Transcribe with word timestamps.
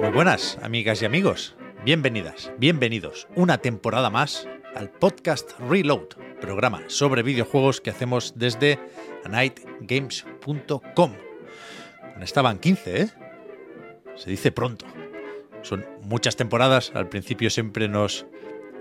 Muy 0.00 0.10
buenas, 0.12 0.58
amigas 0.62 1.02
y 1.02 1.04
amigos. 1.04 1.56
Bienvenidas, 1.84 2.52
bienvenidos 2.58 3.26
una 3.34 3.58
temporada 3.58 4.10
más 4.10 4.48
al 4.74 4.90
podcast 4.90 5.58
Reload, 5.58 6.08
programa 6.40 6.82
sobre 6.88 7.22
videojuegos 7.22 7.80
que 7.80 7.90
hacemos 7.90 8.34
desde 8.36 8.78
anightgames.com. 9.24 11.12
Estaban 12.20 12.58
15, 12.58 13.02
¿eh? 13.02 13.08
Se 14.14 14.30
dice 14.30 14.52
pronto. 14.52 14.86
Son 15.62 15.84
muchas 16.02 16.36
temporadas, 16.36 16.92
al 16.94 17.08
principio 17.08 17.50
siempre 17.50 17.88
nos 17.88 18.26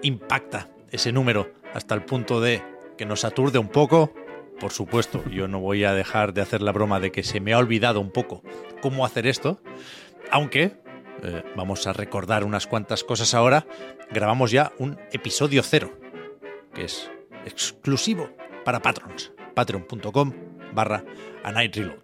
impacta 0.02 0.70
ese 0.92 1.12
número 1.12 1.52
hasta 1.74 1.96
el 1.96 2.04
punto 2.04 2.40
de 2.42 2.62
que 2.98 3.06
nos 3.06 3.26
aturde 3.26 3.60
un 3.60 3.70
poco. 3.70 4.14
Por 4.60 4.72
supuesto, 4.72 5.24
yo 5.30 5.48
no 5.48 5.60
voy 5.60 5.84
a 5.84 5.94
dejar 5.94 6.34
de 6.34 6.42
hacer 6.42 6.62
la 6.62 6.72
broma 6.72 7.00
de 7.00 7.12
que 7.12 7.24
se 7.24 7.40
me 7.40 7.54
ha 7.54 7.58
olvidado 7.58 8.00
un 8.00 8.12
poco 8.12 8.42
cómo 8.82 9.06
hacer 9.06 9.28
esto, 9.28 9.60
aunque 10.32 10.78
eh, 11.24 11.44
vamos 11.56 11.88
a 11.88 11.94
recordar 11.94 12.44
unas 12.44 12.68
cuantas 12.68 13.04
cosas 13.04 13.34
ahora. 13.34 13.66
Grabamos 14.12 14.52
ya 14.52 14.72
un 14.78 14.98
episodio 15.12 15.62
cero, 15.64 15.98
que 16.74 16.86
es 16.86 17.12
exclusivo 17.46 18.30
para 18.64 18.82
patrons. 18.82 19.34
Patreon.com 19.54 20.34
barra 20.74 21.04
a 21.44 21.52
Night 21.52 21.76
Reload. 21.76 22.04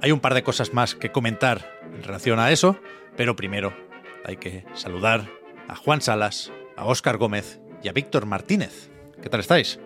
Hay 0.00 0.12
un 0.12 0.20
par 0.20 0.34
de 0.34 0.42
cosas 0.42 0.74
más 0.74 0.94
que 0.94 1.12
comentar 1.12 1.80
en 1.94 2.02
relación 2.02 2.38
a 2.38 2.50
eso, 2.50 2.78
pero 3.16 3.36
primero 3.36 3.74
hay 4.24 4.36
que 4.36 4.64
saludar 4.74 5.30
a 5.68 5.76
Juan 5.76 6.00
Salas, 6.00 6.52
a 6.76 6.86
Óscar 6.86 7.16
Gómez 7.16 7.60
y 7.82 7.88
a 7.88 7.92
Víctor 7.92 8.26
Martínez. 8.26 8.90
¿Qué 9.22 9.28
tal 9.28 9.40
estáis? 9.40 9.78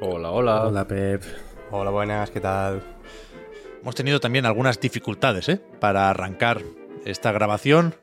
Hola, 0.00 0.30
hola. 0.30 0.62
Hola, 0.64 0.86
Pep. 0.86 1.22
Hola, 1.70 1.90
buenas, 1.90 2.30
¿qué 2.30 2.40
tal? 2.40 2.82
Hemos 3.80 3.94
tenido 3.94 4.20
también 4.20 4.46
algunas 4.46 4.80
dificultades 4.80 5.48
¿eh? 5.48 5.60
para 5.80 6.08
arrancar 6.08 6.62
esta 7.04 7.32
grabación. 7.32 7.94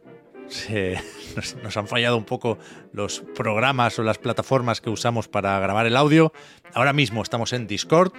Se, 0.47 0.99
nos, 1.35 1.55
nos, 1.57 1.77
han 1.77 1.87
fallado 1.87 2.17
un 2.17 2.25
poco 2.25 2.57
los 2.91 3.21
programas 3.35 3.97
o 3.99 4.03
las 4.03 4.17
plataformas 4.17 4.81
que 4.81 4.89
usamos 4.89 5.27
para 5.27 5.59
grabar 5.59 5.85
el 5.85 5.97
audio. 5.97 6.31
Ahora 6.73 6.93
mismo 6.93 7.21
estamos 7.21 7.53
en 7.53 7.67
Discord. 7.67 8.13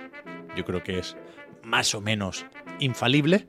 Yo 0.56 0.64
creo 0.64 0.82
que 0.82 0.98
es 0.98 1.16
más 1.62 1.94
o 1.94 2.00
menos 2.00 2.46
infalible. 2.80 3.46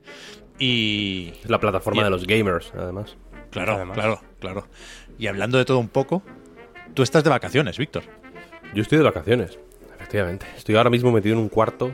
Y. 0.58 1.32
La 1.46 1.58
plataforma 1.58 2.02
y, 2.02 2.04
de 2.04 2.10
los 2.10 2.26
gamers, 2.26 2.72
además. 2.76 3.16
Claro, 3.50 3.74
además. 3.74 3.94
claro, 3.96 4.20
claro. 4.38 4.68
Y 5.18 5.26
hablando 5.26 5.58
de 5.58 5.64
todo 5.64 5.78
un 5.78 5.88
poco, 5.88 6.22
tú 6.94 7.02
estás 7.02 7.24
de 7.24 7.30
vacaciones, 7.30 7.78
Víctor. 7.78 8.04
Yo 8.74 8.82
estoy 8.82 8.98
de 8.98 9.04
vacaciones, 9.04 9.58
Estoy 10.12 10.76
ahora 10.76 10.90
mismo 10.90 11.10
metido 11.10 11.34
en 11.36 11.40
un 11.40 11.48
cuarto 11.48 11.90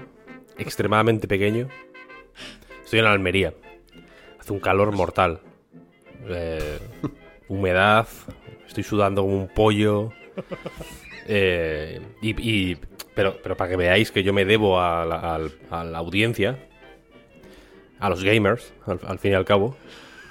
extremadamente 0.59 1.29
pequeño. 1.29 1.69
Estoy 2.83 2.99
en 2.99 3.05
Almería. 3.05 3.55
Hace 4.41 4.53
un 4.53 4.59
calor 4.59 4.91
mortal. 4.91 5.41
Eh, 6.27 6.81
humedad. 7.47 8.09
Estoy 8.67 8.83
sudando 8.83 9.23
como 9.23 9.37
un 9.37 9.49
pollo. 9.49 10.13
Eh, 11.31 12.01
y, 12.23 12.75
pero, 13.15 13.37
pero 13.43 13.55
para 13.55 13.69
que 13.69 13.77
veáis 13.77 14.11
que 14.11 14.23
yo 14.23 14.33
me 14.33 14.47
debo 14.47 14.81
a 14.81 15.05
la, 15.05 15.99
audiencia, 15.99 16.59
a 18.01 18.09
los 18.09 18.25
gamers, 18.25 18.73
al, 18.87 19.19
fin 19.19 19.33
y 19.33 19.35
al 19.35 19.45
cabo, 19.45 19.77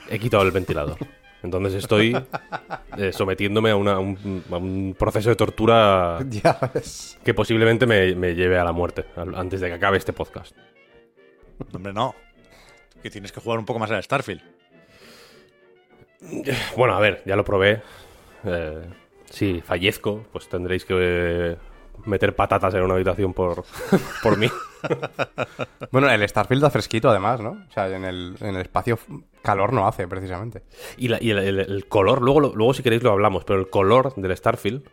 he 0.10 0.18
quitado 0.18 0.42
el 0.42 0.50
ventilador. 0.50 0.98
Entonces 1.44 1.76
estoy 1.76 2.18
eh, 2.98 3.12
sometiéndome 3.14 3.72
a, 3.72 3.76
una, 3.76 3.94
a, 3.94 4.00
un, 4.00 4.44
a, 4.52 4.58
un, 4.58 4.96
proceso 4.98 5.30
de 5.30 5.36
tortura 5.36 6.20
que 7.24 7.34
posiblemente 7.34 7.86
me, 7.86 8.16
me, 8.16 8.36
lleve 8.36 8.58
a 8.58 8.64
la 8.64 8.72
muerte 8.72 9.06
antes 9.16 9.62
de 9.62 9.68
que 9.68 9.74
acabe 9.76 9.98
este 9.98 10.14
podcast. 10.14 10.56
Hombre, 11.74 11.94
no. 11.94 12.16
Que 13.02 13.10
tienes 13.10 13.32
que 13.32 13.40
jugar 13.40 13.60
un 13.60 13.66
poco 13.66 13.80
más 13.80 13.92
al 13.92 14.04
Starfield. 14.04 14.42
Bueno, 16.76 16.96
a 16.96 17.00
ver, 17.00 17.22
ya 17.26 17.36
lo 17.36 17.44
probé. 17.44 17.82
Eh, 18.44 18.82
si 19.30 19.62
fallezco, 19.62 20.26
pues 20.32 20.50
tendréis 20.50 20.86
que 20.86 20.96
eh, 20.98 21.58
meter 22.06 22.36
patatas 22.36 22.74
en 22.74 22.84
una 22.84 22.96
habitación 22.96 23.34
por, 23.34 23.64
por 24.24 24.38
mí. 24.38 24.48
bueno, 25.92 26.10
el 26.10 26.28
Starfield 26.28 26.62
da 26.62 26.70
fresquito 26.70 27.10
además, 27.10 27.42
¿no? 27.42 27.66
O 27.70 27.72
sea, 27.72 27.88
en 27.90 28.06
el, 28.06 28.36
en 28.40 28.56
el 28.56 28.62
espacio 28.62 29.00
calor 29.42 29.74
no 29.74 29.88
hace, 29.88 30.08
precisamente. 30.08 30.64
Y, 30.98 31.08
la, 31.08 31.18
y 31.22 31.32
el, 31.32 31.40
el, 31.40 31.60
el, 31.60 31.88
color, 31.88 32.22
luego, 32.22 32.42
luego 32.42 32.74
si 32.74 32.84
queréis 32.84 33.04
lo 33.04 33.12
hablamos, 33.12 33.44
pero 33.44 33.60
el 33.60 33.70
color 33.70 34.14
del 34.16 34.36
Starfield, 34.36 34.84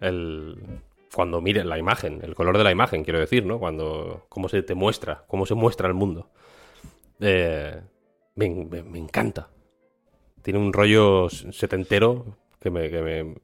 el, 0.00 0.80
cuando 1.14 1.40
mires 1.40 1.64
la 1.64 1.78
imagen, 1.78 2.20
el 2.22 2.34
color 2.34 2.58
de 2.58 2.64
la 2.64 2.70
imagen, 2.70 3.04
quiero 3.04 3.18
decir, 3.18 3.44
¿no? 3.44 3.58
Cuando, 3.58 4.26
cómo 4.28 4.48
se 4.48 4.62
te 4.62 4.74
muestra, 4.74 5.24
cómo 5.26 5.46
se 5.46 5.54
muestra 5.54 5.88
el 5.88 5.94
mundo. 5.94 6.30
Eh, 7.20 7.80
me, 8.34 8.48
me, 8.50 8.82
me, 8.82 8.98
encanta. 8.98 9.48
Tiene 10.42 10.58
un 10.58 10.72
rollo 10.72 11.28
setentero 11.28 12.36
que 12.60 12.70
me, 12.70 12.90
que 12.90 13.02
me, 13.02 13.34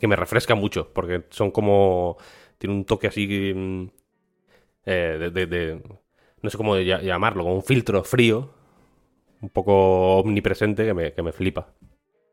que 0.00 0.08
me 0.08 0.16
refresca 0.16 0.54
mucho, 0.54 0.92
porque 0.92 1.26
son 1.30 1.50
como... 1.50 2.16
Tiene 2.58 2.74
un 2.74 2.84
toque 2.84 3.06
así... 3.06 3.88
Eh, 4.86 5.16
de, 5.20 5.30
de, 5.30 5.46
de, 5.46 5.82
no 6.42 6.48
sé 6.50 6.56
cómo 6.56 6.74
llamarlo, 6.78 7.42
como 7.42 7.54
un 7.54 7.62
filtro 7.62 8.02
frío, 8.02 8.54
un 9.42 9.50
poco 9.50 10.16
omnipresente 10.16 10.86
que 10.86 10.94
me, 10.94 11.12
que 11.12 11.22
me 11.22 11.32
flipa. 11.32 11.74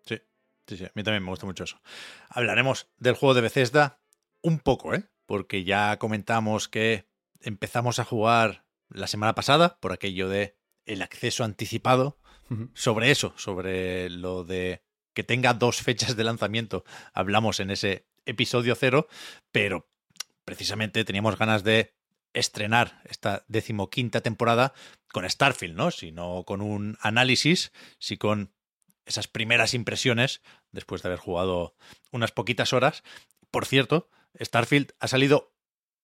Sí, 0.06 0.18
sí, 0.66 0.78
sí, 0.78 0.86
a 0.86 0.92
mí 0.96 1.04
también 1.04 1.24
me 1.24 1.30
gusta 1.30 1.46
mucho 1.46 1.66
eso. 1.66 1.82
Hablaremos 2.30 2.90
del 2.98 3.16
juego 3.16 3.34
de 3.34 3.42
Bethesda 3.42 4.00
un 4.42 4.60
poco, 4.60 4.94
¿eh? 4.96 5.04
Porque 5.26 5.66
ya 5.66 5.98
comentamos 6.00 6.70
que 6.70 7.10
empezamos 7.42 8.00
a 8.00 8.06
jugar 8.06 8.64
la 8.90 9.08
semana 9.08 9.36
pasada 9.36 9.78
por 9.82 9.92
aquello 9.92 10.30
de 10.30 10.56
el 10.86 11.02
acceso 11.02 11.44
anticipado. 11.44 12.18
Uh 12.50 12.54
-huh. 12.54 12.70
Sobre 12.74 13.12
eso, 13.12 13.34
sobre 13.36 14.10
lo 14.10 14.46
de 14.46 14.84
que 15.18 15.24
tenga 15.24 15.56
dos 15.56 15.82
fechas 15.82 16.16
de 16.16 16.24
lanzamiento, 16.24 16.86
hablamos 17.12 17.60
en 17.60 17.72
ese 17.72 18.06
episodio 18.28 18.76
cero, 18.76 19.08
pero 19.52 19.90
precisamente 20.46 21.04
teníamos 21.06 21.40
ganas 21.40 21.64
de 21.64 21.96
estrenar 22.34 23.02
esta 23.06 23.44
decimoquinta 23.48 24.22
temporada 24.22 24.74
con 25.12 25.28
Starfield, 25.28 25.76
¿no? 25.76 25.90
Si 25.90 26.12
no 26.12 26.44
con 26.46 26.62
un 26.62 27.00
análisis, 27.02 27.72
si 27.98 28.18
con 28.18 28.54
esas 29.08 29.28
primeras 29.28 29.74
impresiones 29.74 30.44
después 30.72 31.02
de 31.02 31.10
haber 31.10 31.18
jugado 31.18 31.74
unas 32.12 32.32
poquitas 32.32 32.72
horas. 32.72 33.02
Por 33.50 33.66
cierto, 33.66 34.10
Starfield 34.40 34.92
ha 35.00 35.08
salido 35.08 35.52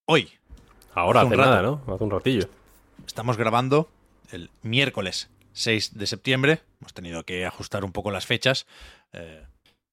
hoy. 0.05 0.31
Ahora 0.95 1.21
hace, 1.21 1.35
hace 1.35 1.37
nada, 1.37 1.61
¿no? 1.61 1.83
Hace 1.85 2.03
un 2.03 2.09
ratillo. 2.09 2.49
Estamos 3.05 3.37
grabando 3.37 3.91
el 4.31 4.49
miércoles 4.63 5.29
6 5.53 5.97
de 5.97 6.07
septiembre. 6.07 6.61
Hemos 6.81 6.93
tenido 6.93 7.23
que 7.23 7.45
ajustar 7.45 7.85
un 7.85 7.91
poco 7.91 8.11
las 8.11 8.25
fechas 8.25 8.67
eh, 9.13 9.45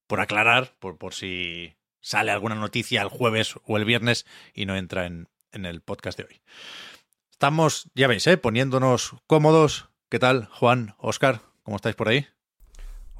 por 0.06 0.20
aclarar, 0.20 0.72
por, 0.78 0.98
por, 0.98 1.14
si 1.14 1.74
sale 2.00 2.30
alguna 2.30 2.54
noticia 2.54 3.02
el 3.02 3.08
jueves 3.08 3.54
o 3.64 3.76
el 3.76 3.84
viernes 3.84 4.26
y 4.54 4.66
no 4.66 4.76
entra 4.76 5.06
en, 5.06 5.28
en 5.52 5.66
el 5.66 5.80
podcast 5.80 6.18
de 6.18 6.24
hoy. 6.24 6.40
Estamos, 7.30 7.90
ya 7.94 8.08
veis, 8.08 8.26
¿eh? 8.26 8.36
poniéndonos 8.36 9.14
cómodos. 9.26 9.88
¿Qué 10.08 10.18
tal, 10.18 10.46
Juan, 10.46 10.94
Oscar? 10.98 11.40
¿Cómo 11.62 11.76
estáis 11.76 11.94
por 11.94 12.08
ahí? 12.08 12.26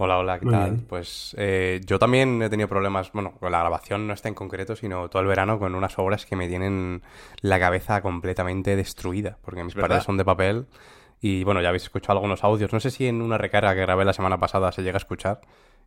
Hola, 0.03 0.17
hola, 0.17 0.39
¿qué 0.39 0.47
Muy 0.47 0.55
tal? 0.55 0.71
bien. 0.71 0.87
Pues 0.87 1.35
eh, 1.39 1.81
yo 1.85 1.99
también 1.99 2.41
he 2.43 2.49
tenido 2.49 2.69
problemas, 2.69 3.13
bueno, 3.13 3.35
con 3.39 3.53
la 3.53 3.59
grabación 3.59 4.07
no 4.07 4.15
está 4.15 4.29
en 4.29 4.35
concreto, 4.35 4.75
sino 4.75 5.11
todo 5.11 5.21
el 5.21 5.29
verano 5.29 5.59
con 5.59 5.75
unas 5.75 5.99
obras 5.99 6.25
que 6.25 6.37
me 6.37 6.49
tienen 6.49 7.03
la 7.43 7.61
cabeza 7.61 8.01
completamente 8.01 8.77
destruida, 8.77 9.39
porque 9.43 9.63
mis 9.63 9.75
¿Verdad? 9.75 9.89
paredes 9.89 10.05
son 10.05 10.17
de 10.17 10.25
papel 10.25 10.67
y 11.21 11.45
bueno, 11.45 11.61
ya 11.61 11.69
habéis 11.69 11.85
escuchado 11.85 12.19
algunos 12.19 12.45
audios. 12.45 12.73
No 12.73 12.81
sé 12.81 12.91
si 12.91 13.07
en 13.07 13.21
una 13.21 13.39
recarga 13.39 13.75
que 13.75 13.81
grabé 13.81 14.05
la 14.05 14.13
semana 14.13 14.39
pasada 14.39 14.73
se 14.73 14.83
llega 14.83 14.97
a 14.97 14.99
escuchar 14.99 15.41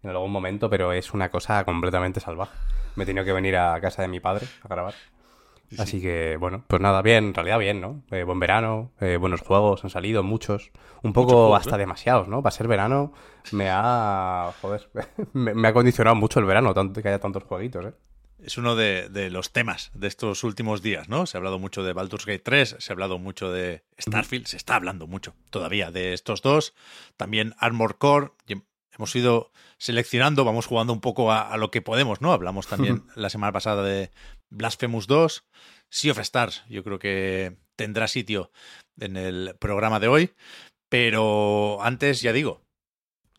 en 0.03 0.09
algún 0.09 0.31
momento, 0.31 0.69
pero 0.69 0.93
es 0.93 1.13
una 1.13 1.29
cosa 1.29 1.63
completamente 1.65 2.19
salvaje. 2.19 2.57
Me 2.95 3.03
he 3.03 3.07
tenido 3.07 3.25
que 3.25 3.33
venir 3.33 3.55
a 3.57 3.79
casa 3.81 4.01
de 4.01 4.07
mi 4.07 4.19
padre 4.19 4.45
a 4.63 4.67
grabar. 4.67 4.93
Sí, 5.69 5.77
sí. 5.77 5.81
Así 5.81 6.01
que, 6.01 6.37
bueno, 6.37 6.63
pues 6.67 6.81
nada, 6.81 7.01
bien, 7.01 7.27
en 7.27 7.33
realidad 7.33 7.57
bien, 7.57 7.81
¿no? 7.81 8.03
Eh, 8.11 8.23
buen 8.23 8.39
verano, 8.39 8.91
eh, 8.99 9.17
buenos 9.17 9.41
juegos 9.41 9.83
han 9.83 9.89
salido, 9.89 10.21
muchos. 10.21 10.71
Un 11.01 11.13
poco 11.13 11.31
juegos, 11.31 11.61
hasta 11.61 11.77
¿eh? 11.77 11.79
demasiados, 11.79 12.27
¿no? 12.27 12.43
Para 12.43 12.51
ser 12.51 12.67
verano 12.67 13.13
me 13.53 13.69
ha... 13.71 14.51
Joder, 14.61 14.87
me, 15.33 15.55
me 15.55 15.67
ha 15.67 15.73
condicionado 15.73 16.15
mucho 16.15 16.39
el 16.39 16.45
verano, 16.45 16.73
tanto 16.75 17.01
que 17.01 17.07
haya 17.07 17.19
tantos 17.19 17.43
jueguitos, 17.43 17.85
¿eh? 17.85 17.93
Es 18.43 18.57
uno 18.57 18.75
de, 18.75 19.09
de, 19.09 19.29
los 19.29 19.51
temas 19.51 19.91
de 19.93 20.07
estos 20.07 20.43
últimos 20.43 20.81
días, 20.81 21.09
¿no? 21.09 21.25
Se 21.25 21.37
ha 21.37 21.39
hablado 21.39 21.59
mucho 21.59 21.83
de 21.83 21.93
Baldur's 21.93 22.25
Gate 22.25 22.43
3, 22.43 22.75
se 22.79 22.91
ha 22.91 22.93
hablado 22.93 23.17
mucho 23.17 23.51
de 23.51 23.83
Starfield, 23.99 24.47
se 24.47 24.57
está 24.57 24.75
hablando 24.75 25.07
mucho 25.07 25.35
todavía 25.49 25.91
de 25.91 26.13
estos 26.13 26.41
dos. 26.41 26.73
También 27.17 27.55
Armor 27.57 27.97
Core, 27.97 28.31
hemos 28.91 29.15
ido 29.15 29.51
seleccionando, 29.77 30.45
vamos 30.45 30.65
jugando 30.65 30.93
un 30.93 31.01
poco 31.01 31.31
a, 31.31 31.51
a 31.51 31.57
lo 31.57 31.71
que 31.71 31.81
podemos, 31.81 32.21
¿no? 32.21 32.33
Hablamos 32.33 32.67
también 32.67 33.03
la 33.15 33.29
semana 33.29 33.53
pasada 33.53 33.83
de 33.83 34.11
Blasphemous 34.49 35.07
2, 35.07 35.45
Sea 35.89 36.11
of 36.11 36.19
Stars, 36.19 36.63
yo 36.69 36.83
creo 36.83 36.99
que 36.99 37.57
tendrá 37.75 38.07
sitio 38.07 38.51
en 38.99 39.17
el 39.17 39.55
programa 39.59 39.99
de 39.99 40.07
hoy, 40.07 40.33
pero 40.89 41.81
antes, 41.81 42.21
ya 42.21 42.33
digo. 42.33 42.61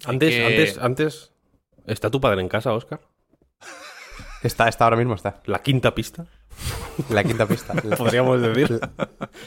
Antes, 0.04 0.34
que... 0.34 0.44
antes, 0.44 0.78
antes, 0.78 1.32
¿está 1.86 2.10
tu 2.10 2.20
padre 2.20 2.40
en 2.40 2.48
casa, 2.48 2.72
Oscar? 2.72 3.00
Está, 4.44 4.68
está, 4.68 4.84
ahora 4.84 4.96
mismo 4.98 5.14
está. 5.14 5.40
¿La 5.46 5.60
quinta 5.60 5.94
pista? 5.94 6.26
La 7.08 7.24
quinta 7.24 7.46
pista. 7.46 7.72
Podríamos 7.98 8.40
decir. 8.42 8.78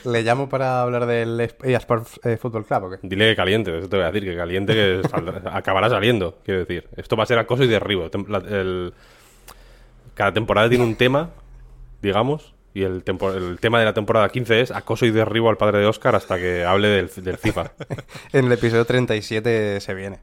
Le, 0.04 0.12
le, 0.12 0.24
llamo 0.24 0.50
para 0.50 0.82
hablar 0.82 1.06
del 1.06 1.40
eSports 1.40 2.20
eh, 2.24 2.36
Football 2.38 2.66
Club, 2.66 2.84
¿o 2.84 2.90
qué? 2.90 2.98
Dile 3.04 3.30
que 3.30 3.36
caliente, 3.36 3.78
eso 3.78 3.88
te 3.88 3.96
voy 3.96 4.06
a 4.06 4.12
decir, 4.12 4.28
que 4.28 4.36
caliente 4.36 4.74
que 4.74 5.08
saldrá, 5.10 5.56
acabará 5.56 5.90
saliendo, 5.90 6.40
quiero 6.44 6.62
decir. 6.62 6.90
Esto 6.98 7.16
va 7.16 7.24
a 7.24 7.26
ser 7.28 7.38
acoso 7.38 7.64
y 7.64 7.68
derribo. 7.68 8.10
La, 8.28 8.40
el, 8.40 8.94
cada 10.16 10.34
temporada 10.34 10.68
tiene 10.68 10.84
un 10.84 10.96
tema, 10.96 11.30
digamos, 12.02 12.56
y 12.74 12.82
el, 12.82 13.04
tempo, 13.04 13.32
el, 13.32 13.60
tema 13.60 13.78
de 13.80 13.86
la 13.86 13.94
temporada 13.94 14.30
15 14.30 14.62
es 14.62 14.72
acoso 14.72 15.06
y 15.06 15.12
derribo 15.12 15.52
al 15.52 15.58
padre 15.58 15.78
de 15.78 15.86
Oscar 15.86 16.16
hasta 16.16 16.38
que 16.38 16.66
hable 16.66 16.88
del, 16.88 17.12
del 17.18 17.38
FIFA. 17.38 17.72
en 18.34 18.46
el 18.46 18.52
episodio 18.52 18.84
37 18.84 19.80
se 19.80 19.94
viene. 19.94 20.20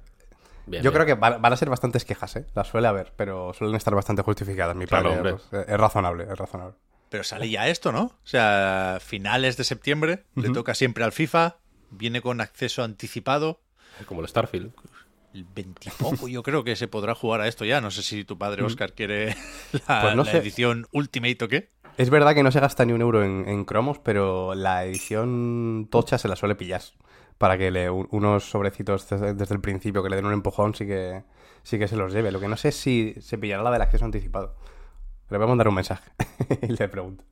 Bien, 0.66 0.82
Yo 0.82 0.90
bien. 0.90 1.02
creo 1.04 1.06
que 1.16 1.20
van, 1.20 1.44
a 1.52 1.56
ser 1.56 1.68
bastantes 1.70 2.04
quejas, 2.04 2.36
¿eh? 2.36 2.46
Las 2.54 2.68
suele 2.68 2.88
haber, 2.88 3.12
pero 3.16 3.52
suelen 3.52 3.76
estar 3.76 3.94
bastante 3.94 4.22
justificadas. 4.22 4.74
Mi 4.76 4.86
Claro, 4.86 5.10
padre 5.14 5.32
hombre. 5.32 5.62
es, 5.62 5.68
es 5.68 5.76
razonable, 5.78 6.24
es 6.24 6.38
razonable. 6.38 6.74
Pero 7.10 7.22
sale 7.22 7.48
ya 7.50 7.68
esto, 7.68 7.92
¿no? 7.92 8.02
O 8.04 8.12
sea, 8.26 8.98
finales 9.00 9.56
de 9.56 9.64
septiembre, 9.64 10.24
uh 10.34 10.40
-huh. 10.40 10.42
le 10.44 10.50
toca 10.50 10.74
siempre 10.74 11.04
al 11.04 11.12
FIFA, 11.12 11.56
viene 11.90 12.20
con 12.22 12.40
acceso 12.40 12.82
anticipado. 12.82 13.60
Como 14.06 14.22
el 14.22 14.28
Starfield. 14.28 14.72
El 15.34 15.44
20 15.44 15.90
poco, 15.98 16.28
yo 16.28 16.42
creo 16.42 16.64
que 16.64 16.76
se 16.76 16.88
podrá 16.88 17.14
jugar 17.14 17.40
a 17.40 17.48
esto 17.48 17.64
ya. 17.64 17.80
No 17.80 17.90
sé 17.90 18.02
si 18.02 18.24
tu 18.24 18.38
padre 18.38 18.62
Oscar 18.62 18.92
quiere 18.94 19.36
la, 19.88 20.00
Pues 20.02 20.16
no 20.16 20.24
la 20.24 20.32
edición 20.32 20.86
Ultimate 20.92 21.44
o 21.44 21.48
qué. 21.48 21.70
Es 21.96 22.10
verdad 22.10 22.34
que 22.34 22.42
no 22.42 22.50
se 22.50 22.58
gasta 22.60 22.84
ni 22.84 22.92
un 22.92 23.00
euro 23.02 23.22
en, 23.22 23.48
en 23.48 23.64
cromos, 23.64 23.98
pero 24.00 24.54
la 24.54 24.84
edición 24.84 25.86
tocha 25.90 26.18
se 26.18 26.26
la 26.28 26.34
suele 26.36 26.54
pillar. 26.56 26.82
Para 27.38 27.58
que 27.58 27.70
le, 27.70 27.90
unos 27.90 28.48
sobrecitos 28.48 29.08
desde, 29.08 29.54
el 29.54 29.60
principio 29.60 30.02
que 30.02 30.08
le 30.08 30.16
den 30.16 30.26
un 30.26 30.32
empujón 30.32 30.74
sí 30.74 30.86
que, 30.86 31.24
sí 31.62 31.78
que 31.78 31.88
se 31.88 31.96
los 31.96 32.12
lleve. 32.12 32.30
Lo 32.30 32.40
que 32.40 32.48
no 32.48 32.56
sé 32.56 32.68
es 32.68 32.76
si 32.76 33.14
se 33.20 33.38
pillará 33.38 33.62
la 33.62 33.70
del 33.70 33.82
acceso 33.82 34.04
anticipado. 34.04 34.56
Le 35.30 35.38
voy 35.38 35.46
a 35.46 35.48
mandar 35.48 35.68
un 35.68 35.74
mensaje 35.74 36.10
y 36.62 36.68
le 36.68 36.88
pregunto. 36.88 37.24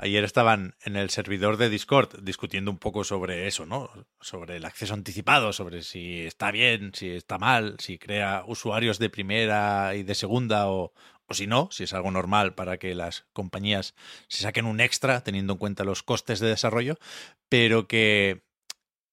Ayer 0.00 0.22
estaban 0.22 0.76
en 0.84 0.94
el 0.94 1.10
servidor 1.10 1.56
de 1.56 1.68
Discord 1.68 2.20
discutiendo 2.22 2.70
un 2.70 2.78
poco 2.78 3.02
sobre 3.02 3.48
eso, 3.48 3.66
¿no? 3.66 3.90
Sobre 4.20 4.56
el 4.56 4.64
acceso 4.64 4.94
anticipado, 4.94 5.52
sobre 5.52 5.82
si 5.82 6.20
está 6.20 6.52
bien, 6.52 6.92
si 6.94 7.10
está 7.10 7.36
mal, 7.36 7.74
si 7.80 7.98
crea 7.98 8.44
usuarios 8.46 9.00
de 9.00 9.10
primera 9.10 9.96
y 9.96 10.04
de 10.04 10.14
segunda 10.14 10.68
o, 10.68 10.92
o 11.26 11.34
si 11.34 11.46
no, 11.46 11.68
si 11.72 11.84
es 11.84 11.92
algo 11.92 12.10
normal 12.10 12.54
para 12.54 12.78
que 12.78 12.94
las 12.94 13.26
compañías 13.32 13.94
se 14.28 14.42
saquen 14.42 14.66
un 14.66 14.80
extra 14.80 15.22
teniendo 15.22 15.54
en 15.54 15.58
cuenta 15.58 15.82
los 15.82 16.04
costes 16.04 16.38
de 16.38 16.48
desarrollo, 16.48 16.96
pero 17.48 17.88
que, 17.88 18.44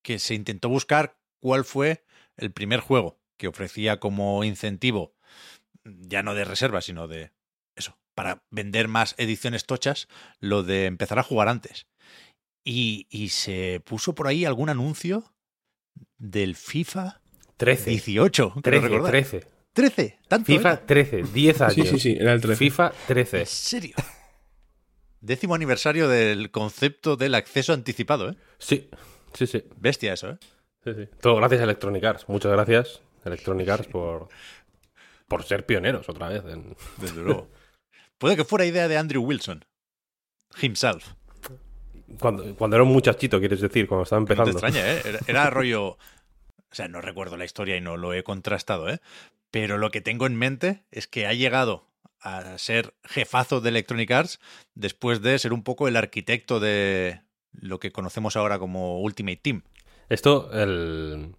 que 0.06 0.20
se 0.20 0.36
intentó 0.36 0.70
buscar 0.70 1.18
cuál 1.42 1.66
fue 1.66 2.06
el 2.38 2.52
primer 2.52 2.80
juego 2.80 3.20
que 3.38 3.48
ofrecía 3.48 4.00
como 4.00 4.44
incentivo, 4.44 5.16
ya 5.84 6.22
no 6.22 6.36
de 6.36 6.46
reserva, 6.46 6.80
sino 6.82 7.08
de 7.08 7.32
eso, 7.76 7.98
para 8.14 8.44
vender 8.52 8.88
más 8.88 9.16
ediciones 9.18 9.66
tochas, 9.66 10.08
lo 10.40 10.62
de 10.62 10.86
empezar 10.86 11.18
a 11.18 11.24
jugar 11.24 11.50
antes. 11.50 11.88
Y, 12.64 13.08
y 13.10 13.30
se 13.30 13.82
puso 13.84 14.14
por 14.14 14.28
ahí 14.28 14.46
algún 14.46 14.70
anuncio 14.70 15.34
del 16.20 16.56
FIFA 16.56 17.22
13. 17.58 17.90
18. 17.90 18.54
13, 18.62 18.90
13. 19.08 19.48
13, 19.74 20.20
tanto. 20.28 20.46
FIFA 20.46 20.72
era? 20.72 20.86
13, 20.86 21.24
10 21.34 21.62
años. 21.62 21.74
Sí, 21.74 21.86
sí, 21.88 22.00
sí, 22.00 22.18
era 22.20 22.34
el 22.34 22.42
13. 22.42 22.58
FIFA 22.58 22.94
13. 23.08 23.40
¿En 23.40 23.46
serio? 23.48 23.96
Décimo 25.20 25.56
aniversario 25.56 26.08
del 26.08 26.52
concepto 26.52 27.18
del 27.18 27.34
acceso 27.34 27.74
anticipado, 27.74 28.30
¿eh? 28.30 28.38
Sí, 28.60 28.90
sí, 29.36 29.48
sí. 29.48 29.64
Bestia 29.78 30.14
eso, 30.14 30.32
¿eh? 30.32 30.38
sí, 30.84 30.94
sí. 30.94 31.10
Todo 31.22 31.36
gracias 31.36 31.62
a 31.62 31.64
Electronic 31.66 32.04
Arts. 32.04 32.26
Muchas 32.28 32.52
gracias, 32.52 33.02
Electronic 33.24 33.70
Arts, 33.70 33.88
por, 33.88 34.28
por 35.28 35.44
ser 35.44 35.66
pioneros 35.66 36.10
otra 36.10 36.30
vez. 36.30 36.44
En... 36.46 36.76
Desde 36.98 37.22
luego. 37.22 37.48
Puede 38.18 38.36
que 38.36 38.46
fuera 38.46 38.66
idea 38.66 38.88
de 38.88 38.98
Andrew 38.98 39.24
Wilson. 39.24 39.66
Himself. 40.62 41.14
Cuando, 42.20 42.56
cuando 42.56 42.78
era 42.78 42.84
un 42.84 42.94
muchachito, 42.94 43.40
quieres 43.40 43.62
decir, 43.62 43.88
cuando 43.88 44.04
estaba 44.04 44.20
empezando. 44.20 44.52
No 44.52 44.60
te 44.60 44.66
extraña, 44.66 44.94
¿eh? 44.94 45.02
Era, 45.06 45.20
era 45.28 45.50
rollo. 45.50 45.88
O 45.88 45.98
sea, 46.76 46.88
no 46.88 47.02
recuerdo 47.02 47.38
la 47.38 47.46
historia 47.46 47.78
y 47.78 47.82
no 47.82 47.98
lo 47.98 48.14
he 48.14 48.24
contrastado, 48.24 48.90
¿eh? 48.90 49.00
Pero 49.52 49.78
lo 49.78 49.92
que 49.92 50.02
tengo 50.02 50.26
en 50.28 50.36
mente 50.36 50.84
es 50.92 51.08
que 51.08 51.28
ha 51.28 51.34
llegado 51.34 51.88
a 52.26 52.58
ser 52.58 52.94
jefazo 53.04 53.62
de 53.62 53.70
Electronic 53.70 54.12
Arts 54.12 54.40
después 54.74 55.22
de 55.22 55.38
ser 55.38 55.54
un 55.54 55.64
poco 55.64 55.88
el 55.88 55.96
arquitecto 55.96 56.60
de 56.60 57.22
lo 57.62 57.80
que 57.80 57.92
conocemos 57.92 58.36
ahora 58.36 58.60
como 58.60 59.00
Ultimate 59.02 59.38
Team. 59.42 59.64
Esto, 60.10 60.50
el, 60.54 61.36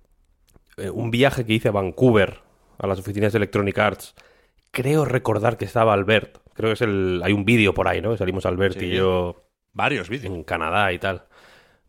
eh, 0.76 0.90
un 0.90 1.10
viaje 1.10 1.44
que 1.46 1.54
hice 1.54 1.68
a 1.68 1.72
Vancouver, 1.72 2.40
a 2.78 2.86
las 2.86 2.98
oficinas 2.98 3.32
de 3.32 3.38
Electronic 3.38 3.78
Arts, 3.78 4.14
creo 4.70 5.04
recordar 5.04 5.56
que 5.56 5.64
estaba 5.64 5.92
Albert. 5.94 6.38
Creo 6.54 6.70
que 6.70 6.74
es 6.74 6.82
el. 6.82 7.20
Hay 7.24 7.32
un 7.32 7.44
vídeo 7.44 7.74
por 7.74 7.86
ahí, 7.88 8.00
¿no? 8.00 8.16
Salimos 8.16 8.46
Albert 8.46 8.78
Sí. 8.78 8.86
y 8.86 8.96
yo 8.96 9.42
Varios 9.72 10.08
vídeos. 10.08 10.34
en 10.34 10.42
Canadá 10.42 10.92
y 10.92 10.98
tal. 10.98 11.26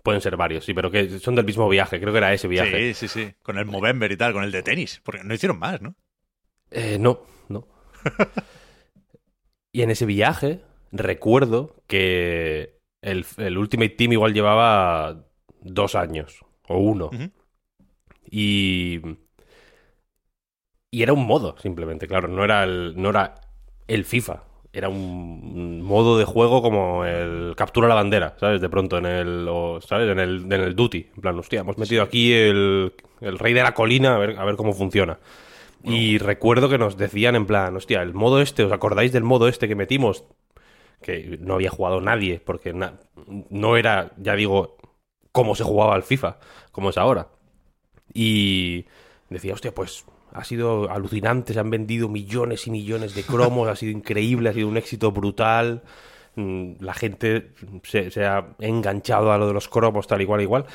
Pueden 0.03 0.21
ser 0.21 0.37
varios, 0.37 0.63
sí, 0.65 0.73
pero 0.73 0.91
que 0.91 1.19
son 1.19 1.35
del 1.35 1.45
mismo 1.45 1.67
viaje. 1.67 1.99
Creo 1.99 2.11
que 2.13 2.17
era 2.19 2.33
ese 2.33 2.47
viaje. 2.47 2.93
Sí, 2.93 3.07
sí, 3.07 3.25
sí. 3.25 3.33
Con 3.41 3.57
el 3.57 3.65
Movember 3.65 4.11
y 4.11 4.17
tal, 4.17 4.33
con 4.33 4.43
el 4.43 4.51
de 4.51 4.63
tenis. 4.63 5.01
Porque 5.03 5.23
no 5.23 5.33
hicieron 5.33 5.59
más, 5.59 5.81
¿no? 5.81 5.95
Eh, 6.71 6.97
no, 6.99 7.21
no. 7.49 7.67
y 9.71 9.81
en 9.81 9.89
ese 9.91 10.05
viaje 10.05 10.61
recuerdo 10.91 11.75
que 11.87 12.76
el, 13.01 13.25
el 13.37 13.57
Ultimate 13.57 13.89
Team 13.89 14.13
igual 14.13 14.33
llevaba 14.33 15.25
dos 15.61 15.95
años 15.95 16.43
o 16.67 16.77
uno. 16.77 17.09
Y. 18.29 19.01
Y 20.89 21.03
era 21.03 21.13
un 21.13 21.27
modo, 21.27 21.55
simplemente, 21.59 22.07
claro. 22.07 22.27
No 22.27 22.43
era 22.43 22.63
el, 22.63 22.93
no 22.95 23.09
era 23.09 23.35
el 23.87 24.05
FIFA. 24.05 24.43
Era 24.73 24.89
un 24.89 25.81
modo 25.81 26.17
de 26.17 26.25
juego 26.25 26.61
como 26.61 27.03
el 27.05 27.55
captura 27.55 27.87
la 27.87 27.95
bandera, 27.95 28.35
¿sabes? 28.39 28.61
De 28.61 28.69
pronto 28.69 28.97
en 28.97 29.05
el. 29.05 29.47
o, 29.49 29.79
¿Sabes? 29.81 30.09
En 30.09 30.19
el, 30.19 30.43
en 30.45 30.53
el 30.53 30.75
duty. 30.75 31.09
En 31.15 31.21
plan, 31.21 31.37
hostia, 31.39 31.61
hemos 31.61 31.77
metido 31.77 32.03
aquí 32.03 32.33
el, 32.33 32.93
el 33.21 33.39
rey 33.39 33.53
de 33.53 33.63
la 33.63 33.73
colina 33.73 34.15
a 34.15 34.17
ver, 34.17 34.37
a 34.37 34.45
ver 34.45 34.55
cómo 34.55 34.73
funciona. 34.73 35.19
Y 35.83 36.17
recuerdo 36.17 36.69
que 36.69 36.77
nos 36.77 36.97
decían 36.97 37.35
en 37.35 37.45
plan, 37.45 37.75
hostia, 37.75 38.01
el 38.01 38.13
modo 38.13 38.41
este, 38.41 38.63
¿os 38.63 38.71
acordáis 38.71 39.13
del 39.13 39.23
modo 39.23 39.47
este 39.47 39.67
que 39.67 39.75
metimos? 39.75 40.25
Que 41.01 41.37
no 41.41 41.55
había 41.55 41.69
jugado 41.69 42.01
nadie, 42.01 42.39
porque 42.43 42.73
na- 42.73 42.99
no 43.49 43.77
era, 43.77 44.11
ya 44.17 44.35
digo, 44.35 44.77
cómo 45.31 45.55
se 45.55 45.63
jugaba 45.63 45.93
al 45.95 46.03
FIFA, 46.03 46.37
como 46.71 46.89
es 46.89 46.97
ahora. 46.97 47.27
Y 48.13 48.85
decía, 49.29 49.53
hostia, 49.53 49.73
pues 49.73 50.05
ha 50.33 50.43
sido 50.43 50.89
alucinante, 50.89 51.53
se 51.53 51.59
han 51.59 51.69
vendido 51.69 52.09
millones 52.09 52.67
y 52.67 52.71
millones 52.71 53.15
de 53.15 53.23
cromos, 53.23 53.67
ha 53.69 53.75
sido 53.75 53.91
increíble, 53.91 54.49
ha 54.49 54.53
sido 54.53 54.67
un 54.67 54.77
éxito 54.77 55.11
brutal. 55.11 55.83
Mm, 56.35 56.73
La 56.79 56.93
gente 56.93 57.51
se, 57.83 58.11
se 58.11 58.25
ha 58.25 58.55
enganchado 58.59 59.31
a 59.31 59.37
lo 59.37 59.47
de 59.47 59.53
los 59.53 59.67
cromos, 59.69 60.07
tal 60.07 60.21
y 60.21 60.25
cual, 60.25 60.41
igual. 60.41 60.65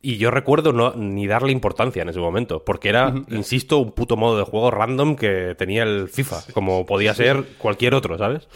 Y 0.00 0.16
yo 0.16 0.32
recuerdo 0.32 0.72
no, 0.72 0.94
ni 0.94 1.28
darle 1.28 1.52
importancia 1.52 2.02
en 2.02 2.08
ese 2.08 2.18
momento, 2.18 2.64
porque 2.64 2.88
era, 2.88 3.14
insisto, 3.28 3.78
un 3.78 3.92
puto 3.92 4.16
modo 4.16 4.36
de 4.36 4.44
juego 4.44 4.72
random 4.72 5.14
que 5.14 5.54
tenía 5.56 5.84
el 5.84 6.08
FIFA, 6.08 6.42
como 6.52 6.84
podía 6.86 7.14
ser 7.14 7.44
cualquier 7.58 7.94
otro, 7.94 8.18
¿sabes? 8.18 8.48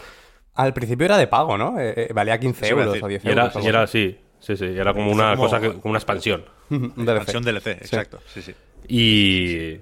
Al 0.57 0.73
principio 0.73 1.05
era 1.05 1.17
de 1.17 1.27
pago, 1.27 1.57
¿no? 1.57 1.79
Eh, 1.79 1.93
eh, 2.09 2.13
valía 2.13 2.37
15 2.39 2.65
Eso 2.65 2.73
iba 2.75 2.81
a 2.81 2.85
euros 2.85 2.93
decir. 2.95 3.05
o 3.05 3.07
10 3.07 3.25
Y 3.25 3.29
era, 3.29 3.45
euros. 3.47 3.65
era 3.65 3.81
así. 3.83 4.19
sí, 4.39 4.57
sí, 4.57 4.65
era 4.65 4.93
como 4.93 5.11
una 5.11 5.31
Como- 5.31 5.43
cosa, 5.43 5.61
que, 5.61 5.67
como 5.73 5.89
una 5.91 5.99
expansión. 5.99 6.45
Un 6.69 6.93
DLC. 6.95 7.17
Expansión 7.17 7.43
DLC, 7.43 7.67
exacto. 7.67 8.19
Sí, 8.33 8.41
sí. 8.41 8.53
Y, 8.89 9.79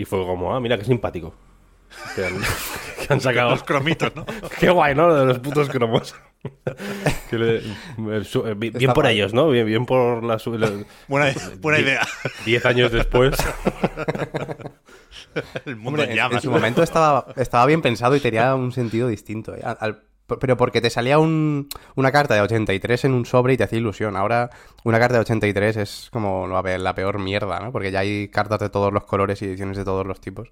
y 0.00 0.04
fue 0.04 0.24
como, 0.24 0.54
ah, 0.54 0.60
mira 0.60 0.76
qué 0.78 0.84
simpático. 0.84 1.34
Que 2.14 2.24
han, 2.26 2.34
que 3.06 3.12
han 3.12 3.20
sacado. 3.20 3.50
Los 3.50 3.64
cromitos, 3.64 4.14
¿no? 4.14 4.24
Qué 4.60 4.70
guay, 4.70 4.94
¿no? 4.94 5.08
Lo 5.08 5.14
de 5.16 5.26
los 5.26 5.38
putos 5.40 5.68
cromos. 5.68 6.14
Que 7.28 7.36
le- 7.38 7.62
el 8.16 8.24
su- 8.24 8.46
eh, 8.46 8.54
bien 8.54 8.92
por 8.92 9.06
ellos, 9.06 9.34
¿no? 9.34 9.48
Bien, 9.50 9.66
bien 9.66 9.84
por 9.86 10.22
la 10.22 10.38
su- 10.38 10.56
la- 10.56 10.70
Buena, 11.08 11.32
idea. 11.80 12.00
Diez 12.46 12.64
años 12.64 12.92
después. 12.92 13.34
El 15.66 15.76
mundo 15.76 15.88
Hombre, 15.90 16.04
en 16.04 16.10
en, 16.10 16.16
llamas. 16.16 16.34
en 16.36 16.40
su 16.42 16.50
momento 16.50 16.82
estaba, 16.82 17.26
estaba 17.36 17.66
bien 17.66 17.82
pensado 17.82 18.16
y 18.16 18.20
tenía 18.20 18.54
un 18.54 18.72
sentido 18.72 19.08
distinto. 19.08 19.54
¿eh? 19.54 19.60
Al- 19.64 19.76
al- 19.80 20.02
pero 20.38 20.56
porque 20.56 20.80
te 20.80 20.90
salía 20.90 21.18
un- 21.18 21.68
una 21.96 22.12
carta 22.12 22.34
de 22.34 22.40
83 22.42 23.04
en 23.04 23.12
un 23.14 23.26
sobre 23.26 23.54
y 23.54 23.56
te 23.56 23.64
hacía 23.64 23.78
ilusión. 23.78 24.16
Ahora 24.16 24.50
una 24.84 24.98
carta 24.98 25.14
de 25.14 25.20
83 25.20 25.76
es 25.76 26.08
como 26.12 26.46
la, 26.46 26.62
pe- 26.62 26.78
la 26.78 26.94
peor 26.94 27.18
mierda, 27.18 27.58
¿no? 27.60 27.72
Porque 27.72 27.90
ya 27.90 28.00
hay 28.00 28.28
cartas 28.28 28.60
de 28.60 28.68
todos 28.70 28.92
los 28.92 29.04
colores 29.04 29.40
y 29.42 29.46
ediciones 29.46 29.76
de 29.76 29.84
todos 29.84 30.06
los 30.06 30.20
tipos. 30.20 30.50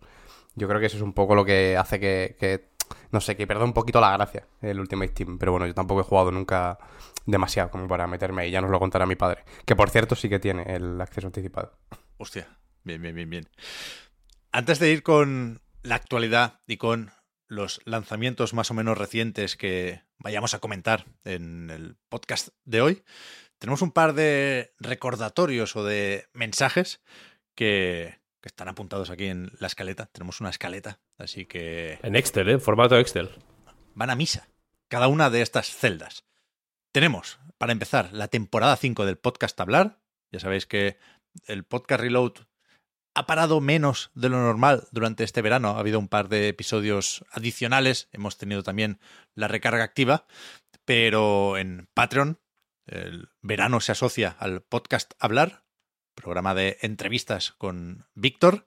Yo 0.55 0.67
creo 0.67 0.81
que 0.81 0.87
eso 0.87 0.97
es 0.97 1.03
un 1.03 1.13
poco 1.13 1.35
lo 1.35 1.45
que 1.45 1.77
hace 1.77 2.01
que, 2.01 2.69
no 3.13 3.21
sé, 3.21 3.37
que 3.37 3.47
pierde 3.47 3.63
un 3.65 3.73
poquito 3.75 4.01
la 4.01 4.13
gracia 4.17 4.45
el 4.63 4.81
Ultimate 4.81 5.13
Team. 5.13 5.39
Pero 5.39 5.53
bueno, 5.53 5.67
yo 5.67 5.75
tampoco 5.75 6.01
he 6.01 6.05
jugado 6.05 6.33
nunca 6.33 6.79
demasiado 7.27 7.71
como 7.71 7.87
para 7.87 8.07
meterme 8.07 8.43
ahí. 8.43 8.51
Ya 8.51 8.61
nos 8.61 8.71
lo 8.71 8.79
contará 8.81 9.07
mi 9.07 9.15
padre. 9.17 9.45
Que 9.65 9.77
por 9.77 9.91
cierto 9.91 10.17
sí 10.17 10.29
que 10.29 10.39
tiene 10.41 10.63
el 10.75 11.01
acceso 11.01 11.27
anticipado. 11.29 11.73
Hostia, 12.17 12.49
bien, 12.83 13.01
bien, 13.01 13.15
bien, 13.15 13.31
bien. 13.31 13.49
Antes 14.51 14.79
de 14.79 14.91
ir 14.91 15.03
con 15.03 15.61
la 15.83 15.95
actualidad 15.95 16.61
y 16.67 16.77
con 16.79 17.11
los 17.49 17.81
lanzamientos 17.85 18.55
más 18.55 18.71
o 18.71 18.75
menos 18.75 18.97
recientes 18.97 19.57
que 19.57 20.03
vayamos 20.19 20.55
a 20.55 20.61
comentar 20.61 21.07
en 21.25 21.71
el 21.71 21.97
podcast 22.09 22.49
de 22.65 22.81
hoy, 22.81 23.03
tenemos 23.59 23.83
un 23.83 23.91
par 23.91 24.13
de 24.15 24.75
recordatorios 24.79 25.75
o 25.75 25.85
de 25.85 26.29
mensajes 26.33 27.03
que, 27.55 28.21
que 28.41 28.49
están 28.49 28.69
apuntados 28.69 29.11
aquí 29.11 29.27
en 29.27 29.51
la 29.59 29.67
escaleta. 29.67 30.07
Tenemos 30.07 30.41
una 30.41 30.51
escaleta, 30.51 31.01
así 31.17 31.47
que 31.47 31.99
En 32.03 32.15
Excel, 32.15 32.49
¿eh? 32.49 32.59
Formato 32.59 32.97
Excel. 32.99 33.31
van 33.95 34.11
a 34.11 34.15
misa 34.15 34.49
cada 34.89 35.09
una 35.09 35.31
de 35.31 35.43
estas 35.43 35.69
celdas. 35.75 36.25
Tenemos, 36.93 37.39
para 37.59 37.73
empezar, 37.73 38.11
la 38.13 38.29
temporada 38.29 38.77
5 38.77 39.05
del 39.05 39.19
podcast 39.19 39.61
Hablar. 39.61 40.01
Ya 40.33 40.41
sabéis 40.41 40.67
que 40.67 40.99
el 41.47 41.65
podcast 41.65 42.01
Reload 42.01 42.33
ha 43.15 43.27
parado 43.27 43.61
menos 43.61 44.11
de 44.15 44.29
lo 44.29 44.39
normal 44.39 44.87
durante 44.93 45.25
este 45.25 45.43
verano. 45.43 45.71
Ha 45.71 45.81
habido 45.81 45.99
un 45.99 46.09
par 46.09 46.29
de 46.29 46.49
episodios 46.49 47.25
adicionales. 47.33 48.09
Hemos 48.13 48.39
tenido 48.39 48.63
también 48.63 49.01
la 49.35 49.49
recarga 49.49 49.83
activa. 49.85 50.27
Pero 50.85 51.59
en 51.59 51.89
Patreon, 51.95 52.39
el 52.87 53.29
verano 53.43 53.81
se 53.81 53.93
asocia 53.93 54.37
al 54.39 54.63
podcast 54.63 55.13
Hablar, 55.19 55.65
programa 56.15 56.55
de 56.55 56.79
entrevistas 56.81 57.53
con 57.53 58.07
Víctor, 58.15 58.65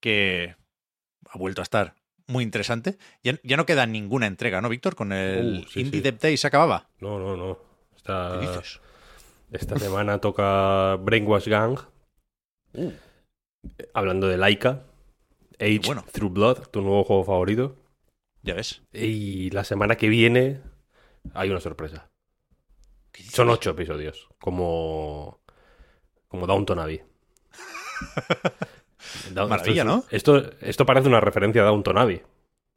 que 0.00 0.56
ha 1.28 1.36
vuelto 1.38 1.60
a 1.60 1.64
estar 1.64 1.94
muy 2.26 2.44
interesante. 2.44 2.98
Ya, 3.22 3.38
ya 3.42 3.56
no 3.56 3.66
queda 3.66 3.84
ninguna 3.86 4.26
entrega, 4.26 4.60
¿no, 4.60 4.68
Víctor? 4.68 4.94
Con 4.94 5.12
el 5.12 5.60
Uh, 5.66 5.68
sí, 5.68 5.80
Indie 5.80 6.00
sí. 6.00 6.04
Dev 6.04 6.18
Day 6.18 6.36
se 6.36 6.46
acababa. 6.46 6.88
No, 7.00 7.18
no, 7.18 7.36
no. 7.36 7.58
¿Qué 7.90 7.96
Esta, 7.96 8.38
dices? 8.40 8.80
esta 9.52 9.78
semana 9.78 10.18
toca 10.20 10.96
Brainwash 10.96 11.48
Gang. 11.48 11.78
Uh. 12.74 12.92
Hablando 13.94 14.28
de 14.28 14.36
Laika. 14.36 14.84
Age 15.60 15.80
bueno. 15.86 16.04
Through 16.12 16.32
Blood, 16.32 16.58
tu 16.70 16.80
nuevo 16.82 17.04
juego 17.04 17.24
favorito. 17.24 17.76
Ya 18.42 18.54
ves. 18.54 18.82
Y 18.92 19.50
la 19.50 19.64
semana 19.64 19.96
que 19.96 20.08
viene 20.08 20.60
hay 21.34 21.50
una 21.50 21.60
sorpresa. 21.60 22.08
Son 23.30 23.48
ocho 23.48 23.70
episodios. 23.70 24.28
Como. 24.40 25.40
Como 26.28 26.46
Downton 26.46 26.78
Abbey. 26.78 27.00
Da- 29.32 29.46
Maravilla, 29.46 29.82
esto 29.82 29.82
es- 29.82 29.86
¿no? 29.86 30.04
Esto, 30.10 30.50
esto 30.60 30.86
parece 30.86 31.08
una 31.08 31.20
referencia 31.20 31.62
a 31.62 31.66
Downton 31.66 31.98
Abbey. 31.98 32.22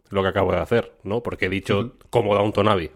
Lo 0.10 0.22
que 0.24 0.30
acabo 0.30 0.52
de 0.52 0.60
hacer, 0.60 0.94
¿no? 1.04 1.24
Porque 1.24 1.46
he 1.46 1.50
dicho 1.50 1.98
como 2.10 2.36
Downton 2.36 2.68
Abbey. 2.68 2.92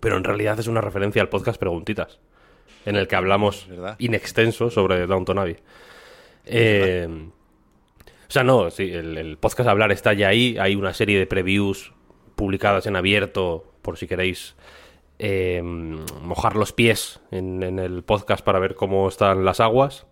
Pero 0.00 0.16
en 0.16 0.24
realidad 0.24 0.58
es 0.58 0.66
una 0.66 0.80
referencia 0.80 1.20
al 1.22 1.28
podcast 1.28 1.58
Preguntitas. 1.58 2.20
En 2.84 2.96
el 2.96 3.06
que 3.06 3.16
hablamos 3.16 3.68
in 3.98 4.14
extenso 4.14 4.70
sobre 4.70 5.06
Downton 5.06 5.38
Abbey. 5.38 5.56
Eh, 6.44 7.08
o 8.28 8.30
sea, 8.32 8.44
no, 8.44 8.70
sí, 8.70 8.90
el, 8.90 9.18
el 9.18 9.36
podcast 9.36 9.68
Hablar 9.68 9.92
está 9.92 10.12
ya 10.14 10.28
ahí. 10.28 10.56
Hay 10.58 10.74
una 10.74 10.94
serie 10.94 11.18
de 11.18 11.26
previews 11.26 11.92
publicadas 12.34 12.86
en 12.86 12.96
abierto, 12.96 13.72
por 13.82 13.98
si 13.98 14.06
queréis 14.06 14.56
eh, 15.18 15.60
mojar 15.62 16.56
los 16.56 16.72
pies 16.72 17.20
en, 17.30 17.62
en 17.62 17.78
el 17.78 18.02
podcast 18.02 18.44
para 18.44 18.58
ver 18.58 18.74
cómo 18.74 19.08
están 19.08 19.44
las 19.44 19.60
aguas. 19.60 20.06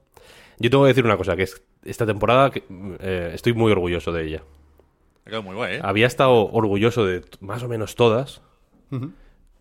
Yo 0.58 0.70
tengo 0.70 0.84
que 0.84 0.88
decir 0.88 1.04
una 1.04 1.16
cosa, 1.16 1.34
que 1.34 1.44
es 1.44 1.62
esta 1.82 2.06
temporada 2.06 2.50
que, 2.50 2.62
eh, 3.00 3.30
estoy 3.34 3.54
muy 3.54 3.72
orgulloso 3.72 4.12
de 4.12 4.26
ella. 4.26 4.42
Ha 5.24 5.30
quedado 5.30 5.42
muy 5.42 5.54
guay, 5.54 5.76
¿eh? 5.76 5.80
Había 5.82 6.06
estado 6.06 6.50
orgulloso 6.52 7.06
de 7.06 7.24
más 7.40 7.62
o 7.62 7.68
menos 7.68 7.94
todas, 7.94 8.42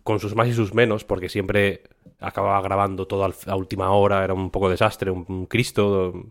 con 0.02 0.20
sus 0.20 0.34
más 0.34 0.48
y 0.48 0.52
sus 0.52 0.74
menos, 0.74 1.04
porque 1.04 1.28
siempre 1.28 1.84
acababa 2.18 2.60
grabando 2.60 3.06
todo 3.06 3.24
a 3.24 3.56
última 3.56 3.90
hora, 3.90 4.22
era 4.22 4.34
un 4.34 4.50
poco 4.50 4.68
desastre, 4.68 5.10
un, 5.10 5.24
un 5.28 5.46
Cristo. 5.46 6.26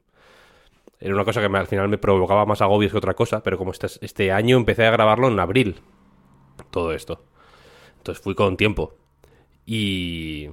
Era 1.00 1.14
una 1.16 1.26
cosa 1.26 1.42
que 1.42 1.56
al 1.58 1.68
final 1.68 1.88
me 1.90 1.98
provocaba 1.98 2.46
más 2.46 2.62
agobios 2.62 2.92
que 2.92 2.98
otra 2.98 3.14
cosa, 3.16 3.42
pero 3.44 3.58
como 3.58 3.72
este, 3.72 3.88
este 4.02 4.32
año 4.32 4.58
empecé 4.58 4.86
a 4.86 4.92
grabarlo 4.92 5.28
en 5.30 5.40
abril, 5.40 5.82
todo 6.72 6.94
esto. 6.94 7.24
Entonces 7.98 8.24
fui 8.24 8.36
con 8.36 8.58
tiempo. 8.58 8.96
Y, 9.66 10.50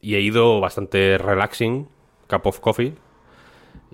y 0.00 0.14
he 0.16 0.20
ido 0.20 0.60
bastante 0.60 1.18
relaxing, 1.18 1.88
cup 2.28 2.46
of 2.46 2.60
coffee, 2.60 2.94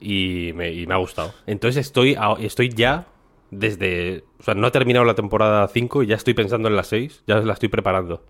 y 0.00 0.52
me, 0.54 0.72
y 0.72 0.86
me 0.86 0.94
ha 0.94 0.98
gustado. 0.98 1.34
Entonces 1.46 1.86
estoy, 1.86 2.16
estoy 2.40 2.68
ya 2.70 3.06
desde... 3.50 4.24
O 4.40 4.42
sea, 4.44 4.54
no 4.54 4.68
he 4.68 4.70
terminado 4.70 5.04
la 5.04 5.14
temporada 5.14 5.66
5 5.68 6.02
y 6.02 6.06
ya 6.06 6.16
estoy 6.16 6.34
pensando 6.34 6.68
en 6.68 6.76
la 6.76 6.84
6, 6.84 7.22
ya 7.26 7.36
la 7.40 7.52
estoy 7.54 7.68
preparando. 7.68 8.24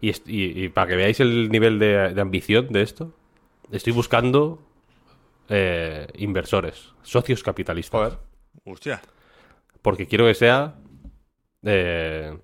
Y, 0.00 0.10
y- 0.26 0.64
y 0.64 0.68
para 0.70 0.88
que 0.88 0.96
veáis 0.96 1.20
el 1.20 1.50
nivel 1.50 1.78
de, 1.78 2.14
de 2.14 2.20
ambición 2.20 2.68
de 2.70 2.82
esto, 2.82 3.12
estoy 3.72 3.92
buscando 3.92 4.60
eh, 5.50 6.06
inversores, 6.14 6.94
socios 7.02 7.42
capitalistas. 7.42 8.00
Joder. 8.00 8.18
Hostia. 8.64 9.02
Porque 9.82 10.06
quiero 10.06 10.26
que 10.26 10.34
sea... 10.34 10.76
eh, 11.62 12.38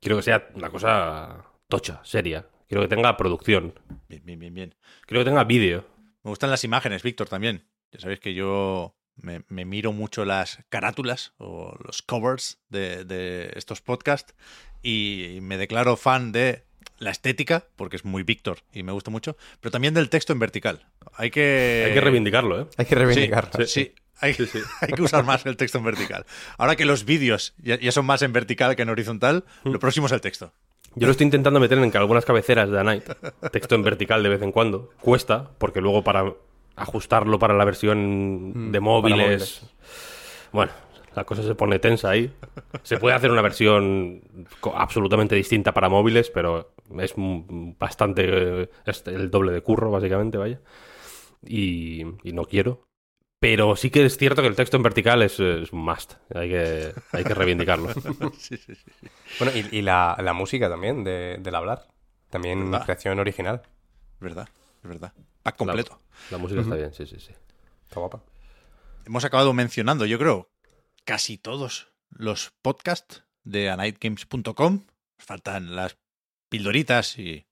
quiero 0.00 0.16
que 0.16 0.22
sea 0.22 0.48
una 0.54 0.70
cosa 0.70 1.44
tocha, 1.68 2.00
seria. 2.04 2.46
Quiero 2.68 2.82
que 2.82 2.88
tenga 2.88 3.16
producción. 3.16 3.78
Bien, 4.08 4.22
bien, 4.24 4.38
bien, 4.38 4.54
bien. 4.54 4.74
Quiero 5.06 5.20
que 5.22 5.30
tenga 5.30 5.44
vídeo. 5.44 5.84
Me 6.22 6.30
gustan 6.30 6.50
las 6.50 6.64
imágenes, 6.64 7.02
Víctor, 7.02 7.28
también. 7.28 7.66
Ya 7.90 8.00
sabéis 8.00 8.20
que 8.20 8.32
yo 8.32 8.96
me, 9.16 9.44
me 9.48 9.64
miro 9.64 9.92
mucho 9.92 10.24
las 10.24 10.64
carátulas 10.70 11.34
o 11.36 11.76
los 11.84 12.00
covers 12.00 12.62
de, 12.68 13.04
de 13.04 13.52
estos 13.56 13.82
podcasts 13.82 14.34
y 14.82 15.38
me 15.42 15.58
declaro 15.58 15.96
fan 15.96 16.32
de 16.32 16.64
la 17.02 17.10
estética, 17.10 17.66
porque 17.76 17.96
es 17.96 18.04
muy 18.04 18.22
Víctor 18.22 18.58
y 18.72 18.82
me 18.82 18.92
gusta 18.92 19.10
mucho, 19.10 19.36
pero 19.60 19.70
también 19.70 19.92
del 19.94 20.08
texto 20.08 20.32
en 20.32 20.38
vertical. 20.38 20.86
Hay 21.14 21.30
que... 21.30 21.84
Hay 21.86 21.94
que 21.94 22.00
reivindicarlo, 22.00 22.62
¿eh? 22.62 22.66
Hay 22.76 22.86
que 22.86 22.94
reivindicarlo. 22.94 23.66
Sí, 23.66 23.84
sí, 23.84 23.94
hay, 24.20 24.34
Sí, 24.34 24.46
sí. 24.46 24.60
hay 24.80 24.92
que 24.92 25.02
usar 25.02 25.24
más 25.24 25.44
el 25.46 25.56
texto 25.56 25.78
en 25.78 25.84
vertical. 25.84 26.24
Ahora 26.58 26.76
que 26.76 26.84
los 26.84 27.04
vídeos 27.04 27.54
ya, 27.58 27.78
ya 27.78 27.92
son 27.92 28.06
más 28.06 28.22
en 28.22 28.32
vertical 28.32 28.76
que 28.76 28.82
en 28.82 28.88
horizontal, 28.88 29.44
lo 29.64 29.78
próximo 29.78 30.06
es 30.06 30.12
el 30.12 30.20
texto. 30.20 30.52
Yo 30.94 31.06
lo 31.06 31.12
estoy 31.12 31.24
intentando 31.24 31.58
meter 31.58 31.78
en 31.78 31.90
que 31.90 31.98
algunas 31.98 32.24
cabeceras 32.24 32.70
de 32.70 32.78
A 32.78 32.84
Night, 32.84 33.04
texto 33.50 33.74
en 33.74 33.82
vertical 33.82 34.22
de 34.22 34.28
vez 34.28 34.42
en 34.42 34.52
cuando. 34.52 34.90
Cuesta, 35.00 35.50
porque 35.58 35.80
luego 35.80 36.04
para 36.04 36.32
ajustarlo 36.76 37.38
para 37.38 37.54
la 37.54 37.64
versión 37.64 38.72
de 38.72 38.80
móviles. 38.80 39.18
móviles. 39.18 39.62
Bueno, 40.52 40.72
la 41.14 41.24
cosa 41.24 41.42
se 41.42 41.54
pone 41.54 41.78
tensa 41.78 42.10
ahí. 42.10 42.32
Se 42.82 42.98
puede 42.98 43.14
hacer 43.14 43.30
una 43.30 43.42
versión 43.42 44.22
absolutamente 44.74 45.34
distinta 45.34 45.72
para 45.72 45.88
móviles, 45.88 46.30
pero 46.30 46.74
es 46.98 47.14
bastante. 47.16 48.24
eh, 48.62 48.70
es 48.86 49.06
el 49.06 49.30
doble 49.30 49.52
de 49.52 49.62
curro, 49.62 49.90
básicamente, 49.90 50.38
vaya. 50.38 50.60
Y, 51.44 52.02
y 52.22 52.32
no 52.32 52.44
quiero. 52.44 52.84
Pero 53.40 53.74
sí 53.74 53.90
que 53.90 54.04
es 54.04 54.16
cierto 54.16 54.40
que 54.40 54.48
el 54.48 54.54
texto 54.54 54.76
en 54.76 54.84
vertical 54.84 55.20
es, 55.22 55.40
es 55.40 55.72
un 55.72 55.80
must. 55.84 56.14
Hay 56.32 56.48
que, 56.48 56.92
hay 57.12 57.24
que 57.24 57.34
reivindicarlo. 57.34 57.88
Sí, 58.38 58.56
sí, 58.56 58.74
sí. 58.74 59.08
Bueno, 59.40 59.52
y, 59.56 59.78
y 59.78 59.82
la, 59.82 60.16
la 60.22 60.32
música 60.32 60.68
también 60.68 61.02
de, 61.02 61.38
del 61.40 61.54
hablar. 61.54 61.88
También 62.30 62.70
¿Verdad? 62.70 62.84
creación 62.84 63.18
original. 63.18 63.62
Es 64.14 64.20
verdad, 64.20 64.48
es 64.82 64.88
verdad. 64.88 65.12
Pack 65.42 65.56
completo. 65.56 66.00
La 66.30 66.38
música 66.38 66.60
está 66.60 66.76
bien, 66.76 66.92
sí, 66.94 67.04
sí, 67.04 67.18
sí. 67.18 67.32
Está 67.84 67.98
guapa. 67.98 68.22
hemos 69.04 69.24
acabado 69.24 69.52
mencionando, 69.52 70.06
yo 70.06 70.18
creo, 70.20 70.51
casi 71.04 71.38
todos 71.38 71.92
los 72.10 72.52
podcasts 72.62 73.24
de 73.44 73.70
anightgames.com. 73.70 74.86
Faltan 75.18 75.76
las 75.76 75.98
pildoritas 76.48 77.18
y 77.18 77.46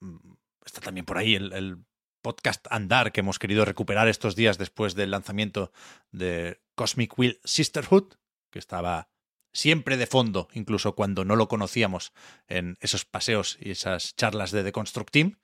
mm, 0.00 0.34
está 0.64 0.80
también 0.80 1.06
por 1.06 1.18
ahí 1.18 1.34
el, 1.34 1.52
el 1.52 1.84
podcast 2.22 2.66
Andar 2.70 3.12
que 3.12 3.20
hemos 3.20 3.38
querido 3.38 3.64
recuperar 3.64 4.08
estos 4.08 4.36
días 4.36 4.56
después 4.56 4.94
del 4.94 5.10
lanzamiento 5.10 5.72
de 6.10 6.60
Cosmic 6.74 7.18
Wheel 7.18 7.40
Sisterhood, 7.44 8.14
que 8.50 8.58
estaba 8.58 9.10
siempre 9.52 9.96
de 9.96 10.06
fondo, 10.06 10.48
incluso 10.54 10.94
cuando 10.94 11.24
no 11.24 11.36
lo 11.36 11.48
conocíamos 11.48 12.12
en 12.48 12.78
esos 12.80 13.04
paseos 13.04 13.58
y 13.60 13.72
esas 13.72 14.16
charlas 14.16 14.50
de 14.50 14.64
The 14.64 14.72
Construct 14.72 15.10
Team. 15.10 15.38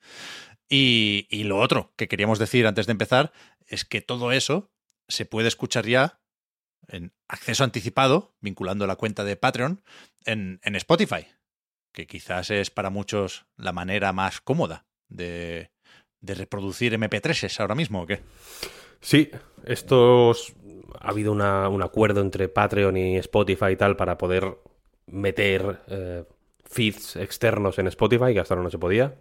Y, 0.67 1.27
y 1.29 1.43
lo 1.43 1.59
otro 1.59 1.93
que 1.95 2.07
queríamos 2.07 2.39
decir 2.39 2.65
antes 2.65 2.87
de 2.87 2.91
empezar 2.91 3.31
es 3.67 3.85
que 3.85 4.01
todo 4.01 4.31
eso 4.31 4.71
se 5.07 5.25
puede 5.25 5.47
escuchar 5.47 5.85
ya 5.85 6.21
en 6.89 7.13
acceso 7.27 7.63
anticipado, 7.63 8.35
vinculando 8.41 8.87
la 8.87 8.95
cuenta 8.95 9.23
de 9.23 9.35
Patreon, 9.35 9.81
en, 10.25 10.59
Spotify, 10.75 11.27
que 11.91 12.07
quizás 12.07 12.51
es 12.51 12.69
para 12.69 12.89
muchos 12.89 13.45
la 13.57 13.73
manera 13.73 14.13
más 14.13 14.41
cómoda 14.41 14.85
de, 15.07 15.71
de 16.21 16.35
reproducir 16.35 16.93
MP3s 16.93 17.59
ahora 17.59 17.75
mismo, 17.75 18.03
¿o 18.03 18.07
qué? 18.07 18.21
Sí, 19.01 19.31
estos 19.65 20.53
ha 20.99 21.09
habido 21.09 21.31
un 21.31 21.41
acuerdo 21.81 22.21
entre 22.21 22.49
Patreon 22.49 22.97
y 22.97 23.17
Spotify 23.17 23.71
y 23.71 23.75
tal 23.75 23.95
para 23.95 24.17
poder 24.17 24.57
meter 25.07 25.81
eh, 25.87 26.25
feeds 26.65 27.15
externos 27.15 27.79
en 27.79 27.87
Spotify, 27.87 28.33
que 28.33 28.39
hasta 28.39 28.53
ahora 28.53 28.63
no 28.63 28.69
se 28.69 28.77
podía. 28.77 29.15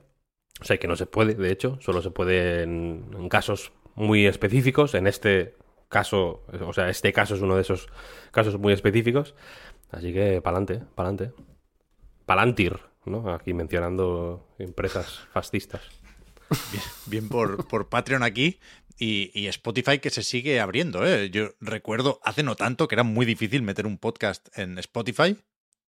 O 0.60 0.64
sea, 0.64 0.78
que 0.78 0.88
no 0.88 0.96
se 0.96 1.06
puede, 1.06 1.34
de 1.34 1.52
hecho, 1.52 1.78
solo 1.80 2.02
se 2.02 2.10
puede 2.10 2.62
en 2.62 3.28
casos 3.28 3.72
muy 3.94 4.26
específicos. 4.26 4.94
En 4.94 5.06
este 5.06 5.54
caso, 5.88 6.44
o 6.66 6.72
sea, 6.72 6.88
este 6.88 7.12
caso 7.12 7.34
es 7.34 7.40
uno 7.40 7.56
de 7.56 7.62
esos 7.62 7.88
casos 8.30 8.58
muy 8.58 8.72
específicos. 8.72 9.34
Así 9.90 10.12
que 10.12 10.40
pa'lante, 10.42 10.82
pa'lante. 10.94 11.32
Palantir, 12.26 12.78
¿no? 13.06 13.32
Aquí 13.32 13.54
mencionando 13.54 14.46
empresas 14.58 15.20
fascistas. 15.32 15.82
Bien, 17.06 17.28
por, 17.28 17.66
por 17.66 17.88
Patreon 17.88 18.22
aquí 18.22 18.58
y, 18.98 19.30
y 19.34 19.46
Spotify 19.48 19.98
que 19.98 20.10
se 20.10 20.22
sigue 20.22 20.60
abriendo. 20.60 21.06
¿eh? 21.06 21.30
Yo 21.30 21.50
recuerdo 21.60 22.20
hace 22.22 22.42
no 22.42 22.56
tanto 22.56 22.88
que 22.88 22.94
era 22.94 23.02
muy 23.02 23.24
difícil 23.24 23.62
meter 23.62 23.86
un 23.86 23.98
podcast 23.98 24.48
en 24.58 24.78
Spotify. 24.78 25.36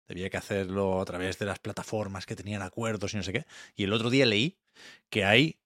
Debía 0.07 0.29
que 0.29 0.37
hacerlo 0.37 1.01
a 1.01 1.05
través 1.05 1.39
de 1.39 1.45
las 1.45 1.59
plataformas 1.59 2.25
que 2.25 2.35
tenían 2.35 2.61
acuerdos 2.61 3.13
y 3.13 3.17
no 3.17 3.23
sé 3.23 3.33
qué. 3.33 3.45
Y 3.75 3.83
el 3.83 3.93
otro 3.93 4.09
día 4.09 4.25
leí 4.25 4.59
que 5.09 5.23
hay 5.23 5.59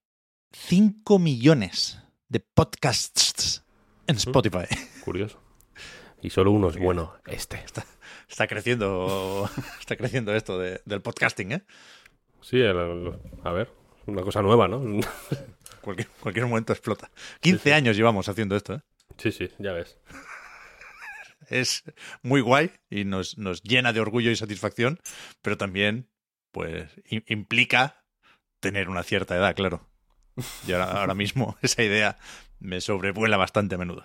5 0.51 1.17
millones 1.19 1.99
de 2.29 2.39
podcasts 2.39 3.63
en 4.07 4.15
Spotify. 4.15 4.65
Curioso. 5.03 5.41
Y 6.21 6.29
solo 6.31 6.51
uno 6.51 6.69
es 6.69 6.77
bueno, 6.77 7.13
este. 7.27 7.63
Está 8.27 8.47
creciendo, 8.47 9.49
está 9.79 9.95
creciendo 9.95 10.33
esto 10.35 10.57
de- 10.59 10.81
del 10.85 11.01
podcasting, 11.01 11.51
¿eh? 11.53 11.63
Sí, 12.41 12.57
el- 12.57 12.75
el- 12.77 13.19
a 13.43 13.51
ver, 13.51 13.71
una 14.05 14.21
cosa 14.23 14.41
nueva, 14.41 14.67
¿no? 14.67 14.81
Cualquier, 15.81 16.07
cualquier 16.19 16.45
momento 16.47 16.73
explota. 16.73 17.09
15 17.39 17.73
años 17.73 17.95
llevamos 17.95 18.27
haciendo 18.27 18.55
esto, 18.57 18.73
¿eh? 18.75 18.81
Sí, 19.17 19.31
sí, 19.31 19.49
ya 19.57 19.71
ves. 19.71 19.97
es 21.49 21.83
muy 22.23 22.41
guay 22.41 22.71
y 22.89 23.05
nos, 23.05 23.37
nos 23.37 23.63
llena 23.63 23.93
de 23.93 24.01
orgullo 24.01 24.29
y 24.31 24.35
satisfacción, 24.35 24.99
pero 25.41 25.57
también, 25.57 26.09
pues, 26.51 26.89
implica 27.27 28.03
tener 28.59 28.89
una 28.89 29.03
cierta 29.03 29.35
edad, 29.37 29.55
claro. 29.55 29.87
Y 30.67 30.73
ahora, 30.73 30.91
ahora 30.99 31.13
mismo 31.13 31.57
esa 31.61 31.83
idea 31.83 32.17
me 32.59 32.81
sobrevuela 32.81 33.37
bastante 33.37 33.75
a 33.75 33.77
menudo. 33.77 34.03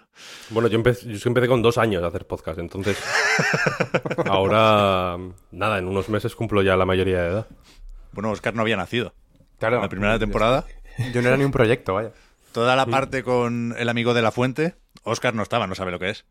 Bueno, 0.50 0.68
yo 0.68 0.76
empecé, 0.76 1.06
yo 1.12 1.28
empecé 1.28 1.48
con 1.48 1.62
dos 1.62 1.78
años 1.78 2.02
a 2.02 2.08
hacer 2.08 2.26
podcast, 2.26 2.58
entonces 2.58 2.98
ahora, 4.26 5.16
nada, 5.50 5.78
en 5.78 5.88
unos 5.88 6.08
meses 6.08 6.34
cumplo 6.34 6.62
ya 6.62 6.76
la 6.76 6.84
mayoría 6.86 7.22
de 7.22 7.28
edad. 7.30 7.46
Bueno, 8.12 8.30
Oscar 8.30 8.54
no 8.54 8.62
había 8.62 8.76
nacido. 8.76 9.14
Claro. 9.58 9.76
En 9.76 9.82
la 9.82 9.88
primera 9.88 10.18
temporada, 10.18 10.66
Yo 11.12 11.22
no 11.22 11.28
era 11.28 11.36
ni 11.36 11.44
un 11.44 11.52
proyecto, 11.52 11.94
vaya. 11.94 12.12
toda 12.52 12.76
la 12.76 12.84
parte 12.86 13.22
con 13.22 13.74
el 13.78 13.88
amigo 13.88 14.12
de 14.12 14.22
la 14.22 14.32
fuente, 14.32 14.74
Oscar 15.04 15.34
no 15.34 15.42
estaba, 15.42 15.66
no 15.66 15.74
sabe 15.74 15.92
lo 15.92 15.98
que 15.98 16.10
es. 16.10 16.24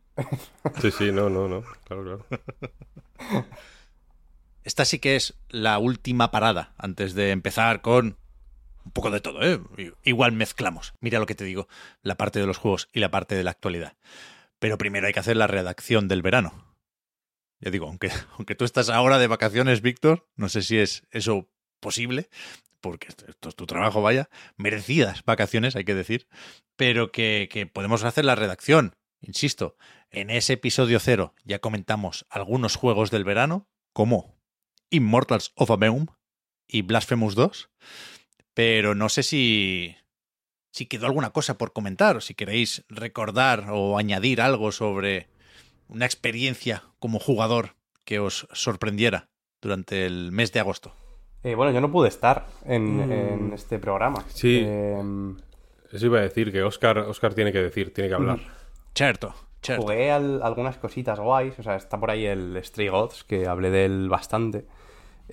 Sí, 0.82 0.92
sí, 0.92 1.12
no, 1.12 1.30
no, 1.30 1.48
no, 1.48 1.64
claro, 1.88 2.04
claro. 2.04 3.46
Esta 4.64 4.86
sí 4.86 5.00
que 5.00 5.16
es 5.16 5.34
la 5.50 5.80
última 5.80 6.30
parada 6.30 6.74
antes 6.78 7.16
de 7.16 7.32
empezar 7.32 7.82
con 7.82 8.18
un 8.86 8.92
poco 8.92 9.12
de 9.12 9.22
todo, 9.22 9.42
¿eh? 9.42 9.60
Igual 10.04 10.32
mezclamos. 10.32 10.94
Mira 11.00 11.20
lo 11.20 11.26
que 11.26 11.36
te 11.36 11.44
digo, 11.44 11.68
la 12.02 12.16
parte 12.16 12.40
de 12.40 12.48
los 12.48 12.58
juegos 12.58 12.90
y 12.94 13.00
la 13.00 13.12
parte 13.12 13.36
de 13.36 13.44
la 13.44 13.52
actualidad. 13.52 13.98
Pero 14.60 14.78
primero 14.78 15.08
hay 15.08 15.14
que 15.14 15.20
hacer 15.20 15.38
la 15.38 15.48
redacción 15.48 16.08
del 16.08 16.22
verano. 16.22 16.76
Ya 17.60 17.72
digo, 17.72 17.88
aunque, 17.88 18.12
aunque 18.38 18.56
tú 18.56 18.66
estás 18.66 18.90
ahora 18.90 19.20
de 19.20 19.28
vacaciones, 19.28 19.82
Víctor, 19.82 20.28
no 20.36 20.50
sé 20.50 20.62
si 20.62 20.78
es 20.78 21.04
eso 21.12 21.50
posible, 21.80 22.30
porque 22.80 23.08
esto, 23.08 23.50
es 23.50 23.56
tu 23.56 23.66
trabajo, 23.66 24.02
vaya, 24.02 24.30
merecidas 24.58 25.24
vacaciones, 25.24 25.76
hay 25.76 25.86
que 25.86 25.96
decir, 25.96 26.28
pero 26.76 27.12
que, 27.12 27.48
que 27.52 27.68
podemos 27.68 28.04
hacer 28.04 28.26
la 28.26 28.36
redacción. 28.36 28.96
Insisto, 29.22 29.78
en 30.10 30.32
ese 30.32 30.54
episodio 30.54 31.00
cero 31.00 31.36
ya 31.44 31.60
comentamos 31.60 32.26
algunos 32.30 32.76
juegos 32.76 33.12
del 33.12 33.24
verano, 33.24 33.70
como 33.94 34.36
Immortals 34.90 35.54
of 35.56 35.72
Aveum 35.72 36.08
y 36.68 36.82
Blasphemous 36.82 37.36
2, 37.36 37.70
pero 38.54 38.96
no 38.96 39.10
sé 39.10 39.24
si, 39.24 39.96
si 40.72 40.86
quedó 40.86 41.06
alguna 41.08 41.32
cosa 41.32 41.58
por 41.58 41.74
comentar, 41.74 42.18
o 42.18 42.22
si 42.22 42.34
queréis 42.36 42.84
recordar 42.90 43.66
o 43.72 43.98
añadir 43.98 44.42
algo 44.42 44.72
sobre 44.72 45.28
una 45.88 46.06
experiencia 46.06 46.84
como 47.00 47.20
jugador 47.20 47.76
que 48.06 48.20
os 48.20 48.48
sorprendiera 48.54 49.28
durante 49.62 50.06
el 50.06 50.32
mes 50.32 50.52
de 50.54 50.60
agosto. 50.60 50.94
Eh, 51.44 51.56
bueno, 51.56 51.72
yo 51.72 51.82
no 51.82 51.92
pude 51.92 52.08
estar 52.08 52.48
en, 52.66 52.98
Mm. 53.08 53.12
en 53.12 53.54
este 53.54 53.80
programa. 53.80 54.24
Sí. 54.30 54.62
Eh, 54.64 55.02
Eso 55.92 56.06
iba 56.06 56.20
a 56.20 56.22
decir, 56.22 56.52
que 56.52 56.64
Oscar, 56.64 57.00
Oscar 57.00 57.34
tiene 57.34 57.52
que 57.52 57.62
decir, 57.62 57.94
tiene 57.94 58.08
que 58.10 58.16
hablar. 58.16 58.40
Cierto, 58.96 59.36
cierto. 59.62 59.82
Jugué 59.84 60.10
al- 60.12 60.42
algunas 60.42 60.78
cositas 60.78 61.20
guays, 61.20 61.58
o 61.60 61.64
sea, 61.64 61.76
está 61.76 62.00
por 62.00 62.10
ahí 62.12 62.26
el 62.26 62.58
Stray 62.64 62.88
Gods, 62.88 63.24
que 63.26 63.46
hablé 63.48 63.72
de 63.72 63.86
él 63.86 64.08
bastante 64.08 64.66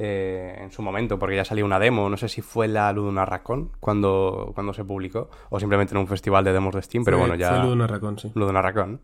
eh, 0.01 0.57
en 0.61 0.71
su 0.71 0.81
momento, 0.81 1.19
porque 1.19 1.35
ya 1.37 1.45
salió 1.45 1.65
una 1.65 1.79
demo, 1.81 2.09
no 2.09 2.17
sé 2.17 2.29
si 2.29 2.41
fue 2.41 2.69
la 2.69 2.93
Ludonarracon 2.93 3.73
cuando, 3.81 4.53
cuando 4.55 4.73
se 4.73 4.85
publicó, 4.85 5.29
o 5.51 5.59
simplemente 5.59 5.93
en 5.93 5.99
un 5.99 6.07
festival 6.07 6.45
de 6.45 6.53
demos 6.53 6.73
de 6.75 6.83
Steam, 6.83 7.05
pero 7.05 7.17
Fue- 7.19 7.27
bueno, 7.27 7.35
ya... 7.41 7.49
Fue 7.51 7.59
Ludo 7.65 7.77
Narracón, 7.77 8.19
sí. 8.19 8.31
Ludonarracon. 8.35 9.01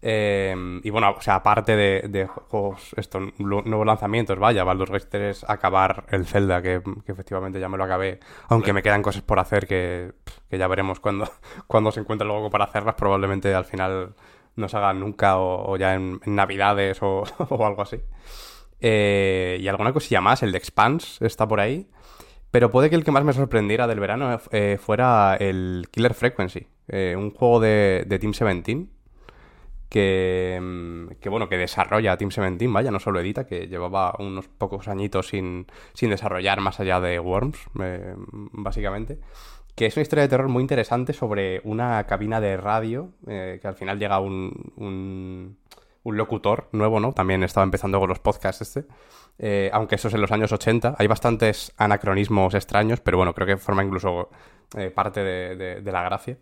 Eh, 0.00 0.80
y 0.84 0.90
bueno, 0.90 1.10
o 1.18 1.20
sea, 1.20 1.34
aparte 1.36 1.74
de, 1.74 2.02
de 2.08 2.26
juegos, 2.26 2.94
esto, 2.96 3.18
lu- 3.38 3.62
nuevos 3.62 3.84
lanzamientos, 3.84 4.38
vaya, 4.38 4.62
Baldur's 4.62 4.92
Gate 4.92 5.06
3 5.10 5.44
acabar 5.48 6.04
el 6.10 6.24
Zelda, 6.24 6.62
que, 6.62 6.80
que 7.04 7.10
efectivamente 7.12 7.58
ya 7.58 7.68
me 7.68 7.76
lo 7.76 7.82
acabé, 7.84 8.20
aunque 8.48 8.72
me 8.72 8.82
quedan 8.82 9.02
cosas 9.02 9.22
por 9.22 9.40
hacer 9.40 9.66
que, 9.66 10.12
que 10.48 10.56
ya 10.56 10.68
veremos 10.68 11.00
cuando, 11.00 11.28
cuando 11.66 11.90
se 11.90 11.98
encuentre 12.00 12.28
luego 12.28 12.48
para 12.48 12.66
hacerlas, 12.66 12.94
probablemente 12.94 13.52
al 13.54 13.64
final 13.64 14.14
no 14.54 14.68
se 14.68 14.76
hagan 14.76 15.00
nunca 15.00 15.36
o, 15.38 15.72
o 15.72 15.76
ya 15.76 15.94
en, 15.94 16.20
en 16.24 16.34
Navidades 16.36 17.02
o, 17.02 17.24
o 17.48 17.66
algo 17.66 17.82
así. 17.82 18.00
Eh, 18.80 19.58
y 19.60 19.68
alguna 19.68 19.92
cosilla 19.92 20.20
más, 20.20 20.42
el 20.42 20.52
de 20.52 20.58
Expanse 20.58 21.24
está 21.24 21.46
por 21.46 21.60
ahí. 21.60 21.86
Pero 22.50 22.70
puede 22.70 22.88
que 22.88 22.96
el 22.96 23.04
que 23.04 23.10
más 23.10 23.24
me 23.24 23.34
sorprendiera 23.34 23.86
del 23.86 24.00
verano 24.00 24.40
eh, 24.52 24.78
fuera 24.80 25.36
el 25.38 25.86
Killer 25.90 26.14
Frequency, 26.14 26.66
eh, 26.88 27.14
un 27.16 27.30
juego 27.30 27.60
de, 27.60 28.04
de 28.06 28.18
Team 28.18 28.32
17 28.32 28.88
que, 29.88 30.58
mm, 30.60 31.20
que, 31.20 31.28
bueno, 31.28 31.48
que 31.48 31.56
desarrolla 31.56 32.16
Team 32.16 32.30
17, 32.30 32.66
vaya, 32.68 32.90
no 32.90 33.00
solo 33.00 33.20
edita, 33.20 33.46
que 33.46 33.66
llevaba 33.68 34.14
unos 34.18 34.48
pocos 34.48 34.88
añitos 34.88 35.28
sin, 35.28 35.66
sin 35.94 36.10
desarrollar 36.10 36.60
más 36.60 36.80
allá 36.80 37.00
de 37.00 37.18
Worms, 37.18 37.58
eh, 37.80 38.14
básicamente. 38.52 39.18
Que 39.74 39.86
es 39.86 39.96
una 39.96 40.02
historia 40.02 40.22
de 40.22 40.28
terror 40.28 40.48
muy 40.48 40.62
interesante 40.62 41.12
sobre 41.12 41.60
una 41.64 42.04
cabina 42.06 42.40
de 42.40 42.56
radio, 42.56 43.12
eh, 43.26 43.58
que 43.62 43.68
al 43.68 43.76
final 43.76 43.98
llega 43.98 44.18
un, 44.18 45.56
un 46.02 46.16
locutor 46.16 46.68
nuevo, 46.72 47.00
¿no? 47.00 47.12
También 47.12 47.42
estaba 47.42 47.64
empezando 47.64 47.98
con 48.00 48.08
los 48.08 48.18
podcasts 48.18 48.62
este. 48.62 48.84
Eh, 49.38 49.70
aunque 49.72 49.94
eso 49.94 50.08
es 50.08 50.14
en 50.14 50.20
los 50.20 50.32
años 50.32 50.52
80. 50.52 50.96
Hay 50.98 51.06
bastantes 51.06 51.72
anacronismos 51.76 52.54
extraños, 52.54 53.00
pero 53.00 53.16
bueno, 53.16 53.34
creo 53.34 53.46
que 53.46 53.56
forma 53.56 53.84
incluso 53.84 54.30
eh, 54.76 54.90
parte 54.90 55.22
de, 55.22 55.92
la 55.92 56.02
gracia. 56.02 56.38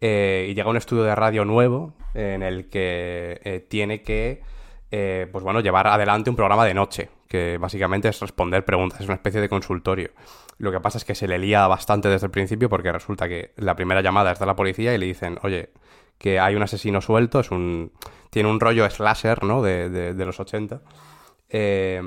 Eh, 0.00 0.48
y 0.50 0.54
llega 0.54 0.68
un 0.68 0.76
estudio 0.76 1.04
de 1.04 1.14
radio 1.14 1.44
nuevo 1.44 1.94
en 2.14 2.42
el 2.42 2.68
que 2.68 3.66
tiene 3.68 4.02
que, 4.02 4.42
pues 4.90 5.44
bueno, 5.44 5.60
llevar 5.60 5.86
adelante 5.86 6.30
un 6.30 6.36
programa 6.36 6.64
de 6.64 6.74
noche, 6.74 7.10
que 7.28 7.58
básicamente 7.58 8.08
es 8.08 8.20
responder 8.20 8.64
preguntas, 8.64 9.00
es 9.00 9.06
una 9.06 9.14
especie 9.14 9.40
de 9.40 9.48
consultorio. 9.48 10.10
Lo 10.58 10.70
que 10.70 10.80
pasa 10.80 10.98
es 10.98 11.04
que 11.04 11.14
se 11.14 11.26
le 11.26 11.38
lía 11.38 11.66
bastante 11.66 12.08
desde 12.08 12.26
el 12.26 12.30
principio 12.30 12.68
porque 12.68 12.92
resulta 12.92 13.28
que 13.28 13.52
la 13.56 13.74
primera 13.74 14.02
llamada 14.02 14.32
es 14.32 14.38
de 14.38 14.46
la 14.46 14.54
policía 14.54 14.94
y 14.94 14.98
le 14.98 15.06
dicen, 15.06 15.38
oye, 15.42 15.70
que 16.18 16.38
hay 16.38 16.54
un 16.54 16.62
asesino 16.62 17.00
suelto, 17.00 17.40
es 17.40 17.50
un 17.50 17.92
tiene 18.34 18.50
un 18.50 18.60
rollo 18.60 18.90
slasher, 18.90 19.44
¿no? 19.44 19.62
De, 19.62 19.88
de- 19.88 20.12
de 20.14 20.24
los 20.26 20.38
80. 20.40 20.82
Eh, 21.48 22.02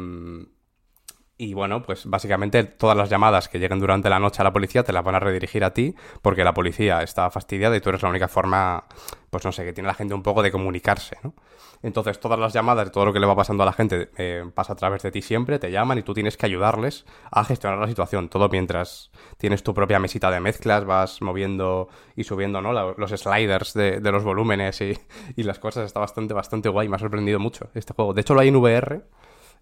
y 1.39 1.53
bueno, 1.53 1.83
pues 1.83 2.05
básicamente 2.07 2.63
todas 2.63 2.97
las 2.97 3.09
llamadas 3.09 3.47
que 3.47 3.59
lleguen 3.59 3.79
durante 3.79 4.09
la 4.09 4.19
noche 4.19 4.41
a 4.41 4.43
la 4.43 4.53
policía 4.53 4.83
te 4.83 4.91
las 4.91 5.03
van 5.03 5.15
a 5.15 5.19
redirigir 5.19 5.63
a 5.63 5.71
ti 5.73 5.93
porque 6.23 6.43
la 6.43 6.53
policía 6.53 7.03
está 7.03 7.29
fastidiada 7.29 7.75
y 7.77 7.81
tú 7.81 7.89
eres 7.89 8.01
la 8.01 8.09
única 8.09 8.27
forma, 8.27 8.85
pues 9.29 9.45
no 9.45 9.51
sé, 9.51 9.63
que 9.63 9.71
tiene 9.73 9.87
la 9.87 9.93
gente 9.93 10.15
un 10.15 10.23
poco 10.23 10.41
de 10.41 10.51
comunicarse, 10.51 11.17
¿no? 11.23 11.35
Entonces 11.83 12.19
todas 12.19 12.39
las 12.39 12.53
llamadas, 12.53 12.91
todo 12.91 13.05
lo 13.05 13.13
que 13.13 13.19
le 13.19 13.27
va 13.27 13.35
pasando 13.35 13.63
a 13.63 13.65
la 13.65 13.73
gente 13.73 14.09
eh, 14.17 14.43
pasa 14.53 14.73
a 14.73 14.75
través 14.75 15.03
de 15.03 15.11
ti 15.11 15.21
siempre, 15.21 15.59
te 15.59 15.71
llaman 15.71 15.97
y 15.97 16.03
tú 16.03 16.13
tienes 16.13 16.37
que 16.37 16.45
ayudarles 16.45 17.05
a 17.31 17.43
gestionar 17.43 17.79
la 17.79 17.87
situación. 17.87 18.29
Todo 18.29 18.49
mientras 18.49 19.11
tienes 19.37 19.63
tu 19.63 19.73
propia 19.73 19.99
mesita 19.99 20.31
de 20.31 20.39
mezclas, 20.39 20.85
vas 20.85 21.21
moviendo 21.21 21.89
y 22.15 22.23
subiendo, 22.23 22.61
¿no? 22.61 22.73
La- 22.73 22.93
los 22.97 23.11
sliders 23.11 23.73
de, 23.73 23.99
de 23.99 24.11
los 24.11 24.23
volúmenes 24.23 24.81
y, 24.81 24.97
y 25.35 25.43
las 25.43 25.59
cosas. 25.59 25.85
Está 25.85 25.99
bastante, 25.99 26.33
bastante 26.33 26.69
guay. 26.69 26.89
Me 26.89 26.95
ha 26.95 26.99
sorprendido 26.99 27.39
mucho 27.39 27.69
este 27.73 27.93
juego. 27.93 28.13
De 28.13 28.21
hecho 28.21 28.33
lo 28.33 28.41
hay 28.41 28.47
en 28.49 28.55
VR. 28.55 29.01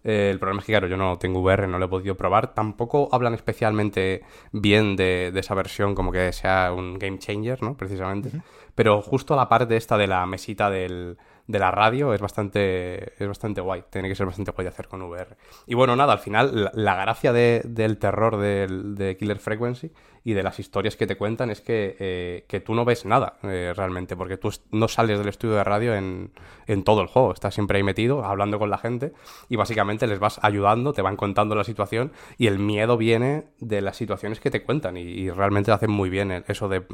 Eh, 0.04 0.30
el 0.30 0.38
problema 0.38 0.60
es 0.60 0.66
que, 0.66 0.72
claro, 0.72 0.86
yo 0.86 0.96
no 0.96 1.18
tengo 1.18 1.40
VR, 1.40 1.66
no 1.66 1.78
lo 1.78 1.86
he 1.86 1.88
podido 1.88 2.16
probar. 2.16 2.54
Tampoco 2.54 3.08
hablan 3.12 3.34
especialmente 3.34 4.22
bien 4.52 4.94
de, 4.94 5.30
de 5.32 5.40
esa 5.40 5.54
versión, 5.54 5.94
como 5.94 6.12
que 6.12 6.32
sea 6.32 6.72
un 6.72 6.98
game 6.98 7.18
changer, 7.18 7.62
¿no? 7.62 7.76
Precisamente. 7.76 8.30
Pero 8.74 9.02
justo 9.02 9.34
la 9.34 9.48
parte 9.48 9.76
esta 9.76 9.96
de 9.96 10.06
la 10.06 10.24
mesita 10.26 10.70
del, 10.70 11.16
de 11.46 11.58
la 11.58 11.70
radio 11.70 12.12
es 12.14 12.20
bastante, 12.20 13.12
es 13.22 13.28
bastante 13.28 13.60
guay. 13.60 13.84
Tiene 13.90 14.08
que 14.08 14.14
ser 14.14 14.26
bastante 14.26 14.50
guay 14.52 14.64
de 14.64 14.70
hacer 14.70 14.88
con 14.88 15.02
VR. 15.02 15.36
Y 15.66 15.74
bueno, 15.74 15.96
nada, 15.96 16.12
al 16.12 16.18
final, 16.18 16.70
la, 16.74 16.94
gracia 16.96 17.32
de- 17.32 17.62
del 17.64 17.98
terror 17.98 18.36
de 18.38 19.16
Killer 19.18 19.38
Frequency 19.38 19.92
y 20.26 20.32
de 20.32 20.42
las 20.42 20.58
historias 20.58 20.96
que 20.96 21.06
te 21.06 21.16
cuentan 21.16 21.50
es 21.50 21.60
que, 21.60 21.94
eh, 22.00 22.44
que 22.48 22.58
tú 22.58 22.74
no 22.74 22.84
ves 22.84 23.04
nada 23.04 23.38
eh, 23.44 23.72
realmente, 23.76 24.16
porque 24.16 24.36
tú 24.36 24.50
no 24.72 24.88
sales 24.88 25.20
del 25.20 25.28
estudio 25.28 25.54
de 25.54 25.62
radio 25.62 25.94
en, 25.94 26.32
en 26.66 26.82
todo 26.82 27.00
el 27.00 27.06
juego. 27.06 27.32
Estás 27.32 27.54
siempre 27.54 27.76
ahí 27.76 27.84
metido, 27.84 28.24
hablando 28.24 28.58
con 28.58 28.68
la 28.68 28.76
gente 28.76 29.12
y 29.48 29.54
básicamente 29.54 30.08
les 30.08 30.18
vas 30.18 30.40
ayudando, 30.42 30.92
te 30.92 31.00
van 31.00 31.14
contando 31.14 31.54
la 31.54 31.62
situación 31.62 32.10
y 32.38 32.48
el 32.48 32.58
miedo 32.58 32.96
viene 32.96 33.44
de 33.60 33.80
las 33.80 33.96
situaciones 33.96 34.40
que 34.40 34.50
te 34.50 34.64
cuentan 34.64 34.96
y, 34.96 35.30
realmente 35.30 35.70
hacen 35.70 35.92
muy 35.92 36.10
bien 36.10 36.32
eso 36.48 36.68
de, 36.68 36.84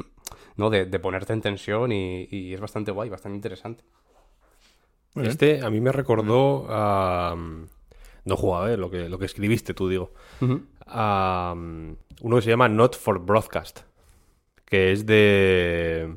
¿no? 0.55 0.69
de, 0.69 0.85
de 0.85 0.99
ponerte 0.99 1.33
en 1.33 1.41
tensión 1.41 1.91
y, 1.91 2.27
y 2.29 2.53
es 2.53 2.59
bastante 2.59 2.91
guay, 2.91 3.09
bastante 3.09 3.35
interesante. 3.35 3.83
Muy 5.13 5.23
bien. 5.23 5.31
Este 5.31 5.61
a 5.61 5.69
mí 5.69 5.79
me 5.79 5.91
recordó 5.91 6.65
a... 6.69 7.35
No 8.25 8.37
jugaba, 8.37 8.71
¿eh? 8.71 8.77
Lo 8.77 8.89
que, 8.89 9.09
lo 9.09 9.19
que 9.19 9.25
escribiste 9.25 9.73
tú, 9.73 9.89
digo. 9.89 10.13
A 10.87 11.53
um, 11.55 11.95
uno 12.21 12.35
que 12.37 12.41
se 12.41 12.49
llama 12.49 12.69
Not 12.69 12.95
for 12.95 13.19
Broadcast. 13.19 13.81
Que 14.65 14.91
es 14.91 15.05
de... 15.05 16.15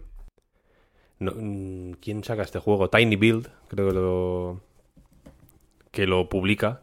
no, 1.18 1.32
mm, 1.34 1.92
¿Quién 2.00 2.22
saca 2.24 2.42
este 2.42 2.58
juego? 2.58 2.88
Tiny 2.88 3.16
Build, 3.16 3.48
creo 3.68 3.88
que 3.88 3.94
lo... 3.94 4.60
Que 5.90 6.06
lo 6.06 6.28
publica. 6.28 6.80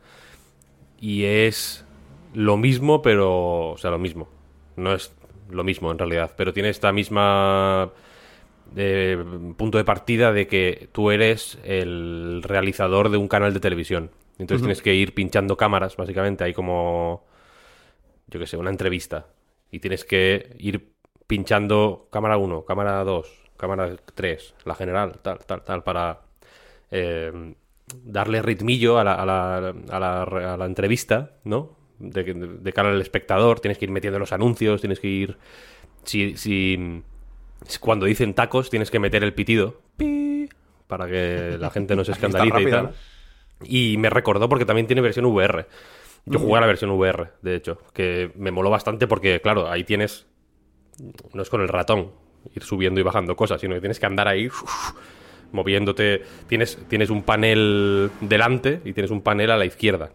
Y 1.00 1.24
es 1.24 1.86
lo 2.34 2.58
mismo, 2.58 3.02
pero... 3.02 3.72
O 3.72 3.78
sea, 3.78 3.92
lo 3.92 4.00
mismo. 4.00 4.28
No 4.76 4.94
es 4.94 5.14
lo 5.50 5.64
mismo 5.64 5.92
en 5.92 6.00
realidad. 6.00 6.34
Pero 6.36 6.54
tiene 6.54 6.70
esta 6.70 6.92
misma... 6.92 7.92
eh, 8.76 9.24
punto 9.58 9.78
de 9.78 9.84
partida 9.84 10.32
de 10.34 10.48
que 10.48 10.90
tú 10.92 11.12
eres 11.12 11.58
el 11.64 12.42
realizador 12.44 13.10
de 13.10 13.18
un 13.18 13.28
canal 13.28 13.54
de 13.54 13.60
televisión. 13.60 14.12
Entonces 14.40 14.62
tienes 14.64 14.82
que 14.82 14.96
ir 14.96 15.14
pinchando 15.14 15.58
cámaras, 15.58 15.96
básicamente. 15.96 16.44
Hay 16.44 16.54
como, 16.54 17.24
yo 18.28 18.40
qué 18.40 18.48
sé, 18.48 18.58
una 18.58 18.70
entrevista. 18.70 19.28
Y 19.72 19.80
tienes 19.80 20.06
que 20.06 20.56
ir 20.60 20.92
pinchando 21.28 22.08
cámara 22.12 22.38
1, 22.38 22.66
cámara 22.66 23.04
2, 23.04 23.28
cámara 23.58 23.96
3, 24.16 24.56
la 24.66 24.76
general, 24.76 25.20
tal, 25.22 25.40
tal, 25.46 25.64
tal, 25.64 25.84
para 25.84 26.22
eh, 26.92 27.54
darle 28.04 28.42
ritmillo 28.42 28.98
a 29.00 29.04
la, 29.04 29.14
a 29.16 29.26
la, 29.26 29.58
a 29.90 30.00
la- 30.00 30.24
a 30.54 30.58
la 30.58 30.66
entrevista, 30.66 31.32
¿no? 31.44 31.78
De, 32.00 32.24
de- 32.24 32.34
de 32.60 32.74
cara 32.74 32.90
al 32.90 33.02
espectador. 33.02 33.60
Tienes 33.60 33.78
que 33.78 33.86
ir 33.86 33.92
metiendo 33.92 34.20
los 34.20 34.32
anuncios, 34.34 34.82
tienes 34.82 35.00
que 35.00 35.08
ir... 35.08 35.38
Si, 36.04 36.36
si 36.38 37.02
cuando 37.80 38.06
dicen 38.06 38.34
tacos, 38.34 38.70
tienes 38.70 38.92
que 38.92 39.00
meter 39.00 39.24
el 39.24 39.34
pitido. 39.34 39.82
Pi, 39.98 40.50
para 40.88 41.08
que 41.08 41.58
la 41.60 41.70
gente 41.70 41.96
no 41.96 42.04
se 42.04 42.12
escandalice 42.14 42.62
y 42.62 42.70
tal. 42.70 42.84
¿no? 42.84 42.92
Y 43.64 43.98
me 43.98 44.10
recordó 44.10 44.50
porque 44.50 44.66
también 44.66 44.88
tiene 44.88 45.02
versión 45.02 45.26
VR. 45.26 45.68
Yo 46.26 46.40
jugué 46.40 46.58
a 46.58 46.62
la 46.62 46.68
versión 46.68 46.90
VR, 46.92 47.32
de 47.42 47.56
hecho, 47.56 47.80
que 47.94 48.32
me 48.36 48.52
moló 48.52 48.70
bastante 48.70 49.08
porque, 49.08 49.42
claro, 49.42 49.70
ahí 49.70 49.84
tienes. 49.84 50.26
No 51.34 51.42
es 51.42 51.50
con 51.50 51.62
el 51.62 51.68
ratón 51.68 52.12
ir 52.56 52.64
subiendo 52.64 53.00
y 53.00 53.04
bajando 53.04 53.36
cosas, 53.36 53.60
sino 53.60 53.74
que 53.74 53.82
tienes 53.82 54.00
que 54.00 54.06
andar 54.06 54.28
ahí 54.28 54.50
moviéndote. 55.52 56.24
Tienes, 56.48 56.78
tienes 56.88 57.10
un 57.10 57.24
panel 57.24 58.12
delante 58.22 58.82
y 58.86 58.94
tienes 58.94 59.12
un 59.12 59.22
panel 59.22 59.52
a 59.52 59.58
la 59.58 59.66
izquierda. 59.66 60.12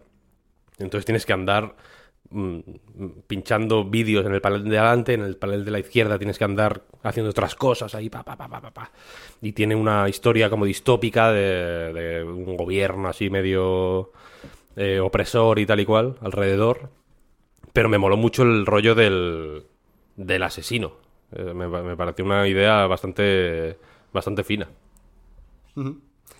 Entonces 0.79 1.05
tienes 1.05 1.25
que 1.25 1.33
andar 1.33 1.75
pinchando 3.27 3.85
vídeos 3.85 4.25
en 4.25 4.33
el 4.33 4.41
panel 4.41 4.63
de 4.63 4.69
delante, 4.69 5.13
en 5.13 5.21
el 5.21 5.35
panel 5.35 5.65
de 5.65 5.71
la 5.71 5.79
izquierda 5.79 6.19
tienes 6.19 6.37
que 6.37 6.43
andar 6.43 6.83
haciendo 7.01 7.31
otras 7.31 7.55
cosas 7.55 7.95
ahí, 7.95 8.09
pa, 8.09 8.23
pa, 8.23 8.37
pa, 8.37 8.47
pa, 8.47 8.71
pa. 8.71 8.91
Y 9.41 9.53
tiene 9.53 9.75
una 9.75 10.07
historia 10.07 10.49
como 10.49 10.65
distópica 10.65 11.31
de, 11.31 12.23
un 12.23 12.55
gobierno 12.55 13.07
así 13.07 13.29
medio 13.29 14.11
eh, 14.75 14.99
opresor 14.99 15.59
y 15.59 15.65
tal 15.65 15.79
y 15.79 15.85
cual 15.85 16.17
alrededor. 16.21 16.89
Pero 17.73 17.89
me 17.89 17.97
moló 17.97 18.17
mucho 18.17 18.43
el 18.43 18.65
rollo 18.65 18.93
del, 18.93 19.63
del 20.15 20.43
asesino. 20.43 20.93
Eh, 21.31 21.53
me, 21.53 21.95
pareció 21.95 22.25
una 22.25 22.47
idea 22.47 22.85
bastante, 22.87 23.77
bastante 24.13 24.43
fina. 24.43 24.67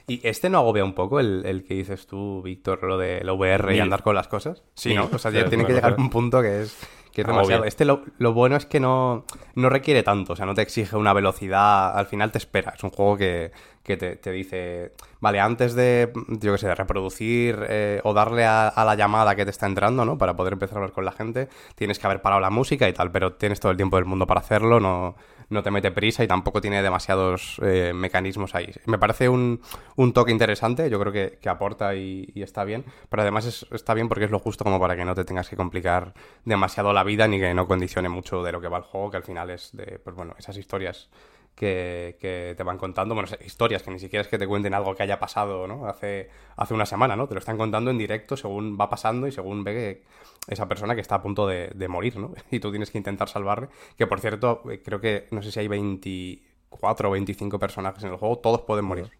¿Y 0.10 0.22
este 0.24 0.50
no 0.50 0.58
agobia 0.58 0.84
un 0.84 0.93
poco 0.93 1.19
el, 1.19 1.43
el 1.45 1.63
que 1.63 1.76
dices 1.76 2.08
tú, 2.08 2.41
Víctor, 2.41 2.84
lo 2.84 2.98
de 2.98 3.24
la 3.24 3.34
VR 3.34 3.76
y 3.76 3.80
andar 3.80 4.04
con 4.04 4.15
las 4.15 4.28
cosas? 4.28 4.63
Sí. 4.74 4.93
¿no? 4.93 5.10
O 5.12 5.17
sea, 5.17 5.32
ya 5.32 5.48
tiene 5.48 5.65
que 5.65 5.74
llegar 5.74 5.93
a 5.93 6.02
un 6.02 6.10
punto 6.10 6.41
que 6.41 6.63
es, 6.63 6.78
que 7.13 7.22
es 7.22 7.28
demasiado. 7.28 7.65
Este 7.65 7.86
lo, 7.86 8.02
lo 8.17 8.34
bueno 8.34 8.56
es 8.56 8.65
que 8.65 8.80
no, 8.80 9.26
no 9.56 9.69
requiere 9.69 10.04
tanto, 10.04 10.34
o 10.34 10.36
sea, 10.36 10.45
no 10.45 10.56
te 10.56 10.62
exige 10.62 10.98
una 10.98 11.13
velocidad, 11.13 11.98
al 11.98 12.08
final 12.08 12.32
te 12.32 12.39
espera. 12.39 12.74
Es 12.76 12.84
un 12.84 12.89
juego 12.89 13.17
que, 13.17 13.52
que 13.84 13.98
te, 13.98 14.15
te 14.15 14.32
dice, 14.32 14.93
vale, 15.19 15.39
antes 15.39 15.76
de, 15.76 16.12
yo 16.28 16.54
qué 16.54 16.58
sé, 16.58 16.67
de 16.67 16.76
reproducir 16.76 17.60
eh, 17.69 18.02
o 18.04 18.13
darle 18.13 18.45
a, 18.45 18.67
a 18.67 18.86
la 18.86 18.95
llamada 18.95 19.36
que 19.36 19.45
te 19.45 19.52
está 19.52 19.67
entrando, 19.67 20.06
¿no? 20.06 20.17
Para 20.17 20.36
poder 20.36 20.54
empezar 20.54 20.78
a 20.78 20.80
hablar 20.80 20.91
con 20.91 21.06
la 21.06 21.12
gente, 21.12 21.50
tienes 21.76 22.00
que 22.00 22.08
haber 22.08 22.22
parado 22.22 22.41
la 22.41 22.50
música 22.50 22.89
y 22.89 22.93
tal, 22.93 23.12
pero 23.12 23.34
tienes 23.34 23.60
todo 23.60 23.72
el 23.72 23.78
tiempo 23.78 23.98
del 23.98 24.06
mundo 24.06 24.26
para 24.28 24.41
hacerlo, 24.41 24.80
no, 24.80 25.15
no 25.50 25.64
te 25.64 25.72
mete 25.72 25.92
prisa 25.92 26.24
y 26.24 26.28
tampoco 26.28 26.62
tiene 26.62 26.82
demasiados 26.82 27.60
eh, 27.64 27.92
mecanismos 27.94 28.56
ahí. 28.56 28.72
Me 28.86 28.98
parece 29.00 29.30
un, 29.30 29.62
un 29.96 30.14
toque 30.14 30.32
interesante, 30.32 30.90
yo 30.90 31.00
creo 31.00 31.12
que, 31.12 31.40
que 31.42 31.50
aporta 31.50 31.96
y, 31.96 32.32
está 32.36 32.64
bien, 32.64 32.86
pero 33.10 33.22
además 33.24 33.46
es- 33.46 33.66
está 33.72 33.94
bien 33.94 34.08
porque 34.10 34.26
es 34.26 34.32
lo 34.32 34.40
justo 34.40 34.64
como 34.64 34.80
para 34.80 34.96
que 34.96 35.06
no 35.06 35.16
te 35.16 35.26
tengas 35.26 35.50
que 35.50 35.56
complicar 35.56 36.14
demasiado 36.46 36.94
la 36.94 37.04
vida 37.04 37.28
ni 37.28 37.40
que 37.40 37.54
no 37.54 37.68
condicione 37.68 38.10
mucho 38.10 38.44
de 38.44 38.52
lo 38.52 38.62
que 38.62 38.68
va 38.68 38.78
el 38.78 38.84
juego, 38.84 39.12
que 39.12 39.18
al 39.18 39.24
final 39.24 39.50
es 39.50 39.72
de, 39.76 40.00
pues 40.00 40.16
bueno, 40.16 40.36
esas 40.38 40.58
historias 40.58 41.10
que, 41.56 42.18
que 42.22 42.54
te 42.56 42.64
van 42.64 42.78
contando, 42.78 43.14
bueno, 43.16 43.30
historias 43.46 43.84
que 43.84 43.92
ni 43.92 44.00
siquiera 44.00 44.22
es 44.22 44.28
que 44.28 44.38
te 44.38 44.48
cuenten 44.48 44.74
algo 44.74 44.96
que 44.96 45.04
haya 45.04 45.20
pasado, 45.20 45.68
¿no? 45.68 45.88
Hace, 45.88 46.30
hace 46.56 46.74
una 46.74 46.86
semana, 46.86 47.16
¿no? 47.16 47.28
Te 47.28 47.34
lo 47.34 47.40
están 47.40 47.58
contando 47.58 47.92
en 47.92 47.98
directo 47.98 48.38
según 48.38 48.78
va 48.80 48.90
pasando 48.90 49.28
y 49.28 49.32
según 49.32 49.64
ve 49.64 49.74
que 49.74 50.04
esa 50.50 50.68
persona 50.68 50.96
que 50.96 51.02
está 51.02 51.16
a 51.16 51.22
punto 51.22 51.48
de, 51.48 51.72
de 51.74 51.88
morir, 51.88 52.18
¿no? 52.18 52.34
Y 52.52 52.60
tú 52.60 52.72
tienes 52.72 52.92
que 52.92 52.98
intentar 52.98 53.30
salvarle. 53.30 53.70
Que 53.98 54.08
por 54.08 54.20
cierto, 54.20 54.64
eh, 54.70 54.82
creo 54.84 55.00
que 55.00 55.28
no 55.32 55.42
sé 55.42 55.52
si 55.52 55.60
hay 55.60 55.68
24 55.68 57.10
o 57.10 57.12
25 57.12 57.60
personajes 57.60 58.04
en 58.04 58.12
el 58.12 58.18
juego, 58.18 58.40
todos 58.40 58.62
pueden 58.62 58.86
morir. 58.86 59.12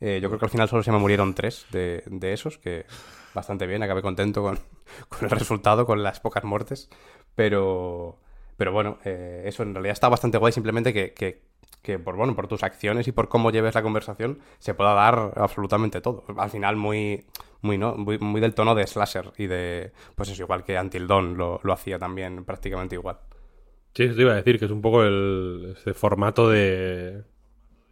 Eh, 0.00 0.20
yo 0.22 0.28
creo 0.28 0.38
que 0.38 0.46
al 0.46 0.50
final 0.50 0.68
solo 0.68 0.82
se 0.82 0.92
me 0.92 0.98
murieron 0.98 1.34
tres 1.34 1.66
de, 1.70 2.02
de 2.06 2.32
esos, 2.32 2.58
que 2.58 2.86
bastante 3.34 3.66
bien, 3.66 3.82
acabé 3.82 4.02
contento 4.02 4.42
con, 4.42 4.58
con 5.08 5.24
el 5.24 5.30
resultado, 5.30 5.86
con 5.86 6.02
las 6.02 6.20
pocas 6.20 6.44
muertes. 6.44 6.88
Pero, 7.34 8.18
pero 8.56 8.72
bueno, 8.72 8.98
eh, 9.04 9.42
eso 9.46 9.62
en 9.62 9.74
realidad 9.74 9.92
está 9.92 10.08
bastante 10.08 10.38
guay, 10.38 10.52
simplemente 10.52 10.92
que, 10.92 11.14
que, 11.14 11.42
que 11.82 11.98
por, 11.98 12.16
bueno, 12.16 12.34
por 12.34 12.48
tus 12.48 12.62
acciones 12.62 13.06
y 13.08 13.12
por 13.12 13.28
cómo 13.28 13.50
lleves 13.50 13.74
la 13.74 13.82
conversación 13.82 14.40
se 14.58 14.74
pueda 14.74 14.94
dar 14.94 15.34
absolutamente 15.36 16.00
todo. 16.00 16.24
Al 16.36 16.50
final 16.50 16.76
muy, 16.76 17.26
muy, 17.62 17.78
¿no? 17.78 17.96
muy, 17.96 18.18
muy 18.18 18.40
del 18.40 18.54
tono 18.54 18.74
de 18.74 18.86
slasher 18.86 19.32
y 19.36 19.46
de, 19.46 19.92
pues 20.14 20.28
eso, 20.30 20.42
igual 20.42 20.64
que 20.64 20.78
Until 20.78 21.06
Dawn 21.06 21.36
lo, 21.36 21.60
lo 21.62 21.72
hacía 21.72 21.98
también 21.98 22.44
prácticamente 22.44 22.94
igual. 22.94 23.18
Sí, 23.94 24.04
eso 24.04 24.14
te 24.14 24.22
iba 24.22 24.32
a 24.32 24.36
decir, 24.36 24.58
que 24.58 24.66
es 24.66 24.70
un 24.70 24.82
poco 24.82 25.02
el 25.02 25.74
ese 25.76 25.92
formato 25.94 26.48
de 26.48 27.24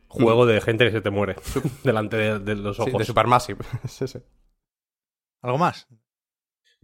juego 0.09 0.47
de 0.47 0.61
gente 0.61 0.85
que 0.85 0.93
se 0.93 1.01
te 1.01 1.11
muere 1.11 1.37
delante 1.85 2.17
de, 2.17 2.39
de 2.39 2.55
los 2.57 2.77
Sí, 2.77 2.83
ojos. 2.83 2.99
de 2.99 3.05
Supermassive. 3.05 3.65
sí, 3.89 4.07
sí. 4.07 4.19
¿Algo 5.43 5.59
más? 5.59 5.89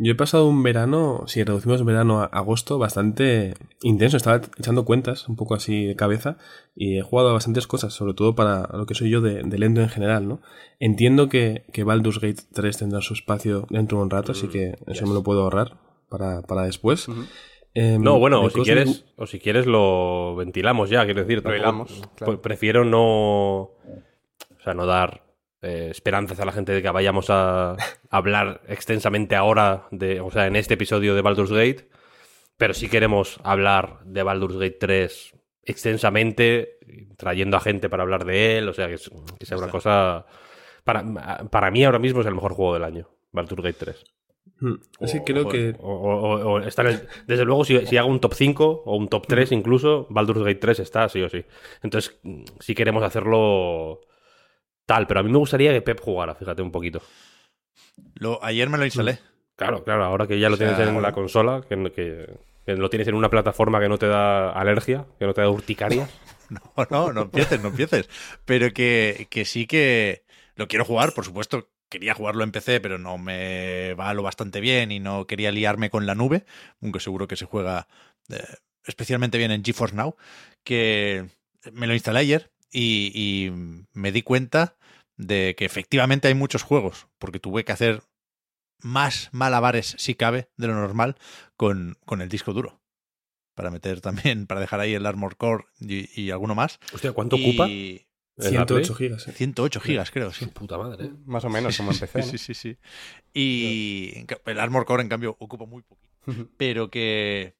Yo 0.05 0.13
he 0.13 0.15
pasado 0.17 0.49
un 0.49 0.63
verano, 0.65 1.23
si 1.27 1.45
reducimos 1.45 1.85
verano 1.85 2.21
a 2.23 2.25
agosto, 2.25 2.77
bastante 2.79 3.55
intenso. 3.83 4.17
Estaba 4.17 4.41
echando 4.59 4.85
cuentas, 4.85 5.29
un 5.29 5.37
poco 5.37 5.55
así 5.55 5.85
de 5.87 5.95
cabeza, 5.95 6.39
y 6.75 6.99
he 6.99 7.03
jugado 7.03 7.29
a 7.31 7.35
bastantes 7.35 7.67
cosas, 7.69 7.93
sobre 7.93 8.15
todo 8.15 8.35
para 8.35 8.69
lo 8.73 8.85
que 8.87 8.95
soy 8.95 9.11
yo 9.11 9.21
de, 9.21 9.43
de 9.45 9.59
lento 9.59 9.81
en 9.81 9.89
general, 9.89 10.27
¿no? 10.27 10.41
Entiendo 10.81 11.29
que, 11.29 11.65
que 11.73 11.85
Baldur's 11.85 12.19
Gate 12.21 12.43
3 12.53 12.79
tendrá 12.79 13.01
su 13.01 13.15
espacio 13.15 13.67
dentro 13.71 13.99
de 13.99 14.05
un 14.05 14.11
rato, 14.11 14.33
así 14.33 14.49
que 14.49 14.77
eso 14.89 15.07
me 15.07 15.15
lo 15.15 15.23
puedo 15.23 15.43
ahorrar 15.43 15.77
para, 16.09 16.43
para 16.43 16.63
después. 16.63 17.07
Em, 17.75 18.03
No, 18.03 18.19
bueno, 18.19 18.43
o 18.43 18.51
si 18.51 18.59
cosas- 18.59 18.65
quieres, 18.75 19.05
o 19.17 19.27
si 19.27 19.39
quieres 19.39 19.67
lo 19.67 20.35
ventilamos 20.35 20.91
ya, 20.91 21.05
quiero 21.05 21.21
decir. 21.21 21.37
Lo 21.37 21.43
tampoco- 21.45 21.59
hilamos, 21.63 21.93
claro. 22.17 22.33
pues 22.33 22.39
prefiero 22.41 22.85
no, 22.85 23.61
o 23.61 23.73
sea, 24.65 24.75
no 24.75 24.85
dar 24.85 25.23
eh, 25.63 25.89
esperanzas 25.91 26.39
a 26.41 26.45
la 26.45 26.53
gente 26.53 26.73
de 26.73 26.83
que 26.83 26.91
vayamos 26.91 27.27
a 27.31 27.77
hablar 28.11 28.61
extensamente 28.69 29.37
ahora 29.37 29.87
de, 29.91 30.21
o 30.21 30.31
sea, 30.31 30.47
en 30.47 30.57
este 30.57 30.75
episodio 30.75 31.15
de 31.15 31.23
Baldur's 31.23 31.53
Gate, 31.53 31.89
pero 32.57 32.75
sí 32.75 32.89
queremos 32.89 33.41
hablar 33.45 34.01
de 34.05 34.23
Baldur's 34.23 34.57
Gate 34.57 34.77
3 34.79 35.35
extensamente, 35.65 36.79
trayendo 37.17 37.57
a 37.57 37.61
gente 37.61 37.89
para 37.89 38.03
hablar 38.03 38.25
de 38.25 38.59
él, 38.59 38.69
o 38.69 38.73
sea, 38.73 38.89
que, 38.89 38.97
que 39.39 39.47
sea 39.47 39.59
una 39.59 39.69
cosa 39.71 40.27
para, 40.85 41.03
para 41.51 41.71
mí 41.71 41.85
ahora 41.85 41.99
mismo 41.99 42.21
es 42.21 42.27
el 42.27 42.35
mejor 42.35 42.53
juego 42.55 42.75
del 42.75 42.85
año, 42.85 43.09
Baldur's 43.31 43.63
Gate 43.63 43.77
3. 43.79 44.05
Mm, 44.61 44.75
Es 45.01 45.13
que 45.13 45.19
O- 45.21 45.25
creo 45.25 45.43
o- 45.47 45.49
que 45.49 45.75
o- 45.81 46.59
está 46.61 46.83
en 46.83 46.89
el- 46.89 47.09
desde 47.27 47.45
luego, 47.45 47.65
si, 47.65 47.85
si 47.87 47.97
hago 47.97 48.09
un 48.09 48.21
top 48.21 48.35
5 48.35 48.83
o 48.85 48.97
un 48.97 49.09
top 49.09 49.27
3 49.29 49.53
incluso, 49.53 50.07
Baldur's 50.11 50.41
Gate 50.43 50.57
3 50.61 50.81
está, 50.81 51.09
sí 51.09 51.23
o 51.23 51.29
sí. 51.29 51.45
Entonces, 51.83 52.21
sí 52.61 52.75
queremos 52.75 53.03
hacerlo 53.03 54.01
tal, 54.87 55.07
pero 55.07 55.21
a 55.21 55.23
mí 55.23 55.31
me 55.31 55.39
gustaría 55.39 55.73
que 55.73 55.83
Pep 55.83 56.01
jugara, 56.01 56.35
fíjate 56.35 56.63
un 56.63 56.71
poquito. 56.73 57.03
Lo, 58.15 58.43
ayer 58.45 58.69
me 58.69 58.79
lo 58.79 58.85
instalé. 58.85 59.19
Claro, 59.57 59.85
claro, 59.85 60.05
ahora 60.05 60.27
que 60.27 60.39
ya 60.39 60.49
lo 60.49 60.55
O 60.55 60.59
sea, 60.59 60.75
tienes 60.75 60.89
en 60.89 61.03
la 61.03 61.13
consola, 61.13 61.63
que, 61.69 61.77
que- 61.93 62.35
que 62.65 62.77
lo 62.77 62.89
tienes 62.91 63.09
en 63.09 63.15
una 63.15 63.29
plataforma 63.29 63.81
que 63.81 63.89
no 63.89 63.99
te 63.99 64.07
da 64.07 64.51
alergia, 64.53 65.05
que 65.19 65.27
no 65.27 65.35
te 65.35 65.41
da 65.41 65.51
urticaria. 65.51 66.09
No, 66.51 66.61
no, 66.91 67.13
no 67.15 67.23
empieces, 67.23 67.63
no 67.63 67.69
empieces. 67.69 68.11
Pero 68.45 68.75
que, 68.75 69.27
que 69.31 69.47
sí 69.47 69.67
que 69.67 70.23
lo 70.55 70.69
quiero 70.69 70.85
jugar, 70.85 71.15
por 71.15 71.25
supuesto. 71.25 71.71
Quería 71.89 72.13
jugarlo 72.13 72.45
en 72.45 72.53
PC, 72.53 72.79
pero 72.81 72.99
no 72.99 73.17
me 73.17 73.95
va 73.95 74.13
lo 74.13 74.23
bastante 74.23 74.61
bien 74.61 74.93
y 74.93 75.01
no 75.01 75.27
quería 75.27 75.51
liarme 75.51 75.89
con 75.89 76.05
la 76.05 76.15
nube, 76.15 76.45
aunque 76.83 77.01
seguro 77.01 77.27
que 77.27 77.37
se 77.37 77.47
juega 77.47 77.89
eh, 78.29 78.45
especialmente 78.85 79.39
bien 79.39 79.51
en 79.51 79.65
GeForce 79.65 79.97
Now, 79.97 80.15
que 80.63 81.25
me 81.73 81.87
lo 81.87 81.95
instalé 81.95 82.19
ayer 82.21 82.52
y, 82.73 83.13
y 83.15 83.51
me 83.93 84.11
di 84.13 84.23
cuenta 84.23 84.77
de 85.17 85.55
que 85.57 85.65
efectivamente 85.65 86.27
hay 86.29 86.35
muchos 86.35 86.63
juegos, 86.63 87.07
porque 87.19 87.39
tuve 87.39 87.65
que 87.65 87.73
hacer 87.73 88.03
más 88.81 89.29
malabares, 89.33 89.95
si 89.99 90.15
cabe, 90.15 90.49
de 90.57 90.67
lo 90.67 90.75
normal 90.75 91.17
con, 91.57 91.97
con 92.05 92.21
el 92.23 92.29
disco 92.29 92.53
duro. 92.53 92.81
Para 93.55 93.71
meter 93.71 94.01
también, 94.01 94.47
para 94.47 94.61
dejar 94.61 94.81
ahí 94.81 94.95
el 94.95 95.05
Armor 95.07 95.37
Core 95.37 95.65
y, 95.79 96.09
y 96.21 96.31
alguno 96.31 96.55
más. 96.55 96.79
Hostia, 96.93 97.13
¿cuánto 97.13 97.37
Y- 97.37 97.41
ocupa? 97.45 97.67
¿En 98.39 98.45
la 98.45 98.49
108 98.67 98.95
Play? 98.95 99.09
gigas. 99.09 99.29
¿eh? 99.29 99.33
108 99.33 99.81
gigas, 99.81 100.11
creo, 100.11 100.33
sí. 100.33 100.47
Puta 100.47 100.79
madre. 100.79 101.05
¿eh? 101.05 101.13
Más 101.27 101.45
o 101.45 101.51
menos 101.51 101.77
como 101.77 101.93
empecé. 101.93 102.23
Sí, 102.23 102.39
sí, 102.39 102.55
sí. 102.55 102.79
Y 103.35 104.13
en 104.17 104.27
ca- 104.27 104.41
el 104.47 104.59
Armor 104.59 104.87
Core, 104.87 105.03
en 105.03 105.11
cambio, 105.11 105.37
ocupa 105.39 105.67
muy 105.67 105.83
poquito. 105.83 106.49
Pero 106.57 106.91
que, 106.91 107.55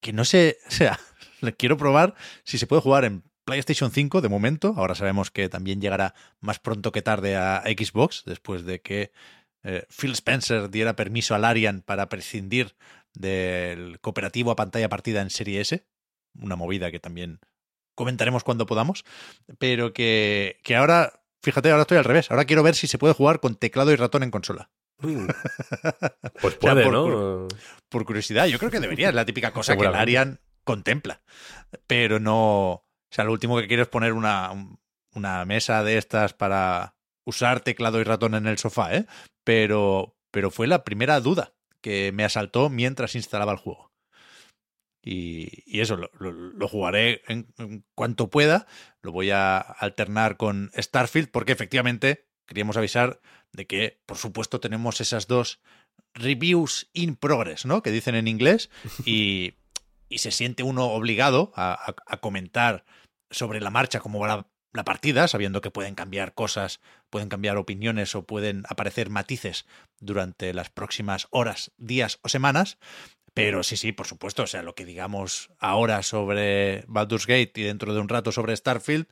que 0.00 0.12
no 0.12 0.24
sé, 0.24 0.58
o 0.68 0.70
sea, 0.70 1.00
le 1.40 1.54
quiero 1.56 1.76
probar 1.76 2.14
si 2.44 2.58
se 2.58 2.66
puede 2.68 2.80
jugar 2.80 3.04
en 3.04 3.24
PlayStation 3.44 3.90
5 3.90 4.20
de 4.20 4.28
momento. 4.28 4.74
Ahora 4.76 4.94
sabemos 4.94 5.30
que 5.30 5.48
también 5.48 5.80
llegará 5.80 6.14
más 6.40 6.58
pronto 6.58 6.92
que 6.92 7.02
tarde 7.02 7.36
a 7.36 7.62
Xbox, 7.66 8.22
después 8.26 8.64
de 8.64 8.80
que 8.80 9.12
eh, 9.62 9.86
Phil 9.88 10.12
Spencer 10.12 10.70
diera 10.70 10.96
permiso 10.96 11.34
al 11.34 11.44
Arian 11.44 11.82
para 11.82 12.08
prescindir 12.08 12.74
del 13.14 14.00
cooperativo 14.00 14.50
a 14.50 14.56
pantalla 14.56 14.88
partida 14.88 15.22
en 15.22 15.30
Serie 15.30 15.60
S. 15.60 15.86
Una 16.38 16.56
movida 16.56 16.90
que 16.90 17.00
también 17.00 17.40
comentaremos 17.94 18.44
cuando 18.44 18.66
podamos. 18.66 19.04
Pero 19.58 19.92
que, 19.92 20.60
que 20.64 20.76
ahora, 20.76 21.24
fíjate, 21.42 21.70
ahora 21.70 21.82
estoy 21.82 21.98
al 21.98 22.04
revés. 22.04 22.30
Ahora 22.30 22.44
quiero 22.44 22.62
ver 22.62 22.74
si 22.74 22.86
se 22.86 22.98
puede 22.98 23.14
jugar 23.14 23.40
con 23.40 23.56
teclado 23.56 23.92
y 23.92 23.96
ratón 23.96 24.22
en 24.22 24.30
consola. 24.30 24.70
Pues 26.40 26.56
O 26.56 26.60
sea, 26.60 26.72
puede, 26.74 26.84
por 26.84 26.92
¿no? 26.92 27.48
Por 27.88 28.04
curiosidad, 28.04 28.46
yo 28.46 28.58
creo 28.58 28.70
que 28.70 28.80
debería, 28.80 29.08
es 29.08 29.14
la 29.14 29.24
típica 29.24 29.52
cosa 29.52 29.76
que 29.76 29.84
el. 29.84 29.94
Arian 29.94 30.40
contempla. 30.64 31.22
Pero 31.86 32.18
no. 32.18 32.83
O 33.14 33.16
sea, 33.16 33.24
lo 33.24 33.30
último 33.32 33.56
que 33.60 33.68
quiero 33.68 33.84
es 33.84 33.88
poner 33.88 34.12
una, 34.12 34.50
un- 34.50 34.80
una 35.14 35.44
mesa 35.44 35.84
de 35.84 35.98
estas 35.98 36.34
para 36.34 36.96
usar 37.24 37.60
teclado 37.60 38.00
y 38.00 38.02
ratón 38.02 38.34
en 38.34 38.48
el 38.48 38.58
sofá, 38.58 38.92
¿eh? 38.96 39.06
Pero, 39.44 40.16
pero 40.32 40.50
fue 40.50 40.66
la 40.66 40.82
primera 40.82 41.20
duda 41.20 41.52
que 41.80 42.10
me 42.10 42.24
asaltó 42.24 42.70
mientras 42.70 43.14
instalaba 43.14 43.52
el 43.52 43.58
juego. 43.58 43.92
Y, 45.06 45.80
eso, 45.80 45.96
lo, 45.96 46.68
jugaré 46.68 47.22
en, 47.28 47.46
cuanto 47.94 48.30
pueda. 48.30 48.66
Lo 49.02 49.12
voy 49.12 49.30
a 49.30 49.58
alternar 49.58 50.36
con 50.36 50.70
Starfield, 50.76 51.30
porque 51.30 51.52
efectivamente 51.52 52.26
queríamos 52.46 52.76
avisar 52.76 53.20
de 53.52 53.66
que, 53.66 54.00
por 54.06 54.16
supuesto, 54.16 54.60
tenemos 54.60 55.00
esas 55.00 55.26
dos 55.28 55.60
reviews 56.14 56.88
in 56.94 57.16
progress, 57.16 57.66
¿no? 57.66 57.82
Que 57.82 57.90
dicen 57.90 58.14
en 58.14 58.28
inglés. 58.28 58.70
Y, 59.04 59.54
y 60.08 60.18
se 60.18 60.30
siente 60.30 60.62
uno 60.62 60.86
obligado 60.86 61.52
a- 61.54 61.94
a 62.06 62.16
comentar 62.16 62.84
sobre 63.30 63.60
la 63.60 63.70
marcha 63.70 64.00
cómo 64.00 64.18
va 64.18 64.46
la, 64.72 64.84
partida, 64.84 65.28
sabiendo 65.28 65.60
que 65.60 65.70
pueden 65.70 65.94
cambiar 65.94 66.34
cosas, 66.34 66.80
pueden 67.08 67.28
cambiar 67.28 67.56
opiniones 67.56 68.14
o 68.16 68.26
pueden 68.26 68.64
aparecer 68.68 69.08
matices 69.08 69.66
durante 70.00 70.52
las 70.52 70.68
próximas 70.68 71.28
horas, 71.30 71.72
días 71.76 72.18
o 72.22 72.28
semanas. 72.28 72.78
Pero 73.34 73.62
sí, 73.62 73.76
sí, 73.76 73.92
por 73.92 74.06
supuesto. 74.06 74.42
O 74.44 74.46
sea, 74.46 74.62
lo 74.62 74.74
que 74.74 74.84
digamos 74.84 75.50
ahora 75.58 76.02
sobre 76.02 76.84
Baldur's 76.88 77.26
Gate 77.26 77.52
y 77.56 77.62
dentro 77.62 77.94
de 77.94 78.00
un 78.00 78.08
rato 78.08 78.32
sobre 78.32 78.56
Starfield 78.56 79.06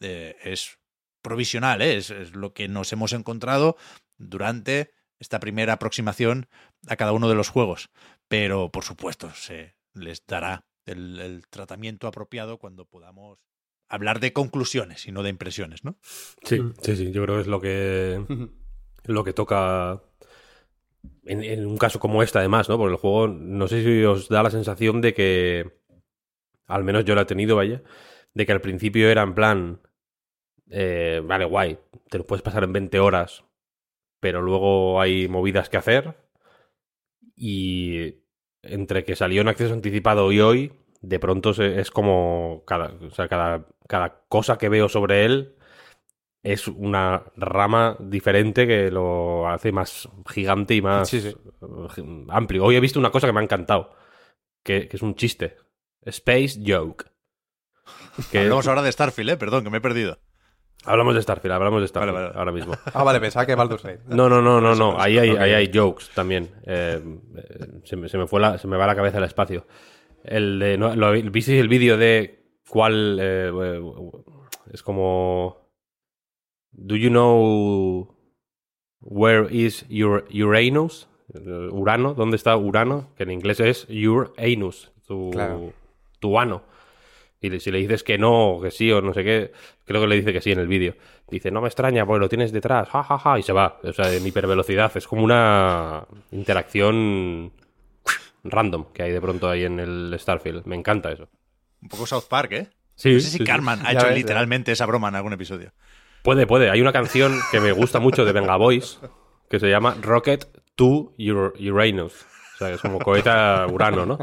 eh, 0.00 0.36
es 0.42 0.78
provisional, 1.22 1.82
¿eh? 1.82 1.96
es, 1.96 2.10
es 2.10 2.34
lo 2.34 2.52
que 2.52 2.68
nos 2.68 2.92
hemos 2.92 3.12
encontrado 3.12 3.76
durante 4.18 4.92
esta 5.18 5.38
primera 5.38 5.74
aproximación 5.74 6.48
a 6.88 6.96
cada 6.96 7.12
uno 7.12 7.28
de 7.28 7.34
los 7.34 7.48
juegos. 7.48 7.90
Pero, 8.28 8.70
por 8.70 8.84
supuesto, 8.84 9.32
se 9.34 9.76
les 9.94 10.24
dará 10.26 10.64
el 10.86 11.44
tratamiento 11.50 12.08
apropiado 12.08 12.58
cuando 12.58 12.86
podamos 12.86 13.49
hablar 13.90 14.20
de 14.20 14.32
conclusiones 14.32 15.06
y 15.06 15.12
no 15.12 15.22
de 15.22 15.28
impresiones, 15.30 15.84
¿no? 15.84 15.96
Sí, 16.44 16.60
Mm. 16.60 16.72
sí, 16.80 16.96
sí. 16.96 17.12
Yo 17.12 17.22
creo 17.24 17.34
que 17.36 17.40
es 17.42 17.46
lo 17.48 17.60
que, 17.60 18.24
lo 19.04 19.24
que 19.24 19.32
toca 19.34 20.00
en, 21.24 21.42
en 21.44 21.66
un 21.66 21.76
caso 21.76 21.98
como 22.00 22.22
este, 22.22 22.38
además, 22.38 22.68
¿no? 22.68 22.78
Porque 22.78 22.92
el 22.92 22.98
juego, 22.98 23.28
no 23.28 23.68
sé 23.68 23.82
si 23.82 24.02
os 24.04 24.28
da 24.28 24.42
la 24.42 24.50
sensación 24.50 25.00
de 25.00 25.12
que, 25.14 25.70
al 26.66 26.84
menos 26.84 27.04
yo 27.04 27.14
lo 27.14 27.20
he 27.20 27.26
tenido, 27.26 27.56
vaya, 27.56 27.82
de 28.32 28.46
que 28.46 28.52
al 28.52 28.60
principio 28.60 29.08
era 29.10 29.22
en 29.22 29.34
plan, 29.34 29.80
eh, 30.70 31.20
vale, 31.24 31.44
guay, 31.44 31.78
te 32.08 32.18
lo 32.18 32.26
puedes 32.26 32.42
pasar 32.42 32.62
en 32.64 32.72
20 32.72 33.00
horas, 33.00 33.44
pero 34.20 34.40
luego 34.42 35.00
hay 35.00 35.26
movidas 35.28 35.68
que 35.68 35.76
hacer. 35.78 36.14
Y 37.34 38.16
entre 38.62 39.04
que 39.04 39.16
salió 39.16 39.40
en 39.40 39.48
acceso 39.48 39.72
anticipado 39.72 40.30
y 40.32 40.40
hoy, 40.40 40.72
de 41.00 41.18
pronto 41.18 41.52
se- 41.54 41.80
es 41.80 41.90
como 41.90 42.62
cada, 42.66 42.92
o 43.06 43.10
sea, 43.10 43.28
cada, 43.28 43.66
cada 43.88 44.22
cosa 44.28 44.58
que 44.58 44.68
veo 44.68 44.88
sobre 44.88 45.24
él 45.24 45.56
es 46.42 46.68
una 46.68 47.24
rama 47.36 47.96
diferente 48.00 48.66
que 48.66 48.90
lo 48.90 49.46
hace 49.48 49.72
más 49.72 50.08
gigante 50.30 50.74
y 50.74 50.82
más 50.82 51.08
Sí, 51.08 51.20
sí. 51.20 51.36
amplio. 52.30 52.64
Hoy 52.64 52.76
he 52.76 52.80
visto 52.80 52.98
una 52.98 53.10
cosa 53.10 53.26
que 53.26 53.32
me 53.32 53.40
ha 53.40 53.44
encantado, 53.44 53.94
que, 54.62 54.88
que 54.88 54.96
es 54.96 55.02
un 55.02 55.14
chiste. 55.14 55.56
Space 56.02 56.60
Joke. 56.66 57.04
Que 58.30 58.40
Hablamos 58.40 58.66
ahora 58.68 58.82
de 58.82 58.92
Starfield, 58.92 59.30
¿eh? 59.30 59.36
Perdón, 59.36 59.64
que 59.64 59.70
me 59.70 59.78
he 59.78 59.80
perdido. 59.82 60.18
hablamos 60.84 61.14
de 61.14 61.22
Starfield, 61.22 61.52
hablamos 61.52 61.80
de 61.82 61.88
Starfield 61.88 62.14
Vale, 62.14 62.26
vale. 62.28 62.38
ahora 62.38 62.52
mismo. 62.52 62.72
Ah, 62.94 63.02
vale, 63.04 63.20
pensaba 63.20 63.44
que 63.46 63.54
Baldur's 63.54 63.82
Gate. 63.82 64.00
No, 64.06 64.28
no, 64.28 64.40
no, 64.40 64.60
no, 64.60 64.74
no. 64.74 64.96
Ahí 65.00 65.18
hay, 65.18 65.30
ahí 65.36 65.52
hay 65.52 65.70
jokes 65.72 66.06
también. 66.14 66.50
Eh, 66.66 67.02
eh, 67.36 67.66
se, 67.84 67.96
me, 67.96 68.08
se 68.08 68.16
me 68.18 68.26
fue 68.26 68.40
la, 68.40 68.56
se 68.58 68.66
me 68.66 68.76
va 68.78 68.86
la 68.86 68.96
cabeza 68.96 69.18
el 69.18 69.24
espacio. 69.24 69.66
El 70.24 70.58
de, 70.58 70.78
no, 70.78 70.94
lo, 70.94 71.12
¿Visteis 71.12 71.60
el 71.60 71.68
vídeo 71.68 71.96
de 71.96 72.44
cuál 72.68 73.18
eh, 73.20 73.50
eh, 73.50 73.80
es 74.72 74.82
como 74.82 75.70
Do 76.72 76.96
you 76.96 77.08
know 77.10 78.14
where 79.00 79.46
is 79.54 79.86
your 79.88 80.26
Uranus? 80.32 81.08
Urano, 81.70 82.14
¿dónde 82.14 82.36
está 82.36 82.56
Urano? 82.56 83.10
Que 83.16 83.22
en 83.22 83.30
inglés 83.30 83.60
es 83.60 83.86
your 83.88 84.32
anus, 84.36 84.90
tu, 85.06 85.30
Claro. 85.30 85.72
tu 86.18 86.38
ano. 86.38 86.62
Y 87.40 87.58
si 87.60 87.70
le 87.70 87.78
dices 87.78 88.02
que 88.02 88.18
no, 88.18 88.58
que 88.60 88.70
sí, 88.70 88.90
o 88.92 89.00
no 89.00 89.14
sé 89.14 89.24
qué, 89.24 89.52
creo 89.84 90.02
que 90.02 90.06
le 90.08 90.16
dice 90.16 90.32
que 90.32 90.42
sí 90.42 90.52
en 90.52 90.58
el 90.58 90.68
vídeo. 90.68 90.94
Dice, 91.30 91.50
no 91.50 91.62
me 91.62 91.68
extraña, 91.68 92.04
porque 92.04 92.20
lo 92.20 92.28
tienes 92.28 92.52
detrás, 92.52 92.88
ja, 92.88 93.02
ja, 93.02 93.18
ja, 93.18 93.38
y 93.38 93.42
se 93.42 93.52
va. 93.52 93.78
O 93.82 93.92
sea, 93.92 94.12
en 94.12 94.26
hipervelocidad. 94.26 94.94
Es 94.96 95.06
como 95.06 95.24
una 95.24 96.06
interacción 96.32 97.52
random 98.44 98.92
que 98.92 99.02
hay 99.02 99.12
de 99.12 99.20
pronto 99.20 99.48
ahí 99.48 99.64
en 99.64 99.78
el 99.80 100.14
Starfield. 100.18 100.64
Me 100.66 100.76
encanta 100.76 101.10
eso. 101.12 101.28
Un 101.82 101.88
poco 101.88 102.06
South 102.06 102.24
Park, 102.28 102.52
¿eh? 102.52 102.68
Sí, 102.94 103.14
No 103.14 103.20
sé 103.20 103.30
si 103.30 103.44
Carman 103.44 103.84
ha 103.86 103.92
hecho 103.92 104.06
ves, 104.06 104.16
literalmente 104.16 104.72
esa 104.72 104.84
broma 104.86 105.08
en 105.08 105.14
algún 105.14 105.32
episodio. 105.32 105.72
Puede, 106.22 106.46
puede. 106.46 106.70
Hay 106.70 106.80
una 106.82 106.92
canción 106.92 107.38
que 107.50 107.60
me 107.60 107.72
gusta 107.72 107.98
mucho 107.98 108.24
de 108.24 108.32
Venga 108.32 108.56
Boys 108.56 109.00
que 109.48 109.58
se 109.58 109.68
llama 109.70 109.96
Rocket 110.02 110.46
to 110.76 111.14
Ur- 111.18 111.54
Uranus. 111.72 112.26
O 112.54 112.58
sea, 112.58 112.70
es 112.70 112.80
como 112.82 112.98
cohete 112.98 113.30
a 113.30 113.66
Urano, 113.70 114.04
¿no? 114.04 114.18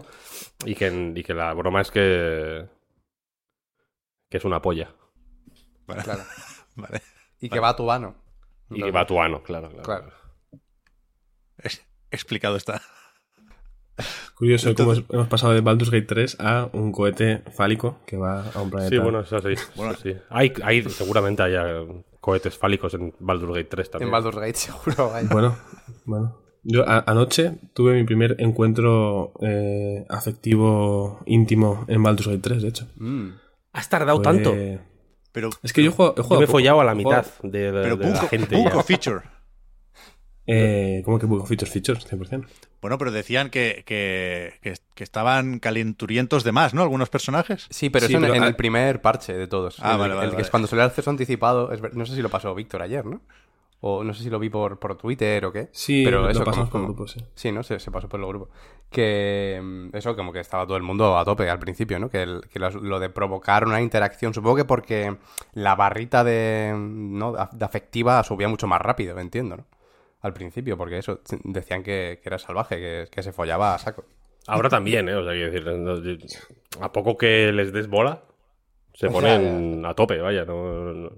Y 0.63 0.75
que, 0.75 1.11
y 1.15 1.23
que 1.23 1.33
la 1.33 1.53
broma 1.53 1.81
es 1.81 1.89
que. 1.89 2.67
que 4.29 4.37
es 4.37 4.45
una 4.45 4.61
polla. 4.61 4.93
Vale. 5.87 6.03
Claro. 6.03 6.23
Vale. 6.75 7.01
Y 7.41 7.49
que 7.49 7.59
va 7.59 7.69
a 7.69 7.75
tu 7.75 7.89
ano. 7.91 8.15
Y 8.69 8.81
que 8.83 8.91
va 8.91 9.01
a 9.01 9.07
tu 9.07 9.19
ano, 9.19 9.41
claro, 9.41 9.69
claro. 9.69 9.83
Claro. 9.83 10.11
Es- 11.57 11.83
explicado 12.11 12.55
está. 12.57 12.81
Curioso 14.35 14.73
cómo 14.75 14.93
es- 14.93 15.03
hemos 15.09 15.27
pasado 15.27 15.53
de 15.53 15.61
Baldur's 15.61 15.89
Gate 15.91 16.05
3 16.05 16.37
a 16.39 16.69
un 16.73 16.91
cohete 16.91 17.43
fálico 17.55 17.99
que 18.05 18.17
va 18.17 18.43
a 18.53 18.61
un 18.61 18.69
planeta. 18.69 18.89
Sí, 18.95 18.97
bueno, 19.01 19.21
eso 19.21 19.39
sí. 19.41 19.53
Bueno. 19.75 19.93
sí. 20.01 20.13
Hay, 20.29 20.53
hay, 20.63 20.83
seguramente 20.89 21.41
haya 21.43 21.65
cohetes 22.21 22.57
fálicos 22.57 22.93
en 22.93 23.13
Baldur's 23.19 23.53
Gate 23.55 23.69
3 23.69 23.91
también. 23.91 24.07
En 24.07 24.11
Baldur's 24.11 24.37
Gate 24.37 24.53
seguro 24.55 25.09
vaya. 25.09 25.29
Bueno, 25.31 25.55
bueno. 26.05 26.37
Yo 26.63 26.87
a- 26.87 27.03
anoche 27.07 27.53
tuve 27.73 27.93
mi 27.93 28.03
primer 28.03 28.35
encuentro 28.39 29.31
eh, 29.41 30.05
afectivo 30.09 31.21
íntimo 31.25 31.85
en 31.87 32.03
Baldur's 32.03 32.27
Gate 32.27 32.41
3, 32.41 32.61
de 32.61 32.67
hecho. 32.67 32.87
Mm. 32.97 33.29
¿Has 33.73 33.89
tardado 33.89 34.17
Fue- 34.17 34.23
tanto? 34.23 34.53
Pero, 35.31 35.49
Es 35.61 35.71
que 35.71 35.83
yo 35.83 35.91
he 35.91 35.93
jugado, 35.93 36.13
he 36.15 36.17
Yo 36.17 36.23
jugado 36.23 36.39
me 36.41 36.45
he 36.45 36.47
follado 36.47 36.81
a 36.81 36.83
la 36.83 36.95
mitad 36.95 37.25
de, 37.43 37.71
de- 37.71 37.81
pero 37.83 37.95
de 37.97 38.09
la 38.09 38.21
gente 38.21 38.55
punto 38.55 38.75
ya. 38.77 38.83
feature. 38.83 39.21
Eh, 40.47 41.01
¿Cómo 41.05 41.19
que 41.19 41.25
Book 41.25 41.41
of 41.41 41.49
Features? 41.49 41.71
Features, 41.71 42.05
100%. 42.09 42.45
Bueno, 42.81 42.97
pero 42.97 43.11
decían 43.11 43.49
que, 43.49 43.83
que, 43.85 44.53
que, 44.61 44.73
que 44.95 45.03
estaban 45.03 45.59
calenturientos 45.59 46.43
de 46.43 46.51
más, 46.53 46.73
¿no? 46.73 46.81
Algunos 46.83 47.09
personajes. 47.09 47.67
Sí, 47.69 47.89
pero 47.89 48.07
Sí, 48.07 48.13
eso 48.13 48.17
en, 48.23 48.23
pero, 48.31 48.35
en 48.35 48.43
el 48.43 48.55
primer 48.55 49.01
parche 49.01 49.33
de 49.33 49.47
todos. 49.47 49.77
Ah, 49.81 49.93
el, 49.93 49.97
vale, 49.99 50.13
vale, 50.15 50.25
el 50.25 50.29
que 50.31 50.35
vale. 50.37 50.43
es 50.45 50.49
cuando 50.49 50.67
salió 50.67 50.83
el 50.83 50.89
acceso 50.89 51.09
anticipado. 51.09 51.71
es 51.73 51.81
no 51.93 52.05
sé 52.05 52.15
si 52.15 52.21
lo 52.21 52.29
pasó 52.29 52.55
Víctor 52.55 52.81
ayer, 52.81 53.05
¿no? 53.05 53.21
O 53.81 54.03
no 54.03 54.11
sé 54.13 54.23
si 54.23 54.29
lo 54.31 54.39
vi 54.39 54.49
por, 54.49 54.79
por 54.79 54.97
Twitter 54.97 55.45
o 55.45 55.51
qué. 55.51 55.69
Sí, 55.71 56.01
pero 56.03 56.21
lo 56.23 56.29
eso 56.31 56.43
pasamos 56.43 56.69
como, 56.69 56.85
por 56.87 56.95
grupos, 56.95 57.11
sí. 57.11 57.19
Sí, 57.35 57.51
¿no? 57.51 57.61
Se, 57.61 57.79
se 57.79 57.91
pasó 57.91 58.07
por 58.09 58.19
el 58.19 58.25
grupo. 58.25 58.49
Que 58.89 59.59
mm, 59.61 59.95
eso, 59.95 60.15
como 60.15 60.31
que 60.33 60.39
estaba 60.39 60.65
todo 60.65 60.77
el 60.77 60.83
mundo 60.83 61.17
a 61.17 61.25
tope 61.25 61.47
al 61.49 61.59
principio, 61.59 61.99
¿no? 61.99 62.09
Que, 62.09 62.23
el- 62.23 62.41
que 62.51 62.57
los- 62.57 62.73
lo 62.75 62.99
de 62.99 63.09
provocar 63.09 63.65
una 63.67 63.81
interacción, 63.81 64.33
supongo 64.33 64.55
que 64.55 64.65
porque 64.65 65.15
la 65.53 65.75
barrita 65.75 66.23
de, 66.23 66.73
¿no? 66.75 67.33
de 67.33 67.39
af- 67.39 67.51
de 67.51 67.65
afectiva 67.65 68.23
subía 68.23 68.47
mucho 68.47 68.65
más 68.65 68.81
rápido, 68.81 69.19
entiendo, 69.19 69.57
¿no? 69.57 69.65
Al 70.21 70.33
principio, 70.33 70.77
porque 70.77 70.97
eso, 70.97 71.21
decían 71.43 71.83
que, 71.83 72.19
que 72.21 72.29
era 72.29 72.39
salvaje, 72.39 72.77
que, 72.77 73.07
que 73.11 73.21
se 73.23 73.31
follaba 73.31 73.75
a 73.75 73.77
saco. 73.77 74.05
Ahora 74.47 74.69
también, 74.69 75.07
¿eh? 75.09 75.15
O 75.15 75.23
sea, 75.23 75.33
quiero 75.33 75.51
decir, 75.51 76.27
a 76.81 76.91
poco 76.91 77.17
que 77.17 77.51
les 77.51 77.71
des 77.73 77.87
bola, 77.87 78.23
se 78.93 79.09
ponen 79.09 79.85
a 79.85 79.93
tope, 79.93 80.17
vaya. 80.19 80.45
no- 80.45 80.93
no- 80.93 81.11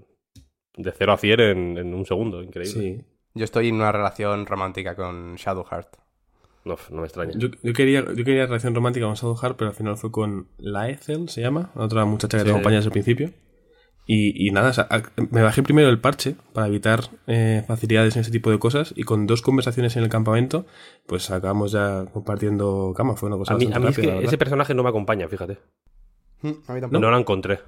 de 0.76 0.92
0 0.94 1.12
a 1.14 1.18
100 1.18 1.40
en, 1.42 1.78
en 1.78 1.94
un 1.94 2.06
segundo, 2.06 2.42
increíble. 2.42 2.72
Sí. 2.82 3.06
Yo 3.34 3.44
estoy 3.44 3.68
en 3.70 3.76
una 3.76 3.92
relación 3.92 4.46
romántica 4.46 4.96
con 4.96 5.36
Shadowheart. 5.36 5.96
No, 6.66 6.76
no 6.92 7.02
me 7.02 7.08
extraña. 7.08 7.34
Yo, 7.36 7.50
yo 7.64 7.74
quería, 7.74 8.02
yo 8.06 8.24
quería 8.26 8.46
relación 8.46 8.76
romántica 8.76 9.06
con 9.06 9.16
Shadowheart, 9.16 9.58
pero 9.58 9.70
al 9.72 9.76
final 9.76 9.98
fue 9.98 10.12
con 10.12 10.48
Laethel, 10.58 11.28
se 11.30 11.42
llama, 11.42 11.72
la 11.76 11.84
otra 11.86 12.06
muchacha 12.06 12.38
que 12.38 12.42
Sí. 12.42 12.46
te 12.46 12.52
acompaña 12.52 12.78
desde 12.78 12.88
el 12.88 12.92
principio. 12.94 13.32
Y, 14.12 14.48
y 14.48 14.50
nada, 14.50 14.72
o 14.72 14.74
sea, 14.74 14.88
me 15.30 15.44
bajé 15.44 15.62
primero 15.62 15.88
el 15.90 16.00
parche 16.02 16.36
para 16.54 16.66
evitar 16.66 17.02
eh, 17.28 17.64
facilidades 17.68 18.16
en 18.16 18.22
ese 18.22 18.32
tipo 18.32 18.50
de 18.50 18.58
cosas 18.58 18.92
y 18.96 19.04
con 19.04 19.28
dos 19.28 19.44
conversaciones 19.44 19.96
en 19.98 20.04
el 20.04 20.10
campamento, 20.10 20.66
pues 21.06 21.30
acabamos 21.30 21.72
ya 21.74 22.06
compartiendo 22.12 22.92
cama. 22.98 23.16
Fue 23.16 23.28
una 23.28 23.38
cosa 23.38 23.54
A 23.54 23.58
mí, 23.58 23.66
bastante 23.66 23.88
a 23.88 23.92
mí 23.92 23.92
es 23.92 24.20
que 24.20 24.26
ese 24.26 24.38
personaje 24.40 24.74
no 24.74 24.82
me 24.82 24.90
acompaña, 24.90 25.28
fíjate. 25.28 25.60
Mm, 26.42 26.48
A 26.48 26.74
mí 26.74 26.82
No, 26.82 26.90
tampoco. 26.90 27.12
la 27.12 27.20
encontré. 27.20 27.60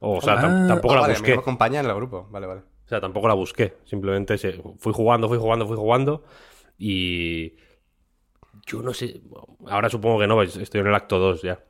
O 0.00 0.20
sea, 0.20 0.34
Ah, 0.34 0.42
tam- 0.42 0.68
tampoco 0.68 0.92
Ah, 0.92 0.96
la 0.96 1.00
vale, 1.02 1.14
busqué. 1.14 1.32
me 1.32 1.38
acompaña 1.38 1.80
en 1.80 1.86
el 1.86 1.94
grupo. 1.94 2.28
Vale, 2.30 2.46
vale. 2.46 2.60
O 2.84 2.88
sea, 2.88 3.00
tampoco 3.00 3.26
la 3.26 3.32
busqué. 3.34 3.78
Simplemente 3.86 4.36
se- 4.36 4.60
fui 4.78 4.92
jugando, 4.92 5.28
fui 5.28 5.38
jugando, 5.38 5.66
fui 5.66 5.76
jugando. 5.76 6.22
Y. 6.76 7.54
Yo 8.66 8.82
no 8.82 8.92
sé. 8.92 9.22
Ahora 9.68 9.88
supongo 9.88 10.18
que 10.18 10.26
no, 10.26 10.34
pues, 10.34 10.54
estoy 10.56 10.82
en 10.82 10.88
el 10.88 10.94
acto 10.94 11.18
2 11.18 11.40
ya. 11.40 11.60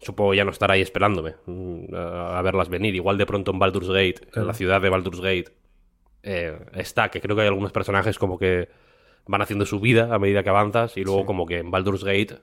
Supongo 0.00 0.34
ya 0.34 0.44
no 0.44 0.50
estar 0.50 0.70
ahí 0.70 0.80
esperándome 0.80 1.34
mm, 1.46 1.94
a, 1.94 2.40
verlas 2.42 2.68
venir. 2.68 2.94
Igual 2.94 3.18
de 3.18 3.26
pronto 3.26 3.50
en 3.50 3.58
Baldur's 3.58 3.88
Gate, 3.88 4.28
en 4.34 4.46
la 4.46 4.54
ciudad 4.54 4.80
de 4.80 4.88
Baldur's 4.88 5.20
Gate, 5.20 5.46
eh, 6.22 6.56
está, 6.74 7.10
que 7.10 7.20
creo 7.20 7.34
que 7.36 7.42
hay 7.42 7.48
algunos 7.48 7.72
personajes 7.72 8.18
como 8.18 8.38
que 8.38 8.68
van 9.26 9.42
haciendo 9.42 9.66
su 9.66 9.80
vida 9.80 10.14
a 10.14 10.18
medida 10.18 10.42
que 10.42 10.50
avanzas. 10.50 10.96
Y 10.96 11.04
luego, 11.04 11.26
como 11.26 11.46
que 11.46 11.58
en 11.58 11.70
Baldur's 11.70 12.04
Gate, 12.04 12.38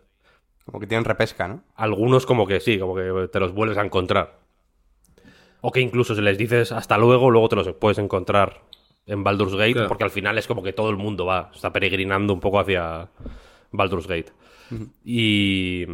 Como 0.65 0.79
que 0.79 0.87
tienen 0.87 1.05
repesca, 1.05 1.47
¿no? 1.47 1.63
algunos 1.75 2.25
como 2.25 2.47
que 2.47 2.59
sí, 2.59 2.79
como 2.79 2.95
que 2.95 3.29
te 3.31 3.39
los 3.39 3.53
vuelves 3.53 3.77
a 3.77 3.85
encontrar. 3.85 4.39
O 5.61 5.71
que 5.71 5.79
incluso 5.79 6.13
si 6.15 6.21
les 6.21 6.37
dices 6.37 6.71
hasta 6.71 6.97
luego, 6.97 7.31
luego 7.31 7.49
te 7.49 7.55
los 7.55 7.71
puedes 7.73 7.97
encontrar 7.97 8.61
en 9.07 9.23
Baldur's 9.23 9.53
Gate, 9.55 9.73
Claro. 9.73 9.87
porque 9.87 10.03
al 10.03 10.11
final 10.11 10.37
es 10.37 10.47
como 10.47 10.61
que 10.63 10.73
todo 10.73 10.89
el 10.89 10.97
mundo 10.97 11.25
va, 11.25 11.51
está 11.53 11.71
peregrinando 11.71 12.33
un 12.33 12.39
poco 12.39 12.59
hacia 12.59 13.09
Baldur's 13.71 14.07
Gate. 14.07 14.31
Y... 15.03 15.85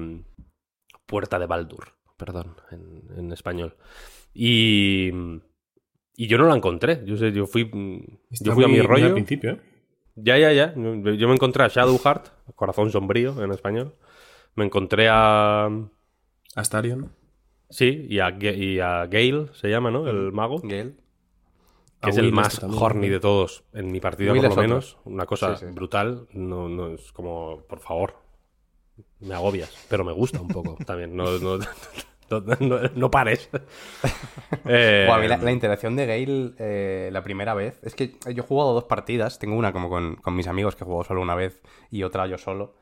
mm, 1.12 1.12
Puerta 1.12 1.40
de 1.40 1.46
Baldur, 1.46 1.94
perdón, 2.18 2.56
en, 2.72 3.04
en 3.18 3.32
español. 3.32 3.76
Y... 4.34 5.12
Y 6.18 6.28
yo 6.28 6.38
no 6.38 6.46
la 6.48 6.56
encontré. 6.56 7.02
Yo, 7.06 7.16
sé, 7.18 7.32
yo 7.32 7.48
fui, 7.48 7.62
Está 8.30 8.50
yo 8.50 8.54
fui 8.54 8.64
a 8.66 8.68
muy- 8.68 8.78
mi 8.78 8.86
rollo. 8.86 9.06
al 9.08 9.14
principio, 9.14 9.52
¿eh? 9.52 9.62
Ya, 10.16 10.38
ya, 10.38 10.52
ya. 10.52 10.74
Yo 10.76 11.28
me 11.28 11.34
encontré 11.34 11.64
a 11.64 11.68
Shadowheart, 11.70 12.28
Corazón 12.54 12.92
Sombrío 12.92 13.42
en 13.44 13.52
español. 13.52 13.96
Me 14.56 14.66
encontré 14.66 15.08
a... 15.10 15.70
Astarion. 16.54 17.12
Sí, 17.70 18.06
y 18.10 18.20
a, 18.20 18.30
y 18.40 18.80
a 18.80 19.06
Gale 19.08 19.48
se 19.54 19.70
llama, 19.70 19.90
¿no? 19.90 20.08
El 20.08 20.32
mago. 20.34 20.60
Gale. 20.62 20.96
Que 22.02 22.10
es 22.10 22.18
A 22.18 22.22
el 22.22 22.32
más 22.34 22.50
este 22.56 22.62
también, 22.62 22.84
horny 22.84 23.10
de 23.10 23.20
todos 23.20 23.64
en 23.74 23.92
mi 23.92 24.00
partida, 24.02 24.34
Will 24.34 24.42
por 24.42 24.50
lo 24.50 24.54
otro. 24.54 24.64
menos. 24.64 24.98
Una 25.06 25.26
cosa 25.26 25.56
Sí, 25.56 25.66
sí. 25.68 25.72
brutal. 25.74 26.28
No, 26.34 26.68
no 26.68 26.90
es 26.90 27.12
como, 27.14 27.64
por 27.70 27.80
favor, 27.80 28.16
me 29.20 29.36
agobias. 29.36 29.72
Pero 29.90 30.04
me 30.04 30.12
gusta 30.14 30.42
un 30.42 30.48
poco 30.48 30.78
también. 30.86 31.16
No, 31.16 31.26
no, 31.40 31.58
no, 31.58 32.42
no- 32.60 32.80
no 32.96 33.12
pares. 33.12 33.50
Eh, 34.66 35.06
Buah, 35.08 35.18
a 35.18 35.22
mí 35.22 35.28
la, 35.28 35.38
la 35.38 35.52
interacción 35.52 35.96
de 35.96 36.06
Gale 36.06 36.54
eh, 36.60 37.10
la 37.12 37.24
primera 37.24 37.54
vez. 37.54 37.80
Es 37.84 37.96
que 37.96 38.16
yo 38.34 38.44
he 38.44 38.46
jugado 38.46 38.74
dos 38.74 38.84
partidas. 38.84 39.40
Tengo 39.40 39.56
una 39.56 39.72
como 39.72 39.90
con, 39.90 40.18
con 40.18 40.36
mis 40.36 40.48
amigos 40.48 40.76
que 40.76 40.84
he 40.84 40.86
jugado 40.86 41.04
solo 41.06 41.22
una 41.22 41.36
vez 41.36 41.62
y 41.90 42.04
otra 42.04 42.28
yo 42.28 42.38
solo. 42.38 42.76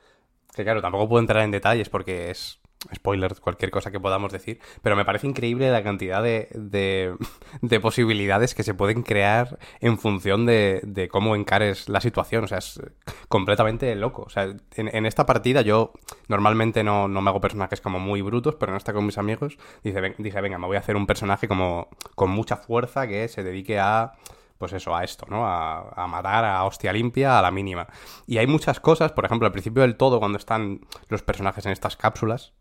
Que 0.56 0.64
claro, 0.64 0.82
tampoco 0.82 1.08
puedo 1.08 1.20
entrar 1.22 1.44
en 1.44 1.52
detalles 1.52 1.88
porque 1.90 2.32
es 2.32 2.60
spoiler, 2.96 3.36
cualquier 3.42 3.72
cosa 3.72 3.92
que 3.92 4.00
podamos 4.00 4.32
decir. 4.32 4.60
Pero 4.82 4.96
me 4.96 5.06
parece 5.06 5.28
increíble 5.28 5.70
la 5.72 5.84
cantidad 5.84 6.24
de, 6.24 6.48
de, 6.54 7.16
de 7.62 7.80
posibilidades 7.80 8.56
que 8.56 8.64
se 8.64 8.74
pueden 8.74 9.04
crear 9.04 9.60
en 9.82 9.98
función 9.98 10.46
de, 10.46 10.82
de 10.84 11.10
cómo 11.10 11.36
encares 11.36 11.90
la 11.90 12.02
situación. 12.02 12.46
O 12.46 12.48
sea, 12.48 12.60
es 12.60 12.82
completamente 13.28 13.94
loco. 13.96 14.24
O 14.24 14.30
sea, 14.30 14.44
en, 14.44 14.96
en 14.96 15.06
esta 15.06 15.26
partida 15.26 15.62
yo 15.62 15.92
normalmente 16.28 16.84
no, 16.84 17.08
no 17.08 17.22
me 17.22 17.30
hago 17.30 17.42
personajes 17.42 17.82
como 17.82 18.00
muy 18.00 18.22
brutos, 18.22 18.56
pero 18.56 18.72
en 18.72 18.78
esta 18.78 18.94
con 18.94 19.06
mis 19.06 19.18
amigos 19.18 19.58
dice, 19.84 20.00
ven- 20.02 20.16
dije, 20.18 20.40
venga, 20.42 20.58
me 20.58 20.68
voy 20.68 20.78
a 20.78 20.80
hacer 20.80 20.96
un 20.96 21.08
personaje 21.08 21.48
como 21.48 21.90
con 22.16 22.30
mucha 22.30 22.58
fuerza 22.58 23.08
que 23.08 23.28
se 23.28 23.44
dedique 23.44 23.80
a 23.80 24.14
pues 24.58 24.74
eso, 24.74 24.94
a 24.94 25.06
esto, 25.06 25.26
¿no? 25.30 25.48
A, 25.48 25.90
a 25.96 26.06
matar 26.08 26.44
a 26.44 26.66
hostia 26.66 26.92
limpia 26.92 27.40
a 27.40 27.42
la 27.42 27.50
mínima. 27.50 27.88
Y 28.28 28.40
hay 28.40 28.46
muchas 28.48 28.82
cosas, 28.82 29.14
por 29.14 29.24
ejemplo, 29.24 29.46
al 29.46 29.54
principio 29.54 29.84
del 29.84 29.96
todo, 29.96 30.20
cuando 30.20 30.38
están 30.38 30.82
los 31.08 31.24
personajes 31.24 31.66
en 31.66 31.72
estas 31.72 31.96
cápsulas, 31.96 32.52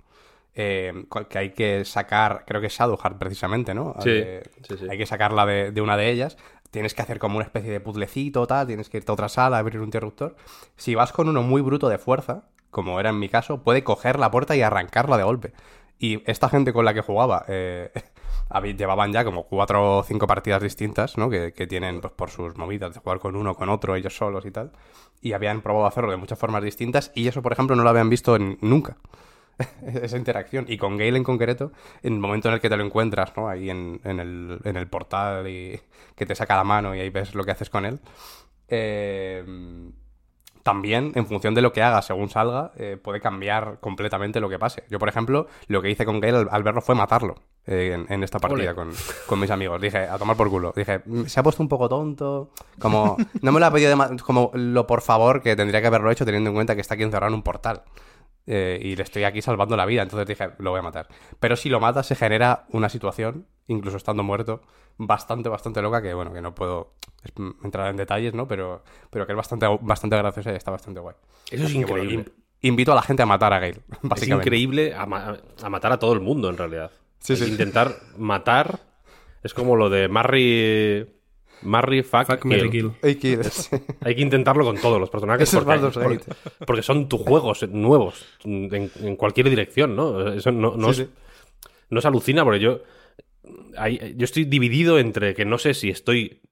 eh, 0.58 1.04
que 1.30 1.38
hay 1.38 1.50
que 1.54 1.84
sacar, 1.84 2.44
creo 2.46 2.60
que 2.60 2.66
es 2.66 2.72
Shadowheart 2.76 3.16
precisamente, 3.18 3.74
¿no? 3.74 3.94
Sí, 4.00 4.10
De- 4.10 4.42
sí, 4.68 4.76
sí. 4.78 4.86
Hay 4.90 4.98
que 4.98 5.06
sacarla 5.06 5.46
de, 5.46 5.70
de 5.72 5.80
una 5.80 5.96
de 5.96 6.10
ellas. 6.10 6.36
Tienes 6.70 6.94
que 6.94 7.00
hacer 7.02 7.18
como 7.18 7.36
una 7.36 7.44
especie 7.46 7.70
de 7.70 7.80
puzzlecito, 7.80 8.46
tal, 8.46 8.66
tienes 8.66 8.88
que 8.90 8.98
irte 8.98 9.10
a 9.10 9.14
otra 9.14 9.28
sala, 9.30 9.58
abrir 9.58 9.78
un 9.78 9.84
interruptor. 9.86 10.36
Si 10.76 10.94
vas 10.94 11.12
con 11.12 11.28
uno 11.28 11.42
muy 11.42 11.62
bruto 11.62 11.88
de 11.88 11.96
fuerza, 11.98 12.44
como 12.70 13.00
era 13.00 13.08
en 13.10 13.18
mi 13.18 13.28
caso, 13.30 13.62
puede 13.62 13.82
coger 13.84 14.18
la 14.18 14.30
puerta 14.30 14.54
y 14.56 14.60
arrancarla 14.62 15.16
de 15.16 15.22
golpe. 15.24 15.52
Y 15.98 16.22
esta 16.30 16.48
gente 16.48 16.72
con 16.72 16.84
la 16.84 16.92
que 16.94 17.00
jugaba 17.00 17.44
eh, 17.48 17.90
llevaban 18.76 19.12
ya 19.12 19.24
como 19.24 19.44
cuatro 19.44 19.98
o 19.98 20.02
cinco 20.02 20.26
partidas 20.26 20.62
distintas, 20.62 21.16
¿no? 21.18 21.30
Que, 21.30 21.52
que 21.52 21.66
tienen 21.66 22.00
pues, 22.00 22.12
por 22.12 22.30
sus 22.30 22.56
movidas 22.56 22.94
de 22.94 23.00
jugar 23.00 23.18
con 23.18 23.34
uno, 23.36 23.54
con 23.54 23.68
otro, 23.68 23.94
ellos 23.96 24.16
solos 24.16 24.44
y 24.46 24.50
tal. 24.50 24.72
Y 25.20 25.32
habían 25.32 25.60
probado 25.62 25.86
hacerlo 25.86 26.10
de 26.10 26.16
muchas 26.16 26.38
formas 26.38 26.62
distintas 26.62 27.10
y 27.14 27.28
eso, 27.28 27.42
por 27.42 27.52
ejemplo, 27.52 27.74
no 27.76 27.82
lo 27.82 27.88
habían 27.90 28.10
visto 28.10 28.36
en- 28.36 28.58
nunca. 28.60 28.96
Esa 30.02 30.16
interacción. 30.16 30.64
Y 30.68 30.76
con 30.78 30.96
Gale 30.96 31.16
en 31.16 31.24
concreto, 31.24 31.72
en 32.02 32.14
el 32.14 32.18
momento 32.20 32.48
en 32.48 32.54
el 32.54 32.60
que 32.60 32.68
te 32.68 32.76
lo 32.76 32.84
encuentras, 32.84 33.32
¿no? 33.36 33.48
Ahí 33.48 33.70
en, 33.70 34.00
en 34.04 34.20
el, 34.20 34.58
en 34.64 34.76
el 34.76 34.86
portal 34.86 35.48
y 35.48 35.80
que 36.14 36.26
te 36.26 36.34
saca 36.34 36.56
la 36.56 36.64
mano 36.64 36.94
y 36.94 37.00
ahí 37.00 37.10
ves 37.10 37.34
lo 37.34 37.44
que 37.44 37.50
haces 37.52 37.70
con 37.70 37.84
él. 37.84 38.00
Eh, 38.68 39.44
también, 40.62 41.12
en 41.14 41.26
función 41.26 41.54
de 41.54 41.62
lo 41.62 41.72
que 41.72 41.82
haga 41.82 42.02
según 42.02 42.28
salga, 42.28 42.72
eh, 42.76 42.98
puede 43.02 43.20
cambiar 43.20 43.78
completamente 43.80 44.38
lo 44.38 44.50
que 44.50 44.58
pase. 44.58 44.84
Yo, 44.90 44.98
por 44.98 45.08
ejemplo, 45.08 45.46
lo 45.66 45.80
que 45.80 45.90
hice 45.90 46.04
con 46.04 46.20
Gale 46.20 46.38
al, 46.38 46.48
al 46.50 46.62
verlo 46.62 46.82
fue 46.82 46.94
matarlo 46.94 47.36
eh, 47.66 47.92
en, 47.94 48.12
en 48.12 48.22
esta 48.22 48.38
partida 48.38 48.74
con, 48.74 48.90
con 49.26 49.40
mis 49.40 49.50
amigos. 49.50 49.80
Dije, 49.80 49.98
a 50.00 50.18
tomar 50.18 50.36
por 50.36 50.50
culo. 50.50 50.74
Dije, 50.76 51.00
"Mm, 51.06 51.22
se 51.24 51.40
ha 51.40 51.42
puesto 51.42 51.62
un 51.62 51.70
poco 51.70 51.88
tonto. 51.88 52.50
Como, 52.78 53.16
no 53.40 53.52
me 53.52 53.60
lo 53.60 53.66
ha 53.66 53.70
pedido 53.70 53.90
dema- 53.96 54.20
como 54.20 54.50
lo 54.52 54.86
por 54.86 55.00
favor 55.00 55.40
que 55.40 55.56
tendría 55.56 55.80
que 55.80 55.86
haberlo 55.86 56.10
hecho 56.10 56.26
teniendo 56.26 56.50
en 56.50 56.54
cuenta 56.54 56.74
que 56.74 56.82
está 56.82 56.94
aquí 56.94 57.02
encerrado 57.02 57.28
en 57.28 57.34
un 57.36 57.42
portal. 57.42 57.82
Eh, 58.50 58.80
y 58.82 58.96
le 58.96 59.02
estoy 59.02 59.24
aquí 59.24 59.42
salvando 59.42 59.76
la 59.76 59.84
vida. 59.84 60.02
Entonces 60.02 60.26
dije, 60.26 60.50
lo 60.58 60.70
voy 60.70 60.78
a 60.78 60.82
matar. 60.82 61.06
Pero 61.38 61.54
si 61.54 61.68
lo 61.68 61.80
matas, 61.80 62.06
se 62.06 62.14
genera 62.16 62.64
una 62.70 62.88
situación, 62.88 63.46
incluso 63.66 63.98
estando 63.98 64.22
muerto, 64.22 64.62
bastante, 64.96 65.50
bastante 65.50 65.82
loca. 65.82 66.00
Que 66.00 66.14
bueno, 66.14 66.32
que 66.32 66.40
no 66.40 66.54
puedo 66.54 66.94
es- 67.22 67.32
entrar 67.62 67.90
en 67.90 67.96
detalles, 67.96 68.32
¿no? 68.32 68.48
Pero, 68.48 68.82
pero 69.10 69.26
que 69.26 69.32
es 69.32 69.36
bastante, 69.36 69.66
bastante 69.82 70.16
graciosa 70.16 70.50
y 70.52 70.56
está 70.56 70.70
bastante 70.70 70.98
guay. 71.00 71.14
Eso 71.50 71.64
es 71.64 71.72
que, 71.72 71.78
increíble. 71.78 72.14
in- 72.14 72.32
invito 72.62 72.92
a 72.92 72.94
la 72.94 73.02
gente 73.02 73.22
a 73.22 73.26
matar 73.26 73.52
a 73.52 73.58
Gale, 73.58 73.80
Es 73.90 73.98
básicamente. 74.02 74.48
increíble 74.48 74.94
a, 74.94 75.04
ma- 75.04 75.36
a 75.62 75.68
matar 75.68 75.92
a 75.92 75.98
todo 75.98 76.14
el 76.14 76.20
mundo, 76.20 76.48
en 76.48 76.56
realidad. 76.56 76.90
Sí, 77.18 77.34
Es 77.34 77.40
sí. 77.40 77.50
Intentar 77.50 77.94
matar 78.16 78.80
es 79.42 79.52
como 79.52 79.76
lo 79.76 79.90
de 79.90 80.08
Marry... 80.08 81.17
Marry, 81.62 82.02
fuck, 82.02 82.26
Fuck, 82.26 82.42
kill. 82.48 82.70
Kill. 82.70 82.92
Hay 84.00 84.14
que 84.14 84.20
intentarlo 84.22 84.64
con 84.64 84.76
todos 84.78 85.00
los 85.00 85.10
personajes. 85.10 85.48
Eso 85.48 85.58
es 85.58 85.64
porque, 85.64 86.00
porque- 86.00 86.64
porque 86.66 86.82
son 86.82 87.08
tus 87.08 87.20
juegos 87.22 87.68
nuevos 87.68 88.24
en, 88.44 88.90
en 89.00 89.16
cualquier 89.16 89.50
dirección, 89.50 89.96
¿no? 89.96 90.32
Eso 90.32 90.52
no, 90.52 90.76
no, 90.76 90.92
Sí, 90.92 91.02
es, 91.02 91.08
sí. 91.08 91.14
no 91.90 91.98
es 91.98 92.06
alucina 92.06 92.44
porque 92.44 92.60
yo, 92.60 92.82
hay- 93.76 94.14
yo 94.16 94.24
estoy 94.24 94.44
dividido 94.44 94.98
entre 94.98 95.34
que 95.34 95.44
no 95.44 95.58
sé 95.58 95.74
si 95.74 95.90
estoy 95.90 96.42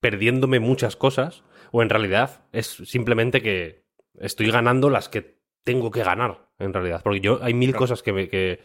perdiéndome 0.00 0.60
muchas 0.60 0.96
cosas 0.96 1.42
o 1.72 1.82
en 1.82 1.88
realidad 1.88 2.44
es 2.52 2.66
simplemente 2.84 3.42
que 3.42 3.84
estoy 4.20 4.50
ganando 4.50 4.90
las 4.90 5.08
que 5.08 5.38
tengo 5.64 5.90
que 5.90 6.04
ganar, 6.04 6.48
en 6.58 6.72
realidad. 6.72 7.00
Porque 7.02 7.20
yo 7.20 7.38
hay 7.42 7.54
mil 7.54 7.74
cosas 7.74 8.02
que 8.02 8.12
me... 8.12 8.28
Que, 8.28 8.60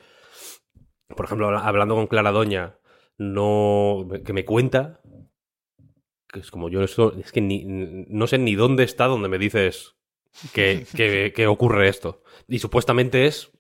por 1.16 1.26
ejemplo, 1.26 1.48
habla- 1.48 1.62
hablando 1.62 1.96
con 1.96 2.08
Clara 2.08 2.32
Doña, 2.32 2.76
no 3.18 4.08
que 4.26 4.34
me 4.34 4.46
cuenta 4.46 5.00
que 6.32 6.40
es 6.40 6.52
como 6.52 6.70
yo 6.70 6.84
eso, 6.84 7.14
es 7.20 7.32
que 7.32 7.42
ni, 7.42 7.64
no 7.66 8.28
sé 8.28 8.38
ni 8.38 8.56
dónde 8.56 8.84
está 8.84 9.06
donde 9.08 9.30
me 9.30 9.38
dices 9.38 9.96
que, 10.54 10.86
que- 10.96 11.34
que 11.36 11.48
ocurre 11.48 11.88
esto. 11.90 12.24
Y 12.48 12.60
supuestamente 12.60 13.26
es 13.26 13.52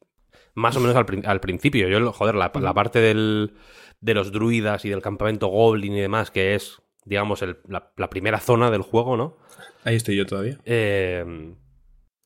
más 0.56 0.76
o 0.78 0.80
menos 0.80 0.96
al, 0.96 1.06
prin- 1.06 1.26
al 1.26 1.40
principio. 1.40 1.88
Yo, 1.88 2.12
joder, 2.14 2.36
la, 2.36 2.52
la 2.60 2.74
parte 2.74 3.00
del, 3.00 3.54
de 4.02 4.14
los 4.14 4.32
druidas 4.32 4.86
y 4.86 4.90
del 4.90 5.02
campamento 5.02 5.48
goblin 5.48 5.94
y 5.94 6.00
demás, 6.02 6.32
que 6.32 6.56
es, 6.56 6.82
digamos, 7.06 7.42
el- 7.42 7.58
la, 7.68 7.92
la 7.98 8.10
primera 8.10 8.40
zona 8.40 8.70
del 8.72 8.82
juego, 8.82 9.18
¿no? 9.18 9.38
Ahí 9.84 9.96
estoy 9.96 10.16
yo 10.18 10.26
todavía. 10.26 10.60
Eh, 10.66 11.54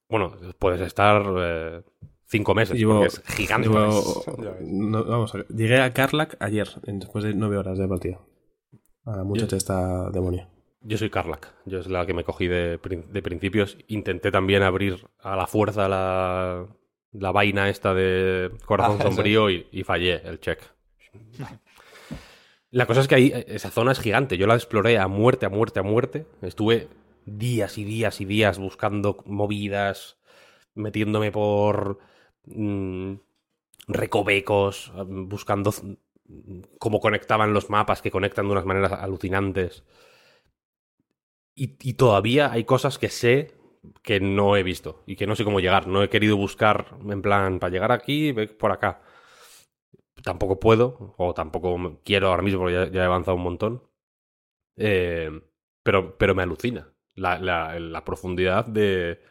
bueno, 0.09 0.35
puedes 0.59 0.81
estar 0.81 1.23
eh, 1.37 1.81
cinco 2.25 2.53
meses, 2.55 2.77
porque 2.83 3.07
es 3.07 3.21
gigante. 3.35 3.69
Llevo- 3.69 4.23
Ya 4.43 4.51
ves. 4.51 4.61
no, 4.67 5.03
vamos 5.05 5.33
a 5.33 5.37
ver. 5.39 5.47
Llegué 5.47 5.79
a 5.81 5.93
Karlak 5.93 6.35
ayer, 6.39 6.67
después 6.83 7.23
de 7.23 7.33
nueve 7.33 7.57
horas 7.57 7.77
de 7.77 7.87
partida. 7.87 8.19
A 9.05 9.17
la 9.17 9.23
muchacha 9.23 9.55
esta 9.57 10.09
demonio. 10.11 10.47
Yo 10.81 10.97
soy 10.97 11.09
Karlak, 11.09 11.53
yo 11.65 11.79
es 11.79 11.87
la 11.87 12.05
que 12.05 12.13
me 12.13 12.23
cogí 12.23 12.47
de, 12.47 12.77
de 12.77 13.21
principios. 13.21 13.77
Intenté 13.87 14.31
también 14.31 14.63
abrir 14.63 15.07
a 15.19 15.35
la 15.35 15.47
fuerza 15.47 15.87
la, 15.87 16.67
la 17.13 17.31
vaina 17.31 17.69
esta 17.69 17.93
de 17.93 18.51
corazón 18.65 18.97
Ah, 18.99 19.03
sombrío 19.03 19.49
y, 19.49 19.67
y 19.71 19.83
fallé 19.83 20.21
el 20.27 20.39
check. 20.41 20.59
La 22.71 22.85
cosa 22.85 23.01
es 23.01 23.07
que 23.07 23.15
ahí 23.15 23.31
esa 23.47 23.69
zona 23.69 23.91
es 23.91 23.99
gigante. 23.99 24.37
Yo 24.37 24.47
la 24.47 24.55
exploré 24.55 24.97
a 24.97 25.07
muerte, 25.07 25.45
a 25.45 25.49
muerte, 25.49 25.79
a 25.79 25.83
muerte. 25.83 26.25
Estuve 26.41 26.87
días 27.25 27.77
y 27.77 27.83
días 27.85 28.19
y 28.19 28.25
días 28.25 28.57
buscando 28.59 29.17
movidas, 29.25 30.17
metiéndome 30.75 31.31
por 31.31 31.99
mm, 32.45 33.13
recovecos, 33.87 34.91
buscando 35.07 35.71
z- 35.71 35.95
cómo 36.79 36.99
conectaban 36.99 37.53
los 37.53 37.69
mapas, 37.69 38.01
que 38.01 38.11
conectan 38.11 38.45
de 38.45 38.51
unas 38.51 38.65
maneras 38.65 38.91
alucinantes. 38.93 39.83
Y, 41.55 41.93
todavía 41.93 42.51
hay 42.51 42.63
cosas 42.63 42.97
que 42.97 43.09
sé 43.09 43.53
que 44.01 44.19
no 44.19 44.57
he 44.57 44.63
visto 44.63 45.03
y 45.05 45.15
que 45.15 45.27
no 45.27 45.35
sé 45.35 45.43
cómo 45.43 45.59
llegar. 45.59 45.87
No 45.87 46.01
he 46.03 46.09
querido 46.09 46.35
buscar 46.37 46.97
en 47.07 47.21
plan, 47.21 47.59
para 47.59 47.71
llegar 47.71 47.91
aquí, 47.91 48.33
por 48.33 48.71
acá. 48.71 49.01
Tampoco 50.23 50.59
puedo, 50.59 51.15
o 51.17 51.33
tampoco 51.33 52.01
quiero 52.03 52.29
ahora 52.29 52.43
mismo, 52.43 52.61
porque 52.61 52.89
ya, 52.91 53.01
he 53.01 53.05
avanzado 53.05 53.37
un 53.37 53.43
montón. 53.43 53.83
Eh, 54.77 55.29
pero, 55.83 56.17
pero 56.17 56.33
me 56.33 56.43
alucina 56.43 56.93
la, 57.15 57.37
la, 57.39 58.05
profundidad 58.05 58.65
de 58.65 59.21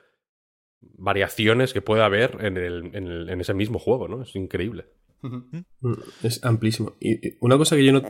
variaciones 0.80 1.72
que 1.72 1.82
puede 1.82 2.02
haber 2.02 2.38
en, 2.40 2.56
en, 2.56 3.06
el, 3.06 3.28
en 3.28 3.40
ese 3.40 3.54
mismo 3.54 3.78
juego, 3.78 4.08
¿no? 4.08 4.22
Es 4.22 4.36
increíble. 4.36 4.86
Es 6.22 6.44
amplísimo. 6.44 6.94
Y 7.00 7.36
una 7.40 7.56
cosa 7.56 7.76
que 7.76 7.84
yo 7.84 7.92
no 7.92 8.02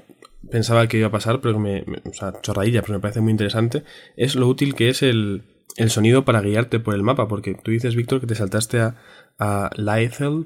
pensaba 0.50 0.86
que 0.86 0.98
iba 0.98 1.08
a 1.08 1.12
pasar, 1.12 1.40
pero 1.40 1.54
que 1.54 1.60
me, 1.60 1.80
o 2.08 2.12
sea, 2.12 2.40
chorradilla, 2.40 2.82
pero 2.82 2.94
me 2.94 3.00
parece 3.00 3.20
muy 3.20 3.30
interesante, 3.30 3.84
es 4.16 4.34
lo 4.34 4.48
útil 4.48 4.74
que 4.74 4.88
es 4.88 5.02
el, 5.02 5.42
el 5.76 5.90
sonido 5.90 6.24
para 6.24 6.40
guiarte 6.40 6.80
por 6.80 6.94
el 6.94 7.02
mapa, 7.02 7.28
porque 7.28 7.54
tú 7.54 7.70
dices, 7.70 7.96
Víctor, 7.96 8.20
que 8.20 8.26
te 8.26 8.34
saltaste 8.34 8.80
a, 8.80 8.96
a 9.38 9.70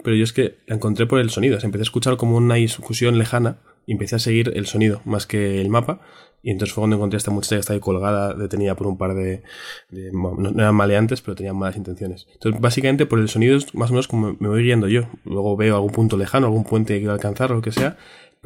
pero 0.03 0.17
yo 0.17 0.25
es 0.25 0.33
que 0.33 0.59
la 0.67 0.77
encontré 0.77 1.07
por 1.07 1.19
el 1.19 1.31
sonido, 1.31 1.57
o 1.57 1.61
sea, 1.61 1.69
empecé 1.69 1.83
a 1.83 1.85
escuchar 1.85 2.17
como 2.17 2.37
una 2.37 2.57
discusión 2.57 3.19
lejana 3.19 3.59
y 3.87 3.93
empecé 3.93 4.17
a 4.17 4.21
seguir 4.21 4.53
el 4.55 4.67
sonido 4.67 5.01
más 5.05 5.27
que 5.27 5.61
el 5.61 5.69
mapa, 5.69 6.01
y 6.47 6.53
entonces 6.53 6.73
fue 6.73 6.83
cuando 6.83 6.95
encontré 6.95 7.17
esta 7.17 7.33
muchacha 7.33 7.57
que 7.57 7.61
está 7.61 7.73
ahí 7.73 7.81
colgada, 7.81 8.33
detenida 8.33 8.77
por 8.77 8.87
un 8.87 8.97
par 8.97 9.17
de... 9.17 9.43
de 9.91 10.13
no, 10.13 10.51
eran 10.51 10.77
maleantes, 10.77 11.21
pero 11.21 11.35
tenían 11.35 11.57
malas 11.57 11.77
intenciones. 11.77 12.29
Entonces, 12.35 12.61
básicamente, 12.61 13.05
por 13.05 13.19
el 13.19 13.29
sonido 13.29 13.57
es 13.57 13.75
más 13.75 13.91
o 13.91 13.95
menos 13.95 14.07
como 14.07 14.37
me 14.39 14.49
voy 14.49 14.63
guiando 14.63 14.87
yo. 14.87 15.09
Luego 15.25 15.57
veo 15.57 15.75
algún 15.75 15.91
punto 15.91 16.17
lejano, 16.17 16.47
algún 16.47 16.63
puente 16.63 16.95
que 16.95 17.01
quiero 17.01 17.15
alcanzar 17.15 17.51
o 17.51 17.57
lo 17.57 17.63
que 17.63 17.73
sea, 17.73 17.97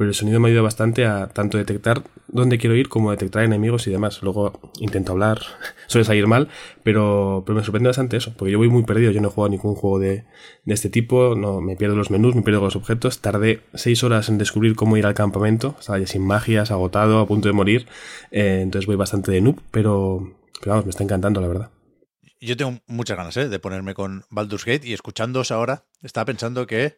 pero 0.01 0.09
el 0.09 0.15
sonido 0.15 0.39
me 0.39 0.49
ayuda 0.49 0.63
bastante 0.63 1.05
a 1.05 1.27
tanto 1.27 1.59
detectar 1.59 2.01
dónde 2.27 2.57
quiero 2.57 2.75
ir 2.75 2.89
como 2.89 3.11
detectar 3.11 3.43
enemigos 3.43 3.85
y 3.85 3.91
demás. 3.91 4.23
Luego 4.23 4.59
intento 4.79 5.11
hablar, 5.11 5.41
suele 5.85 6.05
salir 6.05 6.25
mal, 6.25 6.47
pero, 6.81 7.43
pero 7.45 7.55
me 7.55 7.63
sorprende 7.63 7.89
bastante 7.89 8.17
eso, 8.17 8.33
porque 8.35 8.51
yo 8.51 8.57
voy 8.57 8.67
muy 8.67 8.81
perdido, 8.81 9.11
yo 9.11 9.21
no 9.21 9.27
he 9.27 9.31
jugado 9.31 9.51
ningún 9.51 9.75
juego 9.75 9.99
de, 9.99 10.23
de 10.65 10.73
este 10.73 10.89
tipo, 10.89 11.35
no 11.35 11.61
me 11.61 11.75
pierdo 11.75 11.95
los 11.95 12.09
menús, 12.09 12.33
me 12.33 12.41
pierdo 12.41 12.61
los 12.61 12.75
objetos, 12.75 13.19
tardé 13.19 13.61
seis 13.75 14.03
horas 14.03 14.27
en 14.27 14.39
descubrir 14.39 14.75
cómo 14.75 14.97
ir 14.97 15.05
al 15.05 15.13
campamento, 15.13 15.75
estaba 15.79 15.99
ya 15.99 16.07
sin 16.07 16.25
magias, 16.25 16.71
agotado, 16.71 17.19
a 17.19 17.27
punto 17.27 17.47
de 17.47 17.53
morir, 17.53 17.85
eh, 18.31 18.61
entonces 18.63 18.87
voy 18.87 18.95
bastante 18.95 19.31
de 19.31 19.41
noob, 19.41 19.61
pero, 19.69 20.33
pero 20.61 20.71
vamos, 20.71 20.85
me 20.85 20.89
está 20.89 21.03
encantando 21.03 21.41
la 21.41 21.47
verdad. 21.47 21.69
Yo 22.39 22.57
tengo 22.57 22.79
muchas 22.87 23.17
ganas 23.17 23.37
¿eh? 23.37 23.49
de 23.49 23.59
ponerme 23.59 23.93
con 23.93 24.23
Baldur's 24.31 24.65
Gate 24.65 24.87
y 24.87 24.93
escuchándoos 24.93 25.51
ahora, 25.51 25.85
estaba 26.01 26.25
pensando 26.25 26.65
que 26.65 26.97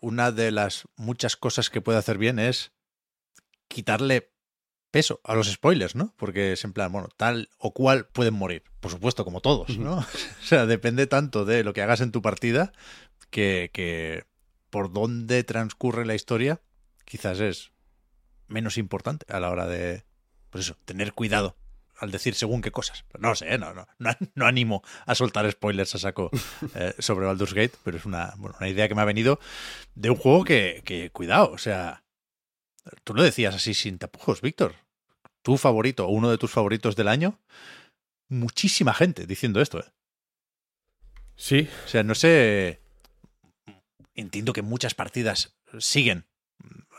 una 0.00 0.32
de 0.32 0.50
las 0.50 0.88
muchas 0.96 1.36
cosas 1.36 1.70
que 1.70 1.80
puede 1.80 1.98
hacer 1.98 2.18
bien 2.18 2.38
es 2.38 2.72
quitarle 3.68 4.32
peso 4.90 5.20
a 5.24 5.34
los 5.34 5.50
spoilers, 5.50 5.94
¿no? 5.94 6.14
Porque 6.16 6.52
es 6.52 6.64
en 6.64 6.72
plan, 6.72 6.92
bueno, 6.92 7.08
tal 7.16 7.48
o 7.58 7.72
cual 7.72 8.06
pueden 8.06 8.34
morir. 8.34 8.64
Por 8.80 8.90
supuesto, 8.90 9.24
como 9.24 9.40
todos, 9.40 9.78
¿no? 9.78 9.96
o 9.98 10.44
sea, 10.44 10.66
depende 10.66 11.06
tanto 11.06 11.44
de 11.44 11.64
lo 11.64 11.72
que 11.72 11.82
hagas 11.82 12.00
en 12.00 12.12
tu 12.12 12.20
partida 12.22 12.72
que, 13.30 13.70
que 13.72 14.24
por 14.70 14.92
dónde 14.92 15.44
transcurre 15.44 16.04
la 16.04 16.14
historia 16.14 16.60
quizás 17.04 17.40
es 17.40 17.72
menos 18.48 18.78
importante 18.78 19.26
a 19.32 19.40
la 19.40 19.50
hora 19.50 19.66
de, 19.66 20.04
pues 20.50 20.66
eso, 20.66 20.76
tener 20.84 21.12
cuidado 21.14 21.56
al 22.02 22.10
decir 22.10 22.34
según 22.34 22.62
qué 22.62 22.72
cosas. 22.72 23.04
Pero 23.08 23.22
no 23.22 23.34
sé, 23.36 23.56
no, 23.58 23.72
no, 23.72 23.86
no, 23.98 24.10
no, 24.34 24.46
animo 24.46 24.82
a 25.06 25.14
soltar 25.14 25.50
spoilers 25.50 25.94
a 25.94 25.98
saco 25.98 26.30
eh, 26.74 26.94
sobre 26.98 27.26
Baldur's 27.26 27.54
Gate, 27.54 27.76
pero 27.84 27.96
es 27.96 28.04
una, 28.04 28.34
bueno, 28.36 28.56
una 28.58 28.68
idea 28.68 28.88
que 28.88 28.94
me 28.96 29.02
ha 29.02 29.06
venido 29.06 29.38
de 29.94 30.10
un 30.10 30.16
juego 30.16 30.44
que, 30.44 30.82
que, 30.84 31.10
cuidado, 31.10 31.52
o 31.52 31.58
sea, 31.58 32.02
tú 33.04 33.14
lo 33.14 33.22
decías 33.22 33.54
así 33.54 33.72
sin 33.72 33.98
tapujos, 33.98 34.40
Víctor. 34.40 34.74
Tu 35.42 35.56
favorito, 35.56 36.08
uno 36.08 36.28
de 36.28 36.38
tus 36.38 36.50
favoritos 36.50 36.96
del 36.96 37.06
año, 37.06 37.38
muchísima 38.28 38.94
gente 38.94 39.26
diciendo 39.26 39.60
esto, 39.60 39.78
¿eh? 39.78 39.92
Sí. 41.36 41.68
O 41.84 41.88
sea, 41.88 42.02
no 42.02 42.14
sé. 42.14 42.80
Entiendo 44.14 44.52
que 44.52 44.62
muchas 44.62 44.94
partidas 44.94 45.56
siguen 45.78 46.26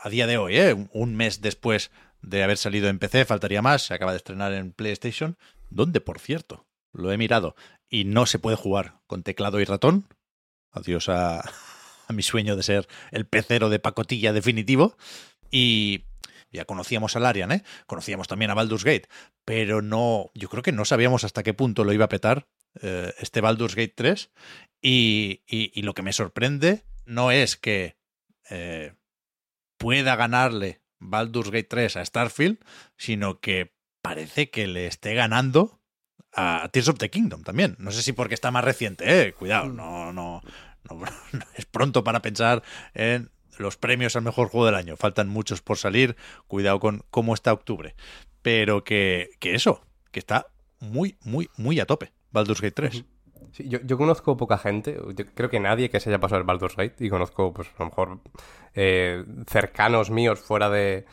a 0.02 0.08
día 0.08 0.26
de 0.26 0.38
hoy, 0.38 0.56
¿eh? 0.58 0.74
Un 0.92 1.14
mes 1.14 1.40
después 1.40 1.90
de 2.24 2.42
haber 2.42 2.56
salido 2.56 2.88
en 2.88 2.98
PC, 2.98 3.24
faltaría 3.24 3.62
más, 3.62 3.82
se 3.82 3.94
acaba 3.94 4.12
de 4.12 4.16
estrenar 4.18 4.52
en 4.52 4.72
PlayStation, 4.72 5.36
donde, 5.70 6.00
por 6.00 6.18
cierto, 6.18 6.66
lo 6.92 7.12
he 7.12 7.18
mirado 7.18 7.54
y 7.88 8.04
no 8.04 8.26
se 8.26 8.38
puede 8.38 8.56
jugar 8.56 9.00
con 9.06 9.22
teclado 9.22 9.60
y 9.60 9.64
ratón. 9.64 10.08
Adiós 10.70 11.08
a, 11.08 11.44
mi 12.08 12.22
sueño 12.22 12.56
de 12.56 12.62
ser 12.62 12.88
el 13.10 13.26
pecero 13.26 13.68
de 13.68 13.78
pacotilla 13.78 14.32
definitivo. 14.32 14.96
Y 15.50 16.04
ya 16.50 16.64
conocíamos 16.64 17.14
a 17.16 17.20
Larian, 17.20 17.52
¿eh? 17.52 17.62
Conocíamos 17.86 18.26
también 18.26 18.50
a 18.50 18.54
Baldur's 18.54 18.84
Gate, 18.84 19.08
pero 19.44 19.82
no, 19.82 20.30
yo 20.34 20.48
creo 20.48 20.62
que 20.62 20.72
no 20.72 20.84
sabíamos 20.84 21.24
hasta 21.24 21.42
qué 21.42 21.52
punto 21.52 21.84
lo 21.84 21.92
iba 21.92 22.06
a 22.06 22.08
petar 22.08 22.48
eh, 22.80 23.12
este 23.18 23.40
Baldur's 23.40 23.74
Gate 23.74 23.94
3. 23.94 24.30
Y, 24.80 25.42
y, 25.46 25.78
y, 25.78 25.82
lo 25.82 25.94
que 25.94 26.02
me 26.02 26.12
sorprende 26.12 26.84
no 27.06 27.30
es 27.30 27.56
que 27.56 27.96
eh, 28.50 28.94
pueda 29.78 30.16
ganarle 30.16 30.83
Baldur's 31.04 31.50
Gate 31.50 31.68
3 31.68 31.96
a 31.96 32.04
Starfield, 32.04 32.58
sino 32.96 33.40
que 33.40 33.74
parece 34.02 34.50
que 34.50 34.66
le 34.66 34.86
esté 34.86 35.14
ganando 35.14 35.80
a 36.32 36.68
Tears 36.72 36.88
of 36.88 36.98
the 36.98 37.10
Kingdom 37.10 37.42
también. 37.42 37.76
No 37.78 37.90
sé 37.92 38.02
si 38.02 38.12
porque 38.12 38.34
está 38.34 38.50
más 38.50 38.64
reciente, 38.64 39.22
eh. 39.22 39.32
Cuidado, 39.32 39.68
no, 39.68 40.12
no, 40.12 40.42
no, 40.88 40.94
no, 41.32 41.44
es 41.56 41.66
pronto 41.66 42.04
para 42.04 42.22
pensar 42.22 42.62
en 42.94 43.30
los 43.58 43.76
premios 43.76 44.16
al 44.16 44.22
mejor 44.22 44.48
juego 44.48 44.66
del 44.66 44.74
año. 44.74 44.96
Faltan 44.96 45.28
muchos 45.28 45.62
por 45.62 45.78
salir. 45.78 46.16
Cuidado 46.46 46.80
con 46.80 47.04
cómo 47.10 47.34
está 47.34 47.52
octubre. 47.52 47.94
Pero 48.42 48.84
que, 48.84 49.30
que 49.38 49.54
eso, 49.54 49.86
que 50.10 50.18
está 50.18 50.48
muy, 50.80 51.16
muy, 51.22 51.48
muy 51.56 51.80
a 51.80 51.86
tope. 51.86 52.12
Baldur's 52.30 52.60
Gate 52.60 52.74
3. 52.74 53.04
Sí, 53.52 53.68
yo, 53.68 53.78
yo, 53.84 53.98
conozco 53.98 54.36
poca 54.36 54.58
gente, 54.58 54.98
yo 55.14 55.24
creo 55.34 55.50
que 55.50 55.60
nadie 55.60 55.90
que 55.90 56.00
se 56.00 56.10
haya 56.10 56.18
pasado 56.18 56.40
el 56.40 56.46
Baldur's 56.46 56.76
Gate 56.76 57.04
y 57.04 57.10
conozco, 57.10 57.52
pues 57.52 57.68
a 57.78 57.82
lo 57.82 57.86
mejor, 57.86 58.18
eh, 58.74 59.24
cercanos 59.46 60.10
míos 60.10 60.40
fuera 60.40 60.70
de, 60.70 61.04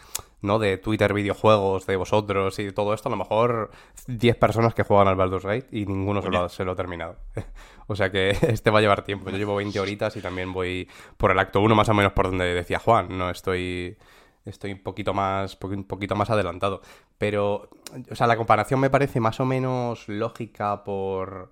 ¿no? 0.41 0.59
De 0.59 0.77
Twitter, 0.77 1.13
videojuegos, 1.13 1.85
de 1.85 1.95
vosotros 1.95 2.57
y 2.59 2.71
todo 2.71 2.93
esto, 2.93 3.09
a 3.09 3.11
lo 3.11 3.17
mejor 3.17 3.71
10 4.07 4.35
personas 4.37 4.73
que 4.73 4.83
juegan 4.83 5.07
al 5.07 5.15
Baldur's 5.15 5.45
Gate 5.45 5.67
y 5.71 5.85
ninguno 5.85 6.21
se 6.21 6.29
lo, 6.29 6.49
se 6.49 6.65
lo, 6.65 6.71
ha 6.71 6.75
terminado. 6.75 7.17
o 7.87 7.95
sea 7.95 8.11
que 8.11 8.29
este 8.41 8.71
va 8.71 8.79
a 8.79 8.81
llevar 8.81 9.03
tiempo. 9.03 9.29
Yo 9.29 9.37
llevo 9.37 9.55
20 9.55 9.79
horitas 9.79 10.15
y 10.17 10.21
también 10.21 10.53
voy 10.53 10.89
por 11.17 11.31
el 11.31 11.39
acto 11.39 11.61
1 11.61 11.75
más 11.75 11.89
o 11.89 11.93
menos 11.93 12.13
por 12.13 12.27
donde 12.27 12.53
decía 12.53 12.79
Juan, 12.79 13.17
no 13.17 13.29
estoy 13.29 13.97
estoy 14.45 14.71
un 14.71 14.81
poquito 14.81 15.13
más 15.13 15.57
un 15.61 15.83
poquito 15.83 16.15
más 16.15 16.31
adelantado, 16.31 16.81
pero 17.17 17.69
o 18.09 18.15
sea, 18.15 18.25
la 18.25 18.37
comparación 18.37 18.79
me 18.79 18.89
parece 18.89 19.19
más 19.19 19.39
o 19.39 19.45
menos 19.45 20.07
lógica 20.07 20.83
por 20.83 21.51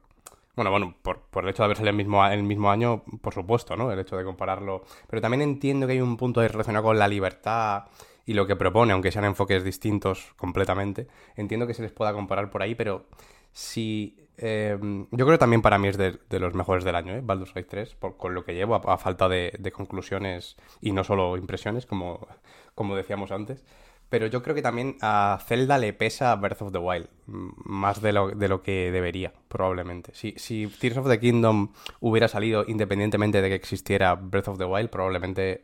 bueno, 0.60 0.72
bueno, 0.72 0.96
por, 1.02 1.22
por, 1.22 1.46
el 1.46 1.52
hecho 1.52 1.64
de 1.64 1.66
haber 1.66 1.78
salido 1.78 1.92
el 1.92 1.96
mismo, 1.96 2.26
el 2.26 2.44
mismo 2.44 2.70
año, 2.70 3.02
por 3.22 3.34
supuesto, 3.34 3.78
¿no? 3.78 3.90
El 3.94 4.00
hecho 4.00 4.18
de 4.18 4.26
compararlo. 4.26 4.84
Pero 5.08 5.22
también 5.22 5.42
entiendo 5.42 5.88
que 5.88 5.94
hay 5.94 6.02
un 6.02 6.18
punto 6.18 6.46
relacionado 6.46 6.84
con 6.84 7.00
la 7.00 7.08
libertad 7.08 7.86
y 8.26 8.34
lo 8.34 8.46
que 8.46 8.58
propone, 8.58 8.92
aunque 8.92 9.10
sean 9.10 9.24
enfoques 9.24 9.64
distintos 9.64 10.34
completamente. 10.36 11.08
Entiendo 11.38 11.66
que 11.66 11.74
se 11.74 11.82
les 11.82 11.94
pueda 11.94 12.12
comparar 12.12 12.50
por 12.50 12.62
ahí, 12.62 12.76
pero 12.76 13.06
si. 13.54 14.18
Eh, 14.36 14.78
yo 14.82 15.26
creo 15.26 15.32
que 15.32 15.38
también 15.38 15.62
para 15.62 15.78
mí 15.78 15.88
es 15.88 15.98
de, 15.98 16.20
los 16.40 16.54
mejores 16.54 16.84
del 16.84 16.96
año, 16.96 17.14
¿eh? 17.14 17.22
Baldur's 17.24 17.54
Gate 17.54 17.68
3, 17.70 17.96
por, 17.96 18.18
con 18.18 18.34
lo 18.34 18.44
que 18.44 18.54
llevo, 18.54 18.76
a, 18.76 18.94
a 18.94 18.98
falta 18.98 19.30
de, 19.30 19.54
de, 19.58 19.72
conclusiones 19.72 20.58
y 20.82 20.92
no 20.92 21.06
solo 21.06 21.38
impresiones, 21.38 21.86
como, 21.86 22.28
como 22.76 22.98
decíamos 22.98 23.32
antes. 23.32 23.64
Pero 24.10 24.26
yo 24.26 24.42
creo 24.42 24.56
que 24.56 24.64
también 24.64 24.98
a 25.02 25.40
Zelda 25.46 25.78
le 25.78 25.94
pesa 25.94 26.36
Breath 26.36 26.64
of 26.64 26.72
the 26.72 26.80
Wild, 26.80 27.08
más 27.28 28.02
de 28.02 28.12
lo, 28.12 28.30
de 28.30 28.48
lo 28.48 28.64
que 28.64 28.92
debería, 28.92 29.32
probablemente. 29.48 30.12
Si, 30.16 30.34
si 30.38 30.68
Tears 30.68 30.98
of 30.98 31.08
the 31.08 31.20
Kingdom 31.20 31.72
hubiera 32.00 32.28
salido 32.28 32.66
independientemente 32.68 33.42
de 33.42 33.50
que 33.50 33.56
existiera 33.56 34.16
Breath 34.16 34.48
of 34.48 34.58
the 34.58 34.66
Wild, 34.66 34.90
probablemente 34.90 35.64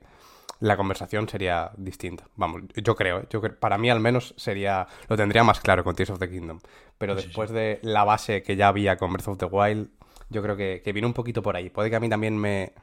la 0.60 0.78
conversación 0.78 1.28
sería 1.28 1.72
distinta. 1.76 2.26
Vamos, 2.36 2.62
yo 2.76 2.96
creo, 2.96 3.20
¿eh? 3.20 3.28
yo 3.30 3.41
creo, 3.41 3.60
para 3.60 3.80
mí 3.80 3.89
al 3.89 4.00
menos 4.00 4.36
sería, 4.38 4.88
lo 5.10 5.18
tendría 5.18 5.43
más 5.43 5.60
claro 5.60 5.84
con 5.84 5.96
Tears 5.96 6.12
of 6.12 6.20
the 6.20 6.30
Kingdom. 6.30 6.60
Pero 7.00 7.18
sí, 7.18 7.26
después 7.26 7.50
sí. 7.50 7.56
de 7.56 7.80
la 7.82 8.04
base 8.04 8.43
que 8.43 8.56
ya 8.56 8.68
había 8.68 8.98
con 8.98 9.12
Breath 9.12 9.28
of 9.28 9.38
the 9.39 9.46
Wild, 9.46 9.89
yo 10.30 10.43
creo 10.43 10.56
que, 10.56 10.82
que 10.84 10.93
viene 10.93 11.08
un 11.08 11.14
poquito 11.14 11.41
por 11.41 11.56
ahí. 11.56 11.72
Puede 11.72 11.89
que 11.89 11.96
a 11.96 12.00
mí 12.00 12.10
también 12.10 12.38
me, 12.38 12.74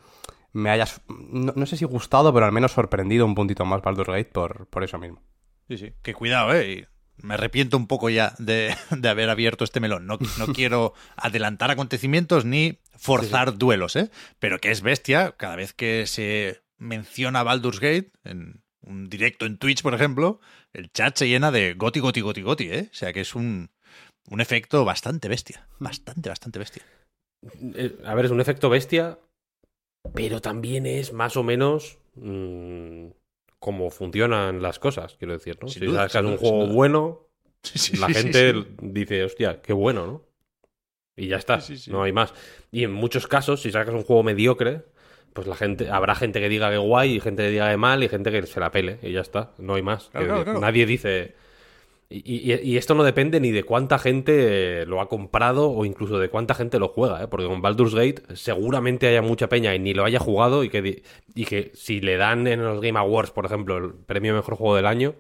me 0.53 0.71
haya, 0.71 0.87
no, 1.09 1.53
no 1.55 1.67
sé 1.67 1.77
si 1.77 1.85
gustado, 1.85 2.33
pero 2.33 2.47
al 2.47 2.53
menos 2.53 2.73
sorprendido 2.73 3.25
un 3.25 3.35
puntito 3.35 3.65
más 3.65 3.81
Baldur's 3.81 4.09
Gate 4.09 4.31
por, 4.33 4.67
por 4.67 4.83
eso 4.85 4.99
mismo. 4.99 5.21
Sí, 5.73 5.87
sí. 5.87 5.93
Que 6.03 6.13
cuidado, 6.13 6.55
¿eh? 6.55 6.87
Me 7.17 7.35
arrepiento 7.35 7.79
un 7.79 7.87
poco 7.87 8.11
ya 8.11 8.35
de, 8.39 8.75
de 8.91 9.09
haber 9.09 9.31
abierto 9.31 9.65
este 9.65 9.81
melón. 9.81 10.07
No, 10.07 10.19
no 10.39 10.47
quiero 10.55 10.93
adelantar 11.17 11.71
acontecimientos 11.71 12.45
ni 12.45 12.81
forzar 12.95 13.49
sí, 13.49 13.53
sí. 13.53 13.59
duelos, 13.59 13.97
¿eh? 13.97 14.11
Pero 14.39 14.59
que 14.59 14.71
es 14.71 14.83
bestia 14.83 15.33
cada 15.39 15.57
vez 15.57 15.73
que 15.73 16.07
se 16.07 16.63
menciona 16.77 17.43
Baldur's 17.43 17.81
Gate 17.81 18.13
en 18.25 18.63
un 18.83 19.09
directo 19.09 19.47
en 19.47 19.57
Twitch, 19.57 19.83
por 19.83 19.95
ejemplo, 19.95 20.41
el 20.75 20.93
chat 20.93 21.17
se 21.17 21.29
llena 21.29 21.51
de 21.51 21.73
goti, 21.75 22.01
goti, 22.01 22.21
goti, 22.21 22.43
goti, 22.43 22.69
¿eh? 22.71 22.89
O 22.91 22.95
sea 22.95 23.15
que 23.15 23.21
es 23.23 23.35
un, 23.35 23.71
un 24.29 24.41
efecto 24.43 24.85
bastante 24.85 25.29
bestia. 25.29 25.69
Bastante, 25.79 26.29
bastante 26.29 26.59
bestia. 26.59 26.83
A 28.05 28.15
ver, 28.15 28.27
es 28.27 28.31
un 28.31 28.43
efecto 28.43 28.69
bestia, 28.69 29.19
pero 30.13 30.43
también 30.43 30.85
es 30.85 31.15
más 31.15 31.37
o 31.39 31.43
menos. 31.43 31.99
Mmm 32.17 33.22
cómo 33.63 33.91
funcionan 33.91 34.61
las 34.61 34.81
cosas, 34.81 35.15
quiero 35.17 35.35
decir, 35.35 35.57
¿no? 35.63 35.69
Sin 35.69 35.81
si 35.81 35.87
duda, 35.87 36.09
sacas 36.09 36.29
un 36.29 36.37
juego 36.37 36.67
bueno, 36.67 37.29
Sí, 37.63 37.97
la 37.97 38.09
sí, 38.09 38.15
gente 38.15 38.53
sí. 38.53 38.67
dice, 38.81 39.23
hostia, 39.23 39.63
qué 39.63 39.73
bueno, 39.73 40.05
¿no? 40.05 40.27
Y 41.15 41.29
ya 41.29 41.37
está, 41.37 41.61
no 41.89 42.03
hay 42.03 42.13
más. 42.13 42.35
Y 42.73 42.83
en 42.83 42.93
muchos 42.93 43.29
casos, 43.29 43.63
si 43.63 43.71
sacas 43.71 43.95
un 43.95 44.03
juego 44.03 44.25
mediocre, 44.25 44.83
pues 45.33 45.47
la 45.47 45.55
gente, 45.55 45.91
habrá 45.91 46.17
gente 46.17 46.41
que 46.41 46.49
diga 46.49 46.71
que 46.71 46.79
guay, 46.79 47.15
y 47.15 47.21
gente 47.21 47.45
que 47.45 47.51
diga 47.51 47.71
que 47.71 47.77
mal, 47.77 48.03
y 48.03 48.09
gente 48.09 48.33
que 48.33 48.45
se 48.47 48.59
la 48.59 48.73
pele, 48.73 48.99
y 49.01 49.13
ya 49.13 49.21
está, 49.21 49.53
no 49.59 49.75
hay 49.75 49.83
más. 49.83 50.09
Claro, 50.09 50.43
claro. 50.43 50.61
Nadie 50.61 50.87
dice. 50.87 51.37
Y, 52.15 52.53
y- 52.53 52.61
y 52.73 52.77
esto 52.77 52.95
no 52.95 53.05
depende 53.05 53.41
ni 53.41 53.51
de 53.53 53.65
cuánta 53.65 53.99
gente 53.99 54.85
lo 54.87 55.01
ha 55.01 55.09
comprado 55.09 55.71
o 55.71 55.85
incluso 55.87 56.19
de 56.19 56.29
cuánta 56.29 56.55
gente 56.55 56.79
lo 56.79 56.89
juega, 56.89 57.23
¿eh? 57.23 57.29
porque 57.29 57.47
con 57.47 57.63
Baldur's 57.63 57.95
Gate 57.95 58.23
seguramente 58.37 59.07
haya 59.09 59.23
mucha 59.23 59.49
peña 59.49 59.75
y 59.75 59.79
ni 59.79 59.95
lo 59.95 60.05
haya 60.05 60.19
jugado 60.19 60.63
y 60.65 60.69
que, 60.69 61.03
y 61.35 61.45
que 61.47 61.71
si 61.75 62.01
le 62.01 62.17
dan 62.19 62.47
en 62.47 62.63
los 62.63 62.81
Game 62.83 62.99
Awards, 62.99 63.31
por 63.31 63.47
ejemplo, 63.47 63.79
el 63.79 63.95
premio 63.95 64.35
mejor 64.35 64.57
juego 64.57 64.77
del 64.77 64.87
año, 64.87 65.15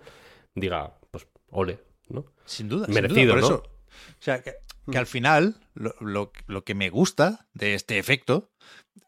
diga, 0.55 0.99
pues 1.11 1.27
ole, 1.51 1.79
¿no? 2.09 2.27
Sin 2.45 2.69
duda. 2.69 2.85
sin 2.87 2.95
Merecido, 2.95 3.33
duda, 3.35 3.41
por 3.41 3.41
¿no? 3.41 3.47
eso. 3.47 3.63
O 4.11 4.23
sea, 4.23 4.43
que, 4.43 4.55
que 4.91 4.99
al 4.99 5.07
final 5.07 5.57
lo, 5.75 5.95
lo- 6.01 6.33
lo 6.47 6.65
que 6.65 6.75
me 6.75 6.91
gusta 6.91 7.47
de 7.55 7.75
este 7.75 7.99
efecto 7.99 8.51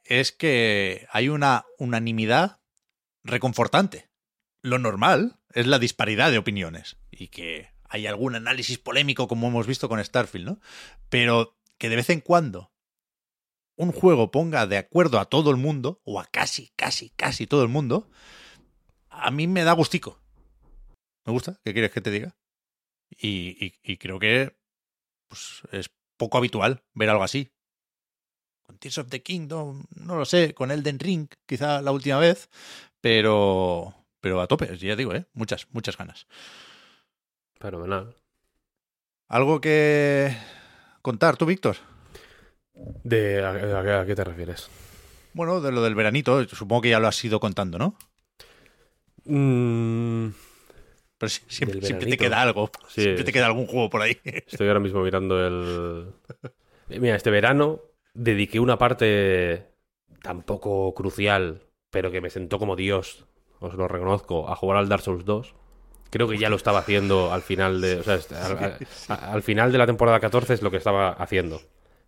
es 0.04 0.32
que 0.32 1.06
hay 1.10 1.28
una 1.28 1.64
unanimidad 1.78 2.60
reconfortante. 3.24 4.08
Lo 4.62 4.78
normal 4.78 5.36
es 5.52 5.66
la 5.66 5.78
disparidad 5.78 6.30
de 6.30 6.38
opiniones 6.38 6.96
y 7.10 7.28
que 7.28 7.73
hay 7.94 8.08
algún 8.08 8.34
análisis 8.34 8.78
polémico 8.78 9.28
como 9.28 9.46
hemos 9.46 9.68
visto 9.68 9.88
con 9.88 10.02
Starfield, 10.04 10.46
¿no? 10.46 10.60
Pero 11.08 11.56
que 11.78 11.88
de 11.88 11.96
vez 11.96 12.10
en 12.10 12.20
cuando 12.20 12.72
un 13.76 13.92
juego 13.92 14.32
ponga 14.32 14.66
de 14.66 14.78
acuerdo 14.78 15.18
a 15.20 15.26
todo 15.26 15.50
el 15.50 15.56
mundo, 15.56 16.00
o 16.04 16.18
a 16.20 16.26
casi, 16.26 16.72
casi, 16.76 17.10
casi 17.10 17.46
todo 17.46 17.62
el 17.62 17.68
mundo, 17.68 18.08
a 19.10 19.30
mí 19.30 19.46
me 19.46 19.64
da 19.64 19.72
gustico. 19.72 20.18
Me 21.26 21.32
gusta, 21.32 21.60
¿qué 21.64 21.72
quieres 21.72 21.90
que 21.92 22.00
te 22.00 22.10
diga? 22.10 22.36
Y, 23.10 23.72
y- 23.82 23.96
creo 23.98 24.18
que 24.18 24.56
pues, 25.28 25.62
es 25.72 25.90
poco 26.16 26.38
habitual 26.38 26.84
ver 26.94 27.10
algo 27.10 27.24
así. 27.24 27.50
Con 28.66 28.78
Tears 28.78 28.98
of 28.98 29.08
the 29.10 29.22
Kingdom, 29.22 29.84
no 29.96 30.16
lo 30.16 30.24
sé, 30.24 30.54
con 30.54 30.70
Elden 30.70 30.98
Ring, 30.98 31.28
quizá 31.46 31.82
la 31.82 31.92
última 31.92 32.18
vez, 32.18 32.48
pero, 33.00 33.94
pero 34.20 34.40
a 34.40 34.46
tope, 34.46 34.76
ya 34.78 34.96
digo, 34.96 35.14
¿eh? 35.14 35.26
Muchas, 35.34 35.66
muchas 35.72 35.96
ganas. 35.98 36.26
Fenomenal. 37.64 38.14
¿Algo 39.28 39.58
que 39.58 40.36
contar 41.00 41.38
tú, 41.38 41.46
Víctor? 41.46 41.76
De, 42.74 43.42
¿a, 43.42 43.52
a- 43.52 44.00
a 44.02 44.04
qué 44.06 44.14
te 44.14 44.22
refieres? 44.22 44.68
Bueno, 45.32 45.62
de 45.62 45.72
lo 45.72 45.82
del 45.82 45.94
veranito, 45.94 46.44
supongo 46.44 46.82
que 46.82 46.90
ya 46.90 47.00
lo 47.00 47.08
has 47.08 47.24
ido 47.24 47.40
contando, 47.40 47.78
¿no? 47.78 47.96
Mm, 49.24 50.28
Pero 51.16 51.30
siempre, 51.48 51.80
te 52.10 52.18
queda 52.18 52.42
algo. 52.42 52.70
Sí, 52.86 53.00
siempre 53.00 53.24
te 53.24 53.32
queda 53.32 53.46
algún 53.46 53.66
juego 53.66 53.88
por 53.88 54.02
ahí. 54.02 54.18
Estoy 54.24 54.68
ahora 54.68 54.80
mismo 54.80 55.00
mirando 55.02 55.40
el... 55.46 56.12
Eh, 56.90 57.00
Mira, 57.00 57.16
este 57.16 57.30
verano 57.30 57.80
dediqué 58.12 58.60
una 58.60 58.76
parte 58.76 59.70
tampoco 60.22 60.92
crucial, 60.92 61.62
pero 61.90 62.10
que 62.10 62.20
me 62.20 62.28
sentó 62.28 62.58
como 62.58 62.76
Dios, 62.76 63.24
os 63.58 63.72
lo 63.72 63.88
reconozco, 63.88 64.50
a 64.50 64.54
jugar 64.54 64.76
al 64.76 64.90
Dark 64.90 65.02
Souls 65.02 65.24
2. 65.24 65.54
Creo 66.10 66.28
que 66.28 66.38
ya 66.38 66.48
lo 66.48 66.56
estaba 66.56 66.78
haciendo 66.78 67.32
al 67.32 67.42
final 67.42 67.80
de... 67.80 67.96
O 67.98 68.02
sea, 68.02 68.18
al, 68.44 68.78
a- 69.08 69.32
al 69.32 69.42
final 69.42 69.72
de 69.72 69.78
la 69.78 69.86
temporada 69.86 70.20
14 70.20 70.54
es 70.54 70.62
lo 70.62 70.70
que 70.70 70.76
estaba 70.76 71.10
haciendo. 71.12 71.60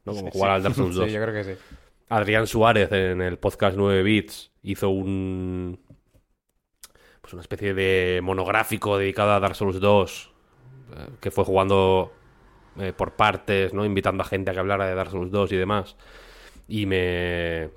¿no? 0.05 0.14
Como 0.14 0.30
jugar 0.30 0.53
al 0.53 0.62
Dark 0.62 0.74
Souls 0.76 0.94
2. 0.94 1.07
Sí, 1.07 1.12
yo 1.12 1.20
creo 1.22 1.34
que 1.34 1.44
sí. 1.55 1.61
Adrián 2.09 2.47
Suárez 2.47 2.92
en 2.92 3.20
el 3.20 3.38
podcast 3.38 3.76
9 3.76 4.03
Bits 4.05 4.53
hizo 4.62 4.90
un 4.90 5.80
pues 7.20 7.32
una 7.32 7.42
especie 7.42 7.74
de 7.74 8.20
monográfico 8.22 8.97
dedicado 8.99 9.32
a 9.32 9.40
Dark 9.40 9.57
Souls 9.57 9.80
2 9.80 10.30
eh, 10.97 11.07
que 11.20 11.32
fue 11.32 11.42
jugando 11.44 12.12
eh, 12.78 12.92
por 12.97 13.14
partes, 13.16 13.74
¿no? 13.74 13.84
Invitando 13.84 14.22
a 14.22 14.26
gente 14.26 14.53
a 14.53 14.55
que 14.55 14.61
hablara 14.61 14.86
de 14.86 14.94
Dark 14.94 15.11
Souls 15.11 15.32
2 15.32 15.51
y 15.51 15.57
demás. 15.57 15.97
Y 16.68 16.86
me 16.86 17.70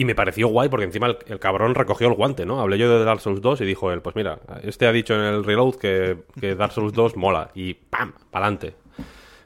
y 0.00 0.04
me 0.06 0.14
pareció 0.14 0.48
guay 0.48 0.68
porque 0.68 0.84
encima 0.86 1.08
el, 1.08 1.18
el 1.26 1.38
cabrón 1.38 1.74
recogió 1.74 2.08
el 2.08 2.14
guante, 2.14 2.46
¿no? 2.46 2.60
Hablé 2.60 2.78
yo 2.78 2.88
de 2.98 3.04
Dark 3.04 3.20
Souls 3.20 3.40
2 3.42 3.60
y 3.60 3.64
dijo 3.66 3.92
él, 3.92 4.00
pues 4.00 4.16
mira, 4.16 4.40
este 4.62 4.86
ha 4.86 4.92
dicho 4.92 5.14
en 5.14 5.20
el 5.20 5.44
reload 5.44 5.74
que, 5.74 6.18
que 6.40 6.54
Dark 6.54 6.72
Souls 6.72 6.92
2 6.94 7.16
mola 7.16 7.50
y 7.54 7.74
¡pam! 7.74 8.12
Pa'lante. 8.30 8.74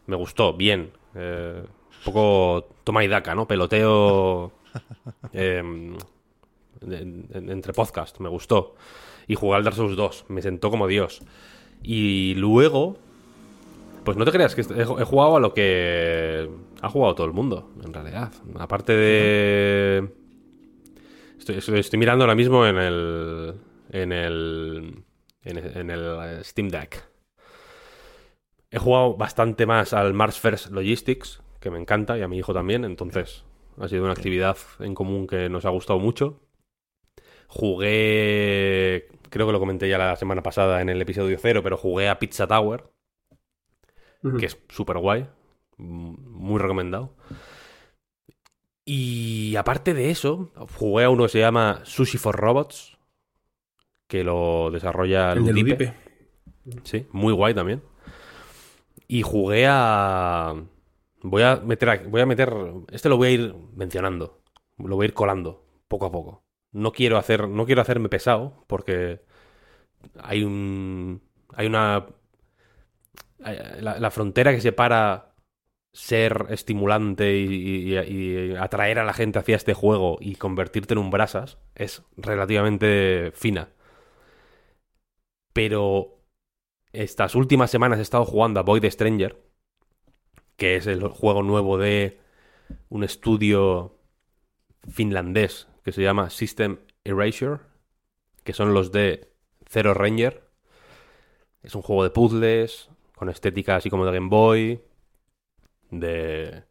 Me 0.06 0.16
gustó, 0.16 0.52
bien. 0.54 0.90
Eh, 1.14 1.62
un 1.64 2.04
poco 2.04 2.68
toma 2.84 3.02
y 3.04 3.08
daca, 3.08 3.34
¿no? 3.34 3.48
Peloteo 3.48 4.52
eh, 5.32 5.58
en- 6.82 7.26
en- 7.32 7.50
entre 7.50 7.72
podcast, 7.72 8.20
me 8.20 8.28
gustó. 8.28 8.74
Y 9.26 9.34
jugué 9.34 9.56
al 9.56 9.64
Dark 9.64 9.74
Souls 9.76 9.96
2, 9.96 10.26
me 10.28 10.40
sentó 10.42 10.70
como 10.70 10.86
Dios. 10.86 11.22
Y 11.82 12.34
luego, 12.36 12.96
pues 14.04 14.16
no 14.16 14.24
te 14.24 14.30
creas 14.32 14.54
que 14.54 14.60
he, 14.60 14.82
he 14.82 15.04
jugado 15.04 15.36
a 15.36 15.40
lo 15.40 15.52
que 15.54 16.48
ha 16.80 16.88
jugado 16.90 17.14
todo 17.14 17.26
el 17.26 17.32
mundo, 17.32 17.70
en 17.84 17.92
realidad. 17.92 18.32
Aparte 18.58 18.92
de... 18.94 20.22
Estoy, 21.44 21.56
estoy- 21.58 21.78
estoy 21.80 21.98
mirando 21.98 22.24
ahora 22.24 22.34
mismo 22.34 22.66
en 22.66 22.78
el... 22.78 23.54
En 23.90 24.12
el... 24.12 25.04
En 25.42 25.58
el, 25.58 25.76
en 25.76 25.90
el 25.90 26.42
Steam 26.42 26.70
Deck. 26.70 27.06
He 28.70 28.78
jugado 28.78 29.14
bastante 29.18 29.66
más 29.66 29.92
al 29.92 30.14
Mars 30.14 30.40
First 30.40 30.70
Logistics, 30.70 31.42
que 31.60 31.70
me 31.70 31.78
encanta, 31.78 32.16
y 32.16 32.22
a 32.22 32.28
mi 32.28 32.38
hijo 32.38 32.54
también, 32.54 32.86
entonces 32.86 33.44
ha 33.78 33.88
sido 33.88 34.04
una 34.04 34.14
actividad 34.14 34.56
en 34.78 34.94
común 34.94 35.26
que 35.26 35.50
nos 35.50 35.66
ha 35.66 35.68
gustado 35.68 35.98
mucho. 35.98 36.40
Jugué, 37.46 39.08
creo 39.28 39.46
que 39.46 39.52
lo 39.52 39.60
comenté 39.60 39.86
ya 39.86 39.98
la 39.98 40.16
semana 40.16 40.42
pasada 40.42 40.80
en 40.80 40.88
el 40.88 41.02
episodio 41.02 41.36
cero, 41.38 41.60
pero 41.62 41.76
jugué 41.76 42.08
a 42.08 42.18
Pizza 42.18 42.46
Tower, 42.46 42.84
que 44.38 44.46
es 44.46 44.58
súper 44.70 44.96
guay, 44.96 45.28
muy 45.76 46.58
recomendado. 46.58 47.14
Y 48.84 49.56
aparte 49.56 49.94
de 49.94 50.10
eso, 50.10 50.52
jugué 50.78 51.04
a 51.04 51.10
uno 51.10 51.22
que 51.24 51.30
se 51.30 51.38
llama 51.40 51.80
Sushi 51.84 52.18
for 52.18 52.36
Robots, 52.36 52.98
que 54.06 54.22
lo 54.24 54.70
desarrolla 54.70 55.32
El 55.32 55.46
de 55.46 55.52
Ludipe. 55.52 55.94
Ludipe. 56.66 56.80
Sí, 56.84 57.06
muy 57.12 57.32
guay 57.32 57.54
también. 57.54 57.82
Y 59.08 59.22
jugué 59.22 59.66
a. 59.68 60.54
Voy 61.22 61.42
a 61.42 61.56
meter. 61.56 61.88
a- 61.90 62.02
Voy 62.08 62.20
a 62.20 62.26
meter. 62.26 62.54
Este 62.90 63.08
lo 63.08 63.16
voy 63.16 63.28
a 63.28 63.30
ir 63.32 63.54
mencionando. 63.74 64.42
Lo 64.78 64.96
voy 64.96 65.04
a 65.04 65.08
ir 65.08 65.14
colando. 65.14 65.64
Poco 65.88 66.06
a 66.06 66.12
poco. 66.12 66.44
No 66.72 66.92
quiero 66.92 67.16
hacer. 67.18 67.48
No 67.48 67.64
quiero 67.66 67.80
hacerme 67.82 68.08
pesado. 68.08 68.64
Porque. 68.66 69.22
Hay 70.22 70.42
un. 70.44 71.22
Hay 71.54 71.66
una. 71.66 72.06
hay- 73.42 73.58
La, 73.80 73.98
la 73.98 74.10
frontera 74.10 74.52
que 74.52 74.60
separa 74.60 75.33
ser 75.94 76.46
estimulante 76.50 77.36
y, 77.38 78.54
atraer 78.56 78.98
a 78.98 79.04
la 79.04 79.14
gente 79.14 79.38
hacia 79.38 79.54
este 79.56 79.74
juego 79.74 80.18
y 80.20 80.34
convertirte 80.34 80.94
en 80.94 80.98
un 80.98 81.10
brasas 81.10 81.56
es 81.76 82.02
relativamente 82.16 83.30
fina. 83.32 83.68
Pero 85.52 86.18
estas 86.92 87.36
últimas 87.36 87.70
semanas 87.70 88.00
he 88.00 88.02
estado 88.02 88.24
jugando 88.24 88.58
a 88.58 88.64
Void 88.64 88.84
Stranger, 88.90 89.40
que 90.56 90.76
es 90.76 90.88
el 90.88 91.06
juego 91.06 91.44
nuevo 91.44 91.78
de 91.78 92.18
un 92.88 93.04
estudio 93.04 93.96
finlandés 94.90 95.68
que 95.84 95.92
se 95.92 96.02
llama 96.02 96.28
System 96.30 96.80
Erasure, 97.04 97.60
que 98.42 98.52
son 98.52 98.74
los 98.74 98.90
de 98.90 99.32
Zero 99.68 99.94
Ranger. 99.94 100.42
Es 101.62 101.76
un 101.76 101.82
juego 101.82 102.02
de 102.02 102.10
puzzles, 102.10 102.90
con 103.14 103.28
estética 103.28 103.76
así 103.76 103.90
como 103.90 104.04
de 104.04 104.12
Game 104.12 104.28
Boy, 104.28 104.82
de... 105.90 106.64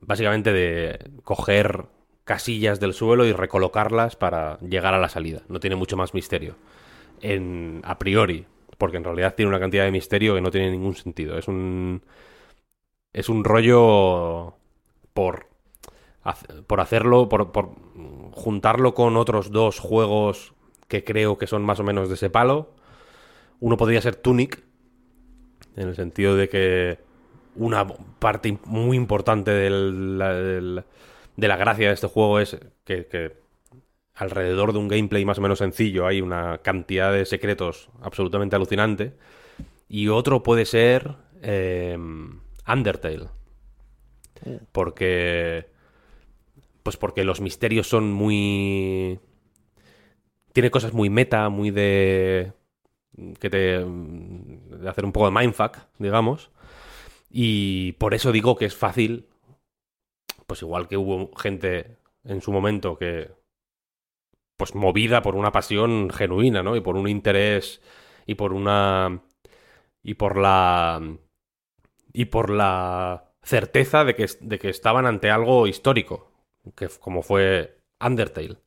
Básicamente 0.00 0.52
de 0.52 1.10
coger 1.24 1.86
casillas 2.24 2.80
del 2.80 2.92
suelo 2.92 3.24
y 3.24 3.32
recolocarlas 3.32 4.16
para 4.16 4.58
llegar 4.58 4.94
a 4.94 4.98
la 4.98 5.08
salida. 5.08 5.42
No 5.48 5.60
tiene 5.60 5.76
mucho 5.76 5.96
más 5.96 6.12
misterio. 6.12 6.56
En, 7.20 7.80
a 7.84 7.98
priori, 7.98 8.46
porque 8.78 8.96
en 8.96 9.04
realidad 9.04 9.34
tiene 9.34 9.48
una 9.48 9.60
cantidad 9.60 9.84
de 9.84 9.92
misterio 9.92 10.34
que 10.34 10.40
no 10.40 10.50
tiene 10.50 10.70
ningún 10.70 10.94
sentido. 10.94 11.38
Es 11.38 11.48
un. 11.48 12.02
Es 13.12 13.28
un 13.28 13.44
rollo 13.44 14.54
por. 15.14 15.48
Por 16.66 16.80
hacerlo, 16.80 17.28
por, 17.28 17.52
por 17.52 17.70
juntarlo 18.32 18.94
con 18.94 19.16
otros 19.16 19.52
dos 19.52 19.78
juegos 19.78 20.54
que 20.88 21.04
creo 21.04 21.38
que 21.38 21.46
son 21.46 21.62
más 21.62 21.78
o 21.78 21.84
menos 21.84 22.08
de 22.08 22.16
ese 22.16 22.30
palo. 22.30 22.72
Uno 23.60 23.76
podría 23.76 24.00
ser 24.00 24.16
Tunic, 24.16 24.64
en 25.76 25.88
el 25.88 25.94
sentido 25.94 26.34
de 26.34 26.48
que 26.48 26.98
una 27.56 27.86
parte 28.18 28.58
muy 28.64 28.96
importante 28.96 29.50
de 29.50 29.70
la 31.36 31.56
gracia 31.56 31.88
de 31.88 31.94
este 31.94 32.06
juego 32.06 32.40
es 32.40 32.58
que, 32.84 33.06
que 33.06 33.36
alrededor 34.14 34.72
de 34.72 34.78
un 34.78 34.88
gameplay 34.88 35.24
más 35.24 35.38
o 35.38 35.42
menos 35.42 35.58
sencillo 35.58 36.06
hay 36.06 36.20
una 36.20 36.58
cantidad 36.58 37.12
de 37.12 37.24
secretos 37.24 37.90
absolutamente 38.00 38.56
alucinante. 38.56 39.14
Y 39.88 40.08
otro 40.08 40.42
puede 40.42 40.64
ser 40.64 41.16
eh, 41.42 41.96
Undertale. 42.66 43.28
Porque. 44.72 45.66
Pues 46.82 46.96
porque 46.96 47.24
los 47.24 47.40
misterios 47.40 47.88
son 47.88 48.12
muy. 48.12 49.18
tiene 50.52 50.70
cosas 50.70 50.92
muy 50.92 51.10
meta, 51.10 51.48
muy 51.48 51.70
de. 51.70 52.52
que 53.40 53.50
te. 53.50 53.84
de 53.84 54.88
hacer 54.88 55.04
un 55.04 55.12
poco 55.12 55.30
de 55.30 55.38
mindfuck, 55.38 55.78
digamos. 55.98 56.50
Y 57.38 57.92
por 57.92 58.14
eso 58.14 58.32
digo 58.32 58.56
que 58.56 58.64
es 58.64 58.74
fácil. 58.74 59.26
Pues 60.46 60.62
igual 60.62 60.88
que 60.88 60.96
hubo 60.96 61.30
gente 61.36 61.98
en 62.24 62.40
su 62.40 62.50
momento 62.50 62.96
que. 62.96 63.30
pues 64.56 64.74
movida 64.74 65.22
por 65.22 65.34
una 65.36 65.52
pasión 65.52 66.10
genuina, 66.10 66.62
¿no? 66.62 66.76
Y 66.76 66.80
por 66.80 66.96
un 66.96 67.08
interés. 67.08 67.80
y 68.26 68.34
por 68.34 68.52
una. 68.52 69.22
y 70.02 70.14
por 70.14 70.38
la. 70.38 71.00
y 72.12 72.26
por 72.26 72.50
la 72.50 73.32
certeza 73.42 74.04
de 74.04 74.14
que, 74.16 74.26
de 74.40 74.58
que 74.58 74.70
estaban 74.70 75.06
ante 75.06 75.30
algo 75.30 75.66
histórico, 75.66 76.32
que 76.76 76.88
como 77.00 77.22
fue 77.22 77.78
Undertale. 78.04 78.58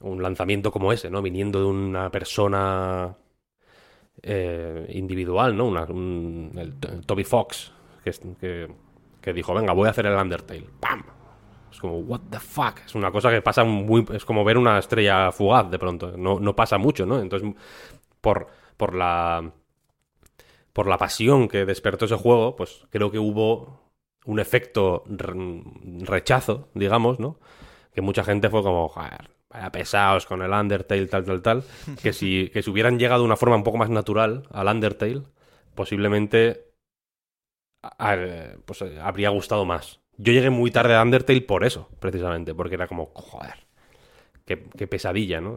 Un 0.00 0.22
lanzamiento 0.22 0.72
como 0.72 0.92
ese, 0.92 1.10
¿no? 1.10 1.22
Viniendo 1.22 1.60
de 1.60 1.66
una 1.66 2.10
persona 2.10 3.16
eh, 4.22 4.86
individual, 4.90 5.56
¿no? 5.56 5.66
Una, 5.66 5.84
un- 5.84 6.52
Toby 7.06 7.24
Fox, 7.24 7.72
que, 8.02 8.10
que, 8.40 8.68
que 9.20 9.32
dijo, 9.32 9.54
venga, 9.54 9.72
voy 9.72 9.86
a 9.88 9.90
hacer 9.90 10.06
el 10.06 10.16
Undertale. 10.16 10.66
¡Pam! 10.80 11.02
Es 11.70 11.78
como, 11.78 11.98
what 12.00 12.20
the 12.30 12.38
fuck? 12.38 12.80
Es 12.84 12.94
una 12.94 13.10
cosa 13.10 13.30
que 13.30 13.40
pasa 13.42 13.64
muy... 13.64 14.04
Es 14.12 14.24
como 14.24 14.44
ver 14.44 14.58
una 14.58 14.78
estrella 14.78 15.32
fugaz 15.32 15.70
de 15.70 15.78
pronto. 15.78 16.16
No, 16.16 16.38
no 16.38 16.54
pasa 16.54 16.76
mucho, 16.78 17.06
¿no? 17.06 17.18
Entonces, 17.18 17.50
por, 18.20 18.46
por 18.76 18.94
la... 18.94 19.52
Por 20.72 20.86
la 20.86 20.96
pasión 20.96 21.48
que 21.48 21.66
despertó 21.66 22.06
ese 22.06 22.16
juego, 22.16 22.56
pues 22.56 22.86
creo 22.90 23.10
que 23.10 23.18
hubo 23.18 23.80
un 24.24 24.40
efecto 24.40 25.04
re- 25.06 25.62
rechazo, 26.00 26.68
digamos, 26.74 27.20
¿no? 27.20 27.38
Que 27.92 28.00
mucha 28.00 28.24
gente 28.24 28.48
fue 28.48 28.62
como, 28.62 28.88
joder, 28.88 29.30
vaya 29.50 29.70
pesados 29.70 30.24
con 30.24 30.40
el 30.40 30.50
Undertale, 30.50 31.06
tal, 31.08 31.24
tal, 31.24 31.42
tal. 31.42 31.64
Que 32.02 32.14
si, 32.14 32.48
que 32.50 32.62
si 32.62 32.70
hubieran 32.70 32.98
llegado 32.98 33.20
de 33.20 33.26
una 33.26 33.36
forma 33.36 33.56
un 33.56 33.64
poco 33.64 33.76
más 33.76 33.90
natural 33.90 34.44
al 34.50 34.66
Undertale, 34.68 35.22
posiblemente 35.74 36.71
pues, 38.64 38.82
eh, 38.82 38.98
habría 39.00 39.30
gustado 39.30 39.64
más. 39.64 40.00
Yo 40.16 40.32
llegué 40.32 40.50
muy 40.50 40.70
tarde 40.70 40.94
a 40.94 41.02
Undertale 41.02 41.40
por 41.42 41.64
eso, 41.64 41.88
precisamente, 41.98 42.54
porque 42.54 42.74
era 42.76 42.86
como, 42.86 43.06
joder, 43.14 43.66
qué, 44.44 44.64
qué 44.76 44.86
pesadilla, 44.86 45.40
¿no? 45.40 45.56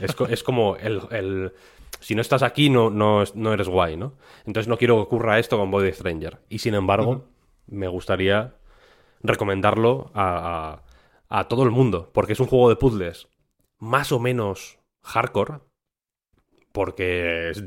Es, 0.00 0.14
co- 0.14 0.26
es 0.26 0.42
como 0.42 0.76
el, 0.76 1.00
el- 1.10 1.52
Si 2.00 2.14
no 2.14 2.20
estás 2.22 2.42
aquí, 2.42 2.70
no, 2.70 2.88
no, 2.90 3.22
es- 3.22 3.34
no 3.36 3.52
eres 3.52 3.68
guay, 3.68 3.96
¿no? 3.96 4.14
Entonces 4.46 4.68
no 4.68 4.78
quiero 4.78 4.96
que 4.96 5.02
ocurra 5.02 5.38
esto 5.38 5.58
con 5.58 5.70
Body 5.70 5.92
Stranger. 5.92 6.38
Y 6.48 6.58
sin 6.58 6.74
embargo, 6.74 7.26
me 7.66 7.88
gustaría 7.88 8.54
recomendarlo 9.22 10.10
a, 10.14 10.82
a- 11.28 11.38
a 11.40 11.48
todo 11.48 11.62
el 11.64 11.70
mundo, 11.70 12.10
porque 12.12 12.32
es 12.32 12.40
un 12.40 12.46
juego 12.46 12.68
de 12.70 12.76
puzzles 12.76 13.28
más 13.78 14.12
o 14.12 14.18
menos 14.18 14.78
hardcore, 15.02 15.60
porque 16.72 17.50
es- 17.50 17.64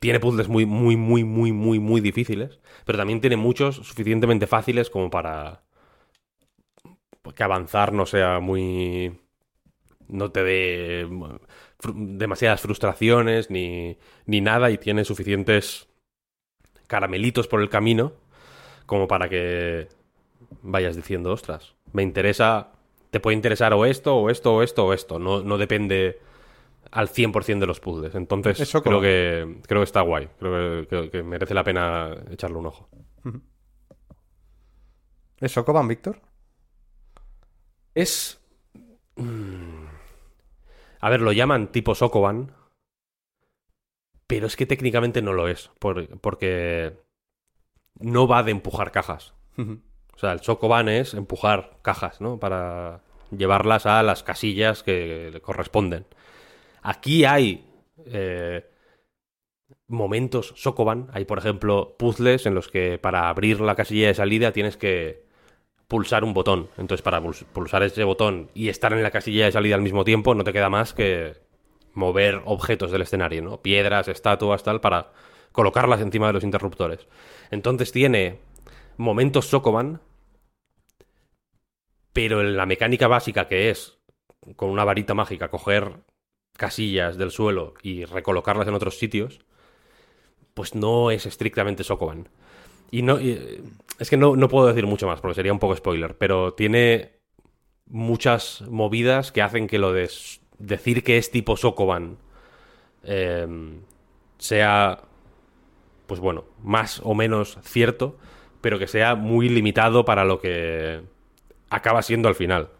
tiene 0.00 0.20
puzzles 0.20 0.48
muy, 0.48 0.66
muy, 0.66 0.96
muy, 0.96 1.24
muy, 1.24 1.52
muy, 1.52 1.78
muy 1.80 2.00
difíciles, 2.00 2.60
pero 2.84 2.98
también 2.98 3.20
tiene 3.20 3.36
muchos 3.36 3.76
suficientemente 3.76 4.46
fáciles 4.46 4.90
como 4.90 5.10
para 5.10 5.62
que 7.34 7.42
avanzar 7.42 7.92
no 7.92 8.06
sea 8.06 8.40
muy... 8.40 9.18
no 10.08 10.30
te 10.32 10.44
dé 10.44 11.06
fru- 11.80 11.94
demasiadas 12.18 12.60
frustraciones 12.62 13.50
ni, 13.50 13.98
ni 14.26 14.40
nada 14.40 14.70
y 14.70 14.78
tiene 14.78 15.04
suficientes 15.04 15.88
caramelitos 16.86 17.48
por 17.48 17.60
el 17.60 17.68
camino 17.68 18.12
como 18.86 19.08
para 19.08 19.28
que 19.28 19.88
vayas 20.62 20.96
diciendo, 20.96 21.32
ostras, 21.32 21.74
me 21.92 22.02
interesa, 22.02 22.72
te 23.10 23.20
puede 23.20 23.36
interesar 23.36 23.74
o 23.74 23.86
esto, 23.86 24.16
o 24.16 24.30
esto, 24.30 24.54
o 24.56 24.62
esto, 24.62 24.86
o 24.86 24.94
esto. 24.94 25.18
No, 25.18 25.42
no 25.42 25.58
depende 25.58 26.20
al 26.90 27.08
100% 27.08 27.58
de 27.60 27.66
los 27.66 27.80
puzzles. 27.80 28.14
Entonces, 28.14 28.60
Eso 28.60 28.82
creo 28.82 29.00
que, 29.00 29.60
creo 29.66 29.80
que 29.80 29.84
está 29.84 30.00
guay. 30.02 30.28
Creo 30.38 31.10
que, 31.10 31.22
merece 31.22 31.54
la 31.54 31.64
pena 31.64 32.14
echarle 32.30 32.56
un 32.58 32.66
ojo. 32.66 32.88
¿Es 35.38 35.52
Sokoban, 35.52 35.88
Víctor? 35.88 36.20
Es... 37.94 38.40
mm, 39.16 39.86
A 41.00 41.10
ver, 41.10 41.20
lo 41.20 41.32
llaman 41.32 41.72
tipo 41.72 41.94
Sokoban, 41.94 42.52
pero 44.26 44.46
es 44.46 44.56
que 44.56 44.66
técnicamente 44.66 45.22
no 45.22 45.32
lo 45.32 45.48
es, 45.48 45.70
por- 45.78 46.18
porque 46.20 46.98
no 48.00 48.26
va 48.26 48.42
de 48.42 48.50
empujar 48.52 48.92
cajas. 48.92 49.34
O 49.58 50.18
sea, 50.18 50.32
el 50.32 50.40
Sokoban 50.40 50.88
es 50.88 51.14
empujar 51.14 51.78
cajas, 51.82 52.20
¿no? 52.20 52.38
Para 52.38 53.02
llevarlas 53.30 53.86
a 53.86 54.02
las 54.02 54.22
casillas 54.22 54.82
que 54.82 55.30
le 55.32 55.40
corresponden. 55.40 56.06
Aquí 56.92 57.24
hay 57.24 57.64
eh, 58.06 58.64
momentos 59.88 60.52
Sokoban. 60.56 61.08
Hay, 61.12 61.24
por 61.24 61.38
ejemplo, 61.38 61.96
puzzles 61.98 62.46
en 62.46 62.54
los 62.54 62.68
que 62.68 62.98
para 62.98 63.28
abrir 63.28 63.60
la 63.60 63.74
casilla 63.74 64.06
de 64.08 64.14
salida 64.14 64.52
tienes 64.52 64.76
que 64.76 65.24
pulsar 65.88 66.24
un 66.24 66.34
botón. 66.34 66.68
Entonces, 66.78 67.02
para 67.02 67.20
puls- 67.20 67.44
pulsar 67.46 67.82
ese 67.82 68.04
botón 68.04 68.50
y 68.54 68.68
estar 68.68 68.92
en 68.92 69.02
la 69.02 69.10
casilla 69.10 69.46
de 69.46 69.52
salida 69.52 69.74
al 69.74 69.82
mismo 69.82 70.04
tiempo, 70.04 70.34
no 70.34 70.44
te 70.44 70.52
queda 70.52 70.70
más 70.70 70.94
que 70.94 71.34
mover 71.94 72.42
objetos 72.44 72.92
del 72.92 73.02
escenario, 73.02 73.42
¿no? 73.42 73.62
Piedras, 73.62 74.08
estatuas, 74.08 74.62
tal, 74.62 74.80
para 74.80 75.12
colocarlas 75.52 76.00
encima 76.00 76.28
de 76.28 76.34
los 76.34 76.44
interruptores. 76.44 77.08
Entonces 77.50 77.90
tiene 77.92 78.40
momentos 78.96 79.46
Sokoban, 79.46 80.00
pero 82.12 82.40
en 82.40 82.56
la 82.56 82.66
mecánica 82.66 83.08
básica 83.08 83.48
que 83.48 83.70
es, 83.70 83.98
con 84.56 84.70
una 84.70 84.84
varita 84.84 85.14
mágica, 85.14 85.48
coger 85.48 86.00
casillas 86.56 87.16
del 87.16 87.30
suelo 87.30 87.74
y 87.82 88.04
recolocarlas 88.04 88.68
en 88.68 88.74
otros 88.74 88.98
sitios, 88.98 89.40
pues 90.54 90.74
no 90.74 91.10
es 91.10 91.26
estrictamente 91.26 91.84
Sokoban. 91.84 92.28
Y 92.90 93.02
no, 93.02 93.18
eh, 93.18 93.62
es 93.98 94.10
que 94.10 94.16
no, 94.16 94.36
no 94.36 94.48
puedo 94.48 94.66
decir 94.66 94.86
mucho 94.86 95.06
más, 95.06 95.20
porque 95.20 95.34
sería 95.34 95.52
un 95.52 95.58
poco 95.58 95.76
spoiler, 95.76 96.16
pero 96.16 96.54
tiene 96.54 97.16
muchas 97.88 98.62
movidas 98.68 99.32
que 99.32 99.42
hacen 99.42 99.66
que 99.66 99.78
lo 99.78 99.92
de 99.92 100.10
decir 100.58 101.04
que 101.04 101.18
es 101.18 101.30
tipo 101.30 101.56
Sokoban 101.56 102.18
eh, 103.04 103.46
sea, 104.38 105.00
pues 106.06 106.20
bueno, 106.20 106.44
más 106.62 107.00
o 107.04 107.14
menos 107.14 107.58
cierto, 107.62 108.16
pero 108.60 108.78
que 108.78 108.86
sea 108.86 109.14
muy 109.14 109.48
limitado 109.48 110.04
para 110.04 110.24
lo 110.24 110.40
que 110.40 111.02
acaba 111.70 112.02
siendo 112.02 112.28
al 112.28 112.34
final. 112.34 112.70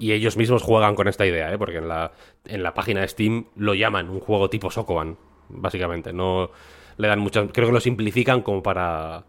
Y 0.00 0.12
ellos 0.12 0.36
mismos 0.36 0.62
juegan 0.62 0.94
con 0.94 1.08
esta 1.08 1.26
idea, 1.26 1.52
¿eh? 1.52 1.58
porque 1.58 1.78
en 1.78 1.88
la, 1.88 2.12
en 2.44 2.62
la 2.62 2.74
página 2.74 3.00
de 3.02 3.08
Steam 3.08 3.46
lo 3.56 3.74
llaman 3.74 4.08
un 4.10 4.20
juego 4.20 4.48
tipo 4.50 4.70
Sokoban, 4.70 5.16
básicamente. 5.48 6.12
No 6.12 6.50
le 6.96 7.08
dan 7.08 7.18
muchas. 7.20 7.48
Creo 7.52 7.66
que 7.68 7.72
lo 7.74 7.80
simplifican 7.80 8.42
como 8.42 8.62
para. 8.62 9.24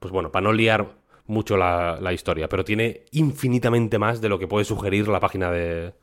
Pues 0.00 0.12
bueno, 0.12 0.30
para 0.30 0.44
no 0.44 0.52
liar 0.52 0.86
mucho 1.26 1.56
la, 1.56 1.98
la 2.00 2.12
historia, 2.12 2.48
pero 2.48 2.64
tiene 2.64 3.04
infinitamente 3.12 3.98
más 3.98 4.20
de 4.20 4.28
lo 4.28 4.38
que 4.38 4.46
puede 4.46 4.64
sugerir 4.66 5.08
la 5.08 5.20
página 5.20 5.50
de, 5.50 5.94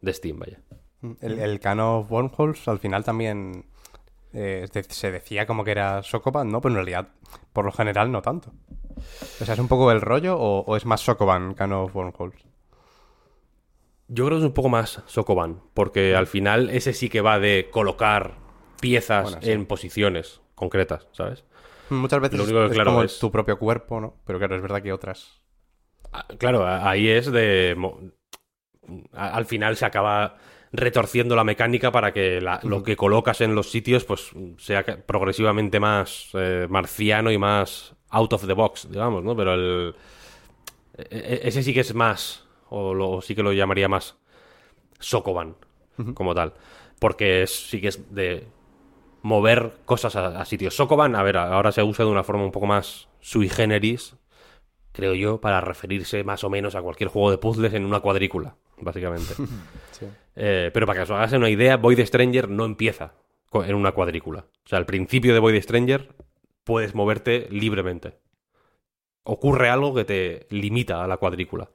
de 0.00 0.12
Steam, 0.14 0.38
vaya. 0.38 0.58
El, 1.20 1.38
el 1.38 1.60
Can 1.60 1.80
of 1.80 2.10
Wormholes 2.10 2.66
al 2.68 2.78
final 2.78 3.04
también 3.04 3.66
eh, 4.32 4.66
de- 4.72 4.82
se 4.84 5.10
decía 5.10 5.46
como 5.46 5.64
que 5.64 5.70
era 5.72 6.02
Sokoban, 6.02 6.48
¿no? 6.50 6.60
Pero 6.60 6.72
en 6.72 6.76
realidad, 6.76 7.08
por 7.52 7.64
lo 7.66 7.72
general, 7.72 8.10
no 8.10 8.22
tanto. 8.22 8.52
O 9.40 9.44
sea, 9.44 9.54
¿es 9.54 9.60
un 9.60 9.68
poco 9.68 9.90
el 9.92 10.00
rollo 10.00 10.36
o, 10.38 10.60
o 10.60 10.76
es 10.76 10.86
más 10.86 11.00
Sokoban 11.02 11.54
Can 11.54 11.72
of 11.72 11.94
Wormholes? 11.94 12.46
Yo 14.12 14.26
creo 14.26 14.38
que 14.38 14.42
es 14.44 14.48
un 14.48 14.54
poco 14.54 14.68
más 14.68 15.02
Sokoban, 15.06 15.60
porque 15.72 16.16
al 16.16 16.26
final 16.26 16.68
ese 16.70 16.92
sí 16.92 17.08
que 17.08 17.20
va 17.20 17.38
de 17.38 17.68
colocar 17.70 18.34
piezas 18.80 19.22
Bueno, 19.22 19.38
sí. 19.42 19.50
en 19.52 19.66
posiciones 19.66 20.40
concretas, 20.56 21.06
¿sabes? 21.12 21.44
Muchas 21.90 22.20
veces 22.20 22.38
Lo 22.38 22.44
único 22.44 22.58
que, 22.60 22.66
es 22.66 22.72
claro, 22.72 22.90
como 22.90 23.02
es- 23.04 23.18
tu 23.20 23.30
propio 23.30 23.58
cuerpo, 23.58 24.00
¿no? 24.00 24.16
Pero 24.26 24.38
claro, 24.38 24.56
es 24.56 24.62
verdad 24.62 24.82
que 24.82 24.92
otras... 24.92 25.40
Ah, 26.12 26.26
Claro, 26.38 26.66
ahí 26.66 27.08
es 27.08 27.30
de... 27.30 27.76
Al 29.12 29.46
final 29.46 29.76
se 29.76 29.86
acaba 29.86 30.36
retorciendo 30.72 31.36
la 31.36 31.44
mecánica 31.44 31.92
para 31.92 32.12
que 32.12 32.40
la- 32.40 32.60
lo 32.64 32.82
que 32.82 32.96
colocas 32.96 33.40
en 33.40 33.54
los 33.54 33.70
sitios 33.70 34.04
pues 34.04 34.30
sea 34.58 34.84
progresivamente 35.06 35.78
más 35.80 36.30
eh, 36.34 36.66
marciano 36.68 37.30
y 37.30 37.38
más 37.38 37.94
out 38.10 38.32
of 38.32 38.46
the 38.46 38.52
box, 38.54 38.88
digamos, 38.90 39.22
¿no? 39.22 39.36
Pero 39.36 39.54
el... 39.54 39.94
e- 40.96 41.04
e- 41.42 41.48
Ese 41.48 41.62
sí 41.62 41.72
que 41.74 41.80
es 41.80 41.94
más, 41.94 42.44
o, 42.70 42.94
lo, 42.94 43.20
sí 43.20 43.34
que 43.34 43.42
lo 43.42 43.52
llamaría 43.52 43.88
más 43.88 44.16
Sokoban, 44.98 45.56
como 46.14 46.34
tal. 46.34 46.54
Porque 46.98 47.42
es- 47.42 47.68
sí 47.68 47.80
que 47.80 47.88
es 47.88 48.14
de 48.14 48.46
mover 49.22 49.72
cosas 49.84 50.16
a, 50.16 50.40
a 50.40 50.44
sitios. 50.44 50.74
Sokoban, 50.76 51.14
a 51.16 51.22
ver, 51.22 51.36
ahora 51.36 51.72
se 51.72 51.82
usa 51.82 52.04
de 52.04 52.10
una 52.10 52.24
forma 52.24 52.44
un 52.44 52.52
poco 52.52 52.66
más 52.66 53.08
sui 53.20 53.48
generis, 53.48 54.16
creo 54.92 55.14
yo, 55.14 55.40
para 55.40 55.60
referirse 55.60 56.24
más 56.24 56.42
o 56.44 56.50
menos 56.50 56.74
a 56.74 56.82
cualquier 56.82 57.10
juego 57.10 57.30
de 57.30 57.38
puzzles 57.38 57.74
en 57.74 57.84
una 57.84 58.00
cuadrícula, 58.00 58.56
básicamente. 58.78 59.34
Eh, 60.36 60.70
pero 60.72 60.86
para 60.86 60.98
que 60.98 61.02
os 61.02 61.10
hagáis 61.10 61.32
una 61.32 61.50
idea, 61.50 61.76
Void 61.76 62.00
Stranger 62.06 62.48
no 62.48 62.64
empieza 62.64 63.12
en 63.52 63.74
una 63.74 63.92
cuadrícula. 63.92 64.46
O 64.64 64.68
sea, 64.68 64.78
al 64.78 64.86
principio 64.86 65.34
de 65.34 65.40
Void 65.40 65.60
Stranger 65.60 66.14
puedes 66.64 66.94
moverte 66.94 67.48
libremente. 67.50 68.18
Ocurre 69.24 69.68
algo 69.68 69.94
que 69.94 70.04
te 70.04 70.46
limita 70.50 71.04
a 71.04 71.06
la 71.06 71.18
cuadrícula. 71.18 71.68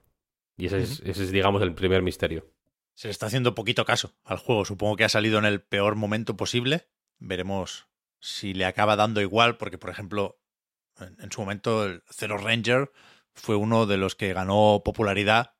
Y 0.58 0.68
ese 0.68 0.82
es, 0.82 1.00
ese 1.02 1.24
es 1.24 1.32
digamos, 1.32 1.62
el 1.62 1.74
primer 1.74 2.02
misterio. 2.02 2.46
se 2.94 3.08
le 3.08 3.12
está 3.12 3.26
haciendo 3.26 3.56
poquito 3.56 3.86
caso 3.86 4.16
al 4.24 4.38
juego. 4.38 4.66
Supongo 4.66 4.96
que 4.96 5.04
ha 5.04 5.10
salido 5.10 5.38
en 5.40 5.46
el 5.46 5.62
peor 5.62 5.96
momento 5.96 6.38
posible. 6.38 6.88
Veremos 7.20 7.88
si 8.20 8.54
le 8.54 8.66
acaba 8.66 8.96
dando 8.96 9.22
igual, 9.22 9.58
porque, 9.58 9.78
por 9.78 9.90
ejemplo, 9.90 10.40
en, 11.00 11.18
en 11.20 11.32
su 11.32 11.42
momento 11.42 11.86
el 11.86 12.04
Zero 12.10 12.38
Ranger 12.38 12.92
fue 13.34 13.56
uno 13.56 13.86
de 13.86 13.98
los 13.98 14.16
que 14.16 14.34
ganó 14.34 14.82
popularidad 14.84 15.56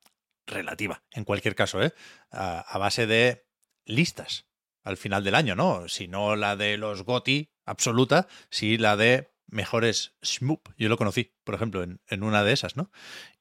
relativa, 0.46 1.02
en 1.12 1.24
cualquier 1.24 1.54
caso, 1.54 1.82
¿eh? 1.82 1.92
a, 2.30 2.60
a 2.60 2.78
base 2.78 3.06
de 3.06 3.46
listas 3.84 4.46
al 4.82 4.96
final 4.96 5.24
del 5.24 5.34
año, 5.34 5.56
¿no? 5.56 5.88
Si 5.88 6.06
no 6.08 6.36
la 6.36 6.56
de 6.56 6.76
los 6.76 7.02
GOTI 7.02 7.50
absoluta, 7.64 8.28
sí 8.50 8.78
la 8.78 8.96
de 8.96 9.32
mejores 9.48 10.14
Shmoop. 10.22 10.68
Yo 10.78 10.88
lo 10.88 10.96
conocí, 10.96 11.34
por 11.44 11.54
ejemplo, 11.56 11.82
en, 11.82 12.00
en 12.08 12.22
una 12.22 12.44
de 12.44 12.52
esas, 12.52 12.76
¿no? 12.76 12.90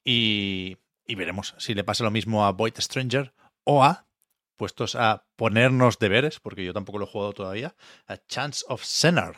Y, 0.04 0.78
y 1.06 1.16
veremos 1.16 1.54
si 1.58 1.74
le 1.74 1.84
pasa 1.84 2.04
lo 2.04 2.12
mismo 2.12 2.46
a 2.46 2.52
Void 2.52 2.74
Stranger 2.80 3.34
o 3.64 3.84
a, 3.84 4.08
puestos 4.56 4.96
a 4.96 5.26
ponernos 5.36 6.00
deberes, 6.00 6.40
porque 6.40 6.64
yo 6.64 6.74
tampoco 6.74 6.98
lo 7.00 7.06
he 7.06 7.10
jugado 7.10 7.34
todavía, 7.34 7.76
a 8.08 8.18
Chance 8.18 8.66
of 8.70 8.84
Sinner. 8.84 9.34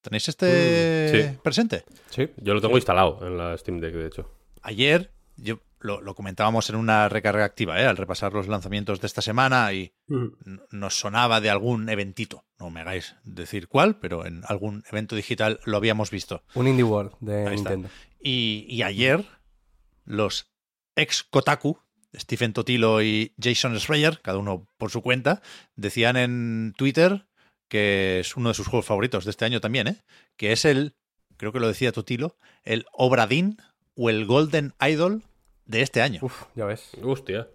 ¿Tenéis 0.00 0.28
este 0.28 0.46
Mm, 0.46 1.16
sí. 1.32 1.38
presente? 1.42 1.84
Sí. 2.10 2.28
Yo 2.38 2.54
lo 2.54 2.60
tengo 2.60 2.76
instalado 2.76 3.24
en 3.26 3.38
la 3.38 3.56
Steam 3.56 3.78
Deck, 3.78 3.94
de 3.94 4.06
hecho. 4.06 4.30
Ayer 4.62 5.12
yo 5.36 5.60
lo, 5.78 6.00
lo 6.00 6.14
comentábamos 6.14 6.68
en 6.70 6.76
una 6.76 7.08
recarga 7.08 7.44
activa, 7.44 7.80
¿eh? 7.80 7.86
al 7.86 7.96
repasar 7.96 8.32
los 8.32 8.48
lanzamientos 8.48 9.00
de 9.00 9.06
esta 9.06 9.22
semana 9.22 9.72
y 9.72 9.92
Mm. 10.08 10.26
nos 10.72 10.98
sonaba 10.98 11.40
de 11.40 11.50
algún 11.50 11.88
eventito. 11.88 12.44
No 12.58 12.70
me 12.70 12.80
hagáis 12.80 13.14
decir 13.24 13.68
cuál, 13.68 13.96
pero 13.96 14.26
en 14.26 14.42
algún 14.48 14.82
evento 14.90 15.14
digital 15.16 15.60
lo 15.64 15.76
habíamos 15.76 16.10
visto. 16.10 16.42
Un 16.54 16.66
Indie 16.68 16.84
World 16.84 17.12
de. 17.20 17.48
Nintendo. 17.50 17.88
Y, 18.20 18.66
y 18.68 18.82
ayer 18.82 19.24
los 20.04 20.51
ex 20.96 21.22
Kotaku, 21.22 21.78
Stephen 22.14 22.52
Totilo 22.52 23.02
y 23.02 23.34
Jason 23.40 23.78
Schreier, 23.78 24.20
cada 24.20 24.38
uno 24.38 24.66
por 24.76 24.90
su 24.90 25.02
cuenta, 25.02 25.42
decían 25.76 26.16
en 26.16 26.74
Twitter 26.76 27.26
que 27.68 28.20
es 28.20 28.36
uno 28.36 28.50
de 28.50 28.54
sus 28.54 28.66
juegos 28.66 28.84
favoritos 28.84 29.24
de 29.24 29.30
este 29.30 29.46
año 29.46 29.60
también, 29.60 29.88
¿eh? 29.88 29.96
que 30.36 30.52
es 30.52 30.66
el, 30.66 30.94
creo 31.38 31.52
que 31.52 31.60
lo 31.60 31.68
decía 31.68 31.90
Totilo, 31.90 32.36
el 32.64 32.84
Obradin 32.92 33.56
o 33.94 34.10
el 34.10 34.26
Golden 34.26 34.74
Idol 34.78 35.22
de 35.64 35.80
este 35.80 36.02
año. 36.02 36.20
Uf, 36.22 36.44
ya 36.54 36.66
ves. 36.66 36.90
Hostia. 37.02 37.48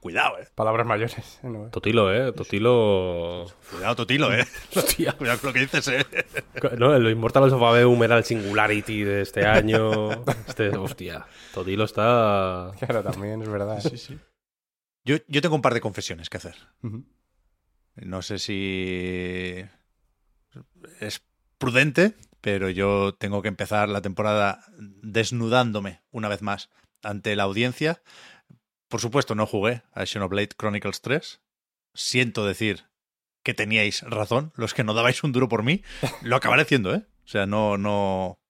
Cuidado, 0.00 0.38
eh. 0.38 0.48
Palabras 0.54 0.86
mayores. 0.86 1.40
¿no? 1.42 1.68
Totilo, 1.68 2.12
¿eh? 2.12 2.32
Totilo... 2.32 3.44
Cuidado, 3.70 3.96
Totilo, 3.96 4.32
eh. 4.32 4.46
Hostia. 4.74 5.12
Cuidado 5.12 5.38
con 5.40 5.48
lo 5.48 5.54
que 5.54 5.60
dices, 5.60 5.88
eh. 5.88 6.06
No, 6.78 6.98
lo 6.98 7.10
Immortal 7.10 7.52
of 7.52 7.62
Aveum 7.62 8.02
era 8.02 8.16
el 8.16 8.24
Singularity 8.24 9.04
de 9.04 9.20
este 9.20 9.46
año. 9.46 10.10
Este, 10.48 10.70
hostia. 10.70 11.26
Totilo 11.52 11.84
está... 11.84 12.72
Claro, 12.78 13.02
también 13.02 13.42
es 13.42 13.48
verdad. 13.48 13.78
¿eh? 13.84 14.18
Yo, 15.04 15.16
yo 15.28 15.42
tengo 15.42 15.54
un 15.54 15.62
par 15.62 15.74
de 15.74 15.82
confesiones 15.82 16.30
que 16.30 16.38
hacer. 16.38 16.56
No 17.96 18.22
sé 18.22 18.38
si 18.38 19.64
es 21.00 21.22
prudente, 21.58 22.14
pero 22.40 22.70
yo 22.70 23.14
tengo 23.14 23.42
que 23.42 23.48
empezar 23.48 23.90
la 23.90 24.00
temporada 24.00 24.64
desnudándome 24.78 26.00
una 26.10 26.28
vez 26.28 26.40
más 26.40 26.70
ante 27.02 27.36
la 27.36 27.42
audiencia. 27.42 28.02
Por 28.90 29.00
supuesto, 29.00 29.36
no 29.36 29.46
jugué 29.46 29.82
a 29.92 30.04
Xenoblade 30.04 30.48
Chronicles 30.58 31.00
3. 31.00 31.40
Siento 31.94 32.44
decir 32.44 32.86
que 33.44 33.54
teníais 33.54 34.02
razón, 34.02 34.52
los 34.56 34.74
que 34.74 34.82
no 34.82 34.94
dabais 34.94 35.22
un 35.22 35.30
duro 35.30 35.48
por 35.48 35.62
mí. 35.62 35.82
Lo 36.22 36.34
acabaré 36.34 36.62
haciendo, 36.62 36.92
¿eh? 36.92 37.06
O 37.24 37.28
sea, 37.28 37.46
no, 37.46 37.78
no, 37.78 38.40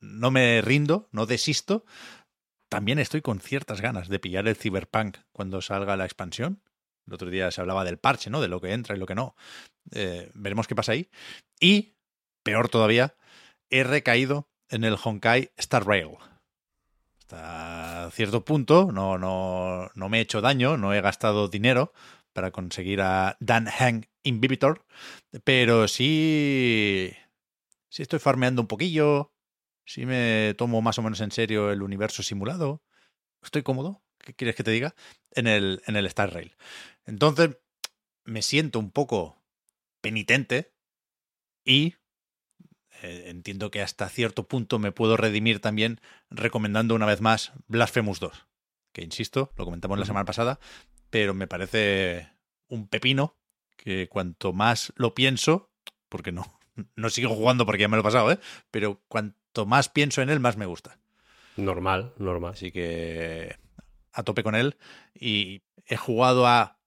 no 0.00 0.30
me 0.30 0.62
rindo, 0.62 1.08
no 1.10 1.26
desisto. 1.26 1.84
También 2.68 3.00
estoy 3.00 3.20
con 3.20 3.40
ciertas 3.40 3.80
ganas 3.80 4.08
de 4.08 4.20
pillar 4.20 4.46
el 4.46 4.54
Cyberpunk 4.54 5.18
cuando 5.32 5.60
salga 5.60 5.96
la 5.96 6.04
expansión. 6.04 6.62
El 7.08 7.14
otro 7.14 7.28
día 7.28 7.50
se 7.50 7.60
hablaba 7.60 7.84
del 7.84 7.98
parche, 7.98 8.30
¿no? 8.30 8.40
De 8.40 8.48
lo 8.48 8.60
que 8.60 8.72
entra 8.72 8.94
y 8.94 9.00
lo 9.00 9.06
que 9.06 9.16
no. 9.16 9.34
Eh, 9.90 10.30
veremos 10.34 10.68
qué 10.68 10.76
pasa 10.76 10.92
ahí. 10.92 11.10
Y, 11.58 11.96
peor 12.44 12.68
todavía, 12.68 13.16
he 13.70 13.82
recaído 13.82 14.48
en 14.68 14.84
el 14.84 14.96
Honkai 15.02 15.50
Star 15.56 15.84
Rail. 15.84 16.12
Hasta 17.24 18.10
cierto 18.10 18.44
punto 18.44 18.92
no, 18.92 19.16
no, 19.16 19.90
no 19.94 20.08
me 20.10 20.18
he 20.18 20.20
hecho 20.20 20.42
daño, 20.42 20.76
no 20.76 20.92
he 20.92 21.00
gastado 21.00 21.48
dinero 21.48 21.92
para 22.34 22.50
conseguir 22.50 23.00
a 23.00 23.38
Dan 23.40 23.66
Hang 23.66 24.04
Inhibitor, 24.24 24.84
pero 25.42 25.88
sí, 25.88 27.12
sí 27.88 28.02
estoy 28.02 28.18
farmeando 28.18 28.60
un 28.60 28.68
poquillo, 28.68 29.32
sí 29.86 30.04
me 30.04 30.54
tomo 30.58 30.82
más 30.82 30.98
o 30.98 31.02
menos 31.02 31.20
en 31.22 31.30
serio 31.30 31.70
el 31.70 31.82
universo 31.82 32.22
simulado. 32.22 32.82
Estoy 33.42 33.62
cómodo, 33.62 34.02
¿qué 34.18 34.34
quieres 34.34 34.54
que 34.54 34.64
te 34.64 34.70
diga? 34.72 34.94
En 35.30 35.46
el, 35.46 35.82
en 35.86 35.96
el 35.96 36.04
Star 36.06 36.32
Rail. 36.34 36.54
Entonces, 37.06 37.56
me 38.24 38.42
siento 38.42 38.78
un 38.78 38.90
poco 38.90 39.42
penitente 40.02 40.74
y 41.64 41.94
eh, 43.02 43.24
entiendo 43.26 43.70
que 43.70 43.82
hasta 43.82 44.08
cierto 44.08 44.46
punto 44.48 44.78
me 44.78 44.92
puedo 44.92 45.16
redimir 45.16 45.60
también 45.60 46.00
recomendando 46.30 46.94
una 46.94 47.06
vez 47.06 47.20
más 47.20 47.52
Blasphemous 47.66 48.20
2, 48.20 48.46
que 48.92 49.02
insisto, 49.02 49.52
lo 49.56 49.64
comentamos 49.64 49.98
la 49.98 50.06
semana 50.06 50.24
pasada, 50.24 50.58
pero 51.10 51.34
me 51.34 51.46
parece 51.46 52.30
un 52.68 52.88
pepino 52.88 53.36
que 53.76 54.08
cuanto 54.08 54.52
más 54.52 54.92
lo 54.96 55.14
pienso, 55.14 55.70
porque 56.08 56.32
no, 56.32 56.58
no 56.96 57.10
sigo 57.10 57.34
jugando 57.34 57.66
porque 57.66 57.82
ya 57.82 57.88
me 57.88 57.96
lo 57.96 58.00
he 58.00 58.04
pasado, 58.04 58.30
¿eh? 58.32 58.38
pero 58.70 59.02
cuanto 59.08 59.66
más 59.66 59.88
pienso 59.88 60.22
en 60.22 60.30
él, 60.30 60.40
más 60.40 60.56
me 60.56 60.66
gusta. 60.66 60.98
Normal, 61.56 62.12
normal. 62.18 62.52
Así 62.52 62.72
que 62.72 63.56
a 64.12 64.22
tope 64.22 64.42
con 64.42 64.54
él. 64.54 64.76
Y 65.14 65.62
he 65.86 65.96
jugado 65.96 66.46
a 66.46 66.78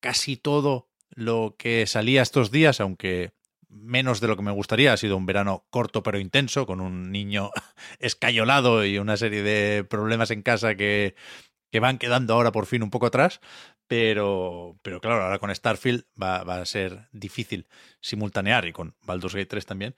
casi 0.00 0.36
todo 0.36 0.88
lo 1.10 1.54
que 1.58 1.86
salía 1.86 2.22
estos 2.22 2.50
días, 2.50 2.80
aunque 2.80 3.32
menos 3.72 4.20
de 4.20 4.28
lo 4.28 4.36
que 4.36 4.42
me 4.42 4.52
gustaría. 4.52 4.92
Ha 4.92 4.96
sido 4.96 5.16
un 5.16 5.26
verano 5.26 5.66
corto 5.70 6.02
pero 6.02 6.18
intenso, 6.18 6.66
con 6.66 6.80
un 6.80 7.10
niño 7.10 7.50
escayolado 7.98 8.84
y 8.84 8.98
una 8.98 9.16
serie 9.16 9.42
de 9.42 9.84
problemas 9.84 10.30
en 10.30 10.42
casa 10.42 10.74
que, 10.74 11.14
que 11.70 11.80
van 11.80 11.98
quedando 11.98 12.34
ahora 12.34 12.52
por 12.52 12.66
fin 12.66 12.82
un 12.82 12.90
poco 12.90 13.06
atrás. 13.06 13.40
Pero, 13.88 14.78
pero 14.82 15.00
claro, 15.00 15.22
ahora 15.22 15.38
con 15.38 15.54
Starfield 15.54 16.04
va, 16.20 16.38
a 16.40 16.64
ser 16.64 17.08
difícil 17.12 17.66
simultanear 18.00 18.66
y 18.66 18.72
con 18.72 18.94
Baldur's 19.02 19.34
Gate 19.34 19.46
3 19.46 19.66
también 19.66 19.96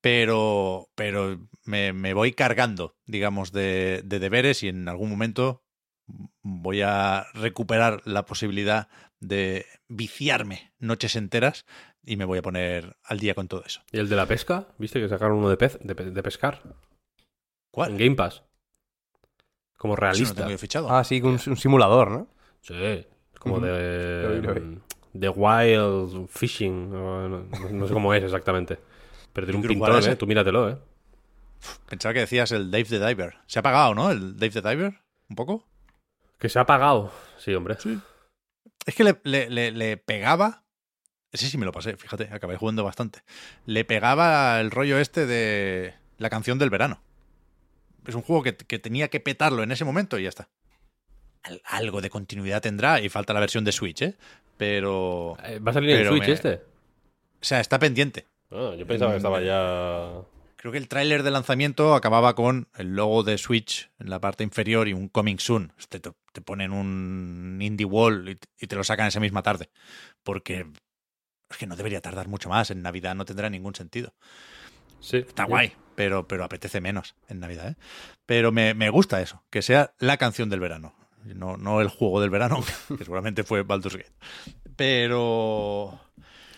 pero, 0.00 0.90
pero 0.96 1.48
me, 1.64 1.92
me 1.92 2.12
voy 2.12 2.32
cargando, 2.32 2.96
digamos, 3.06 3.52
de, 3.52 4.02
de, 4.04 4.18
deberes 4.18 4.64
y 4.64 4.68
en 4.68 4.88
algún 4.88 5.08
momento 5.08 5.62
voy 6.42 6.82
a 6.82 7.26
recuperar 7.34 8.02
la 8.04 8.24
posibilidad 8.24 8.88
de 9.20 9.66
viciarme 9.88 10.72
noches 10.78 11.14
enteras 11.14 11.64
y 12.04 12.16
me 12.16 12.24
voy 12.24 12.38
a 12.38 12.42
poner 12.42 12.96
al 13.04 13.18
día 13.18 13.34
con 13.34 13.48
todo 13.48 13.62
eso. 13.64 13.80
¿Y 13.92 13.98
el 13.98 14.08
de 14.08 14.16
la 14.16 14.26
pesca? 14.26 14.66
¿Viste 14.78 15.00
que 15.00 15.08
sacaron 15.08 15.38
uno 15.38 15.48
de, 15.48 15.56
pez, 15.56 15.78
de, 15.82 15.94
de 15.94 16.22
pescar? 16.22 16.62
¿Cuál? 17.70 17.92
En 17.92 17.98
Game 17.98 18.16
Pass. 18.16 18.42
Como 19.78 19.94
Eso 19.94 20.00
no 20.00 20.06
realista. 20.06 20.34
tengo 20.34 20.50
yo 20.50 20.58
fichado. 20.58 20.90
Ah, 20.90 21.02
sí, 21.04 21.20
un, 21.22 21.38
un 21.46 21.56
simulador, 21.56 22.10
¿no? 22.10 22.28
Sí, 22.60 23.06
como 23.38 23.56
Ujú. 23.56 23.64
de... 23.64 24.78
De 25.12 25.28
Wild 25.28 26.28
Fishing. 26.28 26.90
No, 26.90 27.28
no- 27.28 27.44
no 27.70 27.86
sé 27.88 27.92
cómo 27.92 28.14
es 28.14 28.22
exactamente. 28.24 28.78
Pero 29.32 29.46
tiene 29.46 29.60
un 29.60 29.66
pintón. 29.68 30.02
¿eh? 30.10 30.16
Tú 30.16 30.26
míratelo, 30.26 30.70
¿eh? 30.70 30.78
Pensaba 31.88 32.12
que 32.14 32.20
decías 32.20 32.50
el 32.52 32.70
Dave 32.70 32.84
the 32.84 33.04
Diver. 33.06 33.34
¿Se 33.46 33.58
ha 33.58 33.62
pagado, 33.62 33.94
no? 33.94 34.10
El 34.10 34.36
Dave 34.36 34.50
the 34.50 34.62
Diver, 34.62 35.00
un 35.28 35.36
poco. 35.36 35.68
Que 36.38 36.48
se 36.48 36.58
ha 36.58 36.62
apagado. 36.62 37.12
Sí, 37.38 37.54
hombre. 37.54 37.76
Es 38.86 38.94
que 38.94 39.04
le, 39.04 39.20
le- 39.24 39.50
le- 39.50 39.70
le 39.72 39.96
pegaba. 39.96 40.61
Ese 41.32 41.48
sí 41.48 41.56
me 41.58 41.64
lo 41.64 41.72
pasé, 41.72 41.96
fíjate, 41.96 42.28
acabé 42.32 42.56
jugando 42.56 42.84
bastante. 42.84 43.20
Le 43.66 43.84
pegaba 43.84 44.60
el 44.60 44.70
rollo 44.70 44.98
este 44.98 45.26
de 45.26 45.94
la 46.18 46.28
canción 46.30 46.58
del 46.58 46.70
verano. 46.70 47.02
Es 48.06 48.14
un 48.14 48.22
juego 48.22 48.42
que, 48.42 48.54
que 48.56 48.78
tenía 48.78 49.08
que 49.08 49.20
petarlo 49.20 49.62
en 49.62 49.72
ese 49.72 49.84
momento 49.84 50.18
y 50.18 50.24
ya 50.24 50.28
está. 50.28 50.48
Al- 51.42 51.62
algo 51.64 52.00
de 52.00 52.10
continuidad 52.10 52.60
tendrá 52.60 53.00
y 53.00 53.08
falta 53.08 53.32
la 53.32 53.40
versión 53.40 53.64
de 53.64 53.72
Switch, 53.72 54.02
¿eh? 54.02 54.14
Pero. 54.58 55.36
Eh, 55.44 55.58
¿Va 55.58 55.70
a 55.70 55.74
salir 55.74 55.96
en 55.96 56.06
Switch 56.08 56.26
me- 56.26 56.32
este? 56.34 56.54
O 56.54 57.44
sea, 57.44 57.60
está 57.60 57.78
pendiente. 57.78 58.26
Ah, 58.50 58.74
yo 58.78 58.86
pensaba 58.86 59.12
que 59.12 59.16
estaba 59.16 59.40
ya... 59.40 60.20
Creo 60.56 60.70
que 60.70 60.78
el 60.78 60.86
tráiler 60.86 61.24
de 61.24 61.32
lanzamiento 61.32 61.94
acababa 61.94 62.36
con 62.36 62.68
el 62.76 62.94
logo 62.94 63.24
de 63.24 63.36
Switch 63.38 63.90
en 63.98 64.10
la 64.10 64.20
parte 64.20 64.44
inferior 64.44 64.86
y 64.86 64.92
un 64.92 65.08
Coming 65.08 65.38
Soon. 65.40 65.72
Te, 65.88 65.98
te- 65.98 66.12
te 66.32 66.40
ponen 66.40 66.70
un 66.72 67.58
Indie 67.60 67.84
Wall 67.86 68.28
y, 68.28 68.38
y 68.64 68.66
te 68.68 68.76
lo 68.76 68.84
sacan 68.84 69.08
esa 69.08 69.18
misma 69.18 69.42
tarde. 69.42 69.70
Porque 70.22 70.66
es 71.52 71.58
que 71.58 71.66
no 71.66 71.76
debería 71.76 72.00
tardar 72.00 72.28
mucho 72.28 72.48
más. 72.48 72.70
En 72.70 72.82
Navidad 72.82 73.14
no 73.14 73.24
tendrá 73.24 73.48
ningún 73.50 73.74
sentido. 73.74 74.12
Sí. 75.00 75.18
Está 75.18 75.44
guay, 75.44 75.72
pero, 75.94 76.26
pero 76.28 76.44
apetece 76.44 76.80
menos 76.80 77.14
en 77.28 77.40
Navidad. 77.40 77.70
¿eh? 77.70 77.76
Pero 78.26 78.52
me, 78.52 78.74
me 78.74 78.90
gusta 78.90 79.20
eso, 79.20 79.42
que 79.50 79.62
sea 79.62 79.94
la 79.98 80.16
canción 80.16 80.48
del 80.48 80.60
verano. 80.60 80.94
No, 81.24 81.56
no 81.56 81.80
el 81.80 81.88
juego 81.88 82.20
del 82.20 82.30
verano, 82.30 82.62
que 82.98 83.04
seguramente 83.04 83.44
fue 83.44 83.62
Baldur's 83.62 83.96
Gate. 83.96 84.12
Pero 84.76 86.00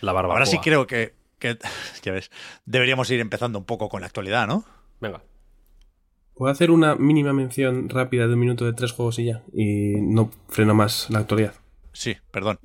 La 0.01 0.13
barbacoa. 0.13 0.37
ahora 0.37 0.47
sí 0.47 0.59
creo 0.59 0.87
que, 0.87 1.15
que, 1.39 1.59
ya 2.03 2.13
ves, 2.13 2.31
deberíamos 2.65 3.11
ir 3.11 3.21
empezando 3.21 3.59
un 3.59 3.65
poco 3.65 3.89
con 3.89 4.01
la 4.01 4.07
actualidad, 4.07 4.47
¿no? 4.47 4.65
Venga. 5.01 5.23
¿Puedo 6.35 6.51
hacer 6.51 6.71
una 6.71 6.97
mínima 6.97 7.33
mención 7.33 7.89
rápida 7.89 8.27
de 8.27 8.35
un 8.35 8.41
minuto 8.41 8.65
de 8.65 8.73
tres 8.73 8.93
juegos 8.93 9.19
y 9.21 9.27
ya? 9.27 9.43
Y 9.53 10.01
no 10.01 10.31
freno 10.49 10.75
más 10.75 11.09
la 11.11 11.21
actualidad. 11.21 11.55
Sí, 11.93 12.17
perdón. 12.33 12.59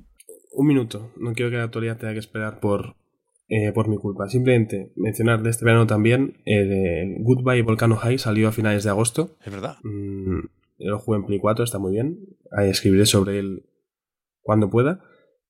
Un 0.50 0.66
minuto. 0.66 1.12
No 1.16 1.32
quiero 1.32 1.50
que 1.50 1.56
la 1.56 1.64
actualidad 1.64 1.98
tenga 1.98 2.12
que 2.12 2.18
esperar 2.18 2.60
por, 2.60 2.96
eh, 3.48 3.72
por 3.72 3.88
mi 3.88 3.96
culpa. 3.96 4.28
Simplemente 4.28 4.92
mencionar 4.96 5.42
de 5.42 5.50
este 5.50 5.64
verano 5.64 5.86
también 5.86 6.38
el, 6.44 6.72
el 6.72 7.16
Goodbye 7.22 7.62
Volcano 7.62 7.96
High 7.96 8.18
salió 8.18 8.48
a 8.48 8.52
finales 8.52 8.84
de 8.84 8.90
agosto. 8.90 9.36
Es 9.44 9.52
verdad. 9.52 9.76
Mm, 9.82 10.40
lo 10.78 10.98
jugué 10.98 11.18
en 11.18 11.26
Play 11.26 11.38
4, 11.38 11.64
está 11.64 11.78
muy 11.78 11.92
bien. 11.92 12.18
Ahí 12.50 12.70
escribiré 12.70 13.06
sobre 13.06 13.38
él 13.38 13.66
cuando 14.42 14.70
pueda. 14.70 15.00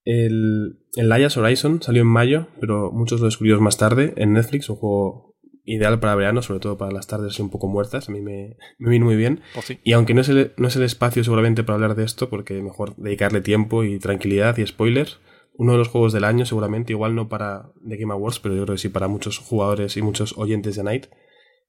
El, 0.05 0.81
el 0.97 1.09
Lias 1.09 1.37
Horizon 1.37 1.83
salió 1.83 2.03
en 2.03 2.09
mayo, 2.09 2.49
pero 2.61 2.91
muchos 2.91 3.21
lo 3.21 3.27
descubrimos 3.27 3.61
más 3.61 3.77
tarde 3.77 4.15
en 4.17 4.33
Netflix, 4.33 4.69
un 4.71 4.77
juego 4.77 5.30
ideal 5.73 6.01
para 6.01 6.15
verano, 6.15 6.43
sobre 6.43 6.61
todo 6.61 6.77
para 6.79 6.93
las 6.93 7.07
tardes 7.07 7.33
así 7.33 7.43
un 7.43 7.51
poco 7.51 7.69
muertas. 7.69 8.09
A 8.09 8.13
mí 8.13 8.21
me, 8.21 8.57
me 8.79 8.91
vino 8.91 9.05
muy 9.07 9.17
bien. 9.17 9.41
Pues 9.55 9.67
sí. 9.67 9.79
Y 9.85 9.93
aunque 9.93 10.15
no 10.15 10.21
es, 10.21 10.29
el, 10.29 10.53
no 10.57 10.69
es 10.69 10.77
el 10.77 10.83
espacio 10.83 11.23
seguramente 11.25 11.63
para 11.63 11.75
hablar 11.75 11.95
de 11.95 12.05
esto, 12.05 12.29
porque 12.29 12.61
mejor 12.63 12.95
dedicarle 12.97 13.41
tiempo 13.41 13.85
y 13.85 13.99
tranquilidad 13.99 14.57
y 14.59 14.67
spoilers, 14.67 15.19
uno 15.55 15.73
de 15.73 15.79
los 15.79 15.89
juegos 15.89 16.13
del 16.13 16.25
año 16.25 16.47
seguramente, 16.47 16.93
igual 16.93 17.15
no 17.15 17.29
para 17.29 17.73
The 17.87 17.97
Game 17.97 18.13
Awards, 18.13 18.41
pero 18.41 18.55
yo 18.55 18.65
creo 18.65 18.75
que 18.77 18.81
sí 18.81 18.89
para 18.89 19.09
muchos 19.09 19.39
jugadores 19.39 19.97
y 19.97 20.03
muchos 20.03 20.37
oyentes 20.39 20.77
de 20.77 20.83
Night, 20.85 21.07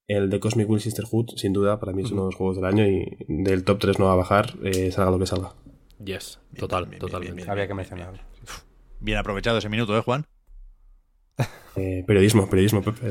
el 0.07 0.29
de 0.29 0.39
Cosmic 0.39 0.69
Will 0.69 0.81
Sisterhood, 0.81 1.31
sin 1.35 1.53
duda, 1.53 1.79
para 1.79 1.93
mí 1.93 2.03
es 2.03 2.11
uno 2.11 2.21
de 2.23 2.27
los 2.27 2.35
juegos 2.35 2.55
del 2.55 2.65
año 2.65 2.85
y 2.87 3.17
del 3.27 3.63
top 3.63 3.79
3 3.79 3.99
no 3.99 4.05
va 4.05 4.13
a 4.13 4.15
bajar, 4.15 4.55
eh, 4.63 4.91
salga 4.91 5.11
lo 5.11 5.19
que 5.19 5.25
salga. 5.25 5.53
Yes, 6.03 6.39
Bien, 6.51 6.59
total, 6.59 6.83
bien, 6.85 6.89
bien, 6.91 6.99
totalmente. 6.99 7.33
bien, 7.33 7.35
bien. 7.35 7.49
Había 7.49 7.67
que 7.67 7.73
mencionarlo. 7.73 8.19
Bien 8.99 9.17
aprovechado 9.17 9.57
ese 9.57 9.69
minuto, 9.69 9.97
¿eh, 9.97 10.01
Juan? 10.01 10.25
Eh, 11.75 12.03
periodismo, 12.05 12.49
periodismo, 12.49 12.81
Pepe. 12.81 13.09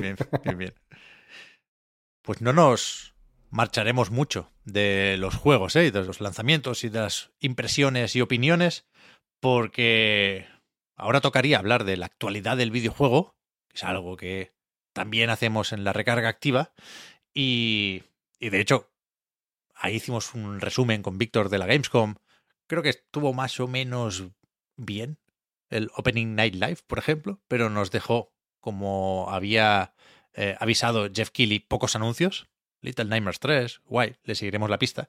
Bien, 0.00 0.16
bien. 0.58 0.74
Pues 2.22 2.40
no 2.40 2.52
nos 2.52 3.14
marcharemos 3.50 4.10
mucho 4.10 4.50
de 4.64 5.16
los 5.18 5.36
juegos, 5.36 5.76
¿eh? 5.76 5.90
de 5.90 6.04
los 6.04 6.20
lanzamientos 6.20 6.82
y 6.84 6.88
de 6.88 7.00
las 7.00 7.30
impresiones 7.38 8.16
y 8.16 8.20
opiniones, 8.20 8.86
porque 9.40 10.46
ahora 10.96 11.20
tocaría 11.20 11.58
hablar 11.58 11.84
de 11.84 11.96
la 11.96 12.06
actualidad 12.06 12.56
del 12.56 12.70
videojuego, 12.70 13.36
que 13.68 13.76
es 13.76 13.84
algo 13.84 14.16
que 14.16 14.52
también 14.92 15.30
hacemos 15.30 15.72
en 15.72 15.84
la 15.84 15.92
recarga 15.92 16.28
activa, 16.28 16.72
y, 17.32 18.02
y 18.40 18.48
de 18.50 18.60
hecho, 18.60 18.90
ahí 19.74 19.96
hicimos 19.96 20.34
un 20.34 20.60
resumen 20.60 21.02
con 21.02 21.18
Víctor 21.18 21.48
de 21.48 21.58
la 21.58 21.66
Gamescom. 21.66 22.16
Creo 22.66 22.82
que 22.82 22.88
estuvo 22.88 23.32
más 23.34 23.60
o 23.60 23.68
menos 23.68 24.24
bien 24.76 25.18
el 25.70 25.90
Opening 25.96 26.34
Night 26.34 26.54
Live, 26.54 26.78
por 26.86 26.98
ejemplo, 26.98 27.40
pero 27.48 27.70
nos 27.70 27.90
dejó, 27.90 28.32
como 28.60 29.26
había 29.30 29.94
eh, 30.34 30.56
avisado 30.58 31.08
Jeff 31.12 31.30
Keighley, 31.30 31.60
pocos 31.60 31.96
anuncios. 31.96 32.48
Little 32.80 33.06
Nightmares 33.06 33.40
3, 33.40 33.80
guay, 33.84 34.16
le 34.24 34.34
seguiremos 34.34 34.68
la 34.68 34.78
pista. 34.78 35.08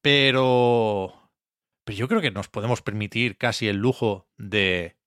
Pero. 0.00 1.30
Pero 1.84 1.98
yo 1.98 2.08
creo 2.08 2.20
que 2.20 2.30
nos 2.30 2.48
podemos 2.48 2.82
permitir 2.82 3.38
casi 3.38 3.68
el 3.68 3.76
lujo 3.76 4.28
de 4.36 4.98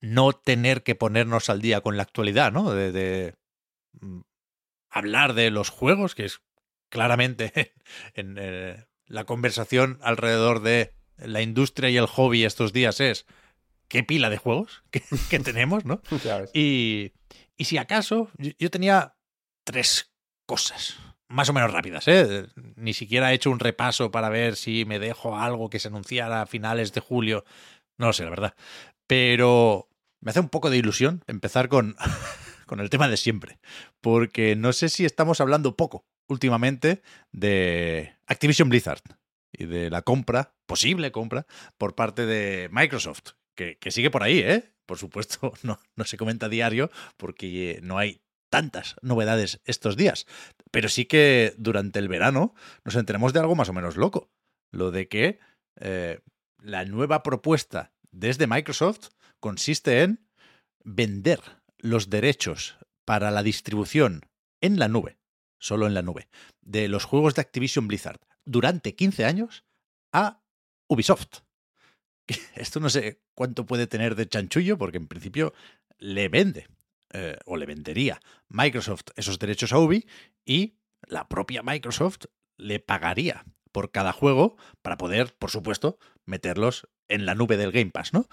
no 0.00 0.32
tener 0.32 0.82
que 0.82 0.94
ponernos 0.94 1.48
al 1.48 1.60
día 1.60 1.80
con 1.80 1.96
la 1.96 2.02
actualidad, 2.02 2.52
¿no? 2.52 2.72
De, 2.72 3.34
mm, 4.00 4.20
hablar 4.90 5.34
de 5.34 5.50
los 5.50 5.70
juegos, 5.70 6.14
que 6.14 6.24
es 6.24 6.40
claramente 6.90 7.74
en 8.14 8.36
eh, 8.38 8.86
la 9.06 9.24
conversación 9.24 9.98
alrededor 10.02 10.60
de 10.60 10.94
la 11.16 11.42
industria 11.42 11.90
y 11.90 11.96
el 11.96 12.06
hobby 12.06 12.44
estos 12.44 12.72
días 12.72 13.00
es 13.00 13.26
qué 13.88 14.02
pila 14.02 14.30
de 14.30 14.38
juegos 14.38 14.84
que, 14.90 15.02
que 15.30 15.38
tenemos, 15.40 15.84
¿no? 15.84 16.00
Y, 16.52 17.12
y 17.56 17.64
si 17.64 17.78
acaso, 17.78 18.30
yo, 18.38 18.52
yo 18.58 18.70
tenía 18.70 19.16
tres 19.64 20.12
cosas, 20.46 20.96
más 21.28 21.48
o 21.48 21.52
menos 21.52 21.72
rápidas, 21.72 22.08
¿eh? 22.08 22.46
Ni 22.76 22.94
siquiera 22.94 23.30
he 23.30 23.34
hecho 23.34 23.50
un 23.50 23.60
repaso 23.60 24.10
para 24.10 24.30
ver 24.30 24.56
si 24.56 24.84
me 24.84 24.98
dejo 24.98 25.36
algo 25.36 25.68
que 25.68 25.78
se 25.78 25.88
anunciara 25.88 26.42
a 26.42 26.46
finales 26.46 26.92
de 26.92 27.00
julio. 27.00 27.44
No 27.98 28.06
lo 28.06 28.12
sé, 28.12 28.24
la 28.24 28.30
verdad. 28.30 28.54
Pero 29.06 29.88
me 30.20 30.30
hace 30.30 30.40
un 30.40 30.48
poco 30.48 30.70
de 30.70 30.78
ilusión 30.78 31.22
empezar 31.26 31.68
con, 31.68 31.96
con 32.66 32.80
el 32.80 32.88
tema 32.90 33.08
de 33.08 33.16
siempre. 33.16 33.58
Porque 34.00 34.56
no 34.56 34.72
sé 34.72 34.88
si 34.88 35.04
estamos 35.04 35.40
hablando 35.40 35.76
poco 35.76 36.06
últimamente 36.28 37.02
de 37.32 38.14
Activision 38.26 38.68
Blizzard 38.68 39.02
y 39.52 39.66
de 39.66 39.90
la 39.90 40.02
compra, 40.02 40.54
posible 40.66 41.10
compra, 41.12 41.46
por 41.78 41.94
parte 41.94 42.26
de 42.26 42.68
Microsoft, 42.70 43.32
que, 43.80 43.90
sigue 43.90 44.10
por 44.10 44.22
ahí, 44.22 44.38
¿eh? 44.38 44.72
Por 44.86 44.98
supuesto, 44.98 45.52
no, 45.62 45.80
no 45.96 46.04
se 46.04 46.16
comenta 46.16 46.46
a 46.46 46.48
diario 46.48 46.90
porque 47.16 47.80
no 47.82 47.98
hay 47.98 48.22
tantas 48.50 48.96
novedades 49.02 49.60
estos 49.64 49.96
días. 49.96 50.26
Pero 50.70 50.88
sí 50.88 51.04
que 51.04 51.54
durante 51.58 51.98
el 51.98 52.08
verano 52.08 52.54
nos 52.84 52.94
enteramos 52.94 53.32
de 53.32 53.40
algo 53.40 53.54
más 53.54 53.68
o 53.68 53.72
menos 53.72 53.96
loco. 53.96 54.30
Lo 54.70 54.90
de 54.90 55.08
que 55.08 55.38
eh, 55.80 56.20
la 56.62 56.84
nueva 56.84 57.22
propuesta 57.22 57.92
desde 58.10 58.46
Microsoft 58.46 59.08
consiste 59.40 60.02
en 60.02 60.26
vender 60.84 61.40
los 61.78 62.10
derechos 62.10 62.78
para 63.04 63.30
la 63.30 63.42
distribución 63.42 64.26
en 64.60 64.78
la 64.78 64.88
nube, 64.88 65.18
solo 65.58 65.86
en 65.86 65.94
la 65.94 66.02
nube, 66.02 66.28
de 66.62 66.88
los 66.88 67.04
juegos 67.04 67.34
de 67.34 67.42
Activision 67.42 67.88
Blizzard 67.88 68.20
durante 68.44 68.94
15 68.94 69.24
años 69.24 69.64
a 70.12 70.42
Ubisoft. 70.88 71.47
Esto 72.54 72.80
no 72.80 72.90
sé 72.90 73.20
cuánto 73.34 73.66
puede 73.66 73.86
tener 73.86 74.14
de 74.14 74.28
chanchullo, 74.28 74.78
porque 74.78 74.98
en 74.98 75.08
principio 75.08 75.54
le 75.98 76.28
vende 76.28 76.68
eh, 77.12 77.36
o 77.46 77.56
le 77.56 77.66
vendería 77.66 78.20
Microsoft 78.48 79.06
esos 79.16 79.38
derechos 79.38 79.72
a 79.72 79.78
Ubi 79.78 80.06
y 80.44 80.78
la 81.06 81.28
propia 81.28 81.62
Microsoft 81.62 82.26
le 82.56 82.80
pagaría 82.80 83.44
por 83.72 83.90
cada 83.90 84.12
juego 84.12 84.56
para 84.82 84.98
poder, 84.98 85.34
por 85.36 85.50
supuesto, 85.50 85.98
meterlos 86.24 86.88
en 87.08 87.26
la 87.26 87.34
nube 87.34 87.56
del 87.56 87.72
Game 87.72 87.90
Pass, 87.90 88.12
¿no? 88.12 88.28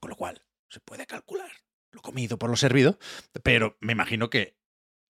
Con 0.00 0.10
lo 0.10 0.16
cual, 0.16 0.42
se 0.68 0.80
puede 0.80 1.06
calcular 1.06 1.50
lo 1.94 2.02
comido 2.02 2.38
por 2.38 2.50
lo 2.50 2.56
servido, 2.56 2.98
pero 3.42 3.76
me 3.80 3.92
imagino 3.92 4.28
que 4.28 4.58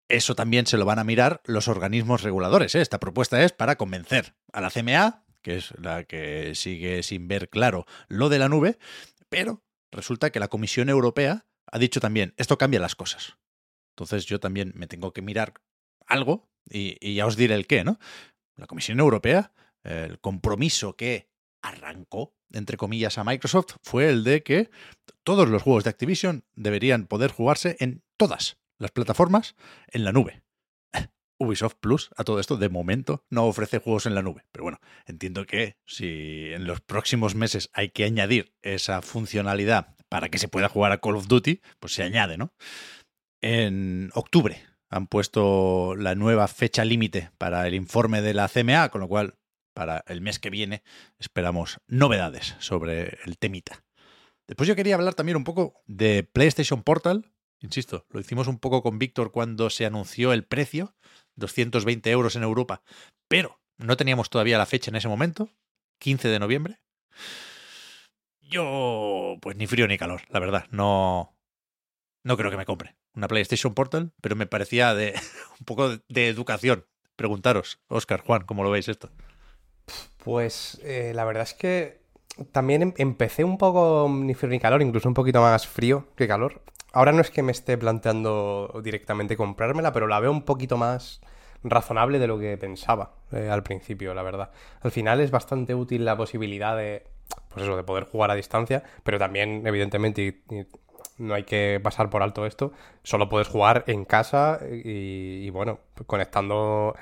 eso 0.09 0.35
también 0.35 0.67
se 0.67 0.77
lo 0.77 0.85
van 0.85 0.99
a 0.99 1.05
mirar 1.05 1.41
los 1.47 1.67
organismos 1.67 2.23
reguladores. 2.23 2.75
¿eh? 2.75 2.83
Esta 2.83 3.01
propuesta 3.01 3.43
es 3.43 3.53
para 3.53 3.77
convencer 3.77 4.35
a 4.53 4.61
la 4.61 4.71
CMA, 4.71 5.24
que 5.45 5.59
es 5.59 5.73
la 5.79 6.03
que 6.05 6.57
sigue 6.57 7.05
sin 7.05 7.29
ver 7.29 7.49
claro 7.49 7.87
lo 8.09 8.29
de 8.29 8.41
la 8.41 8.49
nube, 8.49 8.79
pero 9.29 9.63
resulta 9.93 10.31
que 10.31 10.41
la 10.41 10.49
Comisión 10.49 10.89
Europea 10.89 11.47
ha 11.71 11.79
dicho 11.79 12.01
también, 12.01 12.35
esto 12.37 12.59
cambia 12.59 12.81
las 12.81 12.97
cosas. 12.97 13.37
Entonces 13.93 14.27
yo 14.27 14.41
también 14.41 14.73
me 14.75 14.89
tengo 14.89 15.13
que 15.13 15.23
mirar 15.23 15.55
algo 16.07 16.49
y, 16.69 17.15
ya 17.15 17.27
os 17.27 17.37
diré 17.37 17.55
el 17.55 17.67
qué, 17.67 17.85
¿no? 17.85 17.99
La 18.57 18.67
Comisión 18.67 18.99
Europea, 18.99 19.53
el 19.83 20.19
compromiso 20.19 20.97
que 20.97 21.29
arrancó, 21.63 22.35
entre 22.53 22.77
comillas, 22.77 23.19
a 23.19 23.25
Microsoft 23.25 23.77
fue 23.83 24.09
el 24.09 24.25
de 24.25 24.43
que 24.43 24.71
todos 25.23 25.49
los 25.49 25.63
juegos 25.63 25.85
de 25.85 25.91
Activision 25.91 26.45
deberían 26.55 27.07
poder 27.07 27.31
jugarse 27.31 27.77
en 27.81 28.03
todas 28.17 28.57
las 28.79 28.91
plataformas 28.91 29.55
en 29.89 30.05
la 30.05 30.13
nube. 30.13 30.44
Ubisoft 31.39 31.77
Plus, 31.81 32.11
a 32.17 32.25
todo 32.25 32.41
esto, 32.41 32.57
de 32.57 32.69
momento 32.69 33.25
no 33.31 33.47
ofrece 33.47 33.79
juegos 33.79 34.07
en 34.07 34.15
la 34.15 34.23
nube. 34.23 34.45
Pero 34.53 34.65
bueno, 34.65 34.81
entiendo 35.07 35.47
que 35.47 35.77
si 35.87 36.53
en 36.53 36.67
los 36.67 36.81
próximos 36.81 37.35
meses 37.35 37.71
hay 37.73 37.91
que 37.91 38.05
añadir 38.05 38.55
esa 38.63 39.03
funcionalidad 39.03 39.97
para 40.09 40.29
que 40.29 40.39
se 40.39 40.49
pueda 40.49 40.69
jugar 40.69 40.93
a 40.93 40.99
Call 40.99 41.17
of 41.17 41.29
Duty, 41.29 41.61
pues 41.81 41.95
se 41.95 42.03
añade, 42.03 42.37
¿no? 42.37 42.53
En 43.41 44.11
octubre 44.15 44.63
han 44.89 45.07
puesto 45.09 45.97
la 45.97 46.15
nueva 46.15 46.47
fecha 46.47 46.85
límite 46.85 47.31
para 47.37 47.67
el 47.67 47.75
informe 47.75 48.23
de 48.23 48.33
la 48.33 48.49
CMA, 48.49 48.91
con 48.91 49.01
lo 49.01 49.09
cual 49.09 49.35
para 49.75 50.05
el 50.07 50.21
mes 50.21 50.39
que 50.39 50.51
viene 50.51 50.83
esperamos 51.19 51.79
novedades 51.89 52.55
sobre 52.61 53.19
el 53.25 53.37
temita. 53.39 53.85
Después 54.47 54.69
yo 54.69 54.77
quería 54.77 54.95
hablar 54.95 55.15
también 55.15 55.37
un 55.37 55.45
poco 55.45 55.83
de 55.87 56.23
PlayStation 56.23 56.83
Portal. 56.83 57.33
Insisto, 57.61 58.07
lo 58.11 58.21
hicimos 58.21 58.47
un 58.47 58.59
poco 58.59 58.83
con 58.83 58.99
Víctor 58.99 59.33
cuando 59.33 59.71
se 59.71 59.87
anunció 59.87 60.33
el 60.33 60.45
precio, 60.45 60.95
220 61.37 62.11
euros 62.11 62.37
en 62.37 62.43
Europa, 62.43 62.83
pero 63.29 63.61
no 63.79 63.97
teníamos 63.97 64.31
todavía 64.31 64.59
la 64.59 64.67
fecha 64.67 64.91
en 64.91 64.97
ese 64.97 65.09
momento, 65.09 65.51
15 65.99 66.29
de 66.29 66.39
noviembre. 66.39 66.79
Yo, 68.41 69.37
pues 69.41 69.57
ni 69.57 69.67
frío 69.67 69.89
ni 69.89 69.99
calor, 69.99 70.23
la 70.29 70.39
verdad, 70.39 70.67
no, 70.71 71.35
no 72.23 72.37
creo 72.37 72.51
que 72.51 72.57
me 72.57 72.67
compre 72.67 72.97
una 73.15 73.29
PlayStation 73.29 73.75
Portal, 73.75 74.13
pero 74.21 74.37
me 74.37 74.47
parecía 74.47 74.95
de 74.95 75.15
un 75.61 75.65
poco 75.65 75.99
de 76.09 76.29
educación. 76.29 76.85
Preguntaros, 77.17 77.79
Oscar, 77.89 78.21
Juan, 78.21 78.43
¿cómo 78.45 78.65
lo 78.65 78.71
veis 78.71 78.89
esto? 78.89 79.11
Pues 80.25 80.81
eh, 80.83 81.13
la 81.15 81.25
verdad 81.25 81.45
es 81.45 81.55
que 81.55 82.01
también 82.51 82.83
em- 82.83 82.95
empecé 82.97 83.45
un 83.45 83.57
poco 83.57 84.09
ni 84.11 84.35
frío 84.35 84.51
ni 84.51 84.59
calor, 84.59 84.83
incluso 84.83 85.09
un 85.09 85.15
poquito 85.15 85.41
más 85.41 85.67
frío 85.67 86.09
que 86.17 86.27
calor. 86.27 86.63
Ahora 86.95 87.11
no 87.11 87.21
es 87.21 87.31
que 87.33 87.43
me 87.43 87.51
esté 87.51 87.77
planteando 87.77 88.81
directamente 88.85 89.37
comprármela, 89.37 89.93
pero 89.93 90.07
la 90.07 90.21
veo 90.21 90.31
un 90.31 90.43
poquito 90.43 90.77
más 90.77 91.21
razonable 91.65 92.21
de 92.21 92.29
lo 92.29 92.39
que 92.39 92.57
pensaba 92.57 93.15
eh, 93.33 93.49
al 93.51 93.65
principio, 93.65 94.15
la 94.15 94.23
verdad. 94.23 94.53
Al 94.81 94.93
final 94.93 95.21
es 95.21 95.33
bastante 95.33 95.75
útil 95.75 96.05
la 96.05 96.17
posibilidad 96.17 96.77
de, 96.77 97.03
pues 97.49 97.65
eso, 97.65 97.77
de 97.77 97.83
poder 97.83 98.05
jugar 98.05 98.31
a 98.31 98.37
distancia, 98.37 98.85
pero 99.03 99.19
también, 99.19 99.67
evidentemente, 99.67 100.43
no 101.19 101.35
hay 101.35 101.43
que 101.43 101.81
pasar 101.83 102.11
por 102.11 102.23
alto 102.23 102.47
esto. 102.47 102.71
Solo 103.03 103.29
puedes 103.29 103.49
jugar 103.49 103.83
en 103.89 104.05
casa 104.05 104.61
y 104.71 105.51
bueno, 105.51 105.81
conectando 106.07 106.95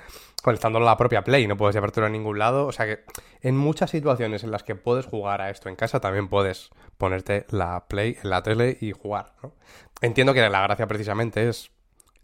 conectando 0.43 0.81
la 0.81 0.97
propia 0.97 1.23
Play, 1.23 1.47
no 1.47 1.57
puedes 1.57 1.75
llevártelo 1.75 2.07
a 2.07 2.11
ningún 2.11 2.39
lado. 2.39 2.67
O 2.67 2.73
sea 2.73 2.87
que 2.87 3.05
en 3.41 3.57
muchas 3.57 3.91
situaciones 3.91 4.45
en 4.45 4.51
las 4.51 4.63
que 4.63 4.75
puedes 4.75 5.07
jugar 5.07 5.41
a 5.41 5.51
esto 5.51 5.69
en 5.69 5.77
casa, 5.77 6.01
también 6.01 6.29
puedes 6.29 6.71
ponerte 6.99 7.47
la 7.51 7.87
Play 7.89 8.19
en 8.23 8.31
la 8.31 8.43
tele 8.43 8.77
y 8.81 8.93
jugar. 8.93 9.33
¿no? 9.43 9.53
Entiendo 10.01 10.35
que 10.35 10.49
la 10.49 10.63
gracia 10.63 10.87
precisamente 10.87 11.49
es 11.49 11.71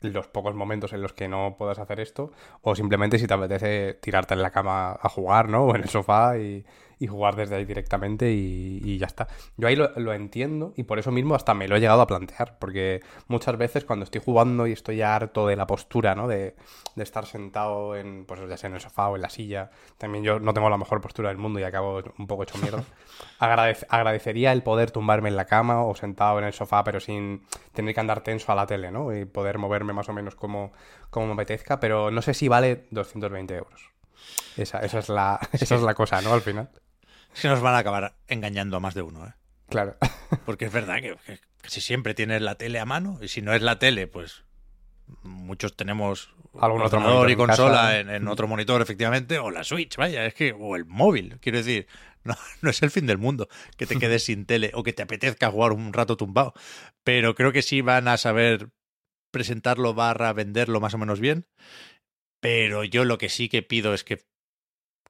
los 0.01 0.29
pocos 0.29 0.55
momentos 0.55 0.93
en 0.93 1.03
los 1.03 1.13
que 1.13 1.29
no 1.29 1.57
puedas 1.59 1.79
hacer 1.79 2.01
esto, 2.01 2.33
o 2.63 2.75
simplemente 2.75 3.19
si 3.19 3.27
te 3.27 3.35
apetece 3.35 3.95
tirarte 3.95 4.35
en 4.35 4.43
la 4.43 4.51
cama 4.51 4.99
a 5.01 5.09
jugar, 5.09 5.49
¿no? 5.49 5.65
O 5.65 5.75
en 5.75 5.83
el 5.83 5.89
sofá 5.89 6.39
y, 6.39 6.65
y 6.99 7.07
jugar 7.07 7.37
desde 7.37 7.57
ahí 7.57 7.65
directamente 7.65 8.33
y, 8.33 8.99
ya 8.99 9.07
está. 9.07 9.29
Yo 9.57 9.69
ahí 9.69 9.77
lo, 9.77 10.13
entiendo 10.13 10.73
y 10.77 10.83
por 10.83 10.99
eso 10.99 11.13
mismo 11.13 11.35
hasta 11.35 11.55
me 11.55 11.69
lo 11.69 11.77
he 11.77 11.81
llegado 11.81 12.01
a 12.01 12.07
plantear, 12.07 12.59
porque 12.59 13.01
muchas 13.29 13.57
veces 13.57 13.85
cuando 13.85 14.05
estoy 14.05 14.21
jugando 14.25 14.67
y 14.67 14.73
estoy 14.73 15.03
harto 15.03 15.47
de 15.47 15.57
la 15.57 15.67
postura, 15.67 16.15
¿no? 16.15 16.27
De, 16.27 16.57
de 16.97 17.03
estar 17.03 17.27
sentado 17.27 17.95
en, 17.97 18.25
pues 18.27 18.41
ya 18.49 18.57
sea 18.57 18.69
en 18.69 18.75
el 18.75 18.81
sofá 18.81 19.09
o 19.09 19.17
en 19.17 19.23
la 19.23 19.31
silla, 19.31 19.71
también 19.97 20.25
yo 20.25 20.41
no 20.41 20.53
tengo 20.55 20.69
la 20.69 20.77
mejor 20.77 21.01
postura 21.01 21.29
del 21.29 21.39
mundo 21.39 21.61
y 21.61 21.63
acabo 21.63 22.03
un 22.19 22.27
poco 22.27 22.43
hecho 22.43 22.59
mierda. 22.59 22.83
agradecería 23.39 24.53
el 24.53 24.63
poder 24.63 24.91
tumbarme 24.91 25.29
en 25.29 25.37
la 25.37 25.45
cama 25.45 25.85
o 25.85 25.95
sentado 25.95 26.39
en 26.39 26.45
el 26.45 26.53
sofá, 26.53 26.85
pero 26.85 27.01
sin 27.01 27.43
tener 27.73 27.95
que 27.95 28.01
andar 28.01 28.23
tenso 28.23 28.51
a 28.53 28.55
la 28.55 28.67
tele, 28.67 28.91
¿no? 28.91 29.15
Y 29.15 29.25
poder 29.25 29.59
moverme 29.59 29.93
más 29.93 30.09
o 30.09 30.13
menos 30.13 30.35
como, 30.35 30.73
como 31.11 31.27
me 31.27 31.33
apetezca, 31.35 31.81
pero 31.81 32.11
no 32.11 32.23
sé 32.23 32.35
si 32.35 32.49
vale 32.49 32.87
220 32.91 33.55
euros. 33.55 33.91
Esa, 34.57 34.81
esa, 34.81 34.99
es 34.99 35.09
la, 35.09 35.39
esa 35.53 35.77
es 35.77 35.83
la 35.83 35.95
cosa, 35.95 36.21
¿no? 36.21 36.33
Al 36.33 36.41
final 36.41 36.69
se 37.33 37.49
nos 37.49 37.61
van 37.61 37.75
a 37.75 37.79
acabar 37.79 38.17
engañando 38.27 38.77
a 38.77 38.81
más 38.81 38.95
de 38.95 39.03
uno, 39.03 39.27
¿eh? 39.27 39.33
Claro. 39.69 39.97
Porque 40.47 40.67
es 40.67 40.73
verdad 40.73 41.01
que, 41.01 41.17
si 41.65 41.81
siempre 41.81 42.15
tienes 42.15 42.43
la 42.43 42.57
tele 42.57 42.79
a 42.79 42.85
mano, 42.85 43.19
y 43.21 43.29
si 43.29 43.43
no 43.43 43.53
es 43.55 43.63
la 43.63 43.79
tele, 43.79 44.07
pues 44.07 44.45
muchos 45.23 45.77
tenemos 45.77 46.35
algún 46.59 46.83
otro 46.83 47.01
monitor 47.01 47.31
y 47.31 47.37
consola 47.37 47.99
en, 47.99 48.29
otro 48.29 48.49
monitor, 48.49 48.81
efectivamente, 48.83 49.39
o 49.39 49.51
la 49.51 49.65
Switch, 49.65 49.97
vaya, 49.97 50.27
es 50.27 50.35
que, 50.35 50.55
o 50.59 50.77
el 50.77 50.85
móvil, 50.85 51.39
quiero 51.41 51.59
decir, 51.59 51.87
no, 52.25 52.37
no 52.63 52.71
es 52.71 52.83
el 52.83 52.91
fin 52.91 53.07
del 53.07 53.19
mundo 53.19 53.49
que 53.77 53.87
te 53.87 53.99
quedes 53.99 54.25
sin 54.25 54.45
tele 54.45 54.71
o 54.75 54.83
que 54.83 54.93
te 54.93 55.03
apetezca 55.03 55.51
jugar 55.51 55.73
un 55.73 55.93
rato 55.93 56.17
tumbado. 56.17 56.55
Pero 57.05 57.35
creo 57.35 57.53
que 57.53 57.63
sí 57.63 57.81
van 57.81 58.09
a 58.09 58.17
saber 58.17 58.71
presentarlo 59.31 59.95
barra 59.95 60.33
venderlo 60.33 60.81
más 60.81 60.95
o 60.95 60.99
menos 60.99 61.21
bien. 61.21 61.47
Pero 62.41 62.85
yo 62.85 63.05
lo 63.05 63.19
que 63.19 63.29
sí 63.29 63.49
que 63.49 63.63
pido 63.63 63.95
es 63.95 64.05
que, 64.05 64.25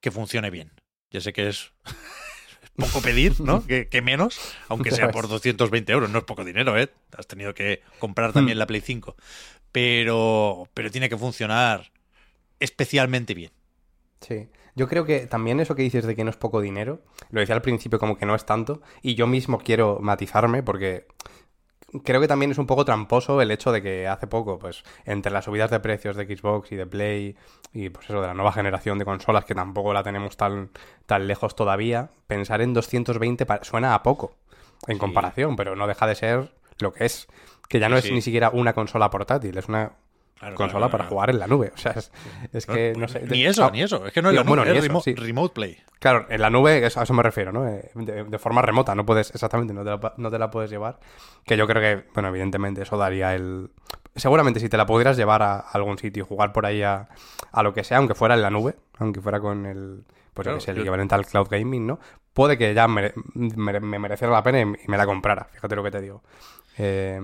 que 0.01 0.11
funcione 0.11 0.51
bien. 0.51 0.73
Ya 1.11 1.21
sé 1.21 1.33
que 1.33 1.49
es 1.49 1.73
poco 2.77 3.01
pedir, 3.01 3.41
¿no? 3.41 3.65
que, 3.67 4.03
menos, 4.03 4.39
aunque 4.69 4.91
sea 4.91 5.11
por 5.11 5.29
220 5.29 5.93
euros, 5.93 6.11
no 6.11 6.19
es 6.19 6.25
poco 6.25 6.45
dinero, 6.45 6.79
¿eh? 6.79 6.91
Has 7.17 7.27
tenido 7.27 7.55
que 7.55 7.83
comprar 7.99 8.33
también 8.33 8.57
hmm. 8.57 8.61
la 8.61 8.67
Play 8.67 8.81
5. 8.81 9.17
Pero, 9.73 10.69
pero 10.75 10.91
tiene 10.91 11.09
que 11.09 11.17
funcionar 11.17 11.93
especialmente 12.61 13.35
bien. 13.35 13.53
Sí. 14.21 14.49
Yo 14.75 14.87
creo 14.87 15.05
que 15.05 15.27
también 15.27 15.59
eso 15.59 15.75
que 15.75 15.83
dices 15.83 16.07
de 16.07 16.15
que 16.15 16.23
no 16.23 16.31
es 16.31 16.37
poco 16.37 16.61
dinero, 16.61 17.03
lo 17.31 17.41
decía 17.41 17.57
al 17.57 17.63
principio 17.63 17.99
como 17.99 18.17
que 18.17 18.27
no 18.27 18.37
es 18.37 18.47
tanto, 18.47 18.81
y 19.03 19.17
yo 19.17 19.27
mismo 19.27 19.59
quiero 19.59 19.99
matizarme 20.01 20.63
porque 20.63 21.07
creo 22.05 22.21
que 22.21 22.29
también 22.29 22.51
es 22.51 22.59
un 22.59 22.67
poco 22.67 22.85
tramposo 22.85 23.41
el 23.41 23.51
hecho 23.51 23.73
de 23.73 23.83
que 23.83 24.07
hace 24.09 24.27
poco, 24.27 24.59
pues, 24.59 24.83
entre 25.05 25.33
las 25.33 25.45
subidas 25.45 25.71
de 25.71 25.81
precios 25.81 26.17
de 26.17 26.25
Xbox 26.25 26.73
y 26.73 26.77
de 26.77 26.87
Play 26.87 27.37
y 27.73 27.89
pues 27.91 28.07
eso 28.09 28.21
de 28.21 28.27
la 28.27 28.35
nueva 28.35 28.53
generación 28.53 28.99
de 28.99 29.05
consolas 29.05 29.45
que 29.45 29.55
tampoco 29.55 29.93
la 29.93 30.03
tenemos 30.03 30.37
tan, 30.37 30.71
tan 31.07 31.27
lejos 31.27 31.57
todavía, 31.57 32.11
pensar 32.27 32.61
en 32.61 32.75
220 32.75 33.47
suena 33.63 33.95
a 33.95 34.03
poco 34.03 34.35
en 34.87 34.99
comparación, 34.99 35.57
pero 35.57 35.77
no 35.77 35.87
deja 35.87 36.07
de 36.07 36.15
ser 36.15 36.53
lo 36.79 36.93
que 36.93 37.07
es. 37.07 37.27
Que 37.69 37.81
ya 37.81 37.89
no 37.89 37.99
es 37.99 38.11
ni 38.11 38.23
siquiera 38.23 38.51
una 38.51 38.73
consola 38.73 39.11
portátil, 39.11 39.59
es 39.59 39.69
una 39.69 39.93
consola 40.55 40.89
para 40.89 41.05
jugar 41.05 41.31
en 41.31 41.39
la 41.39 41.47
nube. 41.47 41.73
O 41.75 41.79
sea, 41.79 41.95
es, 42.53 42.67
que 42.67 42.93
no 42.97 43.09
sé. 43.09 43.23
Ni 43.29 43.45
eso, 43.45 43.71
ni 43.71 43.83
eso. 43.83 44.07
Es 44.07 44.13
que 44.13 44.23
no 44.23 44.31
es 44.31 44.37
la 44.37 44.45
nube, 44.45 44.77
es 44.77 45.19
remote, 45.19 45.55
play. 45.55 45.79
Claro, 45.99 46.27
en 46.29 46.41
la 46.41 46.51
nube, 46.51 46.85
a 46.85 46.87
eso 46.87 47.15
me 47.15 47.23
refiero, 47.23 47.53
¿no? 47.53 47.67
Eh, 47.67 47.91
de, 47.95 48.39
forma 48.39 48.63
remota, 48.63 48.95
no 48.95 49.05
puedes, 49.05 49.31
exactamente, 49.31 49.75
no 49.75 49.83
te, 49.83 49.91
la, 49.91 50.15
no 50.17 50.31
te 50.31 50.39
la 50.39 50.51
puedes 50.51 50.71
llevar. 50.71 51.01
Que 51.45 51.57
yo 51.57 51.67
creo 51.67 51.83
que, 51.83 52.09
bueno, 52.15 52.29
evidentemente 52.29 52.83
eso 52.83 52.97
daría 52.97 53.35
el. 53.35 53.71
Seguramente 54.15 54.61
si 54.61 54.69
te 54.69 54.77
la 54.77 54.87
pudieras 54.87 55.17
llevar 55.17 55.43
a 55.43 55.59
algún 55.59 55.99
sitio 55.99 56.25
y 56.25 56.27
jugar 56.27 56.53
por 56.53 56.67
ahí 56.67 56.83
a, 56.83 57.09
lo 57.63 57.75
que 57.75 57.85
sea, 57.85 57.99
aunque 57.99 58.15
fuera 58.15 58.35
en 58.35 58.43
la 58.43 58.51
nube, 58.51 58.77
aunque 58.99 59.21
fuera 59.21 59.41
con 59.41 59.67
el. 59.67 60.05
Pues 60.35 60.47
que 60.47 60.55
es 60.55 60.69
el 60.69 60.79
equivalente 60.79 61.17
al 61.17 61.27
cloud 61.27 61.49
gaming, 61.51 61.85
¿no? 61.85 61.99
Puede 62.33 62.57
que 62.57 62.73
ya 62.73 62.87
me, 62.87 63.13
me, 63.35 63.99
mereciera 63.99 64.33
la 64.33 64.45
pena 64.45 64.61
y 64.61 64.67
me 64.87 64.97
la 64.97 65.05
comprara, 65.05 65.49
fíjate 65.51 65.75
lo 65.75 65.83
que 65.83 65.91
te 65.91 66.01
digo. 66.01 66.23
Eh, 66.77 67.21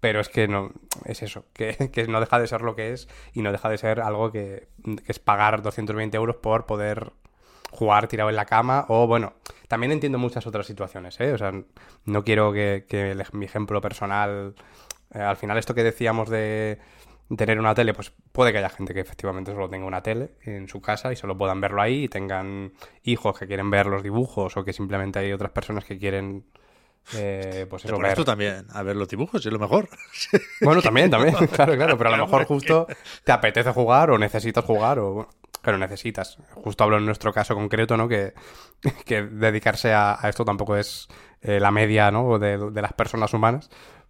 pero 0.00 0.20
es 0.20 0.28
que 0.28 0.48
no 0.48 0.72
es 1.04 1.22
eso, 1.22 1.44
que, 1.52 2.06
no 2.08 2.20
deja 2.20 2.38
de 2.38 2.46
ser 2.46 2.62
lo 2.62 2.74
que 2.74 2.92
es 2.92 3.08
y 3.32 3.42
no 3.42 3.52
deja 3.52 3.68
de 3.68 3.78
ser 3.78 4.00
algo 4.00 4.32
que, 4.32 4.68
es 5.06 5.18
pagar 5.18 5.62
220 5.62 6.16
euros 6.16 6.36
por 6.36 6.66
poder 6.66 7.12
jugar 7.70 8.08
tirado 8.08 8.30
en 8.30 8.36
la 8.36 8.46
cama 8.46 8.86
o 8.88 9.06
bueno, 9.06 9.34
también 9.68 9.92
entiendo 9.92 10.18
muchas 10.18 10.46
otras 10.46 10.66
situaciones, 10.66 11.20
¿eh? 11.20 11.32
O 11.32 11.38
sea, 11.38 11.52
no 12.04 12.24
quiero 12.24 12.52
que, 12.52 12.84
mi 13.32 13.44
ejemplo 13.44 13.80
personal, 13.80 14.54
eh, 15.14 15.20
al 15.20 15.36
final 15.36 15.56
esto 15.56 15.74
que 15.74 15.84
decíamos 15.84 16.28
de 16.28 16.78
tener 17.36 17.60
una 17.60 17.74
tele, 17.74 17.94
pues 17.94 18.12
puede 18.32 18.50
que 18.50 18.58
haya 18.58 18.70
gente 18.70 18.92
que 18.92 19.00
efectivamente 19.00 19.52
solo 19.52 19.70
tenga 19.70 19.86
una 19.86 20.02
tele 20.02 20.32
en 20.42 20.68
su 20.68 20.80
casa 20.80 21.12
y 21.12 21.16
solo 21.16 21.38
puedan 21.38 21.60
verlo 21.60 21.80
ahí 21.80 22.04
y 22.04 22.08
tengan 22.08 22.72
hijos 23.04 23.38
que 23.38 23.46
quieren 23.46 23.70
ver 23.70 23.86
los 23.86 24.02
dibujos 24.02 24.56
o 24.56 24.64
que 24.64 24.72
simplemente 24.72 25.20
hay 25.20 25.32
otras 25.32 25.52
personas 25.52 25.84
que 25.84 25.96
quieren 25.96 26.44
eh, 27.14 27.66
pues 27.68 27.84
eso, 27.84 27.98
ver. 27.98 28.24
también, 28.24 28.66
a 28.72 28.82
ver 28.82 28.96
los 28.96 29.08
dibujos, 29.08 29.44
es 29.44 29.52
lo 29.52 29.58
mejor. 29.58 29.88
Bueno, 30.60 30.82
también, 30.82 31.10
también, 31.10 31.34
claro, 31.52 31.74
claro, 31.74 31.96
pero 31.96 32.12
a 32.12 32.16
lo 32.16 32.26
mejor 32.26 32.44
justo 32.44 32.86
te 33.24 33.32
apetece 33.32 33.72
jugar 33.72 34.10
o 34.10 34.18
necesitas 34.18 34.64
jugar 34.64 34.98
o... 34.98 35.28
Pero 35.62 35.76
necesitas. 35.76 36.38
Justo 36.54 36.84
hablo 36.84 36.96
en 36.96 37.04
nuestro 37.04 37.34
caso 37.34 37.54
concreto, 37.54 37.96
¿no? 37.96 38.08
Que, 38.08 38.32
que 39.04 39.22
dedicarse 39.22 39.92
a, 39.92 40.18
esto 40.24 40.44
tampoco 40.44 40.76
es 40.76 41.08
eh, 41.42 41.60
la 41.60 41.70
media, 41.70 42.10
¿no? 42.10 42.38
De, 42.38 42.56
de, 42.56 42.82
las 42.82 42.94
personas 42.94 43.34
humanas. 43.34 43.68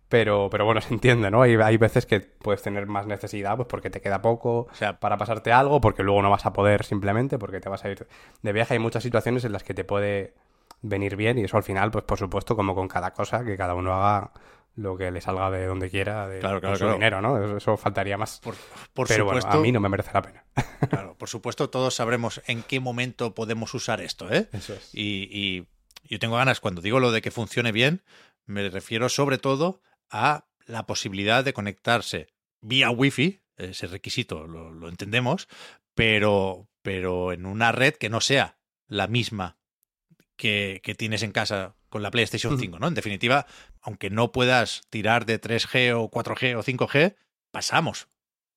Pero, 0.08 0.48
pero 0.50 0.64
bueno, 0.64 0.80
se 0.80 0.94
entiende, 0.94 1.30
¿no? 1.30 1.42
Hay, 1.42 1.54
hay 1.54 1.76
veces 1.76 2.06
que 2.06 2.20
puedes 2.20 2.62
tener 2.62 2.86
más 2.86 3.06
necesidad, 3.06 3.56
pues 3.56 3.68
porque 3.68 3.90
te 3.90 4.00
queda 4.00 4.22
poco 4.22 4.68
o 4.70 4.74
sea, 4.74 4.98
para 5.00 5.16
pasarte 5.16 5.52
algo, 5.52 5.80
porque 5.80 6.02
luego 6.02 6.22
no 6.22 6.30
vas 6.30 6.46
a 6.46 6.52
poder 6.52 6.84
simplemente, 6.84 7.38
porque 7.38 7.60
te 7.60 7.68
vas 7.68 7.84
a 7.84 7.90
ir 7.90 8.06
de 8.42 8.52
viaje. 8.52 8.74
Hay 8.74 8.80
muchas 8.80 9.02
situaciones 9.02 9.44
en 9.44 9.52
las 9.52 9.64
que 9.64 9.74
te 9.74 9.84
puede 9.84 10.34
venir 10.82 11.16
bien 11.16 11.38
y 11.38 11.44
eso 11.44 11.56
al 11.56 11.62
final, 11.62 11.90
pues 11.90 12.04
por 12.04 12.18
supuesto, 12.18 12.56
como 12.56 12.74
con 12.74 12.88
cada 12.88 13.12
cosa, 13.12 13.44
que 13.44 13.56
cada 13.56 13.74
uno 13.74 13.92
haga 13.94 14.32
lo 14.76 14.96
que 14.96 15.10
le 15.10 15.20
salga 15.20 15.50
de 15.50 15.66
donde 15.66 15.90
quiera, 15.90 16.28
de 16.28 16.40
su 16.76 16.88
dinero, 16.90 17.20
¿no? 17.20 17.56
Eso, 17.56 17.76
faltaría 17.76 18.16
más. 18.16 18.40
Por, 18.40 18.54
Pero 19.06 19.24
supuesto, 19.24 19.48
bueno, 19.48 19.60
a 19.60 19.62
mí 19.62 19.72
no 19.72 19.80
me 19.80 19.88
merece 19.88 20.10
la 20.12 20.22
pena. 20.22 20.44
Claro, 20.88 21.14
por 21.18 21.28
supuesto, 21.28 21.68
todos 21.68 21.94
sabremos 21.94 22.40
en 22.46 22.62
qué 22.62 22.80
momento 22.80 23.34
podemos 23.34 23.74
usar 23.74 24.00
esto, 24.00 24.32
¿eh? 24.32 24.48
Eso 24.52 24.74
es. 24.74 24.94
Y, 24.94 25.28
y 25.30 25.68
yo 26.08 26.18
tengo 26.18 26.36
ganas, 26.36 26.60
cuando 26.60 26.80
digo 26.80 27.00
lo 27.00 27.12
de 27.12 27.20
que 27.20 27.30
funcione 27.30 27.72
bien, 27.72 28.02
me 28.46 28.68
refiero 28.70 29.08
sobre 29.08 29.36
todo 29.38 29.82
a 30.08 30.46
la 30.66 30.86
posibilidad 30.86 31.44
de 31.44 31.52
conectarse 31.52 32.28
vía 32.60 32.90
Wi-Fi, 32.90 33.40
ese 33.56 33.86
requisito 33.86 34.46
lo, 34.46 34.72
lo 34.72 34.88
entendemos, 34.88 35.48
pero, 35.94 36.68
pero 36.82 37.32
en 37.32 37.44
una 37.44 37.72
red 37.72 37.94
que 37.94 38.08
no 38.08 38.20
sea 38.20 38.58
la 38.88 39.06
misma 39.06 39.59
que, 40.40 40.94
tienes 40.96 41.22
en 41.22 41.32
casa 41.32 41.76
con 41.90 42.02
la 42.02 42.10
PlayStation 42.10 42.58
5, 42.58 42.78
¿no? 42.78 42.88
En 42.88 42.94
definitiva, 42.94 43.46
aunque 43.82 44.08
no 44.08 44.32
puedas 44.32 44.82
tirar 44.88 45.26
de 45.26 45.38
3G 45.38 45.94
o 45.94 46.10
4G 46.10 46.56
o 46.56 46.62
5G, 46.62 47.14
pasamos 47.50 48.08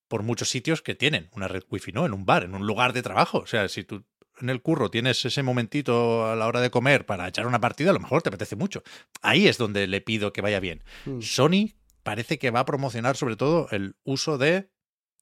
por 0.07 0.23
muchos 0.23 0.49
sitios 0.49 0.81
que 0.81 0.95
tienen 0.95 1.29
una 1.33 1.49
red 1.49 1.63
wifi, 1.69 1.91
¿no? 1.91 2.05
En 2.05 2.13
un 2.13 2.25
bar, 2.25 2.43
en 2.43 2.55
un 2.55 2.65
lugar 2.65 2.93
de 2.93 3.01
trabajo. 3.01 3.39
O 3.39 3.47
sea, 3.47 3.67
si 3.67 3.83
tú 3.83 4.05
en 4.39 4.49
el 4.49 4.61
curro 4.61 4.89
tienes 4.89 5.25
ese 5.25 5.43
momentito 5.43 6.25
a 6.25 6.35
la 6.35 6.47
hora 6.47 6.61
de 6.61 6.71
comer 6.71 7.05
para 7.05 7.27
echar 7.27 7.47
una 7.47 7.59
partida, 7.59 7.89
a 7.89 7.93
lo 7.93 7.99
mejor 7.99 8.21
te 8.21 8.29
apetece 8.29 8.55
mucho. 8.55 8.81
Ahí 9.21 9.47
es 9.47 9.57
donde 9.57 9.85
le 9.87 9.99
pido 9.99 10.31
que 10.31 10.41
vaya 10.41 10.61
bien. 10.61 10.83
Mm. 11.05 11.21
Sony 11.21 11.73
parece 12.03 12.39
que 12.39 12.49
va 12.49 12.61
a 12.61 12.65
promocionar 12.65 13.17
sobre 13.17 13.35
todo 13.35 13.67
el 13.71 13.95
uso 14.03 14.37
de 14.37 14.69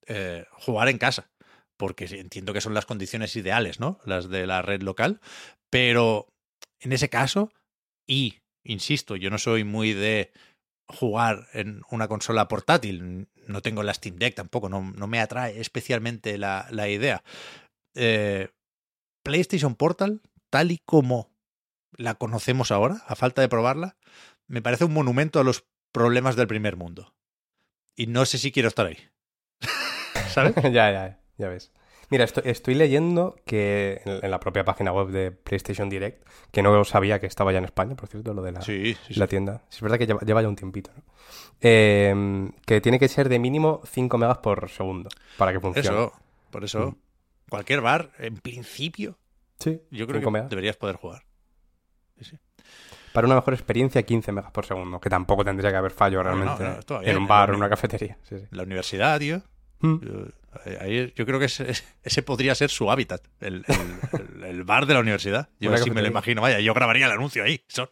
eh, 0.06 0.46
jugar 0.52 0.90
en 0.90 1.00
casa, 1.00 1.32
porque 1.78 2.06
entiendo 2.06 2.54
que 2.54 2.62
son 2.62 2.76
las 2.76 2.86
condiciones 2.86 3.36
ideales, 3.36 3.80
¿no? 3.80 4.00
Las 4.06 4.30
de 4.30 4.46
la 4.46 4.62
red 4.62 4.84
local, 4.84 5.22
pero 5.72 6.31
en 6.82 6.92
ese 6.94 7.10
caso, 7.10 7.52
y, 8.06 8.40
insisto, 8.64 9.16
yo 9.16 9.30
no 9.30 9.38
soy 9.38 9.64
muy 9.64 9.94
de 9.94 10.32
jugar 10.88 11.48
en 11.54 11.84
una 11.90 12.08
consola 12.08 12.48
portátil, 12.48 13.30
no 13.48 13.62
tengo 13.62 13.84
la 13.84 13.94
Steam 13.94 14.18
Deck 14.18 14.36
tampoco, 14.36 14.68
no, 14.68 14.82
me 14.82 15.20
atrae 15.20 15.60
especialmente 15.60 16.38
la, 16.38 16.68
idea. 16.90 17.24
Eh, 17.96 18.50
PlayStation 19.24 19.76
Portal, 19.76 20.22
tal 20.50 20.72
y 20.72 20.80
como 20.80 21.32
la 21.96 22.16
conocemos 22.16 22.72
ahora, 22.72 23.04
a 23.08 23.16
falta 23.16 23.42
de 23.42 23.50
probarla, 23.50 23.98
me 24.48 24.62
parece 24.62 24.86
un 24.86 24.94
monumento 24.94 25.40
a 25.40 25.44
los 25.44 25.66
problemas 25.92 26.36
del 26.36 26.48
primer 26.48 26.76
mundo. 26.76 27.14
Y 27.96 28.08
no 28.08 28.26
sé 28.26 28.38
si 28.38 28.52
quiero 28.52 28.70
estar 28.70 28.88
ahí. 28.88 28.98
¿Sabes? 30.30 30.56
ya, 30.64 30.92
ya, 30.92 31.20
ya 31.38 31.48
ves. 31.48 31.72
Mira, 32.12 32.26
estoy, 32.26 32.44
estoy 32.46 32.76
leyendo 32.76 33.36
que 33.46 34.02
en, 34.06 34.24
en 34.26 34.30
la 34.32 34.40
propia 34.40 34.64
página 34.64 34.92
web 34.94 35.08
de 35.08 35.32
PlayStation 35.32 35.90
Direct, 35.90 36.28
que 36.52 36.62
no 36.62 36.84
sabía 36.84 37.20
que 37.20 37.26
estaba 37.26 37.52
ya 37.52 37.58
en 37.58 37.66
España, 37.66 37.96
por 37.96 38.08
cierto, 38.10 38.34
lo 38.34 38.42
de 38.44 38.52
la, 38.52 38.62
Sí, 38.62 38.96
sí, 39.08 39.14
sí. 39.16 39.28
tienda. 39.28 39.64
Sí, 39.70 39.78
Es 39.78 39.82
verdad 39.82 39.98
que 39.98 40.06
lleva, 40.06 40.20
lleva 40.20 40.42
ya 40.42 40.50
un 40.50 40.56
tiempito, 40.58 40.92
¿no? 40.96 41.04
Eh, 41.62 42.50
que 42.66 42.82
tiene 42.82 43.00
que 43.00 43.08
ser 43.08 43.30
de 43.30 43.40
mínimo 43.40 43.82
5 43.86 44.18
megas 44.18 44.40
por 44.40 44.70
segundo 44.70 45.10
para 45.38 45.54
que 45.54 45.60
funcione. 45.60 45.88
Eso, 45.88 46.12
por 46.52 46.64
eso, 46.66 46.98
cualquier 47.50 47.82
bar, 47.82 48.12
en 48.20 48.36
principio, 48.38 49.18
Sí, 49.60 49.80
yo 49.92 50.06
creo 50.06 50.20
5 50.20 50.30
que 50.30 50.34
megas. 50.34 50.50
deberías 50.50 50.76
poder 50.78 50.98
jugar. 50.98 51.24
Para 53.14 53.28
una 53.28 53.36
mejor 53.36 53.54
experiencia, 53.54 54.04
15 54.04 54.32
megas 54.32 54.52
por 54.52 54.66
segundo, 54.66 55.00
que 55.00 55.10
tampoco 55.10 55.44
tendría 55.44 55.70
que 55.70 55.76
haber 55.78 55.92
fallo 55.92 56.24
No, 56.24 56.30
no, 56.34 56.36
realmente 56.46 56.64
no, 56.64 56.96
va 56.96 57.00
bien, 57.02 57.12
en 57.12 57.18
un 57.22 57.28
bar 57.28 57.50
o 57.50 57.54
en 57.54 57.60
una 57.60 57.70
cafetería. 57.70 58.18
Sí, 58.24 58.40
sí. 58.40 58.46
La 58.52 58.64
universidad, 58.64 59.20
tío. 59.20 59.42
Mm. 59.82 59.96
Yo, 60.02 60.26
ahí- 60.80 61.14
yo 61.16 61.26
creo 61.26 61.40
que 61.40 61.46
ese, 61.46 61.72
ese 62.04 62.24
podría 62.24 62.56
ser 62.56 62.70
su 62.70 62.92
hábitat, 62.92 63.22
el, 63.40 63.64
el- 63.68 64.20
el- 64.38 64.44
el 64.44 64.64
bar 64.64 64.86
de 64.86 64.94
la 64.94 65.00
universidad. 65.00 65.50
Yo 65.60 65.74
así 65.74 65.92
me 65.92 66.02
lo 66.02 66.08
imagino, 66.08 66.42
vaya, 66.42 66.60
yo 66.60 66.74
grabaría 66.74 67.06
el 67.06 67.12
anuncio 67.12 67.44
ahí, 67.44 67.64
Sony. 67.68 67.88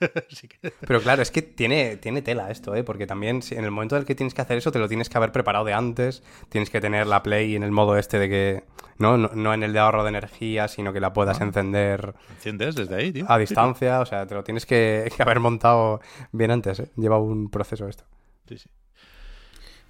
Que- 0.00 0.72
Pero 0.86 1.00
claro, 1.00 1.22
es 1.22 1.30
que 1.32 1.42
tiene, 1.42 1.96
tiene 1.96 2.22
tela 2.22 2.50
esto, 2.50 2.74
¿eh? 2.76 2.84
Porque 2.84 3.06
también 3.06 3.40
en 3.50 3.64
el 3.64 3.70
momento 3.72 3.96
en 3.96 4.00
el 4.00 4.06
que 4.06 4.14
tienes 4.14 4.32
que 4.34 4.42
hacer 4.42 4.56
eso, 4.58 4.70
te 4.70 4.78
lo 4.78 4.88
tienes 4.88 5.08
que 5.08 5.16
haber 5.18 5.32
preparado 5.32 5.64
de 5.64 5.72
antes. 5.72 6.22
Tienes 6.48 6.70
que 6.70 6.80
tener 6.80 7.06
la 7.08 7.22
Play 7.24 7.56
en 7.56 7.62
el 7.64 7.72
modo 7.72 7.96
este 7.96 8.18
de 8.18 8.28
que... 8.28 8.64
No, 8.98 9.16
no, 9.16 9.30
no 9.34 9.52
en 9.52 9.64
el 9.64 9.72
de 9.72 9.80
ahorro 9.80 10.04
de 10.04 10.10
energía, 10.10 10.68
sino 10.68 10.92
que 10.92 11.00
la 11.00 11.12
puedas 11.12 11.40
Ah. 11.40 11.44
encender 11.44 12.14
¿Enciendes 12.36 12.76
desde 12.76 12.94
ahí, 12.94 13.12
tío? 13.12 13.26
a 13.28 13.36
distancia. 13.38 13.98
O 14.00 14.06
sea, 14.06 14.26
te 14.26 14.34
lo 14.36 14.44
tienes 14.44 14.64
que, 14.66 15.10
que 15.16 15.22
haber 15.22 15.40
montado 15.40 16.00
bien 16.30 16.52
antes, 16.52 16.78
¿eh? 16.78 16.90
Lleva 16.96 17.18
un 17.18 17.50
proceso 17.50 17.88
esto. 17.88 18.04
Sí, 18.48 18.58
sí. 18.58 18.68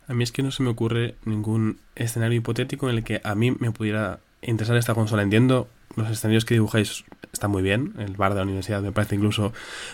A 0.06 0.14
mí 0.14 0.24
es 0.24 0.32
que 0.32 0.42
no 0.42 0.50
se 0.50 0.62
me 0.62 0.70
ocurre 0.70 1.14
ningún 1.24 1.78
escenario 1.94 2.38
hipotético 2.38 2.88
en 2.88 2.96
el 2.96 3.04
que 3.04 3.20
a 3.24 3.34
mí 3.34 3.52
me 3.52 3.70
pudiera 3.70 4.20
interesar 4.42 4.76
esta 4.76 4.94
consola. 4.94 5.22
Entiendo 5.22 5.68
los 5.96 6.10
escenarios 6.10 6.44
que 6.44 6.54
dibujáis 6.54 7.04
están 7.32 7.50
muy 7.50 7.62
bien. 7.62 7.94
El 7.98 8.16
bar 8.16 8.32
de 8.32 8.38
la 8.38 8.44
universidad 8.44 8.82
me 8.82 8.92
parece 8.92 9.14
incluso 9.16 9.52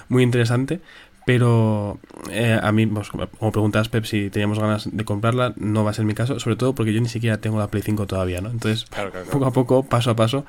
muy 0.08 0.22
interesante. 0.22 0.80
Pero 1.33 2.01
eh, 2.33 2.59
a 2.61 2.72
mí, 2.72 2.87
pues, 2.87 3.09
como 3.09 3.53
preguntas, 3.53 3.89
Pep, 3.89 4.05
si 4.05 4.31
teníamos 4.31 4.59
ganas 4.59 4.89
de 4.91 5.05
comprarla, 5.05 5.55
no 5.57 5.85
va 5.85 5.93
a 5.93 5.95
ser 5.95 6.05
mi 6.05 6.12
caso. 6.14 6.41
Sobre 6.41 6.57
todo 6.57 6.74
porque 6.74 6.93
yo 6.93 7.01
ni 7.01 7.09
siquiera 7.09 7.37
tengo 7.41 7.57
la 7.61 7.68
Play 7.68 7.85
5 7.85 8.09
todavía, 8.09 8.41
¿no? 8.41 8.51
Entonces, 8.51 8.85
Claro, 8.87 9.12
claro, 9.12 9.26
claro. 9.26 9.39
poco 9.39 9.47
a 9.47 9.53
poco, 9.53 9.83
paso 9.89 10.11
a 10.11 10.16
paso. 10.16 10.45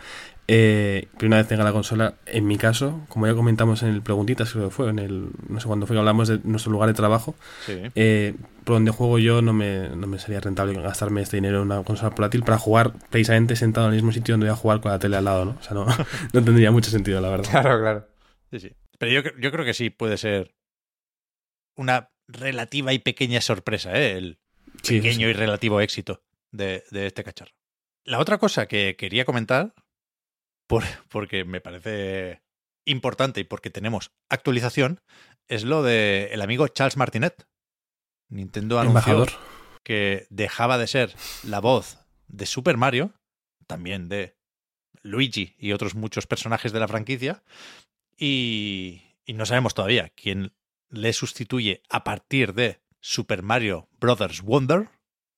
Eh, 0.48 1.08
pero 1.18 1.28
una 1.28 1.38
vez 1.38 1.48
tenga 1.48 1.64
la 1.64 1.72
consola, 1.72 2.16
en 2.26 2.48
mi 2.48 2.58
caso, 2.58 3.02
como 3.10 3.28
ya 3.28 3.36
comentamos 3.36 3.84
en 3.84 3.90
el 3.90 4.02
Preguntitas, 4.02 4.52
creo 4.52 4.66
que 4.70 4.72
fue, 4.72 4.90
en 4.90 4.98
el, 4.98 5.28
no 5.50 5.60
sé 5.60 5.68
cuándo 5.68 5.86
fue 5.86 5.94
que 5.96 6.00
hablamos 6.00 6.28
de 6.30 6.40
nuestro 6.46 6.72
lugar 6.72 6.90
de 6.90 6.96
trabajo, 6.96 7.36
Sí. 7.68 7.78
eh, 7.94 8.34
por 8.64 8.78
donde 8.78 8.90
juego 8.90 9.20
yo 9.20 9.44
no 9.44 9.54
me, 9.54 9.90
no 9.90 10.08
me 10.08 10.18
sería 10.18 10.40
rentable 10.40 10.74
gastarme 10.82 11.22
este 11.22 11.38
dinero 11.38 11.58
en 11.58 11.64
una 11.68 11.84
consola 11.84 12.10
portátil 12.10 12.42
para 12.42 12.58
jugar 12.58 12.94
precisamente 13.12 13.56
sentado 13.56 13.86
en 13.86 13.94
el 13.94 13.98
mismo 13.98 14.12
sitio 14.14 14.34
donde 14.34 14.48
voy 14.48 14.54
a 14.54 14.58
jugar 14.58 14.82
con 14.82 14.92
la 14.92 14.98
tele 14.98 15.16
al 15.18 15.26
lado, 15.26 15.46
¿no? 15.46 15.52
O 15.60 15.64
sea, 15.64 15.76
no, 15.76 15.86
no 16.34 16.44
tendría 16.44 16.72
mucho 16.72 16.90
sentido, 16.90 17.22
la 17.22 17.30
verdad. 17.30 17.50
Claro, 17.52 17.80
claro. 17.80 18.08
Sí, 18.50 18.60
sí. 18.60 18.72
Pero 18.98 19.12
yo, 19.22 19.30
yo 19.40 19.52
creo 19.52 19.64
que 19.64 19.74
sí 19.76 19.90
puede 19.92 20.18
ser 20.18 20.52
una 21.76 22.12
relativa 22.28 22.94
y 22.94 23.00
pequeña 23.00 23.42
sorpresa, 23.42 23.98
¿eh? 24.00 24.18
El 24.18 24.40
Sí, 24.84 24.98
pequeño 24.98 25.28
sí. 25.28 25.32
y 25.32 25.34
relativo 25.34 25.82
éxito 25.82 26.24
de, 26.52 26.84
de 26.92 27.06
este 27.08 27.24
cacharro. 27.24 27.52
La 28.04 28.20
otra 28.20 28.38
cosa 28.38 28.68
que 28.68 28.96
quería 28.96 29.26
comentar, 29.26 29.74
por, 30.68 30.84
porque 31.10 31.44
me 31.44 31.62
parece 31.62 32.42
importante 32.86 33.42
y 33.42 33.44
porque 33.44 33.70
tenemos 33.70 34.12
actualización, 34.30 35.02
es 35.48 35.64
lo 35.66 35.84
de 35.84 36.30
el 36.32 36.42
amigo 36.42 36.68
Charles 36.70 36.98
Martinet. 36.98 37.46
Nintendo 38.30 38.80
anunció 38.80 39.14
Embajador. 39.14 39.32
que 39.84 40.26
dejaba 40.30 40.78
de 40.78 40.88
ser 40.88 41.14
la 41.44 41.60
voz 41.60 42.00
de 42.28 42.46
Super 42.46 42.78
Mario, 42.78 43.14
también 43.68 44.08
de 44.10 44.36
Luigi 45.04 45.56
y 45.60 45.74
otros 45.74 45.96
muchos 45.96 46.26
personajes 46.28 46.72
de 46.72 46.80
la 46.80 46.88
franquicia, 46.88 47.44
y, 48.18 49.02
y 49.26 49.34
no 49.34 49.46
sabemos 49.46 49.74
todavía 49.74 50.10
quién 50.16 50.54
le 50.92 51.12
sustituye 51.14 51.82
a 51.90 52.04
partir 52.04 52.54
de 52.54 52.82
Super 53.00 53.42
Mario 53.42 53.90
Brothers 54.00 54.42
Wonder, 54.44 54.90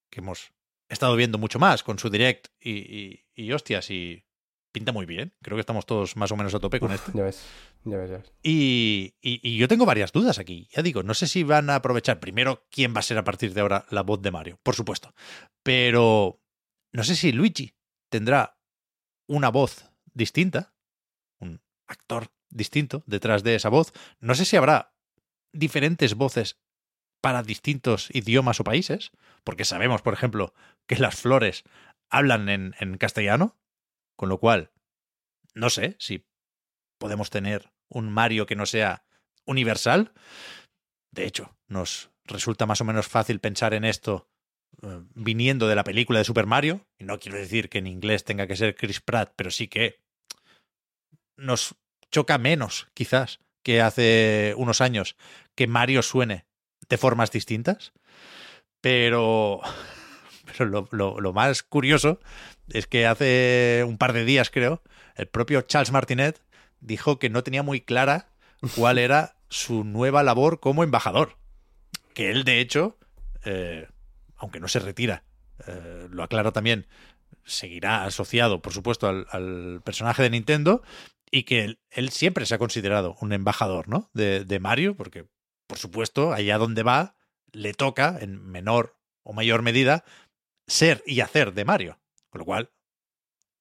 que 0.10 0.20
hemos 0.20 0.51
estado 0.89 1.16
viendo 1.16 1.38
mucho 1.38 1.60
más 1.60 1.82
con 1.84 1.97
su 1.97 2.10
direct 2.10 2.47
y, 2.60 2.72
y, 2.72 3.26
y 3.36 3.51
hostias, 3.54 3.89
y 3.89 4.26
pinta 4.72 4.91
muy 4.91 5.06
bien. 5.06 5.34
Creo 5.41 5.56
que 5.56 5.62
estamos 5.62 5.86
todos 5.86 6.16
más 6.18 6.32
o 6.32 6.36
menos 6.36 6.54
a 6.54 6.60
tope 6.60 6.80
con 6.80 6.91
esto. 6.91 7.12
Ya 7.14 7.24
ves, 7.24 7.41
ya 7.86 7.97
ves, 7.97 8.10
ya 8.10 8.18
ves. 8.18 8.32
Y- 8.41 9.14
y 9.22 9.58
yo 9.58 9.68
tengo 9.68 9.86
varias 9.86 10.12
dudas 10.12 10.39
aquí. 10.39 10.68
Ya 10.76 10.82
digo, 10.84 11.04
no 11.04 11.14
sé 11.14 11.28
si 11.28 11.43
van 11.43 11.70
a 11.70 11.76
aprovechar 11.76 12.20
primero 12.20 12.66
quién 12.70 12.93
va 12.95 12.99
a 12.99 13.04
ser 13.04 13.18
a 13.18 13.24
partir 13.24 13.54
de 13.54 13.62
ahora 13.62 13.86
la 13.89 14.01
voz 14.01 14.22
de 14.22 14.32
Mario, 14.32 14.60
por 14.64 14.76
supuesto. 14.76 15.14
Pero 15.62 16.41
no 16.91 17.04
sé 17.04 17.16
si 17.16 17.32
Luigi 17.32 17.76
tendrá 18.10 18.60
una 19.28 19.49
voz 19.49 19.89
distinta, 20.14 20.74
un 21.39 21.62
actor 21.88 22.32
distinto 22.49 23.04
detrás 23.08 23.43
de 23.43 23.56
esa 23.56 23.70
voz. 23.70 23.93
No 24.20 24.36
sé 24.36 24.45
si 24.45 24.56
habrá 24.58 24.93
diferentes 25.54 26.16
voces 26.16 26.60
para 27.22 27.43
distintos 27.43 28.10
idiomas 28.12 28.60
o 28.60 28.66
países, 28.66 29.12
porque 29.45 29.64
sabemos, 29.64 30.01
por 30.01 30.14
ejemplo, 30.14 30.54
que 30.88 30.97
las 30.97 31.16
flores 31.16 31.64
hablan 32.10 32.49
en, 32.49 32.97
castellano, 32.97 33.56
con 34.18 34.30
lo 34.30 34.39
cual 34.39 34.72
no 35.54 35.70
sé 35.70 35.95
si 35.99 36.26
podemos 36.97 37.30
tener 37.30 37.72
un 37.88 38.12
Mario 38.12 38.45
que 38.45 38.56
no 38.56 38.66
sea 38.66 39.06
universal. 39.45 40.12
De 41.12 41.26
hecho, 41.26 41.56
nos 41.68 42.12
resulta 42.26 42.66
más 42.66 42.82
o 42.82 42.86
menos 42.86 43.08
fácil 43.08 43.39
pensar 43.39 43.74
en 43.74 43.86
esto 43.86 44.28
eh, 44.82 45.01
viniendo 45.14 45.68
de 45.68 45.76
la 45.76 45.84
película 45.84 46.20
de 46.20 46.26
Super 46.26 46.45
Mario. 46.45 46.86
Y 46.97 47.06
no 47.06 47.20
quiero 47.20 47.38
decir 47.38 47.70
que 47.70 47.78
en 47.78 47.88
inglés 47.88 48.24
tenga 48.24 48.47
que 48.47 48.56
ser 48.56 48.76
Chris 48.76 48.99
Pratt, 48.99 49.34
pero 49.36 49.51
sí 49.51 49.68
que 49.68 50.01
nos 51.38 51.76
choca 52.12 52.38
menos, 52.38 52.88
quizás, 52.93 53.39
que 53.64 53.82
hace 53.82 54.53
unos 54.57 54.82
años 54.82 55.16
que 55.55 55.68
Mario 55.68 56.01
suene 56.03 56.45
de 56.89 56.97
formas 56.97 57.32
distintas. 57.32 57.93
Pero, 58.82 59.61
pero 60.45 60.66
lo, 60.70 60.88
lo- 60.91 61.20
lo 61.20 61.34
más 61.34 61.64
curioso 61.64 62.20
es 62.70 62.88
que 62.88 63.07
hace 63.07 63.84
un 63.88 63.97
par 63.97 64.14
de 64.14 64.26
días, 64.26 64.49
creo, 64.49 64.82
el 65.16 65.28
propio 65.28 65.61
Charles 65.61 65.91
Martinet 65.91 66.41
dijo 66.80 67.20
que 67.20 67.30
no 67.30 67.43
tenía 67.43 67.64
muy 67.64 67.82
clara 67.82 68.30
cuál 68.76 68.97
era 68.99 69.36
su 69.49 69.84
nueva 69.84 70.24
labor 70.24 70.59
como 70.59 70.84
embajador. 70.84 71.38
Que 72.14 72.30
él, 72.32 72.43
de 72.43 72.59
hecho, 72.59 72.97
eh, 73.45 73.88
aunque 74.36 74.59
no 74.59 74.68
se 74.68 74.80
retira, 74.80 75.24
eh, 75.68 76.07
lo 76.11 76.24
aclara 76.24 76.51
también, 76.51 76.88
seguirá 77.45 78.03
asociado, 78.05 78.61
por 78.61 78.74
supuesto, 78.74 79.07
al, 79.07 79.26
al 79.32 79.82
personaje 79.84 80.24
de 80.24 80.30
Nintendo 80.30 80.84
y 81.34 81.43
que 81.43 81.63
él, 81.63 81.79
él 81.89 82.11
siempre 82.11 82.45
se 82.45 82.53
ha 82.53 82.59
considerado 82.59 83.17
un 83.19 83.34
embajador 83.34 83.89
¿no? 83.89 84.11
de, 84.13 84.45
de 84.45 84.59
Mario, 84.59 84.95
porque, 84.95 85.25
por 85.65 85.79
supuesto, 85.79 86.31
allá 86.31 86.59
donde 86.59 86.84
va, 86.84 87.15
le 87.51 87.73
toca, 87.73 88.19
en 88.21 88.45
menor 88.45 88.99
o 89.23 89.34
mayor 89.34 89.63
medida, 89.63 90.05
ser 90.67 91.01
y 91.07 91.21
hacer 91.21 91.55
de 91.55 91.65
Mario. 91.65 91.99
Con 92.29 92.38
lo 92.38 92.45
cual, 92.45 92.69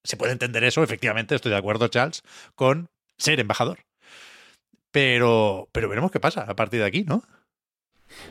se 0.05 0.19
puede 0.19 0.33
entender 0.33 0.65
eso, 0.65 0.83
efectivamente, 0.83 1.35
estoy 1.35 1.51
de 1.51 1.57
acuerdo, 1.57 1.89
Charles, 1.89 2.23
con 2.55 2.91
ser 3.17 3.41
embajador. 3.41 3.87
Pero, 4.91 5.71
pero 5.73 5.89
veremos 5.89 6.11
qué 6.11 6.21
pasa 6.21 6.43
a 6.43 6.55
partir 6.55 6.81
de 6.81 6.87
aquí, 6.87 7.05
¿no? 7.05 7.23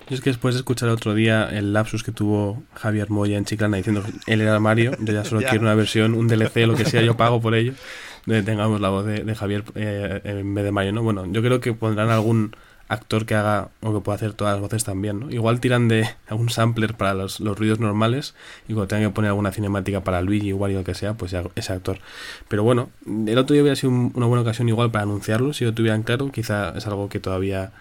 Yo 0.08 0.16
es 0.16 0.22
que 0.22 0.30
después 0.30 0.54
de 0.54 0.60
escuchar 0.60 0.90
otro 0.90 1.16
día 1.16 1.50
el 1.52 1.74
lapsus 1.74 2.04
que 2.04 2.12
tuvo 2.12 2.64
Javier 2.76 3.10
Moya 3.10 3.40
en 3.40 3.46
Chiclana 3.46 3.78
diciendo 3.78 4.04
que 4.04 4.32
él 4.32 4.42
era 4.42 4.60
Mario, 4.60 4.96
yo 5.00 5.14
ya 5.14 5.26
solo 5.26 5.42
Ya. 5.42 5.50
quiero 5.50 5.64
una 5.64 5.74
versión, 5.74 6.14
un 6.14 6.28
DLC, 6.28 6.68
lo 6.68 6.76
que 6.76 6.86
sea, 6.86 7.02
yo 7.02 7.18
pago 7.18 7.42
por 7.42 7.56
ello, 7.56 7.74
tengamos 8.26 8.82
la 8.82 8.90
voz 8.90 9.06
de, 9.06 9.36
Javier 9.36 9.64
eh, 9.76 10.22
en 10.24 10.54
vez 10.54 10.64
de 10.64 10.72
Mario, 10.72 10.94
¿no? 10.94 11.04
Bueno, 11.04 11.26
yo 11.32 11.42
creo 11.42 11.60
que 11.60 11.74
pondrán 11.74 12.10
algún 12.10 12.56
actor 12.88 13.26
que 13.26 13.36
haga 13.36 13.70
o 13.82 13.94
que 13.94 14.02
pueda 14.02 14.18
hacer 14.18 14.34
todas 14.34 14.54
las 14.54 14.62
voces 14.62 14.84
también, 14.84 15.20
¿no? 15.22 15.32
Igual 15.32 15.60
tiran 15.62 15.88
de 15.88 16.10
algún 16.28 16.50
sampler 16.50 16.96
para 16.96 17.14
los, 17.14 17.40
los 17.40 17.58
ruidos 17.58 17.80
normales 17.80 18.36
y 18.68 18.74
cuando 18.74 18.88
tengan 18.88 19.10
que 19.10 19.16
poner 19.16 19.30
alguna 19.30 19.52
cinemática 19.52 20.04
para 20.04 20.22
Luigi 20.22 20.52
Wario 20.54 20.78
o 20.78 20.82
lo 20.82 20.86
que 20.86 20.94
sea, 20.94 21.14
pues 21.14 21.32
ya 21.32 21.44
ese 21.56 21.72
actor. 21.74 22.00
Pero 22.50 22.64
bueno, 22.64 22.90
el 23.06 23.38
otro 23.38 23.54
día 23.54 23.64
hubiera 23.64 23.76
sido 23.76 23.92
un- 23.92 24.12
una 24.16 24.26
buena 24.26 24.42
ocasión 24.42 24.68
igual 24.70 24.92
para 24.92 25.04
anunciarlo, 25.04 25.54
si 25.54 25.64
lo 25.66 25.74
tuvieran 25.74 26.04
claro, 26.04 26.32
quizá 26.32 26.72
es 26.78 26.86
algo 26.86 27.08
que 27.10 27.20
todavía 27.20 27.72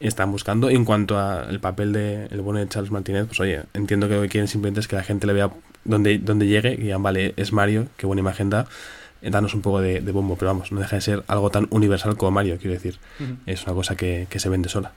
están 0.00 0.32
buscando. 0.32 0.70
En 0.70 0.84
cuanto 0.84 1.18
al 1.18 1.60
papel 1.60 1.92
de 1.92 2.26
el 2.26 2.40
bueno 2.40 2.60
de 2.60 2.68
Charles 2.68 2.90
Martínez, 2.90 3.26
pues 3.26 3.40
oye, 3.40 3.62
entiendo 3.74 4.08
que 4.08 4.14
lo 4.16 4.22
que 4.22 4.28
quieren 4.28 4.48
simplemente 4.48 4.80
es 4.80 4.88
que 4.88 4.96
la 4.96 5.02
gente 5.02 5.26
le 5.26 5.32
vea 5.34 5.50
donde, 5.84 6.18
donde 6.18 6.46
llegue 6.46 6.72
y 6.74 6.78
digan, 6.78 7.02
vale, 7.02 7.34
es 7.36 7.52
Mario, 7.52 7.86
qué 7.96 8.06
buena 8.06 8.20
imagen 8.20 8.50
da, 8.50 8.66
eh, 9.22 9.30
danos 9.30 9.54
un 9.54 9.62
poco 9.62 9.80
de, 9.80 10.00
de 10.00 10.12
bombo, 10.12 10.36
pero 10.36 10.50
vamos, 10.50 10.72
no 10.72 10.80
deja 10.80 10.96
de 10.96 11.02
ser 11.02 11.24
algo 11.26 11.50
tan 11.50 11.66
universal 11.70 12.16
como 12.16 12.30
Mario, 12.30 12.58
quiero 12.58 12.74
decir. 12.74 12.98
Es 13.46 13.64
una 13.66 13.74
cosa 13.74 13.96
que, 13.96 14.26
que 14.30 14.38
se 14.38 14.48
vende 14.48 14.68
sola. 14.68 14.92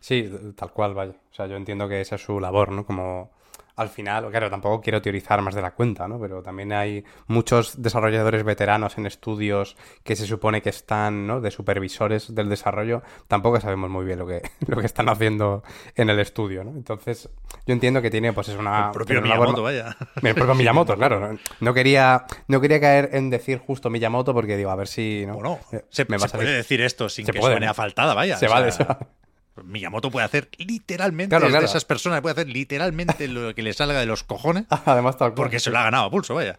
Sí, 0.00 0.30
tal 0.56 0.70
cual, 0.72 0.94
vaya. 0.94 1.12
O 1.12 1.34
sea, 1.34 1.46
yo 1.46 1.56
entiendo 1.56 1.88
que 1.88 2.00
esa 2.00 2.14
es 2.16 2.22
su 2.22 2.40
labor, 2.40 2.72
¿no? 2.72 2.86
Como 2.86 3.30
al 3.76 3.88
final, 3.88 4.30
claro, 4.30 4.50
tampoco 4.50 4.80
quiero 4.80 5.00
teorizar 5.00 5.40
más 5.42 5.54
de 5.54 5.62
la 5.62 5.70
cuenta, 5.72 6.06
¿no? 6.08 6.20
Pero 6.20 6.42
también 6.42 6.72
hay 6.72 7.04
muchos 7.26 7.80
desarrolladores 7.82 8.44
veteranos 8.44 8.98
en 8.98 9.06
estudios 9.06 9.76
que 10.04 10.16
se 10.16 10.26
supone 10.26 10.60
que 10.62 10.68
están, 10.70 11.26
¿no? 11.26 11.40
De 11.40 11.50
supervisores 11.50 12.34
del 12.34 12.48
desarrollo. 12.48 13.02
Tampoco 13.28 13.60
sabemos 13.60 13.88
muy 13.90 14.04
bien 14.04 14.18
lo 14.18 14.26
que, 14.26 14.42
lo 14.66 14.78
que 14.78 14.86
están 14.86 15.08
haciendo 15.08 15.62
en 15.96 16.10
el 16.10 16.18
estudio, 16.20 16.64
¿no? 16.64 16.70
Entonces, 16.70 17.28
yo 17.66 17.72
entiendo 17.72 18.02
que 18.02 18.10
tiene, 18.10 18.32
pues 18.32 18.48
es 18.48 18.56
una... 18.56 18.86
El 18.86 18.92
propio 18.92 19.22
Miyamoto, 19.22 19.52
labor- 19.52 19.62
vaya. 19.62 19.96
El 20.22 20.34
propio 20.34 20.54
Miyamoto, 20.54 20.96
claro. 20.96 21.36
No, 21.60 21.74
quería, 21.74 22.24
no 22.48 22.60
quería 22.60 22.80
caer 22.80 23.10
en 23.12 23.30
decir 23.30 23.58
justo 23.58 23.88
Miyamoto 23.90 24.34
porque 24.34 24.56
digo, 24.56 24.70
a 24.70 24.76
ver 24.76 24.88
si... 24.88 25.24
¿no? 25.26 25.34
Bueno, 25.34 25.58
se, 25.90 26.04
me 26.06 26.16
va 26.16 26.20
se 26.20 26.24
a 26.26 26.28
salir- 26.28 26.44
puede 26.44 26.56
decir 26.56 26.80
esto 26.80 27.08
sin 27.08 27.26
Se 27.26 27.32
que 27.32 27.38
puede, 27.40 27.54
suene 27.54 27.66
a 27.66 27.74
faltada, 27.74 28.14
vaya. 28.14 28.36
Se 28.36 28.46
o 28.46 28.50
vale, 28.50 28.72
se. 28.72 28.84
Miyamoto 29.64 30.10
puede 30.10 30.24
hacer 30.26 30.48
literalmente, 30.58 31.30
Claro, 31.30 31.46
es 31.46 31.50
claro. 31.50 31.62
de 31.62 31.70
esas 31.70 31.84
personas, 31.84 32.20
puede 32.20 32.32
hacer 32.32 32.48
literalmente 32.48 33.28
lo 33.28 33.54
que 33.54 33.62
le 33.62 33.72
salga 33.72 33.98
de 34.00 34.06
los 34.06 34.22
cojones 34.24 34.64
Además, 34.86 35.16
tal 35.16 35.30
cual. 35.30 35.34
porque 35.34 35.60
se 35.60 35.70
lo 35.70 35.78
ha 35.78 35.82
ganado 35.84 36.04
a 36.04 36.10
pulso, 36.10 36.34
vaya. 36.34 36.58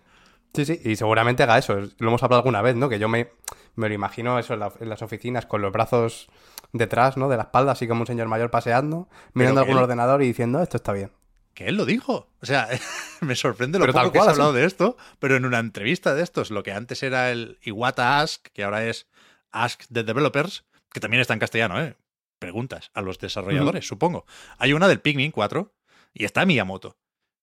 Sí, 0.54 0.66
sí, 0.66 0.82
y 0.84 0.96
seguramente 0.98 1.44
haga 1.44 1.58
eso. 1.58 1.76
Lo 1.76 2.08
hemos 2.10 2.22
hablado 2.24 2.40
alguna 2.42 2.62
vez, 2.62 2.76
¿no? 2.76 2.90
Que 2.90 3.00
yo 3.00 3.08
me, 3.08 3.30
me 3.76 3.88
lo 3.88 3.94
imagino 3.96 4.38
eso 4.38 4.54
en, 4.54 4.60
la- 4.60 4.74
en 4.82 4.90
las 4.90 5.02
oficinas 5.02 5.46
con 5.46 5.62
los 5.62 5.72
brazos 5.72 6.28
detrás, 6.74 7.16
¿no? 7.16 7.30
De 7.30 7.38
la 7.38 7.44
espalda, 7.44 7.72
así 7.72 7.88
como 7.88 8.02
un 8.02 8.08
señor 8.08 8.28
mayor 8.28 8.52
paseando, 8.52 9.08
mirando 9.34 9.62
algún 9.62 9.78
él- 9.78 9.84
ordenador 9.84 10.22
y 10.24 10.28
diciendo, 10.28 10.62
esto 10.62 10.76
está 10.78 10.92
bien. 10.92 11.12
Que 11.54 11.68
él 11.68 11.76
lo 11.78 11.86
dijo. 11.86 12.28
O 12.42 12.46
sea, 12.46 12.68
me 13.22 13.36
sorprende 13.36 13.80
lo 13.80 13.84
Pero 13.84 13.94
poco 13.94 14.04
tal 14.04 14.12
que 14.12 14.18
cual, 14.20 14.26
se 14.26 14.30
ha 14.30 14.32
así. 14.34 14.42
hablado 14.42 14.54
de 14.54 14.66
esto, 14.66 14.98
pero 15.20 15.38
en 15.38 15.46
una 15.46 15.60
entrevista 15.60 16.14
de 16.16 16.22
estos, 16.24 16.52
lo 16.52 16.64
que 16.64 16.74
antes 16.74 17.02
era 17.02 17.32
el 17.32 17.58
Iwata 17.64 18.20
Ask, 18.20 18.48
que 18.54 18.66
ahora 18.66 18.86
es 18.86 19.08
Ask 19.54 19.84
the 19.92 20.04
Developers, 20.04 20.66
que 20.92 21.00
también 21.00 21.22
está 21.22 21.34
en 21.34 21.40
castellano, 21.40 21.82
¿eh? 21.82 21.96
Preguntas 22.42 22.90
a 22.96 23.02
los 23.02 23.20
desarrolladores, 23.20 23.88
supongo. 23.88 24.26
Hay 24.58 24.74
una 24.74 24.88
del 24.88 25.00
Pikmin 25.00 25.30
4 25.32 25.72
y 26.12 26.26
está 26.26 26.44
Miyamoto. 26.44 26.98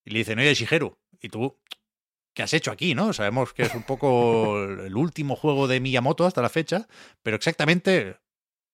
Y 0.05 0.11
le 0.11 0.19
dicen, 0.19 0.41
oye, 0.41 0.53
Shigeru, 0.53 0.99
¿y 1.21 1.29
tú 1.29 1.57
qué 2.35 2.43
has 2.43 2.53
hecho 2.53 2.73
aquí, 2.73 2.97
no? 2.97 3.13
Sabemos 3.13 3.53
que 3.55 3.63
es 3.63 3.75
un 3.77 3.85
poco 3.85 4.61
el 4.65 4.97
último 4.97 5.37
juego 5.37 5.69
de 5.69 5.79
Miyamoto 5.79 6.27
hasta 6.27 6.43
la 6.43 6.49
fecha, 6.49 6.89
pero 7.23 7.37
exactamente 7.37 8.17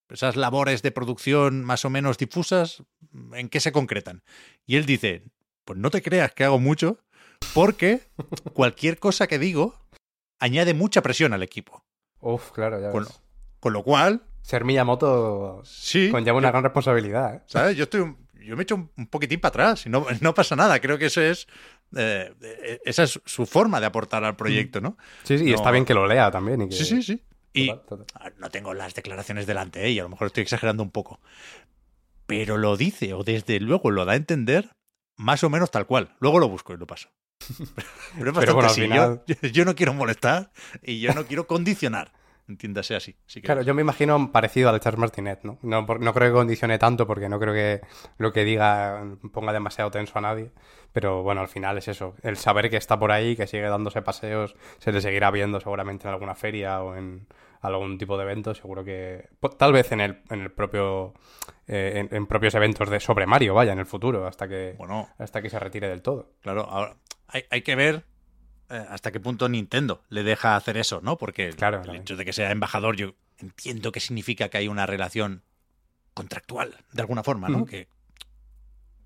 esas 0.09 0.37
labores 0.37 0.81
de 0.81 0.93
producción 0.93 1.63
más 1.63 1.85
o 1.85 1.91
menos 1.91 2.17
difusas, 2.17 2.83
¿en 3.35 3.51
qué 3.51 3.61
se 3.61 3.73
concretan? 3.73 4.23
Y 4.65 4.77
él 4.77 4.87
dice, 4.87 5.25
pues 5.67 5.79
no 5.79 5.91
te 5.91 6.01
creas 6.01 6.33
que 6.33 6.45
hago 6.45 6.59
mucho, 6.59 7.01
porque 7.53 8.01
cualquier 8.55 8.99
cosa 8.99 9.27
que 9.27 9.39
digo 9.39 9.75
añade 10.39 10.73
mucha 10.73 11.03
presión 11.03 11.35
al 11.35 11.43
equipo. 11.43 11.85
Uf, 12.21 12.51
claro, 12.53 12.81
ya 12.81 12.91
Con, 12.91 13.05
ves. 13.05 13.21
con 13.61 13.75
lo 13.75 13.83
cual, 13.83 14.23
Ser 14.45 14.65
Miyamoto 14.65 15.63
sí, 15.65 16.11
conlleva 16.11 16.37
una 16.37 16.51
gran 16.51 16.63
responsabilidad, 16.63 17.37
¿eh? 17.37 17.41
¿sabes? 17.47 17.77
Yo 17.79 17.85
estoy 17.85 18.01
un- 18.01 18.19
yo 18.45 18.57
me 18.59 18.63
echo 18.65 18.75
un, 18.75 18.91
un 18.99 19.07
poquitín 19.07 19.41
para 19.41 19.49
atrás 19.49 19.87
y 19.87 19.89
no, 19.89 20.05
no 20.21 20.35
pasa 20.35 20.55
nada. 20.55 20.79
Creo 20.81 20.99
que 20.99 21.07
eso 21.07 21.23
es 21.23 21.47
eh, 21.97 22.31
eh, 22.43 22.79
esa 22.85 23.05
es 23.05 23.19
su 23.25 23.47
forma 23.47 23.81
de 23.81 23.87
aportar 23.87 24.23
al 24.23 24.37
proyecto, 24.37 24.83
¿no? 24.83 24.99
Sí, 25.23 25.39
sí, 25.39 25.45
y 25.49 25.55
está 25.55 25.71
bien 25.71 25.87
que 25.87 25.95
lo 25.95 26.07
lea 26.07 26.31
también. 26.31 26.61
Y 26.61 26.69
que... 26.69 26.75
Sí, 26.77 26.85
sí, 26.85 27.03
sí. 27.03 27.23
Y 27.55 27.69
Total, 27.69 27.87
total. 27.87 28.07
ah, 28.21 28.31
no 28.37 28.51
tengo 28.51 28.75
las 28.75 28.95
declaraciones 28.95 29.47
delante 29.47 29.83
¿eh? 29.87 29.93
y 29.93 29.99
a 29.99 30.03
lo 30.03 30.11
mejor 30.11 30.27
estoy 30.27 30.43
exagerando 30.43 30.83
un 30.83 30.91
poco. 30.91 31.21
Pero 32.27 32.57
lo 32.59 32.77
dice 32.77 33.15
o 33.15 33.23
desde 33.25 33.61
luego 33.61 33.91
lo 33.91 34.05
da 34.05 34.13
a 34.13 34.17
entender 34.17 34.71
más 35.17 35.43
o 35.45 35.49
menos 35.51 35.71
tal 35.71 35.87
cual. 35.87 36.15
Luego 36.21 36.39
lo 36.39 36.49
busco 36.51 36.75
y 36.75 36.77
lo 36.77 36.87
paso. 36.87 37.09
Pero 38.19 38.31
es 38.31 38.37
bastante 38.37 38.53
bueno, 38.53 38.69
al 38.69 38.73
así. 38.73 38.81
final- 38.83 39.23
Yo, 39.27 39.49
yo 39.49 39.65
no 39.65 39.75
quiero 39.75 39.95
molestar 39.95 40.51
y 40.83 41.01
yo 41.01 41.15
no 41.15 41.25
quiero 41.27 41.47
condicionar. 41.47 42.13
Entiéndase 42.47 42.95
así. 42.95 43.17
Que- 43.33 43.41
Claro, 43.41 43.63
yo 43.63 43.73
me 43.75 43.81
imagino 43.83 44.31
parecido 44.31 44.69
al 44.69 44.79
Charles 44.81 44.99
Martinet, 45.01 45.45
¿no? 45.45 45.59
No, 45.63 45.87
por- 45.87 46.01
no 46.01 46.13
creo 46.13 46.29
que 46.29 46.35
condicione 46.35 46.79
tanto 46.79 47.07
porque 47.07 47.29
no 47.29 47.41
creo 47.41 47.55
que 47.55 47.81
lo 48.19 48.33
que 48.33 48.45
diga 48.45 49.03
ponga 49.33 49.53
demasiado 49.53 49.91
tenso 49.91 50.19
a 50.19 50.23
nadie. 50.23 50.51
Pero 50.93 51.23
bueno, 51.23 51.41
al 51.41 51.49
final 51.49 51.79
es 51.79 51.89
eso. 51.89 52.15
El 52.23 52.37
saber 52.37 52.69
que 52.71 52.77
está 52.77 52.99
por 52.99 53.13
ahí, 53.13 53.35
que 53.35 53.47
sigue 53.47 53.63
dándose 53.69 54.03
paseos, 54.03 54.55
se 54.79 54.93
le 54.93 55.01
seguirá 55.01 55.31
viendo 55.31 55.59
seguramente 55.59 56.07
en 56.07 56.13
alguna 56.15 56.35
feria 56.35 56.83
o 56.83 56.95
en 56.95 57.27
algún 57.63 57.97
tipo 57.99 58.17
de 58.19 58.25
evento. 58.25 58.55
Seguro 58.55 58.85
que. 58.85 59.29
Tal 59.59 59.73
vez 59.73 59.91
en 59.93 60.01
el, 60.01 60.23
en 60.31 60.43
el 60.43 60.53
propio. 60.53 61.15
eh, 61.67 62.07
en, 62.11 62.15
en 62.15 62.27
propios 62.27 62.55
eventos 62.55 62.91
de 62.91 63.01
sobre 63.01 63.27
Mario, 63.27 63.55
vaya, 63.55 63.73
en 63.73 63.79
el 63.79 63.87
futuro, 63.87 64.27
hasta 64.27 64.47
que. 64.47 64.75
Bueno, 64.77 65.09
Hasta 65.19 65.41
que 65.41 65.49
se 65.51 65.59
retire 65.59 65.89
del 65.89 66.03
todo. 66.03 66.31
claro, 66.43 66.63
ahora 66.69 66.97
hay, 67.29 67.45
hay 67.51 67.63
que 67.63 67.75
ver 67.75 68.05
eh, 68.71 68.85
hasta 68.89 69.13
qué 69.13 69.21
punto 69.21 69.49
Nintendo 69.49 70.03
le 70.09 70.23
deja 70.23 70.57
hacer 70.57 70.77
eso, 70.77 71.01
¿no? 71.03 71.17
Porque 71.19 71.49
el- 71.49 71.57
Claro, 71.57 71.79
el 71.79 71.83
también. 71.85 72.03
hecho 72.03 72.17
de 72.17 72.25
que 72.25 72.33
sea 72.33 72.51
embajador, 72.51 72.97
yo 72.97 73.15
entiendo 73.39 73.93
que 73.93 74.01
significa 74.01 74.49
que 74.49 74.59
hay 74.59 74.69
una 74.69 74.87
relación 74.87 75.43
contractual, 76.15 76.77
de 76.93 77.03
alguna 77.03 77.23
forma, 77.25 77.49
¿no? 77.49 77.59
Ujú. 77.59 77.67
Que 77.67 77.89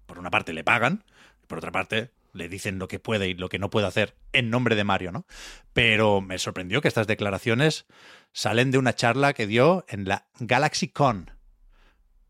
por 0.06 0.18
una 0.18 0.30
parte 0.30 0.52
le 0.52 0.64
pagan, 0.64 1.04
por 1.46 1.58
otra 1.58 1.72
parte 1.72 2.10
le 2.34 2.48
dicen 2.48 2.78
lo 2.78 2.88
que 2.88 2.98
puede 3.00 3.28
y 3.28 3.34
lo 3.34 3.48
que 3.48 3.58
no 3.58 3.70
puede 3.70 3.86
hacer 3.86 4.14
en 4.32 4.50
nombre 4.50 4.76
de 4.76 4.84
Mario, 4.84 5.12
¿no? 5.12 5.26
Pero 5.72 6.20
me 6.20 6.38
sorprendió 6.38 6.80
que 6.80 6.88
estas 6.88 7.06
declaraciones 7.06 7.86
salen 8.32 8.70
de 8.70 8.78
una 8.78 8.94
charla 8.94 9.32
que 9.32 9.46
dio 9.46 9.84
en 9.88 10.04
la 10.06 10.26
Galaxy 10.38 10.88
Con, 10.88 11.30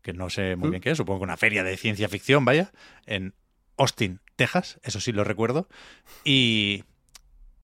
que 0.01 0.13
no 0.13 0.29
sé 0.29 0.55
muy 0.55 0.69
Mm. 0.69 0.71
bien 0.71 0.81
qué 0.81 0.91
es, 0.91 0.97
supongo 0.97 1.19
que 1.19 1.25
una 1.25 1.37
feria 1.37 1.63
de 1.63 1.75
ciencia 1.77 2.07
ficción, 2.09 2.45
vaya, 2.45 2.71
en 3.05 3.35
Austin, 3.77 4.21
Texas, 4.37 4.79
eso 4.83 4.99
sí 5.01 5.11
lo 5.11 5.23
recuerdo, 5.25 5.67
y, 6.23 6.85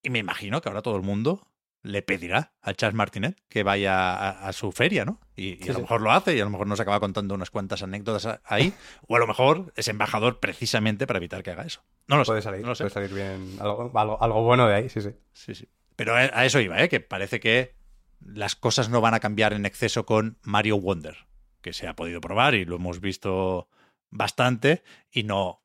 y 0.05 0.09
me 0.09 0.19
imagino 0.19 0.61
que 0.61 0.69
ahora 0.69 0.81
todo 0.81 0.95
el 0.95 1.01
mundo 1.01 1.47
le 1.83 2.01
pedirá 2.01 2.53
a 2.61 2.73
Charles 2.73 2.95
Martinet 2.95 3.39
que 3.47 3.61
vaya 3.61 4.13
a, 4.15 4.47
a 4.47 4.53
su 4.53 4.71
feria, 4.71 5.05
¿no? 5.05 5.19
Y, 5.35 5.49
y 5.49 5.57
Sí, 5.63 5.69
a 5.69 5.73
lo 5.73 5.75
sí. 5.75 5.81
mejor 5.81 6.01
lo 6.01 6.11
hace 6.11 6.35
y 6.35 6.39
a 6.39 6.43
lo 6.43 6.49
mejor 6.49 6.65
nos 6.65 6.79
acaba 6.79 6.99
contando 6.99 7.35
unas 7.35 7.51
cuantas 7.51 7.83
anécdotas 7.83 8.39
ahí, 8.45 8.73
o 9.07 9.15
a 9.15 9.19
lo 9.19 9.27
mejor 9.27 9.71
es 9.75 9.87
embajador 9.87 10.39
precisamente 10.39 11.05
para 11.05 11.17
evitar 11.17 11.43
que 11.43 11.51
haga 11.51 11.63
eso. 11.63 11.83
No 12.07 12.17
lo 12.17 12.25
sé. 12.25 12.31
Puede 12.31 12.41
salir, 12.41 12.61
no 12.61 12.69
lo 12.69 12.75
sé. 12.75 12.85
puede 12.85 12.93
salir 12.93 13.13
bien. 13.13 13.57
Algo, 13.59 13.91
algo, 13.93 14.23
algo 14.23 14.43
bueno 14.43 14.67
de 14.67 14.75
ahí, 14.75 14.89
sí, 14.89 15.01
sí. 15.01 15.11
Sí, 15.33 15.53
sí. 15.53 15.67
Pero 15.95 16.15
a 16.15 16.19
a 16.21 16.45
eso 16.45 16.59
iba, 16.59 16.81
¿eh? 16.81 16.89
que 16.89 16.99
parece 17.01 17.39
que 17.39 17.75
las 18.19 18.55
cosas 18.55 18.89
no 18.89 18.99
van 19.01 19.13
a 19.13 19.19
cambiar 19.19 19.53
en 19.53 19.65
exceso 19.67 20.05
con 20.07 20.39
Mario 20.41 20.79
Wonder, 20.79 21.27
que 21.61 21.71
se 21.73 21.87
ha 21.87 21.95
podido 21.95 22.19
probar 22.19 22.55
y 22.55 22.65
lo 22.65 22.77
hemos 22.77 22.99
visto 22.99 23.69
bastante 24.09 24.83
y 25.11 25.21
no, 25.23 25.61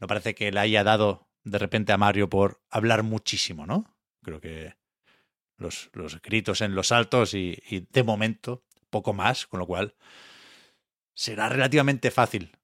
no 0.00 0.06
parece 0.06 0.34
que 0.34 0.50
le 0.52 0.60
haya 0.60 0.84
dado 0.84 1.23
de 1.44 1.58
repente 1.58 1.92
a 1.92 1.98
Mario 1.98 2.28
por 2.28 2.60
hablar 2.70 3.02
muchísimo, 3.02 3.66
¿no? 3.66 3.96
Creo 4.22 4.40
que 4.40 4.74
los, 5.56 5.90
los 5.92 6.20
gritos 6.20 6.60
en 6.60 6.74
los 6.74 6.92
altos 6.92 7.34
y, 7.34 7.62
y 7.68 7.86
de 7.90 8.02
momento 8.02 8.64
poco 8.90 9.12
más, 9.12 9.46
con 9.46 9.60
lo 9.60 9.66
cual 9.66 9.94
será 11.14 11.48
relativamente 11.48 12.10
fácil 12.10 12.56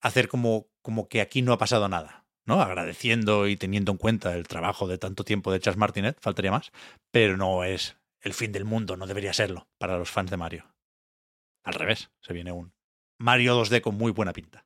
hacer 0.00 0.28
como, 0.28 0.68
como 0.82 1.08
que 1.08 1.20
aquí 1.20 1.42
no 1.42 1.52
ha 1.52 1.58
pasado 1.58 1.88
nada, 1.88 2.26
¿no? 2.44 2.60
Agradeciendo 2.60 3.48
y 3.48 3.56
teniendo 3.56 3.92
en 3.92 3.98
cuenta 3.98 4.34
el 4.34 4.46
trabajo 4.46 4.86
de 4.86 4.98
tanto 4.98 5.24
tiempo 5.24 5.52
de 5.52 5.60
Charles 5.60 5.78
Martinet, 5.78 6.18
faltaría 6.20 6.50
más, 6.50 6.72
pero 7.10 7.36
no 7.36 7.64
es 7.64 7.96
el 8.20 8.34
fin 8.34 8.52
del 8.52 8.64
mundo, 8.64 8.96
no 8.96 9.06
debería 9.06 9.32
serlo 9.32 9.68
para 9.78 9.98
los 9.98 10.10
fans 10.10 10.30
de 10.30 10.36
Mario. 10.36 10.66
Al 11.64 11.74
revés, 11.74 12.10
se 12.20 12.32
viene 12.32 12.52
un 12.52 12.72
Mario 13.18 13.60
2D 13.60 13.80
con 13.80 13.96
muy 13.96 14.12
buena 14.12 14.32
pinta. 14.32 14.65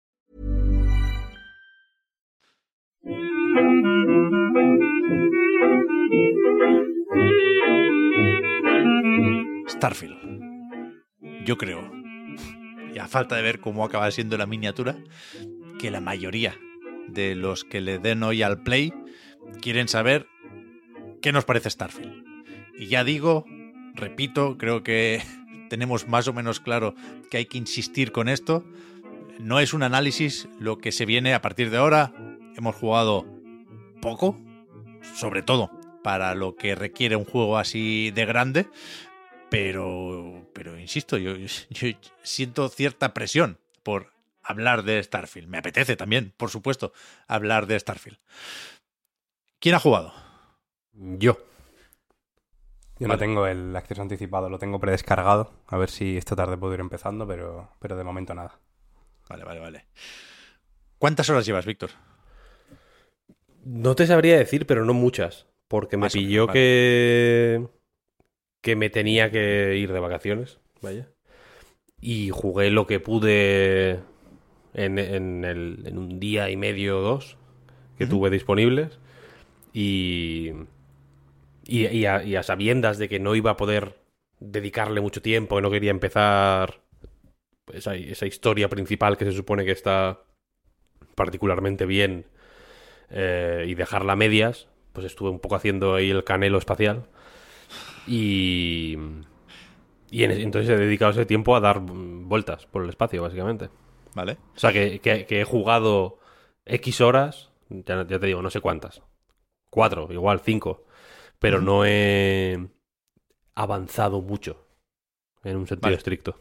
Starfield. 9.67 10.15
Yo 11.45 11.57
creo 11.57 12.01
y 12.93 12.99
a 12.99 13.07
falta 13.07 13.35
de 13.35 13.41
ver 13.41 13.59
cómo 13.59 13.85
acaba 13.85 14.11
siendo 14.11 14.37
la 14.37 14.45
miniatura, 14.45 14.97
que 15.79 15.91
la 15.91 16.01
mayoría 16.01 16.57
de 17.07 17.35
los 17.35 17.63
que 17.63 17.81
le 17.81 17.99
den 17.99 18.23
hoy 18.23 18.43
al 18.43 18.63
play 18.63 18.93
quieren 19.61 19.87
saber 19.87 20.27
qué 21.21 21.31
nos 21.31 21.45
parece 21.45 21.69
Starfield. 21.69 22.23
Y 22.77 22.87
ya 22.87 23.03
digo, 23.03 23.45
repito, 23.95 24.57
creo 24.57 24.83
que 24.83 25.21
tenemos 25.69 26.07
más 26.07 26.27
o 26.27 26.33
menos 26.33 26.59
claro 26.59 26.95
que 27.29 27.37
hay 27.37 27.45
que 27.45 27.57
insistir 27.57 28.11
con 28.11 28.29
esto. 28.29 28.65
No 29.39 29.59
es 29.59 29.73
un 29.73 29.83
análisis 29.83 30.47
lo 30.59 30.77
que 30.77 30.91
se 30.91 31.05
viene 31.05 31.33
a 31.33 31.41
partir 31.41 31.69
de 31.71 31.77
ahora. 31.77 32.13
Hemos 32.55 32.75
jugado 32.75 33.25
poco, 34.01 34.37
sobre 35.15 35.43
todo 35.43 35.71
para 36.03 36.35
lo 36.35 36.55
que 36.55 36.75
requiere 36.75 37.15
un 37.15 37.25
juego 37.25 37.57
así 37.57 38.11
de 38.11 38.25
grande, 38.25 38.67
pero, 39.49 40.47
pero 40.53 40.79
insisto, 40.79 41.17
yo, 41.17 41.35
yo 41.69 41.87
siento 42.23 42.67
cierta 42.69 43.13
presión 43.13 43.59
por 43.83 44.11
hablar 44.43 44.83
de 44.83 45.01
Starfield. 45.01 45.47
Me 45.47 45.59
apetece 45.59 45.95
también, 45.95 46.33
por 46.35 46.49
supuesto, 46.49 46.93
hablar 47.27 47.67
de 47.67 47.79
Starfield. 47.79 48.17
¿Quién 49.59 49.75
ha 49.75 49.79
jugado? 49.79 50.13
Yo. 50.93 51.37
Yo 52.97 53.07
no 53.07 53.17
tengo 53.17 53.47
el 53.47 53.75
acceso 53.75 54.01
anticipado, 54.01 54.49
lo 54.49 54.59
tengo 54.59 54.79
predescargado. 54.79 55.53
A 55.67 55.77
ver 55.77 55.89
si 55.89 56.17
esta 56.17 56.35
tarde 56.35 56.57
puedo 56.57 56.73
ir 56.75 56.79
empezando, 56.79 57.27
pero, 57.27 57.71
pero 57.79 57.95
de 57.95 58.03
momento 58.03 58.35
nada. 58.35 58.59
Vale, 59.27 59.43
vale, 59.43 59.59
vale. 59.59 59.85
¿Cuántas 60.99 61.27
horas 61.29 61.45
llevas, 61.45 61.65
Víctor? 61.65 61.89
No 63.63 63.95
te 63.95 64.07
sabría 64.07 64.37
decir, 64.37 64.65
pero 64.65 64.85
no 64.85 64.93
muchas. 64.93 65.47
Porque 65.67 65.97
me 65.97 66.09
pilló 66.09 66.47
vale. 66.47 66.59
que. 66.59 67.67
que 68.61 68.75
me 68.75 68.89
tenía 68.89 69.31
que 69.31 69.77
ir 69.77 69.91
de 69.91 69.99
vacaciones. 69.99 70.59
Vaya. 70.81 71.07
Y 71.99 72.29
jugué 72.31 72.71
lo 72.71 72.87
que 72.87 72.99
pude 72.99 73.99
en, 74.73 74.97
en 74.99 75.45
el- 75.45 75.83
en 75.85 75.97
un 75.97 76.19
día 76.19 76.49
y 76.49 76.57
medio 76.57 76.99
o 76.99 77.01
dos 77.01 77.37
que 77.97 78.07
tuve 78.07 78.29
disponibles. 78.29 78.99
Y. 79.73 80.51
Y, 81.65 81.85
y 81.87 82.05
a, 82.05 82.23
y 82.23 82.35
a 82.35 82.43
sabiendas 82.43 82.97
de 82.97 83.07
que 83.07 83.19
no 83.19 83.35
iba 83.35 83.51
a 83.51 83.57
poder 83.57 83.95
dedicarle 84.39 84.99
mucho 84.99 85.21
tiempo, 85.21 85.55
que 85.55 85.61
no 85.61 85.69
quería 85.71 85.91
empezar 85.91 86.81
esa, 87.73 87.95
esa 87.95 88.25
historia 88.25 88.69
principal 88.69 89.17
que 89.17 89.25
se 89.25 89.31
supone 89.33 89.65
que 89.65 89.71
está 89.71 90.21
particularmente 91.15 91.85
bien 91.85 92.25
eh, 93.11 93.65
y 93.67 93.75
dejarla 93.75 94.13
a 94.13 94.15
medias, 94.15 94.67
pues 94.93 95.05
estuve 95.05 95.29
un 95.29 95.39
poco 95.39 95.55
haciendo 95.55 95.95
ahí 95.95 96.09
el 96.11 96.23
canelo 96.23 96.57
espacial. 96.57 97.07
Y. 98.07 98.97
Y 100.09 100.23
en- 100.25 100.31
entonces 100.31 100.69
he 100.69 100.77
dedicado 100.77 101.11
ese 101.11 101.25
tiempo 101.25 101.55
a 101.55 101.61
dar 101.61 101.79
vueltas 101.79 102.65
por 102.65 102.83
el 102.83 102.89
espacio, 102.89 103.21
básicamente. 103.21 103.69
Vale. 104.13 104.37
O 104.55 104.59
sea, 104.59 104.73
que, 104.73 104.99
que- 104.99 105.25
que 105.25 105.41
he 105.41 105.43
jugado 105.45 106.19
X 106.65 106.99
horas, 106.99 107.51
ya, 107.69 108.05
ya 108.05 108.19
te 108.19 108.25
digo, 108.27 108.41
no 108.41 108.49
sé 108.49 108.59
cuántas. 108.59 109.01
Cuatro, 109.69 110.11
igual, 110.11 110.41
cinco. 110.41 110.85
Pero 111.39 111.61
no 111.61 111.85
he 111.85 112.67
avanzado 113.55 114.21
mucho 114.21 114.67
en 115.43 115.55
un 115.57 115.67
sentido 115.67 115.87
Vale. 115.87 115.97
estricto. 115.97 116.39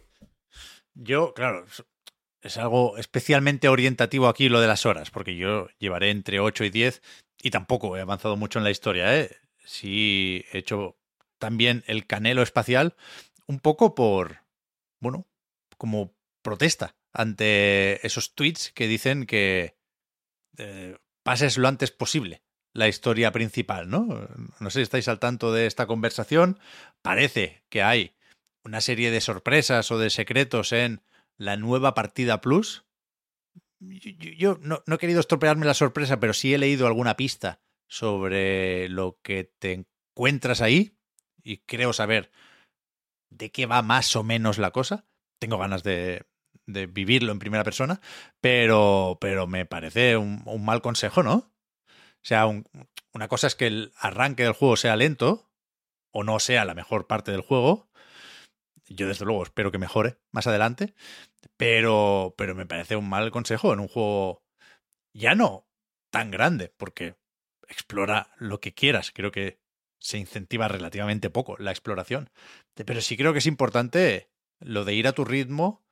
Yo, 0.95 1.33
claro, 1.33 1.65
es- 2.43 2.57
algo 2.59 2.97
especialmente 2.99 3.69
orientativo 3.69 4.29
aquí 4.29 4.49
lo 4.49 4.61
de 4.61 4.67
las 4.69 4.87
horas, 4.87 5.11
porque 5.11 5.37
yo 5.37 5.69
llevaré 5.79 6.11
entre 6.11 6.41
8 6.41 6.65
y 6.65 6.71
10 6.71 7.03
y 7.43 7.51
tampoco 7.51 7.97
he 7.97 8.01
avanzado 8.01 8.37
mucho 8.37 8.59
en 8.59 8.65
la 8.65 8.71
historia, 8.71 9.19
¿eh? 9.19 9.37
Sí 9.65 10.45
he 10.53 10.59
hecho 10.59 10.97
también 11.39 11.85
el 11.87 12.07
canelo 12.07 12.43
espacial 12.43 12.97
un 13.47 13.61
poco 13.61 13.95
por, 13.95 14.41
bueno, 15.01 15.27
como 15.79 16.15
protesta 16.43 16.97
ante 17.13 18.05
esos 18.07 18.35
tweets 18.35 18.73
que 18.73 18.87
dicen 18.87 19.27
que 19.27 19.77
eh, 20.59 20.97
pases 21.23 21.59
lo 21.59 21.69
antes 21.69 21.91
posible 21.91 22.43
la 22.73 22.89
historia 22.89 23.33
principal, 23.33 23.91
¿no? 23.91 24.29
No 24.61 24.71
sé 24.71 24.79
si 24.79 24.83
estáis 24.83 25.09
al 25.09 25.19
tanto 25.19 25.53
de 25.53 25.67
esta 25.67 25.87
conversación. 25.87 26.61
Parece 27.03 27.65
que 27.69 27.83
hay 27.83 28.15
una 28.65 28.81
serie 28.81 29.11
de 29.11 29.21
sorpresas 29.21 29.91
o 29.91 29.99
de 29.99 30.11
secretos 30.11 30.73
en 30.73 31.03
la 31.41 31.57
nueva 31.57 31.95
partida 31.95 32.41
Plus. 32.43 32.85
Yo, 33.81 34.59
no, 34.61 34.83
no 34.87 34.95
he 34.95 34.99
querido 34.99 35.21
estropearme 35.21 35.65
la 35.65 35.75
sorpresa, 35.75 36.21
pero 36.21 36.35
sí 36.35 36.53
he 36.53 36.59
leído 36.59 36.87
alguna 36.87 37.17
pista 37.17 37.63
sobre 37.89 38.89
lo 38.91 39.19
que 39.23 39.45
te 39.59 39.73
encuentras 39.73 40.61
ahí 40.61 40.99
y 41.43 41.59
creo 41.59 41.95
saber 41.95 42.31
de 43.31 43.51
qué 43.51 43.65
va 43.65 43.81
más 43.81 44.15
o 44.17 44.23
menos 44.23 44.59
la 44.59 44.71
cosa. 44.71 45.07
Tengo 45.41 45.57
ganas 45.57 45.83
de, 45.83 46.27
de 46.67 46.87
vivirlo 46.87 47.33
en 47.33 47.39
primera 47.39 47.65
persona, 47.65 48.03
pero, 48.43 49.17
pero 49.19 49.47
me 49.47 49.65
parece 49.65 50.19
un, 50.19 50.45
mal 50.63 50.83
consejo, 50.83 51.23
¿no? 51.23 51.35
O 51.35 52.23
sea, 52.23 52.47
un- 52.47 52.67
una 53.15 53.29
cosa 53.29 53.47
es 53.47 53.55
que 53.55 53.67
el 53.67 53.93
arranque 53.97 54.43
del 54.43 54.53
juego 54.53 54.77
sea 54.77 54.95
lento 54.97 55.51
o 56.13 56.23
no 56.23 56.39
sea 56.39 56.67
la 56.67 56.75
mejor 56.75 57.07
parte 57.07 57.33
del 57.33 57.41
juego. 57.41 57.90
Yo 58.93 59.07
desde 59.09 59.25
luego 59.25 59.43
espero 59.45 59.71
que 59.73 59.79
mejore 59.79 60.19
más 60.33 60.47
adelante, 60.47 60.95
pero, 61.57 62.35
pero 62.37 62.55
me 62.55 62.67
parece 62.67 62.97
un 62.97 63.09
mal 63.09 63.31
consejo 63.31 63.73
en 63.73 63.81
un 63.81 63.89
juego 63.89 64.43
ya 65.13 65.35
no 65.35 65.67
tan 66.11 66.31
grande, 66.31 66.73
porque 66.77 67.15
explora 67.69 68.35
lo 68.39 68.61
que 68.61 68.75
quieras. 68.75 69.13
Creo 69.15 69.31
que 69.31 69.61
se 69.99 70.19
incentiva 70.19 70.67
relativamente 70.67 71.31
poco 71.31 71.57
la 71.59 71.71
exploración. 71.71 72.31
Pero 72.75 73.01
sí 73.01 73.17
creo 73.17 73.33
que 73.33 73.39
es 73.39 73.47
importante 73.47 74.29
lo 74.59 74.85
de 74.85 74.95
ir 74.95 75.07
a 75.07 75.13
tu 75.13 75.25
ritmo 75.25 75.85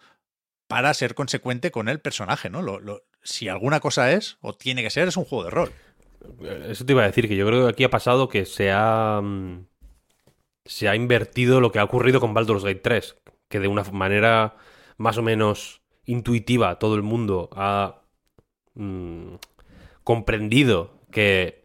para 0.66 0.92
ser 0.94 1.14
consecuente 1.14 1.70
con 1.70 1.88
el 1.88 2.00
personaje, 2.00 2.50
¿no? 2.50 2.62
Lo- 2.62 3.04
si 3.22 3.48
alguna 3.48 3.80
cosa 3.80 4.12
es, 4.12 4.38
o 4.40 4.54
tiene 4.54 4.82
que 4.82 4.90
ser, 4.90 5.08
es 5.08 5.16
un 5.16 5.24
juego 5.24 5.44
de 5.44 5.50
rol. 5.50 5.72
Eso 6.66 6.84
te 6.84 6.92
iba 6.92 7.02
a 7.02 7.06
decir, 7.06 7.28
que 7.28 7.36
yo 7.36 7.46
creo 7.46 7.64
que 7.66 7.70
aquí 7.72 7.84
ha 7.84 7.90
pasado 7.90 8.28
que 8.28 8.44
se 8.44 8.70
ha. 8.72 9.20
mm, 9.22 9.66
Se 10.68 10.88
ha 10.88 10.94
invertido 10.94 11.60
lo 11.60 11.72
que 11.72 11.78
ha 11.78 11.84
ocurrido 11.84 12.20
con 12.20 12.34
Baldur's 12.34 12.62
Gate 12.62 12.80
3. 12.80 13.16
Que 13.48 13.58
de 13.58 13.68
una 13.68 13.82
manera 13.84 14.56
más 14.98 15.16
o 15.16 15.22
menos 15.22 15.80
intuitiva 16.04 16.78
todo 16.78 16.94
el 16.94 17.02
mundo 17.02 17.48
ha 17.52 18.02
mm, 18.74 19.36
comprendido 20.04 20.92
que 21.10 21.64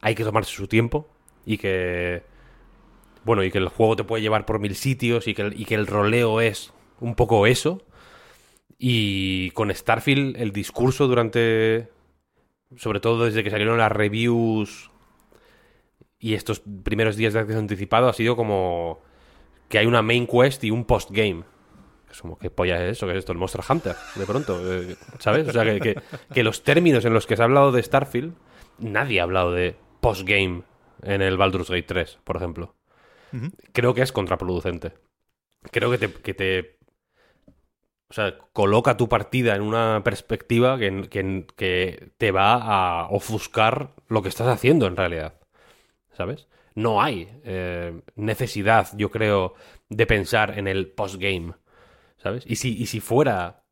hay 0.00 0.14
que 0.14 0.24
tomarse 0.24 0.52
su 0.52 0.66
tiempo 0.66 1.08
y 1.44 1.58
que. 1.58 2.22
Bueno, 3.22 3.44
y 3.44 3.50
que 3.50 3.58
el 3.58 3.68
juego 3.68 3.96
te 3.96 4.04
puede 4.04 4.22
llevar 4.22 4.46
por 4.46 4.60
mil 4.60 4.74
sitios 4.74 5.28
y 5.28 5.34
que 5.34 5.52
y 5.54 5.66
que 5.66 5.74
el 5.74 5.86
roleo 5.86 6.40
es 6.40 6.72
un 7.00 7.14
poco 7.14 7.46
eso. 7.46 7.82
Y 8.78 9.50
con 9.50 9.74
Starfield, 9.74 10.36
el 10.40 10.52
discurso 10.52 11.06
durante 11.06 11.90
sobre 12.76 13.00
todo 13.00 13.26
desde 13.26 13.44
que 13.44 13.50
salieron 13.50 13.78
las 13.78 13.92
reviews 13.92 14.89
y 16.20 16.34
estos 16.34 16.62
primeros 16.84 17.16
días 17.16 17.34
de 17.34 17.40
acceso 17.40 17.58
anticipado, 17.58 18.08
ha 18.08 18.12
sido 18.14 18.36
como 18.36 19.00
que 19.68 19.78
hay 19.78 19.86
una 19.86 20.02
main 20.02 20.26
quest 20.26 20.64
y 20.64 20.70
un 20.70 20.84
postgame. 20.84 21.44
Es 22.10 22.20
como, 22.22 22.38
¿qué 22.38 22.50
polla 22.50 22.84
es 22.84 22.92
eso? 22.98 23.06
¿Qué 23.06 23.12
es 23.12 23.18
esto? 23.20 23.32
El 23.32 23.38
Monster 23.38 23.62
Hunter, 23.68 23.96
de 24.16 24.26
pronto. 24.26 24.60
eh, 24.72 24.96
¿Sabes? 25.18 25.48
O 25.48 25.52
sea, 25.52 25.64
que, 25.64 25.80
que- 25.80 25.98
que 26.32 26.42
los 26.42 26.64
términos 26.64 27.04
en 27.04 27.14
los 27.14 27.26
que 27.26 27.36
se 27.36 27.42
ha 27.42 27.46
hablado 27.46 27.72
de 27.72 27.82
Starfield, 27.82 28.34
nadie 28.78 29.20
ha 29.20 29.24
hablado 29.24 29.52
de 29.52 29.76
postgame 30.00 30.62
en 31.02 31.22
el 31.22 31.36
Baldur's 31.36 31.70
Gate 31.70 31.84
3, 31.84 32.18
por 32.24 32.36
ejemplo. 32.36 32.74
Creo 33.72 33.94
que 33.94 34.02
es 34.02 34.12
contraproducente. 34.12 34.92
Creo 35.70 35.90
que 35.90 35.98
te, 35.98 36.12
que 36.12 36.34
te 36.34 36.78
o 38.08 38.12
sea, 38.12 38.38
coloca 38.52 38.96
tu 38.96 39.08
partida 39.08 39.54
en 39.54 39.62
una 39.62 40.02
perspectiva 40.02 40.78
que, 40.78 41.08
que- 41.08 41.46
que 41.56 42.10
te 42.18 42.32
va 42.32 42.54
a 42.54 43.08
ofuscar 43.10 43.94
lo 44.08 44.22
que 44.22 44.28
estás 44.28 44.48
haciendo 44.48 44.86
en 44.86 44.96
realidad. 44.96 45.39
¿Sabes? 46.12 46.48
No 46.74 47.02
hay 47.02 47.28
eh, 47.44 48.00
necesidad, 48.16 48.88
yo 48.96 49.10
creo, 49.10 49.54
de 49.88 50.06
pensar 50.06 50.58
en 50.58 50.66
el 50.66 50.90
postgame. 50.90 51.54
¿Sabes? 52.18 52.44
Y 52.46 52.56
si, 52.56 52.76
y 52.80 52.86
si 52.86 53.00
fuera. 53.00 53.62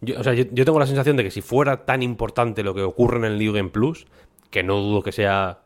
Yo, 0.00 0.20
o 0.20 0.22
sea, 0.22 0.34
yo, 0.34 0.44
yo 0.50 0.64
tengo 0.64 0.78
la 0.78 0.86
sensación 0.86 1.16
de 1.16 1.24
que 1.24 1.30
si 1.30 1.40
fuera 1.40 1.84
tan 1.84 2.02
importante 2.02 2.62
lo 2.62 2.74
que 2.74 2.82
ocurre 2.82 3.18
en 3.18 3.24
el 3.24 3.38
New 3.38 3.52
Game 3.52 3.70
Plus, 3.70 4.06
que 4.50 4.62
no 4.62 4.80
dudo 4.80 5.02
que 5.02 5.12
sea 5.12 5.62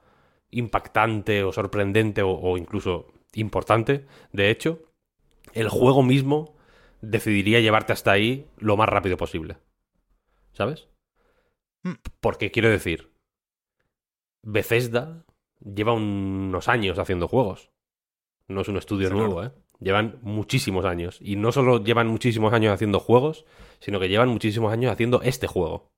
impactante 0.51 1.43
o 1.43 1.53
sorprendente 1.53 2.23
o, 2.23 2.31
o 2.31 2.57
incluso 2.57 3.09
importante, 3.35 4.07
de 4.33 4.51
hecho, 4.51 4.81
el 5.55 5.69
juego 5.69 6.03
mismo 6.03 6.57
decidiría 7.01 7.61
llevarte 7.61 7.93
hasta 7.93 8.13
ahí 8.13 8.49
lo 8.59 8.77
más 8.77 8.89
rápido 8.89 9.17
posible. 9.17 9.59
¿Sabes? 10.53 10.89
Hmm. 11.83 11.95
Porque 12.21 12.51
quiero 12.51 12.69
decir, 12.69 13.13
Bethesda 14.43 15.25
lleva 15.61 15.93
unos 15.93 16.69
años 16.69 16.99
haciendo 16.99 17.29
juegos. 17.29 17.71
No 18.49 18.61
es 18.63 18.69
un 18.69 18.77
estudio 18.79 19.09
Sí, 19.09 19.15
nuevo, 19.15 19.37
claro. 19.37 19.49
¿eh? 19.49 19.53
Llevan 19.81 20.19
muchísimos 20.23 20.85
años. 20.85 21.19
Y 21.21 21.37
no 21.37 21.53
solo 21.53 21.83
llevan 21.85 22.09
muchísimos 22.09 22.53
años 22.53 22.73
haciendo 22.73 22.99
juegos, 23.01 23.45
sino 23.79 24.01
que 24.01 24.09
llevan 24.09 24.29
muchísimos 24.29 24.73
años 24.73 24.93
haciendo 24.93 25.23
este 25.23 25.47
juego. 25.47 25.91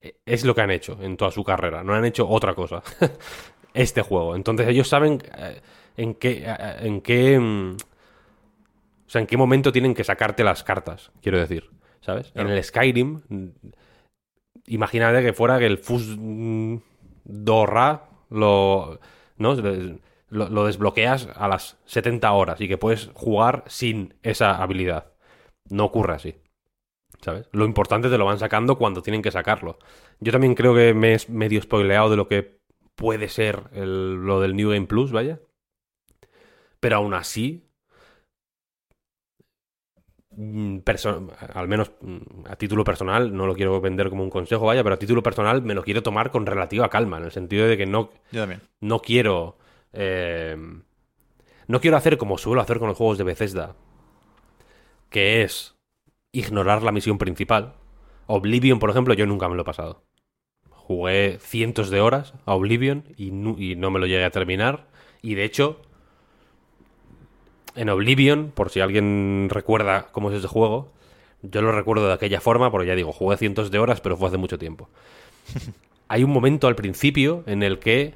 E- 0.00 0.16
Es 0.26 0.44
lo 0.44 0.54
que 0.54 0.60
han 0.62 0.70
hecho 0.70 0.98
en 1.00 1.16
toda 1.16 1.30
su 1.30 1.44
carrera. 1.44 1.82
No 1.84 1.94
han 1.94 2.04
hecho 2.04 2.28
otra 2.28 2.54
cosa. 2.54 2.82
este 3.74 4.02
juego. 4.02 4.36
Entonces 4.36 4.68
ellos 4.68 4.88
saben 4.88 5.22
eh, 5.38 5.60
en 5.96 6.14
qué. 6.14 6.44
eh, 6.46 6.76
en 6.80 7.00
qué. 7.00 7.38
mm, 7.38 7.76
O 9.06 9.10
sea, 9.12 9.20
¿en 9.20 9.26
qué 9.26 9.36
momento 9.36 9.72
tienen 9.72 9.94
que 9.94 10.04
sacarte 10.04 10.44
las 10.44 10.64
cartas? 10.64 11.12
Quiero 11.22 11.38
decir, 11.38 11.70
¿sabes? 12.00 12.32
En 12.34 12.48
el 12.48 12.62
Skyrim, 12.64 13.20
imagínate 14.66 15.22
que 15.22 15.32
fuera 15.32 15.58
que 15.58 15.66
el 15.66 15.78
Fus 15.78 16.16
mm, 16.18 16.76
Dorra 17.24 18.08
lo, 18.32 19.00
¿no? 19.36 19.54
Lo, 20.28 20.48
lo 20.48 20.64
desbloqueas 20.64 21.28
a 21.36 21.46
las 21.46 21.78
70 21.84 22.32
horas 22.32 22.60
y 22.60 22.66
que 22.68 22.78
puedes 22.78 23.10
jugar 23.14 23.64
sin 23.66 24.14
esa 24.22 24.62
habilidad. 24.62 25.12
No 25.68 25.84
ocurre 25.84 26.14
así. 26.14 26.36
¿Sabes? 27.20 27.48
Lo 27.52 27.64
importante 27.66 28.08
te 28.08 28.18
lo 28.18 28.24
van 28.24 28.38
sacando 28.38 28.76
cuando 28.78 29.02
tienen 29.02 29.22
que 29.22 29.30
sacarlo. 29.30 29.78
Yo 30.20 30.32
también 30.32 30.54
creo 30.54 30.74
que 30.74 30.92
me 30.94 31.14
he 31.14 31.18
medio 31.28 31.60
spoileado 31.62 32.10
de 32.10 32.16
lo 32.16 32.26
que 32.28 32.58
puede 32.96 33.28
ser 33.28 33.64
el- 33.72 34.14
lo 34.24 34.40
del 34.40 34.56
New 34.56 34.70
Game 34.70 34.86
Plus, 34.86 35.12
vaya. 35.12 35.38
Pero 36.80 36.96
aún 36.96 37.14
así, 37.14 37.68
al 41.54 41.68
menos 41.68 41.92
mm, 42.00 42.46
a 42.48 42.56
título 42.56 42.84
personal, 42.84 43.34
no 43.34 43.46
lo 43.46 43.54
quiero 43.54 43.80
vender 43.80 44.08
como 44.10 44.22
un 44.22 44.30
consejo, 44.30 44.66
vaya, 44.66 44.82
pero 44.82 44.94
a 44.94 44.98
título 44.98 45.22
personal 45.22 45.62
me 45.62 45.74
lo 45.74 45.82
quiero 45.82 46.02
tomar 46.02 46.30
con 46.30 46.46
relativa 46.46 46.88
calma, 46.88 47.18
en 47.18 47.24
el 47.24 47.32
sentido 47.32 47.66
de 47.66 47.76
que 47.76 47.86
no, 47.86 48.10
Yo 48.30 48.46
no 48.80 49.00
quiero. 49.00 49.56
eh, 49.92 50.56
no 51.68 51.80
quiero 51.80 51.96
hacer 51.96 52.18
como 52.18 52.38
suelo 52.38 52.60
hacer 52.60 52.78
con 52.78 52.88
los 52.88 52.96
juegos 52.96 53.18
de 53.18 53.24
Bethesda. 53.24 53.76
Que 55.10 55.42
es 55.42 55.74
ignorar 56.32 56.82
la 56.82 56.92
misión 56.92 57.18
principal. 57.18 57.74
Oblivion, 58.26 58.78
por 58.78 58.90
ejemplo, 58.90 59.14
yo 59.14 59.26
nunca 59.26 59.48
me 59.48 59.54
lo 59.56 59.62
he 59.62 59.66
pasado. 59.66 60.02
Jugué 60.70 61.38
cientos 61.40 61.90
de 61.90 62.00
horas 62.00 62.34
a 62.46 62.54
Oblivion 62.54 63.04
y, 63.16 63.28
y 63.28 63.76
no 63.76 63.90
me 63.90 64.00
lo 64.00 64.06
llegué 64.06 64.24
a 64.24 64.30
terminar. 64.30 64.88
Y 65.22 65.34
de 65.34 65.44
hecho, 65.44 65.80
en 67.76 67.88
Oblivion, 67.88 68.52
por 68.54 68.70
si 68.70 68.80
alguien 68.80 69.48
recuerda 69.50 70.08
cómo 70.12 70.30
es 70.30 70.38
ese 70.38 70.48
juego, 70.48 70.92
yo 71.42 71.62
lo 71.62 71.72
recuerdo 71.72 72.06
de 72.06 72.14
aquella 72.14 72.40
forma, 72.40 72.70
porque 72.70 72.88
ya 72.88 72.94
digo, 72.94 73.12
jugué 73.12 73.36
cientos 73.36 73.70
de 73.70 73.78
horas, 73.78 74.00
pero 74.00 74.16
fue 74.16 74.28
hace 74.28 74.36
mucho 74.38 74.58
tiempo. 74.58 74.88
Hay 76.08 76.24
un 76.24 76.30
momento 76.30 76.68
al 76.68 76.76
principio 76.76 77.42
en 77.46 77.62
el 77.62 77.78
que 77.78 78.14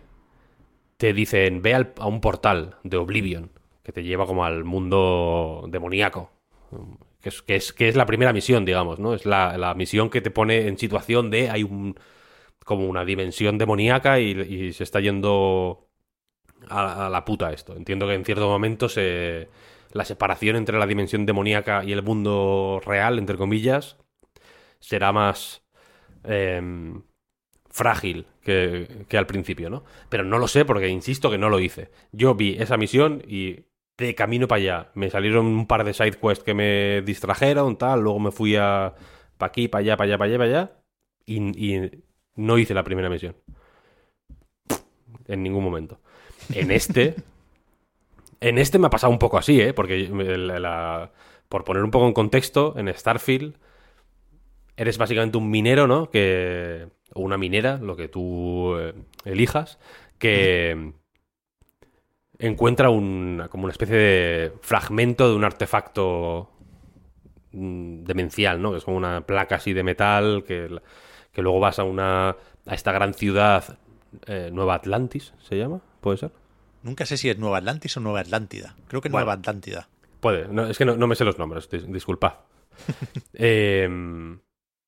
te 0.97 1.13
dicen, 1.13 1.63
ve 1.63 1.75
al- 1.75 1.93
a 1.99 2.07
un 2.07 2.21
portal 2.21 2.77
de 2.83 2.97
Oblivion, 2.97 3.51
que 3.83 3.93
te 3.93 4.03
lleva 4.03 4.27
como 4.27 4.45
al 4.45 4.65
mundo 4.65 5.67
demoníaco. 5.69 6.31
Que 7.21 7.29
es, 7.31 7.43
que 7.43 7.57
es, 7.57 7.73
que 7.73 7.89
es 7.89 7.97
la 7.97 8.07
primera 8.07 8.33
misión, 8.33 8.65
digamos, 8.65 8.99
¿no? 8.99 9.15
Es 9.15 9.27
la, 9.27 9.59
la 9.59 9.75
misión 9.75 10.11
que 10.11 10.21
te 10.21 10.31
pone 10.31 10.69
en 10.69 10.79
situación 10.79 11.31
de 11.31 11.51
hay 11.51 11.63
un 11.65 11.97
como 12.65 12.87
una 12.89 13.05
dimensión 13.05 13.59
demoníaca 13.59 14.21
y, 14.21 14.31
y 14.33 14.73
se 14.73 14.85
está 14.85 15.01
yendo 15.01 15.86
a, 16.69 17.09
la 17.11 17.25
puta 17.25 17.53
esto. 17.53 17.77
Entiendo 17.77 18.07
que 18.07 18.15
en 18.15 18.25
cierto 18.25 18.49
momento 18.49 18.89
se, 18.89 19.49
la 19.93 20.05
separación 20.05 20.57
entre 20.57 20.79
la 20.79 20.87
dimensión 20.87 21.27
demoníaca 21.27 21.85
y 21.85 21.93
el 21.93 22.03
mundo 22.03 22.81
real, 22.85 23.19
entre 23.19 23.37
comillas, 23.37 23.97
será 24.81 25.13
más 25.13 25.63
em, 26.25 27.03
frágil 27.71 28.27
que, 28.43 29.07
que 29.09 29.19
al 29.19 29.27
principio, 29.27 29.71
¿no? 29.71 29.85
Pero 30.09 30.25
no 30.25 30.39
lo 30.39 30.49
sé 30.49 30.65
porque 30.65 30.89
insisto 30.89 31.31
que 31.31 31.39
no 31.39 31.49
lo 31.49 31.61
hice. 31.61 31.91
Yo 32.13 32.35
vi 32.35 32.57
esa 32.59 32.77
misión 32.77 33.23
y 33.27 33.67
de 33.99 34.15
camino 34.15 34.47
para 34.47 34.61
allá 34.61 34.91
me 34.95 35.11
salieron 35.11 35.47
un 35.47 35.67
par 35.67 35.85
de 35.85 35.95
side 35.95 36.19
quests 36.19 36.45
que 36.45 36.55
me 36.55 37.03
distrajeron, 37.03 37.77
tal, 37.77 38.01
luego 38.03 38.19
me 38.19 38.31
fui 38.31 38.57
a 38.57 38.95
para 39.39 39.49
aquí, 39.49 39.69
para 39.69 39.81
allá, 39.81 39.97
para 39.97 40.09
allá, 40.09 40.19
para 40.19 40.29
allá, 40.29 40.39
para 40.39 40.51
allá 40.51 40.83
y, 41.27 41.75
y 41.75 41.91
no 42.37 42.59
hice 42.59 42.75
la 42.75 42.85
primera 42.85 43.11
misión. 43.11 43.37
En 45.27 45.43
ningún 45.43 45.65
momento. 45.65 46.01
En 46.53 46.71
este 46.71 47.17
en 48.41 48.59
este 48.59 48.79
me 48.79 48.87
ha 48.87 48.91
pasado 48.91 49.13
un 49.13 49.19
poco 49.19 49.39
así, 49.39 49.61
¿eh? 49.61 49.73
Porque 49.73 50.11
por 51.49 51.65
poner 51.65 51.83
un 51.83 51.91
poco 51.91 52.07
en 52.07 52.13
contexto, 52.13 52.75
en 52.77 52.93
Starfield 52.93 53.57
eres 54.77 54.99
básicamente 54.99 55.39
un 55.39 55.51
minero, 55.51 55.87
¿no? 55.87 56.11
Que 56.11 56.89
o 57.15 57.23
una 57.23 57.39
minera, 57.39 57.79
lo 57.79 57.97
que 57.97 58.09
tú 58.09 58.77
eh, 58.79 58.95
elijas, 59.25 59.79
que 60.19 60.93
encuentra 62.39 62.91
un, 62.91 63.45
como 63.51 63.65
una 63.65 63.73
especie 63.73 63.97
de 63.97 64.53
fragmento 64.61 65.29
de 65.31 65.35
un 65.35 65.45
artefacto 65.45 66.51
mm, 67.53 68.05
demencial, 68.05 68.61
¿no? 68.61 68.73
Que 68.73 68.79
es 68.79 68.85
como 68.85 68.99
una 68.99 69.23
placa 69.23 69.57
así 69.57 69.73
de 69.73 69.83
metal 69.83 70.45
que, 70.47 70.69
que 71.33 71.43
luego 71.43 71.61
vas 71.61 71.79
a 71.79 71.85
una 71.85 72.37
a 72.67 72.75
esta 72.75 72.93
gran 72.93 73.15
ciudad 73.15 73.79
eh, 74.27 74.51
Nueva 74.53 74.75
Atlantis, 74.75 75.33
se 75.39 75.57
llama, 75.57 75.81
puede 76.07 76.19
ser. 76.19 76.31
Nunca 76.85 77.05
sé 77.05 77.17
si 77.17 77.29
es 77.29 77.37
Nueva 77.37 77.59
Atlantis 77.59 77.97
o 77.97 78.01
Nueva 78.01 78.21
Atlántida. 78.21 78.77
Creo 78.87 79.01
que 79.01 79.09
es 79.09 79.13
Bueno. 79.13 79.25
Nueva 79.25 79.39
Atlántida. 79.41 79.89
Puede, 80.21 80.47
no, 80.49 80.67
es 80.67 80.79
que 80.79 80.85
no, 80.85 80.97
no 80.97 81.07
me 81.09 81.17
sé 81.17 81.25
los 81.25 81.37
nombres, 81.39 81.69
dis- 81.71 81.87
disculpad. 81.87 82.35
Eh, 83.35 83.89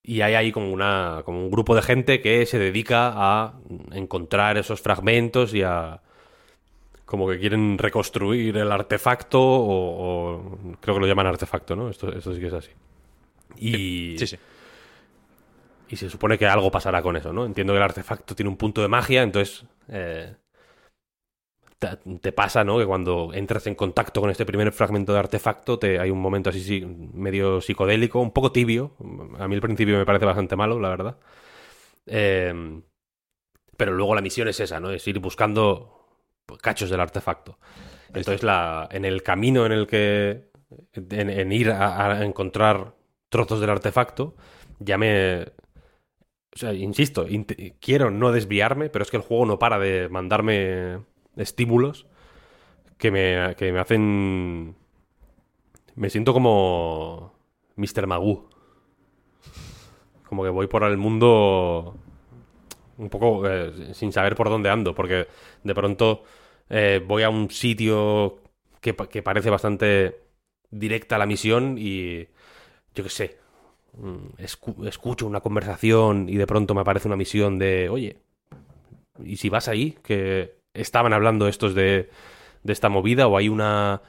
y 0.02 0.20
hay 0.22 0.34
ahí 0.34 0.52
como, 0.52 0.70
una, 0.72 1.22
como 1.24 1.40
un 1.44 1.50
grupo 1.50 1.74
de 1.74 1.82
gente 1.82 2.20
que 2.22 2.46
se 2.46 2.58
dedica 2.58 3.12
a 3.14 3.54
encontrar 3.92 4.56
esos 4.58 4.80
fragmentos 4.80 5.52
y 5.54 5.62
a... 5.62 6.00
Como 7.04 7.28
que 7.28 7.38
quieren 7.38 7.78
reconstruir 7.78 8.56
el 8.58 8.70
artefacto 8.70 9.40
o, 9.40 10.36
o- 10.36 10.76
creo 10.80 10.94
que 10.94 11.00
lo 11.00 11.06
llaman 11.06 11.26
artefacto, 11.26 11.74
¿no? 11.74 11.88
Esto, 11.90 12.12
esto 12.12 12.32
sí 12.34 12.40
que 12.40 12.46
es 12.46 12.52
así. 12.54 12.70
Y, 13.56 14.16
Sí, 14.18 14.26
sí. 14.28 14.36
y 15.88 15.96
se 15.96 16.08
supone 16.10 16.38
que 16.38 16.46
algo 16.46 16.70
pasará 16.70 17.00
con 17.02 17.16
eso, 17.16 17.32
¿no? 17.32 17.44
Entiendo 17.46 17.72
que 17.72 17.78
el 17.78 17.82
artefacto 17.82 18.34
tiene 18.34 18.50
un 18.50 18.56
punto 18.56 18.82
de 18.82 18.88
magia, 18.88 19.22
entonces 19.22 19.64
eh, 19.88 20.34
te, 21.78 22.32
pasa, 22.32 22.64
¿no? 22.64 22.78
Que 22.78 22.86
cuando 22.86 23.32
entras 23.32 23.66
en 23.66 23.74
contacto 23.74 24.20
con 24.20 24.30
este 24.30 24.44
primer 24.44 24.72
fragmento 24.72 25.12
de 25.12 25.18
artefacto, 25.20 25.78
te, 25.78 25.98
hay 25.98 26.10
un 26.10 26.20
momento 26.20 26.50
así 26.50 26.60
sí, 26.60 26.84
medio 26.84 27.60
psicodélico, 27.60 28.20
un 28.20 28.32
poco 28.32 28.52
tibio. 28.52 28.96
A 29.38 29.46
mí 29.46 29.54
al 29.54 29.60
principio 29.60 29.96
me 29.96 30.06
parece 30.06 30.24
bastante 30.24 30.56
malo, 30.56 30.80
la 30.80 30.88
verdad. 30.88 31.16
Eh, 32.06 32.82
pero 33.76 33.92
luego 33.92 34.14
la 34.14 34.20
misión 34.20 34.48
es 34.48 34.58
esa, 34.58 34.80
¿no? 34.80 34.90
Es 34.90 35.06
ir 35.06 35.20
buscando 35.20 35.98
cachos 36.60 36.90
del 36.90 37.00
artefacto. 37.00 37.58
Entonces, 38.08 38.42
la, 38.42 38.88
en 38.90 39.04
el 39.04 39.22
camino 39.22 39.64
en 39.64 39.72
el 39.72 39.86
que. 39.86 40.48
En, 40.94 41.52
ir 41.52 41.70
a, 41.70 42.06
a 42.06 42.24
encontrar 42.24 42.94
trozos 43.28 43.60
del 43.60 43.70
artefacto, 43.70 44.34
ya 44.80 44.98
me. 44.98 45.42
O 46.54 46.58
sea, 46.58 46.72
insisto, 46.72 47.26
quiero 47.80 48.10
no 48.10 48.32
desviarme, 48.32 48.90
pero 48.90 49.04
es 49.04 49.10
que 49.10 49.16
el 49.18 49.22
juego 49.22 49.46
no 49.46 49.58
para 49.58 49.78
de 49.78 50.08
mandarme 50.08 50.98
estímulos 51.38 52.06
que 52.98 53.10
me, 53.12 53.56
que 53.56 53.72
me 53.72 53.80
hacen. 53.80 54.76
Me 55.96 56.10
siento 56.10 56.32
como. 56.32 57.32
Mr. 57.76 58.06
Magoo. 58.06 58.48
Como 60.28 60.42
que 60.44 60.50
voy 60.50 60.66
por 60.66 60.84
el 60.84 60.96
mundo 60.98 61.94
un 62.98 63.08
poco 63.10 63.48
eh, 63.48 63.94
sin 63.94 64.12
saber 64.12 64.34
por 64.34 64.48
dónde 64.48 64.70
ando, 64.70 64.94
porque 64.94 65.28
de 65.62 65.74
pronto 65.74 66.22
eh, 66.68 67.02
voy 67.06 67.22
a 67.22 67.30
un 67.30 67.50
sitio 67.50 68.40
que, 68.80 68.94
que 68.96 69.22
parece 69.22 69.50
bastante 69.50 70.20
directa 70.70 71.18
la 71.18 71.26
misión 71.26 71.76
y 71.78 72.24
yo 72.94 73.04
qué 73.04 73.10
sé, 73.10 73.38
mm, 73.98 74.36
escu- 74.42 74.88
escucho 74.88 75.26
una 75.26 75.40
conversación 75.40 76.28
y 76.28 76.36
de 76.36 76.46
pronto 76.46 76.74
me 76.74 76.82
aparece 76.82 77.08
una 77.08 77.16
misión 77.16 77.58
de, 77.58 77.88
oye, 77.90 78.18
¿y 79.24 79.36
si 79.36 79.48
vas 79.48 79.68
ahí? 79.68 79.96
Que 80.02 80.57
estaban 80.80 81.12
hablando 81.12 81.48
estos 81.48 81.74
de, 81.74 82.10
de 82.62 82.72
esta 82.72 82.88
movida 82.88 83.26
o 83.26 83.36
hay 83.36 83.48
una, 83.48 84.02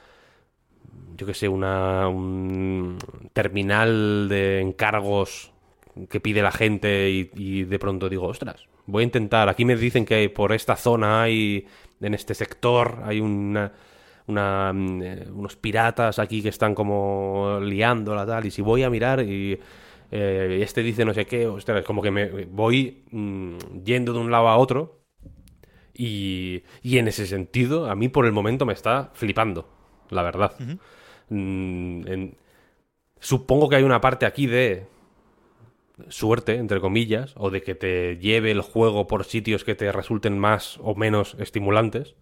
yo 1.16 1.26
qué 1.26 1.34
sé, 1.34 1.48
una 1.48 2.08
un 2.08 2.98
terminal 3.32 4.28
de 4.28 4.60
encargos 4.60 5.52
que 6.08 6.20
pide 6.20 6.42
la 6.42 6.52
gente 6.52 7.10
y, 7.10 7.64
de 7.64 7.78
pronto 7.78 8.08
digo, 8.08 8.26
ostras, 8.26 8.66
voy 8.86 9.02
a 9.02 9.04
intentar, 9.04 9.48
aquí 9.48 9.64
me 9.64 9.76
dicen 9.76 10.04
que 10.04 10.30
por 10.30 10.52
esta 10.52 10.76
zona 10.76 11.22
hay, 11.22 11.66
en 12.00 12.14
este 12.14 12.34
sector, 12.34 13.02
hay 13.04 13.20
una, 13.20 13.72
una, 14.26 14.72
mm, 14.72 15.36
unos 15.36 15.56
piratas 15.56 16.18
aquí 16.18 16.42
que 16.42 16.48
están 16.48 16.74
como 16.74 17.58
liándola 17.60 18.24
tal, 18.24 18.46
y 18.46 18.50
si 18.50 18.62
voy 18.62 18.82
a 18.82 18.90
mirar 18.90 19.22
y 19.22 19.58
eh, 20.10 20.60
este 20.62 20.82
dice 20.82 21.04
no 21.04 21.12
sé 21.12 21.26
qué, 21.26 21.46
ostras, 21.46 21.84
como 21.84 22.02
que 22.02 22.10
me 22.10 22.44
voy 22.46 23.04
mm, 23.10 23.82
yendo 23.84 24.12
de 24.12 24.18
un 24.20 24.30
lado 24.30 24.48
a 24.48 24.56
otro 24.56 24.99
y, 26.00 26.62
y 26.82 26.98
en 26.98 27.08
ese 27.08 27.26
sentido, 27.26 27.90
a 27.90 27.94
mí 27.94 28.08
por 28.08 28.26
el 28.26 28.32
momento 28.32 28.66
me 28.66 28.72
está 28.72 29.10
flipando, 29.14 29.68
la 30.10 30.22
verdad. 30.22 30.52
Mm, 31.30 32.08
en- 32.08 32.38
supongo 33.20 33.68
que 33.68 33.76
hay 33.76 33.84
una 33.84 34.00
parte 34.00 34.26
aquí 34.26 34.46
de 34.46 34.86
suerte, 36.08 36.54
entre 36.56 36.80
comillas, 36.80 37.34
o 37.36 37.50
de 37.50 37.62
que 37.62 37.74
te 37.74 38.16
lleve 38.18 38.50
el 38.50 38.62
juego 38.62 39.06
por 39.06 39.24
sitios 39.24 39.64
que 39.64 39.74
te 39.74 39.92
resulten 39.92 40.38
más 40.38 40.78
o 40.82 40.94
menos 40.94 41.36
estimulantes, 41.38 42.16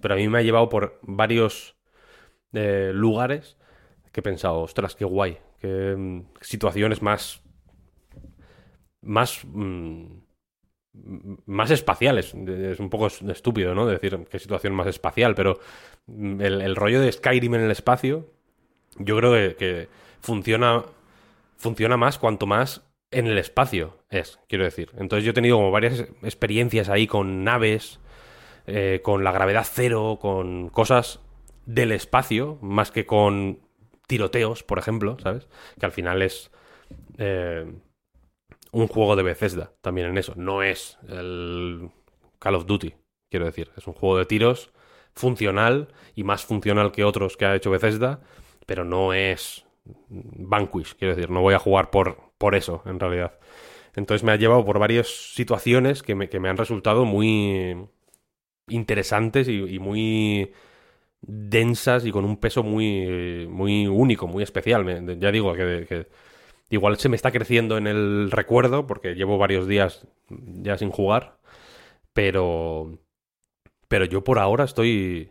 pero 0.00 0.14
a 0.14 0.16
mí 0.16 0.28
me 0.28 0.38
ha 0.38 0.42
llevado 0.42 0.68
por 0.68 0.98
varios 1.02 1.76
eh, 2.54 2.92
lugares 2.94 3.56
que 4.12 4.20
he 4.20 4.24
pensado, 4.24 4.60
ostras, 4.62 4.96
qué 4.96 5.04
guay, 5.06 5.38
qué 5.60 5.94
mm, 5.96 6.22
situaciones 6.40 7.02
más 7.02 7.42
más 9.02 9.44
mm, 9.44 10.23
más 11.46 11.70
espaciales. 11.70 12.34
Es 12.34 12.80
un 12.80 12.90
poco 12.90 13.08
estúpido, 13.08 13.74
¿no? 13.74 13.86
Decir 13.86 14.18
qué 14.30 14.38
situación 14.38 14.74
más 14.74 14.86
espacial, 14.86 15.34
pero 15.34 15.58
el, 16.08 16.76
rollo 16.76 17.00
de 17.00 17.10
Skyrim 17.10 17.54
en 17.54 17.62
el 17.62 17.70
espacio 17.70 18.30
yo 18.98 19.16
creo 19.16 19.32
que, 19.32 19.56
que 19.56 19.88
funciona, 20.20 20.84
funciona 21.56 21.96
más 21.96 22.18
cuanto 22.18 22.46
más 22.46 22.82
en 23.14 23.26
el 23.26 23.38
espacio 23.38 23.96
es, 24.10 24.38
quiero 24.48 24.64
decir. 24.64 24.90
Entonces 24.96 25.24
yo 25.24 25.30
he 25.30 25.34
tenido 25.34 25.56
como 25.56 25.70
varias 25.70 26.00
experiencias 26.22 26.88
ahí 26.88 27.06
con 27.06 27.44
naves, 27.44 28.00
eh, 28.66 29.00
con 29.02 29.24
la 29.24 29.32
gravedad 29.32 29.66
cero, 29.70 30.18
con 30.20 30.68
cosas 30.68 31.20
del 31.66 31.92
espacio, 31.92 32.58
más 32.60 32.90
que 32.90 33.06
con 33.06 33.60
tiroteos, 34.06 34.62
por 34.62 34.78
ejemplo, 34.78 35.16
¿sabes? 35.22 35.48
Que 35.78 35.86
al 35.86 35.92
final 35.92 36.22
es 36.22 36.50
eh, 37.18 37.72
un 38.74 38.88
juego 38.88 39.16
de 39.16 39.22
Bethesda 39.22 39.72
también 39.80 40.08
en 40.08 40.18
eso. 40.18 40.34
No 40.36 40.62
es 40.62 40.98
el 41.08 41.90
Call 42.38 42.56
of 42.56 42.66
Duty, 42.66 42.94
quiero 43.30 43.46
decir. 43.46 43.70
Es 43.76 43.86
un 43.86 43.94
juego 43.94 44.18
de 44.18 44.26
tiros 44.26 44.72
funcional 45.14 45.88
y 46.14 46.24
más 46.24 46.44
funcional 46.44 46.90
que 46.92 47.04
otros 47.04 47.36
que 47.36 47.46
ha 47.46 47.54
hecho 47.54 47.70
Bethesda, 47.70 48.20
pero 48.66 48.84
no 48.84 49.14
es 49.14 49.64
Vanquish, 50.08 50.94
quiero 50.96 51.14
decir. 51.14 51.30
No 51.30 51.40
voy 51.40 51.54
a 51.54 51.58
jugar 51.58 51.90
por, 51.90 52.32
por 52.36 52.54
eso, 52.54 52.82
en 52.84 52.98
realidad. 52.98 53.38
Entonces 53.94 54.24
me 54.24 54.32
ha 54.32 54.36
llevado 54.36 54.64
por 54.64 54.80
varias 54.80 55.06
situaciones 55.08 56.02
que 56.02 56.16
me, 56.16 56.28
que 56.28 56.40
me 56.40 56.48
han 56.48 56.56
resultado 56.56 57.04
muy 57.04 57.76
interesantes 58.66 59.48
y, 59.48 59.78
muy 59.78 60.52
densas 61.20 62.04
y 62.04 62.10
con 62.10 62.24
un 62.24 62.38
peso 62.38 62.64
muy, 62.64 63.46
muy 63.48 63.86
único, 63.86 64.26
muy 64.26 64.42
especial. 64.42 65.16
Ya 65.20 65.30
digo 65.30 65.52
que 65.54 66.08
igual 66.74 66.98
se 66.98 67.08
me 67.08 67.16
está 67.16 67.32
creciendo 67.32 67.78
en 67.78 67.86
el 67.86 68.30
recuerdo 68.30 68.86
porque 68.86 69.14
llevo 69.14 69.38
varios 69.38 69.66
días 69.66 70.06
ya 70.28 70.76
sin 70.76 70.90
jugar, 70.90 71.38
pero, 72.12 72.98
pero 73.88 74.04
yo 74.04 74.24
por 74.24 74.38
ahora 74.38 74.64
estoy 74.64 75.30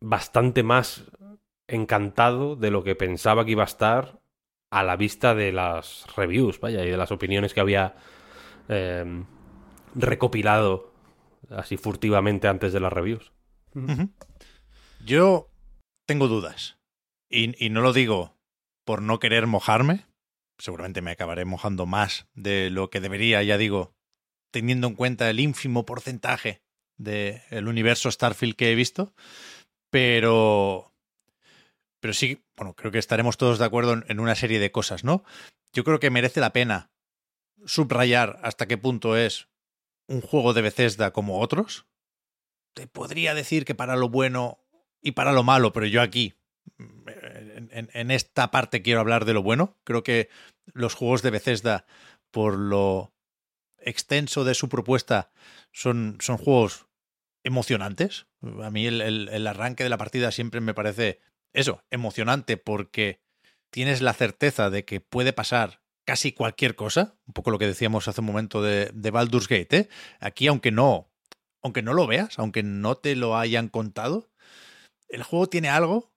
bastante 0.00 0.62
más 0.62 1.10
encantado 1.68 2.56
de 2.56 2.70
lo 2.70 2.82
que 2.84 2.94
pensaba 2.94 3.44
que 3.44 3.52
iba 3.52 3.62
a 3.62 3.66
estar 3.66 4.20
a 4.70 4.82
la 4.82 4.96
vista 4.96 5.34
de 5.34 5.52
las 5.52 6.06
reviews, 6.16 6.58
vaya, 6.60 6.84
y 6.84 6.90
de 6.90 6.96
las 6.96 7.12
opiniones 7.12 7.54
que 7.54 7.60
había 7.60 7.94
eh, 8.68 9.24
recopilado 9.94 10.92
así 11.50 11.76
furtivamente 11.76 12.48
antes 12.48 12.72
de 12.72 12.80
las 12.80 12.92
reviews. 12.92 13.32
Yo 15.04 15.50
tengo 16.06 16.28
dudas. 16.28 16.78
Y, 17.28 17.64
y 17.64 17.70
no 17.70 17.80
lo 17.80 17.92
digo 17.92 18.36
por 18.84 19.02
no 19.02 19.18
querer 19.18 19.46
mojarme. 19.46 20.06
Seguramente 20.58 21.02
me 21.02 21.12
acabaré 21.12 21.44
mojando 21.44 21.86
más 21.86 22.26
de 22.34 22.70
lo 22.70 22.90
que 22.90 23.00
debería, 23.00 23.42
ya 23.42 23.58
digo, 23.58 23.94
teniendo 24.50 24.86
en 24.86 24.94
cuenta 24.94 25.28
el 25.28 25.40
ínfimo 25.40 25.84
porcentaje 25.84 26.62
del 26.96 27.68
universo 27.68 28.10
Starfield 28.10 28.54
que 28.54 28.70
he 28.70 28.74
visto. 28.74 29.14
Pero. 29.90 30.94
Pero 32.00 32.14
sí, 32.14 32.44
bueno, 32.56 32.74
creo 32.74 32.90
que 32.90 32.98
estaremos 32.98 33.36
todos 33.36 33.58
de 33.58 33.64
acuerdo 33.64 34.02
en 34.06 34.20
una 34.20 34.34
serie 34.34 34.58
de 34.58 34.72
cosas, 34.72 35.04
¿no? 35.04 35.24
Yo 35.72 35.84
creo 35.84 36.00
que 36.00 36.10
merece 36.10 36.40
la 36.40 36.52
pena 36.52 36.90
subrayar 37.64 38.40
hasta 38.42 38.66
qué 38.66 38.76
punto 38.76 39.16
es 39.16 39.48
un 40.08 40.20
juego 40.20 40.52
de 40.52 40.62
Bethesda 40.62 41.12
como 41.12 41.40
otros. 41.40 41.86
Te 42.74 42.86
podría 42.86 43.34
decir 43.34 43.64
que 43.64 43.74
para 43.74 43.96
lo 43.96 44.08
bueno 44.08 44.58
y 45.00 45.12
para 45.12 45.32
lo 45.32 45.42
malo, 45.42 45.72
pero 45.72 45.86
yo 45.86 46.02
aquí, 46.02 46.34
en, 47.72 48.10
esta 48.10 48.50
parte 48.50 48.82
quiero 48.82 49.00
hablar 49.00 49.24
de 49.24 49.34
lo 49.34 49.42
bueno. 49.42 49.76
Creo 49.84 50.02
que 50.02 50.28
los 50.72 50.94
juegos 50.94 51.22
de 51.22 51.30
Bethesda, 51.30 51.86
por 52.30 52.56
lo 52.56 53.12
extenso 53.78 54.44
de 54.44 54.54
su 54.54 54.68
propuesta, 54.68 55.30
son, 55.72 56.18
son 56.20 56.36
juegos 56.38 56.86
emocionantes. 57.44 58.26
A 58.62 58.70
mí 58.70 58.86
el, 58.86 59.00
el- 59.00 59.28
el 59.28 59.46
arranque 59.46 59.82
de 59.82 59.90
la 59.90 59.98
partida 59.98 60.30
siempre 60.30 60.60
me 60.60 60.74
parece 60.74 61.20
eso, 61.52 61.82
emocionante, 61.90 62.56
porque 62.56 63.20
tienes 63.70 64.00
la 64.02 64.12
certeza 64.14 64.70
de 64.70 64.84
que 64.84 65.00
puede 65.00 65.32
pasar 65.32 65.80
casi 66.06 66.32
cualquier 66.32 66.74
cosa, 66.74 67.16
un 67.26 67.34
poco 67.34 67.50
lo 67.50 67.58
que 67.58 67.66
decíamos 67.66 68.08
hace 68.08 68.20
un 68.20 68.26
momento 68.26 68.62
de, 68.62 68.90
de 68.92 69.10
Baldur's 69.10 69.48
Gate, 69.48 69.76
¿eh? 69.76 69.88
Aquí, 70.20 70.46
aunque 70.46 70.70
no, 70.72 71.10
aunque 71.62 71.82
no 71.82 71.92
lo 71.94 72.06
veas, 72.06 72.38
aunque 72.38 72.62
no 72.62 72.96
te 72.96 73.14
lo 73.16 73.36
hayan 73.36 73.68
contado, 73.68 74.30
el 75.08 75.22
juego 75.22 75.48
tiene 75.48 75.68
algo 75.68 76.11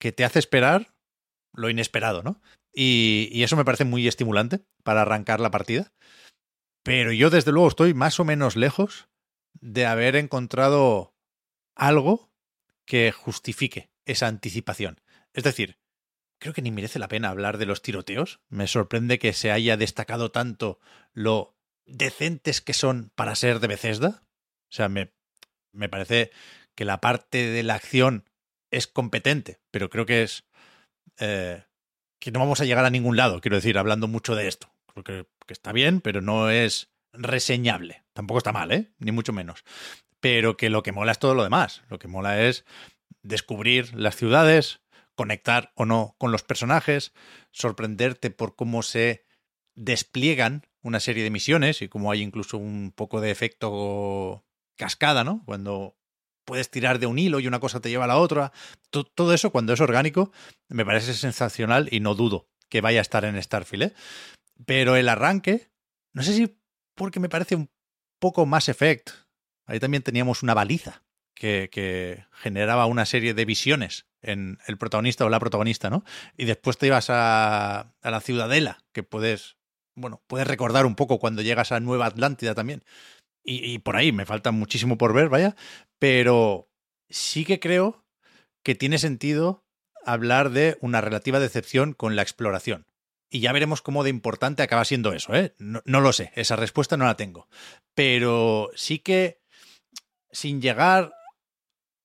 que 0.00 0.10
te 0.10 0.24
hace 0.24 0.40
esperar 0.40 0.94
lo 1.52 1.70
inesperado, 1.70 2.24
¿no? 2.24 2.40
Y, 2.72 3.42
eso 3.42 3.56
me 3.56 3.64
parece 3.64 3.84
muy 3.84 4.08
estimulante 4.08 4.64
para 4.82 5.02
arrancar 5.02 5.38
la 5.38 5.50
partida. 5.50 5.92
Pero 6.82 7.12
yo, 7.12 7.30
desde 7.30 7.52
luego, 7.52 7.68
estoy 7.68 7.94
más 7.94 8.18
o 8.18 8.24
menos 8.24 8.56
lejos 8.56 9.08
de 9.60 9.86
haber 9.86 10.16
encontrado 10.16 11.14
algo 11.76 12.32
que 12.86 13.12
justifique 13.12 13.90
esa 14.06 14.26
anticipación. 14.26 15.00
Es 15.34 15.44
decir, 15.44 15.78
creo 16.40 16.54
que 16.54 16.62
ni 16.62 16.70
merece 16.70 16.98
la 16.98 17.08
pena 17.08 17.28
hablar 17.28 17.58
de 17.58 17.66
los 17.66 17.82
tiroteos. 17.82 18.40
Me 18.48 18.66
sorprende 18.66 19.18
que 19.18 19.32
se 19.32 19.52
haya 19.52 19.76
destacado 19.76 20.30
tanto 20.30 20.80
lo 21.12 21.56
decentes 21.84 22.60
que 22.60 22.72
son 22.72 23.10
para 23.14 23.34
ser 23.34 23.60
de 23.60 23.68
Bethesda. 23.68 24.22
O 24.70 24.72
sea, 24.72 24.88
me, 24.88 25.12
me 25.72 25.88
parece 25.88 26.30
que 26.74 26.84
la 26.84 27.00
parte 27.00 27.50
de 27.50 27.62
la 27.62 27.74
acción 27.74 28.29
es 28.70 28.86
competente, 28.86 29.60
pero 29.70 29.90
creo 29.90 30.06
que 30.06 30.22
es 30.22 30.44
eh, 31.18 31.64
que 32.20 32.30
no 32.30 32.38
vamos 32.38 32.60
a 32.60 32.64
llegar 32.64 32.84
a 32.84 32.90
ningún 32.90 33.16
lado, 33.16 33.40
quiero 33.40 33.56
decir, 33.56 33.78
hablando 33.78 34.08
mucho 34.08 34.34
de 34.34 34.48
esto. 34.48 34.72
Creo 34.92 35.04
que, 35.04 35.26
está 35.52 35.72
bien, 35.72 36.00
pero 36.00 36.20
no 36.20 36.50
es 36.50 36.92
reseñable. 37.12 38.04
Tampoco 38.12 38.38
está 38.38 38.52
mal, 38.52 38.70
¿eh? 38.70 38.92
Ni 38.98 39.10
mucho 39.10 39.32
menos. 39.32 39.64
Pero 40.20 40.56
que 40.56 40.70
lo 40.70 40.82
que 40.82 40.92
mola 40.92 41.12
es 41.12 41.18
todo 41.18 41.34
lo 41.34 41.42
demás. 41.42 41.82
Lo 41.88 41.98
que 41.98 42.08
mola 42.08 42.42
es 42.42 42.64
descubrir 43.22 43.94
las 43.94 44.16
ciudades, 44.16 44.80
conectar 45.14 45.72
o 45.74 45.86
no 45.86 46.14
con 46.18 46.30
los 46.30 46.42
personajes, 46.42 47.12
sorprenderte 47.50 48.30
por 48.30 48.54
cómo 48.54 48.82
se 48.82 49.24
despliegan 49.74 50.66
una 50.82 51.00
serie 51.00 51.24
de 51.24 51.30
misiones 51.30 51.82
y 51.82 51.88
cómo 51.88 52.10
hay 52.10 52.22
incluso 52.22 52.58
un 52.58 52.92
poco 52.94 53.20
de 53.20 53.30
efecto 53.30 54.44
cascada, 54.76 55.24
¿no? 55.24 55.42
Cuando 55.46 55.96
puedes 56.44 56.70
tirar 56.70 56.98
de 56.98 57.06
un 57.06 57.18
hilo 57.18 57.40
y 57.40 57.46
una 57.46 57.60
cosa 57.60 57.80
te 57.80 57.90
lleva 57.90 58.04
a 58.04 58.08
la 58.08 58.16
otra. 58.18 58.52
To- 58.90 59.04
Todo 59.04 59.34
eso, 59.34 59.50
cuando 59.50 59.72
es 59.72 59.80
orgánico, 59.80 60.32
me 60.68 60.84
parece 60.84 61.14
sensacional 61.14 61.88
y 61.90 62.00
no 62.00 62.14
dudo 62.14 62.48
que 62.68 62.80
vaya 62.80 63.00
a 63.00 63.02
estar 63.02 63.24
en 63.24 63.40
Starfield. 63.42 63.82
¿eh? 63.84 63.94
Pero 64.66 64.96
el 64.96 65.08
arranque, 65.08 65.70
no 66.12 66.22
sé 66.22 66.34
si 66.34 66.56
porque 66.94 67.20
me 67.20 67.28
parece 67.28 67.54
un 67.56 67.70
poco 68.18 68.46
más 68.46 68.68
Effect. 68.68 69.10
Ahí 69.66 69.80
también 69.80 70.02
teníamos 70.02 70.42
una 70.42 70.54
baliza 70.54 71.02
que, 71.34 71.68
que 71.72 72.26
generaba 72.32 72.86
una 72.86 73.06
serie 73.06 73.34
de 73.34 73.44
visiones 73.44 74.06
en 74.22 74.58
el 74.66 74.76
protagonista 74.76 75.24
o 75.24 75.30
la 75.30 75.40
protagonista, 75.40 75.88
¿no? 75.88 76.04
Y 76.36 76.44
después 76.44 76.76
te 76.76 76.86
ibas 76.88 77.08
a, 77.08 77.94
a 78.02 78.10
la 78.10 78.20
ciudadela, 78.20 78.84
que 78.92 79.02
puedes, 79.02 79.56
bueno, 79.94 80.22
puedes 80.26 80.46
recordar 80.46 80.84
un 80.84 80.94
poco 80.96 81.18
cuando 81.18 81.40
llegas 81.40 81.72
a 81.72 81.80
Nueva 81.80 82.06
Atlántida 82.06 82.54
también. 82.54 82.84
Y, 83.52 83.78
por 83.80 83.96
ahí 83.96 84.12
me 84.12 84.26
falta 84.26 84.52
muchísimo 84.52 84.96
por 84.96 85.12
ver, 85.12 85.28
vaya. 85.28 85.56
Pero 85.98 86.70
sí 87.08 87.44
que 87.44 87.58
creo 87.58 88.04
que 88.62 88.76
tiene 88.76 88.98
sentido 88.98 89.64
hablar 90.04 90.50
de 90.50 90.78
una 90.80 91.00
relativa 91.00 91.40
decepción 91.40 91.92
con 91.92 92.14
la 92.14 92.22
exploración. 92.22 92.86
Y 93.28 93.40
ya 93.40 93.52
veremos 93.52 93.82
cómo 93.82 94.04
de 94.04 94.10
importante 94.10 94.62
acaba 94.62 94.84
siendo 94.84 95.12
eso, 95.12 95.34
¿eh? 95.34 95.54
No, 95.58 95.82
no 95.84 96.00
lo 96.00 96.12
sé, 96.12 96.32
esa 96.34 96.56
respuesta 96.56 96.96
no 96.96 97.06
la 97.06 97.16
tengo. 97.16 97.48
Pero 97.94 98.70
sí 98.74 99.00
que, 99.00 99.40
sin 100.30 100.62
llegar 100.62 101.12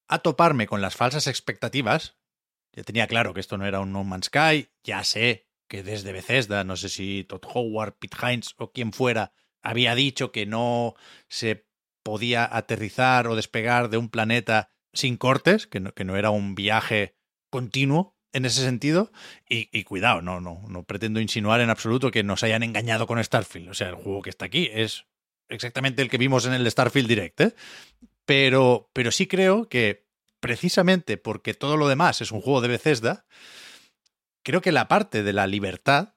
a 0.08 0.20
toparme 0.20 0.68
con 0.68 0.82
las 0.82 0.96
falsas 0.96 1.28
expectativas, 1.28 2.18
ya 2.74 2.84
tenía 2.84 3.08
claro 3.08 3.34
que 3.34 3.40
esto 3.40 3.58
no 3.58 3.66
era 3.66 3.80
un 3.80 3.92
No 3.92 4.04
Man's 4.04 4.28
Sky, 4.28 4.70
ya 4.84 5.04
sé 5.04 5.48
que 5.68 5.84
desde 5.84 6.12
Bethesda, 6.12 6.64
no 6.64 6.76
sé 6.76 6.90
si 6.90 7.24
Todd 7.24 7.44
Howard, 7.54 7.98
Pete 7.98 8.18
Hines 8.22 8.54
o 8.58 8.72
quien 8.72 8.94
fuera, 8.94 9.34
había 9.66 9.96
dicho 9.96 10.32
que 10.32 10.46
no 10.46 10.96
se 11.28 11.66
podía 12.04 12.48
aterrizar 12.56 13.28
o 13.28 13.36
despegar 13.36 13.90
de 13.90 13.98
un 13.98 14.10
planeta 14.10 14.72
sin 14.94 15.18
cortes, 15.18 15.68
que 15.68 15.80
no, 15.80 15.92
que 15.94 16.06
no 16.06 16.16
era 16.16 16.30
un 16.30 16.56
viaje 16.56 17.18
continuo 17.50 18.16
en 18.32 18.46
ese 18.46 18.62
sentido. 18.62 19.12
Y, 19.50 19.84
cuidado, 19.84 20.22
no, 20.22 20.40
no, 20.40 20.62
no 20.70 20.84
pretendo 20.84 21.20
insinuar 21.20 21.62
en 21.62 21.72
absoluto 21.72 22.12
que 22.12 22.24
nos 22.24 22.44
hayan 22.44 22.64
engañado 22.64 23.08
con 23.08 23.22
Starfield. 23.22 23.70
O 23.70 23.74
sea, 23.74 23.90
el 23.90 23.96
juego 23.96 24.22
que 24.22 24.30
está 24.30 24.46
aquí 24.46 24.70
es 24.72 25.06
exactamente 25.50 26.04
el 26.04 26.10
que 26.10 26.20
vimos 26.20 26.46
en 26.46 26.54
el 26.54 26.70
Starfield 26.70 27.08
Direct. 27.08 27.42
¿eh? 27.42 27.56
Pero, 28.26 28.92
pero 28.94 29.12
sí 29.12 29.26
creo 29.26 29.68
que 29.68 30.06
precisamente 30.40 31.18
porque 31.18 31.56
todo 31.56 31.76
lo 31.76 31.88
demás 31.88 32.22
es 32.22 32.32
un 32.32 32.42
juego 32.42 32.62
de 32.62 32.68
Bethesda, 32.68 33.26
creo 34.44 34.62
que 34.62 34.72
la 34.72 34.88
parte 34.88 35.24
de 35.24 35.34
la 35.34 35.48
libertad 35.48 36.14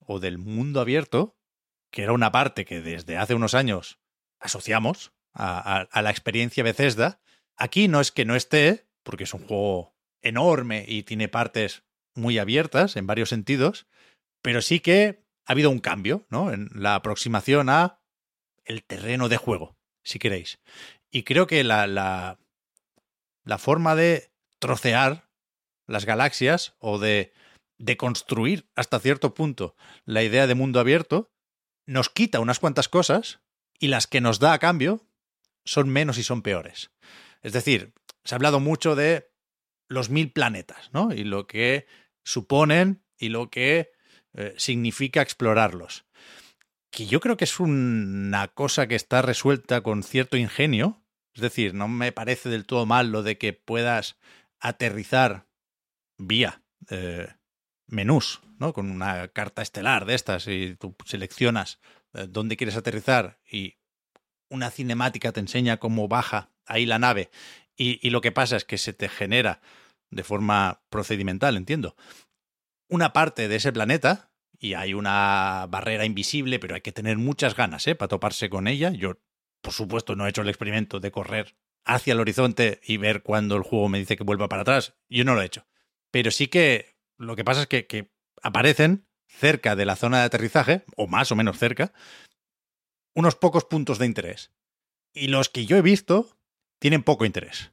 o 0.00 0.18
del 0.18 0.38
mundo 0.38 0.80
abierto, 0.80 1.38
que 1.92 2.02
era 2.02 2.12
una 2.12 2.32
parte 2.32 2.64
que 2.64 2.80
desde 2.80 3.18
hace 3.18 3.34
unos 3.34 3.54
años 3.54 4.00
asociamos 4.40 5.12
a, 5.34 5.86
la 5.94 6.10
experiencia 6.10 6.64
Bethesda, 6.64 7.20
aquí 7.56 7.86
no 7.86 8.00
es 8.00 8.10
que 8.10 8.24
no 8.24 8.34
esté, 8.34 8.86
porque 9.04 9.24
es 9.24 9.34
un 9.34 9.46
juego 9.46 9.94
enorme 10.20 10.84
y 10.88 11.04
tiene 11.04 11.28
partes 11.28 11.84
muy 12.14 12.38
abiertas 12.38 12.96
en 12.96 13.06
varios 13.06 13.28
sentidos, 13.28 13.86
pero 14.42 14.62
sí 14.62 14.80
que 14.80 15.22
ha 15.46 15.52
habido 15.52 15.70
un 15.70 15.78
cambio, 15.78 16.26
¿no? 16.28 16.52
En 16.52 16.70
la 16.74 16.94
aproximación 16.94 17.68
a 17.68 18.00
el 18.64 18.84
terreno 18.84 19.28
de 19.28 19.36
juego, 19.36 19.76
si 20.02 20.18
queréis. 20.18 20.60
Y 21.10 21.22
creo 21.24 21.46
que 21.46 21.62
la, 21.64 21.86
la, 21.86 22.38
la 23.44 23.58
forma 23.58 23.94
de 23.94 24.32
trocear 24.58 25.28
las 25.86 26.04
galaxias 26.04 26.74
o 26.78 26.98
de, 26.98 27.32
de 27.78 27.96
construir 27.96 28.68
hasta 28.76 29.00
cierto 29.00 29.34
punto 29.34 29.74
la 30.04 30.22
idea 30.22 30.46
de 30.46 30.54
mundo 30.54 30.78
abierto, 30.80 31.31
nos 31.92 32.08
quita 32.08 32.40
unas 32.40 32.58
cuantas 32.58 32.88
cosas 32.88 33.40
y 33.78 33.88
las 33.88 34.06
que 34.06 34.20
nos 34.20 34.38
da 34.38 34.52
a 34.52 34.58
cambio 34.58 35.06
son 35.64 35.88
menos 35.88 36.18
y 36.18 36.22
son 36.22 36.42
peores. 36.42 36.90
Es 37.42 37.52
decir, 37.52 37.92
se 38.24 38.34
ha 38.34 38.36
hablado 38.36 38.60
mucho 38.60 38.94
de 38.94 39.30
los 39.88 40.10
mil 40.10 40.32
planetas, 40.32 40.90
¿no? 40.92 41.12
Y 41.12 41.24
lo 41.24 41.46
que 41.46 41.86
suponen 42.24 43.04
y 43.18 43.28
lo 43.28 43.50
que 43.50 43.92
eh, 44.34 44.54
significa 44.56 45.22
explorarlos. 45.22 46.06
Que 46.90 47.06
yo 47.06 47.20
creo 47.20 47.36
que 47.36 47.44
es 47.44 47.60
una 47.60 48.48
cosa 48.48 48.86
que 48.86 48.94
está 48.94 49.22
resuelta 49.22 49.82
con 49.82 50.02
cierto 50.02 50.36
ingenio. 50.36 51.02
Es 51.34 51.42
decir, 51.42 51.74
no 51.74 51.88
me 51.88 52.12
parece 52.12 52.48
del 52.48 52.66
todo 52.66 52.86
mal 52.86 53.10
lo 53.10 53.22
de 53.22 53.38
que 53.38 53.52
puedas 53.52 54.18
aterrizar 54.60 55.46
vía 56.18 56.62
eh, 56.90 57.28
menús, 57.86 58.40
Con 58.70 58.90
una 58.90 59.28
carta 59.28 59.62
estelar 59.62 60.06
de 60.06 60.14
estas 60.14 60.46
y 60.46 60.76
tú 60.76 60.94
seleccionas 61.04 61.80
eh, 62.14 62.26
dónde 62.28 62.56
quieres 62.56 62.76
aterrizar 62.76 63.40
y 63.50 63.78
una 64.48 64.70
cinemática 64.70 65.32
te 65.32 65.40
enseña 65.40 65.78
cómo 65.78 66.06
baja 66.06 66.50
ahí 66.66 66.86
la 66.86 66.98
nave 67.00 67.30
y, 67.76 68.10
lo 68.10 68.20
que 68.20 68.32
pasa 68.32 68.56
es 68.56 68.64
que 68.64 68.78
se 68.78 68.92
te 68.92 69.08
genera 69.08 69.60
de 70.10 70.22
forma 70.22 70.82
procedimental, 70.90 71.56
entiendo, 71.56 71.96
una 72.88 73.12
parte 73.12 73.48
de 73.48 73.56
ese 73.56 73.72
planeta 73.72 74.30
y 74.58 74.74
hay 74.74 74.94
una 74.94 75.66
barrera 75.68 76.04
invisible, 76.04 76.58
pero 76.58 76.74
hay 76.74 76.82
que 76.82 76.92
tener 76.92 77.16
muchas 77.16 77.56
ganas 77.56 77.86
¿eh? 77.88 77.94
para 77.94 78.08
toparse 78.08 78.50
con 78.50 78.68
ella. 78.68 78.90
Yo, 78.90 79.18
por 79.62 79.72
supuesto, 79.72 80.14
no 80.14 80.26
he 80.26 80.30
hecho 80.30 80.42
el 80.42 80.48
experimento 80.48 81.00
de 81.00 81.10
correr 81.10 81.56
hacia 81.84 82.12
el 82.12 82.20
horizonte 82.20 82.80
y 82.84 82.98
ver 82.98 83.22
cuando 83.22 83.56
el 83.56 83.62
juego 83.62 83.88
me 83.88 83.98
dice 83.98 84.16
que 84.16 84.22
vuelva 84.22 84.48
para 84.48 84.62
atrás. 84.62 84.94
Yo 85.08 85.24
no 85.24 85.34
lo 85.34 85.42
he 85.42 85.46
hecho. 85.46 85.66
Pero 86.10 86.30
sí 86.30 86.46
que 86.46 86.94
lo 87.16 87.34
que 87.34 87.44
pasa 87.44 87.62
es 87.62 87.66
que 87.66 88.11
aparecen 88.42 89.06
cerca 89.26 89.76
de 89.76 89.86
la 89.86 89.96
zona 89.96 90.18
de 90.18 90.24
aterrizaje, 90.24 90.84
o 90.96 91.06
más 91.06 91.32
o 91.32 91.36
menos 91.36 91.58
cerca, 91.58 91.92
unos 93.14 93.36
pocos 93.36 93.64
puntos 93.64 93.98
de 93.98 94.06
interés. 94.06 94.52
Y 95.14 95.28
los 95.28 95.48
que 95.48 95.66
yo 95.66 95.76
he 95.76 95.82
visto 95.82 96.36
tienen 96.78 97.02
poco 97.02 97.24
interés. 97.24 97.72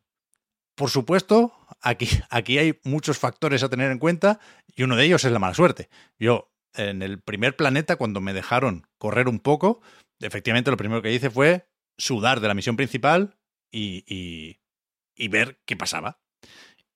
Por 0.76 0.90
supuesto, 0.90 1.54
aquí, 1.82 2.08
aquí 2.30 2.58
hay 2.58 2.80
muchos 2.84 3.18
factores 3.18 3.64
a 3.64 3.70
tener 3.70 3.92
en 3.92 4.00
cuenta 4.00 4.40
y 4.68 4.84
uno 4.84 4.96
de 4.96 5.06
ellos 5.06 5.26
es 5.26 5.32
la 5.32 5.40
mala 5.40 5.54
suerte. 5.54 5.90
Yo, 6.18 6.54
en 6.74 7.02
el 7.02 7.22
primer 7.22 7.56
planeta, 7.56 7.98
cuando 7.98 8.22
me 8.22 8.34
dejaron 8.34 8.88
correr 8.98 9.28
un 9.28 9.40
poco, 9.40 9.82
efectivamente 10.22 10.72
lo 10.72 10.78
primero 10.78 11.02
que 11.02 11.12
hice 11.12 11.30
fue 11.30 11.68
sudar 11.98 12.40
de 12.40 12.48
la 12.48 12.54
misión 12.54 12.78
principal 12.78 13.38
y, 13.72 14.04
y, 14.08 14.62
y 15.16 15.28
ver 15.28 15.62
qué 15.66 15.76
pasaba. 15.76 16.22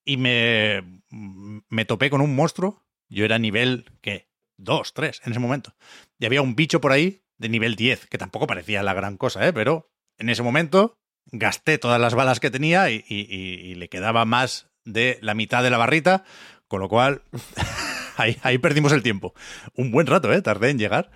Y 0.06 0.18
me, 0.18 1.02
me 1.10 1.86
topé 1.86 2.10
con 2.10 2.22
un 2.22 2.36
monstruo. 2.36 2.83
Yo 3.14 3.26
era 3.26 3.40
nivel, 3.40 3.86
¿qué? 4.02 4.28
2, 4.58 4.94
3 4.94 5.22
en 5.26 5.32
ese 5.32 5.40
momento. 5.40 5.76
Y 6.20 6.26
había 6.26 6.42
un 6.42 6.56
bicho 6.56 6.82
por 6.82 6.92
ahí 6.92 7.24
de 7.38 7.50
nivel 7.50 7.76
10, 7.76 8.08
que 8.08 8.18
tampoco 8.18 8.48
parecía 8.48 8.84
la 8.84 8.94
gran 8.94 9.18
cosa, 9.18 9.48
¿eh? 9.48 9.54
Pero 9.54 9.92
en 10.18 10.30
ese 10.30 10.44
momento 10.44 10.98
gasté 11.32 11.78
todas 11.78 12.00
las 12.00 12.16
balas 12.16 12.40
que 12.40 12.52
tenía 12.52 12.90
y, 12.90 13.04
y, 13.08 13.76
le 13.76 13.90
quedaba 13.90 14.26
más 14.26 14.70
de 14.84 15.18
la 15.22 15.34
mitad 15.34 15.64
de 15.64 15.70
la 15.70 15.78
barrita, 15.78 16.24
con 16.68 16.82
lo 16.82 16.90
cual 16.90 17.22
ahí, 18.18 18.38
ahí, 18.44 18.58
perdimos 18.58 18.92
el 18.92 19.04
tiempo. 19.04 19.34
Un 19.76 19.92
buen 19.92 20.08
rato, 20.08 20.32
¿eh? 20.34 20.42
Tardé 20.42 20.70
en 20.70 20.80
llegar. 20.80 21.12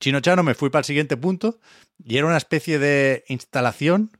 Chinochano 0.00 0.42
me 0.42 0.54
fui 0.54 0.70
para 0.70 0.80
el 0.80 0.86
siguiente 0.86 1.16
punto 1.16 1.60
y 2.04 2.18
era 2.18 2.26
una 2.26 2.36
especie 2.36 2.78
de 2.78 3.24
instalación 3.28 4.10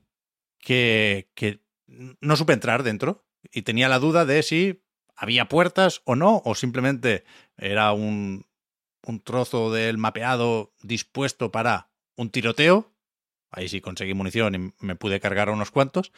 que, 0.59 1.29
que 1.35 1.61
no 1.87 2.37
supe 2.37 2.53
entrar 2.53 2.83
dentro 2.83 3.25
y 3.51 3.63
tenía 3.63 3.89
la 3.89 3.99
duda 3.99 4.25
de 4.25 4.41
si 4.43 4.82
había 5.15 5.47
puertas 5.47 6.01
o 6.05 6.15
no, 6.15 6.41
o 6.45 6.55
simplemente 6.55 7.23
era 7.57 7.91
un, 7.93 8.45
un 9.05 9.21
trozo 9.21 9.71
del 9.71 9.97
mapeado 9.97 10.73
dispuesto 10.81 11.51
para 11.51 11.89
un 12.15 12.29
tiroteo. 12.29 12.91
Ahí 13.51 13.69
sí 13.69 13.81
conseguí 13.81 14.13
munición 14.13 14.55
y 14.55 14.85
me 14.85 14.95
pude 14.95 15.19
cargar 15.19 15.49
a 15.49 15.53
unos 15.53 15.71
cuantos. 15.71 16.11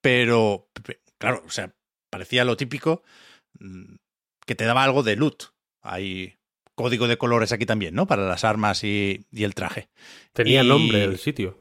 Pero, 0.00 0.68
claro, 1.18 1.42
o 1.46 1.50
sea, 1.50 1.74
parecía 2.08 2.44
lo 2.44 2.56
típico 2.56 3.02
mm, 3.58 3.96
que 4.46 4.54
te 4.54 4.64
daba 4.64 4.84
algo 4.84 5.02
de 5.02 5.16
loot. 5.16 5.52
Hay 5.82 6.36
código 6.74 7.08
de 7.08 7.18
colores 7.18 7.52
aquí 7.52 7.66
también, 7.66 7.94
¿no? 7.94 8.06
Para 8.06 8.26
las 8.26 8.44
armas 8.44 8.84
y, 8.84 9.26
y 9.30 9.44
el 9.44 9.54
traje. 9.54 9.90
Tenía 10.32 10.62
y... 10.62 10.68
nombre 10.68 11.04
el 11.04 11.18
sitio. 11.18 11.58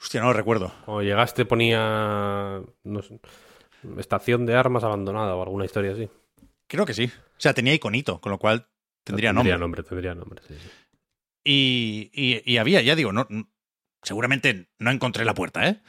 Hostia, 0.00 0.20
no 0.20 0.28
lo 0.28 0.32
recuerdo. 0.32 0.72
O 0.86 1.02
llegaste 1.02 1.44
ponía 1.44 2.62
no 2.84 3.02
sé, 3.02 3.18
estación 3.98 4.46
de 4.46 4.54
armas 4.56 4.84
abandonada 4.84 5.34
o 5.34 5.42
alguna 5.42 5.64
historia 5.64 5.92
así. 5.92 6.08
Creo 6.66 6.86
que 6.86 6.94
sí. 6.94 7.10
O 7.14 7.40
sea, 7.40 7.54
tenía 7.54 7.74
iconito, 7.74 8.20
con 8.20 8.30
lo 8.30 8.38
cual 8.38 8.68
tendría, 9.04 9.30
tendría 9.30 9.32
nombre. 9.32 9.58
nombre. 9.58 9.82
Tendría 9.82 10.14
nombre, 10.14 10.42
sí, 10.46 10.54
sí. 10.54 10.68
Y, 11.44 12.10
y, 12.12 12.42
y, 12.44 12.58
había, 12.58 12.82
ya 12.82 12.94
digo, 12.94 13.12
no, 13.12 13.26
seguramente 14.02 14.68
no 14.78 14.90
encontré 14.90 15.24
la 15.24 15.34
puerta, 15.34 15.68
¿eh? 15.68 15.80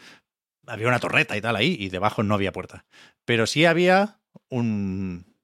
Había 0.68 0.88
una 0.88 1.00
torreta 1.00 1.36
y 1.36 1.42
tal 1.42 1.56
ahí, 1.56 1.76
y 1.80 1.90
debajo 1.90 2.24
no 2.24 2.36
había 2.36 2.52
puerta. 2.52 2.86
Pero 3.26 3.48
sí 3.48 3.66
había 3.66 4.20
un. 4.50 5.36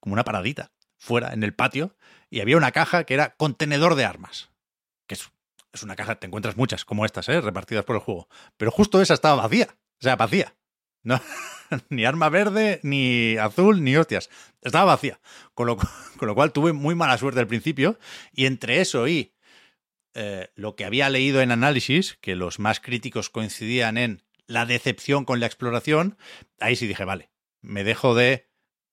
como 0.00 0.14
una 0.14 0.24
paradita 0.24 0.72
fuera 0.96 1.32
en 1.32 1.42
el 1.42 1.54
patio, 1.54 1.96
y 2.28 2.40
había 2.40 2.56
una 2.56 2.72
caja 2.72 3.04
que 3.04 3.14
era 3.14 3.36
contenedor 3.36 3.94
de 3.94 4.04
armas. 4.04 4.50
Que 5.06 5.14
es, 5.14 5.30
es 5.72 5.82
una 5.82 5.96
caja, 5.96 6.16
te 6.16 6.26
encuentras 6.26 6.56
muchas 6.56 6.84
como 6.84 7.04
estas, 7.04 7.28
¿eh? 7.28 7.40
Repartidas 7.40 7.84
por 7.84 7.96
el 7.96 8.02
juego. 8.02 8.28
Pero 8.56 8.70
justo 8.70 9.00
esa 9.00 9.14
estaba 9.14 9.42
vacía. 9.42 9.68
O 10.00 10.02
sea, 10.02 10.16
vacía. 10.16 10.54
No, 11.04 11.20
ni 11.90 12.04
arma 12.04 12.30
verde, 12.30 12.80
ni 12.82 13.36
azul, 13.36 13.84
ni 13.84 13.96
hostias. 13.96 14.30
Estaba 14.62 14.86
vacía. 14.86 15.20
Con 15.54 15.66
lo, 15.66 15.76
con 16.16 16.26
lo 16.26 16.34
cual 16.34 16.52
tuve 16.52 16.72
muy 16.72 16.94
mala 16.94 17.18
suerte 17.18 17.40
al 17.40 17.46
principio. 17.46 17.98
Y 18.32 18.46
entre 18.46 18.80
eso 18.80 19.06
y 19.06 19.32
eh, 20.14 20.50
lo 20.56 20.74
que 20.74 20.84
había 20.84 21.08
leído 21.10 21.40
en 21.40 21.52
análisis, 21.52 22.18
que 22.20 22.34
los 22.34 22.58
más 22.58 22.80
críticos 22.80 23.30
coincidían 23.30 23.98
en 23.98 24.22
la 24.46 24.66
decepción 24.66 25.24
con 25.24 25.40
la 25.40 25.46
exploración, 25.46 26.16
ahí 26.60 26.76
sí 26.76 26.86
dije, 26.86 27.04
vale, 27.04 27.30
me 27.60 27.84
dejo 27.84 28.14
de 28.14 28.48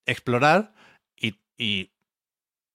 explorar 0.05 0.73
y, 1.15 1.39
y 1.57 1.91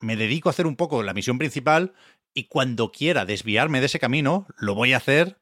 me 0.01 0.17
dedico 0.17 0.49
a 0.49 0.51
hacer 0.51 0.67
un 0.67 0.77
poco 0.77 1.03
la 1.03 1.15
misión 1.15 1.39
principal 1.39 1.95
y 2.35 2.45
cuando 2.45 2.93
quiera 2.93 3.25
desviarme 3.25 3.81
de 3.81 3.87
ese 3.87 3.99
camino, 3.99 4.47
lo 4.59 4.75
voy 4.75 4.93
a 4.93 4.99
hacer 4.99 5.41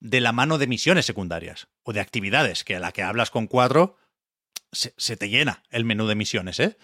de 0.00 0.20
la 0.20 0.32
mano 0.32 0.58
de 0.58 0.66
misiones 0.66 1.06
secundarias 1.06 1.68
o 1.82 1.92
de 1.92 2.00
actividades, 2.00 2.64
que 2.64 2.76
a 2.76 2.80
la 2.80 2.92
que 2.92 3.02
hablas 3.02 3.30
con 3.30 3.46
cuatro 3.46 3.96
se, 4.72 5.16
te 5.16 5.28
llena 5.28 5.62
el 5.70 5.84
menú 5.84 6.06
de 6.06 6.14
misiones, 6.14 6.60
¿eh? 6.60 6.76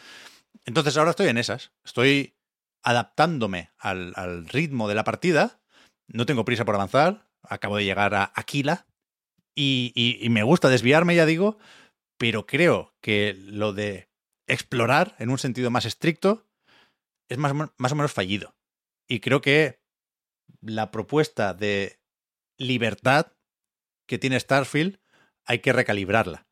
Entonces 0.65 0.97
ahora 0.97 1.11
estoy 1.11 1.29
en 1.29 1.39
esas. 1.39 1.73
Estoy 1.85 2.35
adaptándome 2.83 3.71
al, 3.79 4.13
al 4.17 4.49
ritmo 4.49 4.89
de 4.89 4.95
la 4.95 5.05
partida. 5.05 5.61
No 6.09 6.27
tengo 6.27 6.45
prisa 6.45 6.65
por 6.65 6.75
avanzar. 6.75 7.29
Acabo 7.43 7.77
de 7.77 7.85
llegar 7.85 8.15
a 8.15 8.33
Aquila. 8.35 8.87
Y, 9.55 9.93
y, 9.95 10.25
y 10.25 10.31
me 10.31 10.43
gusta 10.43 10.69
desviarme, 10.69 11.15
ya 11.15 11.27
digo, 11.27 11.59
pero 12.19 12.47
creo 12.47 12.95
que 13.03 13.37
lo 13.39 13.73
de 13.73 14.09
explorar 14.47 15.15
en 15.19 15.29
un 15.29 15.39
sentido 15.39 15.71
más 15.71 15.85
estricto 15.85 16.47
es 17.29 17.39
más, 17.39 17.53
más 17.55 17.93
o 17.93 17.97
menos 17.97 18.13
fallido. 18.13 18.55
Y 19.09 19.21
creo 19.21 19.41
que 19.41 19.81
la 20.61 20.91
propuesta 20.91 21.53
de 21.55 21.99
libertad 22.67 23.33
que 24.07 24.19
tiene 24.19 24.39
Starfield 24.39 24.99
hay 25.45 25.61
que 25.61 25.73
recalibrarla. 25.73 26.47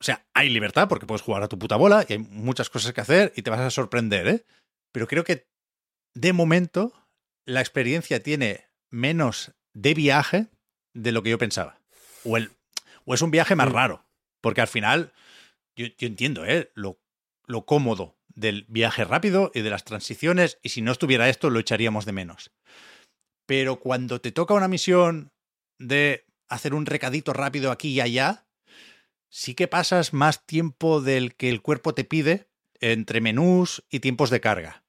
O 0.00 0.04
sea, 0.04 0.26
hay 0.34 0.48
libertad 0.48 0.88
porque 0.88 1.06
puedes 1.06 1.22
jugar 1.22 1.42
a 1.42 1.48
tu 1.48 1.58
puta 1.58 1.76
bola 1.76 2.04
y 2.08 2.12
hay 2.12 2.18
muchas 2.18 2.70
cosas 2.70 2.92
que 2.92 3.00
hacer 3.00 3.32
y 3.36 3.42
te 3.42 3.50
vas 3.50 3.60
a 3.60 3.70
sorprender, 3.70 4.28
¿eh? 4.28 4.44
Pero 4.92 5.08
creo 5.08 5.24
que 5.24 5.48
de 6.14 6.32
momento 6.32 6.92
la 7.44 7.60
experiencia 7.60 8.22
tiene 8.22 8.68
menos 8.90 9.52
de 9.74 9.94
viaje 9.94 10.46
de 10.94 11.12
lo 11.12 11.22
que 11.22 11.30
yo 11.30 11.38
pensaba. 11.38 11.80
O, 12.24 12.36
el, 12.36 12.52
o 13.04 13.14
es 13.14 13.22
un 13.22 13.30
viaje 13.30 13.56
más 13.56 13.70
raro. 13.70 14.04
Porque 14.40 14.60
al 14.60 14.68
final, 14.68 15.12
yo, 15.76 15.86
yo 15.98 16.06
entiendo, 16.06 16.44
¿eh? 16.44 16.70
Lo, 16.74 17.00
lo 17.46 17.64
cómodo 17.64 18.16
del 18.28 18.66
viaje 18.68 19.04
rápido 19.04 19.50
y 19.52 19.62
de 19.62 19.70
las 19.70 19.84
transiciones. 19.84 20.58
Y 20.62 20.68
si 20.68 20.80
no 20.80 20.92
estuviera 20.92 21.28
esto, 21.28 21.50
lo 21.50 21.58
echaríamos 21.58 22.04
de 22.04 22.12
menos. 22.12 22.52
Pero 23.46 23.80
cuando 23.80 24.20
te 24.20 24.30
toca 24.30 24.54
una 24.54 24.68
misión 24.68 25.32
de 25.78 26.26
hacer 26.48 26.74
un 26.74 26.86
recadito 26.86 27.32
rápido 27.32 27.70
aquí 27.70 27.90
y 27.90 28.00
allá, 28.00 28.46
sí 29.28 29.54
que 29.54 29.68
pasas 29.68 30.12
más 30.12 30.46
tiempo 30.46 31.00
del 31.00 31.34
que 31.34 31.48
el 31.48 31.62
cuerpo 31.62 31.94
te 31.94 32.04
pide 32.04 32.48
entre 32.80 33.20
menús 33.20 33.84
y 33.90 34.00
tiempos 34.00 34.30
de 34.30 34.40
carga. 34.40 34.84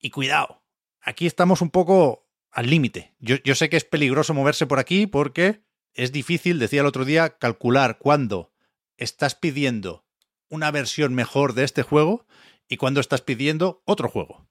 Y 0.00 0.10
cuidado, 0.10 0.62
aquí 1.00 1.26
estamos 1.26 1.62
un 1.62 1.70
poco 1.70 2.28
al 2.50 2.70
límite. 2.70 3.14
Yo, 3.18 3.54
sé 3.54 3.68
que 3.68 3.76
es 3.76 3.84
peligroso 3.84 4.34
moverse 4.34 4.66
por 4.66 4.78
aquí 4.78 5.06
porque 5.06 5.64
es 5.92 6.12
difícil, 6.12 6.58
decía 6.58 6.80
el 6.80 6.86
otro 6.86 7.04
día, 7.04 7.38
calcular 7.38 7.98
cuándo 7.98 8.52
estás 8.96 9.34
pidiendo 9.34 10.04
una 10.48 10.70
versión 10.70 11.14
mejor 11.14 11.54
de 11.54 11.64
este 11.64 11.82
juego 11.82 12.26
y 12.68 12.76
cuándo 12.76 13.00
estás 13.00 13.22
pidiendo 13.22 13.82
otro 13.86 14.08
juego. 14.08 14.46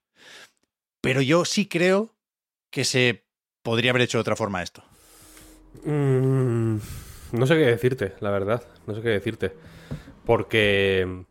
Pero 1.02 1.22
yo 1.22 1.46
sí 1.46 1.68
creo 1.68 2.16
que 2.70 2.84
se 2.84 3.26
podría 3.62 3.92
haber 3.92 4.04
hecho 4.04 4.18
de 4.18 4.22
otra 4.22 4.36
forma 4.36 4.64
esto. 4.64 4.84
Mm, 5.86 6.78
no 7.34 7.48
sé 7.48 7.56
qué 7.56 7.66
decirte, 7.66 8.14
la 8.20 8.32
verdad. 8.32 8.64
No 8.88 8.94
sé 8.96 9.02
qué 9.02 9.10
decirte. 9.10 9.54
Porque 10.26 11.26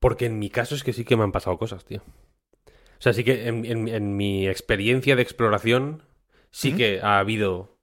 Porque 0.00 0.26
en 0.26 0.38
mi 0.38 0.50
caso 0.50 0.74
es 0.74 0.84
que 0.84 0.92
sí 0.94 1.04
que 1.04 1.16
me 1.16 1.24
han 1.24 1.32
pasado 1.32 1.58
cosas, 1.58 1.84
tío. 1.84 2.02
O 2.98 3.02
sea, 3.04 3.12
sí 3.12 3.24
que 3.24 3.48
en, 3.48 3.64
en- 3.66 3.88
en 3.88 4.16
mi 4.16 4.48
experiencia 4.48 5.16
de 5.16 5.22
exploración 5.22 6.02
sí 6.50 6.74
que 6.74 7.00
ha 7.02 7.18
habido 7.18 7.78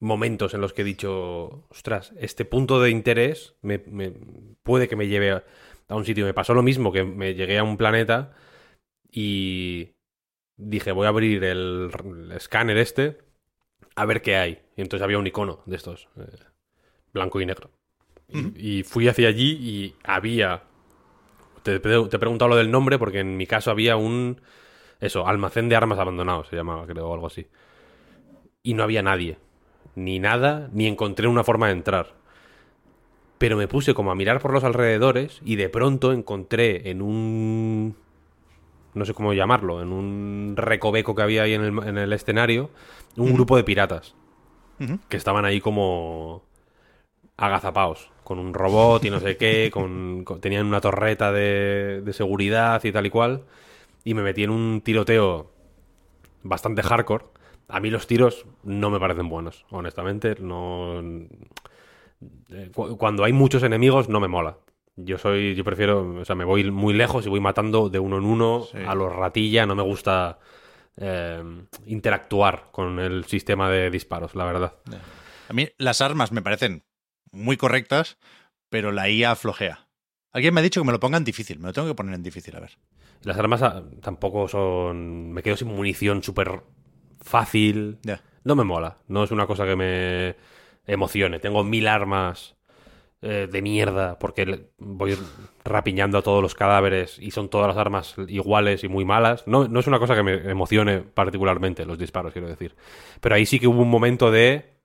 momentos 0.00 0.54
en 0.54 0.60
los 0.60 0.72
que 0.72 0.82
he 0.82 0.84
dicho, 0.84 1.66
ostras, 1.70 2.12
este 2.18 2.44
punto 2.44 2.80
de 2.80 2.90
interés 2.90 3.56
me, 3.62 3.78
me- 3.78 4.12
puede 4.62 4.88
que 4.88 4.96
me 4.96 5.08
lleve 5.08 5.32
a, 5.32 5.44
a 5.88 5.96
un 5.96 6.04
sitio. 6.04 6.24
Me 6.26 6.34
pasó 6.34 6.54
lo 6.54 6.62
mismo, 6.62 6.92
que 6.92 7.04
me 7.04 7.34
llegué 7.34 7.58
a 7.58 7.64
un 7.64 7.76
planeta 7.76 8.34
y 9.10 9.94
dije, 10.56 10.92
voy 10.92 11.06
a 11.06 11.10
abrir 11.10 11.44
el, 11.44 11.90
el 12.04 12.32
escáner 12.32 12.78
este 12.78 13.18
a 14.00 14.04
ver 14.06 14.22
qué 14.22 14.36
hay. 14.36 14.60
Y 14.76 14.82
entonces 14.82 15.04
había 15.04 15.18
un 15.18 15.26
icono 15.26 15.60
de 15.66 15.76
estos, 15.76 16.08
eh, 16.18 16.26
blanco 17.12 17.40
y 17.40 17.46
negro. 17.46 17.70
Y- 18.56 18.82
fui 18.84 19.08
hacia 19.08 19.28
allí 19.28 19.52
y 19.60 19.94
había... 20.04 20.64
Te, 21.62 21.80
te 21.80 22.16
he 22.16 22.18
preguntado 22.18 22.48
lo 22.48 22.56
del 22.56 22.70
nombre 22.70 22.98
porque 22.98 23.20
en 23.20 23.36
mi 23.36 23.46
caso 23.46 23.70
había 23.70 23.96
un... 23.96 24.40
Eso, 25.00 25.26
almacén 25.28 25.68
de 25.68 25.76
armas 25.76 25.98
abandonado 25.98 26.44
se 26.44 26.56
llamaba, 26.56 26.86
creo, 26.86 27.08
o 27.08 27.14
algo 27.14 27.26
así. 27.28 27.46
Y 28.62 28.74
no 28.74 28.82
había 28.82 29.02
nadie. 29.02 29.38
Ni 29.94 30.18
nada, 30.18 30.68
ni 30.72 30.86
encontré 30.86 31.26
una 31.28 31.44
forma 31.44 31.66
de 31.68 31.72
entrar. 31.72 32.14
Pero 33.38 33.56
me 33.56 33.68
puse 33.68 33.94
como 33.94 34.10
a 34.10 34.14
mirar 34.16 34.40
por 34.40 34.52
los 34.52 34.64
alrededores 34.64 35.40
y 35.44 35.56
de 35.56 35.68
pronto 35.68 36.12
encontré 36.12 36.90
en 36.90 37.02
un... 37.02 37.96
No 38.98 39.04
sé 39.06 39.14
cómo 39.14 39.32
llamarlo, 39.32 39.82
en 39.82 39.92
un 39.92 40.54
recoveco 40.56 41.14
que 41.14 41.22
había 41.22 41.42
ahí 41.44 41.54
en 41.54 41.62
el, 41.62 41.78
en 41.88 41.98
el 41.98 42.12
escenario, 42.12 42.70
un 43.16 43.32
grupo 43.32 43.56
de 43.56 43.64
piratas 43.64 44.14
que 45.08 45.16
estaban 45.16 45.44
ahí 45.44 45.60
como 45.60 46.44
agazapaos, 47.36 48.10
con 48.24 48.38
un 48.38 48.54
robot 48.54 49.04
y 49.04 49.10
no 49.10 49.20
sé 49.20 49.36
qué, 49.36 49.70
con, 49.74 50.24
con- 50.24 50.40
tenían 50.40 50.66
una 50.66 50.80
torreta 50.80 51.32
de, 51.32 52.02
de 52.04 52.12
seguridad 52.12 52.82
y 52.84 52.92
tal 52.92 53.06
y 53.06 53.10
cual, 53.10 53.42
y 54.04 54.14
me 54.14 54.22
metí 54.22 54.44
en 54.44 54.50
un 54.50 54.80
tiroteo 54.82 55.50
bastante 56.42 56.82
hardcore. 56.82 57.26
A 57.68 57.80
mí 57.80 57.90
los 57.90 58.06
tiros 58.06 58.46
no 58.64 58.90
me 58.90 59.00
parecen 59.00 59.28
buenos, 59.28 59.66
honestamente, 59.70 60.36
no... 60.40 61.02
eh, 62.50 62.70
cu- 62.74 62.96
Cuando 62.96 63.24
hay 63.24 63.32
muchos 63.32 63.62
enemigos 63.62 64.08
no 64.08 64.20
me 64.20 64.28
mola. 64.28 64.58
Yo 65.00 65.16
soy, 65.16 65.54
yo 65.54 65.62
prefiero, 65.62 66.20
o 66.20 66.24
sea, 66.24 66.34
me 66.34 66.44
voy 66.44 66.68
muy 66.72 66.92
lejos 66.92 67.24
y 67.24 67.28
voy 67.28 67.38
matando 67.40 67.88
de 67.88 68.00
uno 68.00 68.18
en 68.18 68.24
uno 68.24 68.64
Sí. 68.70 68.78
a 68.84 68.94
los 68.96 69.14
ratilla, 69.14 69.64
no 69.64 69.76
me 69.76 69.82
gusta 69.82 70.40
eh, 70.96 71.40
interactuar 71.86 72.70
con 72.72 72.98
el 72.98 73.24
sistema 73.26 73.70
de 73.70 73.90
disparos, 73.90 74.34
la 74.34 74.44
verdad. 74.44 74.74
A 75.48 75.52
mí 75.52 75.68
las 75.78 76.00
armas 76.00 76.32
me 76.32 76.42
parecen 76.42 76.82
muy 77.30 77.56
correctas, 77.56 78.18
pero 78.68 78.90
la 78.90 79.08
IA 79.08 79.36
flojea. 79.36 79.86
Alguien 80.32 80.52
me 80.52 80.60
ha 80.60 80.62
dicho 80.64 80.80
que 80.80 80.86
me 80.86 80.92
lo 80.92 80.98
ponga 81.00 81.16
en 81.16 81.24
difícil. 81.24 81.58
Me 81.60 81.68
lo 81.68 81.72
tengo 81.72 81.86
que 81.88 81.94
poner 81.94 82.14
en 82.14 82.22
difícil, 82.24 82.54
a 82.56 82.60
ver. 82.60 82.78
Las 83.22 83.38
armas 83.38 83.62
ah, 83.62 83.82
tampoco 84.02 84.46
son. 84.48 85.30
Me 85.32 85.42
quedo 85.42 85.56
sin 85.56 85.68
munición 85.68 86.22
súper 86.22 86.62
fácil. 87.20 87.98
No 88.44 88.56
me 88.56 88.64
mola. 88.64 88.98
No 89.06 89.24
es 89.24 89.30
una 89.30 89.46
cosa 89.46 89.64
que 89.64 89.76
me 89.76 90.36
emocione. 90.86 91.38
Tengo 91.38 91.64
mil 91.64 91.86
armas 91.88 92.56
eh, 93.20 93.48
de 93.50 93.62
mierda 93.62 94.16
porque 94.16 94.68
voy 94.78 95.18
rapiñando 95.64 96.18
a 96.18 96.22
todos 96.22 96.40
los 96.40 96.54
cadáveres 96.54 97.18
y 97.18 97.32
son 97.32 97.48
todas 97.48 97.66
las 97.66 97.76
armas 97.76 98.14
iguales 98.28 98.84
y 98.84 98.88
muy 98.88 99.04
malas. 99.04 99.44
No, 99.48 99.66
no 99.66 99.80
es 99.80 99.88
una 99.88 99.98
cosa 99.98 100.14
que 100.14 100.22
me 100.22 100.34
emocione 100.48 101.00
particularmente, 101.00 101.84
los 101.84 101.98
disparos, 101.98 102.32
quiero 102.32 102.46
decir. 102.46 102.76
Pero 103.20 103.34
ahí 103.34 103.44
sí 103.44 103.58
que 103.58 103.66
hubo 103.66 103.82
un 103.82 103.90
momento 103.90 104.30
de. 104.30 104.78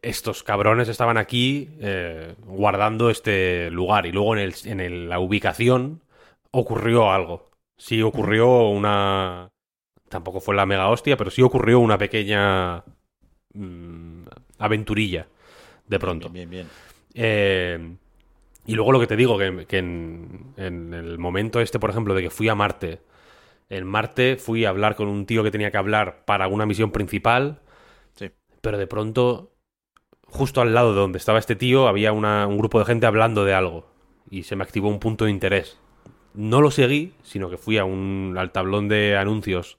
Estos 0.00 0.44
cabrones 0.44 0.88
estaban 0.88 1.16
aquí 1.16 1.70
eh, 1.80 2.36
guardando 2.46 3.10
este 3.10 3.68
lugar 3.70 4.06
y 4.06 4.12
luego 4.12 4.36
en, 4.36 4.42
el, 4.42 4.54
en 4.66 5.08
la 5.08 5.18
ubicación 5.18 6.02
ocurrió 6.52 7.10
algo. 7.10 7.50
Sí 7.78 8.00
ocurrió 8.02 8.68
una... 8.68 9.50
Tampoco 10.08 10.38
fue 10.40 10.54
la 10.54 10.66
mega 10.66 10.88
hostia, 10.88 11.16
pero 11.16 11.30
sí 11.30 11.42
ocurrió 11.42 11.80
una 11.80 11.98
pequeña 11.98 12.84
mm, 13.54 14.24
aventurilla 14.58 15.26
de 15.90 15.98
pronto. 15.98 16.28
Bien, 16.30 16.48
bien, 16.48 16.66
bien. 16.66 16.68
Eh, 17.14 17.96
y 18.66 18.74
luego 18.74 18.92
lo 18.92 19.00
que 19.00 19.06
te 19.06 19.16
digo, 19.16 19.36
que, 19.38 19.66
que 19.66 19.78
en, 19.78 20.52
en 20.56 20.94
el 20.94 21.18
momento 21.18 21.60
este, 21.60 21.78
por 21.78 21.90
ejemplo, 21.90 22.14
de 22.14 22.22
que 22.22 22.30
fui 22.30 22.48
a 22.48 22.54
Marte. 22.54 23.00
En 23.68 23.86
Marte 23.86 24.36
fui 24.36 24.64
a 24.64 24.70
hablar 24.70 24.96
con 24.96 25.08
un 25.08 25.26
tío 25.26 25.42
que 25.42 25.50
tenía 25.50 25.70
que 25.70 25.78
hablar 25.78 26.24
para 26.24 26.48
una 26.48 26.66
misión 26.66 26.90
principal, 26.92 27.60
Sí. 28.14 28.30
pero 28.60 28.78
de 28.78 28.86
pronto, 28.86 29.52
justo 30.26 30.60
al 30.60 30.74
lado 30.74 30.94
de 30.94 31.00
donde 31.00 31.18
estaba 31.18 31.38
este 31.38 31.56
tío, 31.56 31.88
había 31.88 32.12
una- 32.12 32.46
un 32.46 32.58
grupo 32.58 32.78
de 32.78 32.84
gente 32.84 33.06
hablando 33.06 33.44
de 33.44 33.54
algo. 33.54 33.86
Y 34.30 34.44
se 34.44 34.56
me 34.56 34.64
activó 34.64 34.88
un 34.88 35.00
punto 35.00 35.24
de 35.24 35.32
interés. 35.32 35.78
No 36.34 36.60
lo 36.60 36.70
seguí, 36.70 37.14
sino 37.22 37.50
que 37.50 37.58
fui 37.58 37.78
a 37.78 37.84
un, 37.84 38.36
al 38.38 38.52
tablón 38.52 38.88
de 38.88 39.16
anuncios 39.16 39.78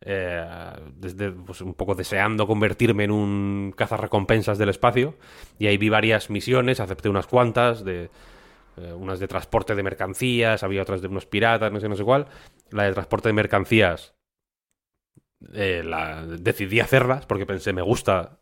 eh, 0.00 0.46
desde 0.94 1.32
pues, 1.32 1.60
un 1.60 1.74
poco 1.74 1.94
deseando 1.94 2.46
convertirme 2.46 3.04
en 3.04 3.10
un 3.10 3.74
cazarrecompensas 3.76 4.56
del 4.56 4.68
espacio 4.68 5.16
y 5.58 5.66
ahí 5.66 5.76
vi 5.76 5.88
varias 5.88 6.30
misiones, 6.30 6.78
acepté 6.78 7.08
unas 7.08 7.26
cuantas 7.26 7.84
de 7.84 8.10
eh, 8.76 8.92
unas 8.92 9.18
de 9.18 9.26
transporte 9.26 9.74
de 9.74 9.82
mercancías, 9.82 10.62
había 10.62 10.82
otras 10.82 11.02
de 11.02 11.08
unos 11.08 11.26
piratas, 11.26 11.72
no 11.72 11.80
sé 11.80 11.88
no 11.88 11.96
sé 11.96 12.04
cuál. 12.04 12.26
La 12.70 12.84
de 12.84 12.92
transporte 12.92 13.28
de 13.28 13.32
mercancías 13.32 14.14
eh, 15.52 15.82
la, 15.84 16.24
decidí 16.26 16.78
hacerlas 16.78 17.26
porque 17.26 17.46
pensé 17.46 17.72
me 17.72 17.82
gusta 17.82 18.40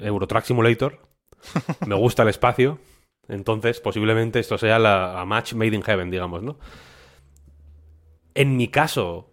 Eurotrack 0.00 0.44
Simulator, 0.44 1.00
me 1.86 1.96
gusta 1.96 2.22
el 2.22 2.28
espacio, 2.28 2.78
entonces 3.26 3.80
posiblemente 3.80 4.38
esto 4.38 4.58
sea 4.58 4.78
la 4.78 5.20
a 5.20 5.24
match 5.24 5.54
made 5.54 5.74
in 5.74 5.82
heaven, 5.82 6.10
digamos, 6.10 6.42
¿no? 6.42 6.58
En 8.34 8.56
mi 8.56 8.68
caso, 8.68 9.29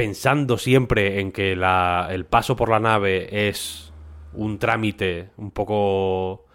pensando 0.00 0.56
siempre 0.56 1.20
en 1.20 1.30
que 1.30 1.54
la- 1.54 2.08
el 2.10 2.24
paso 2.24 2.56
por 2.56 2.70
la 2.70 2.80
nave 2.80 3.48
es 3.50 3.92
un 4.32 4.58
trámite 4.58 5.28
un 5.36 5.50
poco 5.50 6.46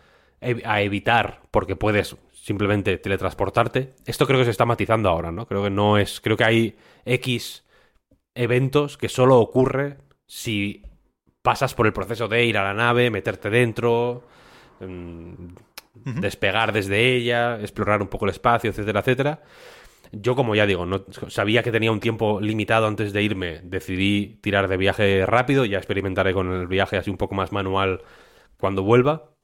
a 0.63 0.81
evitar 0.81 1.41
porque 1.51 1.75
puedes 1.75 2.15
simplemente 2.33 2.97
teletransportarte. 2.97 3.93
Esto 4.07 4.25
creo 4.25 4.39
que 4.39 4.45
se 4.45 4.51
está 4.51 4.65
matizando 4.65 5.09
ahora, 5.09 5.31
¿no? 5.31 5.45
Creo 5.45 5.61
que 5.61 5.69
no 5.69 5.99
es. 5.99 6.21
Creo 6.21 6.35
que 6.37 6.43
hay 6.43 6.75
X 7.05 7.63
eventos 8.33 8.97
que 8.97 9.09
solo 9.09 9.37
ocurre 9.39 9.97
si 10.25 10.81
pasas 11.43 11.75
por 11.75 11.85
el 11.85 11.93
proceso 11.93 12.27
de 12.27 12.45
ir 12.45 12.57
a 12.57 12.63
la 12.63 12.73
nave, 12.73 13.11
meterte 13.11 13.51
dentro, 13.51 14.23
mm, 14.79 16.19
despegar 16.19 16.73
desde 16.73 17.15
ella, 17.15 17.59
explorar 17.61 18.01
un 18.01 18.07
poco 18.07 18.25
el 18.25 18.31
espacio, 18.31 18.71
etcétera, 18.71 19.01
etcétera. 19.01 19.43
Yo, 20.21 20.35
como 20.35 20.55
ya 20.55 20.65
digo, 20.65 20.85
no 20.85 21.05
sabía 21.27 21.61
que 21.61 21.71
tenía 21.71 21.91
un 21.91 21.99
tiempo 21.99 22.39
limitado 22.39 22.87
antes 22.87 23.11
de 23.11 23.21
irme. 23.21 23.59
Decidí 23.63 24.39
tirar 24.41 24.67
de 24.69 24.77
viaje 24.77 25.25
rápido. 25.25 25.65
Ya 25.65 25.77
experimentaré 25.77 26.33
con 26.33 26.51
el 26.51 26.67
viaje 26.67 26.97
así 26.97 27.09
un 27.09 27.17
poco 27.17 27.35
más 27.35 27.51
manual 27.51 28.01
cuando 28.57 28.83
vuelva. 28.83 29.35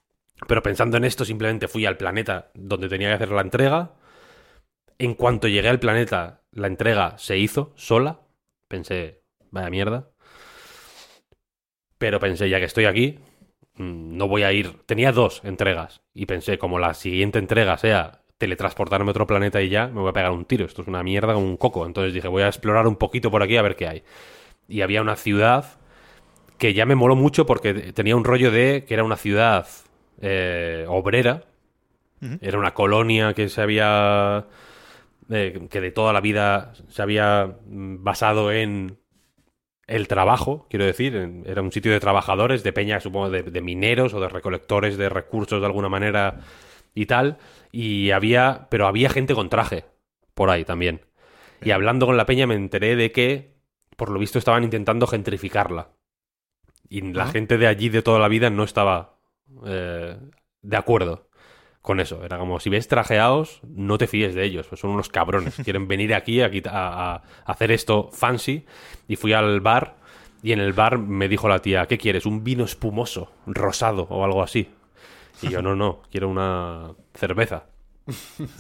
Pero 0.48 0.64
pensando 0.64 0.98
en 0.98 1.04
esto, 1.04 1.26
simplemente 1.26 1.68
fui 1.68 1.86
al 1.86 1.98
planeta 1.98 2.52
donde 2.54 2.90
tenía 2.90 3.10
que 3.10 3.16
hacer 3.16 3.32
la 3.32 3.42
entrega. 3.42 3.96
En 4.98 5.14
cuanto 5.16 5.48
llegué 5.48 5.70
al 5.70 5.80
planeta, 5.80 6.44
la 6.52 6.68
entrega 6.68 7.18
se 7.18 7.38
hizo 7.38 7.74
sola. 7.76 8.22
Pensé, 8.68 9.24
vaya 9.52 9.70
mierda. 9.70 10.12
Pero 11.98 12.20
pensé, 12.20 12.50
ya 12.50 12.60
que 12.60 12.66
estoy 12.66 12.86
aquí, 12.86 13.20
mm, 13.76 14.18
no 14.18 14.28
voy 14.28 14.44
a 14.44 14.54
ir. 14.54 14.78
Tenía 14.86 15.12
dos 15.12 15.42
entregas. 15.44 16.02
Y 16.14 16.26
pensé, 16.28 16.58
como 16.58 16.80
la 16.80 16.94
siguiente 16.94 17.40
entrega 17.40 17.78
sea 17.78 18.21
teletransportarme 18.42 19.10
a 19.10 19.12
otro 19.12 19.28
planeta 19.28 19.62
y 19.62 19.70
ya, 19.70 19.88
me 19.88 20.02
voy 20.02 20.10
a 20.10 20.14
pegar 20.14 20.32
un 20.32 20.46
tiro. 20.46 20.66
Esto 20.66 20.82
es 20.82 20.88
una 20.88 21.04
mierda 21.04 21.34
como 21.36 21.46
un 21.46 21.58
coco. 21.58 21.86
Entonces 21.86 22.14
dije, 22.14 22.28
voy 22.28 22.42
a 22.44 22.48
explorar 22.48 22.88
un 22.88 22.96
poquito 22.98 23.30
por 23.32 23.44
aquí 23.44 23.56
a 23.56 23.62
ver 23.62 23.76
qué 23.76 23.88
hay. 23.88 24.04
Y 24.68 24.82
había 24.82 25.02
una 25.02 25.16
ciudad 25.16 25.66
que 26.58 26.74
ya 26.74 26.86
me 26.86 26.96
moló 26.96 27.16
mucho 27.16 27.46
porque 27.46 27.74
tenía 27.94 28.16
un 28.16 28.24
rollo 28.24 28.52
de 28.52 28.86
que 28.88 28.94
era 28.96 29.04
una 29.04 29.18
ciudad 29.18 29.68
eh, 30.22 30.86
obrera. 30.90 31.44
Era 32.42 32.60
una 32.60 32.74
colonia 32.74 33.34
que 33.34 33.50
se 33.50 33.62
había. 33.62 34.46
eh, 35.32 35.68
que 35.70 35.82
de 35.82 35.92
toda 35.92 36.14
la 36.14 36.22
vida 36.22 36.74
se 36.90 37.02
había 37.02 37.58
mm, 37.68 38.04
basado 38.04 38.52
en 38.52 38.98
el 39.88 40.08
trabajo, 40.08 40.68
quiero 40.70 40.86
decir. 40.86 41.16
en- 41.16 41.44
era 41.48 41.62
un 41.62 41.72
sitio 41.72 41.92
de 41.92 42.00
trabajadores, 42.00 42.64
de 42.64 42.74
peña, 42.74 43.00
supongo, 43.00 43.30
de, 43.30 43.44
de 43.44 43.62
mineros 43.62 44.14
o 44.14 44.20
de 44.22 44.30
recolectores 44.30 44.98
de 44.98 45.10
recursos 45.10 45.60
de 45.62 45.66
alguna 45.68 45.90
manera 45.90 46.40
y 46.94 47.06
tal. 47.06 47.38
Y 47.72 48.12
había. 48.12 48.68
Pero 48.70 48.88
había 48.88 49.10
gente 49.10 49.34
con 49.34 49.50
traje 49.50 49.86
por 50.34 50.50
ahí 50.50 50.66
también. 50.66 51.02
Y 51.62 51.72
hablando 51.72 52.06
con 52.06 52.18
la 52.18 52.26
peña 52.26 52.48
me 52.48 52.56
enteré 52.56 52.96
de 52.96 53.12
que, 53.12 53.54
por 53.96 54.10
lo 54.10 54.20
visto, 54.20 54.40
estaban 54.40 54.64
intentando 54.64 55.08
gentrificarla. 55.08 55.90
Y 56.90 57.02
la 57.02 57.28
gente 57.28 57.58
de 57.58 57.68
allí 57.68 57.90
de 57.90 58.02
toda 58.02 58.20
la 58.20 58.28
vida 58.28 58.50
no 58.50 58.64
estaba 58.64 59.18
eh, 59.66 60.18
de 60.62 60.78
acuerdo 60.78 61.30
con 61.82 62.00
eso. 62.00 62.24
Era 62.26 62.38
como, 62.38 62.60
si 62.60 62.70
ves 62.70 62.88
trajeados, 62.88 63.62
no 63.64 63.98
te 63.98 64.08
fíes 64.08 64.36
de 64.36 64.44
ellos. 64.44 64.68
Son 64.74 64.90
unos 64.90 65.10
cabrones. 65.10 65.56
Quieren 65.64 65.88
venir 65.88 66.14
aquí 66.14 66.42
a 66.42 67.22
hacer 67.46 67.72
esto 67.72 68.10
fancy. 68.12 68.66
Y 69.08 69.16
fui 69.16 69.34
al 69.34 69.62
bar 69.62 70.02
y 70.44 70.54
en 70.54 70.60
el 70.60 70.74
bar 70.74 70.98
me 70.98 71.28
dijo 71.28 71.48
la 71.48 71.60
tía, 71.60 71.86
¿qué 71.86 71.98
quieres? 71.98 72.26
¿Un 72.26 72.44
vino 72.44 72.64
espumoso, 72.64 73.32
rosado 73.46 74.08
o 74.10 74.24
algo 74.24 74.42
así? 74.42 74.70
Y 75.42 75.50
yo, 75.50 75.62
no, 75.62 75.76
no, 75.76 76.02
quiero 76.12 76.30
una 76.30 76.94
cerveza. 77.14 77.66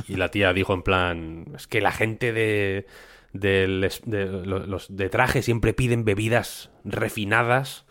Y 0.07 0.15
la 0.15 0.29
tía 0.29 0.53
dijo 0.53 0.73
en 0.73 0.83
plan, 0.83 1.45
es 1.55 1.67
que 1.67 1.81
la 1.81 1.91
gente 1.91 2.31
de, 2.33 2.85
de, 3.33 3.67
los 3.67 4.95
de 4.95 5.09
traje 5.09 5.41
siempre 5.41 5.73
piden 5.73 6.05
bebidas 6.05 6.71
refinadas, 6.83 7.85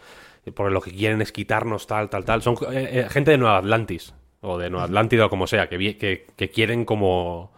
por 0.55 0.73
lo 0.73 0.81
que 0.81 0.93
quieren 0.93 1.21
es 1.23 1.33
quitarnos 1.33 1.87
tal, 1.87 2.09
tal, 2.09 2.25
tal. 2.25 2.43
Son 2.43 2.55
eh, 2.73 3.05
eh, 3.05 3.07
gente 3.11 3.33
de 3.33 3.39
Nueva 3.39 3.59
Atlantis, 3.59 4.15
o 4.41 4.59
de 4.59 4.71
Nueva 4.71 4.87
Atlántida 4.87 5.27
o 5.27 5.31
como 5.31 5.47
sea, 5.47 5.69
que, 5.69 6.27
que, 6.37 6.51
quieren 6.51 6.85
como 6.85 7.53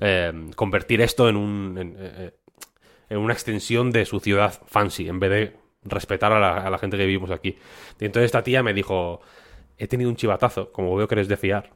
eh, 0.00 0.32
convertir 0.54 1.00
esto 1.00 1.28
en 1.28 1.36
un... 1.36 1.78
en, 1.78 1.96
eh, 1.98 2.30
en 3.10 3.18
una 3.18 3.32
extensión 3.32 3.90
de 3.90 4.06
su 4.06 4.20
ciudad 4.20 4.62
fancy, 4.66 5.08
en 5.08 5.18
vez 5.18 5.30
de 5.30 5.56
respetar 5.82 6.32
a 6.32 6.38
la, 6.38 6.58
a 6.58 6.70
la 6.70 6.78
gente 6.78 6.96
que 6.96 7.06
vivimos 7.06 7.32
aquí. 7.32 7.58
Y 7.98 8.04
entonces 8.04 8.26
esta 8.26 8.44
tía 8.44 8.62
me 8.62 8.72
dijo, 8.72 9.20
he 9.80 9.88
tenido 9.88 10.10
un 10.10 10.16
chivatazo, 10.16 10.70
como 10.72 10.94
veo 10.94 11.08
que 11.08 11.14
eres 11.14 11.28
de 11.28 11.38
fiar. 11.38 11.70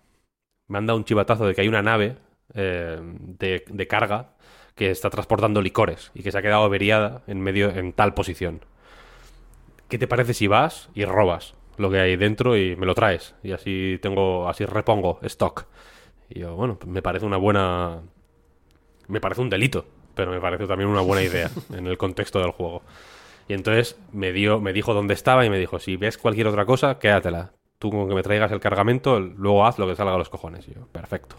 Me 0.69 0.79
han 0.79 0.87
dado 0.87 0.99
un 0.99 1.05
chivatazo 1.05 1.47
de 1.47 1.55
que 1.55 1.63
hay 1.63 1.69
una 1.69 1.83
nave 1.83 2.19
eh, 2.53 3.01
de, 3.01 3.65
de 3.67 3.87
carga 3.87 4.35
que 4.75 4.91
está 4.91 5.09
transportando 5.09 5.63
licores 5.63 6.11
y 6.15 6.23
que 6.23 6.31
se 6.31 6.39
ha 6.39 6.43
quedado 6.43 6.65
averiada 6.65 7.23
en 7.27 7.41
medio 7.41 7.71
en 7.71 7.95
tal 7.95 8.13
posición. 8.13 8.61
¿Qué 9.89 9.99
te 9.99 10.07
parece 10.07 10.35
si 10.35 10.49
vas 10.49 10.91
y 10.95 11.07
robas 11.07 11.55
lo 11.79 11.91
que 11.91 11.99
hay 11.99 12.17
dentro 12.17 12.59
y 12.59 12.77
me 12.77 12.85
lo 12.85 12.95
traes? 12.95 13.35
Y 13.43 13.53
así 13.53 13.99
tengo, 14.03 14.49
así 14.49 14.67
repongo 14.67 15.19
stock. 15.23 15.67
Y 16.29 16.41
yo, 16.41 16.55
bueno, 16.57 16.79
me 16.87 17.01
parece 17.01 17.25
una 17.25 17.39
buena. 17.39 18.03
Me 19.09 19.21
parece 19.21 19.41
un 19.41 19.51
delito, 19.51 19.87
pero 20.15 20.31
me 20.31 20.41
parece 20.41 20.67
también 20.67 20.91
una 20.91 21.01
buena 21.01 21.23
idea 21.23 21.51
en 21.73 21.87
el 21.87 21.97
contexto 21.97 22.41
del 22.41 22.51
juego. 22.51 22.83
Y 23.49 23.55
entonces 23.55 23.99
me 24.13 24.33
dio, 24.33 24.61
me 24.61 24.75
dijo 24.75 24.93
dónde 24.93 25.15
estaba 25.15 25.47
y 25.47 25.51
me 25.51 25.59
dijo, 25.59 25.79
si 25.79 25.97
ves 25.97 26.19
cualquier 26.19 26.49
otra 26.49 26.67
cosa, 26.67 26.99
quédatela. 26.99 27.53
Tú 27.79 27.91
con 27.91 28.09
que 28.09 28.15
me 28.15 28.23
traigas 28.23 28.53
el 28.53 28.61
cargamento, 28.61 29.21
luego 29.21 29.67
haz 29.67 29.79
lo 29.79 29.87
que 29.87 29.97
salga 29.97 30.15
a 30.15 30.19
los 30.19 30.29
cojones. 30.29 30.67
Yo, 30.67 30.87
perfecto. 30.87 31.37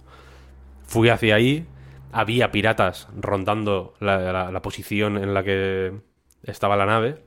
Fui 0.84 1.10
hacia 1.10 1.36
ahí, 1.36 1.66
había 2.12 2.52
piratas 2.52 3.08
rondando 3.20 3.94
la, 4.00 4.62
posición 4.62 5.18
en 5.18 5.34
la 5.34 5.44
que 5.44 5.94
estaba 6.44 6.76
la 6.76 6.86
nave. 6.86 7.24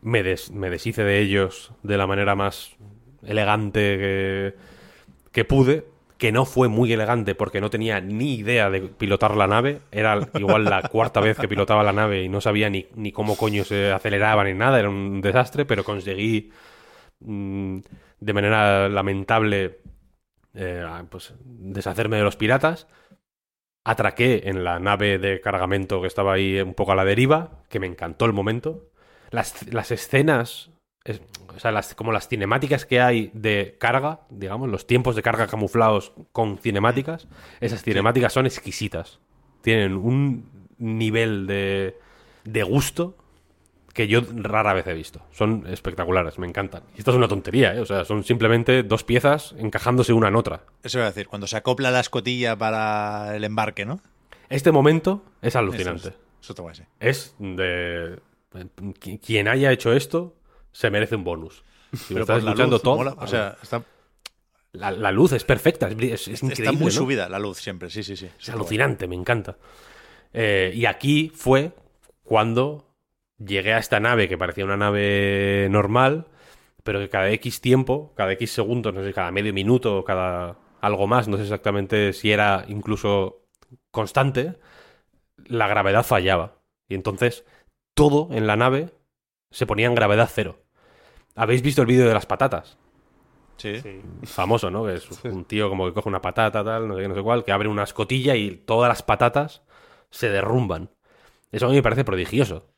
Me 0.00 0.22
deshice 0.22 1.02
de 1.02 1.18
ellos 1.20 1.72
de 1.82 1.98
la 1.98 2.06
manera 2.06 2.36
más 2.36 2.76
elegante 3.24 3.80
que, 3.80 4.54
que 5.32 5.44
pude, 5.44 5.84
que 6.18 6.32
no 6.32 6.44
fue 6.44 6.68
muy 6.68 6.92
elegante 6.92 7.36
porque 7.36 7.60
no 7.60 7.70
tenía 7.70 8.00
ni 8.00 8.34
idea 8.34 8.70
de 8.70 8.80
pilotar 8.80 9.36
la 9.36 9.46
nave. 9.46 9.80
Era 9.92 10.18
igual 10.34 10.64
la 10.64 10.82
cuarta 10.90 11.20
vez 11.20 11.38
que 11.38 11.48
pilotaba 11.48 11.84
la 11.84 11.92
nave 11.92 12.24
y 12.24 12.28
no 12.28 12.40
sabía 12.40 12.68
ni, 12.68 12.86
ni 12.96 13.12
cómo 13.12 13.36
coño 13.36 13.64
se 13.64 13.92
aceleraba 13.92 14.44
ni 14.44 14.52
nada, 14.52 14.80
era 14.80 14.90
un 14.90 15.20
desastre, 15.20 15.64
pero 15.64 15.84
conseguí 15.84 16.50
mm, 17.20 17.78
de 18.20 18.32
manera 18.32 18.88
lamentable 18.88 19.80
eh, 20.54 20.84
pues, 21.10 21.34
deshacerme 21.44 22.16
de 22.16 22.22
los 22.24 22.36
piratas. 22.36 22.86
Atraqué 23.84 24.42
en 24.48 24.64
la 24.64 24.78
nave 24.78 25.18
de 25.18 25.40
cargamento 25.40 26.00
que 26.02 26.08
estaba 26.08 26.34
ahí 26.34 26.60
un 26.60 26.74
poco 26.74 26.92
a 26.92 26.96
la 26.96 27.04
deriva, 27.06 27.62
que 27.70 27.80
me 27.80 27.86
encantó 27.86 28.26
el 28.26 28.34
momento. 28.34 28.90
Las, 29.30 29.72
las 29.72 29.90
escenas, 29.90 30.70
es- 31.04 31.22
o 31.54 31.58
sea, 31.58 31.72
las, 31.72 31.94
como 31.94 32.12
las 32.12 32.28
cinemáticas 32.28 32.84
que 32.84 33.00
hay 33.00 33.30
de 33.32 33.76
carga, 33.80 34.20
digamos, 34.28 34.68
los 34.68 34.86
tiempos 34.86 35.16
de 35.16 35.22
carga 35.22 35.46
camuflados 35.46 36.12
con 36.32 36.58
cinemáticas, 36.58 37.28
esas 37.60 37.82
cinemáticas 37.82 38.32
son 38.32 38.44
exquisitas. 38.46 39.20
Tienen 39.62 39.94
un 39.96 40.68
nivel 40.76 41.46
de, 41.46 41.96
de 42.44 42.62
gusto 42.62 43.16
que 43.98 44.06
yo 44.06 44.20
rara 44.32 44.74
vez 44.74 44.86
he 44.86 44.92
visto. 44.94 45.20
Son 45.32 45.66
espectaculares, 45.66 46.38
me 46.38 46.46
encantan. 46.46 46.84
Y 46.94 46.98
esto 47.00 47.10
es 47.10 47.16
una 47.16 47.26
tontería, 47.26 47.74
¿eh? 47.74 47.80
O 47.80 47.84
sea, 47.84 48.04
son 48.04 48.22
simplemente 48.22 48.84
dos 48.84 49.02
piezas 49.02 49.56
encajándose 49.58 50.12
una 50.12 50.28
en 50.28 50.36
otra. 50.36 50.62
Eso 50.84 50.98
iba 50.98 51.06
a 51.06 51.10
decir, 51.10 51.26
cuando 51.26 51.48
se 51.48 51.56
acopla 51.56 51.90
la 51.90 51.98
escotilla 51.98 52.56
para 52.56 53.34
el 53.34 53.42
embarque, 53.42 53.84
¿no? 53.84 54.00
Este 54.50 54.70
momento 54.70 55.24
es 55.42 55.48
Eso 55.48 55.58
alucinante. 55.58 56.08
es, 56.10 56.14
eso 56.48 56.64
a 56.64 56.70
decir. 56.70 56.86
Es 57.00 57.34
de... 57.40 58.20
qui- 59.00 59.20
Quien 59.20 59.48
haya 59.48 59.72
hecho 59.72 59.92
esto 59.92 60.36
se 60.70 60.90
merece 60.90 61.16
un 61.16 61.24
bonus. 61.24 61.64
Si 61.96 62.14
me 62.14 62.20
estás 62.20 62.38
escuchando 62.38 62.76
luz, 62.76 62.82
todo, 62.82 62.96
mola, 62.98 63.16
o 63.18 63.26
sea, 63.26 63.56
está, 63.60 63.82
la, 64.74 64.92
la 64.92 65.10
luz 65.10 65.32
es 65.32 65.42
perfecta, 65.42 65.88
es, 65.88 65.98
es- 65.98 66.28
es 66.28 66.42
increíble. 66.44 66.52
está 66.64 66.72
muy 66.72 66.84
¿no? 66.84 66.90
subida 66.92 67.28
la 67.28 67.40
luz 67.40 67.58
siempre, 67.58 67.90
sí, 67.90 68.04
sí, 68.04 68.16
sí. 68.16 68.28
Es 68.40 68.48
alucinante, 68.50 69.08
me 69.08 69.16
encanta. 69.16 69.56
Eh, 70.32 70.70
y 70.72 70.86
aquí 70.86 71.32
fue 71.34 71.72
cuando 72.22 72.84
llegué 73.38 73.72
a 73.74 73.78
esta 73.78 74.00
nave 74.00 74.28
que 74.28 74.38
parecía 74.38 74.64
una 74.64 74.76
nave 74.76 75.68
normal, 75.70 76.26
pero 76.82 77.00
que 77.00 77.08
cada 77.08 77.30
X 77.30 77.60
tiempo, 77.60 78.12
cada 78.16 78.32
X 78.32 78.52
segundos, 78.52 78.94
no 78.94 79.02
sé, 79.02 79.12
cada 79.12 79.30
medio 79.30 79.52
minuto, 79.52 80.04
cada 80.04 80.58
algo 80.80 81.06
más, 81.06 81.28
no 81.28 81.36
sé 81.36 81.42
exactamente 81.44 82.12
si 82.12 82.30
era 82.30 82.64
incluso 82.68 83.46
constante, 83.90 84.58
la 85.46 85.68
gravedad 85.68 86.04
fallaba. 86.04 86.58
Y 86.88 86.94
entonces 86.94 87.44
todo 87.94 88.28
en 88.32 88.46
la 88.46 88.56
nave 88.56 88.90
se 89.50 89.66
ponía 89.66 89.86
en 89.86 89.94
gravedad 89.94 90.30
cero. 90.32 90.60
¿Habéis 91.34 91.62
visto 91.62 91.82
el 91.82 91.88
vídeo 91.88 92.06
de 92.06 92.14
las 92.14 92.26
patatas? 92.26 92.78
Sí. 93.58 93.82
famoso, 94.22 94.70
¿no? 94.70 94.84
Que 94.84 94.94
es 94.94 95.24
un 95.24 95.44
tío 95.44 95.68
como 95.68 95.86
que 95.86 95.92
coge 95.92 96.08
una 96.08 96.22
patata, 96.22 96.62
tal, 96.62 96.86
no 96.86 96.94
sé 96.94 97.02
qué, 97.02 97.08
no 97.08 97.16
sé 97.16 97.22
cuál, 97.22 97.44
que 97.44 97.50
abre 97.50 97.68
una 97.68 97.82
escotilla 97.82 98.36
y 98.36 98.52
todas 98.52 98.88
las 98.88 99.02
patatas 99.02 99.62
se 100.10 100.30
derrumban. 100.30 100.90
Eso 101.50 101.66
a 101.66 101.68
mí 101.70 101.74
me 101.74 101.82
parece 101.82 102.04
prodigioso, 102.04 102.68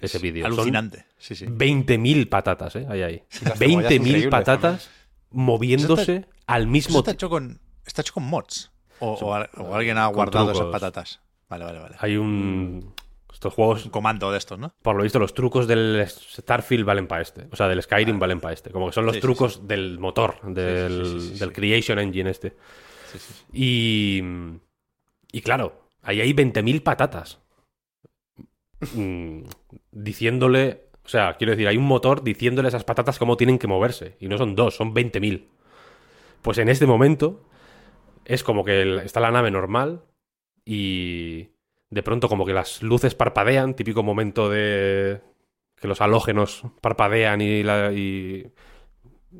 ese 0.00 0.16
Es 0.18 0.22
vídeo. 0.22 0.44
Son 0.46 0.52
Alucinante. 0.54 1.06
Sí, 1.18 1.34
sí. 1.34 1.46
20.000 1.46 2.28
patatas, 2.28 2.76
¿eh? 2.76 2.86
Ahí. 2.88 3.22
cebollas 3.28 3.58
20.000 3.60 3.94
increíbles 3.96 4.26
patatas 4.28 4.90
moviéndose 5.30 6.26
al 6.46 6.66
mismo 6.66 6.98
está 6.98 7.12
tiempo. 7.12 7.16
hecho 7.16 7.30
con, 7.30 7.60
está 7.86 8.02
hecho 8.02 8.14
con 8.14 8.24
mods. 8.24 8.70
O, 8.98 9.12
o 9.12 9.34
al- 9.34 9.48
o 9.56 9.74
alguien 9.74 9.96
ha 9.98 10.06
guardado 10.06 10.52
esas 10.52 10.66
patatas. 10.66 11.20
Vale, 11.48 11.64
vale, 11.64 11.78
vale. 11.78 11.96
Hay 12.00 12.16
un... 12.16 12.94
Estos 13.32 13.54
juegos, 13.54 13.84
Un 13.86 13.90
comando 13.90 14.30
de 14.32 14.36
estos, 14.38 14.58
¿no? 14.58 14.74
por 14.82 14.96
lo 14.96 15.02
visto, 15.02 15.18
los 15.18 15.32
trucos 15.32 15.66
del 15.66 16.04
Starfield 16.06 16.84
valen 16.84 17.06
para 17.06 17.22
este. 17.22 17.46
O 17.50 17.56
sea, 17.56 17.68
del 17.68 17.80
Skyrim 17.82 18.18
valen 18.18 18.38
para 18.40 18.52
este. 18.52 18.70
Como 18.70 18.88
que 18.88 18.92
son 18.92 19.06
los 19.06 19.14
Sí, 19.14 19.18
sí, 19.20 19.22
trucos 19.22 19.66
del 19.66 19.98
motor, 19.98 20.40
del, 20.42 21.06
sí, 21.06 21.20
sí, 21.20 21.28
sí, 21.34 21.38
del 21.38 21.48
sí. 21.48 21.54
Creation 21.54 21.98
Engine 22.00 22.28
este. 22.30 22.56
Y, 23.52 24.20
y 25.32 25.40
claro, 25.40 25.88
ahí 26.02 26.20
hay 26.20 26.32
20.000 26.32 26.82
patatas. 26.82 27.38
Mm, 28.94 29.42
diciéndole, 29.92 30.84
o 31.04 31.08
sea, 31.08 31.34
quiero 31.36 31.52
decir, 31.52 31.68
hay 31.68 31.76
un 31.76 31.84
motor 31.86 32.22
diciéndole 32.22 32.68
a 32.68 32.70
esas 32.70 32.84
patatas 32.84 33.18
cómo 33.18 33.36
tienen 33.36 33.58
que 33.58 33.66
moverse. 33.66 34.16
Y 34.20 34.28
no 34.28 34.38
son 34.38 34.54
dos, 34.56 34.76
son 34.76 34.94
20.000. 34.94 35.48
Pues 36.42 36.58
en 36.58 36.68
este 36.68 36.86
momento 36.86 37.44
es 38.24 38.42
como 38.44 38.64
que 38.64 38.82
el- 38.82 38.98
está 39.00 39.20
la 39.20 39.30
nave 39.30 39.50
normal 39.50 40.02
y 40.64 41.50
de 41.90 42.02
pronto 42.02 42.28
como 42.28 42.46
que 42.46 42.52
las 42.52 42.82
luces 42.82 43.14
parpadean, 43.14 43.74
típico 43.74 44.02
momento 44.02 44.48
de 44.48 45.20
que 45.76 45.88
los 45.88 46.00
halógenos 46.00 46.62
parpadean 46.80 47.40
y, 47.40 47.62
la, 47.62 47.92
y, 47.92 48.52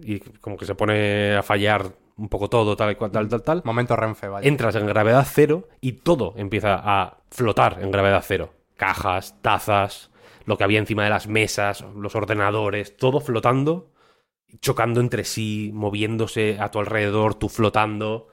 y 0.02 0.20
como 0.40 0.56
que 0.56 0.64
se 0.66 0.74
pone 0.74 1.36
a 1.36 1.42
fallar 1.42 1.92
un 2.16 2.28
poco 2.28 2.48
todo, 2.50 2.76
tal 2.76 2.92
y 2.92 2.94
cual, 2.96 3.10
tal, 3.10 3.28
tal, 3.28 3.42
tal. 3.42 3.62
Momento 3.64 3.96
Renfe, 3.96 4.28
vaya. 4.28 4.46
Entras 4.48 4.74
en 4.76 4.86
gravedad 4.86 5.26
cero 5.30 5.68
y 5.80 5.92
todo 5.92 6.34
empieza 6.36 6.74
a 6.82 7.18
flotar 7.30 7.78
en 7.80 7.90
gravedad 7.90 8.22
cero. 8.26 8.52
Cajas, 8.80 9.36
tazas, 9.42 10.10
lo 10.46 10.56
que 10.56 10.64
había 10.64 10.78
encima 10.78 11.04
de 11.04 11.10
las 11.10 11.26
mesas, 11.28 11.84
los 11.94 12.14
ordenadores, 12.14 12.96
todo 12.96 13.20
flotando, 13.20 13.92
chocando 14.60 15.00
entre 15.02 15.24
sí, 15.24 15.70
moviéndose 15.74 16.58
a 16.58 16.70
tu 16.70 16.78
alrededor, 16.80 17.34
tú 17.34 17.50
flotando, 17.50 18.28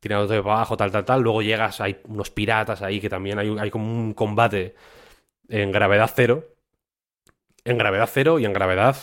tirándote 0.00 0.42
para 0.42 0.56
abajo, 0.56 0.76
tal, 0.76 0.90
tal, 0.90 1.04
tal. 1.04 1.22
Luego 1.22 1.42
llegas, 1.42 1.80
hay 1.80 2.00
unos 2.08 2.30
piratas 2.30 2.82
ahí 2.82 3.00
que 3.00 3.08
también 3.08 3.38
hay, 3.38 3.56
hay 3.58 3.70
como 3.70 3.86
un 3.92 4.14
combate 4.14 4.74
en 5.48 5.72
gravedad 5.72 6.10
cero. 6.14 6.44
En 7.64 7.78
gravedad 7.78 8.08
cero 8.12 8.38
y 8.38 8.44
en 8.44 8.52
gravedad 8.52 8.96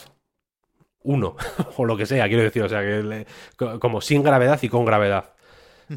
1, 1.03 1.35
o 1.77 1.85
lo 1.85 1.97
que 1.97 2.05
sea, 2.05 2.27
quiero 2.27 2.43
decir, 2.43 2.63
o 2.63 2.69
sea, 2.69 2.81
que 2.81 3.01
le- 3.03 3.25
como 3.79 4.01
sin 4.01 4.23
gravedad 4.23 4.59
y 4.61 4.69
con 4.69 4.85
gravedad. 4.85 5.33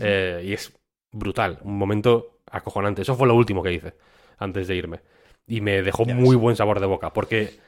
Eh, 0.01 0.43
y 0.47 0.53
es 0.55 0.73
brutal, 1.13 1.61
un 1.63 1.79
momento 1.79 2.41
acojonante. 2.51 3.03
Eso 3.03 3.17
fue 3.17 3.29
lo 3.29 3.35
último 3.35 3.63
que 3.63 3.73
hice 3.73 3.95
antes 4.39 4.69
de 4.69 4.77
irme. 4.77 5.01
Y 5.47 5.61
me 5.61 5.83
dejó 5.83 6.05
Ya 6.05 6.15
muy 6.15 6.37
ves. 6.37 6.43
buen 6.43 6.57
sabor 6.57 6.81
de 6.81 6.87
boca, 6.87 7.13
porque 7.13 7.59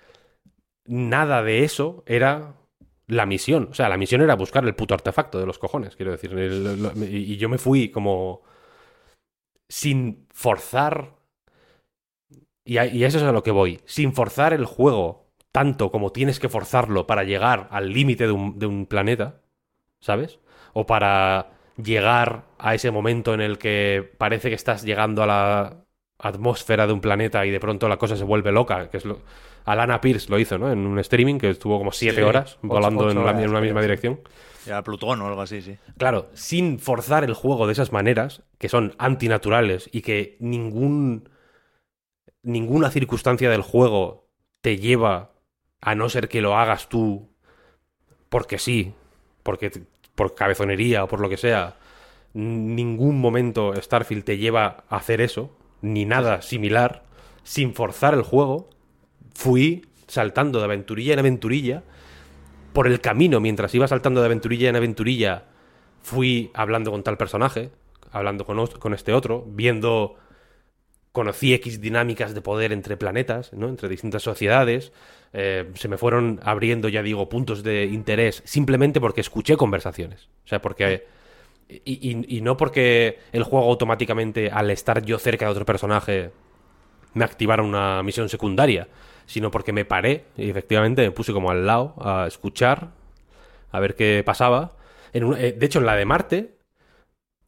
nada 0.86 1.42
de 1.42 1.64
eso 1.64 2.02
era 2.06 2.54
la 3.06 3.26
misión. 3.26 3.68
O 3.70 3.74
sea, 3.74 3.88
la 3.88 3.96
misión 3.98 4.22
era 4.22 4.34
buscar 4.36 4.64
el 4.64 4.74
puto 4.74 4.94
artefacto 4.94 5.38
de 5.38 5.46
los 5.46 5.58
cojones, 5.58 5.96
quiero 5.96 6.12
decir. 6.12 6.32
El- 6.38 6.82
lo- 6.82 6.92
y, 7.04 7.36
yo 7.36 7.48
me 7.48 7.58
fui 7.58 7.90
como 7.90 8.42
sin 9.68 10.26
forzar. 10.32 11.16
Y, 12.64 12.78
a- 12.78 12.86
y 12.86 13.04
eso 13.04 13.18
es 13.18 13.24
a 13.24 13.32
lo 13.32 13.42
que 13.42 13.50
voy. 13.52 13.80
Sin 13.84 14.12
forzar 14.12 14.52
el 14.52 14.64
juego 14.64 15.26
tanto 15.52 15.90
como 15.90 16.12
tienes 16.12 16.38
que 16.40 16.48
forzarlo 16.48 17.06
para 17.06 17.24
llegar 17.24 17.68
al 17.70 17.90
límite 17.92 18.26
de 18.26 18.32
un, 18.32 18.58
de 18.58 18.66
un 18.66 18.86
planeta, 18.86 19.40
¿sabes? 20.00 20.40
O 20.74 20.86
para 20.86 21.52
llegar 21.82 22.44
a 22.58 22.74
ese 22.74 22.90
momento 22.90 23.34
en 23.34 23.40
el 23.40 23.58
que 23.58 24.12
parece 24.18 24.50
que 24.50 24.54
estás 24.56 24.84
llegando 24.84 25.22
a 25.22 25.26
la 25.26 25.85
atmósfera 26.18 26.86
de 26.86 26.92
un 26.92 27.00
planeta 27.00 27.44
y 27.46 27.50
de 27.50 27.60
pronto 27.60 27.88
la 27.88 27.96
cosa 27.98 28.16
se 28.16 28.24
vuelve 28.24 28.52
loca, 28.52 28.88
que 28.90 28.96
es 28.96 29.04
lo, 29.04 29.20
Alana 29.64 30.00
Pierce 30.00 30.30
lo 30.30 30.38
hizo, 30.38 30.58
¿no? 30.58 30.70
En 30.72 30.86
un 30.86 30.98
streaming 30.98 31.38
que 31.38 31.50
estuvo 31.50 31.78
como 31.78 31.92
siete 31.92 32.16
Sí, 32.16 32.22
horas 32.22 32.58
volando 32.62 33.04
ocho 33.04 33.10
en, 33.10 33.24
la- 33.24 33.30
horas, 33.32 33.42
en 33.44 33.50
una 33.50 33.60
misma 33.60 33.82
dirección. 33.82 34.20
Era 34.66 34.82
Plutón 34.82 35.20
o 35.22 35.26
algo 35.28 35.42
así, 35.42 35.62
sí. 35.62 35.76
Claro, 35.98 36.28
sin 36.34 36.78
forzar 36.78 37.22
el 37.24 37.34
juego 37.34 37.66
de 37.66 37.72
esas 37.72 37.92
maneras, 37.92 38.42
que 38.58 38.68
son 38.68 38.94
antinaturales 38.98 39.88
y 39.92 40.02
que 40.02 40.36
ningún. 40.40 41.28
ninguna 42.42 42.90
circunstancia 42.90 43.50
del 43.50 43.62
juego 43.62 44.28
te 44.60 44.78
lleva 44.78 45.32
a 45.80 45.94
no 45.94 46.08
ser 46.08 46.28
que 46.28 46.40
lo 46.40 46.56
hagas 46.56 46.88
tú 46.88 47.30
porque 48.28 48.58
sí, 48.58 48.94
porque 49.42 49.70
por 50.14 50.34
cabezonería 50.34 51.04
o 51.04 51.08
por 51.08 51.20
lo 51.20 51.28
que 51.28 51.36
sea. 51.36 51.76
Ningún 52.34 53.18
momento 53.20 53.72
Starfield 53.80 54.24
te 54.24 54.36
lleva 54.36 54.84
a 54.90 54.96
hacer 54.96 55.20
eso, 55.22 55.56
ni 55.92 56.04
nada 56.04 56.42
similar, 56.42 57.04
sin 57.42 57.74
forzar 57.74 58.14
el 58.14 58.22
juego. 58.22 58.70
Fui 59.34 59.86
saltando 60.06 60.58
de 60.58 60.64
aventurilla 60.64 61.12
en 61.12 61.18
aventurilla 61.18 61.82
por 62.72 62.86
el 62.86 63.00
camino, 63.00 63.40
mientras 63.40 63.74
iba 63.74 63.88
saltando 63.88 64.20
de 64.20 64.26
aventurilla 64.26 64.68
en 64.68 64.76
aventurilla, 64.76 65.44
fui 66.02 66.50
hablando 66.54 66.90
con 66.90 67.02
tal 67.02 67.16
personaje, 67.16 67.70
hablando 68.10 68.44
con, 68.44 68.92
este 68.94 69.12
otro, 69.12 69.46
viendo, 69.48 70.16
conocí 71.12 71.54
X 71.54 71.80
dinámicas 71.80 72.34
de 72.34 72.42
poder 72.42 72.72
entre 72.72 72.96
planetas, 72.96 73.52
¿no? 73.54 73.68
entre 73.68 73.88
distintas 73.88 74.22
sociedades, 74.22 74.92
eh, 75.32 75.70
se 75.74 75.88
me 75.88 75.96
fueron 75.96 76.40
abriendo, 76.42 76.88
ya 76.88 77.02
digo, 77.02 77.28
puntos 77.28 77.62
de 77.62 77.86
interés, 77.86 78.42
simplemente 78.44 79.00
porque 79.00 79.22
escuché 79.22 79.56
conversaciones. 79.56 80.28
O 80.44 80.48
sea, 80.48 80.60
porque... 80.60 81.15
Y, 81.68 82.40
no 82.42 82.56
porque 82.56 83.18
el 83.32 83.42
juego 83.42 83.68
automáticamente, 83.68 84.50
al 84.50 84.70
estar 84.70 85.02
yo 85.04 85.18
cerca 85.18 85.46
de 85.46 85.50
otro 85.52 85.64
personaje, 85.64 86.30
me 87.14 87.24
activara 87.24 87.62
una 87.62 88.02
misión 88.02 88.28
secundaria, 88.28 88.88
sino 89.26 89.50
porque 89.50 89.72
me 89.72 89.84
paré 89.84 90.26
y 90.36 90.50
efectivamente 90.50 91.02
me 91.02 91.10
puse 91.12 91.32
como 91.32 91.50
al 91.50 91.66
lado 91.66 91.94
a 92.00 92.26
escuchar, 92.28 92.90
a 93.72 93.80
ver 93.80 93.96
qué 93.96 94.22
pasaba. 94.26 94.76
Eh, 95.14 95.54
de 95.58 95.66
hecho, 95.66 95.80
en 95.80 95.86
la 95.86 95.96
de 95.96 96.04
Marte 96.06 96.56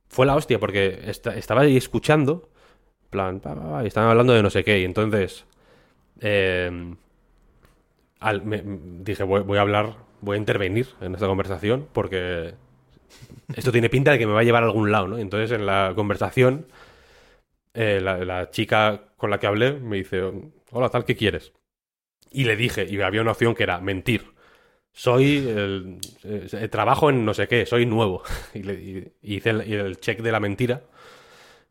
fue 0.09 0.27
la 0.27 0.37
hostia, 0.37 0.59
porque 0.59 1.01
esta- 1.07 1.37
estaba 1.37 1.63
ahí 1.63 1.77
escuchando, 1.77 2.49
plan, 3.11 3.41
pa, 3.41 3.55
pa, 3.57 3.71
pa, 3.71 3.85
y 3.85 3.89
estaban 3.89 4.11
hablando 4.11 4.35
de 4.35 4.43
no 4.43 4.51
sé 4.51 4.65
qué, 4.65 4.81
y 4.81 4.85
entonces 4.85 5.47
eh, 6.21 6.97
al- 8.21 8.43
me- 8.45 8.59
m- 8.59 8.79
dije, 9.03 9.23
voy 9.23 9.59
a 9.59 9.61
hablar, 9.61 9.97
voy 10.21 10.37
a 10.37 10.39
intervenir 10.39 10.89
en 11.01 11.15
esta 11.15 11.27
conversación, 11.27 11.89
porque 11.93 12.55
esto 13.55 13.73
tiene 13.73 13.89
pinta 13.89 14.13
de 14.13 14.19
que 14.19 14.27
me 14.27 14.33
va 14.33 14.41
a 14.41 14.45
llevar 14.45 14.63
a 14.63 14.67
algún 14.67 14.93
lado, 14.93 15.09
¿no? 15.09 15.19
Entonces 15.19 15.51
en 15.53 15.67
la 15.67 15.93
conversación 15.95 16.67
eh, 17.75 18.01
la, 18.01 18.51
chica 18.51 19.03
con 19.17 19.31
la 19.31 19.39
que 19.39 19.47
hablé 19.47 19.73
me 19.75 19.97
dice, 19.97 20.23
hola, 20.71 20.89
tal, 20.89 21.05
¿qué 21.05 21.17
quieres? 21.17 21.53
Y 22.31 22.45
le 22.45 22.57
dije, 22.57 22.85
y 22.85 23.01
había 23.01 23.23
una 23.23 23.33
opción 23.33 23.55
que 23.55 23.63
era 23.63 23.81
mentir. 23.81 24.33
Soy, 24.93 25.39
el, 25.49 25.99
eh, 26.25 26.69
trabajo 26.69 27.11
en 27.11 27.25
no 27.25 27.35
sé 27.35 27.47
qué, 27.49 27.67
soy 27.67 27.87
nuevo. 27.87 28.23
Y, 28.55 28.63
le, 28.63 29.13
hice 29.23 29.51
el, 29.51 29.99
check 30.01 30.21
de 30.21 30.33
la 30.33 30.41
mentira 30.41 30.83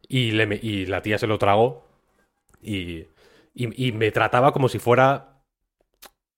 y, 0.08 0.32
la 0.32 1.02
tía 1.02 1.18
se 1.18 1.28
lo 1.28 1.38
tragó 1.38 1.86
y 2.62 3.06
me 3.94 4.12
trataba 4.12 4.52
como 4.54 4.70
si 4.70 4.80
fuera, 4.80 5.38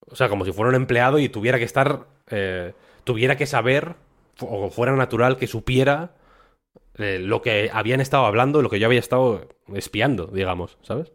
o 0.07 0.15
sea, 0.15 0.29
como 0.29 0.45
si 0.45 0.51
fuera 0.51 0.69
un 0.69 0.75
empleado 0.75 1.19
y 1.19 1.29
tuviera 1.29 1.57
que 1.57 1.65
estar, 1.65 2.07
eh, 2.29 2.73
tuviera 3.03 3.37
que 3.37 3.45
saber, 3.45 3.95
o 4.41 4.69
fuera 4.69 4.95
natural 4.95 5.37
que 5.37 5.47
supiera 5.47 6.15
eh, 6.97 7.19
lo 7.19 7.41
que 7.41 7.69
habían 7.73 8.01
estado 8.01 8.25
hablando, 8.25 8.61
lo 8.61 8.69
que 8.69 8.79
yo 8.79 8.85
había 8.87 8.99
estado 8.99 9.47
espiando, 9.73 10.27
digamos, 10.27 10.77
¿sabes? 10.81 11.13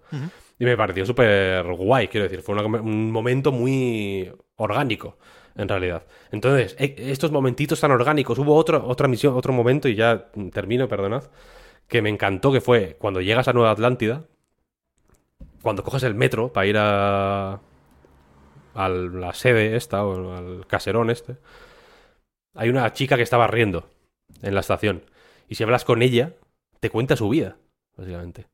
Y 0.59 0.65
me 0.65 0.77
pareció 0.77 1.05
súper 1.05 1.65
guay, 1.75 2.09
quiero 2.09 2.25
decir, 2.25 2.41
fue 2.43 2.55
una- 2.55 2.81
un 2.81 3.11
momento 3.11 3.53
muy 3.53 4.33
orgánico, 4.57 5.19
en 5.57 5.69
realidad. 5.69 6.07
Entonces, 6.31 6.75
e- 6.79 6.95
estos 7.11 7.31
momentitos 7.33 7.81
tan 7.81 7.91
orgánicos, 7.91 8.39
hubo 8.39 8.55
otro, 8.55 8.87
otra 8.87 9.09
misión, 9.09 9.35
otro 9.37 9.53
momento, 9.53 9.89
y 9.89 9.95
ya 9.95 10.29
termino, 10.53 10.89
perdonad, 10.89 11.25
que 11.89 12.01
me 12.03 12.09
encantó, 12.09 12.51
que 12.53 12.61
fue 12.63 12.97
cuando 12.99 13.21
llegas 13.21 13.49
a 13.49 13.53
Nueva 13.53 13.73
Atlántida, 13.73 14.25
cuando 15.63 15.83
coges 15.83 16.03
el 16.05 16.15
metro 16.15 16.53
para 16.53 16.67
ir 16.67 16.77
a, 16.79 17.61
a 18.75 18.89
la 18.89 19.33
sede 19.35 19.77
esta, 19.77 20.05
o 20.05 20.33
al 20.35 20.67
caserón 20.67 21.11
este, 21.11 21.37
hay 22.55 22.69
una 22.69 22.93
chica 22.93 23.17
que 23.17 23.23
estaba 23.23 23.47
riendo 23.47 23.91
en 24.43 24.55
la 24.55 24.61
estación. 24.61 25.05
Y 25.49 25.57
si 25.57 25.65
hablas 25.65 25.85
con 25.85 26.03
ella, 26.03 26.35
te 26.81 26.91
cuenta 26.91 27.17
su 27.17 27.29
vida, 27.29 27.57
básicamente. 27.97 28.47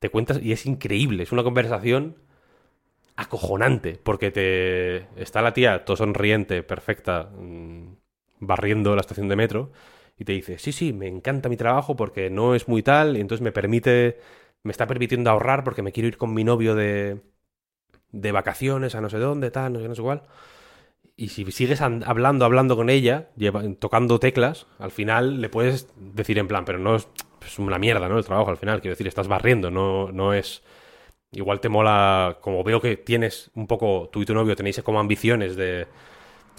Te 0.00 0.10
cuentas, 0.10 0.40
y 0.42 0.52
es 0.52 0.66
increíble, 0.66 1.22
es 1.24 1.32
una 1.32 1.44
conversación 1.44 2.16
acojonante, 3.16 4.00
porque 4.02 4.30
te 4.30 5.06
está 5.22 5.42
la 5.42 5.52
tía 5.52 5.84
todo 5.84 5.96
sonriente, 5.96 6.62
perfecta, 6.62 7.24
mm, 7.36 7.96
barriendo 8.40 8.94
la 8.94 9.00
estación 9.02 9.28
de 9.28 9.36
metro, 9.36 9.72
y 10.18 10.24
te 10.24 10.32
dice, 10.32 10.58
sí, 10.58 10.72
sí, 10.72 10.92
me 10.92 11.08
encanta 11.08 11.48
mi 11.48 11.56
trabajo 11.56 11.96
porque 11.96 12.30
no 12.30 12.54
es 12.54 12.68
muy 12.68 12.82
tal, 12.82 13.16
y 13.16 13.20
entonces 13.20 13.42
me 13.42 13.52
permite, 13.52 14.18
me 14.62 14.72
está 14.72 14.86
permitiendo 14.86 15.30
ahorrar 15.30 15.64
porque 15.64 15.82
me 15.82 15.92
quiero 15.92 16.08
ir 16.08 16.16
con 16.16 16.34
mi 16.34 16.44
novio 16.44 16.74
de, 16.74 17.20
de 18.12 18.32
vacaciones 18.32 18.94
a 18.94 19.00
no 19.00 19.10
sé 19.10 19.18
dónde, 19.18 19.50
tal, 19.50 19.72
no 19.74 19.80
sé, 19.80 19.88
no 19.88 19.94
sé 19.94 20.02
cuál. 20.02 20.22
Y 21.16 21.28
si 21.28 21.50
sigues 21.52 21.80
an- 21.82 22.02
hablando, 22.06 22.44
hablando 22.44 22.74
con 22.76 22.88
ella, 22.90 23.28
tocando 23.78 24.18
teclas, 24.18 24.66
al 24.78 24.90
final 24.90 25.40
le 25.40 25.48
puedes 25.48 25.88
decir 25.96 26.38
en 26.38 26.48
plan, 26.48 26.64
pero 26.64 26.78
no 26.78 26.96
es, 26.96 27.06
es 27.44 27.58
una 27.58 27.78
mierda, 27.78 28.08
¿no? 28.08 28.18
El 28.18 28.24
trabajo 28.24 28.50
al 28.50 28.56
final, 28.56 28.80
quiero 28.80 28.92
decir, 28.92 29.06
estás 29.06 29.28
barriendo, 29.28 29.70
no, 29.70 30.10
no 30.10 30.32
es... 30.34 30.62
Igual 31.32 31.60
te 31.60 31.68
mola, 31.70 32.38
como 32.42 32.62
veo 32.64 32.80
que 32.80 32.96
tienes 32.98 33.50
un 33.54 33.66
poco, 33.66 34.10
tú 34.12 34.22
y 34.22 34.26
tu 34.26 34.34
novio 34.34 34.56
tenéis 34.56 34.82
como 34.82 35.00
ambiciones 35.00 35.56
de 35.56 35.86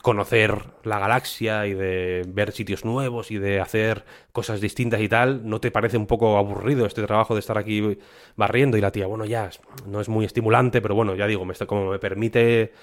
conocer 0.01 0.55
la 0.83 0.99
galaxia 0.99 1.67
y 1.67 1.73
de 1.73 2.23
ver 2.27 2.51
sitios 2.51 2.83
nuevos 2.83 3.31
y 3.31 3.37
de 3.37 3.61
hacer 3.61 4.03
cosas 4.33 4.61
distintas 4.61 4.99
y 5.01 5.09
tal, 5.09 5.47
¿no 5.47 5.61
te 5.61 5.71
parece 5.71 5.97
un 5.97 6.07
poco 6.07 6.37
aburrido 6.37 6.85
este 6.85 7.03
trabajo 7.03 7.35
de 7.35 7.39
estar 7.39 7.57
aquí 7.57 7.97
barriendo? 8.35 8.77
Y 8.77 8.81
la 8.81 8.91
tía, 8.91 9.07
bueno, 9.07 9.25
ya, 9.25 9.49
no 9.87 10.01
es 10.01 10.09
muy 10.09 10.25
estimulante, 10.25 10.81
pero 10.81 10.95
bueno, 10.95 11.15
ya 11.15 11.27
digo, 11.27 11.45
me 11.45 11.53
está, 11.53 11.65
como 11.65 11.91
me 11.91 11.99
permite 11.99 12.73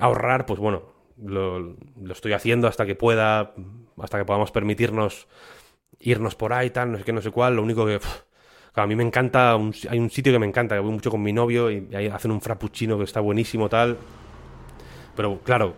ahorrar, 0.00 0.46
pues 0.46 0.58
bueno, 0.60 0.82
lo, 1.22 1.60
lo 1.60 2.12
estoy 2.12 2.32
haciendo 2.32 2.66
hasta 2.68 2.86
que 2.86 2.94
pueda, 2.94 3.52
hasta 4.00 4.18
que 4.18 4.24
podamos 4.24 4.50
permitirnos 4.50 5.26
irnos 6.00 6.34
por 6.34 6.52
ahí, 6.52 6.70
tal, 6.70 6.92
no 6.92 6.98
sé 6.98 7.04
qué, 7.04 7.12
no 7.12 7.20
sé 7.22 7.30
cuál. 7.30 7.56
Lo 7.56 7.62
único 7.62 7.84
que, 7.86 8.00
a 8.74 8.86
mí 8.86 8.96
me 8.96 9.02
encanta, 9.04 9.52
hay 9.54 9.98
un 9.98 10.10
sitio 10.10 10.32
que 10.32 10.38
me 10.38 10.46
encanta, 10.46 10.74
que 10.74 10.80
voy 10.80 10.92
mucho 10.92 11.10
con 11.10 11.22
mi 11.22 11.32
novio 11.32 11.70
y 11.70 11.88
ahí 11.94 12.06
hacen 12.08 12.30
un 12.30 12.40
frappuccino 12.40 12.96
que 12.98 13.04
está 13.04 13.20
buenísimo, 13.20 13.68
tal. 13.68 13.98
Pero 15.16 15.38
claro, 15.40 15.74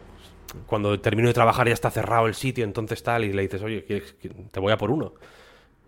cuando 0.67 0.99
termino 1.01 1.29
de 1.29 1.35
trabajar 1.35 1.67
ya 1.67 1.75
está 1.75 1.91
cerrado 1.91 2.27
el 2.27 2.35
sitio, 2.35 2.65
entonces 2.65 3.03
tal, 3.03 3.25
y 3.25 3.33
le 3.33 3.43
dices, 3.43 3.63
oye, 3.63 3.85
¿quieres 3.85 4.15
te 4.51 4.61
voy 4.61 4.73
a 4.73 4.77
por 4.79 4.91
uno. 4.91 5.15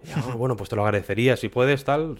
Y, 0.06 0.10
"Ah, 0.10 0.34
bueno, 0.36 0.56
pues 0.56 0.68
te 0.70 0.76
lo 0.76 0.84
agradecería, 0.84 1.36
si 1.36 1.48
puedes, 1.48 1.84
tal, 1.84 2.18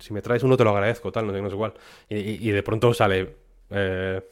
si 0.00 0.12
me 0.12 0.22
traes 0.22 0.42
uno 0.42 0.56
te 0.56 0.64
lo 0.64 0.70
agradezco, 0.70 1.12
tal, 1.12 1.26
no 1.26 1.32
sé, 1.32 1.42
no 1.42 1.50
sé 1.50 1.56
cuál. 1.56 1.74
Y, 2.08 2.16
y- 2.16 2.38
y 2.48 2.50
de 2.50 2.62
pronto 2.62 2.92
sale 2.94 3.36
eh, 3.70 4.22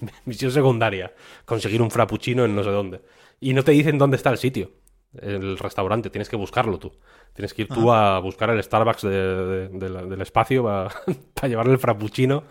misión 0.24 0.50
secundaria, 0.50 1.12
conseguir 1.44 1.82
un 1.82 1.90
frappuccino 1.90 2.44
en 2.44 2.54
no 2.54 2.62
sé 2.62 2.70
dónde. 2.70 3.00
Y 3.40 3.52
no 3.54 3.62
te 3.62 3.72
dicen 3.72 3.98
dónde 3.98 4.16
está 4.16 4.30
el 4.30 4.38
sitio, 4.38 4.70
el 5.20 5.58
restaurante, 5.58 6.10
tienes 6.10 6.28
que 6.28 6.36
buscarlo 6.36 6.78
tú. 6.78 6.92
Tienes 7.34 7.52
que 7.54 7.62
ir 7.62 7.68
tú 7.68 7.92
a 7.92 8.18
buscar 8.20 8.48
el 8.50 8.62
Starbucks 8.62 9.02
de- 9.02 9.10
de- 9.10 9.68
de 9.68 9.88
la- 9.90 10.04
del 10.04 10.20
espacio 10.22 10.64
para 10.64 10.90
llevarle 11.48 11.72
el 11.72 11.78
frappuccino 11.78 12.44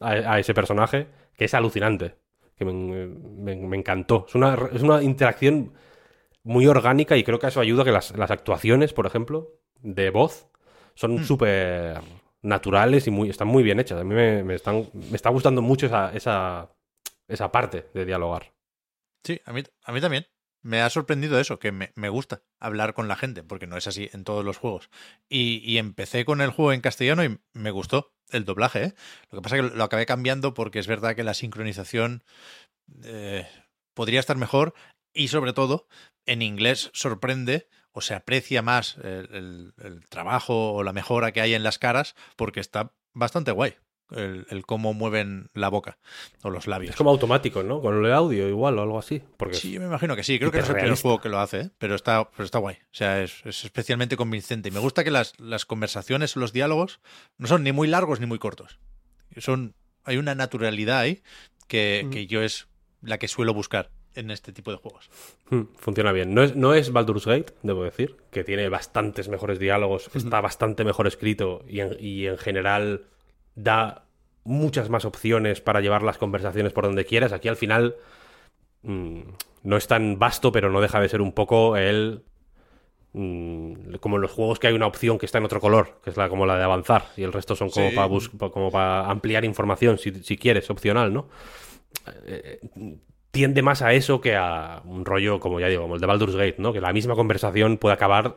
a, 0.00 0.10
a 0.10 0.38
ese 0.38 0.54
personaje, 0.54 1.06
que 1.36 1.46
es 1.46 1.54
alucinante, 1.54 2.16
que 2.56 2.64
me, 2.64 2.72
me- 3.06 3.56
me 3.56 3.76
encantó. 3.76 4.26
Es 4.28 4.34
una, 4.34 4.58
es 4.72 4.82
una 4.82 5.02
interacción 5.02 5.72
muy 6.42 6.66
orgánica 6.66 7.16
y 7.16 7.24
creo 7.24 7.38
que 7.38 7.46
eso 7.48 7.60
ayuda 7.60 7.82
a 7.82 7.84
que 7.86 7.92
las, 7.92 8.16
las 8.16 8.30
actuaciones, 8.30 8.92
por 8.92 9.06
ejemplo, 9.06 9.52
de 9.82 10.10
voz, 10.10 10.46
son 10.94 11.24
súper 11.24 11.98
naturales 12.42 13.06
y 13.06 13.10
muy, 13.10 13.30
están 13.30 13.48
muy 13.48 13.62
bien 13.62 13.80
hechas. 13.80 14.00
A 14.00 14.04
mí 14.04 14.14
me, 14.14 14.54
están, 14.54 14.88
me 14.92 15.16
está 15.16 15.30
gustando 15.30 15.62
mucho 15.62 15.86
esa, 15.86 16.12
esa, 16.14 16.70
esa 17.28 17.52
parte 17.52 17.88
de 17.94 18.04
dialogar. 18.04 18.52
Sí, 19.24 19.40
a 19.44 19.52
mí, 19.52 19.62
a 19.84 19.92
mí 19.92 20.00
también. 20.00 20.26
Me 20.62 20.82
ha 20.82 20.90
sorprendido 20.90 21.40
eso, 21.40 21.58
que 21.58 21.72
me, 21.72 21.90
me 21.94 22.10
gusta 22.10 22.42
hablar 22.58 22.92
con 22.92 23.08
la 23.08 23.16
gente, 23.16 23.42
porque 23.42 23.66
no 23.66 23.78
es 23.78 23.86
así 23.86 24.10
en 24.12 24.24
todos 24.24 24.44
los 24.44 24.58
juegos. 24.58 24.90
Y, 25.26 25.62
y 25.64 25.78
empecé 25.78 26.26
con 26.26 26.42
el 26.42 26.50
juego 26.50 26.74
en 26.74 26.82
castellano 26.82 27.24
y 27.24 27.38
me 27.54 27.70
gustó 27.70 28.12
el 28.30 28.44
doblaje. 28.44 28.84
¿eh? 28.84 28.94
Lo 29.30 29.38
que 29.38 29.42
pasa 29.42 29.56
es 29.56 29.62
que 29.70 29.76
lo 29.76 29.84
acabé 29.84 30.06
cambiando 30.06 30.54
porque 30.54 30.78
es 30.78 30.86
verdad 30.86 31.16
que 31.16 31.24
la 31.24 31.32
sincronización 31.32 32.24
eh, 33.04 33.46
podría 33.94 34.20
estar 34.20 34.36
mejor 34.36 34.74
y 35.12 35.28
sobre 35.28 35.52
todo 35.52 35.86
en 36.26 36.42
inglés 36.42 36.90
sorprende 36.92 37.68
o 37.92 38.00
se 38.00 38.14
aprecia 38.14 38.62
más 38.62 38.96
el, 39.02 39.28
el- 39.32 39.72
el 39.84 40.06
trabajo 40.08 40.72
o 40.72 40.82
la 40.82 40.92
mejora 40.92 41.32
que 41.32 41.40
hay 41.40 41.54
en 41.54 41.62
las 41.62 41.78
caras 41.78 42.14
porque 42.36 42.60
está 42.60 42.92
bastante 43.12 43.50
guay 43.50 43.74
el, 44.12 44.46
el 44.50 44.66
cómo 44.66 44.92
mueven 44.92 45.50
la 45.54 45.68
boca 45.68 45.98
o 46.42 46.50
los 46.50 46.66
labios. 46.66 46.90
Es 46.90 46.96
como 46.96 47.10
automático, 47.10 47.62
¿no? 47.62 47.80
Con 47.80 48.04
el 48.04 48.12
audio 48.12 48.48
igual 48.48 48.76
o 48.78 48.82
algo 48.82 48.98
así. 48.98 49.22
Porque 49.36 49.54
Sí, 49.56 49.70
yo 49.70 49.80
me 49.80 49.86
imagino 49.86 50.16
que 50.16 50.24
sí. 50.24 50.36
Creo 50.38 50.50
que 50.50 50.58
no 50.58 50.64
es 50.64 50.70
el 50.70 50.74
primer 50.76 50.98
juego 51.00 51.20
que 51.20 51.28
lo 51.28 51.38
hace, 51.38 51.60
¿eh? 51.60 51.70
pero, 51.78 51.94
está, 51.94 52.28
pero 52.30 52.44
está 52.44 52.58
guay. 52.58 52.74
O 52.76 52.88
sea, 52.90 53.22
es, 53.22 53.40
es 53.46 53.64
especialmente 53.64 54.16
convincente. 54.16 54.68
Y 54.68 54.72
me 54.72 54.80
gusta 54.80 55.04
que 55.04 55.12
las, 55.12 55.38
las 55.38 55.64
conversaciones 55.64 56.36
o 56.36 56.40
los 56.40 56.52
diálogos 56.52 57.00
no 57.38 57.46
son 57.46 57.62
ni 57.62 57.70
muy 57.70 57.86
largos 57.86 58.18
ni 58.18 58.26
muy 58.26 58.40
cortos. 58.40 58.80
Son 59.36 59.74
hay 60.02 60.16
una 60.16 60.34
naturalidad 60.34 60.98
ahí 60.98 61.22
que, 61.68 62.08
que 62.10 62.26
yo 62.26 62.42
es 62.42 62.66
la 63.02 63.18
que 63.18 63.28
suelo 63.28 63.54
buscar 63.54 63.90
en 64.14 64.30
este 64.30 64.52
tipo 64.52 64.70
de 64.70 64.76
juegos. 64.78 65.08
Hmm, 65.50 65.62
Funciona 65.76 66.12
bien. 66.12 66.34
No 66.34 66.42
es, 66.42 66.56
no 66.56 66.74
es 66.74 66.92
Baldur's 66.92 67.26
Gate, 67.26 67.52
debo 67.62 67.84
decir, 67.84 68.16
que 68.30 68.44
tiene 68.44 68.68
bastantes 68.68 69.28
mejores 69.28 69.58
diálogos, 69.58 70.10
está 70.14 70.40
bastante 70.40 70.84
mejor 70.84 71.06
escrito 71.06 71.64
y 71.68 71.80
en, 71.80 71.96
y 72.00 72.26
en 72.26 72.38
general 72.38 73.04
da 73.54 74.04
muchas 74.44 74.88
más 74.90 75.04
opciones 75.04 75.60
para 75.60 75.80
llevar 75.80 76.02
las 76.02 76.18
conversaciones 76.18 76.72
por 76.72 76.84
donde 76.84 77.04
quieras. 77.04 77.32
Aquí 77.32 77.48
al 77.48 77.56
final 77.56 77.96
mm, 78.82 79.20
no 79.64 79.76
es 79.76 79.86
tan 79.86 80.18
vasto, 80.18 80.50
pero 80.52 80.70
no 80.70 80.80
deja 80.80 81.00
de 81.00 81.08
ser 81.08 81.20
un 81.20 81.32
poco 81.32 81.76
el... 81.76 82.22
mm, 83.12 83.94
como 84.00 84.16
en 84.16 84.22
los 84.22 84.30
juegos 84.32 84.58
que 84.58 84.66
hay 84.66 84.74
una 84.74 84.86
opción 84.86 85.18
que 85.18 85.26
está 85.26 85.38
en 85.38 85.44
otro 85.44 85.60
color, 85.60 86.00
que 86.02 86.10
es 86.10 86.16
la, 86.16 86.28
como 86.28 86.46
la 86.46 86.56
de 86.56 86.64
avanzar, 86.64 87.06
y 87.16 87.22
el 87.22 87.32
resto 87.32 87.54
son 87.54 87.70
como 87.70 87.90
Sí. 87.90 87.94
para 87.94 88.50
como 88.50 88.70
para 88.70 89.10
ampliar 89.10 89.44
información, 89.44 89.98
si, 89.98 90.10
si 90.22 90.36
quieres, 90.38 90.68
opcional, 90.70 91.12
¿no? 91.12 91.28
Tiende 93.30 93.62
más 93.62 93.82
a 93.82 93.92
eso 93.92 94.20
que 94.20 94.36
a 94.36 94.82
un 94.84 95.04
rollo, 95.04 95.38
como 95.38 95.60
ya 95.60 95.68
digo, 95.68 95.82
como 95.82 95.94
el 95.94 96.00
de 96.00 96.06
Baldur's 96.06 96.34
Gate, 96.34 96.56
¿no? 96.58 96.72
Que 96.72 96.80
la 96.80 96.92
misma 96.92 97.14
conversación 97.14 97.78
puede 97.78 97.94
acabar 97.94 98.36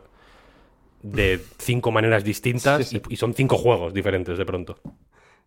de 1.01 1.41
cinco 1.57 1.91
maneras 1.91 2.23
distintas 2.23 2.87
Sí, 2.87 2.97
sí. 2.97 3.01
Y, 3.09 3.13
y 3.13 3.17
son 3.17 3.33
cinco 3.33 3.57
juegos 3.57 3.93
diferentes 3.93 4.37
de 4.37 4.45
pronto. 4.45 4.79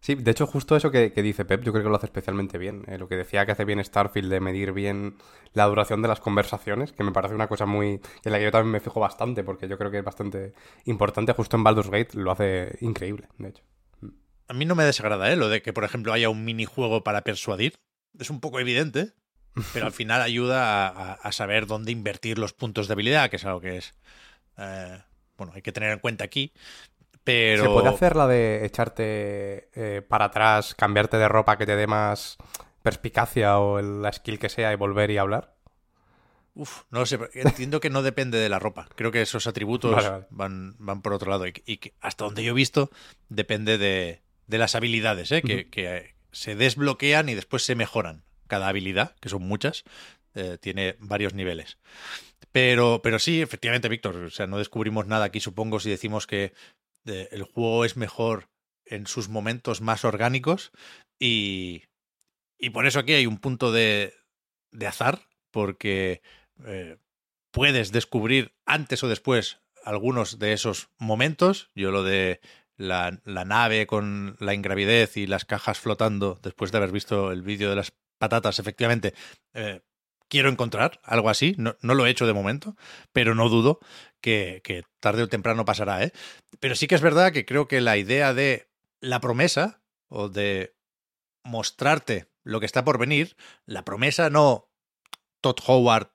Sí, 0.00 0.14
de 0.14 0.30
hecho, 0.30 0.46
justo 0.46 0.76
eso 0.76 0.90
que, 0.90 1.12
que 1.12 1.22
dice 1.22 1.44
Pep, 1.44 1.64
yo 1.64 1.72
creo 1.72 1.82
que 1.82 1.90
lo 1.90 1.96
hace 1.96 2.06
especialmente 2.06 2.58
bien. 2.58 2.84
Eh, 2.86 2.98
lo 2.98 3.08
que 3.08 3.16
decía 3.16 3.44
que 3.46 3.52
hace 3.52 3.64
bien 3.64 3.82
Starfield 3.82 4.30
de 4.30 4.40
medir 4.40 4.72
bien 4.72 5.16
la 5.52 5.64
duración 5.64 6.02
de 6.02 6.08
las 6.08 6.20
conversaciones, 6.20 6.92
que 6.92 7.02
me 7.02 7.12
parece 7.12 7.34
una 7.34 7.48
cosa 7.48 7.66
muy. 7.66 8.00
en 8.24 8.32
la 8.32 8.38
que 8.38 8.44
yo 8.44 8.52
también 8.52 8.72
me 8.72 8.80
fijo 8.80 9.00
bastante, 9.00 9.42
porque 9.42 9.68
yo 9.68 9.78
creo 9.78 9.90
que 9.90 9.98
es 9.98 10.04
bastante 10.04 10.52
importante. 10.84 11.32
Justo 11.32 11.56
en 11.56 11.64
Baldur's 11.64 11.90
Gate 11.90 12.10
lo 12.14 12.30
hace 12.30 12.76
increíble, 12.80 13.28
de 13.38 13.48
hecho. 13.48 13.62
A 14.48 14.54
mí 14.54 14.64
no 14.64 14.76
me 14.76 14.84
desagrada, 14.84 15.32
¿eh? 15.32 15.36
Lo 15.36 15.48
de 15.48 15.60
que, 15.60 15.72
por 15.72 15.82
ejemplo, 15.82 16.12
haya 16.12 16.28
un 16.28 16.44
minijuego 16.44 17.02
para 17.02 17.22
persuadir. 17.22 17.74
Es 18.18 18.30
un 18.30 18.40
poco 18.40 18.60
evidente, 18.60 19.12
pero 19.72 19.86
al 19.86 19.92
final 19.92 20.22
ayuda 20.22 20.88
a, 21.14 21.32
saber 21.32 21.66
dónde 21.66 21.92
invertir 21.92 22.38
los 22.38 22.52
puntos 22.52 22.88
de 22.88 22.92
habilidad, 22.92 23.30
que 23.30 23.36
es 23.36 23.44
algo 23.44 23.60
que 23.60 23.78
es. 23.78 23.94
eh, 24.58 24.98
bueno, 25.36 25.52
hay 25.54 25.62
que 25.62 25.72
tener 25.72 25.92
en 25.92 25.98
cuenta 25.98 26.24
aquí. 26.24 26.52
Pero. 27.24 27.64
¿Se 27.64 27.68
puede 27.68 27.88
hacer 27.88 28.16
la 28.16 28.26
de 28.26 28.64
echarte 28.64 29.68
eh, 29.74 30.02
para 30.06 30.26
atrás, 30.26 30.74
cambiarte 30.74 31.16
de 31.18 31.28
ropa 31.28 31.58
que 31.58 31.66
te 31.66 31.76
dé 31.76 31.86
más 31.86 32.36
perspicacia 32.82 33.58
o 33.58 33.78
el- 33.78 34.00
la 34.02 34.12
skill 34.12 34.38
que 34.38 34.48
sea 34.48 34.72
y 34.72 34.76
volver 34.76 35.10
y 35.10 35.18
hablar? 35.18 35.54
Uf, 36.54 36.84
no 36.90 37.00
lo 37.00 37.06
sé, 37.06 37.18
entiendo 37.34 37.80
que 37.80 37.90
no 37.90 38.02
depende 38.02 38.38
de 38.38 38.48
la 38.48 38.58
ropa. 38.58 38.88
Creo 38.94 39.12
que 39.12 39.20
esos 39.20 39.46
atributos 39.46 39.92
Vale, 39.94 40.08
vale. 40.08 40.26
Van, 40.30 40.74
van 40.78 41.02
por 41.02 41.12
otro 41.12 41.30
lado. 41.30 41.46
Y, 41.46 41.52
que- 41.52 41.62
y 41.66 41.76
que 41.76 41.94
hasta 42.00 42.24
donde 42.24 42.42
yo 42.44 42.52
he 42.52 42.54
visto, 42.54 42.90
depende 43.28 43.76
de, 43.76 44.22
de 44.46 44.58
las 44.58 44.74
habilidades, 44.74 45.32
¿eh? 45.32 45.42
que, 45.42 45.68
que 45.68 46.14
se 46.32 46.54
desbloquean 46.54 47.28
y 47.28 47.34
después 47.34 47.62
se 47.64 47.74
mejoran. 47.74 48.22
Cada 48.46 48.68
habilidad, 48.68 49.16
que 49.20 49.28
son 49.28 49.42
muchas, 49.42 49.84
eh, 50.34 50.58
tiene 50.60 50.96
varios 50.98 51.34
niveles. 51.34 51.78
Pero, 52.52 53.00
pero 53.02 53.18
sí, 53.18 53.42
efectivamente, 53.42 53.88
Víctor, 53.88 54.16
o 54.16 54.30
sea, 54.30 54.46
no 54.46 54.58
descubrimos 54.58 55.06
nada 55.06 55.26
aquí, 55.26 55.40
supongo, 55.40 55.80
si 55.80 55.90
decimos 55.90 56.26
que 56.26 56.52
eh, 57.06 57.28
el 57.32 57.42
juego 57.42 57.84
es 57.84 57.96
mejor 57.96 58.48
en 58.84 59.06
sus 59.06 59.28
momentos 59.28 59.80
más 59.80 60.04
orgánicos 60.04 60.72
y, 61.18 61.84
y 62.58 62.70
por 62.70 62.86
eso 62.86 63.00
aquí 63.00 63.14
hay 63.14 63.26
un 63.26 63.38
punto 63.38 63.72
de, 63.72 64.14
de 64.70 64.86
azar, 64.86 65.20
porque 65.50 66.22
eh, 66.64 66.98
puedes 67.50 67.90
descubrir 67.92 68.54
antes 68.64 69.02
o 69.02 69.08
después 69.08 69.60
algunos 69.84 70.38
de 70.38 70.52
esos 70.52 70.88
momentos. 70.98 71.70
Yo 71.74 71.90
lo 71.90 72.02
de 72.02 72.40
la, 72.76 73.20
la 73.24 73.44
nave 73.44 73.86
con 73.86 74.36
la 74.40 74.54
ingravidez 74.54 75.16
y 75.16 75.26
las 75.26 75.44
cajas 75.44 75.78
flotando, 75.78 76.38
después 76.42 76.72
de 76.72 76.78
haber 76.78 76.92
visto 76.92 77.32
el 77.32 77.42
vídeo 77.42 77.70
de 77.70 77.76
las 77.76 77.92
patatas, 78.18 78.58
efectivamente, 78.58 79.14
eh, 79.54 79.82
quiero 80.28 80.48
encontrar 80.48 81.00
algo 81.04 81.28
así. 81.30 81.54
No, 81.58 81.76
no 81.82 81.94
lo 81.94 82.06
he 82.06 82.10
hecho 82.10 82.26
de 82.26 82.32
momento, 82.32 82.76
pero 83.12 83.34
no 83.34 83.48
dudo 83.48 83.78
que, 84.20 84.60
que 84.64 84.84
tarde 85.00 85.22
o 85.22 85.28
temprano 85.28 85.64
pasará. 85.64 86.02
¿eh? 86.02 86.12
Pero 86.60 86.74
sí 86.74 86.86
que 86.86 86.94
es 86.94 87.00
verdad 87.02 87.32
que 87.32 87.44
creo 87.44 87.68
que 87.68 87.80
la 87.80 87.96
idea 87.96 88.34
de 88.34 88.68
la 89.00 89.20
promesa 89.20 89.82
o 90.08 90.28
de 90.28 90.74
mostrarte 91.44 92.28
lo 92.44 92.60
que 92.60 92.66
está 92.66 92.84
por 92.84 92.98
venir, 92.98 93.36
la 93.66 93.84
promesa 93.84 94.30
no 94.30 94.70
Todd 95.40 95.56
Howard 95.66 96.10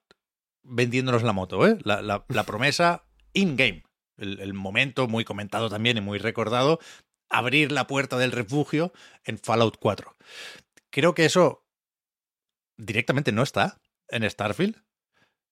vendiéndonos 0.64 1.24
la 1.24 1.34
moto, 1.34 1.66
¿eh? 1.68 1.78
la, 1.84 2.02
la- 2.02 2.26
la 2.30 2.44
promesa 2.44 3.06
in-game. 3.34 3.84
El, 4.18 4.40
el 4.40 4.54
momento 4.54 5.08
muy 5.08 5.24
comentado 5.26 5.70
también 5.70 5.98
y 5.98 6.02
muy 6.02 6.20
recordado, 6.20 6.80
abrir 7.30 7.72
la 7.72 7.88
puerta 7.88 8.18
del 8.18 8.32
refugio 8.32 8.92
en 9.24 9.40
Fallout 9.40 9.78
4. 9.80 10.16
Creo 10.90 11.16
que 11.16 11.26
eso 11.26 11.61
directamente 12.82 13.32
no 13.32 13.44
está 13.44 13.78
en 14.10 14.30
Starfield. 14.30 14.84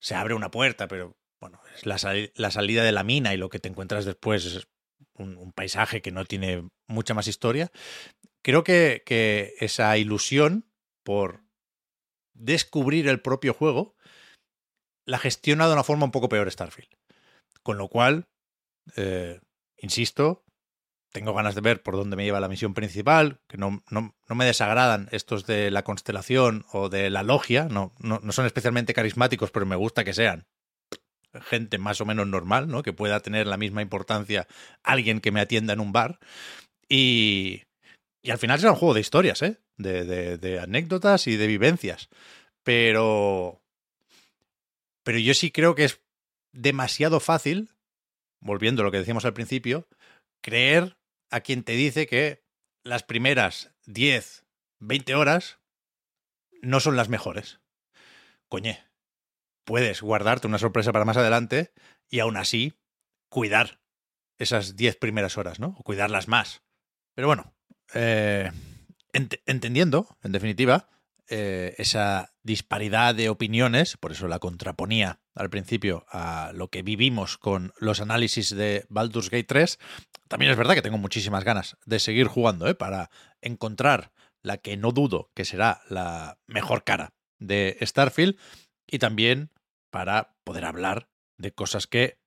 Se 0.01 0.15
abre 0.15 0.34
una 0.34 0.51
puerta, 0.51 0.88
pero 0.88 1.18
bueno, 1.39 1.61
es 1.76 1.85
la, 1.85 1.97
sali- 1.97 2.31
la 2.35 2.51
salida 2.51 2.84
de 2.84 2.91
la 2.91 3.03
mina 3.03 3.34
y 3.34 3.38
lo 3.38 3.49
que 3.49 3.60
te 3.60 3.69
encuentras 3.69 4.06
después 4.06 4.45
es 4.45 4.68
un, 5.14 5.38
un 5.38 5.51
paisaje 5.51 6.01
que 6.01 6.11
no 6.11 6.26
tiene 6.26 6.68
mucha 6.88 7.14
más 7.14 7.27
historia. 7.27 7.72
Creo 8.41 8.64
que, 8.64 9.03
que 9.06 9.53
esa 9.60 9.97
ilusión 9.97 10.69
por 11.03 11.43
descubrir 12.34 13.07
el 13.07 13.22
propio 13.22 13.53
juego 13.53 13.95
la 15.06 15.18
gestiona 15.19 15.68
de 15.68 15.73
una 15.73 15.84
forma 15.84 16.06
un 16.06 16.11
poco 16.11 16.30
peor 16.30 16.49
Starfield. 16.51 16.89
Con 17.64 17.77
lo 17.77 17.89
cual, 17.89 18.27
eh, 18.95 19.39
insisto, 19.77 20.43
tengo 21.11 21.34
ganas 21.34 21.56
de 21.56 21.61
ver 21.61 21.81
por 21.81 21.95
dónde 21.95 22.15
me 22.15 22.23
lleva 22.23 22.40
la 22.40 22.48
misión 22.48 22.73
principal, 22.73 23.40
que 23.48 23.57
no, 23.57 23.84
no, 23.90 24.15
no 24.27 24.36
me 24.36 24.45
desagradan 24.45 25.10
estos 25.11 25.45
de 25.45 25.72
la 25.72 25.84
constelación 25.84 26.65
o 26.72 26.90
de 26.90 27.10
la 27.10 27.23
logia, 27.23 27.68
no, 27.69 27.94
no, 27.99 28.19
no 28.22 28.31
son 28.31 28.45
especialmente 28.45 28.94
carismáticos, 28.94 29.52
pero 29.52 29.65
me 29.65 29.76
gusta 29.76 30.03
que 30.03 30.14
sean 30.14 30.48
gente 31.41 31.77
más 31.77 32.02
o 32.02 32.06
menos 32.06 32.27
normal, 32.27 32.68
¿no? 32.68 32.84
Que 32.84 32.94
pueda 32.94 33.19
tener 33.19 33.48
la 33.48 33.57
misma 33.57 33.81
importancia 33.81 34.48
alguien 34.84 35.22
que 35.22 35.31
me 35.31 35.41
atienda 35.41 35.73
en 35.73 35.80
un 35.80 35.91
bar. 35.91 36.19
Y, 36.88 37.64
y 38.22 38.31
al 38.31 38.40
final 38.40 38.60
será 38.60 38.72
un 38.72 38.77
juego 38.77 38.94
de 38.94 39.02
historias, 39.02 39.41
¿eh? 39.41 39.57
De, 39.77 40.03
de, 40.03 40.38
de 40.38 40.60
anécdotas 40.60 41.27
y 41.27 41.38
de 41.38 41.48
vivencias. 41.48 42.10
Pero. 42.64 43.61
Pero 45.03 45.19
yo 45.19 45.34
sí 45.34 45.52
creo 45.52 45.76
que 45.76 45.86
es 45.86 46.02
demasiado 46.52 47.19
fácil, 47.19 47.69
volviendo 48.40 48.81
a 48.81 48.86
lo 48.86 48.91
que 48.91 48.98
decíamos 48.98 49.26
al 49.26 49.34
principio, 49.34 49.88
creer 50.41 50.98
a 51.30 51.41
quien 51.41 51.64
te 51.64 51.73
dice 51.73 52.07
que 52.07 52.43
las 52.84 53.03
primeras 53.03 53.73
10, 53.85 54.45
20 54.80 55.15
horas 55.15 55.60
no 56.61 56.80
son 56.80 56.95
las 56.95 57.10
mejores. 57.10 57.60
Coñe, 58.47 58.84
puedes 59.64 60.01
guardarte 60.01 60.47
una 60.47 60.57
sorpresa 60.57 60.91
para 60.91 61.06
más 61.06 61.18
adelante 61.18 61.73
y 62.10 62.19
aún 62.19 62.38
así 62.38 62.80
cuidar 63.30 63.81
esas 64.38 64.76
10 64.76 64.95
primeras 64.95 65.38
horas, 65.38 65.60
¿no? 65.60 65.76
Cuidarlas 65.76 66.27
más. 66.27 66.64
Pero 67.14 67.27
bueno, 67.27 67.53
eh, 67.93 68.51
ent- 69.14 69.41
entendiendo, 69.45 70.18
en 70.23 70.31
definitiva, 70.31 70.89
eh, 71.30 71.76
esa 71.77 72.34
disparidad 72.43 73.14
de 73.14 73.30
opiniones, 73.30 73.97
por 73.97 74.11
eso 74.11 74.27
la 74.27 74.39
contraponía 74.39 75.19
al 75.35 75.49
principio 75.49 76.06
a 76.10 76.51
lo 76.53 76.69
que 76.69 76.81
vivimos 76.81 77.38
con 77.38 77.72
los 77.80 78.01
análisis 78.01 78.49
de 78.49 78.85
Baldur's 78.89 79.30
Gate 79.30 79.43
3, 79.43 79.80
también 80.27 80.51
es 80.51 80.57
verdad 80.57 80.73
que 80.73 80.81
tengo 80.81 80.97
muchísimas 80.97 81.43
ganas 81.43 81.77
de 81.85 81.99
seguir 81.99 82.27
jugando, 82.27 82.68
¿eh? 82.68 82.76
Para 82.76 83.10
encontrar 83.41 84.11
la 84.41 84.57
que 84.57 84.77
no 84.77 84.91
dudo 84.91 85.31
que 85.35 85.45
será 85.45 85.81
la 85.89 86.39
mejor 86.47 86.84
cara 86.84 87.14
de 87.38 87.77
Starfield 87.81 88.38
y 88.88 88.99
también 88.99 89.51
para 89.91 90.35
poder 90.43 90.65
hablar 90.65 91.10
de 91.38 91.53
cosas 91.53 91.88
que 91.88 92.19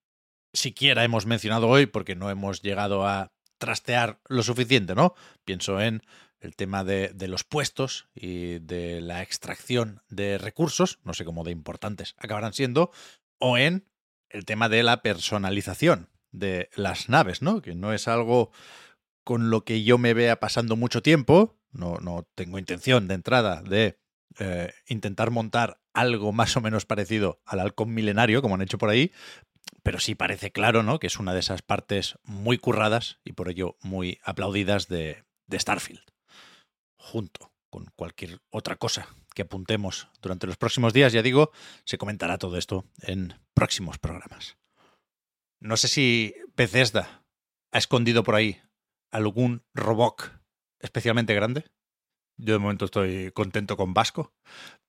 siquiera 0.52 1.04
hemos 1.04 1.26
mencionado 1.26 1.68
hoy 1.68 1.86
porque 1.86 2.14
no 2.14 2.30
hemos 2.30 2.62
llegado 2.62 3.06
a 3.06 3.32
trastear 3.58 4.20
lo 4.28 4.42
suficiente, 4.42 4.94
¿no? 4.94 5.14
Pienso 5.44 5.80
en 5.80 6.02
el 6.42 6.56
tema 6.56 6.82
de, 6.82 7.14
los 7.28 7.44
puestos 7.44 8.08
y 8.14 8.58
de 8.58 9.00
la 9.00 9.22
extracción 9.22 10.02
de 10.08 10.38
recursos, 10.38 10.98
no 11.04 11.14
sé 11.14 11.24
cómo 11.24 11.44
de 11.44 11.52
importantes 11.52 12.14
acabarán 12.18 12.52
siendo, 12.52 12.90
o 13.38 13.56
en 13.58 13.88
el 14.28 14.44
tema 14.44 14.68
de 14.68 14.82
la 14.82 15.02
personalización 15.02 16.10
de 16.32 16.68
las 16.74 17.08
naves, 17.08 17.42
¿no? 17.42 17.62
Que 17.62 17.74
no 17.74 17.92
es 17.92 18.08
algo 18.08 18.50
con 19.24 19.50
lo 19.50 19.64
que 19.64 19.84
yo 19.84 19.98
me 19.98 20.14
vea 20.14 20.40
pasando 20.40 20.74
mucho 20.74 21.00
tiempo, 21.00 21.60
no, 21.70 21.98
no 21.98 22.28
tengo 22.34 22.58
intención 22.58 23.06
de 23.06 23.14
entrada 23.14 23.62
de 23.62 24.00
eh, 24.40 24.72
intentar 24.88 25.30
montar 25.30 25.80
algo 25.92 26.32
más 26.32 26.56
o 26.56 26.60
menos 26.60 26.86
parecido 26.86 27.40
al 27.46 27.60
halcón 27.60 27.94
milenario, 27.94 28.42
como 28.42 28.56
han 28.56 28.62
hecho 28.62 28.78
por 28.78 28.90
ahí, 28.90 29.12
pero 29.84 30.00
sí 30.00 30.16
parece 30.16 30.50
claro, 30.50 30.82
¿no? 30.82 30.98
Que 30.98 31.06
es 31.06 31.20
una 31.20 31.34
de 31.34 31.40
esas 31.40 31.62
partes 31.62 32.18
muy 32.24 32.58
curradas 32.58 33.20
y 33.22 33.32
por 33.34 33.48
ello 33.48 33.76
muy 33.80 34.18
aplaudidas 34.24 34.88
de, 34.88 35.24
de 35.46 35.60
Starfield. 35.60 36.11
Junto 37.02 37.52
con 37.68 37.86
cualquier 37.96 38.40
otra 38.50 38.76
cosa 38.76 39.08
que 39.34 39.42
apuntemos 39.42 40.08
durante 40.20 40.46
los 40.46 40.56
próximos 40.56 40.92
días, 40.92 41.12
ya 41.12 41.20
digo, 41.20 41.50
se 41.84 41.98
comentará 41.98 42.38
todo 42.38 42.56
esto 42.56 42.84
en 43.00 43.34
próximos 43.54 43.98
programas. 43.98 44.56
No 45.58 45.76
sé 45.76 45.88
si 45.88 46.34
Bethesda 46.54 47.24
ha 47.72 47.78
escondido 47.78 48.22
por 48.22 48.36
ahí 48.36 48.60
algún 49.10 49.64
robot 49.74 50.32
especialmente 50.78 51.34
grande 51.34 51.64
Yo 52.36 52.54
de 52.54 52.58
momento 52.60 52.84
estoy 52.84 53.32
contento 53.32 53.76
con 53.76 53.94
Vasco, 53.94 54.32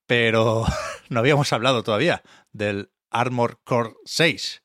pero 0.05 0.65
no 1.09 1.19
habíamos 1.19 1.51
hablado 1.51 1.83
todavía 1.83 2.21
del 2.51 2.91
Armor 3.09 3.59
Core 3.63 3.95
6. 4.05 4.63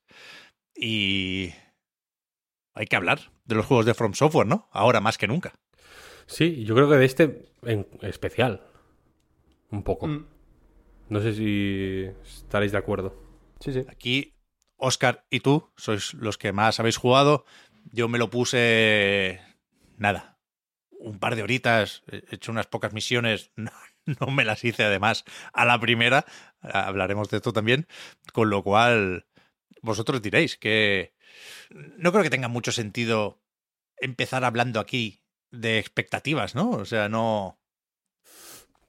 Y 0.74 1.54
hay 2.74 2.86
que 2.86 2.96
hablar 2.96 3.32
de 3.44 3.54
los 3.54 3.66
juegos 3.66 3.86
de 3.86 3.94
From 3.94 4.14
Software, 4.14 4.46
¿no? 4.46 4.68
Ahora 4.70 5.00
más 5.00 5.18
que 5.18 5.28
nunca. 5.28 5.54
Sí, 6.28 6.64
yo 6.64 6.74
creo 6.74 6.88
que 6.88 6.96
de 6.96 7.04
este 7.06 7.48
en 7.62 7.88
especial. 8.02 8.62
Un 9.70 9.82
poco. 9.82 10.06
Mm. 10.06 10.26
No 11.08 11.20
sé 11.20 11.34
si 11.34 12.06
estaréis 12.22 12.72
de 12.72 12.78
acuerdo. 12.78 13.16
Sí, 13.60 13.72
sí. 13.72 13.84
Aquí, 13.88 14.34
Oscar 14.76 15.24
y 15.30 15.40
tú 15.40 15.70
sois 15.76 16.14
los 16.14 16.36
que 16.36 16.52
más 16.52 16.78
habéis 16.78 16.98
jugado. 16.98 17.44
Yo 17.92 18.08
me 18.08 18.18
lo 18.18 18.28
puse. 18.28 19.40
Nada. 19.96 20.38
Un 20.90 21.18
par 21.18 21.34
de 21.34 21.42
horitas. 21.42 22.04
He 22.06 22.22
hecho 22.34 22.52
unas 22.52 22.66
pocas 22.66 22.92
misiones. 22.92 23.50
No, 24.08 24.24
no 24.26 24.32
me 24.32 24.46
las 24.46 24.64
hice 24.64 24.84
además 24.84 25.24
a 25.52 25.66
la 25.66 25.78
primera. 25.78 26.24
Hablaremos 26.62 27.28
de 27.28 27.38
esto 27.38 27.52
también. 27.52 27.86
Con 28.32 28.48
lo 28.48 28.62
cual, 28.62 29.26
vosotros 29.82 30.22
diréis 30.22 30.56
que. 30.56 31.14
No 31.70 32.10
creo 32.10 32.22
que 32.22 32.30
tenga 32.30 32.48
mucho 32.48 32.72
sentido 32.72 33.42
empezar 33.98 34.44
hablando 34.44 34.80
aquí 34.80 35.20
de 35.50 35.78
expectativas, 35.78 36.54
¿no? 36.54 36.70
O 36.70 36.84
sea, 36.84 37.08
no. 37.08 37.58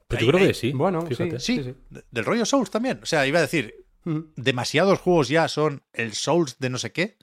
Pero 0.08 0.26
yo 0.26 0.32
creo 0.32 0.46
que 0.48 0.54
sí. 0.54 0.72
Bueno, 0.72 1.02
fíjate. 1.06 1.38
sí. 1.40 1.62
Sí, 1.62 1.74
de- 1.90 2.04
del 2.10 2.24
rollo 2.24 2.44
Souls 2.44 2.70
también. 2.70 3.00
O 3.02 3.06
sea, 3.06 3.26
iba 3.26 3.38
a 3.38 3.42
decir, 3.42 3.84
Mm. 4.04 4.20
demasiados 4.36 4.98
juegos 4.98 5.28
ya 5.28 5.46
son 5.48 5.82
el 5.92 6.14
Souls 6.14 6.58
de 6.58 6.70
no 6.70 6.78
sé 6.78 6.90
qué, 6.92 7.16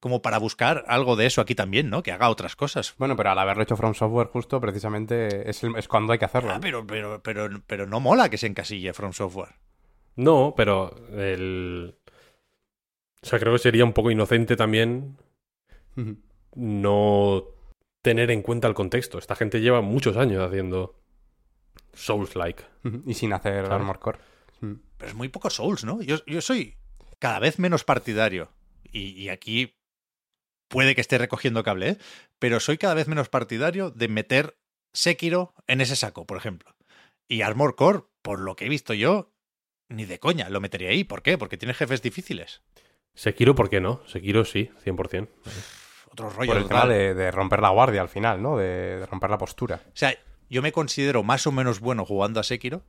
como 0.00 0.22
para 0.22 0.38
buscar 0.38 0.84
algo 0.88 1.14
de 1.16 1.26
eso 1.26 1.40
aquí 1.40 1.54
también, 1.54 1.90
¿no? 1.90 2.02
Que 2.02 2.10
haga 2.12 2.28
otras 2.30 2.56
cosas. 2.56 2.94
Bueno, 2.98 3.16
pero 3.16 3.30
al 3.30 3.38
haberlo 3.38 3.62
hecho 3.64 3.76
From 3.76 3.94
Software 3.94 4.28
justo, 4.28 4.60
precisamente 4.60 5.48
es, 5.50 5.62
el- 5.62 5.76
es 5.76 5.88
cuando 5.88 6.12
hay 6.12 6.18
que 6.18 6.24
hacerlo. 6.24 6.50
Ah, 6.52 6.58
pero, 6.60 6.86
pero, 6.86 7.22
pero, 7.22 7.48
pero 7.66 7.86
no 7.86 8.00
mola 8.00 8.28
que 8.30 8.38
se 8.38 8.46
encasille 8.46 8.92
From 8.94 9.12
Software. 9.12 9.54
No, 10.16 10.54
pero 10.56 10.94
el. 11.16 11.96
O 13.22 13.26
sea, 13.26 13.38
creo 13.38 13.52
que 13.52 13.58
sería 13.60 13.84
un 13.84 13.92
poco 13.92 14.10
inocente 14.10 14.56
también 14.56 15.16
no 16.54 17.44
tener 18.02 18.30
en 18.30 18.42
cuenta 18.42 18.68
el 18.68 18.74
contexto. 18.74 19.18
Esta 19.18 19.36
gente 19.36 19.60
lleva 19.60 19.80
muchos 19.80 20.16
años 20.16 20.44
haciendo 20.46 21.00
Souls-like. 21.94 22.64
Y 23.06 23.14
sin 23.14 23.32
hacer 23.32 23.66
¿Sabes? 23.66 23.70
Armor 23.70 23.98
Core. 23.98 24.18
Pero 24.60 25.10
es 25.10 25.14
muy 25.14 25.28
poco 25.28 25.50
Souls, 25.50 25.84
¿no? 25.84 26.02
Yo, 26.02 26.24
yo 26.26 26.40
soy 26.40 26.76
cada 27.18 27.38
vez 27.38 27.58
menos 27.58 27.84
partidario. 27.84 28.50
Y, 28.92 29.12
y 29.12 29.28
aquí 29.28 29.76
puede 30.68 30.94
que 30.94 31.00
esté 31.00 31.18
recogiendo 31.18 31.62
cable, 31.62 31.90
¿eh? 31.90 31.98
Pero 32.38 32.60
soy 32.60 32.78
cada 32.78 32.94
vez 32.94 33.08
menos 33.08 33.28
partidario 33.28 33.90
de 33.90 34.08
meter 34.08 34.58
Sekiro 34.92 35.54
en 35.66 35.80
ese 35.80 35.96
saco, 35.96 36.26
por 36.26 36.36
ejemplo. 36.36 36.74
Y 37.28 37.42
Armor 37.42 37.76
Core, 37.76 38.04
por 38.20 38.40
lo 38.40 38.56
que 38.56 38.66
he 38.66 38.68
visto 38.68 38.94
yo, 38.94 39.32
ni 39.88 40.04
de 40.04 40.18
coña 40.18 40.48
lo 40.48 40.60
metería 40.60 40.90
ahí. 40.90 41.04
¿Por 41.04 41.22
qué? 41.22 41.38
Porque 41.38 41.56
tiene 41.56 41.74
jefes 41.74 42.02
difíciles. 42.02 42.62
Sekiro, 43.14 43.54
¿por 43.54 43.70
qué 43.70 43.80
no? 43.80 44.02
Sekiro 44.06 44.44
sí, 44.44 44.70
100%. 44.84 45.28
Otro 46.12 46.30
rollo. 46.30 46.52
Por 46.52 46.60
el 46.62 46.68
tema 46.68 46.86
de, 46.86 47.14
de 47.14 47.30
romper 47.30 47.60
la 47.60 47.70
guardia 47.70 48.00
al 48.02 48.08
final, 48.08 48.42
¿no? 48.42 48.56
De, 48.56 48.98
de 48.98 49.06
romper 49.06 49.30
la 49.30 49.38
postura. 49.38 49.80
O 49.86 49.90
sea, 49.96 50.14
yo 50.50 50.62
me 50.62 50.72
considero 50.72 51.22
más 51.22 51.46
o 51.46 51.52
menos 51.52 51.80
bueno 51.80 52.04
jugando 52.04 52.38
a 52.40 52.42
Sekiro 52.42 52.82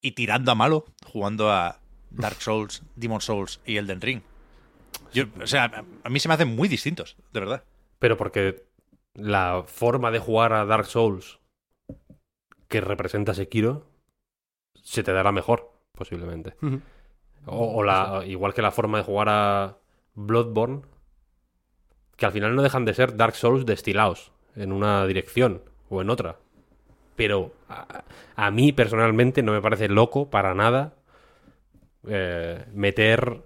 y 0.00 0.12
tirando 0.12 0.50
a 0.52 0.54
malo 0.54 0.84
jugando 1.06 1.50
a 1.52 1.80
Dark 2.10 2.40
Souls, 2.40 2.82
Demon 2.94 3.20
Souls 3.20 3.60
y 3.66 3.76
Elden 3.76 4.00
Ring. 4.00 4.22
Yo, 5.12 5.24
o 5.42 5.46
sea, 5.46 5.84
a- 6.04 6.08
mí 6.08 6.18
se 6.20 6.28
me 6.28 6.34
hacen 6.34 6.54
muy 6.54 6.68
distintos, 6.68 7.16
de 7.32 7.40
verdad. 7.40 7.64
Pero 7.98 8.16
porque 8.16 8.64
la 9.14 9.64
forma 9.66 10.10
de 10.10 10.18
jugar 10.18 10.52
a 10.52 10.64
Dark 10.64 10.86
Souls 10.86 11.38
que 12.68 12.80
representa 12.80 13.34
Sekiro 13.34 13.86
se 14.82 15.02
te 15.02 15.12
dará 15.12 15.32
mejor, 15.32 15.72
posiblemente. 15.92 16.54
O, 17.46 17.76
o 17.76 17.82
la, 17.84 18.22
igual 18.26 18.54
que 18.54 18.62
la 18.62 18.70
forma 18.72 18.98
de 18.98 19.04
jugar 19.04 19.28
a 19.28 19.76
Bloodborne, 20.14 20.82
que 22.16 22.26
al 22.26 22.32
final 22.32 22.54
no 22.56 22.62
dejan 22.62 22.84
de 22.84 22.94
ser 22.94 23.16
Dark 23.16 23.34
Souls 23.34 23.66
destilados 23.66 24.32
en 24.56 24.72
una 24.72 25.06
dirección 25.06 25.62
o 25.88 26.00
en 26.02 26.10
otra. 26.10 26.36
Pero 27.14 27.54
a, 27.68 28.04
a 28.36 28.50
mí 28.50 28.72
personalmente 28.72 29.42
no 29.42 29.52
me 29.52 29.62
parece 29.62 29.88
loco 29.88 30.28
para 30.30 30.54
nada 30.54 30.94
eh, 32.08 32.64
meter 32.72 33.42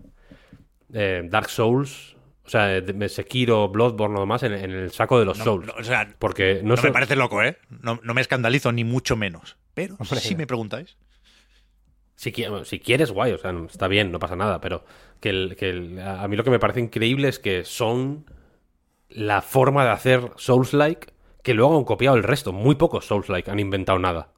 eh, 0.93 1.23
Dark 1.29 1.49
Souls, 1.51 2.17
o 2.45 2.49
sea, 2.49 2.83
Sekiro, 3.09 3.69
Bloodborne 3.69 4.17
o 4.17 4.21
demás 4.21 4.43
en, 4.43 4.53
en 4.55 4.71
el 4.73 4.91
saco 4.91 5.19
de 5.19 5.25
los 5.25 5.39
No, 5.39 5.45
Souls. 5.45 5.67
no, 5.67 5.73
o 5.79 5.85
sea, 5.85 6.09
porque 6.19 6.61
no, 6.65 6.75
me 6.83 6.91
parece 6.93 7.17
loco, 7.17 7.43
¿eh? 7.43 7.59
No, 7.69 8.01
no 8.03 8.15
me 8.15 8.21
escandalizo 8.21 8.73
ni 8.73 8.85
mucho 8.85 9.17
menos. 9.17 9.57
Pero 9.75 9.97
si 10.05 10.35
me 10.35 10.47
preguntáis. 10.47 10.97
Si, 12.17 12.33
quieres, 12.33 13.13
guay, 13.13 13.33
o 13.33 13.39
sea, 13.39 13.51
está 13.67 13.89
bien, 13.89 14.13
no 14.13 14.19
pasa 14.19 14.37
nada, 14.37 14.61
pero 14.61 14.85
que, 15.21 15.31
el- 15.31 15.57
que 15.57 15.71
el- 15.71 15.99
a 16.01 16.23
a 16.25 16.29
mí 16.29 16.37
lo 16.37 16.45
que 16.45 16.51
me 16.51 16.59
parece 16.59 16.81
increíble 16.81 17.29
es 17.29 17.39
que 17.39 17.65
son 17.65 18.27
la 19.11 19.43
forma 19.43 19.85
de 19.85 19.91
hacer 19.91 20.31
Souls-like 20.37 21.13
que 21.43 21.55
luego 21.55 21.77
han 21.77 21.85
copiado 21.85 22.17
el 22.17 22.23
resto. 22.23 22.53
Muy 22.53 22.75
pocos 22.77 23.07
Souls-like 23.07 23.51
han 23.51 23.61
inventado 23.61 23.99
nada, 23.99 24.33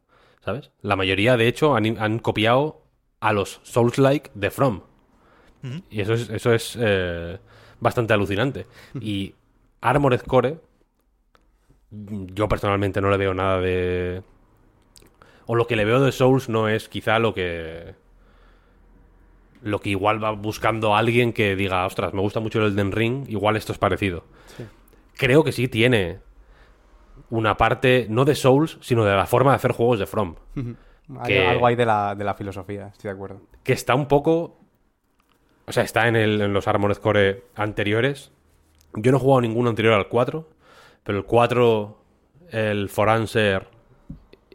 ¿sabes? 0.44 0.70
La 0.80 0.96
mayoría, 0.96 1.36
de 1.36 1.48
hecho, 1.48 1.76
han, 1.76 1.98
han 1.98 2.18
copiado 2.18 2.82
a 3.20 3.32
los 3.32 3.60
Souls-like 3.62 4.30
de 4.34 4.50
From. 4.50 4.82
Y 5.90 6.00
eso 6.00 6.14
es, 6.14 6.28
eso 6.28 6.52
es 6.52 6.76
eh, 6.80 7.38
bastante 7.78 8.12
alucinante. 8.12 8.66
Y 9.00 9.34
Armored 9.80 10.22
Core, 10.22 10.58
yo 11.90 12.48
personalmente 12.48 13.00
no 13.00 13.10
le 13.10 13.16
veo 13.16 13.32
nada 13.32 13.60
de... 13.60 14.22
O 15.46 15.54
lo 15.54 15.66
que 15.68 15.76
le 15.76 15.84
veo 15.84 16.00
de 16.00 16.10
Souls 16.10 16.48
no 16.48 16.68
es 16.68 16.88
quizá 16.88 17.20
lo 17.20 17.32
que... 17.32 17.94
Lo 19.62 19.80
que 19.80 19.90
igual 19.90 20.22
va 20.22 20.32
buscando 20.32 20.94
alguien 20.96 21.32
que 21.32 21.54
diga, 21.56 21.86
ostras, 21.86 22.12
me 22.12 22.20
gusta 22.20 22.40
mucho 22.40 22.58
el 22.60 22.72
Elden 22.72 22.92
Ring, 22.92 23.24
igual 23.28 23.56
esto 23.56 23.72
es 23.72 23.78
parecido. 23.78 24.24
Creo 25.16 25.44
que 25.44 25.52
sí 25.52 25.68
tiene 25.68 26.18
una 27.30 27.56
parte, 27.56 28.06
no 28.10 28.24
de 28.24 28.34
Souls, 28.34 28.78
sino 28.80 29.04
de 29.04 29.14
la 29.14 29.26
forma 29.26 29.52
de 29.52 29.56
hacer 29.56 29.72
juegos 29.72 29.98
de 29.98 30.06
From. 30.06 30.34
Hay 31.20 31.26
Que- 31.34 31.46
algo 31.46 31.66
ahí 31.66 31.76
de 31.76 31.86
la, 31.86 32.14
de 32.14 32.24
la 32.24 32.34
filosofía, 32.34 32.88
estoy 32.88 33.08
de 33.10 33.14
acuerdo. 33.14 33.40
que 33.62 33.72
está 33.72 33.94
un 33.94 34.06
poco. 34.08 34.58
O 35.66 35.72
sea, 35.72 35.84
está 35.84 36.08
en, 36.08 36.16
el, 36.16 36.40
en 36.40 36.52
los 36.52 36.66
Armored 36.66 36.96
Core 36.96 37.44
anteriores. 37.54 38.32
Yo 38.94 39.12
no 39.12 39.18
he 39.18 39.20
jugado 39.20 39.40
ninguno 39.42 39.70
anterior 39.70 39.94
al 39.94 40.08
4, 40.08 40.48
pero 41.04 41.18
el 41.18 41.24
4, 41.24 41.98
el 42.50 42.88
Foranser, 42.88 43.68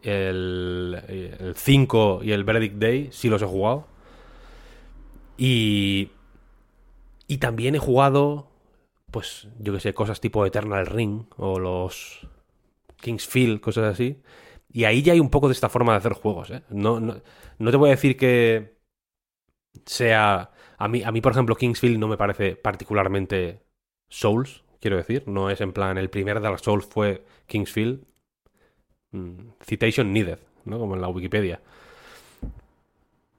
el, 0.02 1.00
el 1.08 1.54
5 1.56 2.20
y 2.22 2.32
el 2.32 2.44
Verdict 2.44 2.74
Day 2.76 3.08
sí 3.10 3.28
los 3.28 3.40
he 3.42 3.46
jugado. 3.46 3.86
Y. 5.38 6.10
Y 7.26 7.38
también 7.38 7.74
he 7.74 7.78
jugado, 7.78 8.50
pues, 9.10 9.48
yo 9.58 9.72
que 9.74 9.80
sé, 9.80 9.94
cosas 9.94 10.20
tipo 10.20 10.46
Eternal 10.46 10.86
Ring 10.86 11.26
o 11.36 11.58
los 11.58 12.26
Kingsfield, 13.00 13.60
cosas 13.60 13.92
así. 13.92 14.22
Y 14.72 14.84
ahí 14.84 15.02
ya 15.02 15.12
hay 15.12 15.20
un 15.20 15.30
poco 15.30 15.48
de 15.48 15.54
esta 15.54 15.68
forma 15.68 15.92
de 15.92 15.98
hacer 15.98 16.12
juegos, 16.14 16.50
¿eh? 16.50 16.62
No, 16.70 17.00
no, 17.00 17.22
no 17.58 17.70
te 17.70 17.76
voy 17.76 17.88
a 17.90 17.92
decir 17.92 18.16
que 18.16 18.78
sea... 19.86 20.52
A 20.78 20.88
mí, 20.88 21.02
a 21.02 21.12
mí, 21.12 21.20
por 21.20 21.32
ejemplo, 21.32 21.56
Kingsfield 21.56 21.98
no 21.98 22.08
me 22.08 22.16
parece 22.16 22.56
particularmente 22.56 23.62
Souls, 24.08 24.64
quiero 24.80 24.96
decir. 24.96 25.24
No 25.26 25.50
es 25.50 25.60
en 25.60 25.72
plan, 25.72 25.98
el 25.98 26.10
primer 26.10 26.40
Dark 26.40 26.60
Souls 26.60 26.86
fue 26.86 27.24
Kingsfield. 27.46 28.04
Mm, 29.12 29.50
Citation 29.66 30.12
needed, 30.12 30.38
¿no? 30.64 30.78
Como 30.78 30.94
en 30.94 31.00
la 31.00 31.08
Wikipedia. 31.08 31.60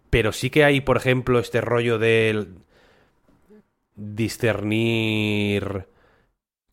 Pero 0.09 0.31
sí 0.31 0.49
que 0.49 0.63
hay, 0.63 0.81
por 0.81 0.97
ejemplo, 0.97 1.39
este 1.39 1.61
rollo 1.61 1.99
de 1.99 2.47
discernir 3.95 5.87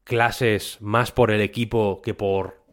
clases 0.05 0.79
más 0.81 1.13
por 1.13 1.31
el 1.31 1.41
equipo 1.41 2.01
que 2.03 2.15
por 2.15 2.65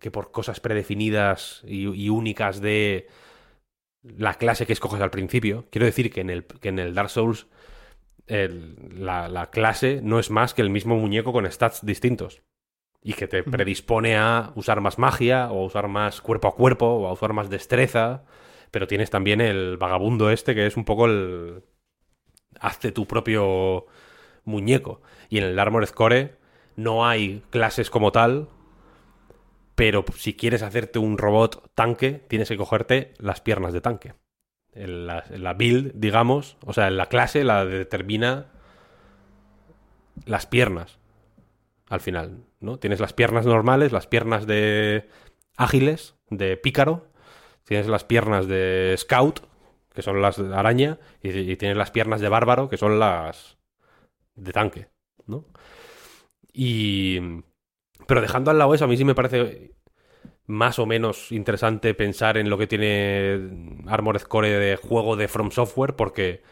que 0.00 0.10
por 0.10 0.30
cosas 0.30 0.60
predefinidas 0.60 1.62
y, 1.66 1.88
y 1.88 2.08
únicas 2.10 2.60
de 2.60 3.08
la 4.02 4.34
clase 4.34 4.66
que 4.66 4.72
escoges 4.72 5.00
al 5.00 5.10
principio. 5.10 5.66
Quiero 5.70 5.86
decir 5.86 6.12
que 6.12 6.20
en 6.20 6.30
el, 6.30 6.44
que 6.44 6.68
en 6.68 6.78
el 6.78 6.94
Dark 6.94 7.10
Souls 7.10 7.46
el- 8.26 8.76
la, 9.04 9.28
la 9.28 9.50
clase 9.50 10.00
no 10.02 10.18
es 10.18 10.30
más 10.30 10.54
que 10.54 10.62
el 10.62 10.70
mismo 10.70 10.96
muñeco 10.96 11.32
con 11.32 11.50
stats 11.50 11.84
distintos. 11.84 12.42
Y 13.02 13.14
que 13.14 13.28
te 13.28 13.44
predispone 13.44 14.16
a 14.16 14.52
usar 14.56 14.80
más 14.80 14.98
magia, 14.98 15.50
o 15.52 15.62
a 15.62 15.66
usar 15.66 15.88
más 15.88 16.20
cuerpo 16.20 16.48
a 16.48 16.54
cuerpo, 16.56 16.86
o 16.86 17.06
a 17.08 17.12
usar 17.12 17.32
más 17.32 17.50
destreza. 17.50 18.24
Pero 18.76 18.86
tienes 18.86 19.08
también 19.08 19.40
el 19.40 19.78
vagabundo 19.78 20.28
este, 20.28 20.54
que 20.54 20.66
es 20.66 20.76
un 20.76 20.84
poco 20.84 21.06
el... 21.06 21.62
Hazte 22.60 22.92
tu 22.92 23.06
propio 23.06 23.86
muñeco. 24.44 25.00
Y 25.30 25.38
en 25.38 25.44
el 25.44 25.58
Armored 25.58 25.88
Core 25.88 26.36
no 26.76 27.08
hay 27.08 27.42
clases 27.48 27.88
como 27.88 28.12
tal, 28.12 28.50
pero 29.76 30.04
si 30.14 30.36
quieres 30.36 30.62
hacerte 30.62 30.98
un 30.98 31.16
robot 31.16 31.72
tanque, 31.74 32.22
tienes 32.28 32.50
que 32.50 32.58
cogerte 32.58 33.14
las 33.16 33.40
piernas 33.40 33.72
de 33.72 33.80
tanque. 33.80 34.12
La, 34.74 35.24
la 35.30 35.54
build, 35.54 35.92
digamos, 35.94 36.58
o 36.66 36.74
sea, 36.74 36.90
la 36.90 37.06
clase 37.06 37.44
la 37.44 37.64
determina 37.64 38.52
las 40.26 40.44
piernas. 40.44 40.98
Al 41.88 42.00
final, 42.00 42.44
¿no? 42.60 42.78
Tienes 42.78 43.00
las 43.00 43.14
piernas 43.14 43.46
normales, 43.46 43.90
las 43.90 44.06
piernas 44.06 44.46
de 44.46 45.08
ágiles 45.56 46.14
de 46.28 46.58
pícaro, 46.58 47.08
tienes 47.66 47.88
las 47.88 48.04
piernas 48.04 48.46
de 48.46 48.94
scout, 48.96 49.40
que 49.92 50.02
son 50.02 50.22
las 50.22 50.36
de 50.36 50.54
araña, 50.54 50.98
y, 51.22 51.56
tienes 51.56 51.76
las 51.76 51.90
piernas 51.90 52.20
de 52.20 52.28
bárbaro, 52.28 52.68
que 52.68 52.76
son 52.76 52.98
las 52.98 53.58
de 54.34 54.52
tanque, 54.52 54.88
¿no? 55.26 55.44
Y... 56.52 57.18
Pero 58.06 58.20
dejando 58.20 58.50
al 58.50 58.58
lado 58.58 58.72
eso, 58.72 58.84
a 58.84 58.88
mí 58.88 58.96
sí 58.96 59.04
me 59.04 59.16
parece 59.16 59.72
más 60.46 60.78
o 60.78 60.86
menos 60.86 61.32
interesante 61.32 61.92
pensar 61.92 62.38
en 62.38 62.48
lo 62.48 62.56
que 62.56 62.68
tiene 62.68 63.82
Armored 63.86 64.22
Core 64.22 64.52
de 64.52 64.76
juego 64.76 65.16
de 65.16 65.26
From 65.26 65.50
Software, 65.50 65.96
porque 65.96 66.42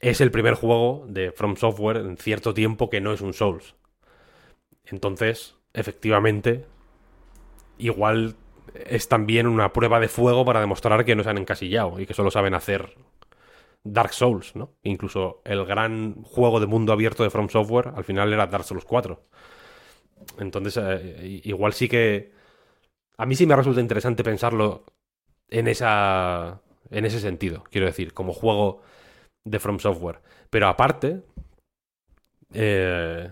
es 0.00 0.20
el 0.20 0.32
primer 0.32 0.54
juego 0.54 1.06
de 1.08 1.30
From 1.30 1.56
Software 1.56 1.98
en 1.98 2.16
cierto 2.16 2.52
tiempo 2.52 2.90
que 2.90 3.00
no 3.00 3.12
es 3.12 3.20
un 3.20 3.32
Souls. 3.32 3.76
Entonces, 4.84 5.56
efectivamente, 5.72 6.66
igual 7.76 8.34
es 8.74 9.08
también 9.08 9.46
una 9.46 9.72
prueba 9.72 10.00
de 10.00 10.08
fuego 10.08 10.44
para 10.44 10.60
demostrar 10.60 11.04
que 11.04 11.16
no 11.16 11.22
se 11.22 11.30
han 11.30 11.38
encasillado 11.38 12.00
y 12.00 12.06
que 12.06 12.14
solo 12.14 12.30
saben 12.30 12.54
hacer 12.54 12.94
Dark 13.84 14.12
Souls, 14.12 14.54
¿no? 14.56 14.74
Incluso 14.82 15.42
el 15.44 15.64
gran 15.64 16.22
juego 16.22 16.60
de 16.60 16.66
mundo 16.66 16.92
abierto 16.92 17.22
de 17.22 17.30
From 17.30 17.48
Software 17.48 17.92
al 17.94 18.04
final 18.04 18.32
era 18.32 18.46
Dark 18.46 18.64
Souls 18.64 18.84
4. 18.84 19.22
Entonces, 20.38 20.76
eh, 20.78 21.40
igual 21.44 21.72
sí 21.72 21.88
que... 21.88 22.32
A 23.16 23.26
mí 23.26 23.34
sí 23.34 23.46
me 23.46 23.56
resulta 23.56 23.80
interesante 23.80 24.24
pensarlo 24.24 24.84
en 25.48 25.68
esa... 25.68 26.60
En 26.90 27.04
ese 27.04 27.20
sentido, 27.20 27.64
quiero 27.70 27.86
decir, 27.86 28.14
como 28.14 28.32
juego 28.32 28.80
de 29.44 29.58
From 29.58 29.78
Software. 29.78 30.20
Pero 30.48 30.68
aparte, 30.68 31.22
eh, 32.54 33.30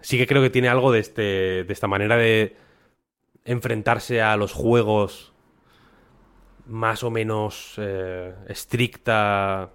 sí 0.00 0.18
que 0.18 0.26
creo 0.26 0.42
que 0.42 0.50
tiene 0.50 0.68
algo 0.68 0.92
de, 0.92 1.00
este, 1.00 1.64
de 1.64 1.72
esta 1.72 1.88
manera 1.88 2.16
de 2.16 2.56
enfrentarse 3.44 4.22
a 4.22 4.36
los 4.36 4.52
juegos 4.52 5.32
más 6.66 7.02
o 7.02 7.10
menos 7.10 7.74
eh, 7.78 8.34
estricta, 8.48 9.70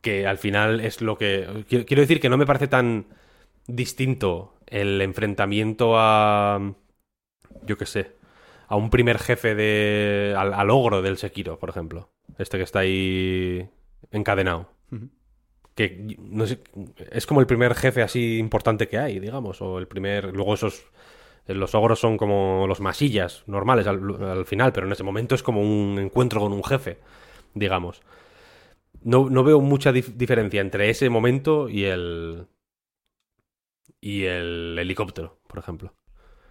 que 0.00 0.26
al 0.26 0.38
final 0.38 0.80
es 0.80 1.00
lo 1.00 1.18
que... 1.18 1.64
Quiero, 1.68 2.02
decir 2.02 2.20
que 2.20 2.28
no 2.28 2.36
me 2.36 2.46
parece 2.46 2.68
tan 2.68 3.06
distinto 3.66 4.54
el 4.66 5.00
enfrentamiento 5.00 5.94
a... 5.96 6.74
Yo 7.62 7.76
qué 7.76 7.86
sé. 7.86 8.12
A 8.68 8.76
un 8.76 8.90
primer 8.90 9.18
jefe 9.18 9.54
de... 9.54 10.34
Al, 10.36 10.54
al 10.54 10.70
ogro 10.70 11.02
del 11.02 11.16
Sekiro, 11.16 11.58
por 11.58 11.70
ejemplo. 11.70 12.10
Este 12.38 12.58
que 12.58 12.64
está 12.64 12.80
ahí 12.80 13.68
encadenado. 14.10 14.70
Que 15.74 16.16
no 16.18 16.46
sé, 16.46 16.60
es 17.10 17.26
como 17.26 17.40
el 17.40 17.46
primer 17.46 17.74
jefe 17.74 18.02
así 18.02 18.38
importante 18.38 18.88
que 18.88 18.98
hay, 18.98 19.18
digamos. 19.18 19.60
O 19.60 19.78
el 19.78 19.88
primer. 19.88 20.32
Luego 20.34 20.54
esos. 20.54 20.84
Los 21.46 21.74
ogros 21.74 21.98
son 22.00 22.16
como 22.16 22.66
los 22.66 22.80
masillas 22.80 23.42
normales 23.46 23.86
al, 23.86 24.00
al 24.24 24.46
final, 24.46 24.72
pero 24.72 24.86
en 24.86 24.92
ese 24.92 25.02
momento 25.02 25.34
es 25.34 25.42
como 25.42 25.60
un 25.60 25.98
encuentro 25.98 26.40
con 26.40 26.52
un 26.52 26.64
jefe, 26.64 26.98
digamos. 27.54 28.00
No, 29.02 29.28
no 29.28 29.44
veo 29.44 29.60
mucha 29.60 29.92
dif- 29.92 30.14
diferencia 30.14 30.60
entre 30.62 30.88
ese 30.88 31.10
momento 31.10 31.68
y 31.68 31.84
el. 31.84 32.46
y 34.00 34.24
el 34.24 34.76
helicóptero, 34.78 35.38
por 35.46 35.58
ejemplo. 35.58 35.94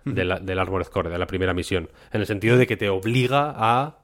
de 0.05 0.25
la- 0.25 0.39
del 0.41 0.59
Armored 0.59 0.87
Core, 0.87 1.09
de 1.09 1.17
la 1.17 1.27
primera 1.27 1.53
misión. 1.53 1.89
En 2.11 2.19
el 2.19 2.27
sentido 2.27 2.57
de 2.57 2.67
que 2.67 2.75
te 2.75 2.89
obliga 2.89 3.53
a 3.55 3.99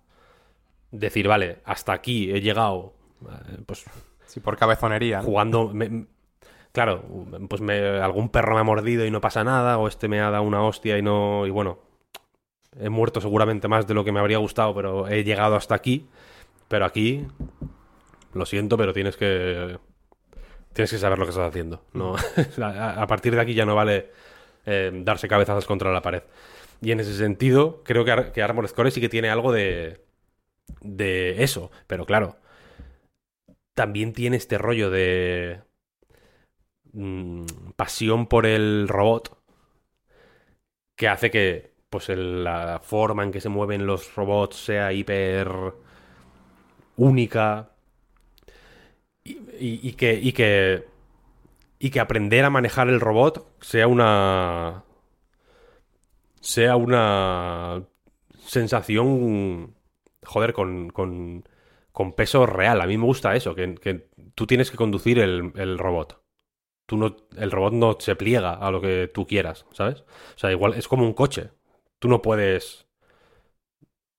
decir, 0.91 1.28
vale, 1.28 1.57
hasta 1.66 1.91
aquí 1.91 2.32
he 2.32 2.40
llegado. 2.40 2.94
eh, 3.26 3.57
Pues 3.66 3.84
Sí, 4.26 4.40
por 4.40 4.56
cabezonería. 4.56 5.18
¿no? 5.18 5.26
jugando. 5.26 5.74
me- 5.74 6.06
claro, 6.72 7.04
pues 7.50 7.62
algún 8.02 8.30
perro 8.30 8.56
me 8.56 8.62
ha 8.62 8.64
mordido 8.64 9.06
y 9.06 9.12
no 9.12 9.22
pasa 9.22 9.44
nada, 9.44 9.78
o 9.78 9.88
este 9.88 10.08
me 10.08 10.22
ha 10.22 10.30
dado 10.30 10.44
una 10.44 10.64
hostia 10.64 10.98
y 10.98 11.02
no. 11.02 11.46
Y 11.48 11.50
bueno, 11.50 11.80
he 12.80 12.90
muerto 12.90 13.22
seguramente 13.22 13.68
más 13.68 13.88
de 13.88 13.94
lo 13.94 14.04
que 14.04 14.12
me 14.12 14.20
habría 14.20 14.38
gustado, 14.38 14.74
pero 14.76 15.08
he 15.08 15.24
llegado 15.24 15.56
hasta 15.56 15.76
aquí. 15.76 16.08
Pero 16.68 16.86
aquí, 16.86 17.28
lo 18.34 18.46
siento, 18.46 18.78
pero 18.78 18.94
tienes 18.94 19.18
que. 19.18 19.80
Tienes 20.74 20.91
que 20.91 20.98
saber 21.00 21.18
lo 21.18 21.26
que 21.26 21.32
estás 21.32 21.50
haciendo. 21.50 21.84
No, 21.94 22.16
a, 22.64 23.08
partir 23.08 23.36
de 23.36 23.41
aquí 23.41 23.54
ya 23.56 23.66
no 23.66 23.76
vale 23.76 24.12
eh, 24.66 24.91
darse 25.04 25.28
cabezazos 25.28 25.66
contra 25.66 25.91
la 25.91 26.02
pared. 26.02 26.24
Y 26.82 26.91
en 26.91 27.00
ese 27.00 27.16
sentido, 27.16 27.82
creo 27.84 28.06
que, 28.06 28.32
que 28.32 28.44
Armored 28.44 28.70
Core 28.72 28.91
sí 28.91 29.02
que 29.02 29.10
tiene 29.10 29.30
algo 29.30 29.52
de. 29.52 30.02
de 30.82 31.44
eso. 31.44 31.72
Pero 31.88 32.06
claro, 32.06 32.38
también 33.74 34.14
tiene 34.14 34.38
este 34.38 34.58
rollo 34.58 34.90
de 34.91 35.62
mm, 36.94 37.45
pasión 37.76 38.28
por 38.28 38.45
el 38.45 38.88
robot 38.88 39.38
que 40.95 41.07
hace 41.07 41.32
que 41.32 41.74
pues 41.90 42.10
la 42.10 42.80
forma 42.84 43.24
en 43.24 43.32
que 43.32 43.41
se 43.41 43.49
mueven 43.49 43.88
los 43.88 44.14
robots 44.16 44.57
sea 44.57 44.94
hiper 44.94 45.49
única 46.98 47.70
y 49.60 49.94
que 49.94 50.14
y 50.14 50.32
que 50.34 50.86
y 51.80 51.90
que 51.91 51.99
aprender 51.99 52.45
a 52.45 52.49
manejar 52.49 52.90
el 52.90 52.99
robot 52.99 53.48
sea 53.61 53.88
una 53.88 54.84
sea 56.41 56.76
una 56.76 57.84
sensación 58.38 59.76
joder 60.24 60.53
con, 60.53 60.90
con 60.90 61.44
con 61.91 62.14
peso 62.14 62.45
real. 62.45 62.82
A 62.82 62.88
mí 62.88 62.98
me 62.98 63.06
gusta 63.06 63.36
eso, 63.36 63.56
que, 63.56 63.76
que 63.76 64.07
tú 64.36 64.48
tienes 64.48 64.72
que 64.72 64.78
conducir 64.78 65.20
el, 65.20 65.52
el 65.56 65.78
robot. 65.78 66.19
Tú 66.90 66.98
no, 66.98 67.16
el 67.38 67.52
robot 67.52 67.74
no 67.74 67.98
se 68.02 68.18
pliega 68.18 68.53
a 68.56 68.72
lo 68.72 68.82
que 68.82 69.10
tú 69.14 69.28
quieras, 69.28 69.66
¿sabes? 69.74 70.02
O 70.36 70.40
sea, 70.40 70.52
igual 70.52 70.74
es 70.76 70.88
como 70.90 71.06
un 71.06 71.14
coche. 71.14 71.52
Tú 71.99 72.10
no 72.10 72.22
puedes 72.24 72.88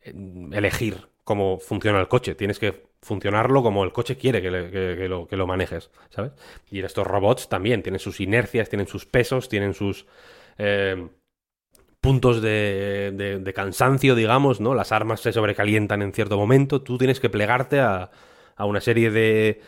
eh, 0.01 0.15
elegir 0.53 1.09
cómo 1.25 1.59
funciona 1.59 2.01
el 2.01 2.09
coche. 2.09 2.35
Tienes 2.35 2.59
que 2.59 2.85
funcionarlo 3.03 3.63
como 3.63 3.85
el 3.85 3.93
coche 3.93 4.17
quiere 4.17 4.43
que, 4.43 4.51
lo, 5.09 5.27
que 5.27 5.37
lo 5.37 5.47
manejes, 5.47 5.91
¿sabes? 6.11 6.33
Y 6.71 6.81
estos 6.83 7.07
robots 7.07 7.49
también 7.49 7.83
tienen 7.83 7.99
sus 7.99 8.21
inercias, 8.21 8.69
tienen 8.69 8.87
sus 8.89 9.07
pesos, 9.07 9.49
tienen 9.49 9.73
sus 9.75 10.07
eh, 10.59 11.09
puntos 12.01 12.43
de, 12.43 13.13
de- 13.15 13.39
de 13.41 13.53
cansancio, 13.55 14.15
digamos, 14.15 14.61
¿no? 14.61 14.75
Las 14.75 14.93
armas 14.93 15.21
se 15.21 15.33
sobrecalientan 15.33 16.03
en 16.03 16.13
cierto 16.13 16.39
momento. 16.39 16.83
Tú 16.83 16.99
tienes 16.99 17.21
que 17.21 17.31
plegarte 17.31 17.81
a, 17.81 18.11
a 18.57 18.65
una 18.67 18.81
serie 18.81 19.11
de 19.11 19.61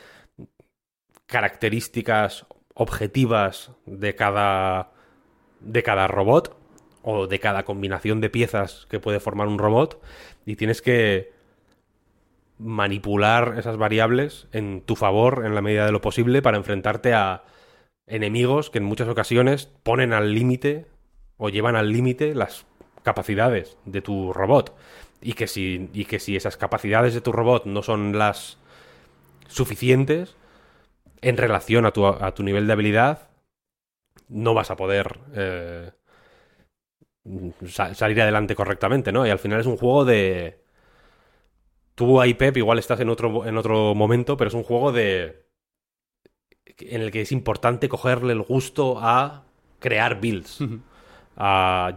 características 1.26 2.46
objetivas 2.74 3.72
de 3.86 4.14
cada 4.14 4.92
de 5.60 5.82
cada 5.82 6.08
robot 6.08 6.56
o 7.02 7.26
de 7.26 7.38
cada 7.38 7.64
combinación 7.64 8.20
de 8.20 8.30
piezas 8.30 8.86
que 8.90 9.00
puede 9.00 9.20
formar 9.20 9.48
un 9.48 9.58
robot 9.58 10.00
y 10.46 10.56
tienes 10.56 10.82
que 10.82 11.32
manipular 12.58 13.54
esas 13.58 13.76
variables 13.76 14.46
en 14.52 14.82
tu 14.82 14.96
favor 14.96 15.44
en 15.44 15.54
la 15.54 15.62
medida 15.62 15.84
de 15.86 15.92
lo 15.92 16.00
posible 16.00 16.42
para 16.42 16.56
enfrentarte 16.56 17.12
a 17.12 17.44
enemigos 18.06 18.70
que 18.70 18.78
en 18.78 18.84
muchas 18.84 19.08
ocasiones 19.08 19.66
ponen 19.82 20.12
al 20.12 20.34
límite 20.34 20.86
o 21.36 21.48
llevan 21.48 21.76
al 21.76 21.90
límite 21.90 22.34
las 22.34 22.66
capacidades 23.02 23.76
de 23.84 24.02
tu 24.02 24.32
robot. 24.32 24.76
Y 25.20 25.34
que 25.34 25.46
si 25.46 25.88
y 25.92 26.04
que 26.04 26.18
si 26.18 26.36
esas 26.36 26.56
capacidades 26.56 27.14
de 27.14 27.20
tu 27.20 27.32
robot 27.32 27.66
no 27.66 27.82
son 27.82 28.18
las 28.18 28.58
suficientes 29.48 30.36
en 31.22 31.36
relación 31.36 31.86
a 31.86 31.92
tu, 31.92 32.06
a 32.06 32.34
tu 32.34 32.42
nivel 32.42 32.66
de 32.66 32.72
habilidad 32.74 33.30
no 34.28 34.54
vas 34.54 34.70
a 34.70 34.76
poder 34.76 35.18
eh, 35.34 35.90
sa- 37.66 37.94
salir 37.94 38.20
adelante 38.20 38.54
correctamente, 38.54 39.12
¿no? 39.12 39.26
Y 39.26 39.30
al 39.30 39.38
final 39.38 39.60
es 39.60 39.66
un 39.66 39.76
juego 39.76 40.04
de... 40.04 40.60
Tú 41.94 42.20
ahí, 42.20 42.34
Pep, 42.34 42.56
igual 42.56 42.78
estás 42.78 43.00
en 43.00 43.08
otro, 43.08 43.46
en 43.46 43.56
otro 43.56 43.94
momento, 43.94 44.36
pero 44.36 44.48
es 44.48 44.54
un 44.54 44.62
juego 44.62 44.92
de... 44.92 45.46
en 46.78 47.02
el 47.02 47.10
que 47.10 47.20
es 47.22 47.32
importante 47.32 47.88
cogerle 47.88 48.32
el 48.32 48.42
gusto 48.42 48.98
a 49.00 49.44
crear 49.78 50.20
builds. 50.20 50.58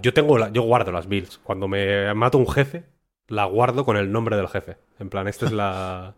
Yo 0.02 0.14
tengo 0.14 0.38
la- 0.38 0.50
yo 0.52 0.62
guardo 0.64 0.92
las 0.92 1.08
builds. 1.08 1.38
Cuando 1.40 1.68
me 1.68 2.14
mato 2.14 2.38
un 2.38 2.48
jefe, 2.48 2.86
la 3.28 3.46
guardo 3.46 3.86
con 3.86 3.98
el 3.98 4.12
nombre 4.12 4.38
del 4.38 4.48
jefe. 4.48 4.78
En 5.00 5.10
plan, 5.10 5.28
esta 5.28 5.46
es 5.46 5.52
la. 5.52 6.16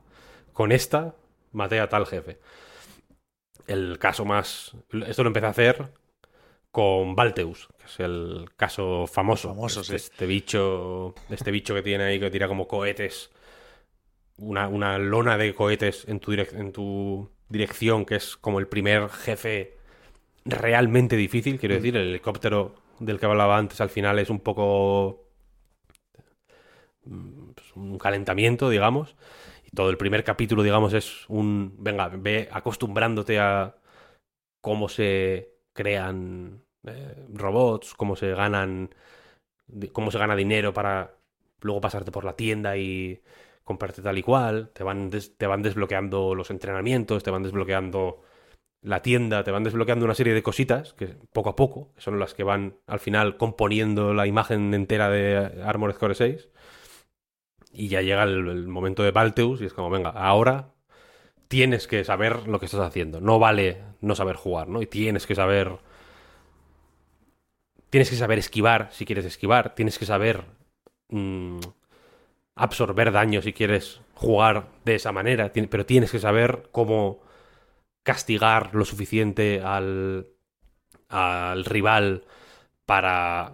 Con 0.54 0.72
esta 0.72 1.16
maté 1.52 1.80
a 1.80 1.90
tal 1.90 2.06
jefe. 2.06 2.40
El 3.68 4.00
caso 4.00 4.26
más. 4.26 4.76
Esto 5.06 5.24
lo 5.24 5.28
empecé 5.28 5.46
a 5.46 5.50
hacer 5.50 5.92
con 6.72 7.16
Valteus, 7.16 7.68
que 7.80 7.86
es 7.86 8.00
el 8.00 8.50
caso 8.56 9.08
famoso. 9.08 9.50
Famoso, 9.50 9.82
este, 9.82 10.00
sí. 10.00 10.06
este 10.06 10.26
bicho. 10.26 11.16
Este 11.30 11.52
bicho 11.52 11.74
que 11.76 11.82
tiene 11.84 12.06
ahí 12.06 12.20
que 12.20 12.32
tira 12.32 12.48
como 12.48 12.68
cohetes. 12.68 13.32
Una, 14.38 14.68
una 14.68 14.98
lona 15.00 15.38
de 15.38 15.54
cohetes 15.54 16.06
en 16.08 16.20
tu, 16.20 16.32
direc- 16.32 16.54
en 16.54 16.72
tu 16.72 17.30
dirección, 17.50 18.06
que 18.06 18.16
es 18.16 18.38
como 18.38 18.60
el 18.60 18.68
primer 18.68 19.10
jefe 19.10 19.78
realmente 20.46 21.16
difícil. 21.16 21.60
Quiero 21.60 21.76
decir, 21.76 21.98
el 21.98 22.10
helicóptero 22.10 22.76
del 23.00 23.20
que 23.20 23.26
hablaba 23.26 23.58
antes 23.58 23.82
al 23.82 23.90
final 23.90 24.20
es 24.20 24.30
un 24.30 24.40
poco 24.40 25.28
mm, 27.06 27.52
pues, 27.56 27.76
un 27.76 27.98
calentamiento, 27.98 28.70
digamos. 28.70 29.16
Y 29.68 29.72
todo 29.76 29.90
el 29.90 29.98
primer 29.98 30.24
capítulo, 30.24 30.64
digamos, 30.64 30.94
es 30.94 31.26
un... 31.30 31.76
Venga, 31.80 32.10
ve 32.10 32.50
acostumbrándote 32.52 33.40
a 33.40 33.76
cómo 34.62 34.90
se 34.90 35.54
crean 35.74 36.64
eh, 36.88 37.28
robots, 37.34 37.94
cómo 37.96 38.16
se 38.16 38.34
ganan 38.34 38.92
cómo 39.92 40.12
se 40.12 40.18
gana 40.20 40.36
dinero 40.36 40.74
para 40.74 41.16
luego 41.62 41.82
pasarte 41.82 42.12
por 42.12 42.24
la 42.24 42.36
tienda 42.36 42.78
y 42.78 43.22
comprarte 43.64 44.02
tal 44.02 44.18
y 44.18 44.24
cual, 44.24 44.70
te 44.74 44.84
van, 44.84 45.10
des- 45.10 45.38
te 45.38 45.48
van 45.48 45.62
desbloqueando 45.62 46.36
los 46.36 46.52
entrenamientos, 46.52 47.24
te 47.24 47.32
van 47.32 47.44
desbloqueando 47.44 48.22
la 48.82 49.02
tienda, 49.02 49.44
te 49.44 49.52
van 49.52 49.64
desbloqueando 49.64 50.06
una 50.06 50.16
serie 50.16 50.34
de 50.34 50.44
cositas 50.44 50.94
que 50.94 51.08
poco 51.34 51.50
a 51.50 51.56
poco, 51.56 51.94
son 51.98 52.20
las 52.20 52.34
que 52.34 52.44
van 52.44 52.78
al 52.88 53.00
final 53.00 53.38
componiendo 53.38 54.14
la 54.14 54.28
imagen 54.28 54.74
entera 54.74 55.10
de 55.10 55.64
Armored 55.66 55.96
Core 55.98 56.16
6. 56.16 56.50
Y 57.78 57.90
ya 57.90 58.02
llega 58.02 58.24
el, 58.24 58.68
momento 58.68 59.04
de 59.04 59.12
Balteus 59.12 59.62
y 59.62 59.66
es 59.66 59.74
como, 59.74 59.92
venga, 59.92 60.10
ahora 60.10 60.74
tienes 61.48 61.86
que 61.86 62.04
saber 62.04 62.48
lo 62.48 62.60
que 62.60 62.66
estás 62.66 62.82
haciendo. 62.82 63.22
No 63.22 63.38
vale 63.38 63.84
no 64.02 64.16
saber 64.16 64.36
jugar, 64.36 64.68
¿no? 64.68 64.82
Y 64.82 64.88
tienes 64.88 65.28
que 65.28 65.36
saber... 65.36 65.78
Tienes 67.92 68.10
que 68.10 68.16
saber 68.16 68.40
esquivar 68.40 68.90
si 68.92 69.06
quieres 69.06 69.26
esquivar. 69.26 69.76
Tienes 69.76 70.00
que 70.00 70.08
saber 70.08 70.46
mm, 71.10 71.60
absorber 72.56 73.12
daño 73.12 73.44
si 73.44 73.54
quieres 73.54 74.02
jugar 74.16 74.70
de 74.84 74.96
esa 74.96 75.12
manera. 75.12 75.52
Pero 75.54 75.86
tienes 75.86 76.12
que 76.12 76.20
saber 76.20 76.70
cómo 76.72 77.22
castigar 78.02 78.74
lo 78.74 78.86
suficiente 78.86 79.62
al, 79.62 80.26
al 81.10 81.64
rival 81.64 82.24
para 82.88 83.54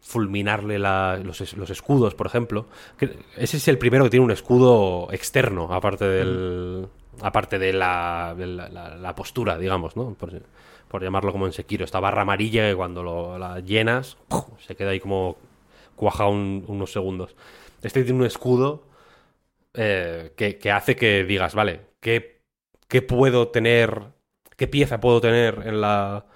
fulminarle 0.00 0.78
los, 0.78 1.40
es- 1.40 1.56
los 1.56 1.70
escudos, 1.70 2.14
por 2.14 2.26
ejemplo. 2.26 2.66
Ese 3.36 3.56
es 3.58 3.68
el 3.68 3.78
primero 3.78 4.04
que 4.04 4.10
tiene 4.10 4.24
un 4.24 4.30
escudo 4.30 5.08
externo, 5.12 5.72
aparte 5.72 6.04
del. 6.06 6.88
Aparte 7.22 7.58
de 7.58 7.72
la, 7.72 8.34
postura, 9.16 9.56
digamos, 9.56 9.96
¿no? 9.96 10.12
Por, 10.14 10.42
por 10.88 11.02
llamarlo 11.02 11.32
como 11.32 11.46
en 11.46 11.52
Sekiro. 11.52 11.84
Esta 11.84 11.98
barra 11.98 12.22
amarilla 12.22 12.68
que 12.68 12.76
cuando 12.76 13.02
lo, 13.02 13.38
la 13.38 13.60
llenas 13.60 14.18
se 14.58 14.76
queda 14.76 14.90
ahí 14.90 15.00
como 15.00 15.36
cuaja 15.94 16.26
un- 16.26 16.64
unos 16.68 16.92
segundos. 16.92 17.34
Este 17.82 18.04
tiene 18.04 18.18
un 18.20 18.26
escudo 18.26 18.82
eh, 19.74 20.32
que, 20.36 20.58
que 20.58 20.70
hace 20.70 20.96
que 20.96 21.24
digas, 21.24 21.54
vale, 21.54 21.80
¿qué, 22.00 22.42
qué 22.88 23.02
puedo 23.02 23.48
tener? 23.48 24.02
¿Qué 24.56 24.66
pieza 24.68 25.00
puedo 25.00 25.20
tener 25.20 25.62
en 25.66 25.80
la 25.80 26.26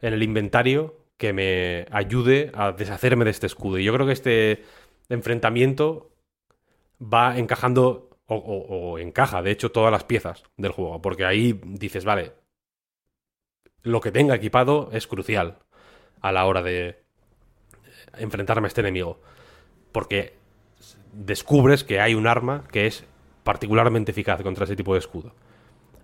en 0.00 0.14
el 0.14 0.22
inventario 0.22 0.97
que 1.18 1.32
me 1.32 1.86
ayude 1.90 2.50
a 2.54 2.72
deshacerme 2.72 3.24
de 3.24 3.32
este 3.32 3.46
escudo. 3.46 3.78
Y 3.78 3.84
yo 3.84 3.92
creo 3.92 4.06
que 4.06 4.12
este 4.12 4.64
enfrentamiento 5.08 6.10
va 7.02 7.36
encajando, 7.38 8.08
o, 8.26 8.98
encaja, 8.98 9.42
de 9.42 9.50
hecho, 9.50 9.70
todas 9.70 9.92
las 9.92 10.04
piezas 10.04 10.44
del 10.56 10.72
juego. 10.72 11.02
Porque 11.02 11.24
ahí 11.24 11.60
dices, 11.64 12.04
vale, 12.04 12.32
lo 13.82 14.00
que 14.00 14.12
tenga 14.12 14.36
equipado 14.36 14.90
es 14.92 15.06
crucial 15.06 15.58
a 16.20 16.32
la 16.32 16.46
hora 16.46 16.62
de 16.62 17.02
enfrentarme 18.16 18.66
a 18.66 18.68
este 18.68 18.80
enemigo. 18.80 19.20
Porque 19.92 20.34
descubres 21.12 21.82
que 21.82 22.00
hay 22.00 22.14
un 22.14 22.28
arma 22.28 22.64
que 22.70 22.86
es 22.86 23.04
particularmente 23.42 24.12
eficaz 24.12 24.42
contra 24.42 24.64
ese 24.64 24.76
tipo 24.76 24.92
de 24.92 25.00
escudo 25.00 25.34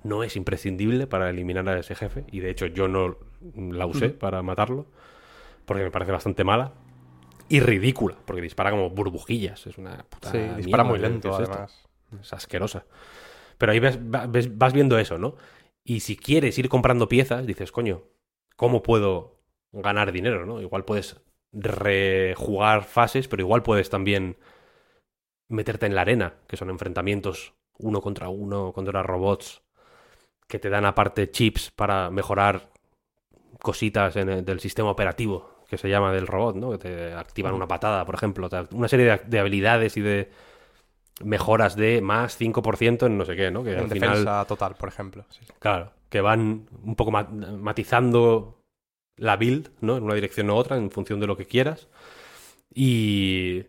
no 0.04 0.24
es 0.24 0.36
imprescindible 0.36 1.08
para 1.08 1.30
eliminar 1.30 1.68
a 1.68 1.80
ese 1.80 1.96
jefe 1.96 2.26
y 2.32 2.40
de 2.40 2.50
hecho 2.50 2.66
yo 2.66 2.88
no 2.88 3.18
la 3.56 3.86
usé 3.86 4.10
para 4.10 4.42
matarlo 4.42 4.86
porque 5.66 5.84
me 5.84 5.90
parece 5.90 6.12
bastante 6.12 6.44
mala 6.44 6.72
y 7.48 7.60
ridícula 7.60 8.16
porque 8.24 8.42
dispara 8.42 8.70
como 8.70 8.90
burbujillas 8.90 9.66
es 9.66 9.78
una 9.78 10.04
puta 10.08 10.30
Sí, 10.30 10.38
dispara 10.54 10.84
muy 10.84 10.98
¿qué 11.22 11.28
lento, 11.28 11.30
es 11.30 11.38
esto? 11.40 11.58
además. 11.58 11.88
es 12.20 12.32
asquerosa 12.32 12.86
pero 13.58 13.72
ahí 13.72 13.80
ves, 13.80 13.98
ves- 14.30 14.56
vas 14.58 14.72
viendo 14.72 14.98
eso 14.98 15.18
no 15.18 15.36
y 15.84 16.00
si 16.00 16.16
quieres 16.16 16.58
ir 16.58 16.68
comprando 16.68 17.08
piezas 17.08 17.46
dices 17.46 17.72
coño 17.72 18.04
cómo 18.56 18.82
puedo 18.82 19.40
ganar 19.72 20.12
dinero 20.12 20.46
no 20.46 20.60
igual 20.60 20.84
puedes 20.84 21.20
rejugar 21.52 22.84
fases 22.84 23.28
pero 23.28 23.42
igual 23.42 23.62
puedes 23.62 23.90
también 23.90 24.36
meterte 25.48 25.86
en 25.86 25.94
la 25.94 26.02
arena 26.02 26.34
que 26.48 26.56
son 26.58 26.70
enfrentamientos 26.70 27.54
uno 27.78 28.00
contra 28.02 28.28
uno 28.28 28.72
contra 28.72 29.02
robots 29.02 29.62
que 30.48 30.58
te 30.58 30.70
dan 30.70 30.84
aparte 30.84 31.30
chips 31.30 31.70
para 31.70 32.10
mejorar 32.10 32.70
cositas 33.62 34.16
en 34.16 34.28
el- 34.28 34.44
del 34.44 34.60
sistema 34.60 34.90
operativo 34.90 35.54
que 35.68 35.78
se 35.78 35.88
llama 35.88 36.12
del 36.12 36.26
robot, 36.26 36.56
¿no? 36.56 36.70
Que 36.72 36.78
te 36.78 37.12
activan 37.14 37.54
una 37.54 37.66
patada, 37.66 38.04
por 38.04 38.14
ejemplo. 38.14 38.48
Una 38.72 38.86
serie 38.88 39.06
de, 39.06 39.20
de 39.26 39.38
habilidades 39.40 39.96
y 39.96 40.02
de 40.02 40.30
mejoras 41.22 41.74
de 41.76 42.00
más 42.00 42.36
5% 42.36 43.06
en 43.06 43.16
no 43.18 43.24
sé 43.24 43.34
qué, 43.36 43.50
¿no? 43.50 43.64
Que 43.64 43.72
En 43.72 43.78
al 43.78 43.88
defensa 43.88 44.22
final, 44.22 44.46
total, 44.46 44.74
por 44.74 44.88
ejemplo. 44.88 45.24
Sí, 45.30 45.40
sí. 45.46 45.52
claro, 45.58 45.92
que 46.10 46.20
van 46.20 46.66
un 46.84 46.94
poco 46.96 47.10
ma- 47.10 47.24
matizando 47.24 48.60
la 49.16 49.36
build, 49.36 49.70
¿no? 49.80 49.96
En 49.96 50.04
una 50.04 50.14
dirección 50.14 50.50
u 50.50 50.54
otra, 50.54 50.76
en 50.76 50.90
función 50.90 51.18
de 51.20 51.26
lo 51.26 51.36
que 51.36 51.46
quieras. 51.46 51.88
Y... 52.74 53.64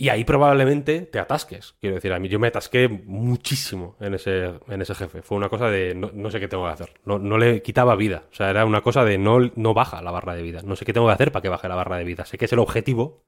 Y 0.00 0.10
ahí 0.10 0.22
probablemente 0.24 1.00
te 1.02 1.18
atasques. 1.18 1.74
Quiero 1.80 1.96
decir, 1.96 2.12
a 2.12 2.20
mí 2.20 2.28
yo 2.28 2.38
me 2.38 2.46
atasqué 2.46 2.88
muchísimo 2.88 3.96
en 3.98 4.14
ese, 4.14 4.52
en 4.68 4.80
ese 4.80 4.94
jefe. 4.94 5.22
Fue 5.22 5.36
una 5.36 5.48
cosa 5.48 5.68
de 5.70 5.92
no, 5.96 6.10
no 6.14 6.30
sé 6.30 6.38
qué 6.38 6.46
tengo 6.46 6.64
que 6.66 6.70
hacer. 6.72 6.94
No, 7.04 7.18
no 7.18 7.36
le 7.36 7.62
quitaba 7.62 7.96
vida. 7.96 8.22
O 8.30 8.34
sea, 8.34 8.48
era 8.50 8.64
una 8.64 8.80
cosa 8.80 9.04
de 9.04 9.18
no, 9.18 9.38
no 9.56 9.74
baja 9.74 10.00
la 10.00 10.12
barra 10.12 10.36
de 10.36 10.42
vida. 10.42 10.62
No 10.64 10.76
sé 10.76 10.84
qué 10.84 10.92
tengo 10.92 11.08
que 11.08 11.14
hacer 11.14 11.32
para 11.32 11.42
que 11.42 11.48
baje 11.48 11.66
la 11.68 11.74
barra 11.74 11.96
de 11.96 12.04
vida. 12.04 12.24
Sé 12.26 12.38
que 12.38 12.44
es 12.44 12.52
el 12.52 12.60
objetivo 12.60 13.24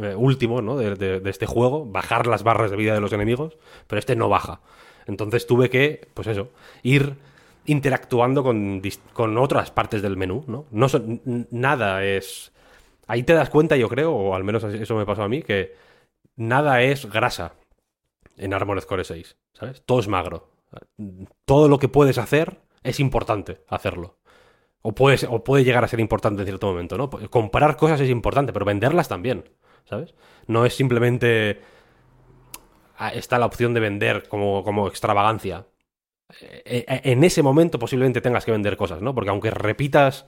eh, 0.00 0.14
último 0.14 0.62
¿no? 0.62 0.76
de, 0.76 0.94
de- 0.94 1.28
este 1.28 1.46
juego, 1.46 1.84
bajar 1.86 2.28
las 2.28 2.44
barras 2.44 2.70
de 2.70 2.76
vida 2.76 2.94
de 2.94 3.00
los 3.00 3.12
enemigos, 3.12 3.56
pero 3.88 3.98
este 3.98 4.14
no 4.14 4.28
baja. 4.28 4.60
Entonces 5.08 5.44
tuve 5.48 5.70
que, 5.70 6.06
pues 6.14 6.28
eso, 6.28 6.50
ir 6.84 7.16
interactuando 7.66 8.44
con, 8.44 8.80
con 9.12 9.36
otras 9.38 9.72
partes 9.72 10.02
del 10.02 10.16
menú, 10.16 10.44
¿no? 10.46 10.66
no 10.70 10.88
son- 10.88 11.20
nada 11.50 12.04
es... 12.04 12.49
Ahí 13.10 13.24
te 13.24 13.32
das 13.32 13.50
cuenta, 13.50 13.76
yo 13.76 13.88
creo, 13.88 14.14
o 14.14 14.34
al 14.36 14.44
menos 14.44 14.62
eso 14.62 14.94
me 14.94 15.04
pasó 15.04 15.24
a 15.24 15.28
mí, 15.28 15.42
que 15.42 15.74
nada 16.36 16.80
es 16.82 17.06
grasa 17.06 17.54
en 18.36 18.54
Armored 18.54 18.84
Core 18.84 19.02
6, 19.02 19.36
¿sabes? 19.52 19.82
Todo 19.84 19.98
es 19.98 20.06
magro. 20.06 20.48
Todo 21.44 21.68
lo 21.68 21.80
que 21.80 21.88
puedes 21.88 22.18
hacer 22.18 22.60
es 22.84 23.00
importante 23.00 23.64
hacerlo. 23.66 24.18
O, 24.82 24.92
puedes, 24.94 25.24
o 25.24 25.42
puede 25.42 25.64
llegar 25.64 25.82
a 25.82 25.88
ser 25.88 25.98
importante 25.98 26.42
en 26.42 26.46
cierto 26.46 26.68
momento, 26.68 26.96
¿no? 26.96 27.10
Comprar 27.10 27.76
cosas 27.76 28.00
es 28.00 28.10
importante, 28.10 28.52
pero 28.52 28.64
venderlas 28.64 29.08
también, 29.08 29.50
¿sabes? 29.86 30.14
No 30.46 30.64
es 30.64 30.74
simplemente... 30.76 31.60
ah, 32.96 33.12
Está 33.12 33.40
la 33.40 33.46
opción 33.46 33.74
de 33.74 33.80
vender 33.80 34.28
como, 34.28 34.62
como 34.62 34.86
extravagancia. 34.86 35.66
Eh, 36.40 36.84
eh, 36.86 37.00
En 37.02 37.24
ese 37.24 37.42
momento 37.42 37.80
posiblemente 37.80 38.20
tengas 38.20 38.44
que 38.44 38.52
vender 38.52 38.76
cosas, 38.76 39.02
¿no? 39.02 39.16
Porque 39.16 39.30
aunque 39.30 39.50
repitas, 39.50 40.26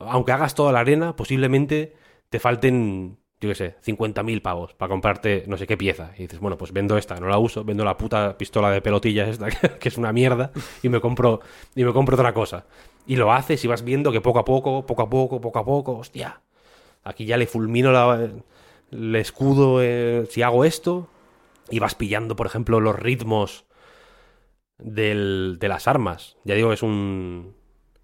aunque 0.00 0.32
hagas 0.32 0.56
toda 0.56 0.72
la 0.72 0.80
arena, 0.80 1.14
posiblemente 1.14 1.94
te 2.30 2.38
falten, 2.40 3.18
yo 3.40 3.48
qué 3.48 3.54
sé, 3.54 3.76
50.000 3.80 4.42
pavos 4.42 4.74
para 4.74 4.88
comprarte 4.90 5.44
no 5.46 5.56
sé 5.56 5.66
qué 5.66 5.76
pieza. 5.76 6.12
Y 6.16 6.22
dices, 6.22 6.40
bueno, 6.40 6.56
pues 6.58 6.72
vendo 6.72 6.96
esta, 6.98 7.16
no 7.20 7.28
la 7.28 7.38
uso, 7.38 7.64
vendo 7.64 7.84
la 7.84 7.96
puta 7.96 8.36
pistola 8.38 8.70
de 8.70 8.80
pelotillas 8.82 9.28
esta, 9.28 9.48
que 9.80 9.88
es 9.88 9.98
una 9.98 10.12
mierda, 10.12 10.50
y 10.82 10.88
me 10.88 11.00
compro, 11.00 11.40
y 11.74 11.84
me 11.84 11.92
compro 11.92 12.16
otra 12.16 12.32
cosa. 12.34 12.66
Y 13.06 13.16
lo 13.16 13.32
haces 13.32 13.64
y 13.64 13.68
vas 13.68 13.84
viendo 13.84 14.12
que 14.12 14.20
poco 14.20 14.38
a 14.40 14.44
poco, 14.44 14.84
poco 14.86 15.02
a 15.02 15.10
poco, 15.10 15.40
poco 15.40 15.58
a 15.58 15.64
poco, 15.64 15.96
hostia, 15.98 16.40
aquí 17.04 17.26
ya 17.26 17.36
le 17.36 17.46
fulmino 17.46 17.92
la- 17.92 18.30
el 18.92 19.16
escudo 19.16 19.82
eh, 19.82 20.26
si 20.30 20.42
hago 20.42 20.64
esto, 20.64 21.08
y 21.70 21.78
vas 21.80 21.94
pillando, 21.94 22.36
por 22.36 22.46
ejemplo, 22.46 22.80
los 22.80 22.96
ritmos 22.98 23.66
del- 24.78 25.56
de 25.58 25.68
las 25.68 25.88
armas. 25.88 26.36
Ya 26.44 26.54
digo, 26.54 26.72
es 26.72 26.82
un... 26.82 27.54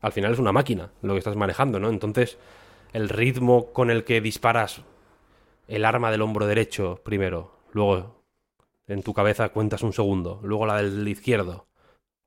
Al 0.00 0.12
final 0.12 0.32
es 0.32 0.38
una 0.38 0.52
máquina 0.52 0.90
lo 1.02 1.12
que 1.12 1.18
estás 1.18 1.36
manejando, 1.36 1.78
¿no? 1.78 1.88
Entonces, 1.88 2.38
el 2.92 3.08
ritmo 3.08 3.72
con 3.72 3.90
el 3.90 4.04
que 4.04 4.20
disparas 4.20 4.82
el 5.68 5.84
arma 5.84 6.10
del 6.10 6.22
hombro 6.22 6.46
derecho 6.46 7.00
primero, 7.04 7.52
luego 7.72 8.22
en 8.86 9.02
tu 9.02 9.14
cabeza 9.14 9.50
cuentas 9.50 9.82
un 9.82 9.92
segundo, 9.92 10.40
luego 10.42 10.66
la 10.66 10.76
del 10.82 11.06
izquierdo, 11.08 11.66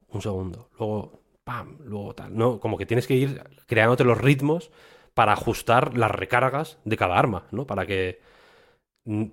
un 0.08 0.22
segundo, 0.22 0.70
luego 0.80 1.22
pam, 1.44 1.78
luego 1.84 2.16
tal, 2.16 2.36
¿no? 2.36 2.60
Como 2.60 2.78
que 2.78 2.86
tienes 2.86 3.08
que 3.08 3.16
ir 3.16 3.44
creándote 3.68 4.04
los 4.04 4.18
ritmos 4.18 4.72
para 5.14 5.34
ajustar 5.34 5.98
las 5.98 6.12
recargas 6.12 6.80
de 6.86 6.98
cada 6.98 7.18
arma, 7.18 7.46
¿no? 7.52 7.68
Para 7.68 7.86
que 7.86 8.20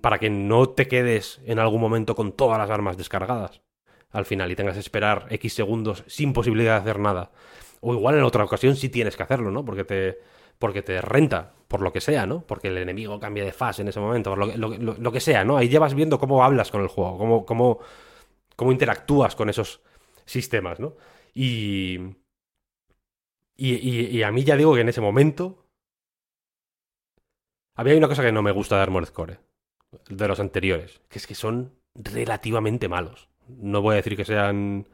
para 0.01 0.19
que 0.19 0.29
no 0.29 0.69
te 0.69 0.87
quedes 0.87 1.41
en 1.45 1.57
algún 1.57 1.81
momento 1.81 2.13
con 2.15 2.33
todas 2.33 2.59
las 2.59 2.69
armas 2.69 2.95
descargadas 2.95 3.61
al 4.11 4.25
final 4.25 4.51
y 4.51 4.55
tengas 4.55 4.75
que 4.75 4.79
esperar 4.81 5.25
X 5.31 5.53
segundos 5.53 6.03
sin 6.05 6.33
posibilidad 6.33 6.75
de 6.75 6.81
hacer 6.81 6.99
nada. 6.99 7.31
O 7.81 7.95
igual 7.95 8.15
en 8.15 8.23
otra 8.23 8.43
ocasión 8.43 8.75
sí 8.75 8.89
tienes 8.89 9.17
que 9.17 9.23
hacerlo, 9.23 9.49
¿no? 9.49 9.65
Porque 9.65 9.83
te, 9.83 10.19
porque 10.63 10.81
te 10.81 11.01
renta, 11.01 11.51
por 11.67 11.81
lo 11.81 11.91
que 11.91 11.99
sea, 11.99 12.25
¿no? 12.25 12.47
Porque 12.47 12.69
el 12.69 12.77
enemigo 12.77 13.19
cambia 13.19 13.43
de 13.43 13.51
fase 13.51 13.81
en 13.81 13.89
ese 13.89 13.99
momento, 13.99 14.29
por 14.29 14.39
lo 14.39 14.47
que, 14.49 14.57
lo, 14.57 15.11
que- 15.11 15.19
sea, 15.19 15.43
¿no? 15.43 15.57
Ahí 15.57 15.67
ya 15.67 15.77
vas 15.81 15.93
viendo 15.93 16.17
cómo 16.17 16.41
hablas 16.41 16.71
con 16.71 16.79
el 16.81 16.87
juego, 16.87 17.17
cómo, 17.17 17.45
cómo, 17.45 17.79
cómo 18.55 18.71
interactúas 18.71 19.35
con 19.35 19.49
esos 19.49 19.81
sistemas, 20.25 20.79
¿no? 20.79 20.95
Y, 21.33 21.99
y, 23.55 23.73
y- 23.75 24.17
y 24.17 24.23
a 24.23 24.31
mí 24.31 24.43
ya 24.43 24.55
digo 24.55 24.73
que 24.75 24.81
en 24.81 24.89
ese 24.89 25.01
momento... 25.01 25.65
A 27.75 27.83
mí 27.83 27.91
hay 27.91 27.97
una 27.97 28.07
cosa 28.07 28.21
que 28.23 28.31
no 28.31 28.41
me 28.41 28.51
gusta 28.51 28.75
de 28.77 28.81
Armored 28.83 29.09
Core, 29.09 29.39
de 30.09 30.27
los 30.27 30.39
anteriores, 30.39 31.01
que 31.09 31.19
es 31.19 31.27
que 31.27 31.35
son 31.35 31.73
relativamente 31.95 32.87
malos. 32.87 33.29
No 33.47 33.81
voy 33.81 33.93
a 33.93 33.97
decir 33.97 34.15
que 34.15 34.25
sean 34.25 34.87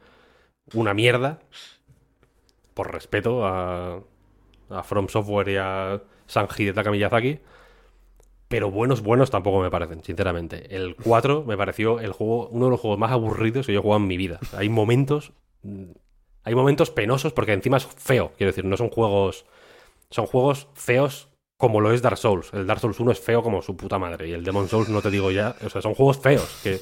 una 0.74 0.94
mierda, 0.94 1.40
por 2.74 2.92
respeto 2.92 3.46
a, 3.46 4.02
a 4.70 4.82
From 4.82 5.08
Software 5.08 5.48
y 5.48 5.56
a 5.56 6.00
San 6.26 6.48
Hidetaka 6.56 6.90
Miyazaki. 6.90 7.40
Pero 8.48 8.70
buenos, 8.70 9.00
buenos 9.02 9.30
tampoco 9.30 9.60
me 9.60 9.70
parecen, 9.70 10.02
sinceramente. 10.02 10.74
El 10.74 10.96
4 10.96 11.44
me 11.44 11.56
pareció 11.56 12.00
el 12.00 12.12
juego, 12.12 12.48
uno 12.48 12.64
de 12.64 12.70
los 12.72 12.80
juegos 12.80 12.98
más 12.98 13.12
aburridos 13.12 13.66
que 13.66 13.72
yo 13.72 13.78
he 13.78 13.82
jugado 13.82 14.00
en 14.02 14.08
mi 14.08 14.16
vida. 14.16 14.40
Hay 14.56 14.68
momentos. 14.68 15.32
mm, 15.62 15.84
Hay 16.44 16.54
momentos 16.54 16.90
penosos 16.90 17.32
porque 17.32 17.52
encima 17.52 17.76
es 17.76 17.86
feo. 17.86 18.32
Quiero 18.36 18.50
decir, 18.50 18.64
no 18.64 18.76
son 18.76 18.88
juegos. 18.90 19.44
Son 20.10 20.26
juegos 20.26 20.66
feos 20.74 21.28
como 21.56 21.80
lo 21.80 21.92
es 21.92 22.02
Dark 22.02 22.16
Souls. 22.16 22.52
El 22.52 22.66
Dark 22.66 22.80
Souls 22.80 22.98
1 22.98 23.12
es 23.12 23.20
feo 23.20 23.42
como 23.42 23.62
su 23.62 23.76
puta 23.76 23.98
madre. 23.98 24.28
Y 24.28 24.32
el 24.32 24.42
Demon 24.42 24.66
Souls 24.68 24.88
no 24.88 25.00
te 25.02 25.10
digo 25.10 25.30
ya. 25.30 25.54
O 25.64 25.68
sea, 25.70 25.80
son 25.82 25.94
juegos 25.94 26.18
feos. 26.18 26.60
Que, 26.64 26.80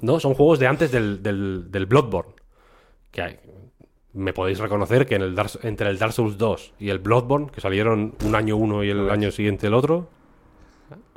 no, 0.00 0.20
son 0.20 0.32
juegos 0.34 0.58
de 0.58 0.68
antes 0.68 0.90
del, 0.90 1.22
del, 1.22 1.70
del 1.70 1.84
Bloodborne. 1.86 2.32
Que 3.10 3.22
hay, 3.22 3.38
me 4.14 4.32
podéis 4.32 4.58
reconocer 4.58 5.06
que 5.06 5.16
en 5.16 5.22
el 5.22 5.34
Dark- 5.34 5.58
entre 5.62 5.90
el 5.90 5.98
Dark 5.98 6.12
Souls 6.12 6.38
2 6.38 6.74
y 6.78 6.88
el 6.90 6.98
Bloodborne, 7.00 7.50
que 7.50 7.60
salieron 7.60 8.14
un 8.24 8.34
año 8.34 8.56
uno 8.56 8.82
y 8.84 8.90
el 8.90 9.10
año 9.10 9.30
siguiente 9.30 9.66
el 9.66 9.74
otro, 9.74 10.08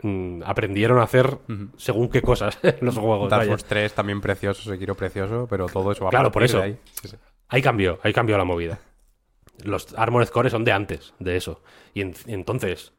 mm, 0.01 0.41
aprendieron 0.45 0.99
a 0.99 1.03
hacer 1.03 1.37
según 1.77 2.09
qué 2.09 2.21
cosas 2.21 2.57
en 2.63 2.77
los 2.85 2.97
juegos. 2.97 3.29
Dark. 3.29 3.45
Souls 3.45 3.65
3 3.65 3.93
también 3.93 4.19
precioso, 4.21 4.69
Sekiro 4.69 4.95
precioso, 4.95 5.47
pero 5.49 5.67
todo 5.67 5.91
eso 5.91 6.03
va 6.05 6.09
a 6.09 6.11
Claro, 6.11 6.31
por 6.31 6.41
partir 6.41 6.55
eso. 6.55 6.63
ahí. 6.63 6.77
Sí, 7.01 7.07
sí. 7.09 7.15
Ahí 7.49 7.61
cambió, 7.61 7.99
ahí 8.03 8.13
cambió 8.13 8.37
la 8.37 8.43
movida. 8.43 8.79
Los 9.63 9.93
Armored 9.97 10.27
Core 10.29 10.49
son 10.49 10.63
de 10.65 10.71
antes 10.71 11.13
de 11.19 11.37
eso. 11.37 11.61
Y 11.93 12.01
en- 12.01 12.13
entonces, 12.27 12.93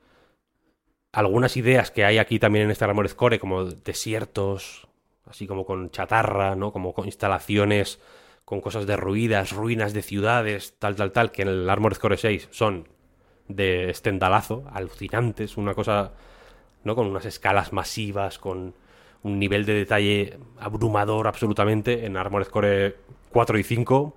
algunas 1.13 1.57
ideas 1.57 1.91
que 1.91 2.05
hay 2.05 2.19
aquí 2.19 2.39
también 2.39 2.67
en 2.67 2.71
este 2.71 2.85
Armored 2.85 3.13
Core, 3.13 3.39
como 3.39 3.65
desiertos, 3.65 4.87
así 5.27 5.47
como 5.47 5.65
con 5.65 5.91
chatarra, 5.91 6.55
¿no? 6.57 6.73
Como 6.73 6.95
con 6.95 7.07
instalaciones 7.07 8.01
con 8.49 8.63
cosas 8.63 8.87
derruidas, 8.87 9.53
ruinas 9.53 9.93
de 9.93 10.01
ciudades, 10.01 10.75
tal, 10.79 10.97
tal, 10.97 11.13
tal, 11.13 11.33
que 11.33 11.43
en 11.43 11.49
el 11.49 11.69
Armored 11.69 11.99
Core 11.99 12.17
6 12.17 12.49
son 12.51 12.89
de 13.47 13.91
estendalazo, 13.91 14.65
alucinantes, 14.73 15.59
una 15.59 15.75
cosa, 15.75 16.15
¿no? 16.83 16.95
Con 16.95 17.09
unas 17.09 17.27
escalas 17.27 17.75
masivas, 17.75 18.39
con 18.39 18.73
un 19.23 19.39
nivel 19.39 19.67
de 19.67 19.75
detalle 19.75 20.39
abrumador 20.59 21.27
absolutamente. 21.27 22.07
En 22.07 22.17
Armored 22.17 22.47
Core 22.47 22.97
4 23.33 23.59
y 23.59 23.65
5 23.65 24.17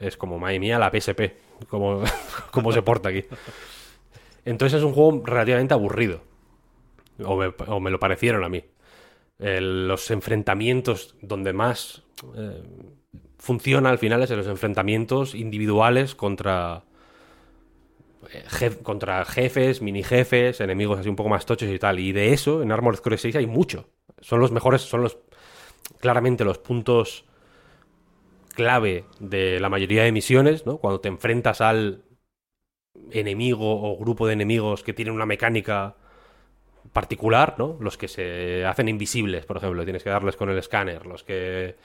es 0.00 0.16
como, 0.16 0.40
madre 0.40 0.58
mía, 0.58 0.80
la 0.80 0.90
PSP, 0.90 1.36
como, 1.68 2.02
se 2.72 2.82
porta 2.82 3.10
aquí. 3.10 3.26
Entonces 4.44 4.78
es 4.78 4.84
un 4.84 4.92
juego 4.92 5.22
relativamente 5.24 5.72
aburrido. 5.72 6.20
O 7.24 7.36
me, 7.36 7.54
o 7.68 7.78
me 7.78 7.92
lo 7.92 8.00
parecieron 8.00 8.42
a 8.42 8.48
mí. 8.48 8.64
Los 9.38 10.10
enfrentamientos 10.10 11.14
donde 11.22 11.52
más 11.52 12.02
eh, 12.36 12.60
funciona 13.46 13.90
al 13.90 13.98
final 13.98 14.22
es 14.22 14.30
en 14.30 14.38
los 14.38 14.46
enfrentamientos 14.48 15.34
individuales 15.34 16.14
contra, 16.14 16.84
eh, 18.32 18.44
jef- 18.48 18.82
contra 18.82 19.24
jefes, 19.24 19.82
mini 19.82 20.02
jefes, 20.02 20.60
enemigos 20.60 20.98
así 21.00 21.08
un 21.08 21.16
poco 21.16 21.28
más 21.28 21.46
tochos 21.46 21.68
y 21.70 21.78
tal. 21.78 21.98
Y 21.98 22.12
de 22.12 22.32
eso 22.32 22.62
en 22.62 22.72
Armored 22.72 22.98
Core 23.00 23.18
6 23.18 23.36
hay 23.36 23.46
mucho. 23.46 23.88
Son 24.20 24.40
los 24.40 24.52
mejores, 24.52 24.82
son 24.82 25.02
los 25.02 25.18
claramente 26.00 26.44
los 26.44 26.58
puntos 26.58 27.26
clave 28.54 29.04
de 29.20 29.60
la 29.60 29.68
mayoría 29.68 30.02
de 30.04 30.12
misiones, 30.12 30.66
¿no? 30.66 30.78
Cuando 30.78 31.00
te 31.00 31.08
enfrentas 31.08 31.60
al 31.60 32.04
enemigo 33.10 33.68
o 33.82 33.96
grupo 33.98 34.26
de 34.26 34.32
enemigos 34.32 34.82
que 34.82 34.92
tienen 34.94 35.14
una 35.14 35.26
mecánica 35.26 35.96
particular, 36.92 37.56
¿no? 37.58 37.76
Los 37.80 37.96
que 37.98 38.08
se 38.08 38.64
hacen 38.64 38.88
invisibles, 38.88 39.46
por 39.46 39.58
ejemplo, 39.58 39.84
tienes 39.84 40.02
que 40.04 40.10
darles 40.10 40.36
con 40.36 40.50
el 40.50 40.58
escáner, 40.58 41.06
los 41.06 41.24
que 41.24 41.76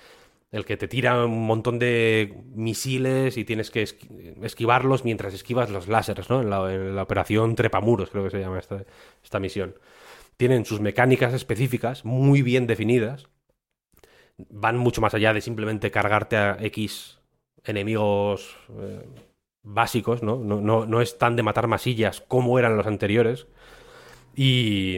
el 0.52 0.66
que 0.66 0.76
te 0.76 0.88
tira 0.88 1.26
un 1.26 1.46
montón 1.46 1.80
de 1.80 2.44
misiles 2.54 3.38
y 3.38 3.46
tienes 3.46 3.72
que 3.72 3.84
esqui- 3.84 4.44
esquivarlos 4.44 5.06
mientras 5.06 5.34
esquivas 5.34 5.70
los 5.70 5.88
láseres, 5.88 6.30
¿no? 6.30 6.42
En 6.42 6.50
la, 6.50 6.74
en 6.74 6.96
la 6.96 7.04
operación 7.04 7.56
Trepamuros, 7.56 8.10
creo 8.10 8.26
que 8.26 8.32
se 8.32 8.40
llama 8.42 8.60
esta, 8.60 8.84
esta 9.24 9.40
misión. 9.40 9.76
Tienen 10.36 10.66
sus 10.66 10.82
mecánicas 10.82 11.34
específicas 11.34 12.04
muy 12.04 12.42
bien 12.42 12.68
definidas. 12.68 13.30
Van 14.50 14.78
mucho 14.78 15.02
más 15.02 15.14
allá 15.14 15.34
de 15.34 15.42
simplemente 15.42 15.92
cargarte 15.92 16.36
a 16.36 16.58
X 16.60 17.20
enemigos 17.64 18.58
eh, 18.80 19.06
básicos, 19.64 20.24
¿no? 20.24 20.38
No, 20.38 20.60
no, 20.60 20.86
no 20.86 21.00
es 21.00 21.18
tan 21.18 21.36
de 21.36 21.44
matar 21.44 21.68
masillas 21.68 22.22
como 22.22 22.58
eran 22.60 22.76
los 22.76 22.88
anteriores. 22.88 23.48
Y, 24.36 24.98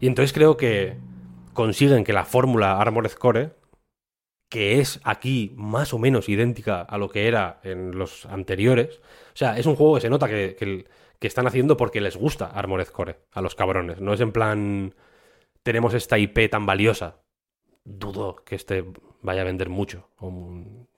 y 0.00 0.06
entonces 0.06 0.32
creo 0.32 0.56
que 0.56 0.96
consiguen 1.52 2.04
que 2.04 2.12
la 2.12 2.24
fórmula 2.24 2.80
Armored 2.80 3.12
Core, 3.12 3.52
que 4.52 4.80
es 4.80 5.00
aquí 5.02 5.50
más 5.56 5.94
o 5.94 5.98
menos 5.98 6.28
idéntica 6.28 6.82
a 6.82 6.98
lo 6.98 7.08
que 7.08 7.26
era 7.26 7.58
en 7.62 7.96
los 7.96 8.26
anteriores, 8.26 9.00
o 9.32 9.36
sea, 9.36 9.56
es 9.56 9.64
un 9.64 9.76
juego 9.76 9.94
que 9.94 10.02
se 10.02 10.10
nota 10.10 10.28
que, 10.28 10.84
que 11.18 11.26
están 11.26 11.46
haciendo 11.46 11.78
porque 11.78 12.02
les 12.02 12.18
gusta 12.18 12.48
Armored 12.48 12.88
Core 12.88 13.20
a 13.32 13.40
los 13.40 13.54
cabrones. 13.54 14.02
No 14.02 14.12
es 14.12 14.20
en 14.20 14.30
plan, 14.30 14.94
tenemos 15.62 15.94
esta 15.94 16.18
IP 16.18 16.50
tan 16.50 16.66
valiosa. 16.66 17.22
Dudo 17.82 18.44
que 18.44 18.56
este 18.56 18.84
vaya 19.22 19.40
a 19.40 19.44
vender 19.44 19.70
mucho, 19.70 20.10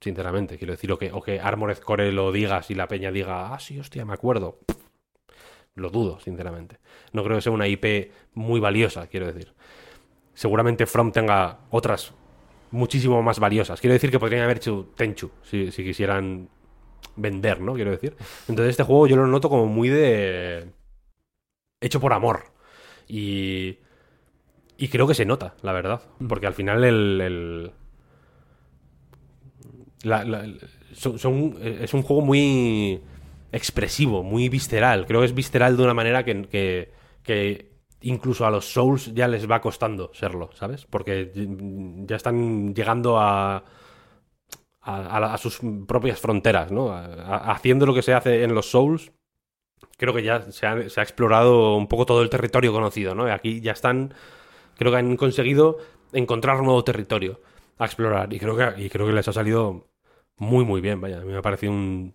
sinceramente, 0.00 0.58
quiero 0.58 0.72
decir, 0.72 0.90
o 0.90 0.98
que, 0.98 1.12
o 1.12 1.22
que 1.22 1.38
Armored 1.38 1.78
Core 1.78 2.10
lo 2.10 2.32
digas 2.32 2.72
y 2.72 2.74
la 2.74 2.88
peña 2.88 3.12
diga, 3.12 3.54
ah, 3.54 3.60
sí, 3.60 3.78
hostia, 3.78 4.04
me 4.04 4.14
acuerdo. 4.14 4.58
Lo 5.76 5.90
dudo, 5.90 6.18
sinceramente. 6.18 6.78
No 7.12 7.22
creo 7.22 7.36
que 7.36 7.42
sea 7.42 7.52
una 7.52 7.68
IP 7.68 8.10
muy 8.32 8.58
valiosa, 8.58 9.06
quiero 9.06 9.32
decir. 9.32 9.54
Seguramente 10.32 10.86
From 10.86 11.12
tenga 11.12 11.60
otras 11.70 12.14
muchísimo 12.74 13.22
más 13.22 13.38
valiosas. 13.38 13.80
Quiero 13.80 13.94
decir 13.94 14.10
que 14.10 14.18
podrían 14.18 14.42
haber 14.42 14.58
hecho 14.58 14.92
Tenchu, 14.96 15.30
si, 15.42 15.70
si 15.72 15.84
quisieran 15.84 16.48
vender, 17.16 17.60
¿no? 17.60 17.74
Quiero 17.74 17.90
decir. 17.92 18.16
Entonces 18.48 18.70
este 18.70 18.82
juego 18.82 19.06
yo 19.06 19.16
lo 19.16 19.26
noto 19.26 19.48
como 19.48 19.66
muy 19.66 19.88
de... 19.88 20.66
hecho 21.80 22.00
por 22.00 22.12
amor. 22.12 22.44
Y... 23.08 23.78
Y 24.76 24.88
creo 24.88 25.06
que 25.06 25.14
se 25.14 25.24
nota, 25.24 25.54
la 25.62 25.72
verdad. 25.72 26.02
Porque 26.28 26.46
al 26.48 26.54
final 26.54 26.84
el... 26.84 27.20
el- 27.20 27.72
la- 30.02 30.24
la- 30.24 30.44
el- 30.44 30.60
son- 30.92 31.18
son- 31.18 31.56
es 31.62 31.94
un 31.94 32.02
juego 32.02 32.22
muy 32.22 33.00
expresivo, 33.52 34.22
muy 34.22 34.48
visceral. 34.48 35.06
Creo 35.06 35.20
que 35.20 35.26
es 35.26 35.34
visceral 35.34 35.76
de 35.76 35.82
una 35.84 35.94
manera 35.94 36.24
que, 36.24 36.42
que, 36.48 36.92
que 37.22 37.73
incluso 38.04 38.46
a 38.46 38.50
los 38.50 38.66
Souls 38.66 39.12
ya 39.14 39.28
les 39.28 39.50
va 39.50 39.60
costando 39.60 40.10
serlo, 40.14 40.50
¿sabes? 40.54 40.86
Porque 40.86 41.32
ya 42.06 42.16
están 42.16 42.74
llegando 42.74 43.18
a, 43.18 43.64
a, 44.82 45.38
sus 45.38 45.60
propias 45.86 46.20
fronteras, 46.20 46.70
¿no? 46.70 46.92
Haciendo 46.92 47.86
lo 47.86 47.94
que 47.94 48.02
se 48.02 48.14
hace 48.14 48.44
en 48.44 48.54
los 48.54 48.70
Souls, 48.70 49.12
creo 49.96 50.14
que 50.14 50.22
ya 50.22 50.42
se 50.52 50.66
ha, 50.66 50.78
explorado 50.80 51.76
un 51.76 51.88
poco 51.88 52.06
todo 52.06 52.22
el 52.22 52.30
territorio 52.30 52.72
conocido, 52.72 53.14
¿no? 53.14 53.24
Aquí 53.32 53.60
ya 53.60 53.72
están, 53.72 54.14
creo 54.76 54.92
que 54.92 54.98
han 54.98 55.16
conseguido 55.16 55.78
encontrar 56.12 56.58
un 56.58 56.66
nuevo 56.66 56.84
territorio 56.84 57.40
a 57.78 57.86
explorar. 57.86 58.32
Y 58.32 58.38
creo 58.38 58.56
que, 58.56 58.82
y 58.84 58.90
creo 58.90 59.06
que 59.06 59.12
les 59.12 59.28
ha 59.28 59.32
salido 59.32 59.88
muy, 60.38 60.64
muy 60.64 60.80
bien, 60.80 61.00
vaya. 61.00 61.18
A 61.18 61.20
mí 61.20 61.32
me 61.32 61.38
ha 61.38 61.42
parecido 61.42 61.72
un 61.72 62.14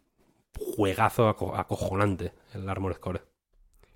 juegazo 0.58 1.30
aco- 1.30 1.56
acojonante 1.56 2.34
el 2.54 2.68
Armored 2.70 2.98
Core. 2.98 3.29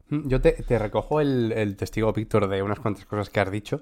Mm, 0.09 0.27
Yo 0.27 0.41
te, 0.41 0.51
te 0.53 0.79
recojo 0.79 1.21
el, 1.21 1.51
el 1.53 1.75
testigo, 1.75 2.13
Víctor, 2.13 2.47
de 2.47 2.61
unas 2.61 2.79
cuantas 2.79 3.05
cosas 3.05 3.29
que 3.29 3.39
has 3.39 3.51
dicho. 3.51 3.81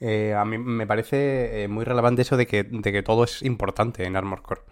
Eh, 0.00 0.34
a 0.34 0.44
mí 0.44 0.58
me 0.58 0.86
parece 0.86 1.62
eh, 1.64 1.68
muy 1.68 1.84
relevante 1.84 2.22
eso 2.22 2.36
de 2.36 2.46
que, 2.46 2.64
de 2.64 2.92
que 2.92 3.02
todo 3.02 3.24
es 3.24 3.42
importante 3.42 4.04
en 4.04 4.16
Armor 4.16 4.42
Core. 4.42 4.62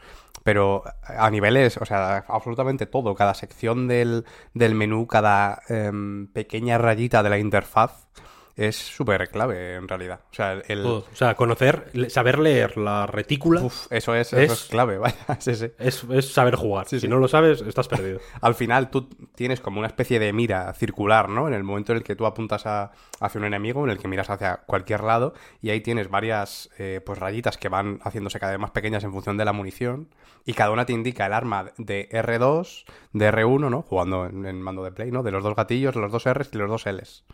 Pero 0.43 0.83
a 1.05 1.31
niveles, 1.31 1.77
o 1.77 1.85
sea, 1.87 2.25
absolutamente 2.29 2.87
todo. 2.87 3.15
Cada 3.15 3.35
sección 3.35 3.87
del, 3.89 4.25
del 4.55 4.75
menú, 4.75 5.07
cada 5.07 5.63
em, 5.69 6.27
pequeña 6.29 6.79
rayita 6.79 7.23
de 7.23 7.31
la 7.31 7.39
interfaz 7.39 8.09
es 8.57 8.77
súper 8.77 9.29
clave 9.31 9.77
en 9.77 9.89
realidad. 9.89 10.21
O 10.31 10.35
sea, 10.35 10.53
el. 10.69 10.85
O 10.85 11.05
sea, 11.15 11.35
conocer, 11.35 11.91
saber 12.09 12.39
leer 12.39 12.77
la 12.77 13.07
retícula 13.07 13.63
uf, 13.63 13.87
eso, 13.91 14.15
es, 14.15 14.33
Es- 14.33 14.39
eso 14.45 14.53
es 14.53 14.65
clave, 14.67 14.99
vaya. 14.99 15.17
sí, 15.39 15.55
sí. 15.55 15.69
es, 15.79 16.05
es 16.11 16.33
saber 16.33 16.57
jugar. 16.57 16.87
Sí, 16.89 17.01
si 17.01 17.09
no 17.09 17.19
lo 17.19 17.29
sabes, 17.29 17.63
estás 17.63 17.89
perdido. 17.89 18.21
Al 18.41 18.55
final 18.55 18.91
tú 18.91 19.09
tienes 19.35 19.61
como 19.61 19.79
una 19.79 19.87
especie 19.89 20.19
de 20.19 20.33
mira 20.33 20.73
circular, 20.75 21.29
¿no? 21.29 21.49
En 21.49 21.55
el 21.55 21.63
momento 21.65 21.93
en 21.93 21.99
el 21.99 22.05
que 22.05 22.17
tú 22.17 22.27
apuntas 22.27 22.67
a- 22.67 22.93
hacia 23.21 23.39
un 23.39 23.45
enemigo, 23.47 23.85
en 23.85 23.91
el 23.91 23.99
que 23.99 24.09
miras 24.09 24.31
hacia 24.31 24.59
cualquier 24.67 25.03
lado, 25.05 25.35
y 25.63 25.71
ahí 25.71 25.81
tienes 25.81 26.09
varias 26.11 26.71
eh, 26.79 27.01
pues 27.05 27.19
rayitas 27.19 27.57
que 27.59 27.69
van 27.69 28.01
haciéndose 28.03 28.39
cada 28.41 28.53
vez 28.53 28.61
más 28.61 28.71
pequeñas 28.73 29.05
en 29.05 29.13
función 29.13 29.37
de 29.37 29.45
la 29.45 29.53
munición, 29.53 30.09
y 30.47 30.55
cada 30.55 30.71
una 30.71 30.87
te 30.87 30.93
indica 30.93 31.27
el 31.27 31.33
arma 31.35 31.73
de 31.77 32.09
R2, 32.11 32.85
de 33.13 33.31
R1, 33.33 33.71
¿no? 33.71 33.83
Jugando 33.83 34.27
en, 34.27 34.47
en 34.47 34.61
mando 34.63 34.83
de 34.83 34.91
play, 34.93 35.11
¿no? 35.11 35.23
De 35.23 35.31
los 35.31 35.43
dos 35.45 35.55
gatillos, 35.55 35.95
los 35.97 36.11
dos 36.11 36.25
Rs 36.27 36.51
y 36.53 36.57
los 36.59 36.71
dos 36.71 36.87
Ls. 36.87 37.25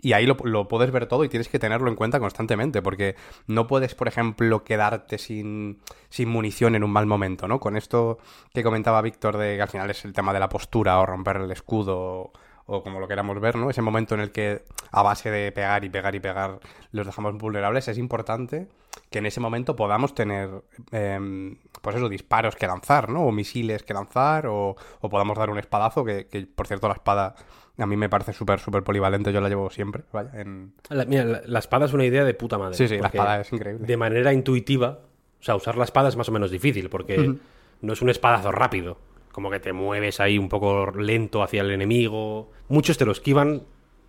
Y 0.00 0.12
ahí 0.12 0.26
lo, 0.26 0.36
lo 0.44 0.68
puedes 0.68 0.92
ver 0.92 1.06
todo 1.06 1.24
y 1.24 1.28
tienes 1.28 1.48
que 1.48 1.58
tenerlo 1.58 1.88
en 1.88 1.96
cuenta 1.96 2.20
constantemente, 2.20 2.82
porque 2.82 3.16
no 3.46 3.66
puedes, 3.66 3.94
por 3.94 4.06
ejemplo, 4.06 4.62
quedarte 4.62 5.18
sin, 5.18 5.80
sin 6.08 6.28
munición 6.28 6.76
en 6.76 6.84
un 6.84 6.92
mal 6.92 7.06
momento, 7.06 7.48
¿no? 7.48 7.58
Con 7.58 7.76
esto 7.76 8.18
que 8.54 8.62
comentaba 8.62 9.02
Víctor 9.02 9.36
de 9.36 9.56
que 9.56 9.62
al 9.62 9.68
final 9.68 9.90
es 9.90 10.04
el 10.04 10.12
tema 10.12 10.32
de 10.32 10.40
la 10.40 10.48
postura 10.48 11.00
o 11.00 11.06
romper 11.06 11.38
el 11.38 11.50
escudo 11.50 12.32
o 12.70 12.82
como 12.82 13.00
lo 13.00 13.08
queramos 13.08 13.40
ver, 13.40 13.56
¿no? 13.56 13.70
Ese 13.70 13.80
momento 13.80 14.14
en 14.14 14.20
el 14.20 14.30
que 14.30 14.62
a 14.92 15.02
base 15.02 15.30
de 15.30 15.50
pegar 15.52 15.84
y 15.84 15.88
pegar 15.88 16.14
y 16.14 16.20
pegar 16.20 16.60
los 16.92 17.06
dejamos 17.06 17.36
vulnerables, 17.38 17.88
es 17.88 17.96
importante 17.96 18.68
que 19.10 19.20
en 19.20 19.26
ese 19.26 19.40
momento 19.40 19.74
podamos 19.74 20.14
tener, 20.14 20.50
em, 20.92 21.56
pues 21.80 21.96
eso, 21.96 22.10
disparos 22.10 22.56
que 22.56 22.66
lanzar, 22.66 23.08
¿no? 23.08 23.24
O 23.24 23.32
misiles 23.32 23.82
que 23.82 23.94
lanzar, 23.94 24.46
o, 24.46 24.76
o 25.00 25.08
podamos 25.08 25.38
dar 25.38 25.48
un 25.48 25.58
espadazo, 25.58 26.04
que, 26.04 26.26
que, 26.26 26.46
por 26.46 26.66
cierto 26.66 26.88
la 26.88 26.94
espada 26.94 27.34
a 27.78 27.86
mí 27.86 27.96
me 27.96 28.08
parece 28.08 28.32
súper, 28.32 28.58
súper 28.60 28.82
polivalente, 28.82 29.32
yo 29.32 29.40
la 29.40 29.48
llevo 29.48 29.70
siempre, 29.70 30.02
vaya, 30.12 30.30
en... 30.40 30.72
La, 30.90 31.04
mira, 31.04 31.24
la, 31.24 31.42
la 31.46 31.58
espada 31.58 31.86
es 31.86 31.92
una 31.92 32.04
idea 32.04 32.24
de 32.24 32.34
puta 32.34 32.58
madre. 32.58 32.74
Sí, 32.74 32.88
sí, 32.88 32.98
la 32.98 33.06
espada 33.08 33.40
es 33.40 33.52
increíble. 33.52 33.86
De 33.86 33.96
manera 33.96 34.32
intuitiva, 34.32 35.00
o 35.40 35.42
sea, 35.42 35.54
usar 35.56 35.76
la 35.76 35.84
espada 35.84 36.08
es 36.08 36.16
más 36.16 36.28
o 36.28 36.32
menos 36.32 36.50
difícil, 36.50 36.90
porque 36.90 37.34
no 37.80 37.92
es 37.92 38.02
un 38.02 38.10
espadazo 38.10 38.50
rápido. 38.52 38.98
Como 39.32 39.50
que 39.50 39.60
te 39.60 39.72
mueves 39.72 40.18
ahí 40.18 40.36
un 40.36 40.48
poco 40.48 40.90
lento 40.90 41.42
hacia 41.44 41.60
el 41.62 41.70
enemigo. 41.70 42.50
Muchos 42.68 42.98
te 42.98 43.04
lo 43.04 43.12
esquivan 43.12 43.62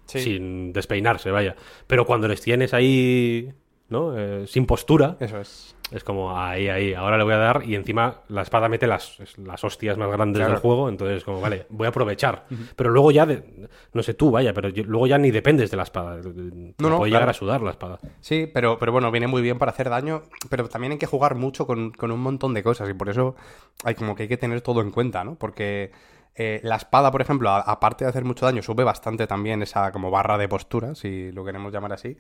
Sí. 0.06 0.22
sin 0.22 0.74
despeinarse, 0.74 1.30
vaya. 1.30 1.56
Pero 1.86 2.04
cuando 2.08 2.28
les 2.28 2.42
tienes 2.42 2.74
ahí, 2.74 3.54
¿no? 3.90 4.18
Eh, 4.18 4.48
sin 4.48 4.66
postura, 4.66 5.18
Eso 5.20 5.40
es. 5.40 5.76
Es 5.92 6.04
como 6.04 6.38
ahí, 6.38 6.68
ahí, 6.70 6.94
ahora 6.94 7.18
le 7.18 7.24
voy 7.24 7.34
a 7.34 7.38
dar 7.38 7.64
y 7.66 7.76
encima 7.76 8.22
la 8.28 8.42
espada 8.44 8.70
mete 8.70 8.86
las, 8.88 9.18
las 9.38 9.64
hostias 9.64 9.98
más 9.98 10.10
grandes 10.12 10.40
Claro. 10.40 10.52
del 10.54 10.62
juego, 10.62 10.90
entonces 10.90 11.24
como, 11.24 11.42
vale, 11.42 11.66
voy 11.70 11.86
a 11.86 11.90
aprovechar. 11.90 12.46
Pero 12.76 12.92
luego 12.92 13.12
ya, 13.12 13.26
de- 13.26 13.68
no 13.94 14.04
sé 14.04 14.14
tú, 14.14 14.30
vaya, 14.32 14.54
pero 14.54 14.70
yo- 14.70 14.84
luego 14.84 15.08
ya 15.08 15.18
ni 15.18 15.32
dependes 15.32 15.72
de 15.72 15.78
la 15.78 15.84
espada. 15.84 16.22
Te 16.22 16.30
No, 16.30 16.90
no, 16.90 16.98
puede 16.98 17.12
llegar 17.12 17.30
a 17.30 17.34
sudar 17.34 17.62
la 17.62 17.72
espada. 17.72 18.00
Sí, 18.20 18.50
pero, 18.54 18.78
pero 18.78 18.92
bueno, 18.92 19.12
viene 19.12 19.28
muy 19.28 19.42
bien 19.42 19.58
para 19.58 19.72
hacer 19.72 19.90
daño, 19.90 20.24
pero 20.50 20.68
también 20.70 20.92
hay 20.94 21.00
que 21.00 21.08
jugar 21.08 21.36
mucho 21.36 21.66
con, 21.66 21.92
con 21.92 22.12
un 22.12 22.20
montón 22.20 22.54
de 22.54 22.62
cosas 22.64 22.90
y 22.90 22.94
por 22.94 23.10
eso 23.10 23.36
hay 23.84 23.96
como 23.96 24.16
que 24.16 24.24
hay 24.24 24.30
que 24.30 24.38
tener 24.38 24.62
todo 24.62 24.82
en 24.82 24.92
cuenta, 24.92 25.24
¿no? 25.24 25.36
Porque 25.36 25.92
eh, 26.36 26.62
la 26.64 26.76
espada, 26.76 27.12
por 27.12 27.22
ejemplo, 27.22 27.50
aparte 27.50 28.06
de 28.06 28.10
hacer 28.12 28.24
mucho 28.24 28.46
daño, 28.46 28.62
sube 28.62 28.84
bastante 28.84 29.28
también 29.28 29.62
esa 29.64 29.92
como 29.92 30.10
barra 30.12 30.38
de 30.38 30.48
postura, 30.48 30.96
si 30.96 31.32
lo 31.32 31.44
queremos 31.44 31.74
llamar 31.74 31.94
así. 31.94 32.16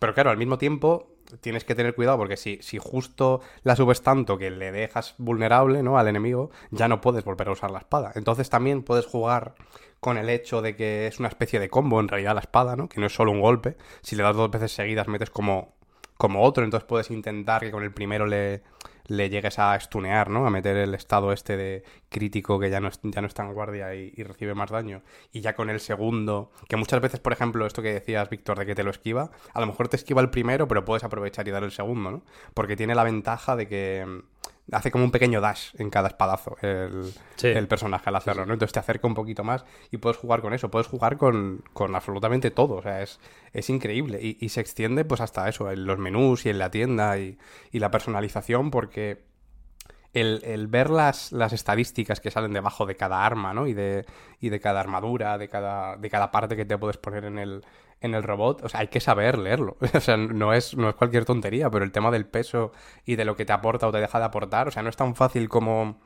Pero 0.00 0.14
claro, 0.14 0.30
al 0.30 0.36
mismo 0.38 0.56
tiempo 0.58 1.08
tienes 1.40 1.64
que 1.64 1.74
tener 1.74 1.94
cuidado 1.94 2.18
porque 2.18 2.36
si, 2.36 2.58
si 2.62 2.78
justo 2.78 3.40
la 3.62 3.76
subes 3.76 4.02
tanto 4.02 4.38
que 4.38 4.50
le 4.50 4.72
dejas 4.72 5.14
vulnerable, 5.18 5.82
¿no? 5.82 5.98
Al 5.98 6.08
enemigo, 6.08 6.50
ya 6.70 6.88
no 6.88 7.00
puedes 7.00 7.24
volver 7.24 7.48
a 7.48 7.52
usar 7.52 7.70
la 7.70 7.78
espada. 7.78 8.12
Entonces 8.14 8.50
también 8.50 8.82
puedes 8.82 9.06
jugar 9.06 9.54
con 10.00 10.16
el 10.16 10.30
hecho 10.30 10.62
de 10.62 10.76
que 10.76 11.06
es 11.06 11.18
una 11.18 11.28
especie 11.28 11.60
de 11.60 11.68
combo 11.68 12.00
en 12.00 12.08
realidad 12.08 12.34
la 12.34 12.40
espada, 12.40 12.74
¿no? 12.76 12.88
Que 12.88 13.00
no 13.00 13.06
es 13.06 13.14
solo 13.14 13.32
un 13.32 13.40
golpe. 13.40 13.76
Si 14.02 14.16
le 14.16 14.22
das 14.22 14.34
dos 14.34 14.50
veces 14.50 14.72
seguidas 14.72 15.08
metes 15.08 15.30
como, 15.30 15.74
como 16.16 16.42
otro, 16.42 16.64
entonces 16.64 16.86
puedes 16.86 17.10
intentar 17.10 17.60
que 17.62 17.70
con 17.70 17.82
el 17.82 17.92
primero 17.92 18.26
le, 18.26 18.62
le 19.10 19.28
llegues 19.28 19.58
a 19.58 19.78
stunear, 19.78 20.30
¿no? 20.30 20.46
A 20.46 20.50
meter 20.50 20.76
el 20.76 20.94
estado 20.94 21.32
este 21.32 21.56
de 21.56 21.82
crítico 22.08 22.60
que 22.60 22.70
ya 22.70 22.78
no, 22.80 22.86
es- 22.88 23.00
ya 23.02 23.20
no 23.20 23.26
está 23.26 23.42
en 23.44 23.52
guardia 23.54 23.92
y, 23.94 24.12
y 24.16 24.22
recibe 24.22 24.54
más 24.54 24.70
daño. 24.70 25.02
Y 25.32 25.40
ya 25.40 25.54
con 25.56 25.68
el 25.68 25.80
segundo, 25.80 26.52
que 26.68 26.76
muchas 26.76 27.00
veces, 27.00 27.18
por 27.20 27.32
ejemplo, 27.32 27.66
esto 27.66 27.82
que 27.82 27.92
decías, 27.92 28.30
Víctor, 28.30 28.58
de 28.58 28.66
que 28.66 28.74
te 28.76 28.84
lo 28.84 28.90
esquiva, 28.90 29.30
a 29.52 29.60
lo 29.60 29.66
mejor 29.66 29.88
te 29.88 29.96
esquiva 29.96 30.20
el 30.22 30.30
primero, 30.30 30.68
pero 30.68 30.84
puedes 30.84 31.02
aprovechar 31.04 31.46
y 31.48 31.50
dar 31.50 31.64
el 31.64 31.72
segundo, 31.72 32.10
¿no? 32.12 32.22
Porque 32.54 32.76
tiene 32.76 32.94
la 32.94 33.02
ventaja 33.04 33.56
de 33.56 33.66
que 33.68 34.22
hace 34.72 34.90
como 34.90 35.04
un 35.04 35.10
pequeño 35.10 35.40
dash 35.40 35.70
en 35.78 35.90
cada 35.90 36.08
espadazo 36.08 36.56
el, 36.62 37.12
Sí. 37.36 37.48
el 37.48 37.66
personaje 37.68 38.08
al 38.08 38.16
hacerlo, 38.16 38.46
¿no? 38.46 38.52
Entonces 38.52 38.72
te 38.72 38.78
acerca 38.78 39.06
un 39.06 39.14
poquito 39.14 39.42
más 39.44 39.64
y 39.90 39.96
puedes 39.96 40.16
jugar 40.16 40.40
con 40.42 40.52
eso, 40.54 40.70
puedes 40.70 40.86
jugar 40.86 41.16
con, 41.16 41.64
con 41.72 41.94
absolutamente 41.96 42.50
todo, 42.50 42.74
o 42.76 42.82
sea, 42.82 43.02
es, 43.02 43.18
es 43.52 43.68
increíble 43.70 44.20
y, 44.22 44.36
y 44.40 44.48
se 44.50 44.60
extiende 44.60 45.04
pues 45.04 45.20
hasta 45.20 45.48
eso, 45.48 45.70
en 45.70 45.86
los 45.86 45.98
menús 45.98 46.46
y 46.46 46.50
en 46.50 46.58
la 46.58 46.70
tienda 46.70 47.18
y, 47.18 47.38
y 47.72 47.78
la 47.80 47.90
personalización 47.90 48.70
porque 48.70 49.28
el, 50.12 50.42
el 50.44 50.66
ver 50.66 50.90
las, 50.90 51.30
las 51.30 51.52
estadísticas 51.52 52.20
que 52.20 52.30
salen 52.32 52.52
debajo 52.52 52.84
de 52.84 52.96
cada 52.96 53.24
arma, 53.24 53.54
¿no? 53.54 53.66
Y 53.68 53.74
de, 53.74 54.04
y 54.40 54.48
de 54.48 54.58
cada 54.60 54.80
armadura, 54.80 55.38
de 55.38 55.48
cada, 55.48 55.96
de 55.96 56.10
cada 56.10 56.32
parte 56.32 56.56
que 56.56 56.64
te 56.64 56.76
puedes 56.76 56.96
poner 56.96 57.24
en 57.24 57.38
el, 57.38 57.64
en 58.00 58.14
el 58.14 58.22
robot, 58.22 58.64
o 58.64 58.68
sea, 58.68 58.80
hay 58.80 58.88
que 58.88 59.00
saber 59.00 59.38
leerlo. 59.38 59.76
O 59.94 60.00
sea, 60.00 60.16
no 60.16 60.52
es, 60.52 60.76
no 60.76 60.88
es 60.88 60.94
cualquier 60.94 61.24
tontería, 61.24 61.70
pero 61.70 61.84
el 61.84 61.92
tema 61.92 62.10
del 62.10 62.26
peso 62.26 62.72
y 63.04 63.16
de 63.16 63.24
lo 63.24 63.36
que 63.36 63.44
te 63.44 63.52
aporta 63.52 63.86
o 63.88 63.92
te 63.92 63.98
deja 64.00 64.18
de 64.18 64.24
aportar, 64.24 64.68
o 64.68 64.70
sea, 64.70 64.82
no 64.82 64.88
es 64.88 64.96
tan 64.96 65.14
fácil 65.14 65.48
como 65.48 66.00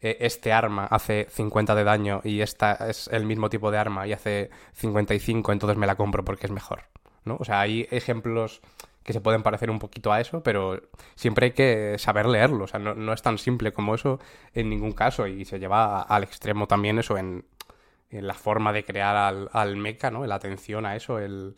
eh, 0.00 0.18
este 0.20 0.52
arma 0.52 0.86
hace 0.86 1.26
50 1.30 1.74
de 1.74 1.84
daño 1.84 2.20
y 2.24 2.40
esta 2.40 2.72
es 2.88 3.08
el 3.08 3.24
mismo 3.24 3.50
tipo 3.50 3.70
de 3.70 3.78
arma 3.78 4.06
y 4.06 4.12
hace 4.12 4.50
55, 4.74 5.52
entonces 5.52 5.78
me 5.78 5.86
la 5.86 5.96
compro 5.96 6.24
porque 6.24 6.46
es 6.46 6.52
mejor, 6.52 6.84
¿no? 7.24 7.36
O 7.40 7.44
sea, 7.44 7.60
hay 7.60 7.86
ejemplos 7.90 8.60
que 9.02 9.12
se 9.12 9.20
pueden 9.20 9.42
parecer 9.42 9.70
un 9.70 9.78
poquito 9.78 10.12
a 10.12 10.20
eso, 10.20 10.42
pero 10.42 10.80
siempre 11.14 11.46
hay 11.46 11.52
que 11.52 11.96
saber 11.98 12.26
leerlo, 12.26 12.64
o 12.64 12.66
sea, 12.66 12.78
no, 12.80 12.94
no 12.94 13.12
es 13.12 13.22
tan 13.22 13.38
simple 13.38 13.72
como 13.72 13.94
eso 13.94 14.20
en 14.52 14.68
ningún 14.68 14.92
caso 14.92 15.26
y 15.26 15.44
se 15.44 15.58
lleva 15.58 16.02
al 16.02 16.22
extremo 16.22 16.66
también 16.66 16.98
eso 16.98 17.16
en 17.16 17.44
la 18.10 18.34
forma 18.34 18.72
de 18.72 18.84
crear 18.84 19.16
al, 19.16 19.48
al 19.52 19.76
mecha, 19.76 20.10
¿no? 20.10 20.26
La 20.26 20.36
atención 20.36 20.84
a 20.86 20.96
eso, 20.96 21.18
el... 21.18 21.54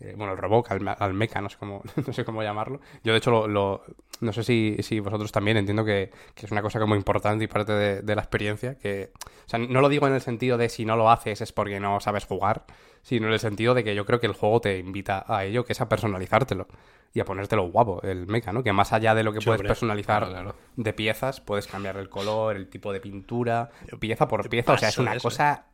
eh, 0.00 0.14
bueno, 0.16 0.32
el 0.32 0.38
robot, 0.38 0.70
al, 0.70 0.96
al 0.98 1.14
mecha, 1.14 1.40
no 1.40 1.48
sé 1.48 1.56
cómo, 1.58 1.82
no 2.06 2.12
sé 2.12 2.24
cómo 2.24 2.42
llamarlo. 2.42 2.80
Yo, 3.04 3.12
de 3.12 3.18
hecho, 3.18 3.30
lo, 3.30 3.48
lo- 3.48 3.82
no 4.20 4.32
sé 4.32 4.42
si, 4.44 4.76
si 4.80 4.98
vosotros 5.00 5.30
también 5.30 5.58
entiendo 5.58 5.84
que, 5.84 6.10
que 6.34 6.46
es 6.46 6.52
una 6.52 6.62
cosa 6.62 6.80
como 6.80 6.96
importante 6.96 7.44
y 7.44 7.48
parte 7.48 7.72
de, 7.72 8.00
de 8.02 8.14
la 8.14 8.22
experiencia. 8.22 8.76
Que, 8.78 9.10
o 9.14 9.48
sea, 9.48 9.58
no 9.58 9.80
lo 9.82 9.88
digo 9.90 10.06
en 10.06 10.14
el 10.14 10.20
sentido 10.22 10.56
de 10.58 10.68
si 10.70 10.84
no 10.86 10.96
lo 10.96 11.10
haces 11.10 11.40
es 11.42 11.52
porque 11.52 11.80
no 11.80 12.00
sabes 12.00 12.24
jugar, 12.24 12.64
sino 13.02 13.26
en 13.26 13.34
el 13.34 13.38
sentido 13.40 13.74
de 13.74 13.84
que 13.84 13.94
yo 13.94 14.06
creo 14.06 14.18
que 14.18 14.26
el 14.26 14.32
juego 14.32 14.60
te 14.62 14.78
invita 14.78 15.24
a 15.28 15.44
ello, 15.44 15.64
que 15.66 15.72
es 15.74 15.80
a 15.82 15.88
personalizártelo 15.88 16.66
y 17.12 17.20
a 17.20 17.24
ponértelo 17.26 17.70
guapo, 17.70 18.00
el 18.02 18.26
mecha, 18.26 18.52
¿no? 18.52 18.62
Que 18.62 18.72
más 18.72 18.92
allá 18.92 19.14
de 19.14 19.22
lo 19.22 19.32
que 19.32 19.40
Sí, 19.40 19.44
puedes 19.46 19.60
hombre. 19.60 19.68
personalizar 19.68 20.22
Claro, 20.26 20.32
claro. 20.32 20.56
de 20.76 20.92
piezas, 20.94 21.40
puedes 21.40 21.66
cambiar 21.66 21.96
el 21.98 22.08
color, 22.08 22.56
el 22.56 22.68
tipo 22.68 22.92
de 22.92 23.00
pintura, 23.00 23.70
pieza 24.00 24.28
por 24.28 24.48
pieza, 24.48 24.72
o 24.72 24.78
sea, 24.78 24.88
es 24.88 24.98
una 24.98 25.14
eso, 25.14 25.22
cosa 25.28 25.66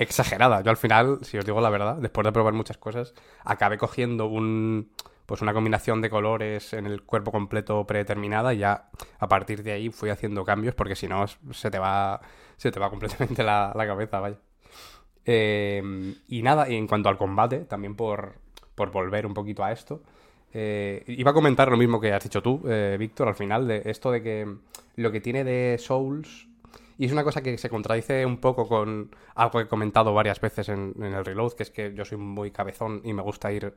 exagerada. 0.00 0.62
Yo 0.62 0.70
al 0.70 0.76
final, 0.76 1.18
si 1.22 1.38
os 1.38 1.44
digo 1.44 1.60
la 1.60 1.70
verdad, 1.70 1.96
después 1.96 2.24
de 2.24 2.32
probar 2.32 2.54
muchas 2.54 2.78
cosas, 2.78 3.14
acabé 3.44 3.78
cogiendo 3.78 4.26
un 4.26 4.90
pues 5.26 5.42
una 5.42 5.52
combinación 5.52 6.00
de 6.00 6.10
colores 6.10 6.72
en 6.72 6.86
el 6.86 7.02
cuerpo 7.02 7.30
completo 7.30 7.86
predeterminada 7.86 8.52
y 8.52 8.58
ya 8.58 8.90
a 9.20 9.28
partir 9.28 9.62
de 9.62 9.70
ahí 9.70 9.90
fui 9.90 10.10
haciendo 10.10 10.44
cambios 10.44 10.74
porque 10.74 10.96
si 10.96 11.06
no 11.06 11.24
se 11.28 11.70
te 11.70 11.78
va 11.78 12.20
se 12.56 12.72
te 12.72 12.80
va 12.80 12.90
completamente 12.90 13.44
la, 13.44 13.72
cabeza, 13.74 14.18
vaya. 14.18 14.38
Eh, 15.24 16.14
y 16.26 16.42
nada, 16.42 16.68
y 16.68 16.74
en 16.74 16.88
cuanto 16.88 17.08
al 17.08 17.16
combate, 17.16 17.60
también 17.60 17.94
por, 17.94 18.34
por 18.74 18.90
volver 18.90 19.24
un 19.24 19.34
poquito 19.34 19.62
a 19.62 19.70
esto, 19.70 20.02
eh, 20.52 21.04
iba 21.06 21.30
a 21.30 21.34
comentar 21.34 21.70
lo 21.70 21.76
mismo 21.76 22.00
que 22.00 22.12
has 22.12 22.24
dicho 22.24 22.42
tú, 22.42 22.62
eh, 22.66 22.96
Víctor, 22.98 23.28
al 23.28 23.34
final, 23.34 23.68
de 23.68 23.82
esto 23.84 24.10
de 24.10 24.22
que 24.22 24.56
lo 24.96 25.12
que 25.12 25.20
tiene 25.20 25.44
de 25.44 25.78
Souls, 25.78 26.48
y 27.00 27.06
es 27.06 27.12
una 27.12 27.24
cosa 27.24 27.40
que 27.40 27.56
se 27.56 27.70
contradice 27.70 28.26
un 28.26 28.36
poco 28.36 28.68
con 28.68 29.16
algo 29.34 29.58
que 29.58 29.64
he 29.64 29.68
comentado 29.68 30.12
varias 30.12 30.38
veces 30.38 30.68
en, 30.68 30.92
el 31.02 31.24
reload, 31.24 31.54
que 31.54 31.62
es 31.62 31.70
que 31.70 31.94
yo 31.94 32.04
soy 32.04 32.18
muy 32.18 32.50
cabezón 32.50 33.00
y 33.04 33.14
me 33.14 33.22
gusta 33.22 33.50
ir 33.50 33.72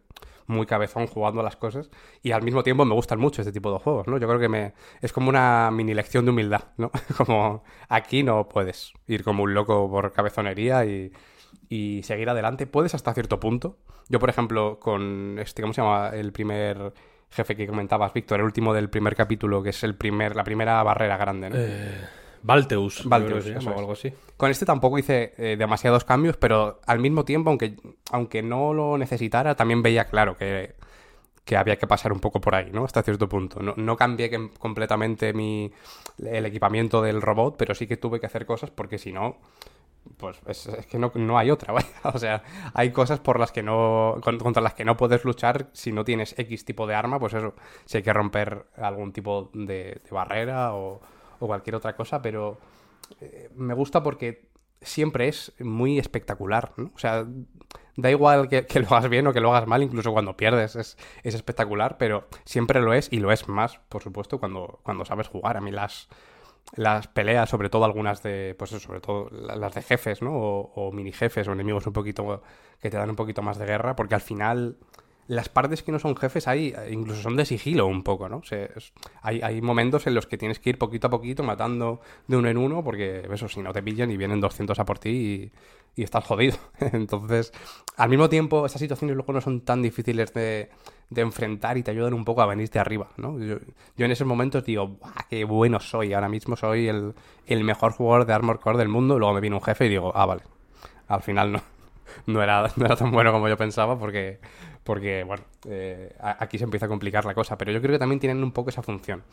muy 0.46 0.66
cabezón 0.66 1.08
jugando 1.08 1.40
a 1.40 1.44
las 1.46 1.56
cosas, 1.56 1.90
y 2.22 2.34
al 2.34 2.42
mismo 2.42 2.64
tiempo 2.64 2.84
me 2.84 2.94
gustan 2.94 3.22
mucho 3.22 3.42
este 3.42 3.54
tipo 3.54 3.72
de 3.72 3.80
juegos, 3.80 4.08
¿no? 4.08 4.18
Yo 4.18 4.28
creo 4.28 4.42
que 4.42 4.50
me, 4.50 4.74
es 5.02 5.14
como 5.14 5.30
una 5.30 5.72
mini 5.72 5.94
lección 5.94 6.26
de 6.26 6.32
humildad, 6.32 6.66
¿no? 6.76 6.92
como 7.18 7.64
aquí 7.88 8.24
no 8.24 8.50
puedes 8.50 8.92
ir 9.08 9.24
como 9.24 9.44
un 9.44 9.54
loco 9.54 9.90
por 9.90 10.12
cabezonería 10.12 10.84
y, 10.84 11.14
y 11.70 12.04
seguir 12.04 12.30
adelante. 12.30 12.68
Puedes 12.68 12.94
hasta 12.94 13.14
cierto 13.14 13.40
punto. 13.40 13.78
Yo, 14.10 14.20
por 14.20 14.30
ejemplo, 14.30 14.82
con 14.82 15.40
este, 15.40 15.62
¿cómo 15.62 15.74
se 15.74 15.82
llama? 15.82 16.10
El 16.10 16.34
primer 16.34 16.92
jefe 17.30 17.56
que 17.56 17.68
comentabas, 17.68 18.12
Víctor, 18.12 18.42
el 18.42 18.46
último 18.48 18.74
del 18.74 18.90
primer 18.90 19.16
capítulo, 19.16 19.64
que 19.64 19.70
es 19.70 19.82
el 19.86 19.96
primer, 19.96 20.36
la 20.36 20.44
primera 20.44 20.84
barrera 20.84 21.16
grande, 21.16 21.50
¿no? 21.50 22.23
Valteus. 22.44 23.44
Se 23.46 23.50
llama, 23.54 23.76
o 23.76 23.80
algo 23.80 23.92
así. 23.94 24.14
Con 24.38 24.52
este 24.52 24.66
tampoco 24.66 24.98
hice 25.00 25.34
eh, 25.38 25.56
demasiados 25.58 26.04
cambios, 26.04 26.38
pero 26.38 26.82
al 26.86 27.00
mismo 27.00 27.24
tiempo, 27.26 27.50
aunque, 27.50 27.76
aunque 28.12 28.42
no 28.44 28.74
lo 28.74 28.98
necesitara, 28.98 29.56
también 29.56 29.82
veía 29.82 30.06
claro 30.06 30.36
que, 30.38 30.76
que 31.46 31.56
había 31.58 31.78
que 31.78 31.88
pasar 31.88 32.12
un 32.14 32.20
poco 32.20 32.40
por 32.42 32.56
ahí, 32.56 32.70
¿no? 32.72 32.84
Hasta 32.86 33.02
cierto 33.04 33.28
punto. 33.30 33.62
No, 33.62 33.74
no 33.78 33.96
cambié 33.98 34.30
que- 34.30 34.50
completamente 34.60 35.34
mi, 35.34 35.72
el 36.24 36.46
equipamiento 36.46 37.02
del 37.02 37.22
robot, 37.22 37.56
pero 37.58 37.74
sí 37.76 37.88
que 37.88 37.98
tuve 37.98 38.20
que 38.20 38.26
hacer 38.26 38.46
cosas 38.46 38.70
porque 38.72 38.98
si 38.98 39.12
no, 39.14 39.38
pues 40.18 40.38
es, 40.48 40.68
es 40.68 40.86
que 40.86 41.00
no, 41.00 41.12
no 41.16 41.38
hay 41.38 41.50
otra, 41.52 41.72
vaya. 41.74 41.88
O 42.04 42.18
sea, 42.20 42.44
hay 42.74 42.92
cosas 42.92 43.20
por 43.22 43.40
las 43.40 43.52
que 43.54 43.64
no, 43.64 44.18
con- 44.22 44.38
contra 44.40 44.62
las 44.62 44.74
que 44.74 44.84
no 44.84 44.98
puedes 44.98 45.24
luchar 45.24 45.70
si 45.74 45.92
no 45.94 46.04
tienes 46.04 46.38
X 46.38 46.66
tipo 46.66 46.86
de 46.88 46.96
arma, 46.96 47.20
pues 47.20 47.34
eso, 47.34 47.54
si 47.86 47.98
hay 47.98 48.04
que 48.04 48.12
romper 48.14 48.66
algún 48.76 49.14
tipo 49.14 49.50
de, 49.54 50.02
de 50.04 50.10
barrera 50.12 50.74
o, 50.76 51.00
o 51.44 51.48
cualquier 51.48 51.76
otra 51.76 51.96
cosa, 51.96 52.22
pero 52.22 52.58
eh, 53.22 53.50
me 53.56 53.74
gusta 53.74 54.02
porque 54.04 54.50
siempre 54.82 55.28
es 55.28 55.54
muy 55.60 56.00
espectacular, 56.00 56.74
¿no? 56.78 56.92
O 56.96 57.00
sea, 57.00 57.26
da 57.96 58.10
igual 58.12 58.50
que, 58.50 58.66
lo 58.80 58.88
hagas 58.88 59.10
bien 59.10 59.28
o 59.28 59.34
que 59.34 59.40
lo 59.42 59.54
hagas 59.54 59.68
mal, 59.68 59.84
incluso 59.84 60.12
cuando 60.12 60.36
pierdes 60.38 60.76
es, 60.76 60.98
es 61.24 61.36
espectacular, 61.36 61.98
pero 61.98 62.28
siempre 62.46 62.82
lo 62.82 62.94
es 62.94 63.12
y 63.12 63.20
lo 63.20 63.32
es 63.32 63.48
más, 63.48 63.80
por 63.90 64.02
supuesto, 64.04 64.40
cuando, 64.40 64.80
cuando 64.84 65.06
sabes 65.06 65.28
jugar. 65.28 65.58
A 65.58 65.62
mí 65.62 65.72
las, 65.72 66.10
las 66.76 67.08
peleas, 67.08 67.50
sobre 67.50 67.70
todo 67.70 67.86
algunas 67.86 68.24
de, 68.24 68.56
pues 68.58 68.72
sobre 68.72 69.02
todo 69.02 69.30
la- 69.32 69.56
las 69.56 69.74
de 69.76 69.82
jefes, 69.82 70.22
¿no? 70.22 70.34
O, 70.36 70.72
o 70.76 70.92
mini 70.92 71.12
jefes 71.12 71.48
o 71.48 71.54
enemigos 71.54 71.88
un 71.88 71.94
poquito 71.94 72.42
que 72.82 72.90
te 72.90 72.98
dan 72.98 73.10
un 73.10 73.16
poquito 73.16 73.42
más 73.42 73.58
de 73.58 73.66
guerra, 73.66 73.96
porque 73.96 74.16
al 74.16 74.22
final 74.22 74.78
las 75.28 75.50
partes 75.50 75.84
que 75.84 75.92
no 75.92 76.00
son 76.00 76.16
jefes 76.16 76.48
hay, 76.48 76.74
incluso 76.92 77.22
son 77.22 77.36
de 77.38 77.46
sigilo 77.46 77.88
un 77.88 78.04
poco, 78.04 78.28
¿no? 78.30 78.38
O 78.38 78.44
sea, 78.44 78.66
es- 78.76 78.94
hay, 79.22 79.42
hay 79.42 79.62
momentos 79.62 80.06
en 80.08 80.16
los 80.16 80.28
que 80.28 80.38
tienes 80.38 80.60
que 80.60 80.72
ir 80.72 80.78
poquito 80.78 81.08
a 81.08 81.10
poquito 81.10 81.44
matando 81.44 82.02
de 82.28 82.38
uno 82.38 82.50
en 82.50 82.58
uno 82.58 82.84
porque 82.84 83.28
eso, 83.32 83.48
si 83.48 83.62
no 83.62 83.72
te 83.74 83.82
pillan 83.84 84.12
y 84.12 84.18
vienen 84.18 84.42
200 84.42 84.80
a 84.80 84.86
por 84.86 85.00
ti 85.00 85.52
y, 85.96 86.02
y 86.02 86.04
estás 86.04 86.26
jodido. 86.26 86.58
Entonces, 86.80 87.52
al 87.98 88.10
mismo 88.10 88.30
tiempo, 88.30 88.66
esas 88.66 88.80
situaciones 88.82 89.16
luego 89.16 89.34
no 89.34 89.42
son 89.42 89.62
tan 89.62 89.82
difíciles 89.82 90.34
de, 90.34 90.70
de 91.10 91.22
enfrentar 91.22 91.78
y 91.78 91.84
te 91.84 91.92
ayudan 91.92 92.14
un 92.14 92.26
poco 92.26 92.42
a 92.42 92.46
venirte 92.46 92.80
arriba, 92.80 93.10
¿no? 93.18 93.40
Yo, 93.40 93.58
yo 93.98 94.06
en 94.06 94.12
esos 94.12 94.28
momentos 94.28 94.64
digo, 94.66 94.88
¡buah, 94.88 95.28
qué 95.30 95.46
bueno 95.46 95.80
soy! 95.80 96.14
Ahora 96.14 96.30
mismo 96.30 96.56
soy 96.56 96.88
el, 96.88 97.14
el 97.46 97.64
mejor 97.64 97.92
jugador 97.94 98.26
de 98.26 98.34
Armor 98.34 98.60
Core 98.60 98.78
del 98.80 98.90
mundo. 98.90 99.20
Luego 99.20 99.34
me 99.34 99.42
viene 99.42 99.56
un 99.56 99.62
jefe 99.62 99.86
y 99.86 99.90
digo, 99.90 100.12
ah, 100.16 100.26
vale. 100.26 100.42
Al 101.08 101.22
final 101.22 101.52
no, 101.52 101.62
no, 102.28 102.42
era, 102.44 102.72
no 102.76 102.86
era 102.86 102.96
tan 102.96 103.12
bueno 103.12 103.32
como 103.32 103.48
yo 103.50 103.58
pensaba 103.58 103.98
porque, 104.00 104.40
porque 104.84 105.24
bueno, 105.24 105.44
eh, 105.70 106.14
aquí 106.20 106.58
se 106.58 106.64
empieza 106.66 106.88
a 106.88 106.90
complicar 106.90 107.26
la 107.26 107.34
cosa. 107.34 107.58
Pero 107.58 107.72
yo 107.72 107.82
creo 107.82 107.94
que 107.94 108.00
también 108.00 108.20
tienen 108.20 108.44
un 108.44 108.52
poco 108.52 108.70
esa 108.70 108.82
función 108.82 109.24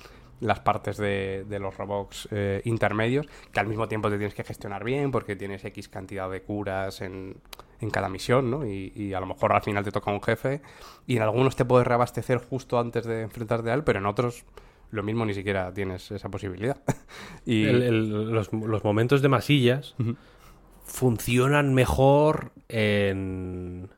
las 0.41 0.61
partes 0.61 0.97
de, 0.97 1.45
de 1.49 1.59
los 1.59 1.77
robots 1.77 2.29
eh, 2.31 2.63
intermedios, 2.65 3.27
que 3.53 3.61
al 3.61 3.67
mismo 3.67 3.89
tiempo 3.89 4.09
te 4.09 4.17
tienes 4.17 4.35
que 4.35 4.45
gestionar 4.45 4.85
bien 4.85 5.11
porque 5.11 5.37
tienes 5.37 5.65
X 5.65 5.89
cantidad 5.89 6.31
de 6.31 6.41
curas 6.43 7.03
en, 7.03 7.37
en 7.81 7.91
cada 7.91 8.09
misión, 8.09 8.51
¿no? 8.51 8.65
Y, 8.67 8.93
y 8.97 9.13
a 9.13 9.21
lo 9.21 9.27
mejor 9.27 9.53
al 9.53 9.63
final 9.63 9.85
te 9.85 9.91
toca 9.91 10.11
un 10.11 10.23
jefe 10.23 10.63
y 11.07 11.17
en 11.17 11.23
algunos 11.23 11.57
te 11.57 11.65
puedes 11.67 11.87
reabastecer 11.87 12.39
justo 12.39 12.79
antes 12.79 13.05
de 13.05 13.23
enfrentarte 13.23 13.71
a 13.71 13.75
él, 13.75 13.85
pero 13.85 13.99
en 13.99 14.07
otros 14.07 14.45
lo 14.93 15.03
mismo 15.03 15.25
ni 15.27 15.35
siquiera 15.35 15.73
tienes 15.75 16.11
esa 16.11 16.29
posibilidad. 16.31 16.81
y 17.45 17.65
El- 17.65 17.83
el- 17.83 18.31
los, 18.33 18.51
los 18.53 18.83
momentos 18.83 19.21
de 19.23 19.29
masillas 19.29 19.95
funcionan 20.85 21.75
mejor 21.75 22.53
en, 22.69 23.91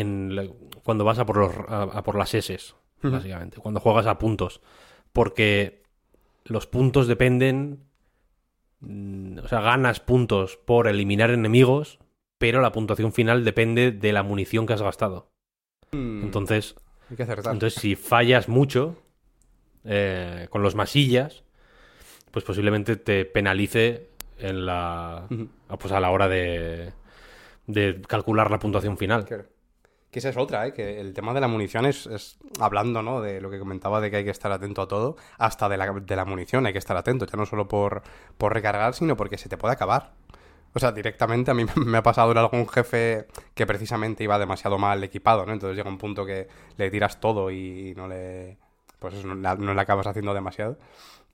en 0.00 0.54
cuando 0.84 1.04
vas 1.04 1.18
a 1.18 1.24
por, 1.26 1.38
los, 1.38 1.52
a, 1.68 1.82
a 1.84 2.02
por 2.02 2.16
las 2.16 2.34
S, 2.34 2.56
básicamente, 3.02 3.58
cuando 3.60 3.80
juegas 3.80 4.06
a 4.06 4.18
puntos. 4.18 4.60
Porque 5.12 5.82
los 6.44 6.66
puntos 6.66 7.06
dependen, 7.06 7.84
mm, 8.80 9.38
o 9.42 9.48
sea, 9.48 9.60
ganas 9.60 10.00
puntos 10.00 10.56
por 10.58 10.86
eliminar 10.86 11.30
enemigos, 11.30 11.98
pero 12.38 12.60
la 12.60 12.72
puntuación 12.72 13.12
final 13.12 13.44
depende 13.44 13.90
de 13.90 14.12
la 14.12 14.22
munición 14.22 14.66
que 14.66 14.74
has 14.74 14.82
gastado. 14.82 15.30
Mm, 15.92 16.24
Entonces, 16.24 16.74
hay 17.08 17.16
que 17.16 17.22
acertar. 17.22 17.54
entonces, 17.54 17.80
si 17.80 17.96
fallas 17.96 18.48
mucho 18.48 18.96
eh, 19.84 20.46
con 20.50 20.62
los 20.62 20.74
masillas, 20.74 21.42
pues 22.32 22.44
posiblemente 22.44 22.96
te 22.96 23.24
penalice 23.24 24.10
en 24.38 24.66
la, 24.66 25.26
pues 25.78 25.92
a 25.92 26.00
la 26.00 26.10
hora 26.10 26.28
de, 26.28 26.92
de 27.66 28.02
calcular 28.06 28.50
la 28.50 28.58
puntuación 28.58 28.98
final. 28.98 29.24
Claro. 29.24 29.46
Que 30.10 30.20
esa 30.20 30.30
es 30.30 30.36
otra, 30.36 30.66
¿eh? 30.66 30.72
Que 30.72 31.00
el 31.00 31.12
tema 31.12 31.34
de 31.34 31.40
la 31.40 31.48
munición 31.48 31.84
es, 31.84 32.06
es- 32.06 32.38
hablando, 32.60 33.02
¿no? 33.02 33.20
De 33.20 33.40
lo 33.40 33.50
que 33.50 33.58
comentaba 33.58 34.00
de 34.00 34.10
que 34.10 34.16
hay 34.18 34.24
que 34.24 34.30
estar 34.30 34.50
atento 34.52 34.82
a 34.82 34.88
todo, 34.88 35.16
hasta 35.38 35.68
de 35.68 35.76
la, 35.76 35.92
de 35.92 36.16
la 36.16 36.24
munición 36.24 36.64
hay 36.66 36.72
que 36.72 36.78
estar 36.78 36.96
atento, 36.96 37.26
ya 37.26 37.36
no 37.36 37.44
solo 37.44 37.68
por, 37.68 38.02
por 38.38 38.54
recargar, 38.54 38.94
sino 38.94 39.16
porque 39.16 39.36
se 39.38 39.48
te 39.48 39.58
puede 39.58 39.74
acabar. 39.74 40.12
O 40.74 40.78
sea, 40.78 40.92
directamente 40.92 41.50
a 41.50 41.54
mí 41.54 41.64
me 41.76 41.98
ha 41.98 42.02
pasado 42.02 42.32
en 42.32 42.38
algún 42.38 42.68
jefe 42.68 43.26
que 43.54 43.66
precisamente 43.66 44.24
iba 44.24 44.38
demasiado 44.38 44.78
mal 44.78 45.02
equipado, 45.04 45.46
¿no? 45.46 45.52
Entonces 45.52 45.76
llega 45.76 45.88
un 45.90 45.98
punto 45.98 46.24
que 46.26 46.48
le 46.76 46.90
tiras 46.90 47.20
todo 47.20 47.50
y 47.50 47.94
no 47.96 48.08
le... 48.08 48.58
Pues 48.98 49.14
eso, 49.14 49.26
no, 49.34 49.74
le 49.74 49.80
acabas 49.80 50.06
haciendo 50.06 50.32
demasiado. 50.34 50.78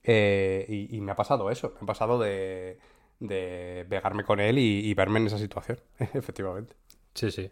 Eh, 0.04 0.66
y, 0.68 0.96
y 0.96 1.00
me 1.00 1.12
ha 1.12 1.16
pasado 1.16 1.50
eso, 1.50 1.70
me 1.80 1.84
ha 1.84 1.86
pasado 1.86 2.18
de, 2.18 2.78
de 3.20 3.86
pegarme 3.88 4.24
con 4.24 4.40
él 4.40 4.58
y, 4.58 4.80
y 4.88 4.94
verme 4.94 5.20
en 5.20 5.26
esa 5.28 5.38
situación, 5.38 5.80
efectivamente. 5.98 6.74
Sí, 7.14 7.30
sí. 7.30 7.50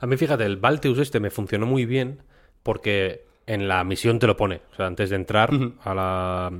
A 0.00 0.06
mí, 0.06 0.16
fíjate, 0.16 0.44
el 0.44 0.56
Balteus 0.56 0.98
este 0.98 1.20
me 1.20 1.30
funcionó 1.30 1.66
muy 1.66 1.84
bien 1.86 2.22
porque 2.62 3.24
en 3.46 3.68
la 3.68 3.84
misión 3.84 4.18
te 4.18 4.26
lo 4.26 4.36
pone. 4.36 4.60
O 4.72 4.76
sea, 4.76 4.86
antes 4.86 5.10
de 5.10 5.16
entrar 5.16 5.50
a 5.84 5.94
la 5.94 6.52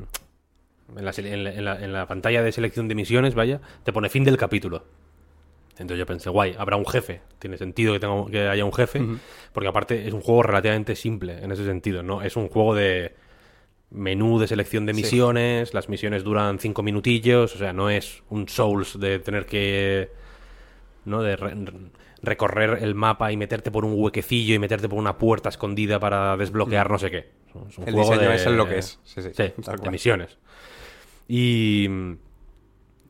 en, 0.96 1.04
la, 1.04 1.10
en 1.52 1.64
la- 1.64 1.84
en 1.84 1.92
la- 1.92 2.06
pantalla 2.06 2.42
de 2.42 2.52
selección 2.52 2.88
de 2.88 2.94
misiones, 2.96 3.34
vaya, 3.34 3.60
te 3.84 3.92
pone 3.92 4.08
fin 4.08 4.24
del 4.24 4.36
capítulo. 4.36 4.84
Entonces 5.72 5.98
yo 5.98 6.04
pensé, 6.06 6.28
guay, 6.28 6.54
habrá 6.58 6.76
un 6.76 6.84
jefe. 6.86 7.20
Tiene 7.38 7.56
sentido 7.56 7.92
que, 7.94 8.00
tenga, 8.00 8.26
que 8.30 8.48
haya 8.48 8.64
un 8.64 8.72
jefe, 8.72 9.00
porque 9.52 9.68
aparte 9.68 10.06
es 10.06 10.12
un 10.12 10.20
juego 10.20 10.42
relativamente 10.42 10.94
simple 10.96 11.42
en 11.42 11.52
ese 11.52 11.64
sentido, 11.64 12.02
¿no? 12.02 12.20
Es 12.22 12.36
un 12.36 12.48
juego 12.48 12.74
de 12.74 13.14
menú 13.90 14.38
de 14.38 14.46
selección 14.46 14.84
de 14.84 14.92
Sí. 14.94 15.02
misiones, 15.02 15.72
las 15.72 15.88
misiones 15.88 16.22
duran 16.22 16.58
cinco 16.58 16.82
minutillos, 16.82 17.54
o 17.54 17.58
sea, 17.58 17.72
no 17.72 17.88
es 17.88 18.22
un 18.28 18.48
Souls 18.48 18.98
de 19.00 19.18
tener 19.20 19.46
que 19.46 20.10
¿no? 21.06 21.22
De 21.22 21.34
re- 21.36 21.54
recorrer 22.22 22.78
el 22.82 22.94
mapa 22.94 23.32
y 23.32 23.36
meterte 23.36 23.70
por 23.70 23.84
un 23.84 23.94
huequecillo 23.96 24.54
y 24.54 24.58
meterte 24.58 24.88
por 24.88 24.98
una 24.98 25.16
puerta 25.18 25.48
escondida 25.48 25.98
para 26.00 26.36
desbloquear 26.36 26.90
no 26.90 26.98
sé 26.98 27.10
qué. 27.10 27.30
Es 27.68 27.78
un 27.78 27.88
El 27.88 27.94
juego 27.94 28.10
diseño 28.12 28.30
de- 28.30 28.36
es 28.36 28.46
lo 28.46 28.68
que 28.68 28.78
es. 28.78 29.00
Sí, 29.04 29.22
sí, 29.22 29.30
Sí, 29.32 29.42
de 29.82 29.90
misiones. 29.90 30.38
Y, 31.28 31.88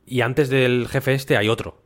y 0.07 0.21
antes 0.21 0.49
del 0.49 0.89
jefe 0.89 1.15
este 1.15 1.37
hay 1.37 1.49
otro. 1.49 1.83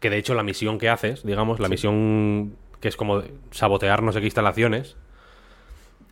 Que 0.00 0.10
de 0.10 0.18
hecho 0.18 0.34
la 0.34 0.42
misión 0.42 0.78
que 0.78 0.88
haces, 0.90 1.24
digamos, 1.24 1.58
la 1.60 1.68
misión 1.68 2.56
que 2.80 2.88
es 2.88 2.96
como 2.96 3.22
sabotear 3.50 4.02
no 4.02 4.12
sé 4.12 4.20
qué 4.20 4.26
instalaciones, 4.26 4.96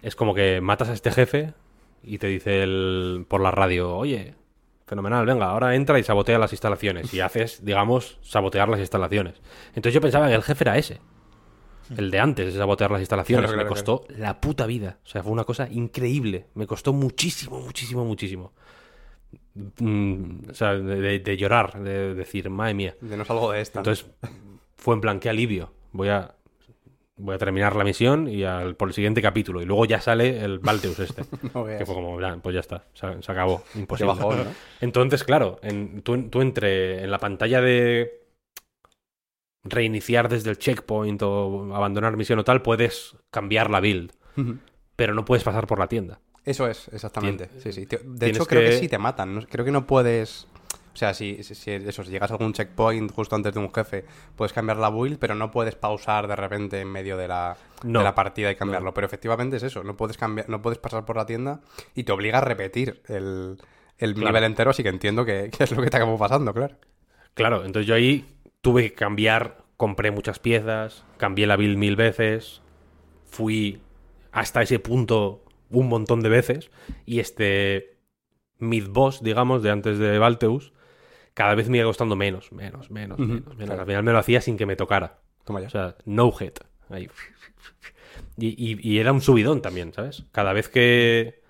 es 0.02 0.16
como 0.16 0.34
que 0.34 0.60
matas 0.62 0.88
a 0.88 0.92
este 0.94 1.10
jefe 1.10 1.52
y 2.02 2.18
te 2.18 2.26
dice 2.28 2.62
el, 2.62 3.26
por 3.28 3.40
la 3.42 3.50
radio, 3.50 3.94
oye, 3.96 4.34
fenomenal, 4.86 5.24
venga, 5.26 5.46
ahora 5.46 5.74
entra 5.74 5.98
y 5.98 6.02
sabotea 6.02 6.38
las 6.38 6.52
instalaciones. 6.52 7.12
Y 7.14 7.20
haces, 7.20 7.64
digamos, 7.64 8.18
sabotear 8.22 8.68
las 8.68 8.80
instalaciones. 8.80 9.34
Entonces 9.68 9.94
yo 9.94 10.00
pensaba 10.00 10.28
que 10.28 10.34
el 10.34 10.42
jefe 10.42 10.64
era 10.64 10.76
ese. 10.78 11.00
El 11.96 12.10
de 12.10 12.18
antes 12.18 12.52
de 12.52 12.58
sabotear 12.58 12.90
las 12.90 13.00
instalaciones. 13.00 13.42
Claro, 13.50 13.54
claro, 13.56 13.68
Me 13.68 13.68
costó 13.68 14.04
la 14.16 14.40
puta 14.40 14.64
vida. 14.66 14.98
O 15.04 15.06
sea, 15.08 15.22
fue 15.22 15.32
una 15.32 15.44
cosa 15.44 15.68
increíble. 15.70 16.46
Me 16.54 16.66
costó 16.66 16.92
muchísimo, 16.94 17.60
muchísimo, 17.60 18.04
muchísimo. 18.06 18.52
Mm, 19.78 20.50
o 20.50 20.54
sea, 20.54 20.74
de, 20.74 21.00
de- 21.00 21.18
de 21.20 21.36
llorar, 21.36 21.78
de 21.82 22.14
decir, 22.14 22.48
madre 22.50 22.74
mía. 22.74 22.96
De 23.00 23.16
no 23.16 23.24
salgo 23.24 23.52
de 23.52 23.60
esta. 23.60 23.80
Entonces 23.80 24.06
fue 24.76 24.94
en 24.94 25.00
plan, 25.00 25.20
qué 25.20 25.28
alivio. 25.28 25.72
Voy 25.92 26.08
a, 26.08 26.34
voy 27.16 27.34
a 27.34 27.38
terminar 27.38 27.76
la 27.76 27.84
misión 27.84 28.28
y 28.28 28.44
al, 28.44 28.74
por 28.76 28.88
el 28.88 28.94
siguiente 28.94 29.22
capítulo. 29.22 29.62
Y 29.62 29.66
luego 29.66 29.84
ya 29.84 30.00
sale 30.00 30.44
el 30.44 30.58
Balteus 30.58 30.98
este. 30.98 31.22
No 31.54 31.64
que 31.64 31.84
fue 31.86 31.94
como, 31.94 32.20
"Ya, 32.20 32.36
pues 32.36 32.54
ya 32.54 32.60
está, 32.60 32.84
se, 32.94 33.22
se 33.22 33.32
acabó. 33.32 33.62
Imposible. 33.74 34.12
Entonces, 34.80 35.22
claro, 35.24 35.58
en, 35.62 36.02
tú, 36.02 36.20
tú 36.28 36.40
entre 36.42 37.04
en 37.04 37.10
la 37.10 37.18
pantalla 37.18 37.60
de 37.60 38.20
reiniciar 39.62 40.28
desde 40.28 40.50
el 40.50 40.58
checkpoint 40.58 41.22
o 41.22 41.74
abandonar 41.74 42.16
misión 42.16 42.38
o 42.38 42.44
tal, 42.44 42.62
puedes 42.62 43.16
cambiar 43.30 43.70
la 43.70 43.80
build, 43.80 44.12
pero 44.96 45.14
no 45.14 45.24
puedes 45.24 45.42
pasar 45.44 45.66
por 45.66 45.78
la 45.78 45.86
tienda. 45.88 46.20
Eso 46.44 46.68
es, 46.68 46.88
exactamente. 46.88 47.48
Tien- 47.48 47.60
Sí, 47.62 47.72
sí. 47.72 47.86
De 47.86 48.26
hecho, 48.28 48.44
creo 48.44 48.60
que 48.62 48.78
sí 48.78 48.88
te 48.88 48.98
matan. 48.98 49.46
Creo 49.50 49.64
que 49.64 49.70
no 49.70 49.86
puedes. 49.86 50.46
O 50.94 50.96
sea, 50.96 51.12
si, 51.12 51.42
si, 51.42 51.54
si 51.56 51.72
eso, 51.72 52.04
si 52.04 52.10
llegas 52.12 52.30
a 52.30 52.34
algún 52.34 52.52
checkpoint 52.52 53.10
justo 53.12 53.34
antes 53.34 53.52
de 53.52 53.58
un 53.58 53.72
jefe, 53.74 54.04
puedes 54.36 54.52
cambiar 54.52 54.76
la 54.78 54.90
build, 54.90 55.18
pero 55.18 55.34
no 55.34 55.50
puedes 55.50 55.74
pausar 55.74 56.28
de 56.28 56.36
repente 56.36 56.80
en 56.80 56.88
medio 56.88 57.16
de 57.16 57.26
la, 57.26 57.56
No. 57.82 57.98
de 57.98 58.04
la 58.04 58.14
partida 58.14 58.50
y 58.52 58.54
cambiarlo. 58.54 58.94
Pero 58.94 59.06
efectivamente 59.08 59.56
es 59.56 59.64
eso, 59.64 59.82
no 59.82 59.96
puedes 59.96 60.16
cambiar, 60.16 60.48
no 60.48 60.62
puedes 60.62 60.78
pasar 60.78 61.04
por 61.04 61.16
la 61.16 61.26
tienda 61.26 61.60
y 61.96 62.04
te 62.04 62.12
obliga 62.12 62.38
a 62.38 62.42
repetir 62.42 63.02
el, 63.08 63.58
el 63.98 64.14
Claro. 64.14 64.28
nivel 64.28 64.44
entero, 64.44 64.70
así 64.70 64.82
que 64.84 64.88
entiendo 64.88 65.24
que, 65.24 65.50
que 65.56 65.64
es 65.64 65.72
lo 65.72 65.82
que 65.82 65.90
te 65.90 65.96
acabó 65.96 66.16
pasando, 66.16 66.54
claro. 66.54 66.76
Claro, 67.34 67.64
entonces 67.64 67.88
yo 67.88 67.96
ahí 67.96 68.24
tuve 68.60 68.84
que 68.90 68.94
cambiar, 68.94 69.64
compré 69.76 70.12
muchas 70.12 70.38
piezas, 70.38 71.04
cambié 71.16 71.48
la 71.48 71.56
build 71.56 71.76
mil 71.76 71.96
veces, 71.96 72.62
fui 73.26 73.80
hasta 74.30 74.62
ese 74.62 74.78
punto 74.78 75.44
un 75.70 75.88
montón 75.88 76.20
de 76.22 76.28
veces 76.28 76.70
y 77.04 77.18
este 77.18 77.96
mid-boss, 78.60 79.22
digamos, 79.24 79.62
de 79.64 79.70
antes 79.72 79.98
de 79.98 80.18
Valteus, 80.18 80.72
cada 81.34 81.54
vez 81.54 81.68
me 81.68 81.78
iba 81.78 81.86
costando 81.86 82.16
menos, 82.16 82.52
menos, 82.52 82.90
menos, 82.90 83.18
menos, 83.18 83.56
menos. 83.56 83.78
Al 83.78 83.86
final 83.86 84.02
me 84.02 84.12
lo 84.12 84.18
hacía 84.18 84.40
sin 84.40 84.56
que 84.56 84.66
me 84.66 84.76
tocara. 84.76 85.18
Toma 85.44 85.60
ya. 85.60 85.66
O 85.66 85.70
sea, 85.70 85.96
no 86.04 86.30
hit. 86.32 86.58
Ahí. 86.88 87.08
Y, 88.36 88.48
y- 88.72 88.78
y 88.80 88.98
era 88.98 89.12
un 89.12 89.20
subidón 89.20 89.60
también, 89.62 89.92
¿sabes? 89.92 90.24
Cada 90.32 90.52
vez 90.52 90.68
que 90.68 91.42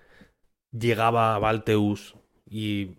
llegaba 0.71 1.35
a 1.35 1.39
Valteus 1.39 2.15
y, 2.49 2.97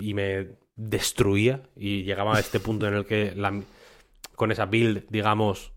y 0.00 0.14
me 0.14 0.56
destruía 0.76 1.62
y 1.76 2.02
llegaba 2.02 2.36
a 2.36 2.40
este 2.40 2.60
punto 2.60 2.86
en 2.86 2.94
el 2.94 3.06
que 3.06 3.32
la- 3.34 3.62
con 4.34 4.52
esa 4.52 4.66
build, 4.66 5.06
digamos, 5.08 5.72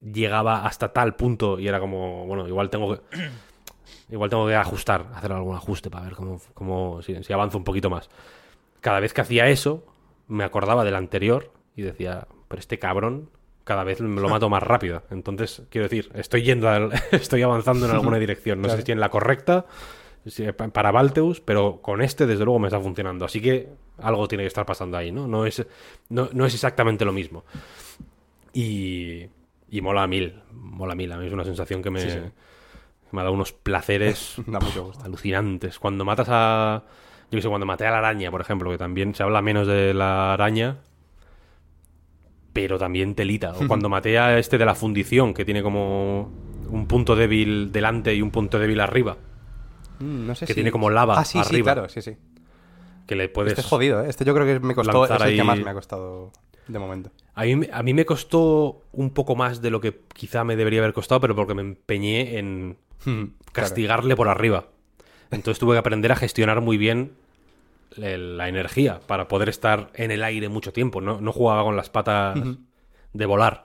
llegaba 0.00 0.66
hasta 0.66 0.92
tal 0.92 1.16
punto 1.16 1.58
y 1.58 1.68
era 1.68 1.80
como, 1.80 2.26
bueno, 2.26 2.46
igual 2.48 2.70
tengo 2.70 2.94
que... 2.94 3.02
Igual 4.10 4.28
tengo 4.30 4.46
que 4.46 4.54
ajustar, 4.54 5.06
hacer 5.14 5.32
algún 5.32 5.56
ajuste 5.56 5.90
para 5.90 6.04
ver 6.04 6.14
cómo, 6.14 6.38
cómo 6.52 7.00
si, 7.02 7.22
si 7.24 7.32
avanzo 7.32 7.56
un 7.58 7.64
poquito 7.64 7.88
más. 7.88 8.10
Cada 8.84 9.00
vez 9.00 9.14
que 9.14 9.22
hacía 9.22 9.48
eso, 9.48 9.86
me 10.28 10.44
acordaba 10.44 10.84
del 10.84 10.94
anterior 10.94 11.50
y 11.74 11.80
decía, 11.80 12.28
pero 12.48 12.60
este 12.60 12.78
cabrón 12.78 13.30
cada 13.64 13.82
vez 13.82 14.02
me 14.02 14.20
lo 14.20 14.28
mato 14.28 14.50
más 14.50 14.62
rápido. 14.62 15.04
Entonces, 15.10 15.62
quiero 15.70 15.86
decir, 15.88 16.10
estoy 16.14 16.42
yendo 16.42 16.68
al- 16.68 16.92
estoy 17.12 17.40
avanzando 17.40 17.86
en 17.86 17.92
alguna 17.92 18.18
dirección. 18.18 18.60
No 18.60 18.68
sé 18.68 18.82
si 18.82 18.92
en 18.92 19.00
la 19.00 19.08
correcta 19.08 19.64
para 20.74 20.90
Valteus, 20.90 21.40
pero 21.40 21.80
con 21.80 22.02
este 22.02 22.26
desde 22.26 22.44
luego 22.44 22.58
me 22.58 22.68
está 22.68 22.78
funcionando. 22.78 23.24
Así 23.24 23.40
que 23.40 23.70
algo 23.98 24.28
tiene 24.28 24.44
que 24.44 24.48
estar 24.48 24.66
pasando 24.66 24.98
ahí, 24.98 25.10
¿no? 25.12 25.26
No 25.26 25.46
es, 25.46 25.66
no, 26.10 26.28
no 26.34 26.44
es 26.44 26.52
exactamente 26.52 27.06
lo 27.06 27.12
mismo. 27.12 27.44
Y, 28.52 29.26
Y 29.70 29.80
mola 29.80 30.02
a 30.02 30.06
mil, 30.06 30.40
mola 30.52 30.92
a 30.92 30.96
mil. 30.96 31.10
A 31.12 31.16
mí 31.16 31.26
es 31.26 31.32
una 31.32 31.44
sensación 31.44 31.82
que 31.82 31.90
me, 31.90 32.00
Sí, 32.00 32.10
sí. 32.10 32.18
me 33.12 33.20
ha 33.20 33.24
dado 33.24 33.34
unos 33.34 33.52
placeres 33.52 34.36
alucinantes. 35.04 35.78
Cuando 35.78 36.04
matas 36.04 36.28
a. 36.30 36.84
Yo 37.30 37.38
qué 37.38 37.42
sé, 37.42 37.48
cuando 37.48 37.66
maté 37.66 37.86
a 37.86 37.90
la 37.90 37.98
araña, 37.98 38.30
por 38.30 38.40
ejemplo, 38.40 38.70
que 38.70 38.78
también 38.78 39.14
se 39.14 39.22
habla 39.22 39.42
menos 39.42 39.66
de 39.66 39.92
la 39.94 40.32
araña, 40.34 40.78
pero 42.52 42.78
también 42.78 43.14
telita. 43.14 43.52
O 43.56 43.66
cuando 43.66 43.88
maté 43.88 44.18
a 44.18 44.38
este 44.38 44.58
de 44.58 44.64
la 44.64 44.74
fundición, 44.74 45.34
que 45.34 45.44
tiene 45.44 45.62
como 45.62 46.30
un 46.70 46.86
punto 46.86 47.16
débil 47.16 47.72
delante 47.72 48.14
y 48.14 48.22
un 48.22 48.30
punto 48.30 48.58
débil 48.58 48.80
arriba, 48.80 49.16
Mm, 50.00 50.26
no 50.26 50.34
sé 50.34 50.46
que 50.46 50.52
si- 50.52 50.54
tiene 50.54 50.72
como 50.72 50.90
lava 50.90 51.18
Ah, 51.18 51.24
sí, 51.24 51.38
sí, 51.38 51.48
arriba. 51.48 51.72
claro, 51.74 51.88
sí, 51.88 52.02
sí. 52.02 52.16
que 53.06 53.14
le 53.16 53.28
puedes. 53.28 53.52
Este 53.52 53.60
es 53.60 53.66
jodido, 53.66 54.02
¿eh? 54.02 54.08
Este 54.08 54.24
yo 54.24 54.34
creo 54.34 54.46
que 54.46 54.58
me 54.66 54.74
costó, 54.74 55.04
es 55.04 55.10
el 55.22 55.36
que 55.36 55.44
más 55.44 55.58
me 55.60 55.70
ha 55.70 55.74
costado 55.74 56.32
de 56.66 56.78
momento. 56.78 57.10
A 57.34 57.44
mí, 57.44 57.68
a 57.70 57.82
mí 57.82 57.92
me 57.94 58.04
costó 58.06 58.82
un 58.92 59.10
poco 59.10 59.36
más 59.36 59.60
de 59.60 59.70
lo 59.70 59.80
que 59.80 60.00
quizá 60.14 60.42
me 60.42 60.56
debería 60.56 60.80
haber 60.80 60.94
costado, 60.94 61.20
pero 61.20 61.34
porque 61.36 61.52
me 61.54 61.60
empeñé 61.62 62.38
en 62.38 62.76
castigarle 63.52 64.16
por 64.16 64.28
arriba. 64.28 64.66
Entonces 65.30 65.58
tuve 65.58 65.74
que 65.74 65.78
aprender 65.78 66.12
a 66.12 66.16
gestionar 66.16 66.60
muy 66.60 66.76
bien 66.76 67.12
la 67.96 68.48
energía 68.48 69.00
para 69.06 69.28
poder 69.28 69.48
estar 69.48 69.90
en 69.94 70.10
el 70.10 70.22
aire 70.24 70.48
mucho 70.48 70.72
tiempo. 70.72 71.00
No, 71.00 71.20
no 71.20 71.32
jugaba 71.32 71.62
con 71.62 71.76
las 71.76 71.90
patas 71.90 72.38
de 73.12 73.26
volar, 73.26 73.64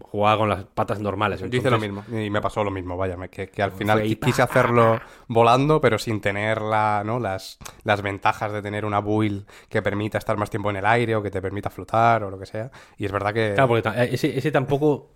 jugaba 0.00 0.36
con 0.38 0.48
las 0.48 0.64
patas 0.64 0.98
normales. 1.00 1.40
Yo 1.40 1.46
hice 1.46 1.70
lo 1.70 1.78
mismo 1.78 2.04
y 2.10 2.28
me 2.30 2.40
pasó 2.40 2.64
lo 2.64 2.70
mismo, 2.72 2.96
vaya, 2.96 3.16
que, 3.28 3.48
que 3.48 3.62
al 3.62 3.70
final 3.72 3.98
quise 4.26 4.42
hacerlo 4.42 5.00
volando, 5.28 5.80
pero 5.80 5.98
sin 5.98 6.20
tener 6.20 6.60
la, 6.60 7.02
¿no? 7.06 7.20
las, 7.20 7.58
las 7.84 8.02
ventajas 8.02 8.52
de 8.52 8.62
tener 8.62 8.84
una 8.84 9.00
build 9.00 9.46
que 9.68 9.80
permita 9.82 10.18
estar 10.18 10.36
más 10.36 10.50
tiempo 10.50 10.70
en 10.70 10.76
el 10.76 10.86
aire 10.86 11.14
o 11.14 11.22
que 11.22 11.30
te 11.30 11.40
permita 11.40 11.70
flotar 11.70 12.24
o 12.24 12.30
lo 12.30 12.38
que 12.38 12.46
sea. 12.46 12.70
Y 12.96 13.04
es 13.06 13.12
verdad 13.12 13.32
que... 13.32 13.52
Claro, 13.54 13.68
porque 13.68 13.82
ta- 13.82 14.04
ese, 14.04 14.36
ese 14.36 14.50
tampoco. 14.50 15.10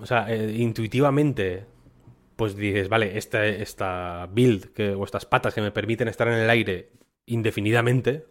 O 0.00 0.06
sea, 0.06 0.26
eh, 0.32 0.52
intuitivamente, 0.56 1.66
pues 2.38 2.54
dices, 2.54 2.88
vale, 2.88 3.18
esta, 3.18 3.44
esta 3.44 4.28
build 4.30 4.72
que, 4.72 4.94
o 4.94 5.02
estas 5.02 5.26
patas 5.26 5.52
que 5.54 5.60
me 5.60 5.72
permiten 5.72 6.06
estar 6.06 6.28
en 6.28 6.34
el 6.34 6.48
aire 6.48 6.92
indefinidamente. 7.26 8.26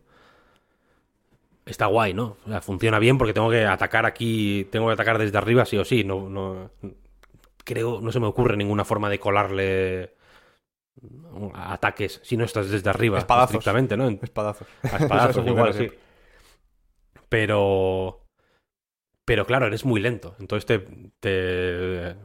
Está 1.65 1.87
guay, 1.87 2.13
¿no? 2.13 2.37
O 2.45 2.49
sea, 2.49 2.61
funciona 2.61 2.99
bien 2.99 3.17
porque 3.17 3.33
tengo 3.33 3.49
que 3.49 3.65
atacar 3.65 4.05
aquí, 4.05 4.65
tengo 4.71 4.87
que 4.87 4.93
atacar 4.93 5.17
desde 5.17 5.37
arriba 5.37 5.65
sí 5.65 5.77
o 5.77 5.83
sí. 5.83 6.05
No, 6.05 6.29
no, 6.29 6.71
creo, 7.65 7.99
no 7.99 8.13
se 8.13 8.21
me 8.21 8.27
ocurre 8.27 8.55
ninguna 8.55 8.85
forma 8.85 9.09
de 9.09 9.19
colarle 9.19 10.15
ataques 11.53 12.21
si 12.23 12.37
no 12.37 12.45
estás 12.45 12.71
desde 12.71 12.89
arriba. 12.89 13.17
Espadazos. 13.17 13.55
estrictamente, 13.55 13.97
¿no? 13.97 14.07
Espadazos. 14.07 14.69
A 14.83 14.95
espadazos, 14.95 15.45
igual, 15.45 15.73
sí. 15.73 15.91
Pero. 17.27 18.23
Pero 19.25 19.45
claro, 19.45 19.67
eres 19.67 19.83
muy 19.83 19.99
lento. 19.99 20.37
Entonces 20.39 20.65
te. 20.65 20.79
te 21.19 22.15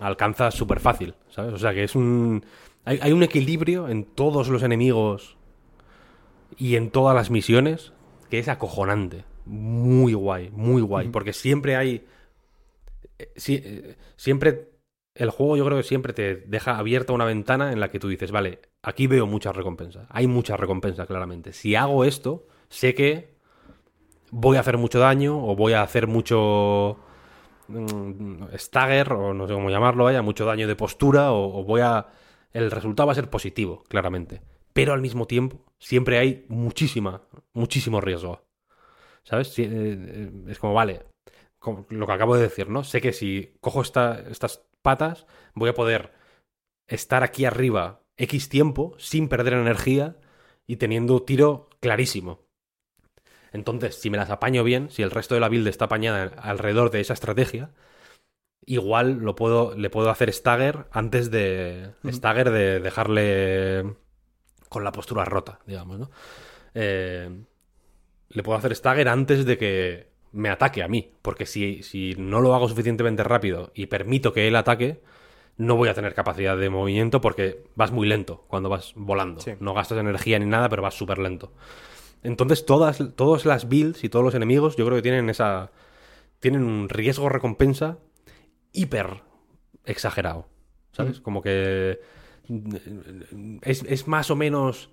alcanzas 0.00 0.54
súper 0.54 0.80
fácil, 0.80 1.14
¿sabes? 1.30 1.52
O 1.54 1.58
sea 1.58 1.72
que 1.74 1.84
es 1.84 1.94
un. 1.94 2.44
Hay, 2.84 2.98
hay 3.02 3.12
un 3.12 3.22
equilibrio 3.22 3.88
en 3.88 4.04
todos 4.04 4.48
los 4.48 4.62
enemigos 4.62 5.36
y 6.56 6.76
en 6.76 6.90
todas 6.90 7.14
las 7.14 7.30
misiones 7.30 7.92
que 8.30 8.38
es 8.38 8.48
acojonante. 8.48 9.24
Muy 9.44 10.14
guay, 10.14 10.50
muy 10.50 10.82
guay. 10.82 11.08
Porque 11.08 11.32
siempre 11.32 11.76
hay. 11.76 12.04
eh, 13.18 13.32
sí, 13.36 13.60
eh, 13.64 13.96
siempre. 14.16 14.70
El 15.14 15.28
juego 15.28 15.58
yo 15.58 15.66
creo 15.66 15.76
que 15.76 15.82
siempre 15.84 16.14
te 16.14 16.36
deja 16.36 16.78
abierta 16.78 17.12
una 17.12 17.26
ventana 17.26 17.70
en 17.72 17.80
la 17.80 17.90
que 17.90 17.98
tú 17.98 18.08
dices, 18.08 18.30
vale, 18.30 18.60
aquí 18.82 19.06
veo 19.06 19.26
mucha 19.26 19.52
recompensa. 19.52 20.06
Hay 20.08 20.26
mucha 20.26 20.56
recompensa, 20.56 21.04
claramente. 21.06 21.52
Si 21.52 21.74
hago 21.74 22.04
esto, 22.06 22.46
sé 22.70 22.94
que 22.94 23.34
voy 24.30 24.56
a 24.56 24.60
hacer 24.60 24.78
mucho 24.78 24.98
daño 24.98 25.38
o 25.46 25.54
voy 25.54 25.74
a 25.74 25.82
hacer 25.82 26.06
mucho 26.06 26.98
stagger 28.56 29.12
o 29.12 29.34
no 29.34 29.46
sé 29.46 29.54
cómo 29.54 29.70
llamarlo, 29.70 30.04
vaya, 30.04 30.22
mucho 30.22 30.44
daño 30.44 30.68
de 30.68 30.76
postura 30.76 31.32
o, 31.32 31.64
voy 31.64 31.80
a... 31.80 32.08
El 32.52 32.70
resultado 32.70 33.06
va 33.06 33.12
a 33.12 33.16
ser 33.16 33.30
positivo, 33.30 33.82
claramente. 33.88 34.42
Pero 34.72 34.92
al 34.92 35.00
mismo 35.00 35.26
tiempo, 35.26 35.64
siempre 35.78 36.18
hay 36.18 36.44
muchísima, 36.48 37.22
muchísimo 37.54 38.00
riesgo. 38.00 38.42
¿Sabes? 39.24 39.58
Eh, 39.58 39.68
eh, 39.70 40.30
es 40.48 40.58
como, 40.58 40.74
vale, 40.74 41.06
lo 41.88 42.06
que 42.06 42.12
acabo 42.12 42.36
de 42.36 42.42
decir, 42.42 42.68
¿no? 42.68 42.84
Sé 42.84 43.00
que 43.00 43.12
si 43.12 43.54
cojo 43.60 43.82
esta- 43.82 44.20
estas 44.30 44.66
patas, 44.82 45.26
voy 45.54 45.70
a 45.70 45.74
poder 45.74 46.12
estar 46.88 47.22
aquí 47.22 47.44
arriba 47.44 48.02
X 48.16 48.48
tiempo 48.48 48.94
sin 48.98 49.28
perder 49.28 49.54
energía 49.54 50.16
y 50.66 50.76
teniendo 50.76 51.22
tiro 51.22 51.68
clarísimo. 51.80 52.41
Entonces, 53.52 53.96
si 53.96 54.10
me 54.10 54.16
las 54.16 54.30
apaño 54.30 54.64
bien, 54.64 54.90
si 54.90 55.02
el 55.02 55.10
resto 55.10 55.34
de 55.34 55.40
la 55.40 55.48
build 55.48 55.66
está 55.68 55.86
apañada 55.86 56.32
alrededor 56.38 56.90
de 56.90 57.00
esa 57.00 57.12
estrategia, 57.12 57.70
igual 58.64 59.18
lo 59.18 59.34
puedo, 59.34 59.76
le 59.76 59.90
puedo 59.90 60.10
hacer 60.10 60.32
stagger 60.32 60.86
antes 60.90 61.30
de. 61.30 61.90
Stagger 62.06 62.50
de 62.50 62.80
dejarle 62.80 63.94
con 64.68 64.84
la 64.84 64.92
postura 64.92 65.24
rota, 65.24 65.60
digamos, 65.66 65.98
¿no? 65.98 66.10
Eh, 66.74 67.28
le 68.30 68.42
puedo 68.42 68.58
hacer 68.58 68.74
stagger 68.74 69.08
antes 69.08 69.44
de 69.44 69.58
que 69.58 70.12
me 70.32 70.48
ataque 70.48 70.82
a 70.82 70.88
mí. 70.88 71.12
Porque 71.20 71.44
si, 71.46 71.82
si 71.82 72.14
no 72.16 72.40
lo 72.40 72.54
hago 72.54 72.68
suficientemente 72.68 73.22
rápido 73.22 73.70
y 73.74 73.86
permito 73.86 74.32
que 74.32 74.48
él 74.48 74.56
ataque, 74.56 75.02
no 75.58 75.76
voy 75.76 75.90
a 75.90 75.94
tener 75.94 76.14
capacidad 76.14 76.56
de 76.56 76.70
movimiento 76.70 77.20
porque 77.20 77.64
vas 77.74 77.92
muy 77.92 78.08
lento 78.08 78.44
cuando 78.48 78.68
vas 78.68 78.92
volando. 78.96 79.40
Sí. 79.40 79.52
No 79.60 79.74
gastas 79.74 79.98
energía 79.98 80.38
ni 80.38 80.46
nada, 80.46 80.68
pero 80.68 80.82
vas 80.82 80.94
súper 80.94 81.18
lento. 81.18 81.52
Entonces, 82.22 82.64
todas, 82.66 83.02
todas 83.16 83.44
las 83.46 83.68
builds 83.68 84.04
y 84.04 84.08
todos 84.08 84.24
los 84.24 84.34
enemigos, 84.34 84.76
yo 84.76 84.84
creo 84.86 84.96
que 84.96 85.02
tienen 85.02 85.28
esa. 85.30 85.70
Tienen 86.40 86.64
un 86.64 86.88
riesgo-recompensa 86.88 87.98
hiper 88.72 89.22
exagerado. 89.84 90.48
¿Sabes? 90.92 91.20
Como 91.20 91.42
que. 91.42 92.00
Es, 93.62 93.82
es 93.84 94.08
más 94.08 94.30
o 94.30 94.36
menos. 94.36 94.90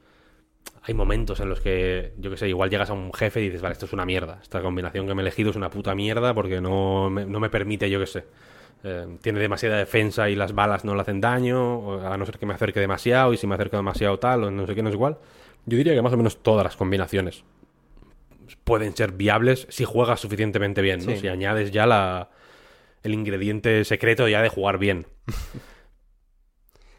Hay 0.83 0.93
momentos 0.93 1.39
en 1.39 1.49
los 1.49 1.59
que, 1.61 2.13
yo 2.17 2.29
que 2.31 2.37
sé, 2.37 2.47
igual 2.49 2.69
llegas 2.69 2.89
a 2.89 2.93
un 2.93 3.13
jefe 3.13 3.41
y 3.41 3.45
dices, 3.45 3.61
vale, 3.61 3.73
esto 3.73 3.85
es 3.85 3.93
una 3.93 4.05
mierda. 4.05 4.39
Esta 4.41 4.61
combinación 4.61 5.07
que 5.07 5.13
me 5.15 5.21
he 5.21 5.23
elegido 5.23 5.49
es 5.51 5.55
una 5.55 5.69
puta 5.69 5.95
mierda 5.95 6.33
porque 6.33 6.61
no 6.61 7.09
me, 7.09 7.25
no 7.25 7.39
me 7.39 7.49
permite, 7.49 7.89
yo 7.89 7.99
que 7.99 8.07
sé. 8.07 8.25
eh, 8.83 9.17
tiene 9.21 9.39
demasiada 9.39 9.77
defensa 9.77 10.29
y 10.29 10.35
las 10.35 10.53
balas 10.53 10.85
no 10.85 10.95
le 10.95 11.01
hacen 11.01 11.21
daño, 11.21 12.01
a 12.07 12.17
no 12.17 12.25
ser 12.25 12.37
que 12.39 12.45
me 12.45 12.53
acerque 12.53 12.79
demasiado 12.79 13.33
y 13.33 13.37
si 13.37 13.47
me 13.47 13.55
acerco 13.55 13.77
demasiado 13.77 14.19
tal, 14.19 14.43
o 14.45 14.51
no 14.51 14.65
sé 14.67 14.75
qué, 14.75 14.83
no 14.83 14.89
es 14.89 14.95
igual. 14.95 15.17
Yo 15.69 15.77
diría 15.77 15.93
que 15.93 16.01
más 16.01 16.13
o 16.13 16.17
menos 16.17 16.41
todas 16.41 16.63
las 16.63 16.75
combinaciones 16.75 17.43
pueden 18.63 18.95
ser 18.95 19.11
viables 19.13 19.67
si 19.69 19.85
juegas 19.85 20.19
suficientemente 20.19 20.81
bien, 20.81 21.05
¿no? 21.05 21.11
Sí. 21.11 21.19
Si 21.19 21.27
añades 21.27 21.71
ya 21.71 21.85
la, 21.85 22.31
el 23.03 23.13
ingrediente 23.13 23.85
secreto 23.85 24.27
ya 24.27 24.41
de 24.41 24.49
jugar 24.49 24.79
bien. 24.79 25.07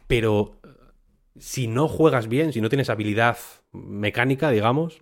Pero 0.07 0.59
si 1.37 1.67
no 1.67 1.87
juegas 1.87 2.27
bien, 2.27 2.53
si 2.53 2.61
no 2.61 2.69
tienes 2.69 2.89
habilidad 2.89 3.37
mecánica, 3.71 4.51
digamos, 4.51 5.01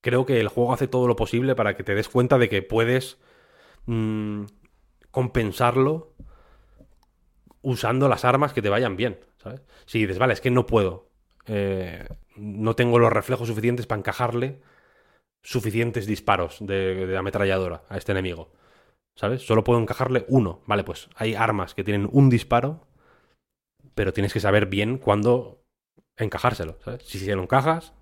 creo 0.00 0.26
que 0.26 0.40
el 0.40 0.48
juego 0.48 0.72
hace 0.72 0.88
todo 0.88 1.06
lo 1.06 1.16
posible 1.16 1.54
para 1.54 1.76
que 1.76 1.84
te 1.84 1.94
des 1.94 2.08
cuenta 2.08 2.38
de 2.38 2.48
que 2.48 2.62
puedes 2.62 3.18
mm, 3.86 4.44
compensarlo 5.10 6.14
usando 7.62 8.08
las 8.08 8.24
armas 8.24 8.52
que 8.52 8.62
te 8.62 8.70
vayan 8.70 8.96
bien, 8.96 9.20
¿sabes? 9.42 9.62
Si 9.86 10.00
dices, 10.00 10.18
vale, 10.18 10.32
es 10.32 10.40
que 10.40 10.50
no 10.50 10.66
puedo, 10.66 11.10
eh, 11.46 12.08
no 12.40 12.74
tengo 12.76 12.98
los 12.98 13.12
reflejos 13.12 13.48
suficientes 13.48 13.86
para 13.86 14.00
encajarle 14.00 14.60
suficientes 15.42 16.06
disparos 16.06 16.58
de, 16.60 17.06
de 17.06 17.16
ametralladora 17.16 17.84
a 17.88 17.98
este 17.98 18.12
enemigo, 18.12 18.52
¿sabes? 19.16 19.42
Solo 19.46 19.64
puedo 19.64 19.80
encajarle 19.80 20.26
uno, 20.28 20.60
vale, 20.66 20.84
pues 20.84 21.10
hay 21.16 21.34
armas 21.34 21.74
que 21.74 21.84
tienen 21.84 22.08
un 22.12 22.30
disparo, 22.30 22.86
pero 23.94 24.12
tienes 24.12 24.32
que 24.32 24.40
saber 24.40 24.66
bien 24.66 24.98
cuándo 24.98 25.62
encajárselo, 26.16 26.78
¿sabes? 26.84 27.04
Si 27.04 27.18
se 27.18 27.34
lo 27.34 27.42
encajas, 27.42 27.92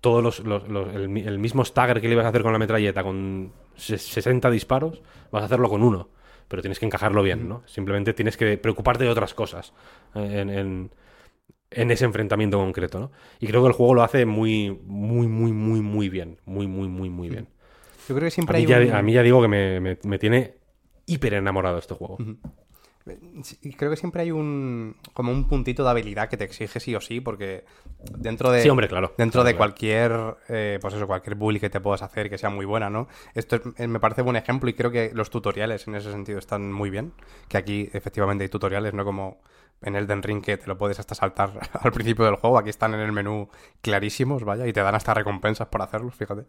todos 0.00 0.22
los, 0.22 0.40
los- 0.40 0.68
los- 0.68 0.94
el, 0.94 1.08
mi- 1.08 1.22
el 1.22 1.38
mismo 1.38 1.64
stagger 1.64 2.00
que 2.00 2.08
le 2.08 2.14
ibas 2.14 2.26
a 2.26 2.30
hacer 2.30 2.42
con 2.42 2.52
la 2.52 2.60
metralleta 2.60 3.02
con 3.04 3.52
se- 3.76 3.98
60 3.98 4.50
disparos, 4.50 5.02
vas 5.32 5.42
a 5.42 5.46
hacerlo 5.46 5.68
con 5.70 5.82
uno. 5.82 6.10
Pero 6.48 6.62
tienes 6.62 6.78
que 6.80 6.86
encajarlo 6.86 7.22
bien, 7.22 7.48
¿no? 7.48 7.62
Simplemente 7.66 8.14
tienes 8.14 8.36
que 8.36 8.58
preocuparte 8.58 9.04
de 9.04 9.10
otras 9.10 9.34
cosas 9.34 9.72
eh, 10.14 10.40
en, 10.40 10.50
en- 10.50 10.90
en 11.76 11.90
ese 11.90 12.04
enfrentamiento 12.04 12.58
concreto, 12.58 12.98
¿no? 13.00 13.10
Y 13.40 13.46
creo 13.46 13.62
que 13.62 13.68
el 13.68 13.74
juego 13.74 13.94
lo 13.94 14.02
hace 14.02 14.26
muy, 14.26 14.70
muy, 14.86 15.26
muy, 15.28 15.52
muy, 15.52 15.80
muy 15.80 16.08
bien. 16.08 16.38
Muy, 16.44 16.66
muy, 16.66 16.88
muy, 16.88 17.10
muy 17.10 17.28
bien. 17.28 17.48
Yo 18.08 18.14
creo 18.14 18.26
que 18.26 18.30
A 18.30 18.30
siempre 18.34 18.56
mí, 18.56 18.62
hay 18.62 18.66
ya, 18.66 18.76
un... 18.78 18.94
a 18.94 19.02
mí 19.02 19.12
ya 19.12 19.22
digo 19.22 19.40
que 19.42 19.48
me, 19.48 19.80
me- 19.80 19.98
me 20.04 20.18
tiene 20.18 20.54
hiper 21.06 21.34
enamorado 21.34 21.78
este 21.78 21.94
juego. 21.94 22.16
Sí, 23.42 23.72
creo 23.74 23.90
que 23.90 23.96
siempre 23.96 24.22
hay 24.22 24.30
un 24.30 24.94
como 25.12 25.32
un 25.32 25.48
puntito 25.48 25.82
de 25.82 25.90
habilidad 25.90 26.28
que 26.28 26.36
te 26.36 26.44
exige 26.44 26.78
sí 26.78 26.94
o 26.94 27.00
sí 27.00 27.20
porque 27.20 27.64
dentro 28.16 28.52
de 28.52 28.62
Sí, 28.62 28.68
hombre, 28.68 28.86
claro. 28.88 29.12
dentro 29.18 29.40
Claro, 29.42 29.46
de 29.46 29.52
claro. 29.52 29.58
cualquier 29.58 30.36
eh, 30.48 30.78
pues 30.80 30.94
eso 30.94 31.06
cualquier 31.08 31.34
bully 31.34 31.58
que 31.58 31.68
te 31.68 31.80
puedas 31.80 32.02
hacer 32.02 32.30
que 32.30 32.38
sea 32.38 32.48
muy 32.50 32.64
buena 32.64 32.90
no 32.90 33.08
esto 33.34 33.56
es- 33.56 33.62
eh, 33.78 33.88
me 33.88 33.98
parece 33.98 34.22
buen 34.22 34.36
ejemplo 34.36 34.70
y 34.70 34.74
creo 34.74 34.92
que 34.92 35.10
los 35.14 35.30
tutoriales 35.30 35.88
en 35.88 35.96
ese 35.96 36.12
sentido 36.12 36.38
están 36.38 36.72
muy 36.72 36.90
bien 36.90 37.12
que 37.48 37.56
aquí 37.58 37.90
efectivamente 37.92 38.44
hay 38.44 38.48
tutoriales 38.50 38.94
no 38.94 39.04
como 39.04 39.40
en 39.82 39.96
Elden 39.96 40.22
Ring 40.22 40.40
que 40.40 40.56
te 40.56 40.68
lo 40.68 40.78
puedes 40.78 41.00
hasta 41.00 41.16
saltar 41.16 41.58
al 41.82 41.90
principio 41.92 42.24
del 42.24 42.36
juego 42.36 42.56
aquí 42.56 42.70
están 42.70 42.94
en 42.94 43.00
el 43.00 43.10
menú 43.10 43.48
clarísimos 43.80 44.44
vaya 44.44 44.64
y 44.68 44.72
te 44.72 44.80
dan 44.80 44.94
hasta 44.94 45.12
recompensas 45.12 45.66
por 45.66 45.82
hacerlos 45.82 46.14
fíjate 46.14 46.44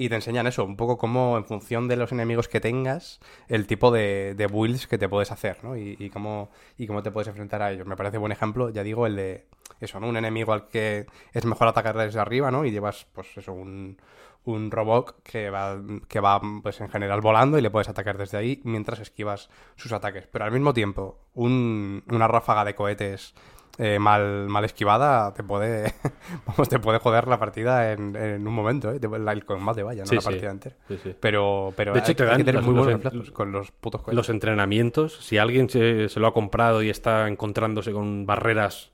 Y 0.00 0.08
te 0.08 0.14
enseñan 0.14 0.46
eso, 0.46 0.64
un 0.64 0.76
poco 0.76 0.96
cómo 0.96 1.36
en 1.36 1.44
función 1.44 1.88
de 1.88 1.96
los 1.96 2.12
enemigos 2.12 2.46
que 2.48 2.60
tengas, 2.60 3.18
el 3.48 3.66
tipo 3.66 3.90
de, 3.90 4.34
de 4.36 4.46
builds 4.46 4.86
que 4.86 4.96
te 4.96 5.08
puedes 5.08 5.32
hacer, 5.32 5.58
¿no? 5.64 5.76
Y, 5.76 5.96
y 5.98 6.08
cómo, 6.08 6.50
y 6.78 6.86
cómo 6.86 7.02
te 7.02 7.10
puedes 7.10 7.26
enfrentar 7.26 7.62
a 7.62 7.72
ellos. 7.72 7.84
Me 7.84 7.96
parece 7.96 8.16
buen 8.16 8.30
ejemplo, 8.30 8.70
ya 8.70 8.84
digo, 8.84 9.06
el 9.06 9.16
de 9.16 9.46
eso, 9.80 9.98
¿no? 9.98 10.08
Un 10.08 10.16
enemigo 10.16 10.52
al 10.52 10.68
que 10.68 11.06
es 11.32 11.44
mejor 11.44 11.66
atacar 11.66 11.98
desde 11.98 12.20
arriba, 12.20 12.50
¿no? 12.52 12.64
Y 12.64 12.70
llevas, 12.70 13.06
pues 13.12 13.36
eso, 13.36 13.52
un, 13.52 13.98
un 14.44 14.70
robot 14.70 15.20
que 15.24 15.50
va, 15.50 15.76
que 16.06 16.20
va, 16.20 16.40
pues 16.62 16.80
en 16.80 16.88
general 16.88 17.20
volando 17.20 17.58
y 17.58 17.60
le 17.62 17.70
puedes 17.70 17.88
atacar 17.88 18.16
desde 18.18 18.38
ahí 18.38 18.60
mientras 18.62 19.00
esquivas 19.00 19.50
sus 19.74 19.90
ataques. 19.90 20.28
Pero 20.30 20.44
al 20.44 20.52
mismo 20.52 20.72
tiempo, 20.74 21.18
un- 21.34 22.04
una 22.08 22.28
ráfaga 22.28 22.64
de 22.64 22.76
cohetes 22.76 23.34
eh, 23.78 23.98
mal, 23.98 24.48
mal 24.48 24.64
esquivada 24.64 25.32
te 25.34 25.42
puede, 25.44 25.94
vamos, 26.46 26.68
te 26.68 26.78
puede 26.78 26.98
joder 26.98 27.28
la 27.28 27.38
partida 27.38 27.92
en, 27.92 28.16
en 28.16 28.46
un 28.46 28.52
momento, 28.54 28.90
¿eh? 28.92 29.00
La- 29.18 29.32
el 29.32 29.44
combate, 29.44 29.82
vaya, 29.82 30.02
no 30.02 30.08
Sí, 30.08 30.16
la 30.16 30.20
sí. 30.20 30.28
partida 30.28 30.50
entera. 30.50 30.76
Sí. 30.88 31.14
Pero, 31.20 31.72
pero 31.76 31.92
De 31.92 32.00
hecho, 32.00 32.08
hay, 32.08 32.14
te 32.16 32.22
hay 32.24 32.28
dan 32.28 32.36
que 32.38 32.44
tener 32.44 32.54
los- 32.56 32.66
muy 32.66 32.74
los- 32.74 32.84
buenos 32.86 33.02
reflejos 33.04 33.30
con 33.30 33.52
los 33.52 33.70
putos 33.70 34.02
cohetes. 34.02 34.16
Los 34.16 34.28
entrenamientos, 34.30 35.16
si 35.24 35.38
alguien 35.38 35.70
se, 35.70 36.08
se 36.08 36.20
lo 36.20 36.26
ha 36.26 36.34
comprado 36.34 36.82
y 36.82 36.90
está 36.90 37.28
encontrándose 37.28 37.92
con 37.92 38.26
barreras 38.26 38.90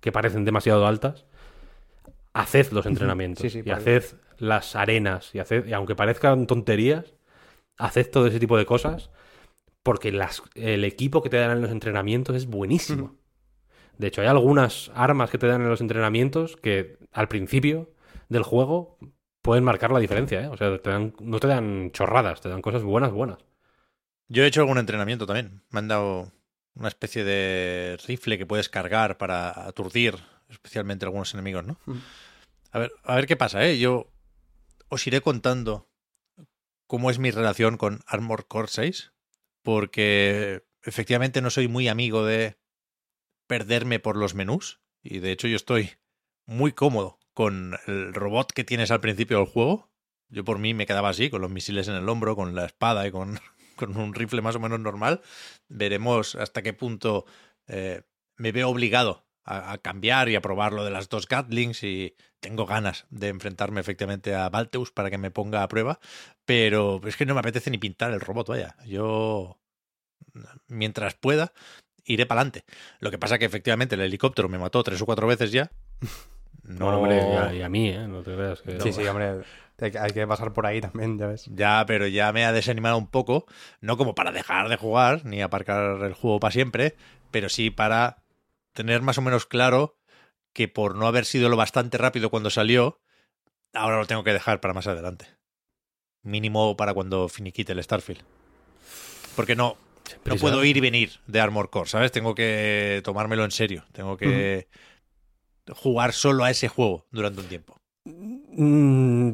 que 0.00 0.12
parecen 0.12 0.44
demasiado 0.44 0.86
altas, 0.86 1.24
haced 2.34 2.70
los 2.72 2.86
entrenamientos 2.86 3.54
y 3.54 3.70
haced 3.70 4.04
las 4.38 4.76
arenas 4.76 5.34
y 5.34 5.38
haced, 5.38 5.66
y 5.66 5.72
aunque 5.72 5.94
parezcan 5.94 6.46
tonterías, 6.46 7.14
haced 7.78 8.10
todo 8.10 8.26
ese 8.26 8.38
tipo 8.40 8.56
de 8.58 8.66
cosas 8.66 9.10
porque 9.82 10.12
las, 10.12 10.42
el 10.54 10.84
equipo 10.84 11.22
que 11.22 11.30
te 11.30 11.36
dan 11.38 11.52
en 11.52 11.62
los 11.62 11.70
entrenamientos 11.70 12.36
es 12.36 12.46
buenísimo. 12.46 13.14
De 13.98 14.08
hecho, 14.08 14.20
hay 14.20 14.26
algunas 14.28 14.90
armas 14.94 15.30
que 15.30 15.38
te 15.38 15.46
dan 15.46 15.62
en 15.62 15.68
los 15.68 15.80
entrenamientos 15.80 16.56
que 16.56 16.98
al 17.12 17.28
principio 17.28 17.90
del 18.28 18.42
juego 18.42 18.98
pueden 19.42 19.64
marcar 19.64 19.90
la 19.90 20.00
diferencia, 20.00 20.42
¿eh? 20.42 20.48
O 20.48 20.56
sea, 20.56 20.76
te 20.78 20.90
dan- 20.90 21.14
no 21.20 21.38
te 21.40 21.46
dan 21.46 21.90
chorradas, 21.92 22.40
te 22.40 22.48
dan 22.48 22.62
cosas 22.62 22.82
buenas, 22.82 23.12
buenas. 23.12 23.38
Yo 24.28 24.42
he 24.42 24.46
hecho 24.46 24.60
algún 24.60 24.78
entrenamiento 24.78 25.24
también. 25.26 25.62
Me 25.70 25.78
han 25.78 25.88
dado 25.88 26.32
una 26.74 26.88
especie 26.88 27.24
de 27.24 27.96
rifle 28.06 28.36
que 28.38 28.44
puedes 28.46 28.68
cargar 28.68 29.16
para 29.18 29.66
aturdir 29.66 30.16
especialmente 30.48 31.04
algunos 31.06 31.32
enemigos, 31.32 31.64
¿no? 31.64 31.78
Mm. 31.86 31.94
A 32.72 32.78
ver, 32.80 32.92
a 33.04 33.14
ver 33.14 33.26
qué 33.26 33.36
pasa, 33.36 33.64
¿eh? 33.64 33.78
Yo 33.78 34.10
os 34.88 35.06
iré 35.06 35.20
contando 35.20 35.88
cómo 36.86 37.10
es 37.10 37.18
mi 37.18 37.30
relación 37.30 37.76
con 37.78 38.00
Armor 38.06 38.46
Core 38.46 38.68
6, 38.68 39.12
porque 39.62 40.64
efectivamente 40.82 41.40
no 41.40 41.50
soy 41.50 41.68
muy 41.68 41.88
amigo 41.88 42.24
de 42.24 42.56
perderme 43.46 43.98
por 43.98 44.16
los 44.16 44.34
menús, 44.34 44.80
y 45.02 45.20
de 45.20 45.32
hecho 45.32 45.48
yo 45.48 45.56
estoy 45.56 45.92
muy 46.46 46.72
cómodo 46.72 47.18
con 47.34 47.76
el 47.86 48.14
robot 48.14 48.52
que 48.52 48.64
tienes 48.64 48.90
al 48.90 49.00
principio 49.00 49.38
del 49.38 49.46
juego. 49.46 49.90
Yo 50.28 50.44
por 50.44 50.58
mí 50.58 50.74
me 50.74 50.86
quedaba 50.86 51.10
así, 51.10 51.30
con 51.30 51.42
los 51.42 51.50
misiles 51.50 51.88
en 51.88 51.94
el 51.94 52.08
hombro, 52.08 52.34
con 52.34 52.54
la 52.54 52.64
espada 52.64 53.06
y 53.06 53.10
con, 53.10 53.38
con 53.76 53.96
un 53.96 54.14
rifle 54.14 54.42
más 54.42 54.56
o 54.56 54.60
menos 54.60 54.80
normal. 54.80 55.20
Veremos 55.68 56.34
hasta 56.34 56.62
qué 56.62 56.72
punto 56.72 57.26
eh, 57.66 58.02
me 58.36 58.52
veo 58.52 58.68
obligado 58.68 59.26
a, 59.44 59.72
a 59.72 59.78
cambiar 59.78 60.28
y 60.28 60.34
a 60.34 60.40
probar 60.40 60.72
lo 60.72 60.84
de 60.84 60.90
las 60.90 61.08
dos 61.08 61.28
Gatlings 61.28 61.82
y 61.84 62.16
tengo 62.40 62.66
ganas 62.66 63.06
de 63.10 63.28
enfrentarme 63.28 63.80
efectivamente 63.80 64.34
a 64.34 64.48
Balteus 64.48 64.92
para 64.92 65.10
que 65.10 65.18
me 65.18 65.30
ponga 65.30 65.62
a 65.62 65.68
prueba, 65.68 66.00
pero 66.44 67.00
es 67.06 67.16
que 67.16 67.26
no 67.26 67.34
me 67.34 67.40
apetece 67.40 67.70
ni 67.70 67.78
pintar 67.78 68.12
el 68.12 68.20
robot, 68.20 68.48
vaya. 68.48 68.76
Yo, 68.86 69.60
mientras 70.68 71.14
pueda, 71.14 71.52
iré 72.06 72.26
para 72.26 72.40
adelante. 72.40 72.64
Lo 73.00 73.10
que 73.10 73.18
pasa 73.18 73.38
que 73.38 73.44
efectivamente 73.44 73.94
el 73.94 74.00
helicóptero 74.00 74.48
me 74.48 74.58
mató 74.58 74.82
tres 74.82 75.00
o 75.02 75.06
cuatro 75.06 75.26
veces 75.26 75.52
ya. 75.52 75.70
No, 76.62 76.86
Bueno, 76.86 76.98
hombre, 77.00 77.16
y 77.18 77.36
a, 77.36 77.54
y 77.54 77.62
a 77.62 77.68
mí, 77.68 77.90
¿eh? 77.90 78.08
No 78.08 78.22
te 78.22 78.34
creas 78.34 78.62
que... 78.62 78.80
Sí, 78.80 78.92
sí, 78.92 79.06
hombre. 79.06 79.42
Hay 79.78 80.12
que 80.12 80.26
pasar 80.26 80.54
por 80.54 80.64
ahí 80.64 80.80
también, 80.80 81.18
ya 81.18 81.26
ves. 81.26 81.44
Ya, 81.52 81.84
pero 81.86 82.06
ya 82.06 82.32
me 82.32 82.46
ha 82.46 82.52
desanimado 82.52 82.96
un 82.96 83.08
poco, 83.08 83.44
no 83.80 83.98
como 83.98 84.14
para 84.14 84.32
dejar 84.32 84.70
de 84.70 84.76
jugar 84.76 85.26
ni 85.26 85.42
aparcar 85.42 86.02
el 86.02 86.14
juego 86.14 86.40
para 86.40 86.52
siempre, 86.52 86.96
pero 87.30 87.50
sí 87.50 87.68
para 87.68 88.22
tener 88.72 89.02
más 89.02 89.18
o 89.18 89.22
menos 89.22 89.44
claro 89.44 89.98
que 90.54 90.68
por 90.68 90.94
no 90.94 91.06
haber 91.06 91.26
sido 91.26 91.50
lo 91.50 91.56
bastante 91.56 91.98
rápido 91.98 92.30
cuando 92.30 92.48
salió, 92.48 93.00
ahora 93.74 93.98
lo 93.98 94.06
tengo 94.06 94.24
que 94.24 94.32
dejar 94.32 94.62
para 94.62 94.72
más 94.72 94.86
adelante. 94.86 95.26
Mínimo 96.22 96.74
para 96.78 96.94
cuando 96.94 97.28
finiquite 97.28 97.72
el 97.72 97.82
Starfield. 97.84 98.22
Porque 99.36 99.54
no, 99.54 99.76
no 100.24 100.36
puedo 100.36 100.64
ir 100.64 100.76
y 100.76 100.80
venir 100.80 101.10
de 101.26 101.40
Armor 101.40 101.70
Core, 101.70 101.88
¿sabes? 101.88 102.12
Tengo 102.12 102.34
que 102.34 103.00
tomármelo 103.04 103.44
en 103.44 103.50
serio. 103.50 103.84
Tengo 103.92 104.16
que 104.16 104.68
jugar 105.72 106.12
solo 106.12 106.44
a 106.44 106.50
ese 106.50 106.68
juego 106.68 107.06
durante 107.10 107.40
un 107.40 107.46
tiempo. 107.48 107.80
Mm, 108.04 109.32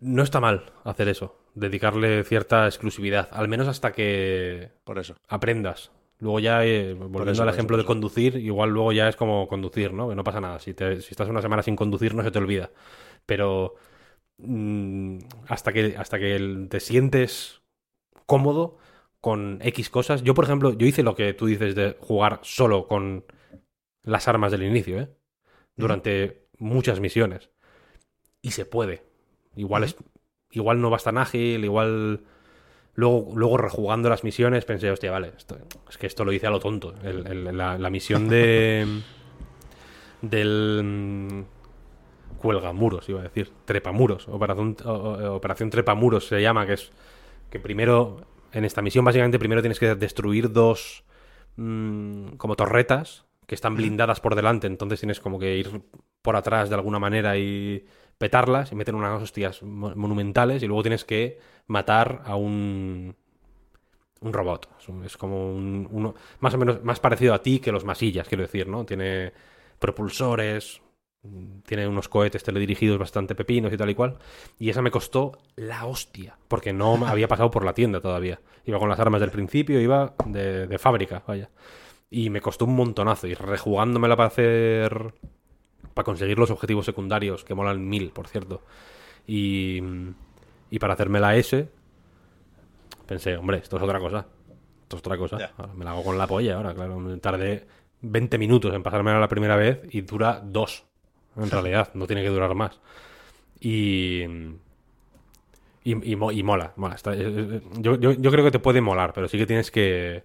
no 0.00 0.22
está 0.22 0.40
mal 0.40 0.72
hacer 0.84 1.08
eso, 1.08 1.38
dedicarle 1.54 2.22
cierta 2.24 2.66
exclusividad, 2.66 3.28
al 3.32 3.48
menos 3.48 3.68
hasta 3.68 3.92
que 3.92 4.70
Por 4.84 4.98
eso. 4.98 5.16
aprendas. 5.28 5.90
Luego 6.20 6.38
ya, 6.38 6.64
eh, 6.64 6.94
volviendo 6.94 7.32
eso, 7.32 7.42
al 7.42 7.48
ejemplo 7.48 7.76
eso, 7.76 7.82
de 7.82 7.86
conducir, 7.86 8.36
igual 8.36 8.70
luego 8.70 8.92
ya 8.92 9.08
es 9.08 9.16
como 9.16 9.48
conducir, 9.48 9.92
¿no? 9.92 10.08
Que 10.08 10.14
no 10.14 10.24
pasa 10.24 10.40
nada. 10.40 10.58
Si, 10.58 10.72
te- 10.72 11.00
si 11.02 11.08
estás 11.10 11.28
una 11.28 11.42
semana 11.42 11.62
sin 11.62 11.76
conducir 11.76 12.14
no 12.14 12.22
se 12.22 12.30
te 12.30 12.38
olvida. 12.38 12.70
Pero 13.26 13.74
mm, 14.38 15.18
hasta 15.48 15.72
que, 15.72 15.96
hasta 15.98 16.18
que 16.18 16.36
el- 16.36 16.68
te 16.70 16.80
sientes 16.80 17.62
cómodo 18.26 18.78
con 19.24 19.58
X 19.62 19.88
cosas. 19.88 20.22
Yo, 20.22 20.34
por 20.34 20.44
ejemplo, 20.44 20.74
yo 20.74 20.86
hice 20.86 21.02
lo 21.02 21.14
que 21.14 21.32
tú 21.32 21.46
dices 21.46 21.74
de 21.74 21.96
jugar 21.98 22.40
solo 22.42 22.86
con 22.86 23.24
las 24.02 24.28
armas 24.28 24.52
del 24.52 24.64
inicio, 24.64 25.00
¿eh? 25.00 25.08
Durante 25.76 26.46
muchas 26.58 27.00
misiones. 27.00 27.48
Y 28.42 28.50
se 28.50 28.66
puede. 28.66 29.02
Igual 29.56 29.84
es. 29.84 29.96
Igual 30.50 30.82
no 30.82 30.90
vas 30.90 31.04
tan 31.04 31.16
ágil, 31.16 31.64
igual. 31.64 32.20
Luego, 32.96 33.32
luego 33.34 33.56
rejugando 33.56 34.10
las 34.10 34.24
misiones 34.24 34.66
pensé, 34.66 34.90
hostia, 34.90 35.10
vale, 35.10 35.32
esto- 35.38 35.56
es 35.88 35.96
que 35.96 36.06
esto 36.06 36.26
lo 36.26 36.32
hice 36.32 36.46
a 36.46 36.50
lo 36.50 36.60
tonto. 36.60 36.94
El- 37.02 37.26
el- 37.26 37.56
la, 37.56 37.78
la 37.78 37.88
misión 37.90 38.28
de. 38.28 38.86
del. 40.20 41.44
Cuelgamuros, 42.38 43.08
iba 43.08 43.20
a 43.20 43.22
decir. 43.22 43.50
Trepamuros. 43.64 44.28
Operación, 44.28 44.76
operación 44.84 45.70
Trepamuros 45.70 46.26
se 46.28 46.42
llama, 46.42 46.66
que 46.66 46.74
es. 46.74 46.90
Que 47.50 47.58
primero. 47.58 48.26
En 48.54 48.64
esta 48.64 48.82
misión, 48.82 49.04
básicamente, 49.04 49.38
primero 49.38 49.62
tienes 49.62 49.78
que 49.80 49.94
destruir 49.94 50.52
dos. 50.52 51.04
mm, 51.58 52.36
como 52.36 52.56
torretas 52.56 53.26
que 53.48 53.54
están 53.56 53.76
blindadas 53.76 54.20
por 54.20 54.34
delante, 54.36 54.66
entonces 54.68 55.00
tienes 55.00 55.20
como 55.20 55.38
que 55.40 55.56
ir 55.56 55.82
por 56.22 56.36
atrás 56.36 56.68
de 56.70 56.76
alguna 56.76 56.98
manera 57.00 57.38
y 57.38 57.86
petarlas 58.18 58.72
y 58.72 58.76
meter 58.76 58.94
unas 58.96 59.22
hostias 59.22 59.62
mo- 59.64 59.94
monumentales 59.96 60.62
y 60.64 60.68
luego 60.68 60.82
tienes 60.84 61.06
que 61.06 61.38
matar 61.68 62.22
a 62.26 62.36
un 62.36 63.16
un 64.20 64.32
robot. 64.32 64.68
Es, 65.04 65.16
como 65.16 65.52
un, 65.54 65.88
uno 65.90 66.14
más 66.40 66.54
o 66.54 66.58
menos 66.58 66.82
más 66.84 67.00
parecido 67.00 67.34
a 67.34 67.42
ti 67.42 67.60
que 67.60 67.72
los 67.72 67.84
masillas, 67.84 68.28
quiero 68.28 68.42
decir, 68.42 68.68
¿no? 68.68 68.84
Tiene 68.84 69.32
propulsores, 69.78 70.80
tiene 71.64 71.88
unos 71.88 72.08
cohetes 72.08 72.42
teledirigidos 72.42 72.98
bastante 72.98 73.34
pepinos 73.34 73.72
y 73.72 73.76
tal 73.76 73.90
y 73.90 73.94
cual. 73.94 74.18
Y 74.58 74.70
esa 74.70 74.82
me 74.82 74.90
costó 74.90 75.38
la 75.56 75.86
hostia, 75.86 76.36
porque 76.48 76.72
no 76.72 77.06
había 77.06 77.28
pasado 77.28 77.50
por 77.50 77.64
la 77.64 77.74
tienda 77.74 78.00
todavía. 78.00 78.40
Iba 78.64 78.78
con 78.78 78.88
las 78.88 79.00
armas 79.00 79.20
del 79.20 79.30
principio, 79.30 79.80
iba 79.80 80.14
de, 80.26 80.66
de 80.66 80.78
fábrica, 80.78 81.22
vaya. 81.26 81.50
Y 82.10 82.30
me 82.30 82.40
costó 82.40 82.64
un 82.66 82.76
montonazo. 82.76 83.26
Y 83.26 83.34
rejugándomela 83.34 84.16
para 84.16 84.28
hacer. 84.28 85.14
Para 85.94 86.04
conseguir 86.04 86.38
los 86.38 86.50
objetivos 86.50 86.86
secundarios, 86.86 87.44
que 87.44 87.54
molan 87.54 87.88
mil, 87.88 88.10
por 88.10 88.28
cierto. 88.28 88.62
Y. 89.26 89.80
Y 90.70 90.78
para 90.78 90.94
hacerme 90.94 91.20
la 91.20 91.36
S. 91.36 91.68
Pensé, 93.06 93.36
hombre, 93.36 93.58
esto 93.58 93.76
es 93.76 93.82
otra 93.82 93.98
cosa. 93.98 94.26
Esto 94.82 94.96
es 94.96 95.00
otra 95.00 95.16
cosa. 95.16 95.52
Ahora 95.56 95.72
me 95.74 95.84
la 95.84 95.92
hago 95.92 96.04
con 96.04 96.18
la 96.18 96.26
polla 96.26 96.56
ahora, 96.56 96.74
claro. 96.74 97.18
Tardé 97.18 97.66
20 98.00 98.38
minutos 98.38 98.74
en 98.74 98.82
pasármela 98.82 99.18
la 99.18 99.28
primera 99.28 99.56
vez 99.56 99.82
y 99.90 100.02
dura 100.02 100.40
dos. 100.44 100.84
En 101.36 101.50
realidad, 101.50 101.90
no 101.94 102.06
tiene 102.06 102.22
que 102.22 102.28
durar 102.28 102.54
más. 102.54 102.80
Y. 103.60 104.22
Y, 105.86 106.12
y 106.12 106.16
mo- 106.16 106.32
y 106.32 106.42
mola, 106.42 106.72
mola. 106.76 106.94
Está- 106.94 107.14
eh, 107.14 107.22
eh, 107.26 107.60
yo, 107.78 107.96
yo, 107.96 108.12
yo 108.12 108.30
creo 108.30 108.44
que 108.44 108.50
te 108.50 108.58
puede 108.58 108.80
molar, 108.80 109.12
pero 109.12 109.28
sí 109.28 109.36
que 109.36 109.46
tienes 109.46 109.70
que. 109.70 110.24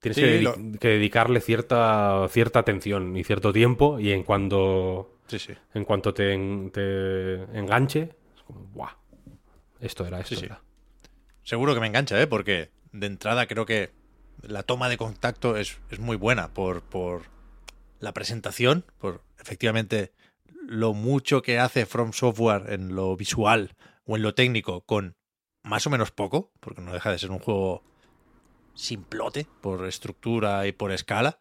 Tienes 0.00 0.16
Sí, 0.16 0.22
que, 0.22 0.40
dedi- 0.40 0.42
lo- 0.72 0.78
que 0.78 0.88
dedicarle 0.88 1.40
cierta, 1.40 2.26
cierta 2.28 2.58
atención 2.58 3.16
y 3.16 3.24
cierto 3.24 3.52
tiempo. 3.52 4.00
Y 4.00 4.12
en 4.12 4.22
cuanto, 4.24 5.18
Sí, 5.28 5.38
sí. 5.38 5.54
en 5.74 5.84
cuanto 5.84 6.12
te, 6.12 6.36
te 6.72 7.34
enganche, 7.58 8.14
es 8.36 8.42
como, 8.42 8.60
¡buah! 8.72 8.90
Esto 9.80 10.06
era, 10.06 10.20
esto 10.20 10.44
era. 10.44 10.60
Seguro 11.42 11.74
que 11.74 11.80
me 11.80 11.86
engancha, 11.86 12.20
¿eh? 12.20 12.26
Porque 12.26 12.70
de 12.92 13.06
entrada 13.06 13.46
creo 13.46 13.64
que 13.66 13.90
la 14.42 14.62
toma 14.62 14.88
de 14.88 14.96
contacto 14.96 15.56
es, 15.56 15.78
es 15.90 15.98
muy 16.00 16.16
buena 16.16 16.48
por, 16.48 16.82
por 16.82 17.22
la 18.00 18.12
presentación, 18.12 18.84
por 18.98 19.22
efectivamente 19.44 20.12
lo 20.66 20.94
mucho 20.94 21.42
que 21.42 21.58
hace 21.58 21.84
From 21.84 22.12
Software 22.12 22.72
en 22.72 22.94
lo 22.94 23.14
visual 23.16 23.74
o 24.06 24.16
en 24.16 24.22
lo 24.22 24.34
técnico 24.34 24.80
con 24.80 25.16
más 25.62 25.86
o 25.86 25.90
menos 25.90 26.10
poco, 26.10 26.50
porque 26.60 26.80
no 26.80 26.92
deja 26.92 27.10
de 27.10 27.18
ser 27.18 27.30
un 27.30 27.38
juego 27.38 27.82
simplote 28.74 29.46
por 29.60 29.86
estructura 29.86 30.66
y 30.66 30.72
por 30.72 30.92
escala. 30.92 31.38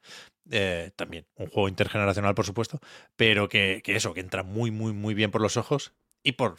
Eh, 0.52 0.92
también 0.98 1.26
un 1.36 1.48
juego 1.48 1.70
intergeneracional, 1.70 2.36
por 2.36 2.46
supuesto, 2.46 2.80
pero 3.16 3.48
que, 3.48 3.82
que 3.84 3.96
eso, 3.96 4.14
que 4.14 4.20
entra 4.20 4.44
muy, 4.44 4.72
muy, 4.72 4.92
muy 4.92 5.14
bien 5.14 5.32
por 5.32 5.42
los 5.42 5.56
ojos 5.56 5.94
y 6.22 6.34
por 6.34 6.58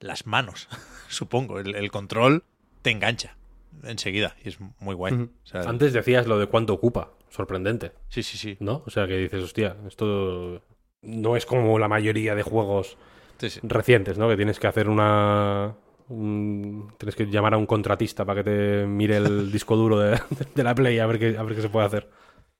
las 0.00 0.26
manos, 0.26 0.68
supongo. 1.08 1.58
El, 1.58 1.74
el 1.74 1.90
control 1.90 2.44
te 2.82 2.90
engancha 2.90 3.36
enseguida 3.84 4.36
y 4.44 4.50
es 4.50 4.58
muy 4.78 4.94
guay. 4.94 5.14
Ujú. 5.14 5.22
O 5.44 5.46
sea, 5.46 5.62
Antes 5.62 5.94
decías 5.94 6.26
lo 6.26 6.38
de 6.38 6.46
cuánto 6.46 6.74
ocupa. 6.74 7.14
Sorprendente, 7.30 7.92
sí, 8.10 8.22
sí, 8.22 8.36
sí. 8.36 8.58
¿no? 8.60 8.82
O 8.86 8.90
sea, 8.90 9.06
que 9.06 9.16
dices, 9.16 9.42
hostia, 9.42 9.76
esto 9.86 10.62
no 11.02 11.36
es 11.36 11.46
como 11.46 11.78
la 11.78 11.88
mayoría 11.88 12.34
de 12.34 12.42
juegos 12.42 12.96
Sí, 13.38 13.50
sí. 13.50 13.60
recientes, 13.62 14.18
¿no? 14.18 14.28
Que 14.28 14.36
tienes 14.36 14.58
que 14.60 14.66
hacer 14.68 14.88
una... 14.88 15.74
un- 16.08 16.94
tienes 16.98 17.16
que 17.16 17.26
llamar 17.26 17.54
a 17.54 17.58
un 17.58 17.66
contratista 17.66 18.24
para 18.24 18.42
que 18.42 18.50
te 18.50 18.86
mire 18.86 19.16
el 19.16 19.50
disco 19.52 19.76
duro 19.76 19.98
de, 19.98 20.20
de 20.54 20.62
la 20.62 20.74
Play 20.74 20.98
a 20.98 21.06
ver, 21.06 21.18
qué, 21.18 21.36
a 21.36 21.42
ver 21.42 21.56
qué 21.56 21.62
se 21.62 21.68
puede 21.68 21.86
hacer. 21.86 22.08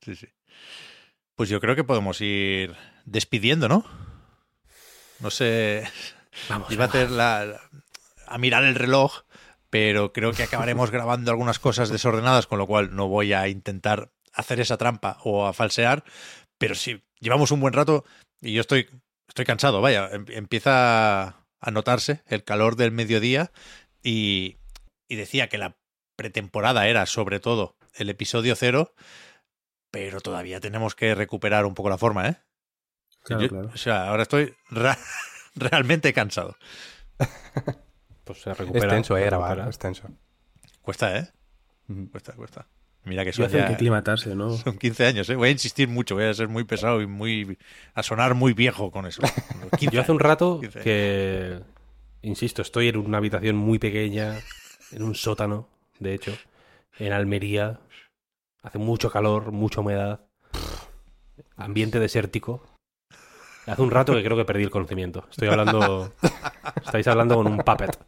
Sí, 0.00 0.14
sí. 0.16 0.26
Pues 1.36 1.48
yo 1.48 1.60
creo 1.60 1.74
que 1.76 1.84
podemos 1.84 2.20
ir 2.20 2.74
despidiendo, 3.06 3.68
¿no? 3.68 3.84
No 5.20 5.30
sé. 5.30 5.84
Vamos. 6.48 6.70
Iba 6.70 6.84
a 6.84 6.88
hacer 6.88 7.10
la, 7.10 7.44
la- 7.44 7.60
a 8.26 8.38
mirar 8.38 8.64
el 8.64 8.74
reloj, 8.74 9.22
pero 9.70 10.12
creo 10.12 10.32
que 10.32 10.42
acabaremos 10.42 10.90
grabando 10.92 11.30
algunas 11.30 11.58
cosas 11.58 11.90
desordenadas, 11.90 12.46
con 12.46 12.58
lo 12.58 12.66
cual 12.66 12.94
no 12.96 13.08
voy 13.08 13.32
a 13.32 13.46
intentar 13.48 14.10
hacer 14.34 14.60
esa 14.60 14.78
trampa 14.78 15.18
o 15.24 15.46
a 15.46 15.52
falsear. 15.52 16.02
Pero 16.58 16.74
sí, 16.74 17.02
llevamos 17.20 17.50
un 17.50 17.60
buen 17.60 17.72
rato 17.74 18.04
y 18.42 18.52
yo 18.52 18.60
estoy, 18.60 18.88
estoy 19.28 19.44
cansado. 19.46 19.80
Vaya, 19.80 20.08
em- 20.12 20.26
empieza 20.28 21.46
a 21.60 21.70
notarse 21.70 22.22
el 22.26 22.44
calor 22.44 22.76
del 22.76 22.90
mediodía 22.92 23.50
y, 24.02 24.58
y 25.08 25.16
decía 25.16 25.48
que 25.48 25.56
la 25.58 25.76
pretemporada 26.16 26.86
era 26.88 27.06
sobre 27.06 27.40
todo 27.40 27.76
el 27.94 28.10
episodio 28.10 28.54
cero, 28.56 28.94
pero 29.90 30.20
todavía 30.20 30.60
tenemos 30.60 30.94
que 30.94 31.14
recuperar 31.14 31.64
un 31.66 31.74
poco 31.74 31.88
la 31.90 31.98
forma, 31.98 32.28
¿eh? 32.28 32.36
Claro, 33.24 33.42
Yo- 33.42 33.48
claro. 33.48 33.70
O 33.72 33.76
sea, 33.76 34.08
ahora 34.08 34.22
estoy 34.24 34.54
realmente 35.54 36.12
cansado. 36.12 36.56
Pues 38.24 38.40
se 38.40 38.52
Es 38.52 38.58
recupera. 38.58 38.88
tenso, 38.88 39.16
eh, 39.18 39.24
grabar. 39.24 39.68
Es 39.68 39.78
tenso. 39.80 40.08
Cuesta, 40.80 41.18
¿eh? 41.18 41.28
Cuesta, 42.12 42.34
cuesta. 42.34 42.68
Mira 43.04 43.24
que 43.24 43.32
son 43.32 43.46
hace 43.46 43.58
ya 43.58 43.66
que 43.66 43.74
aclimatarse, 43.74 44.34
¿no? 44.34 44.50
son 44.56 44.78
15 44.78 45.06
años, 45.06 45.28
¿eh? 45.28 45.34
Voy 45.34 45.48
a 45.48 45.52
insistir 45.52 45.88
mucho, 45.88 46.14
voy 46.14 46.24
a 46.24 46.34
ser 46.34 46.48
muy 46.48 46.64
pesado 46.64 47.00
y 47.00 47.06
muy 47.06 47.58
a 47.94 48.02
sonar 48.02 48.34
muy 48.34 48.52
viejo 48.52 48.90
con 48.90 49.06
eso. 49.06 49.22
15 49.78 49.86
Yo 49.94 50.00
hace 50.00 50.12
un 50.12 50.20
rato 50.20 50.60
15 50.60 50.78
años. 50.78 50.84
que, 50.84 51.60
insisto, 52.22 52.62
estoy 52.62 52.88
en 52.88 52.98
una 52.98 53.18
habitación 53.18 53.56
muy 53.56 53.78
pequeña, 53.78 54.38
en 54.92 55.02
un 55.02 55.14
sótano, 55.14 55.68
de 55.98 56.14
hecho, 56.14 56.32
en 56.98 57.12
Almería. 57.12 57.80
Hace 58.62 58.78
mucho 58.78 59.10
calor, 59.10 59.50
mucha 59.50 59.80
humedad, 59.80 60.20
ambiente 61.56 61.98
desértico. 61.98 62.62
Hace 63.66 63.82
un 63.82 63.90
rato 63.90 64.14
que 64.14 64.22
creo 64.22 64.36
que 64.36 64.44
perdí 64.44 64.62
el 64.62 64.70
conocimiento. 64.70 65.26
Estoy 65.28 65.48
hablando, 65.48 66.12
estáis 66.84 67.06
hablando 67.08 67.34
con 67.34 67.48
un 67.48 67.58
puppet. 67.58 67.98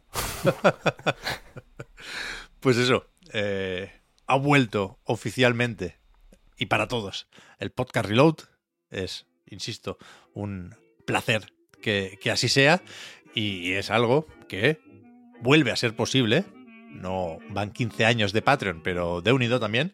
Pues 2.61 2.77
eso, 2.77 3.05
eh, 3.33 3.91
ha 4.27 4.35
vuelto 4.35 4.99
oficialmente 5.03 5.99
y 6.57 6.67
para 6.67 6.87
todos 6.87 7.27
el 7.59 7.71
podcast 7.71 8.09
Reload. 8.09 8.35
Es, 8.89 9.25
insisto, 9.45 9.97
un 10.33 10.75
placer 11.05 11.53
que, 11.81 12.17
que 12.21 12.31
así 12.31 12.49
sea 12.49 12.81
y 13.33 13.73
es 13.73 13.91
algo 13.91 14.27
que 14.47 14.79
vuelve 15.41 15.71
a 15.71 15.75
ser 15.75 15.95
posible. 15.95 16.45
No 16.89 17.39
van 17.49 17.71
15 17.71 18.05
años 18.05 18.31
de 18.31 18.41
Patreon, 18.41 18.81
pero 18.81 19.21
de 19.21 19.33
unido 19.33 19.59
también, 19.59 19.93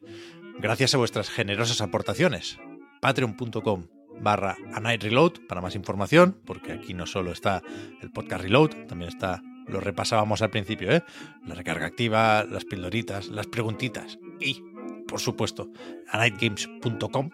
gracias 0.60 0.94
a 0.94 0.98
vuestras 0.98 1.30
generosas 1.30 1.82
aportaciones. 1.82 2.60
Patreon.com 3.02 3.88
barra 4.22 4.56
A 4.74 4.80
Night 4.80 5.02
Reload 5.04 5.48
para 5.48 5.62
más 5.62 5.76
información, 5.76 6.40
porque 6.46 6.74
aquí 6.74 6.94
no 6.94 7.08
solo 7.08 7.32
está 7.32 7.64
el 8.02 8.12
podcast 8.12 8.44
Reload, 8.44 8.88
también 8.88 9.10
está, 9.10 9.42
lo 9.68 9.80
repasábamos 9.80 10.42
al 10.42 10.50
principio, 10.50 10.92
¿eh? 10.92 11.04
la 11.46 11.56
recarga 11.56 11.86
activa, 11.86 12.44
las 12.44 12.66
pildoritas, 12.66 13.30
las 13.30 13.48
preguntitas 13.48 14.20
y, 14.40 14.64
por 15.08 15.20
supuesto, 15.20 15.70
anightgames.com. 16.10 17.30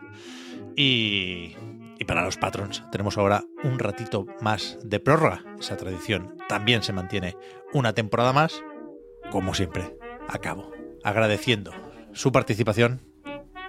Y, 0.75 1.55
y 1.99 2.05
para 2.05 2.23
los 2.23 2.37
patrons 2.37 2.83
tenemos 2.91 3.17
ahora 3.17 3.43
un 3.63 3.79
ratito 3.79 4.25
más 4.41 4.77
de 4.83 4.99
prórroga. 4.99 5.43
Esa 5.59 5.77
tradición 5.77 6.35
también 6.47 6.83
se 6.83 6.93
mantiene 6.93 7.35
una 7.73 7.93
temporada 7.93 8.33
más, 8.33 8.63
como 9.31 9.53
siempre, 9.53 9.97
a 10.27 10.37
cabo. 10.39 10.71
Agradeciendo 11.03 11.71
su 12.13 12.31
participación 12.31 13.01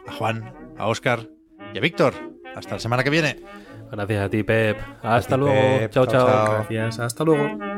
a 0.06 0.12
Juan, 0.12 0.54
a 0.76 0.86
Óscar 0.86 1.28
y 1.74 1.78
a 1.78 1.80
Víctor. 1.80 2.14
Hasta 2.54 2.74
la 2.74 2.80
semana 2.80 3.04
que 3.04 3.10
viene. 3.10 3.36
Gracias 3.90 4.24
a 4.24 4.28
ti, 4.28 4.42
Pep. 4.42 4.78
Hasta 5.02 5.36
ti, 5.36 5.40
luego. 5.40 5.78
Pep. 5.78 5.92
chao. 5.92 6.06
Chao, 6.06 6.26
chao. 6.26 6.26
chao. 6.26 6.54
Gracias, 6.54 6.98
hasta 6.98 7.24
luego. 7.24 7.77